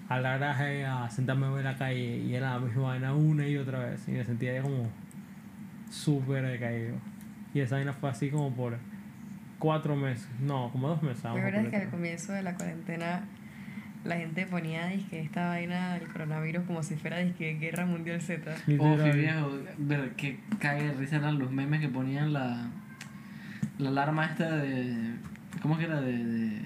al 0.10 0.24
garaje 0.24 0.86
a 0.86 1.10
sentarme 1.10 1.50
ver 1.50 1.66
la 1.66 1.78
calle. 1.78 2.18
Y 2.18 2.34
era 2.34 2.54
la 2.54 2.60
misma 2.60 2.84
vaina 2.84 3.14
una 3.14 3.48
y 3.48 3.58
otra 3.58 3.80
vez. 3.80 4.08
Y 4.08 4.12
me 4.12 4.26
sentía 4.26 4.54
ya 4.54 4.62
como 4.62 4.90
súper 5.90 6.46
decaído. 6.46 6.96
Y 7.54 7.60
esa 7.62 7.76
vaina 7.76 7.94
fue 7.94 8.10
así 8.10 8.30
como 8.30 8.54
por 8.54 8.78
cuatro 9.60 9.96
meses, 9.96 10.28
no, 10.40 10.70
como 10.72 10.88
dos 10.88 11.04
meses. 11.04 11.24
¿Me 11.24 11.30
a 11.30 11.34
acuerdas 11.34 11.68
que 11.68 11.76
al 11.76 11.90
comienzo 11.90 12.34
de 12.34 12.44
la 12.44 12.56
cuarentena 12.56 13.24
la 14.06 14.16
gente 14.16 14.46
ponía 14.46 14.88
dizque, 14.88 15.20
esta 15.20 15.50
vaina 15.50 15.96
del 15.96 16.08
coronavirus 16.08 16.64
como 16.64 16.84
si 16.84 16.96
fuera 16.96 17.18
dizque, 17.18 17.56
guerra 17.56 17.86
mundial 17.86 18.22
Z? 18.22 18.56
Viejo, 18.68 19.52
ver 19.78 20.12
que 20.12 20.40
cague 20.60 20.84
de 20.84 20.94
risa 20.94 21.18
eran 21.18 21.38
los 21.38 21.52
memes 21.52 21.82
que 21.82 21.90
ponían 21.90 22.32
la, 22.32 22.70
la 23.80 23.90
alarma 23.90 24.26
esta 24.26 24.58
de. 24.58 25.16
¿Cómo 25.62 25.78
que 25.78 25.86
era? 25.86 26.00
De. 26.02 26.12
de 26.24 26.62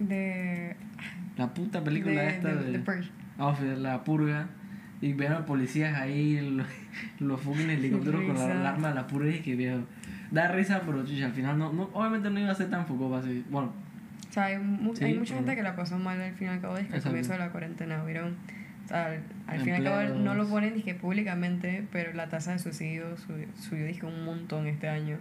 De. 0.00 0.76
la 1.36 1.54
puta 1.54 1.82
película 1.84 2.22
de, 2.22 2.28
esta 2.28 2.54
de- 2.54 2.72
de. 2.72 2.78
Purge. 2.80 3.10
De 3.64 3.76
la 3.76 4.02
purga. 4.04 4.46
Y 5.00 5.12
ven 5.12 5.32
a 5.32 5.36
los 5.36 5.46
policías 5.46 5.94
ahí, 6.00 6.40
los, 6.40 6.66
los 7.20 7.40
fucking 7.40 7.68
helicópteros 7.70 8.24
con 8.24 8.34
la 8.38 8.44
alarma 8.52 8.88
de 8.88 8.94
la 8.94 9.06
purga 9.06 9.30
y 9.30 9.40
que 9.40 9.54
viejo. 9.54 9.80
Da 10.30 10.48
risa, 10.48 10.82
pero 10.86 11.04
chucha, 11.04 11.26
al 11.26 11.32
final 11.32 11.58
no, 11.58 11.72
no, 11.72 11.84
obviamente 11.92 12.30
no 12.30 12.40
iba 12.40 12.50
a 12.50 12.54
ser 12.54 12.70
tan 12.70 12.86
foco 12.86 13.14
así. 13.14 13.44
Bueno, 13.50 13.72
O 14.28 14.32
sea, 14.32 14.46
hay, 14.46 14.58
mu- 14.58 14.94
Sí, 14.96 15.04
hay 15.04 15.14
mucha 15.14 15.34
pero- 15.34 15.44
gente 15.46 15.56
que 15.56 15.62
la 15.62 15.76
pasó 15.76 15.98
mal 15.98 16.20
al 16.20 16.32
fin 16.34 16.48
y 16.48 16.50
al 16.50 16.60
cabo 16.60 16.74
desde 16.76 16.88
que 16.88 17.00
comienzo 17.00 17.32
de 17.32 17.38
la 17.38 17.50
cuarentena. 17.50 18.02
Hubieron, 18.02 18.34
o 18.84 18.88
sea, 18.88 19.06
al, 19.06 19.20
al 19.46 19.60
fin 19.60 19.74
y 19.74 19.76
al 19.76 19.84
cabo 19.84 20.14
no 20.18 20.34
lo 20.34 20.48
ponen 20.48 20.74
dizque, 20.74 20.94
públicamente, 20.94 21.86
pero 21.92 22.12
la 22.14 22.28
tasa 22.28 22.52
de 22.52 22.58
suicidio 22.58 23.16
subió, 23.18 23.46
subió 23.60 23.86
dizque, 23.86 24.06
un 24.06 24.24
montón 24.24 24.66
este 24.66 24.88
año. 24.88 25.18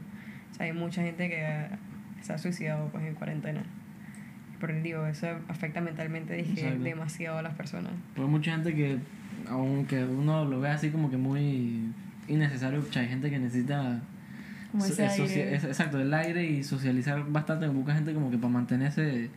O 0.53 0.55
sea, 0.55 0.65
hay 0.67 0.73
mucha 0.73 1.01
gente 1.01 1.29
que 1.29 1.67
se 2.21 2.31
ha 2.33 2.37
suicidado 2.37 2.87
pues, 2.89 3.03
en 3.05 3.15
cuarentena. 3.15 3.63
Pero 4.59 4.73
digo, 4.81 5.05
eso 5.07 5.27
afecta 5.49 5.81
mentalmente 5.81 6.39
Exacto. 6.39 6.83
demasiado 6.83 7.39
a 7.39 7.41
las 7.41 7.53
personas. 7.53 7.91
pues 8.15 8.25
hay 8.25 8.31
mucha 8.31 8.51
gente 8.53 8.73
que, 8.73 8.97
aunque 9.49 10.05
uno 10.05 10.45
lo 10.45 10.61
ve 10.61 10.69
así 10.69 10.89
como 10.89 11.09
que 11.11 11.17
muy 11.17 11.91
innecesario, 12.29 12.81
pucha, 12.81 13.01
hay 13.01 13.07
gente 13.09 13.29
que 13.29 13.39
necesita 13.39 13.99
Como 14.71 14.85
ese 14.85 15.05
es 15.05 15.17
socia- 15.17 15.43
aire. 15.43 15.55
es- 15.55 15.63
exacto, 15.65 15.99
el 15.99 16.13
aire 16.13 16.45
y 16.45 16.63
socializar 16.63 17.25
bastante 17.29 17.67
con 17.67 17.75
poca 17.81 17.93
gente 17.93 18.13
como 18.13 18.31
que 18.31 18.37
para 18.37 18.53
mantenerse 18.53 19.29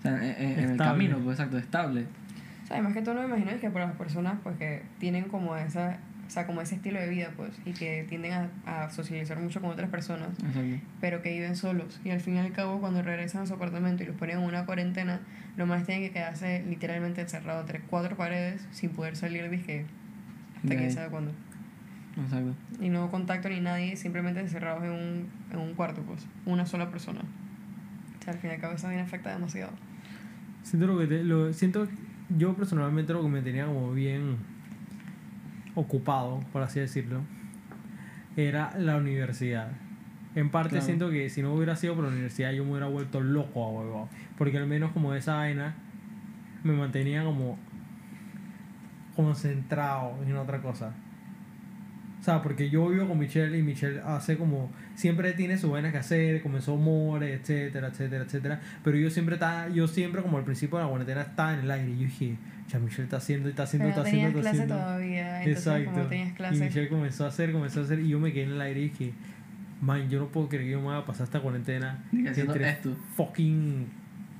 o 0.00 0.02
sea, 0.02 0.16
en, 0.16 0.58
en- 0.58 0.70
el 0.70 0.76
camino, 0.76 1.18
pues 1.18 1.38
exacto, 1.38 1.56
estable. 1.58 2.06
O 2.64 2.66
sea, 2.66 2.76
además 2.78 2.94
que 2.94 3.02
tú 3.02 3.14
no 3.14 3.20
me 3.20 3.26
imaginas 3.28 3.60
que 3.60 3.70
para 3.70 3.86
las 3.86 3.94
personas 3.96 4.34
pues 4.42 4.56
que 4.56 4.82
tienen 4.98 5.24
como 5.24 5.54
esa, 5.56 5.98
o 6.30 6.32
sea, 6.32 6.46
como 6.46 6.60
ese 6.60 6.76
estilo 6.76 7.00
de 7.00 7.08
vida 7.08 7.32
pues 7.36 7.50
y 7.64 7.72
que 7.72 8.06
tienden 8.08 8.32
a, 8.32 8.84
a 8.84 8.90
socializar 8.90 9.36
mucho 9.40 9.60
con 9.60 9.70
otras 9.70 9.90
personas, 9.90 10.28
Exacto. 10.38 10.76
pero 11.00 11.22
que 11.22 11.32
viven 11.32 11.56
solos 11.56 12.00
y 12.04 12.10
al 12.10 12.20
fin 12.20 12.36
y 12.36 12.38
al 12.38 12.52
cabo 12.52 12.78
cuando 12.80 13.02
regresan 13.02 13.42
a 13.42 13.46
su 13.46 13.54
apartamento 13.54 14.04
y 14.04 14.06
los 14.06 14.14
ponen 14.14 14.38
en 14.38 14.44
una 14.44 14.64
cuarentena, 14.64 15.18
lo 15.56 15.66
más 15.66 15.84
tienen 15.84 16.04
que 16.04 16.12
quedarse 16.12 16.64
literalmente 16.68 17.20
encerrado 17.20 17.62
entre 17.62 17.80
cuatro 17.80 18.16
paredes 18.16 18.64
sin 18.70 18.90
poder 18.90 19.16
salir 19.16 19.50
dizque 19.50 19.86
hasta 20.62 20.76
quién 20.76 20.92
sabe 20.92 21.08
cuándo. 21.10 21.32
Exacto. 22.22 22.54
Y 22.80 22.88
no 22.90 23.10
contacto 23.10 23.48
ni 23.48 23.60
nadie, 23.60 23.96
simplemente 23.96 24.38
encerrados 24.40 24.84
en 24.84 24.90
un, 24.90 25.28
en 25.52 25.58
un 25.58 25.74
cuarto 25.74 26.02
pues, 26.02 26.26
una 26.46 26.64
sola 26.64 26.90
persona. 26.90 27.22
O 28.20 28.22
sea, 28.22 28.34
al 28.34 28.38
fin 28.38 28.50
y 28.50 28.54
al 28.54 28.60
cabo 28.60 28.74
eso 28.74 28.86
me 28.86 29.00
afecta 29.00 29.32
demasiado. 29.32 29.72
Siento 30.62 30.86
lo 30.86 30.98
que 30.98 31.06
te- 31.08 31.24
lo, 31.24 31.52
siento 31.52 31.88
yo 32.36 32.54
personalmente 32.54 33.12
lo 33.12 33.22
que 33.22 33.28
me 33.28 33.42
tenía 33.42 33.66
como 33.66 33.92
bien 33.92 34.36
ocupado, 35.80 36.40
por 36.52 36.62
así 36.62 36.80
decirlo, 36.80 37.20
era 38.36 38.72
la 38.78 38.96
universidad. 38.96 39.68
En 40.34 40.50
parte 40.50 40.70
Claro. 40.70 40.84
siento 40.84 41.10
que 41.10 41.28
si 41.28 41.42
no 41.42 41.52
hubiera 41.54 41.74
sido 41.74 41.94
por 41.96 42.04
la 42.04 42.10
universidad 42.10 42.52
yo 42.52 42.64
me 42.64 42.70
hubiera 42.70 42.86
vuelto 42.86 43.20
loco 43.20 43.64
a 43.64 43.70
huevo. 43.70 44.08
Porque 44.38 44.58
al 44.58 44.66
menos 44.66 44.92
como 44.92 45.12
esa 45.14 45.34
vaina 45.36 45.74
me 46.62 46.72
mantenía 46.72 47.24
como 47.24 47.58
concentrado 49.16 50.16
en 50.24 50.36
otra 50.36 50.60
cosa. 50.62 50.94
O 52.20 52.22
sea, 52.22 52.42
porque 52.42 52.68
yo 52.68 52.86
vivo 52.88 53.08
con 53.08 53.18
Michelle 53.18 53.56
y 53.56 53.62
Michelle 53.62 54.00
hace 54.04 54.36
como. 54.36 54.70
Siempre 54.94 55.32
tiene 55.32 55.56
sus 55.56 55.70
vainas 55.70 55.90
que 55.90 55.98
hacer, 55.98 56.42
comenzó 56.42 56.74
humores, 56.74 57.40
etcétera, 57.40 57.88
etcétera, 57.88 58.24
etcétera. 58.24 58.60
Pero 58.84 58.98
yo 58.98 59.08
siempre 59.10 59.36
estaba. 59.36 59.68
Yo 59.70 59.88
siempre, 59.88 60.20
como 60.20 60.36
al 60.36 60.44
principio 60.44 60.76
de 60.78 60.84
la 60.84 60.90
cuarentena, 60.90 61.22
estaba 61.22 61.54
en 61.54 61.60
el 61.60 61.70
aire. 61.70 61.90
Y 61.92 61.94
yo 61.94 62.04
dije, 62.04 62.36
ya 62.70 62.78
Michelle 62.78 63.04
está 63.04 63.16
haciendo, 63.16 63.48
está 63.48 63.62
haciendo, 63.64 63.88
Pero 63.88 63.98
está 63.98 64.08
haciendo, 64.08 64.28
está 64.28 64.40
clase 64.40 64.62
haciendo. 64.62 64.74
todavía, 64.76 65.42
entonces 65.42 65.66
Exacto. 65.66 65.90
como 65.90 66.02
no 66.02 66.08
tenías 66.08 66.28
Y 66.30 66.32
clase, 66.34 66.64
Michelle 66.64 66.88
comenzó 66.88 67.24
a 67.24 67.28
hacer, 67.28 67.52
comenzó 67.52 67.80
a 67.80 67.84
hacer. 67.84 67.98
Y 68.00 68.08
yo 68.08 68.20
me 68.20 68.32
quedé 68.32 68.44
en 68.44 68.50
el 68.52 68.60
aire 68.60 68.80
y 68.80 68.88
dije, 68.90 69.12
man, 69.80 70.08
yo 70.08 70.20
no 70.20 70.28
puedo 70.28 70.48
creer 70.48 70.64
que 70.64 70.70
yo 70.70 70.80
me 70.80 70.86
vaya 70.88 70.98
a 71.00 71.04
pasar 71.06 71.24
esta 71.24 71.40
cuarentena 71.40 72.04
entre 72.12 72.68
esto. 72.70 72.96
fucking 73.16 73.86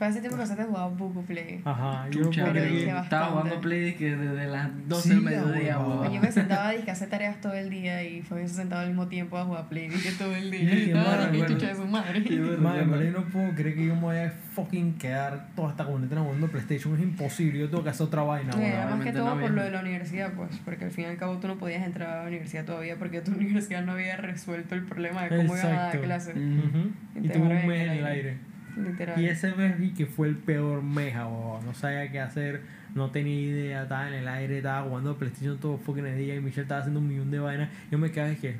Para 0.00 0.12
ese 0.12 0.20
tiempo 0.22 0.38
pasaste 0.38 0.64
jugando 0.64 0.96
Buku 0.96 1.22
Play. 1.26 1.60
Ajá, 1.62 2.08
yo 2.08 2.30
pero 2.30 2.52
que- 2.54 2.88
estaba 2.88 3.26
jugando 3.26 3.60
Play 3.60 3.94
que 3.96 4.16
desde 4.16 4.46
las 4.46 4.70
12 4.88 5.02
Sí, 5.02 5.08
del 5.10 5.20
mediodía. 5.20 5.74
Yo 6.10 6.20
me 6.22 6.32
sentaba 6.32 6.70
a 6.70 6.92
hacer 6.92 7.10
tareas 7.10 7.38
todo 7.42 7.52
el 7.52 7.68
día 7.68 8.02
y 8.02 8.22
fue 8.22 8.48
sentado 8.48 8.80
al 8.80 8.88
mismo 8.88 9.08
tiempo 9.08 9.36
a 9.36 9.44
jugar 9.44 9.68
Play 9.68 9.88
dije, 9.90 10.12
todo 10.12 10.34
el 10.34 10.50
día. 10.50 10.74
Y 10.74 10.90
estaba 10.92 11.30
que 11.30 11.44
chucha 11.44 11.66
de 11.66 11.74
su 11.74 11.84
madre. 11.84 12.20
Madre, 12.56 12.86
madre, 12.86 13.10
no 13.10 13.24
puedo 13.26 13.54
creer 13.54 13.76
que 13.76 13.86
yo 13.88 13.94
me 13.94 14.00
voy 14.00 14.16
a 14.16 14.30
fucking 14.30 14.94
quedar 14.96 15.48
toda 15.54 15.68
esta 15.68 15.84
cuarentena 15.84 16.22
jugando 16.22 16.46
PlayStation. 16.48 16.94
Es 16.94 17.02
imposible. 17.02 17.58
Yo 17.58 17.68
tengo 17.68 17.84
que 17.84 17.90
hacer 17.90 18.06
otra 18.06 18.22
vaina. 18.22 18.52
Era 18.58 18.86
más 18.86 19.04
que 19.04 19.12
todo 19.12 19.34
no 19.34 19.38
por 19.38 19.50
lo 19.50 19.62
de 19.62 19.70
la 19.70 19.80
universidad, 19.80 20.32
pues, 20.32 20.58
porque 20.64 20.86
al 20.86 20.92
fin 20.92 21.04
y 21.04 21.08
al 21.08 21.18
cabo 21.18 21.36
tú 21.40 21.46
no 21.46 21.58
podías 21.58 21.84
entrar 21.84 22.08
a 22.08 22.22
la 22.22 22.28
universidad 22.28 22.64
todavía 22.64 22.96
porque 22.96 23.20
tu 23.20 23.32
universidad 23.36 23.84
no 23.84 23.92
había 23.92 24.16
resuelto 24.16 24.74
el 24.74 24.84
problema 24.84 25.24
de 25.24 25.36
cómo 25.36 25.54
iban 25.58 25.72
a 25.72 25.82
dar 25.82 26.00
clases. 26.00 26.36
Y 26.36 27.28
dejaron 27.28 27.52
un 27.54 27.66
mes 27.66 27.82
en 27.82 27.90
el 27.98 28.06
aire. 28.06 28.49
Literal. 28.76 29.20
Y 29.20 29.26
ese 29.26 29.54
mes 29.54 29.78
vi 29.78 29.92
que 29.92 30.06
fue 30.06 30.28
el 30.28 30.36
peor 30.36 30.82
mes, 30.82 31.14
weón. 31.14 31.64
No 31.64 31.74
sabía 31.74 32.10
qué 32.10 32.20
hacer, 32.20 32.62
no 32.94 33.10
tenía 33.10 33.40
idea, 33.40 33.82
estaba 33.82 34.08
en 34.08 34.14
el 34.14 34.28
aire, 34.28 34.58
estaba 34.58 34.86
jugando 34.88 35.16
PlayStation 35.16 35.58
todo 35.58 35.78
fucking 35.78 36.06
el 36.06 36.18
día 36.18 36.34
y 36.34 36.40
Michelle 36.40 36.62
estaba 36.62 36.80
haciendo 36.80 37.00
un 37.00 37.08
millón 37.08 37.30
de 37.30 37.38
vainas. 37.38 37.70
Yo 37.90 37.98
me 37.98 38.10
quedé 38.10 38.36
que, 38.36 38.56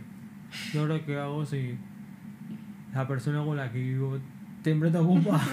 yo 0.72 0.86
lo 0.86 1.04
que 1.04 1.18
hago 1.18 1.44
si 1.46 1.76
la 2.94 3.06
persona 3.06 3.44
con 3.44 3.56
la 3.56 3.70
que 3.70 3.78
vivo 3.78 4.18
siempre 4.62 4.88
está 4.88 5.00
ocupada. 5.00 5.44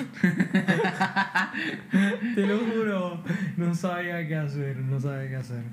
Te 2.36 2.46
lo 2.46 2.60
juro, 2.60 3.24
no 3.58 3.74
sabía 3.74 4.28
qué 4.28 4.36
hacer, 4.36 4.78
no 4.78 5.00
sabía 5.00 5.30
qué 5.30 5.36
hacer. 5.38 5.64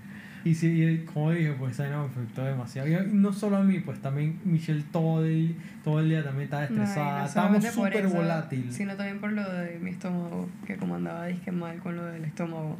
Y 0.44 0.54
sí, 0.54 1.04
como 1.12 1.30
dije, 1.32 1.52
pues 1.58 1.72
esa 1.72 1.84
vaina 1.84 1.98
me 2.00 2.04
afectó 2.06 2.44
demasiado. 2.44 2.86
Y 2.88 2.96
no 3.12 3.32
solo 3.32 3.56
a 3.56 3.62
mí, 3.62 3.80
pues 3.80 3.98
también 4.00 4.38
Michelle 4.44 4.84
todo 4.92 5.24
el, 5.24 5.56
todo 5.82 6.00
el 6.00 6.10
día 6.10 6.22
también 6.22 6.44
estaba 6.44 6.62
No, 6.68 6.82
estresada. 6.82 7.20
no 7.20 7.26
Estábamos 7.26 7.64
súper 7.64 7.96
eso, 7.96 8.14
volátil. 8.14 8.70
Sino 8.70 8.94
también 8.94 9.20
por 9.20 9.32
lo 9.32 9.50
de 9.50 9.78
mi 9.78 9.90
estómago, 9.90 10.48
que 10.66 10.76
como 10.76 10.96
andaba 10.96 11.26
disque 11.26 11.50
mal 11.50 11.78
con 11.78 11.96
lo 11.96 12.04
del 12.04 12.24
estómago. 12.24 12.76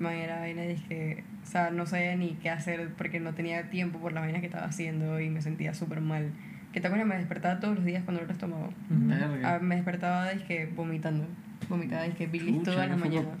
Man, 0.00 0.14
era 0.14 0.40
vaina 0.40 0.62
disque, 0.62 1.24
o 1.44 1.46
sea, 1.46 1.70
no 1.70 1.86
sabía 1.86 2.14
ni 2.16 2.34
qué 2.34 2.50
hacer 2.50 2.90
porque 2.96 3.18
no 3.20 3.34
tenía 3.34 3.70
tiempo 3.70 3.98
por 4.00 4.12
las 4.12 4.22
vainas 4.24 4.40
que 4.40 4.46
estaba 4.46 4.66
haciendo 4.66 5.20
y 5.20 5.28
me 5.30 5.42
sentía 5.42 5.74
súper 5.74 6.00
mal. 6.00 6.30
Que 6.72 6.80
te 6.80 6.86
acuerdas, 6.88 7.08
me 7.08 7.16
despertaba 7.16 7.60
todos 7.60 7.76
los 7.76 7.84
días 7.84 8.02
con 8.04 8.14
dolor 8.14 8.26
de 8.28 8.32
estómago. 8.34 8.72
Verga. 8.90 9.54
Ah, 9.54 9.58
me 9.60 9.76
despertaba 9.76 10.30
disque 10.30 10.68
vomitando. 10.74 11.24
Vomitaba 11.68 12.02
disque 12.02 12.26
bilis 12.26 12.62
todas 12.64 12.88
las 12.88 12.98
mañanas. 12.98 13.38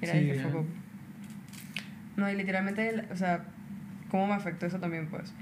Era 0.00 0.12
Sí, 0.12 0.18
disque 0.20 0.40
foco. 0.40 0.66
No, 2.16 2.30
y 2.30 2.34
literalmente, 2.36 3.04
o 3.10 3.16
sea, 3.16 3.44
¿cómo 4.10 4.26
me 4.26 4.34
afectó 4.34 4.66
eso 4.66 4.78
también? 4.78 5.06
Pues 5.08 5.32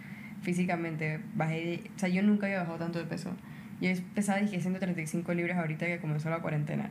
físicamente, 0.43 1.21
bajé, 1.35 1.83
o 1.95 1.99
sea, 1.99 2.09
yo 2.09 2.23
nunca 2.23 2.47
había 2.47 2.61
bajado 2.61 2.79
tanto 2.79 2.99
de 2.99 3.05
peso. 3.05 3.33
Yo 3.81 3.91
pesaba, 4.15 4.39
dije, 4.41 4.61
135 4.61 5.33
libras 5.35 5.59
ahorita 5.59 5.87
que 5.87 5.99
comenzó 5.99 6.31
la 6.31 6.41
cuarentena. 6.41 6.91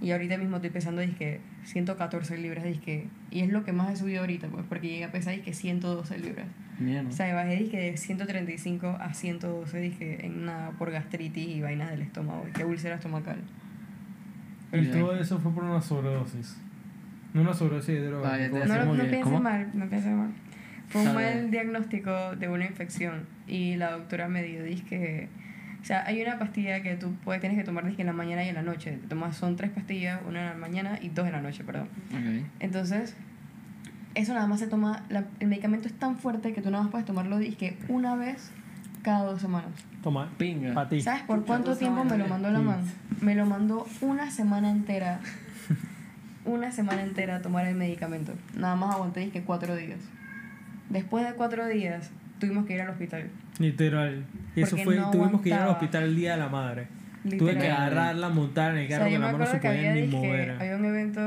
Y 0.00 0.12
ahorita 0.12 0.36
mismo 0.38 0.56
estoy 0.56 0.70
pesando, 0.70 1.00
dije, 1.00 1.40
114 1.64 2.38
libras, 2.38 2.64
dije, 2.64 3.08
y 3.32 3.40
es 3.40 3.50
lo 3.50 3.64
que 3.64 3.72
más 3.72 3.92
he 3.92 3.96
subido 3.96 4.20
ahorita, 4.20 4.46
pues, 4.48 4.64
porque 4.68 4.88
llegué 4.88 5.04
a 5.04 5.10
pesar, 5.10 5.34
dije, 5.34 5.52
112 5.52 6.18
libras. 6.18 6.46
Mierda. 6.78 7.08
O 7.08 7.12
sea, 7.12 7.34
bajé, 7.34 7.56
dije, 7.56 7.76
de 7.78 7.96
135 7.96 8.96
a 9.00 9.12
112, 9.12 9.80
dije, 9.80 10.24
en 10.26 10.44
nada, 10.44 10.70
por 10.78 10.92
gastritis 10.92 11.48
y 11.48 11.60
vainas 11.60 11.90
del 11.90 12.02
estómago, 12.02 12.46
y 12.48 12.52
que 12.52 12.64
úlcera 12.64 12.94
estomacal. 12.94 13.38
Y 14.72 14.84
Ya. 14.84 14.92
todo 14.92 15.16
eso 15.18 15.40
fue 15.40 15.50
por 15.52 15.64
una 15.64 15.80
sobredosis. 15.80 16.56
No 17.34 17.42
una 17.42 17.54
sobredosis 17.54 17.94
de 18.00 18.06
droga. 18.06 18.36
Te 18.36 18.48
No, 18.48 18.84
no 18.84 18.96
que- 18.96 19.04
pienses 19.08 19.40
mal, 19.40 19.70
no 19.74 19.86
pienses 19.88 20.12
mal. 20.12 20.30
Fue 20.88 21.02
un 21.02 21.14
mal 21.14 21.50
diagnóstico 21.50 22.34
de 22.36 22.48
una 22.48 22.64
infección 22.64 23.26
y 23.46 23.76
la 23.76 23.90
doctora 23.92 24.28
me 24.28 24.42
dio, 24.42 24.62
que 24.88 25.28
o 25.82 25.84
sea, 25.84 26.04
hay 26.06 26.20
una 26.22 26.38
pastilla 26.38 26.82
que 26.82 26.96
tú 26.96 27.12
puedes, 27.24 27.40
tienes 27.40 27.58
que 27.58 27.64
tomar 27.64 27.86
en 27.86 28.06
la 28.06 28.12
mañana 28.12 28.42
y 28.44 28.48
en 28.48 28.54
la 28.54 28.62
noche. 28.62 28.92
Te 28.92 29.06
tomas, 29.08 29.36
son 29.36 29.56
tres 29.56 29.70
pastillas, 29.70 30.20
una 30.26 30.40
en 30.40 30.46
la 30.48 30.54
mañana 30.54 30.98
y 31.00 31.10
dos 31.10 31.26
en 31.26 31.32
la 31.32 31.40
noche, 31.42 31.62
perdón. 31.64 31.88
Ok. 32.10 32.46
Entonces, 32.60 33.14
eso 34.14 34.32
nada 34.34 34.46
más 34.46 34.60
se 34.60 34.66
toma, 34.66 35.04
la- 35.10 35.24
el 35.40 35.48
medicamento 35.48 35.86
es 35.88 35.94
tan 35.94 36.16
fuerte 36.16 36.52
que 36.54 36.62
tú 36.62 36.70
nada 36.70 36.82
más 36.84 36.90
puedes 36.90 37.06
tomarlo 37.06 37.38
dizque, 37.38 37.76
una 37.88 38.16
vez 38.16 38.50
cada 39.02 39.24
dos 39.24 39.40
semanas. 39.40 39.70
Toma, 40.02 40.30
Pinga. 40.38 40.74
¿Sabes 41.00 41.22
por 41.26 41.44
cuánto 41.44 41.76
tiempo 41.76 42.02
me 42.04 42.16
lo 42.18 42.26
mandó 42.26 42.50
la 42.50 42.58
Sí. 42.60 42.64
man? 42.64 42.80
Me 43.20 43.34
lo 43.34 43.44
mandó 43.46 43.86
una 44.00 44.30
semana 44.30 44.70
entera. 44.70 45.20
Una 46.48 46.72
semana 46.72 47.02
entera 47.02 47.36
a 47.36 47.42
tomar 47.42 47.66
el 47.66 47.74
medicamento. 47.76 48.32
Nada 48.56 48.74
más 48.76 48.94
aguanté 48.94 49.20
dizque 49.20 49.42
cuatro 49.42 49.76
días. 49.76 49.98
Después 50.88 51.26
de 51.26 51.34
cuatro 51.34 51.66
días, 51.66 52.10
tuvimos 52.40 52.66
que 52.66 52.74
ir 52.74 52.80
al 52.80 52.90
hospital. 52.90 53.28
Literal. 53.58 54.24
Y 54.56 54.62
eso 54.62 54.70
Porque 54.76 54.84
fue, 54.84 54.96
no 54.96 55.10
tuvimos 55.10 55.40
que 55.42 55.50
ir 55.50 55.54
al 55.54 55.68
hospital 55.68 56.04
el 56.04 56.16
día 56.16 56.32
de 56.32 56.38
la 56.38 56.48
madre. 56.48 56.86
Tuve 57.22 57.32
Literal. 57.52 57.58
que 57.58 57.70
agarrarla, 57.70 58.28
montar 58.30 58.72
en 58.72 58.78
el 58.78 58.86
O 58.86 58.88
carro 58.88 59.04
sea, 59.04 59.12
yo 59.12 59.16
que 59.16 59.20
la 59.20 59.26
mano 59.32 59.38
no 59.38 59.46
se 59.46 59.60
que 59.60 59.68
podía 59.68 59.92
ni 59.94 60.06
mover. 60.06 60.50
había 60.52 60.76
un 60.76 60.84
evento, 60.86 61.20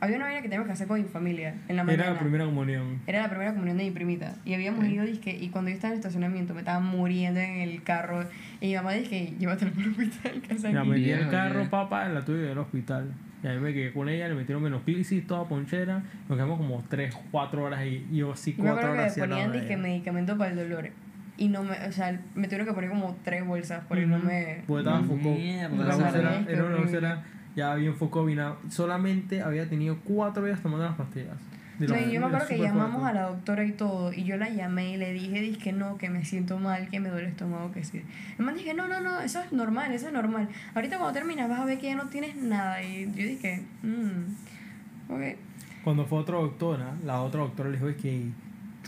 había 0.00 0.16
una 0.16 0.26
vaina 0.26 0.42
que 0.42 0.48
teníamos 0.48 0.66
que 0.68 0.72
hacer 0.74 0.86
con 0.86 1.02
mi 1.02 1.08
familia 1.08 1.54
en 1.66 1.76
la 1.76 1.82
mañana. 1.82 2.04
Era 2.04 2.12
la 2.12 2.18
primera 2.20 2.44
comunión. 2.44 3.00
Era 3.06 3.22
la 3.22 3.28
primera 3.30 3.52
comunión 3.52 3.78
de 3.78 3.84
mi 3.84 3.90
primita. 3.90 4.36
Y 4.44 4.54
habíamos 4.54 4.84
Ok. 4.84 4.90
ido, 4.90 5.04
dizque, 5.04 5.36
y 5.36 5.48
cuando 5.48 5.70
yo 5.70 5.74
estaba 5.74 5.92
en 5.92 5.94
el 5.94 5.98
estacionamiento 6.00 6.54
me 6.54 6.60
estaba 6.60 6.78
muriendo 6.78 7.40
en 7.40 7.56
el 7.60 7.82
carro. 7.82 8.24
Y 8.60 8.68
mi 8.68 8.74
mamá 8.76 8.92
dije, 8.92 9.34
llévatelo 9.40 9.72
el 9.76 9.88
hospital, 9.90 10.42
que 10.42 10.54
La 10.72 10.84
metí 10.84 11.10
en 11.10 11.18
el 11.18 11.30
carro, 11.30 11.68
papá, 11.68 12.08
la 12.08 12.24
tuve 12.24 12.36
que 12.40 12.44
ir 12.44 12.50
al 12.52 12.58
hospital. 12.58 13.12
Y 13.42 13.46
ahí 13.46 13.58
me 13.58 13.72
quedé 13.72 13.92
con 13.92 14.08
ella, 14.08 14.28
le 14.28 14.34
metieron 14.34 14.62
menoplisis, 14.62 15.26
toda 15.26 15.44
ponchera. 15.48 16.02
Nos 16.28 16.36
quedamos 16.36 16.58
como 16.58 16.82
3, 16.88 17.14
4 17.30 17.62
horas 17.64 17.84
y 17.86 18.06
y 18.10 18.16
yo 18.16 18.28
me 18.28 18.34
4 18.34 18.62
acuerdo 18.64 18.76
que 18.80 18.84
horas 18.86 18.96
me 18.96 19.02
así 19.04 19.20
al 19.20 19.30
lado 19.30 19.42
ponían 19.42 19.64
ella. 19.64 19.76
medicamento 19.78 20.36
para 20.38 20.50
el 20.50 20.56
dolor. 20.56 20.88
Y 21.36 21.48
no 21.48 21.62
me, 21.62 21.76
o 21.86 21.92
sea, 21.92 22.20
me 22.34 22.46
tuvieron 22.48 22.66
que 22.66 22.72
poner 22.72 22.90
como 22.90 23.16
tres 23.22 23.46
bolsas 23.46 23.84
porque 23.86 24.06
no 24.06 24.16
Ujú. 24.16 24.26
me. 24.26 24.62
Porque 24.66 24.80
estaba 24.80 24.98
enfocado. 24.98 25.34
que 25.36 26.52
era 26.52 26.64
una 26.64 26.76
úlcera 26.78 27.24
ya 27.54 27.74
bien 27.76 27.92
enfocado. 27.92 28.24
vino- 28.24 28.56
Solamente 28.70 29.40
había 29.40 29.68
tenido 29.68 29.98
4 30.02 30.44
días 30.44 30.60
tomando 30.60 30.84
las 30.86 30.96
pastillas. 30.96 31.36
No, 31.78 31.96
y 31.96 32.10
yo 32.10 32.20
me 32.20 32.26
acuerdo 32.26 32.48
que 32.48 32.58
llamamos 32.58 33.00
fuerte. 33.00 33.18
a 33.18 33.22
la 33.22 33.28
doctora 33.28 33.64
y 33.64 33.72
todo, 33.72 34.12
y 34.12 34.24
yo 34.24 34.36
la 34.36 34.48
llamé 34.48 34.94
y 34.94 34.96
le 34.96 35.12
dije, 35.12 35.40
dije 35.40 35.72
no, 35.72 35.96
que 35.96 36.10
me 36.10 36.24
siento 36.24 36.58
mal, 36.58 36.88
que 36.88 36.98
me 36.98 37.08
duele 37.08 37.26
el 37.26 37.30
estómago, 37.32 37.70
que 37.70 37.84
sí. 37.84 38.02
El 38.38 38.44
man 38.44 38.56
dije, 38.56 38.74
no, 38.74 38.88
no, 38.88 39.00
no, 39.00 39.20
eso 39.20 39.40
es 39.40 39.52
normal, 39.52 39.92
eso 39.92 40.08
es 40.08 40.12
normal. 40.12 40.48
Ahorita 40.74 40.98
cuando 40.98 41.14
terminas 41.14 41.48
vas 41.48 41.60
a 41.60 41.64
ver 41.64 41.78
que 41.78 41.86
ya 41.86 41.94
no 41.94 42.08
tienes 42.08 42.34
nada. 42.34 42.82
Y 42.82 43.04
yo 43.06 43.26
dije, 43.26 43.62
mmm, 43.82 45.12
ok. 45.12 45.36
Cuando 45.84 46.04
fue 46.04 46.18
otra 46.18 46.36
doctora, 46.36 46.94
la 47.04 47.22
otra 47.22 47.40
doctora 47.40 47.70
le 47.70 47.76
dijo 47.76 47.88
es 47.88 47.96
que 47.96 48.28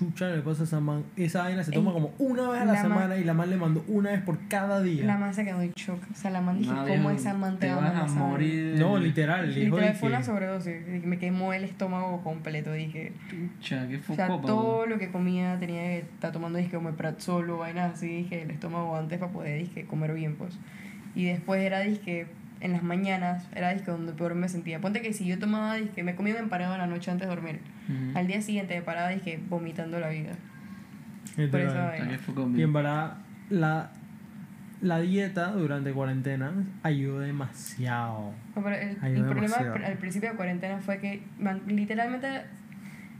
chucha 0.01 0.28
le 0.28 0.40
pasa 0.40 0.62
a 0.62 0.64
esa 0.64 0.81
man. 0.81 1.05
Esa 1.16 1.43
vaina 1.43 1.62
se 1.62 1.72
toma 1.72 1.90
Ey, 1.90 1.94
como 1.94 2.12
una 2.18 2.48
vez 2.48 2.62
a 2.62 2.64
la, 2.64 2.72
la 2.72 2.82
man- 2.82 2.82
semana 2.89 3.16
y 3.18 3.24
la 3.24 3.35
man 3.35 3.51
le 3.51 3.56
mandó 3.56 3.85
una 3.89 4.10
vez 4.12 4.22
por 4.22 4.39
cada 4.48 4.81
día. 4.81 5.05
La 5.05 5.18
man 5.18 5.35
se 5.35 5.44
quedó 5.44 5.60
en 5.60 5.72
shock. 5.72 6.01
O 6.10 6.14
sea, 6.14 6.31
la 6.31 6.40
man 6.40 6.59
dije, 6.59 6.72
No, 6.72 6.86
¿cómo 6.86 7.10
esa 7.10 7.35
man 7.35 7.59
te 7.59 7.66
te 7.66 7.72
va 7.72 7.78
a 7.78 7.81
mandar 7.82 8.05
esa 8.06 8.14
vaina?" 8.14 8.28
morir. 8.28 8.77
No, 8.78 8.98
literal, 8.98 9.55
dijo 9.55 9.77
Literal 9.77 9.94
fue 9.94 10.09
una 10.09 10.22
sobredosis. 10.22 10.86
Dije, 10.86 11.06
Me 11.06 11.18
quemó 11.18 11.52
el 11.52 11.64
estómago 11.64 12.22
completo. 12.22 12.72
Dije, 12.72 13.12
Chucha, 13.60 13.86
qué 13.89 13.97
o 13.97 14.01
foco, 14.01 14.16
sea, 14.16 14.28
pavo. 14.28 14.40
todo 14.47 14.86
lo 14.86 14.98
que 14.98 15.10
comía 15.10 15.59
tenía 15.60 15.82
que 15.82 15.98
estar 15.98 16.32
tomando 16.32 16.59
dije, 16.59 16.77
omeprazol 16.77 17.51
o 17.51 17.59
vainas 17.59 17.94
así. 17.94 18.09
Dije, 18.09 18.43
el 18.43 18.51
estómago 18.51 18.97
antes 18.97 19.18
para 19.18 19.31
poder 19.32 19.59
dije, 19.59 19.85
comer 19.85 20.14
bien, 20.14 20.36
pues. 20.36 20.59
Y 21.14 21.24
después 21.27 21.60
era 21.60 21.81
disque 21.81 22.27
en 22.61 22.73
las 22.73 22.82
mañanas, 22.82 23.47
era 23.55 23.73
disque 23.73 23.91
donde 23.91 24.12
peor 24.12 24.35
me 24.35 24.49
sentía. 24.49 24.81
Ponte 24.81 25.01
que 25.01 25.12
si 25.12 25.27
yo 25.27 25.39
tomaba 25.39 25.74
disque, 25.74 26.03
me 26.03 26.15
comía 26.15 26.35
un 26.35 26.41
emparado 26.41 26.74
en 26.74 26.81
la 26.81 26.87
noche 26.87 27.11
antes 27.11 27.27
de 27.28 27.35
dormir. 27.35 27.61
Ujú. 27.89 28.19
Al 28.19 28.27
día 28.27 28.43
siguiente 28.43 28.74
me 28.77 28.82
paraba 28.82 29.09
disque 29.09 29.41
vomitando 29.49 29.99
la 29.99 30.09
vida. 30.09 30.32
Por 31.37 31.51
vaina. 31.51 32.09
qué 32.09 32.19
foco, 32.19 32.51
Y 32.55 32.62
en 32.62 32.73
verdad, 32.73 33.19
la, 33.49 33.91
la 34.82 35.01
dieta 35.01 35.53
durante 35.53 35.93
cuarentena 35.93 36.53
ayudó 36.82 37.20
demasiado. 37.20 38.35
No, 38.55 38.62
pero 38.62 38.77
el, 38.77 38.99
Ayudó 39.01 39.20
el 39.20 39.31
problema 39.31 39.57
demasiado. 39.57 39.87
al, 39.87 39.99
principio 39.99 40.31
de 40.31 40.37
cuarentena 40.37 40.78
fue 40.81 40.99
que 40.99 41.23
man, 41.39 41.62
literalmente 41.66 42.28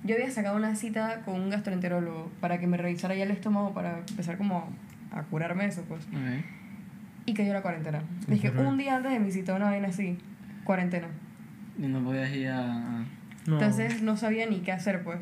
yo 0.05 0.17
había 0.17 0.31
sacado 0.31 0.57
una 0.57 0.75
cita 0.75 1.23
con 1.25 1.41
un 1.41 1.51
gastroenterólogo 1.51 2.31
para 2.41 2.59
que 2.59 2.67
me 2.67 2.77
revisara 2.77 3.15
ya 3.15 3.25
el 3.25 3.31
estómago 3.31 3.73
para 3.73 3.99
empezar 3.99 4.37
como 4.37 4.69
a 5.12 5.23
curarme 5.25 5.67
eso, 5.67 5.83
pues. 5.89 6.05
Ok. 6.07 6.45
Y 7.31 7.35
cayó 7.35 7.52
la 7.52 7.62
cuarentena. 7.62 8.02
Dije, 8.27 8.48
Literal. 8.48 8.66
un 8.66 8.77
día 8.77 8.97
antes 8.97 9.12
de 9.12 9.20
mi 9.20 9.31
cita, 9.31 9.55
una 9.55 9.66
vaina 9.66 9.86
así, 9.86 10.19
cuarentena. 10.65 11.07
Y 11.78 11.86
no 11.86 12.02
podías 12.02 12.28
ir 12.35 12.48
a. 12.48 13.05
No. 13.47 13.55
Entonces 13.55 14.02
no 14.02 14.16
sabía 14.16 14.47
ni 14.47 14.59
qué 14.62 14.73
hacer, 14.73 15.05
pues. 15.05 15.20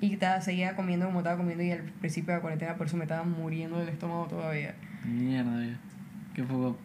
Y 0.00 0.12
estaba, 0.12 0.40
seguía 0.40 0.76
comiendo 0.76 1.06
como 1.06 1.18
estaba 1.18 1.36
comiendo 1.36 1.64
y 1.64 1.72
al 1.72 1.80
principio 1.82 2.28
de 2.28 2.36
la 2.38 2.42
cuarentena 2.42 2.76
por 2.76 2.86
eso 2.86 2.96
me 2.96 3.02
estaba 3.02 3.24
muriendo 3.24 3.80
del 3.80 3.88
estómago 3.88 4.26
todavía. 4.28 4.76
Mierda, 5.04 5.58
viejo. 5.58 5.78
Qué 6.32 6.44
foco. 6.44 6.78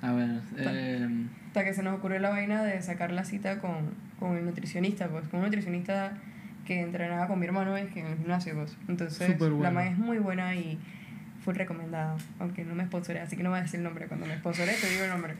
A 0.00 0.12
ver, 0.12 0.40
eh. 0.58 1.08
Hasta 1.48 1.64
que 1.64 1.74
se 1.74 1.82
nos 1.82 1.98
ocurrió 1.98 2.20
la 2.20 2.30
vaina 2.30 2.62
de 2.62 2.80
sacar 2.82 3.10
la 3.10 3.24
cita 3.24 3.58
con, 3.58 3.94
con 4.20 4.36
el 4.36 4.44
nutricionista, 4.44 5.08
pues, 5.08 5.26
con 5.26 5.40
un 5.40 5.46
nutricionista 5.46 6.12
que 6.64 6.82
entrenaba 6.82 7.26
con 7.26 7.40
mi 7.40 7.46
hermano 7.46 7.76
es 7.76 7.90
que 7.92 7.98
en 7.98 8.06
el 8.06 8.16
gimnasio, 8.18 8.54
pues. 8.54 8.76
Entonces, 8.86 9.26
Súper 9.26 9.48
la 9.50 9.56
bueno. 9.56 9.72
man 9.72 9.86
es 9.88 9.98
muy 9.98 10.18
buena 10.18 10.54
y 10.54 10.78
fue 11.44 11.54
recomendada, 11.54 12.16
aunque 12.38 12.64
no 12.64 12.74
me 12.74 12.84
sponsoré, 12.84 13.20
así 13.20 13.36
que 13.36 13.42
no 13.42 13.50
voy 13.50 13.60
a 13.60 13.62
decir 13.62 13.78
el 13.78 13.84
nombre. 13.84 14.06
Cuando 14.06 14.26
me 14.26 14.36
sponsoré 14.36 14.74
te 14.74 14.88
digo 14.88 15.04
el 15.04 15.10
nombre. 15.10 15.34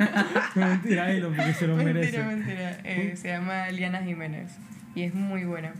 mentira, 0.54 1.08
dilo, 1.08 1.28
porque 1.34 1.54
se 1.54 1.66
lo 1.66 1.76
merece. 1.76 2.22
mentira, 2.22 2.26
mentira. 2.26 2.78
Eh, 2.84 3.14
se 3.16 3.28
llama 3.28 3.70
Liana 3.70 4.02
Jiménez 4.02 4.52
y 4.94 5.02
es 5.02 5.14
muy 5.14 5.44
buena. 5.44 5.72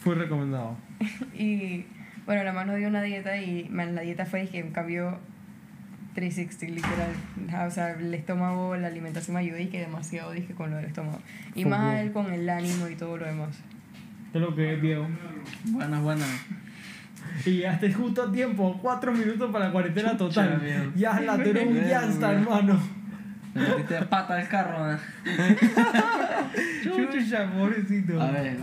Fue 0.00 0.14
recomendado. 0.14 0.76
Y 1.34 1.84
bueno, 2.26 2.44
la 2.44 2.52
mano 2.52 2.74
dio 2.76 2.88
una 2.88 3.02
dieta 3.02 3.36
y 3.36 3.68
man, 3.68 3.94
la 3.94 4.02
dieta 4.02 4.26
fue 4.26 4.46
que 4.46 4.62
un 4.62 4.70
cambio 4.70 5.18
360, 6.14 6.74
literal. 6.74 7.66
O 7.66 7.70
sea, 7.70 7.92
el 7.92 8.14
estómago, 8.14 8.76
la 8.76 8.86
alimentación 8.88 9.34
me 9.34 9.40
ayudó 9.40 9.58
y 9.58 9.66
que 9.66 9.80
demasiado 9.80 10.30
dije 10.32 10.54
con 10.54 10.70
lo 10.70 10.76
del 10.76 10.86
estómago. 10.86 11.20
Y 11.54 11.64
más 11.64 11.80
a 11.80 12.00
él 12.00 12.12
con 12.12 12.32
el 12.32 12.48
ánimo 12.48 12.88
y 12.88 12.94
todo 12.94 13.16
lo 13.16 13.26
demás. 13.26 13.58
¿Qué 14.30 14.38
es 14.38 14.44
lo 14.44 14.54
que 14.54 14.74
es, 14.74 14.80
viejo? 14.80 15.06
Buenas, 15.64 16.02
buenas. 16.02 16.46
Y 17.46 17.50
llegaste 17.56 17.92
justo 17.92 18.22
a 18.22 18.30
tiempo, 18.32 18.78
cuatro 18.80 19.12
minutos 19.12 19.50
para 19.50 19.66
la 19.66 19.72
cuarentena 19.72 20.16
total. 20.16 20.92
Ya 20.94 21.18
la 21.20 21.36
tenés 21.42 21.66
un 21.66 21.74
viejo. 21.74 22.26
hermano. 22.26 22.80
Me 23.54 23.68
metiste 23.68 23.94
de 23.94 24.02
pata 24.02 24.34
del 24.36 24.48
carro, 24.48 24.92
¿eh? 24.92 24.96
Chucha, 26.84 27.50
pobrecito. 27.52 28.20
A 28.20 28.30
ver, 28.30 28.56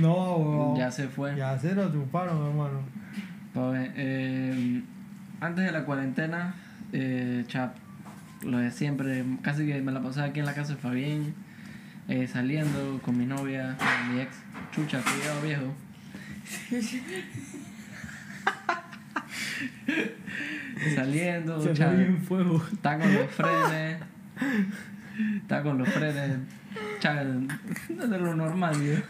No, 0.00 0.36
weón. 0.36 0.76
ya 0.76 0.90
se 0.90 1.08
fue. 1.08 1.36
Ya 1.36 1.58
se 1.58 1.74
lo 1.74 1.90
chuparon, 1.90 2.46
hermano. 2.46 2.80
Eh, 3.96 4.82
antes 5.40 5.64
de 5.64 5.72
la 5.72 5.84
cuarentena, 5.84 6.54
eh, 6.92 7.44
chap, 7.48 7.74
lo 8.44 8.58
de 8.58 8.70
siempre, 8.70 9.24
casi 9.42 9.66
que 9.66 9.80
me 9.80 9.92
la 9.92 10.00
pasaba 10.00 10.26
aquí 10.28 10.40
en 10.40 10.46
la 10.46 10.54
casa 10.54 10.74
de 10.74 10.78
Fabián, 10.80 11.34
eh, 12.08 12.26
saliendo 12.26 13.00
con 13.02 13.16
mi 13.16 13.26
novia, 13.26 13.76
con 13.78 14.14
mi 14.14 14.20
ex. 14.20 14.36
Chucha, 14.72 15.00
cuidado 15.00 15.40
viejo. 15.42 15.74
saliendo, 20.94 21.60
Se 21.60 21.70
en 21.70 22.22
fuego. 22.22 22.62
está 22.72 22.98
con 22.98 23.14
los 23.14 23.30
frenes, 23.30 24.00
está 25.42 25.62
con 25.62 25.78
los 25.78 25.88
frenes, 25.88 26.38
chap, 27.00 27.24
no 27.24 28.04
es 28.04 28.10
de 28.10 28.18
lo 28.18 28.34
normal. 28.34 28.76
Viejo. 28.76 29.02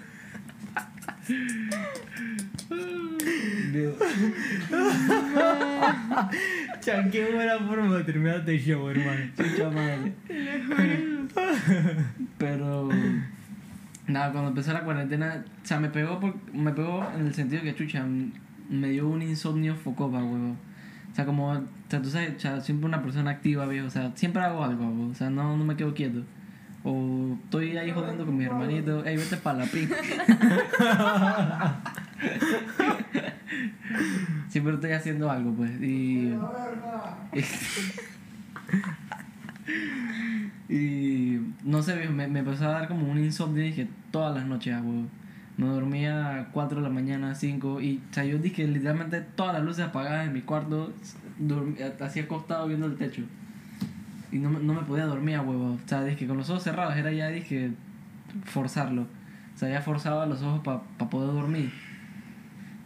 Chan, 6.80 7.10
qué 7.10 7.30
buena 7.32 7.58
forma 7.58 7.98
de 7.98 8.04
terminar 8.04 8.38
este 8.38 8.58
show, 8.58 8.88
hermano. 8.88 9.30
Chucha 9.36 9.70
madre. 9.70 10.12
Pero 12.38 12.88
nada, 14.08 14.32
cuando 14.32 14.48
empezó 14.48 14.72
la 14.72 14.82
cuarentena, 14.82 15.44
o 15.62 15.66
sea, 15.66 15.78
me 15.78 15.90
pegó 15.90 16.18
por, 16.18 16.34
me 16.52 16.72
pegó 16.72 17.06
en 17.14 17.26
el 17.26 17.34
sentido 17.34 17.62
que 17.62 17.74
chucha 17.74 18.04
me 18.68 18.88
dio 18.88 19.08
un 19.08 19.22
insomnio 19.22 19.76
focopa, 19.76 20.18
huevo. 20.18 20.56
O 21.10 21.14
sea, 21.14 21.24
como, 21.24 21.50
o 21.50 21.62
sea, 21.88 22.02
tú 22.02 22.10
sabes, 22.10 22.36
o 22.36 22.40
sea, 22.40 22.60
siempre 22.60 22.86
una 22.86 23.02
persona 23.02 23.30
activa, 23.30 23.66
viejo, 23.66 23.86
o 23.86 23.90
sea, 23.90 24.12
siempre 24.14 24.42
hago 24.42 24.62
algo, 24.64 24.84
huevo. 24.84 25.10
o 25.10 25.14
sea, 25.14 25.30
no, 25.30 25.56
no 25.56 25.64
me 25.64 25.76
quedo 25.76 25.94
quieto. 25.94 26.22
O 26.84 27.36
estoy 27.44 27.76
ahí 27.76 27.90
jodiendo 27.90 28.24
con 28.24 28.36
mi 28.36 28.44
hermanito, 28.44 29.04
ey, 29.04 29.16
vete 29.16 29.36
para 29.36 29.58
la 29.58 29.66
pin. 29.66 29.88
siempre 34.48 34.74
estoy 34.74 34.92
haciendo 34.92 35.30
algo, 35.30 35.52
pues, 35.52 35.70
y... 35.80 36.34
Y 40.68 41.38
no 41.64 41.82
sé, 41.82 42.08
me, 42.08 42.28
me 42.28 42.40
empezó 42.40 42.66
a 42.66 42.72
dar 42.72 42.88
como 42.88 43.10
un 43.10 43.18
insomnio 43.18 43.62
dije 43.62 43.88
todas 44.10 44.34
las 44.34 44.46
noches, 44.46 44.74
ah, 44.74 44.82
huevo. 44.82 45.06
Me 45.56 45.66
dormía 45.66 46.40
a 46.40 46.48
4 46.52 46.78
de 46.78 46.82
la 46.82 46.92
mañana, 46.92 47.34
5 47.34 47.80
y 47.80 48.00
o 48.10 48.14
sea, 48.14 48.24
yo 48.24 48.38
dije 48.38 48.66
literalmente 48.68 49.20
todas 49.20 49.54
las 49.54 49.64
luces 49.64 49.86
apagadas 49.86 50.26
en 50.26 50.32
mi 50.32 50.42
cuarto, 50.42 50.92
así 52.00 52.20
acostado 52.20 52.68
viendo 52.68 52.86
el 52.86 52.96
techo. 52.96 53.22
Y 54.30 54.38
no, 54.38 54.50
no 54.50 54.74
me 54.74 54.82
podía 54.82 55.06
dormir 55.06 55.36
a 55.36 55.42
huevo. 55.42 55.72
O 55.72 55.88
sea, 55.88 56.04
dije 56.04 56.26
con 56.26 56.36
los 56.36 56.50
ojos 56.50 56.62
cerrados 56.62 56.96
era 56.96 57.10
ya, 57.12 57.28
dije, 57.28 57.72
forzarlo. 58.44 59.02
O 59.02 59.58
sea, 59.58 59.70
ya 59.70 59.80
forzaba 59.80 60.26
los 60.26 60.42
ojos 60.42 60.60
para 60.60 61.10
poder 61.10 61.32
dormir. 61.32 61.72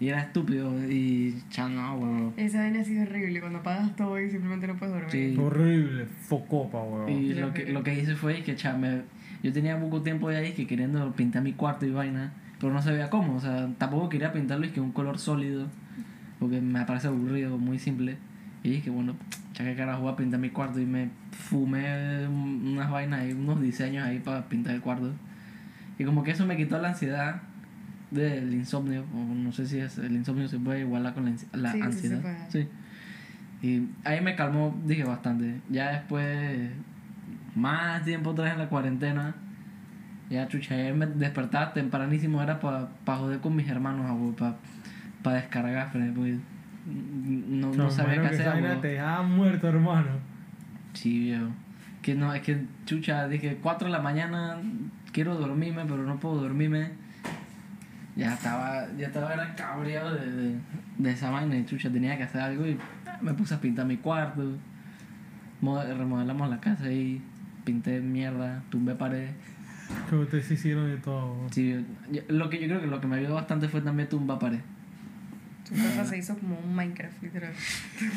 Y 0.03 0.09
era 0.09 0.21
estúpido 0.23 0.73
y 0.91 1.33
ya 1.53 1.69
no, 1.69 1.95
huevo. 1.95 2.33
Esa 2.37 2.59
vaina 2.59 2.81
ha 2.81 2.85
sido 2.85 3.03
horrible 3.05 3.39
cuando 3.41 3.61
apagas 3.61 3.95
todo 3.95 4.19
y 4.21 4.29
simplemente 4.29 4.67
no 4.67 4.75
puedes 4.75 4.93
dormir. 4.95 5.11
Sí. 5.13 5.37
Horrible, 5.39 6.07
focopa, 6.07 6.83
weón. 6.83 7.09
Y 7.09 7.35
Lo 7.35 7.53
que- 7.55 7.67
lo 7.73 7.85
que 7.85 7.95
hice 8.01 8.17
fue 8.17 8.43
que, 8.43 8.57
cha, 8.57 8.77
me- 8.77 9.03
yo 9.45 9.53
tenía 9.53 9.79
poco 9.79 10.03
tiempo 10.03 10.29
de 10.29 10.39
ahí 10.39 10.55
que 10.55 10.67
queriendo 10.67 11.13
pintar 11.13 11.45
mi 11.45 11.53
cuarto 11.53 11.87
y 11.87 11.93
vaina, 11.93 12.33
pero 12.59 12.73
no 12.73 12.83
sabía 12.83 13.11
cómo, 13.11 13.37
o 13.37 13.41
sea, 13.41 13.69
tampoco 13.79 14.09
quería 14.09 14.33
pintarlo 14.33 14.67
y 14.67 14.71
que 14.71 14.81
un 14.81 14.91
color 14.91 15.21
sólido, 15.21 15.69
porque 16.41 16.61
me 16.61 16.85
parece 16.85 17.07
aburrido, 17.07 17.57
muy 17.57 17.79
simple. 17.79 18.17
Y 18.65 18.71
dije, 18.71 18.91
bueno, 18.91 19.15
ya 19.55 19.65
que 19.65 19.77
carajo 19.77 20.03
voy 20.03 20.13
a 20.15 20.17
pintar 20.17 20.41
mi 20.41 20.51
cuarto 20.51 20.81
y 20.81 20.85
me 20.87 21.11
fumé 21.31 22.27
un- 22.27 22.73
unas 22.75 22.91
vainas 22.91 23.25
y 23.29 23.35
unos 23.35 23.61
diseños 23.63 24.05
ahí 24.05 24.19
para 24.19 24.49
pintar 24.49 24.75
el 24.75 24.81
cuarto. 24.81 25.13
Y 25.97 26.03
como 26.05 26.25
que 26.25 26.33
eso 26.33 26.45
me 26.45 26.57
quitó 26.57 26.81
la 26.81 26.89
ansiedad 26.89 27.43
del 28.13 28.53
insomnio, 28.55 29.05
o 29.15 29.35
no 29.35 29.53
sé 29.53 29.67
si 29.67 29.79
es, 29.79 29.99
el 29.99 30.13
insomnio 30.13 30.47
se 30.49 30.59
puede 30.59 30.81
igualar 30.81 31.15
con 31.15 31.25
la, 31.25 31.31
ansi- 31.33 31.47
la 31.53 31.73
Sí, 31.73 31.79
sí 31.79 31.83
ansiedad. 31.85 32.21
Y 33.63 33.89
ahí 34.05 34.21
me 34.21 34.35
calmó, 34.35 34.77
dije 34.87 35.05
bastante. 35.05 35.61
Ya 35.71 35.93
después, 35.93 36.71
más 37.55 38.05
tiempo 38.05 38.35
vez 38.35 38.53
en 38.53 38.59
la 38.59 38.69
cuarentena, 38.69 39.35
ya 40.31 40.49
chucha, 40.49 40.77
ya 40.77 40.93
me 40.95 41.07
despertaba 41.07 41.73
tempranísimo, 41.73 42.43
era 42.43 42.59
para 42.61 42.89
pa 43.05 43.17
joder 43.17 43.41
con 43.41 43.55
mis 43.55 43.69
hermanos, 43.69 44.35
para 44.39 44.57
pa 45.23 45.35
descargar, 45.35 45.91
porque 45.93 46.39
no, 46.87 47.73
no 47.73 47.91
sabía 47.91 48.21
qué 48.21 48.27
hacer. 48.29 48.49
abuelo. 48.49 48.81
te 48.81 48.89
dejaba 48.89 49.23
muerto, 49.23 49.69
hermano. 49.69 50.11
Sí, 50.95 51.21
viejo. 51.21 51.47
Que 52.03 52.15
no, 52.17 52.35
es 52.35 52.43
que 52.43 52.65
chucha, 52.85 53.29
dije 53.29 53.59
4 53.63 53.87
de 53.87 53.93
la 53.93 54.01
mañana, 54.03 54.57
quiero 55.13 55.37
dormirme, 55.37 55.85
pero 55.85 56.03
no 56.03 56.19
puedo 56.19 56.37
dormirme. 56.43 56.91
Ya 58.17 58.35
estaba, 58.35 58.87
ya 58.99 59.07
estaba 59.07 59.33
era 59.33 59.55
cabreado 59.55 60.15
de, 60.15 60.31
de, 60.31 60.55
de 60.99 61.11
esa 61.11 61.31
vaina 61.31 61.57
y 61.57 61.65
chucha, 61.65 61.91
tenía 61.91 62.17
que 62.19 62.25
hacer 62.25 62.43
algo 62.43 62.67
y 62.67 62.77
ah, 63.07 63.19
me 63.23 63.33
puse 63.35 63.55
a 63.55 63.61
pintar 63.61 63.87
mi 63.87 63.97
cuarto. 63.97 64.53
Mo- 65.61 65.83
Remodelamos 65.83 66.51
la 66.51 66.61
casa 66.61 66.91
y 66.93 67.23
pinté 67.65 68.01
mierda, 68.01 68.63
tumbé 68.71 68.95
pared. 68.95 69.31
Que 70.11 70.17
ustedes 70.17 70.47
se 70.47 70.55
hicieron 70.55 70.91
de 70.91 70.97
todo. 70.99 71.37
Sí, 71.51 71.85
yo- 72.11 72.23
lo 72.29 72.51
que 72.51 72.61
yo 72.61 72.67
creo 72.69 72.81
que 72.81 72.87
lo 72.87 73.01
que 73.01 73.07
me 73.07 73.17
ayudó 73.17 73.35
bastante 73.35 73.69
fue 73.69 73.81
también 73.81 74.09
tumba 74.09 74.39
pared. 74.39 74.61
Tu 75.69 75.75
casa 75.77 76.05
se 76.05 76.19
hizo 76.19 76.37
como 76.37 76.59
un 76.59 76.75
Minecraft, 76.75 77.23
literal. 77.23 77.53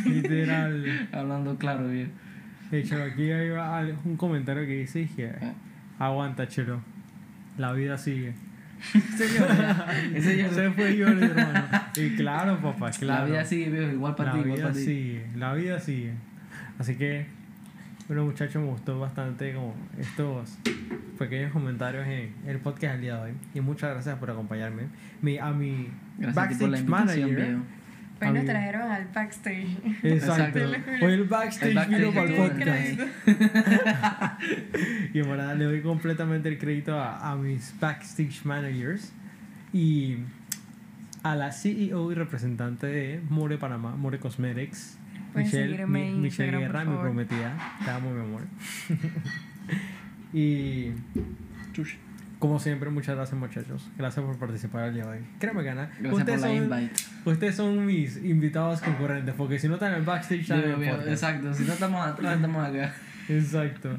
Literal. 0.05 1.09
Hablando 1.13 1.57
claro, 1.57 1.87
viejo. 1.87 2.11
De 2.71 2.79
hecho, 2.79 3.01
aquí 3.01 3.31
hay 3.31 3.95
un 4.03 4.17
comentario 4.17 4.65
que 4.65 4.79
dice 4.79 5.07
que 5.15 5.31
aguanta, 5.99 6.47
chelo. 6.47 6.81
La 7.57 7.71
vida 7.71 7.97
sigue. 7.97 8.33
Ese 10.13 10.37
ya- 10.37 10.49
Se 10.49 10.71
fue 10.71 10.95
yo, 10.97 11.07
hermano. 11.07 11.63
Y 11.95 12.09
claro, 12.15 12.59
papá, 12.61 12.91
claro. 12.91 13.23
La 13.25 13.29
vida 13.31 13.45
sigue, 13.45 13.69
viejo, 13.69 13.91
igual 13.93 14.15
para 14.15 14.33
La 14.33 14.35
ti, 14.35 14.39
igual 14.41 14.55
vida 14.57 14.67
para 14.67 14.75
ti. 14.79 14.85
sigue, 14.85 15.27
la 15.35 15.53
vida 15.53 15.79
sigue. 15.79 16.13
Así 16.77 16.95
que, 16.95 17.25
bueno 18.07 18.25
muchachos, 18.25 18.61
me 18.61 18.67
gustó 18.69 18.99
bastante 18.99 19.53
como 19.53 19.73
estos 19.97 20.57
pequeños 21.17 21.51
comentarios 21.53 22.05
en 22.07 22.33
el 22.45 22.57
podcast 22.59 22.93
del 22.93 23.01
día 23.01 23.15
de 23.15 23.21
hoy. 23.21 23.31
Y 23.53 23.61
muchas 23.61 23.91
gracias 23.91 24.17
por 24.19 24.29
acompañarme. 24.29 24.83
Mi, 25.21 25.37
a 25.37 25.51
mi 25.51 25.89
Gracias 26.17 26.35
backstage 26.35 26.83
manager. 26.85 27.35
viejo. 27.35 27.59
Pues 28.17 28.29
A 28.29 28.33
nos 28.33 28.45
trajeron 28.45 28.91
al 28.91 29.07
backstage. 29.13 29.67
Exacto. 30.03 30.59
Hoy 31.01 31.13
el 31.13 31.23
backstage, 31.25 31.69
El 31.69 31.75
backstage 31.75 31.99
vino 31.99 32.13
para 32.13 32.29
el 32.29 32.35
podcast. 32.35 32.99
y 35.13 35.19
en 35.19 35.29
verdad 35.29 35.55
le 35.57 35.65
doy 35.65 35.81
completamente 35.81 36.47
el 36.49 36.57
crédito 36.57 36.97
a, 36.99 37.31
a 37.31 37.35
mis 37.35 37.73
backstage 37.79 38.45
managers 38.45 39.11
y 39.73 40.17
a 41.23 41.35
la 41.35 41.51
CEO 41.51 42.11
y 42.11 42.15
representante 42.15 42.87
de 42.87 43.21
More 43.29 43.57
Panamá, 43.57 43.95
More 43.95 44.19
Cosmetics, 44.19 44.97
Pueden 45.33 45.47
Michelle, 45.47 45.85
mi- 45.87 46.11
Michelle 46.13 46.57
Guerra, 46.57 46.85
mi 46.85 46.95
prometida. 46.97 47.57
Te 47.83 47.89
amo, 47.91 48.11
mi 48.13 48.21
amor. 48.21 48.43
y 50.33 50.91
Chush. 51.73 51.95
Como 52.39 52.59
siempre, 52.59 52.89
muchas 52.89 53.15
gracias, 53.15 53.39
muchachos. 53.39 53.89
Gracias 53.97 54.25
por 54.25 54.37
participar 54.37 54.85
el 54.85 54.93
día 54.95 55.03
de 55.05 55.09
hoy. 55.19 55.25
Créeme, 55.39 55.63
gana. 55.63 55.89
Gracias 55.99 56.11
por 56.11 56.19
Ustedes 56.19 56.41
la 56.41 56.47
son, 56.47 56.55
invite. 56.57 57.03
ustedes 57.25 57.55
son 57.55 57.85
mis 57.85 58.17
invitados 58.17 58.81
concurrentes, 58.81 59.33
porque 59.35 59.59
si 59.59 59.67
no 59.67 59.75
están 59.75 59.93
en 59.93 59.99
el 59.99 60.05
backstage, 60.05 60.47
viejo, 60.47 60.79
podcast. 60.79 61.07
Exacto, 61.07 61.53
si 61.53 61.63
no 61.63 61.73
estamos 61.73 62.05
atrás, 62.05 62.35
estamos 62.35 62.67
acá. 62.67 62.93
Exacto. 63.29 63.97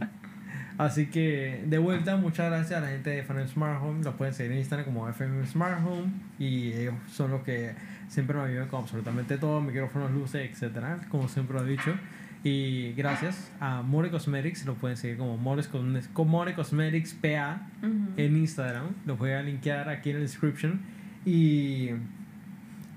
Así 0.79 1.07
que 1.07 1.65
de 1.67 1.79
vuelta, 1.79 2.17
muchas 2.17 2.51
gracias 2.51 2.79
a 2.79 2.85
la 2.85 2.91
gente 2.91 3.09
de 3.11 3.21
FM 3.21 3.49
Smart 3.49 3.83
Home. 3.83 4.05
Los 4.05 4.15
pueden 4.15 4.35
seguir 4.35 4.53
en 4.53 4.59
Instagram 4.59 4.85
como 4.85 5.09
FM 5.09 5.47
Smart 5.47 5.81
Home. 5.87 6.13
Y 6.39 6.73
ellos 6.73 6.95
son 7.11 7.31
los 7.31 7.43
que 7.43 7.75
siempre 8.09 8.37
me 8.37 8.43
ayudan 8.45 8.69
con 8.69 8.83
absolutamente 8.83 9.39
todo: 9.39 9.61
micrófonos, 9.63 10.11
luces, 10.11 10.51
etcétera 10.51 10.99
Como 11.09 11.29
siempre 11.29 11.59
lo 11.59 11.65
he 11.67 11.71
dicho. 11.71 11.95
Y 12.47 12.93
gracias 12.93 13.51
a 13.59 13.83
More 13.83 14.09
Cosmetics. 14.09 14.65
Lo 14.67 14.75
pueden 14.75 14.97
seguir 14.97 15.17
como 15.17 15.37
More, 15.37 16.55
Cosmetics 16.55 17.13
PA 17.15 17.61
en 18.17 18.37
Instagram. 18.37 18.95
Los 19.05 19.19
voy 19.19 19.33
a 19.33 19.43
linkear 19.43 19.89
aquí 19.89 20.11
en 20.11 20.17
la 20.19 20.23
description. 20.23 20.81
Y 21.25 21.89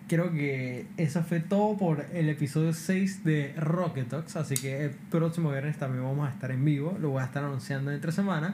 creo 0.08 0.32
que 0.32 0.86
eso 0.98 1.24
fue 1.24 1.40
todo 1.40 1.78
por 1.78 2.06
el 2.14 2.30
episodio 2.30 2.74
6 2.74 3.24
de 3.24 3.56
Rocket 3.58 4.08
Talks. 4.10 4.36
Así 4.36 4.54
que 4.54 4.86
el 4.86 4.92
próximo 4.92 5.50
viernes 5.50 5.80
también 5.80 6.04
vamos 6.04 6.30
a 6.30 6.32
estar 6.32 6.52
en 6.52 6.64
vivo. 6.64 6.96
Lo 7.02 7.10
voy 7.10 7.24
a 7.24 7.26
estar 7.26 7.44
anunciando 7.44 7.90
entre 7.92 8.12
semana. 8.12 8.54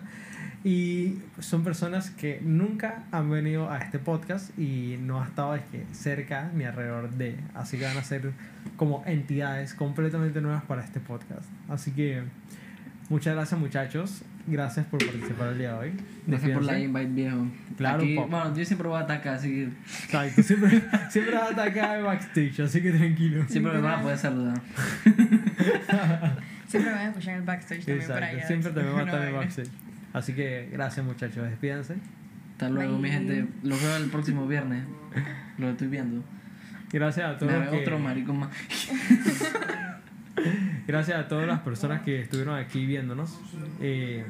Y 0.67 1.19
son 1.41 1.63
personas 1.63 2.09
que 2.09 2.39
nunca 2.43 3.03
han 3.11 3.29
venido 3.29 3.69
a 3.69 3.77
este 3.77 3.99
podcast 3.99 4.49
y 4.57 4.97
no 4.99 5.21
ha 5.21 5.25
estado 5.27 5.53
es 5.55 5.61
que, 5.71 5.85
cerca 5.91 6.49
ni 6.55 6.63
alrededor 6.63 7.11
de. 7.11 7.35
Así 7.53 7.77
que 7.77 7.85
van 7.85 7.95
a 7.97 8.03
ser 8.03 8.31
como 8.75 9.03
entidades 9.05 9.75
completamente 9.75 10.41
nuevas 10.41 10.63
para 10.63 10.83
este 10.83 10.99
podcast. 10.99 11.45
Así 11.69 11.91
que 11.91 12.23
muchas 13.09 13.35
gracias 13.35 13.59
muchachos. 13.59 14.23
Gracias 14.47 14.85
por 14.87 15.03
participar 15.05 15.49
el 15.49 15.57
día 15.59 15.73
de 15.73 15.77
hoy. 15.79 15.93
Gracias 16.25 16.51
por 16.51 16.63
la 16.63 16.79
invite, 16.79 17.05
viejo. 17.11 17.47
Claro, 17.77 17.97
Aquí- 18.01 18.15
bueno, 18.15 18.55
yo 18.55 18.65
siempre 18.65 18.87
voy 18.87 18.97
a 18.99 19.03
atacar, 19.03 19.35
así 19.35 19.49
que 19.49 19.63
Exacto, 20.05 20.41
siempre, 20.43 20.83
siempre 21.11 21.33
vas 21.35 21.49
a 21.49 21.53
atacar 21.53 22.03
backstage, 22.03 22.59
así 22.61 22.81
que 22.81 22.91
tranquilo. 22.91 23.45
siempre 23.47 23.73
me 23.73 23.81
van 23.81 23.99
a 23.99 24.01
poder 24.01 24.17
saludar. 24.17 24.59
Siempre 26.67 26.91
van 26.91 27.01
a 27.01 27.07
escuchar 27.09 27.35
el 27.37 27.43
backstage 27.43 27.85
también 27.85 28.07
por 28.07 28.15
Exacto, 28.17 28.35
allá. 28.37 28.47
siempre 28.47 28.71
también 28.73 28.95
va 28.95 28.99
a 28.99 29.03
estar 29.05 29.15
en 29.19 29.23
vaina. 29.25 29.37
backstage. 29.39 29.69
Así 30.15 30.31
que 30.33 30.69
gracias 30.71 31.05
muchachos, 31.05 31.43
despídense. 31.43 31.97
Hasta 32.53 32.69
luego, 32.69 32.97
mi 32.97 33.09
gente. 33.09 33.45
Los 33.63 33.81
veo 33.83 33.97
el 33.97 34.09
próximo 34.09 34.47
viernes. 34.47 34.85
Lo 35.57 35.71
estoy 35.71 35.89
viendo. 35.89 36.23
Gracias 36.93 37.29
a 37.29 37.37
todos 37.37 37.51
Me 37.51 37.69
que- 37.69 37.81
otro 37.81 37.99
marico 37.99 38.33
más. 38.33 38.49
Gracias 40.87 41.19
a 41.19 41.27
todas 41.27 41.45
las 41.47 41.59
personas 41.59 42.01
que 42.03 42.21
estuvieron 42.21 42.57
aquí 42.57 42.85
viéndonos. 42.85 43.37
Eh, 43.81 44.23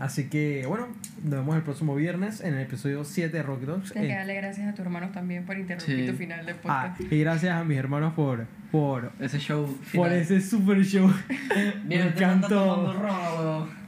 así 0.00 0.28
que, 0.28 0.64
bueno, 0.66 0.88
nos 1.22 1.30
vemos 1.40 1.54
el 1.56 1.62
próximo 1.62 1.94
viernes 1.94 2.40
en 2.40 2.54
el 2.54 2.62
episodio 2.62 3.04
7 3.04 3.36
de 3.36 3.42
Rock 3.42 3.60
Dogs. 3.62 3.92
Tienes 3.92 4.08
que 4.08 4.14
Eh, 4.14 4.18
darle 4.18 4.34
gracias 4.34 4.66
a 4.68 4.70
tus 4.72 4.80
hermanos 4.80 5.12
también 5.12 5.44
por 5.46 5.56
interrumpir 5.56 6.00
Sí. 6.06 6.10
tu 6.10 6.16
final 6.16 6.44
del 6.44 6.56
ah, 6.64 6.94
podcast. 6.96 7.12
y 7.12 7.20
gracias 7.20 7.54
a 7.54 7.62
mis 7.64 7.78
hermanos 7.78 8.14
por, 8.14 8.46
por, 8.72 9.12
Ese 9.20 9.38
show. 9.38 9.66
por 9.66 9.84
final. 9.86 10.12
ese 10.14 10.40
super 10.40 10.82
show. 10.84 11.06
Viejo, 11.28 11.78
Me 11.86 11.94
este 12.08 12.24
encantó. 12.24 13.68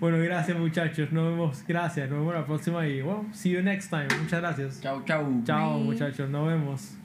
Bueno, 0.00 0.18
gracias 0.18 0.58
muchachos. 0.58 1.12
Nos 1.12 1.30
vemos. 1.30 1.64
Gracias. 1.66 2.10
Nos 2.10 2.18
vemos 2.18 2.34
la 2.34 2.44
próxima 2.44 2.86
y, 2.86 3.00
bueno, 3.00 3.26
see 3.32 3.52
you 3.52 3.62
next 3.62 3.88
time. 3.90 4.06
Muchas 4.20 4.40
gracias. 4.40 4.80
Chau. 4.82 5.02
Chao 5.04 5.24
Bye. 5.78 5.84
muchachos. 5.84 6.28
Nos 6.28 6.46
vemos. 6.46 7.03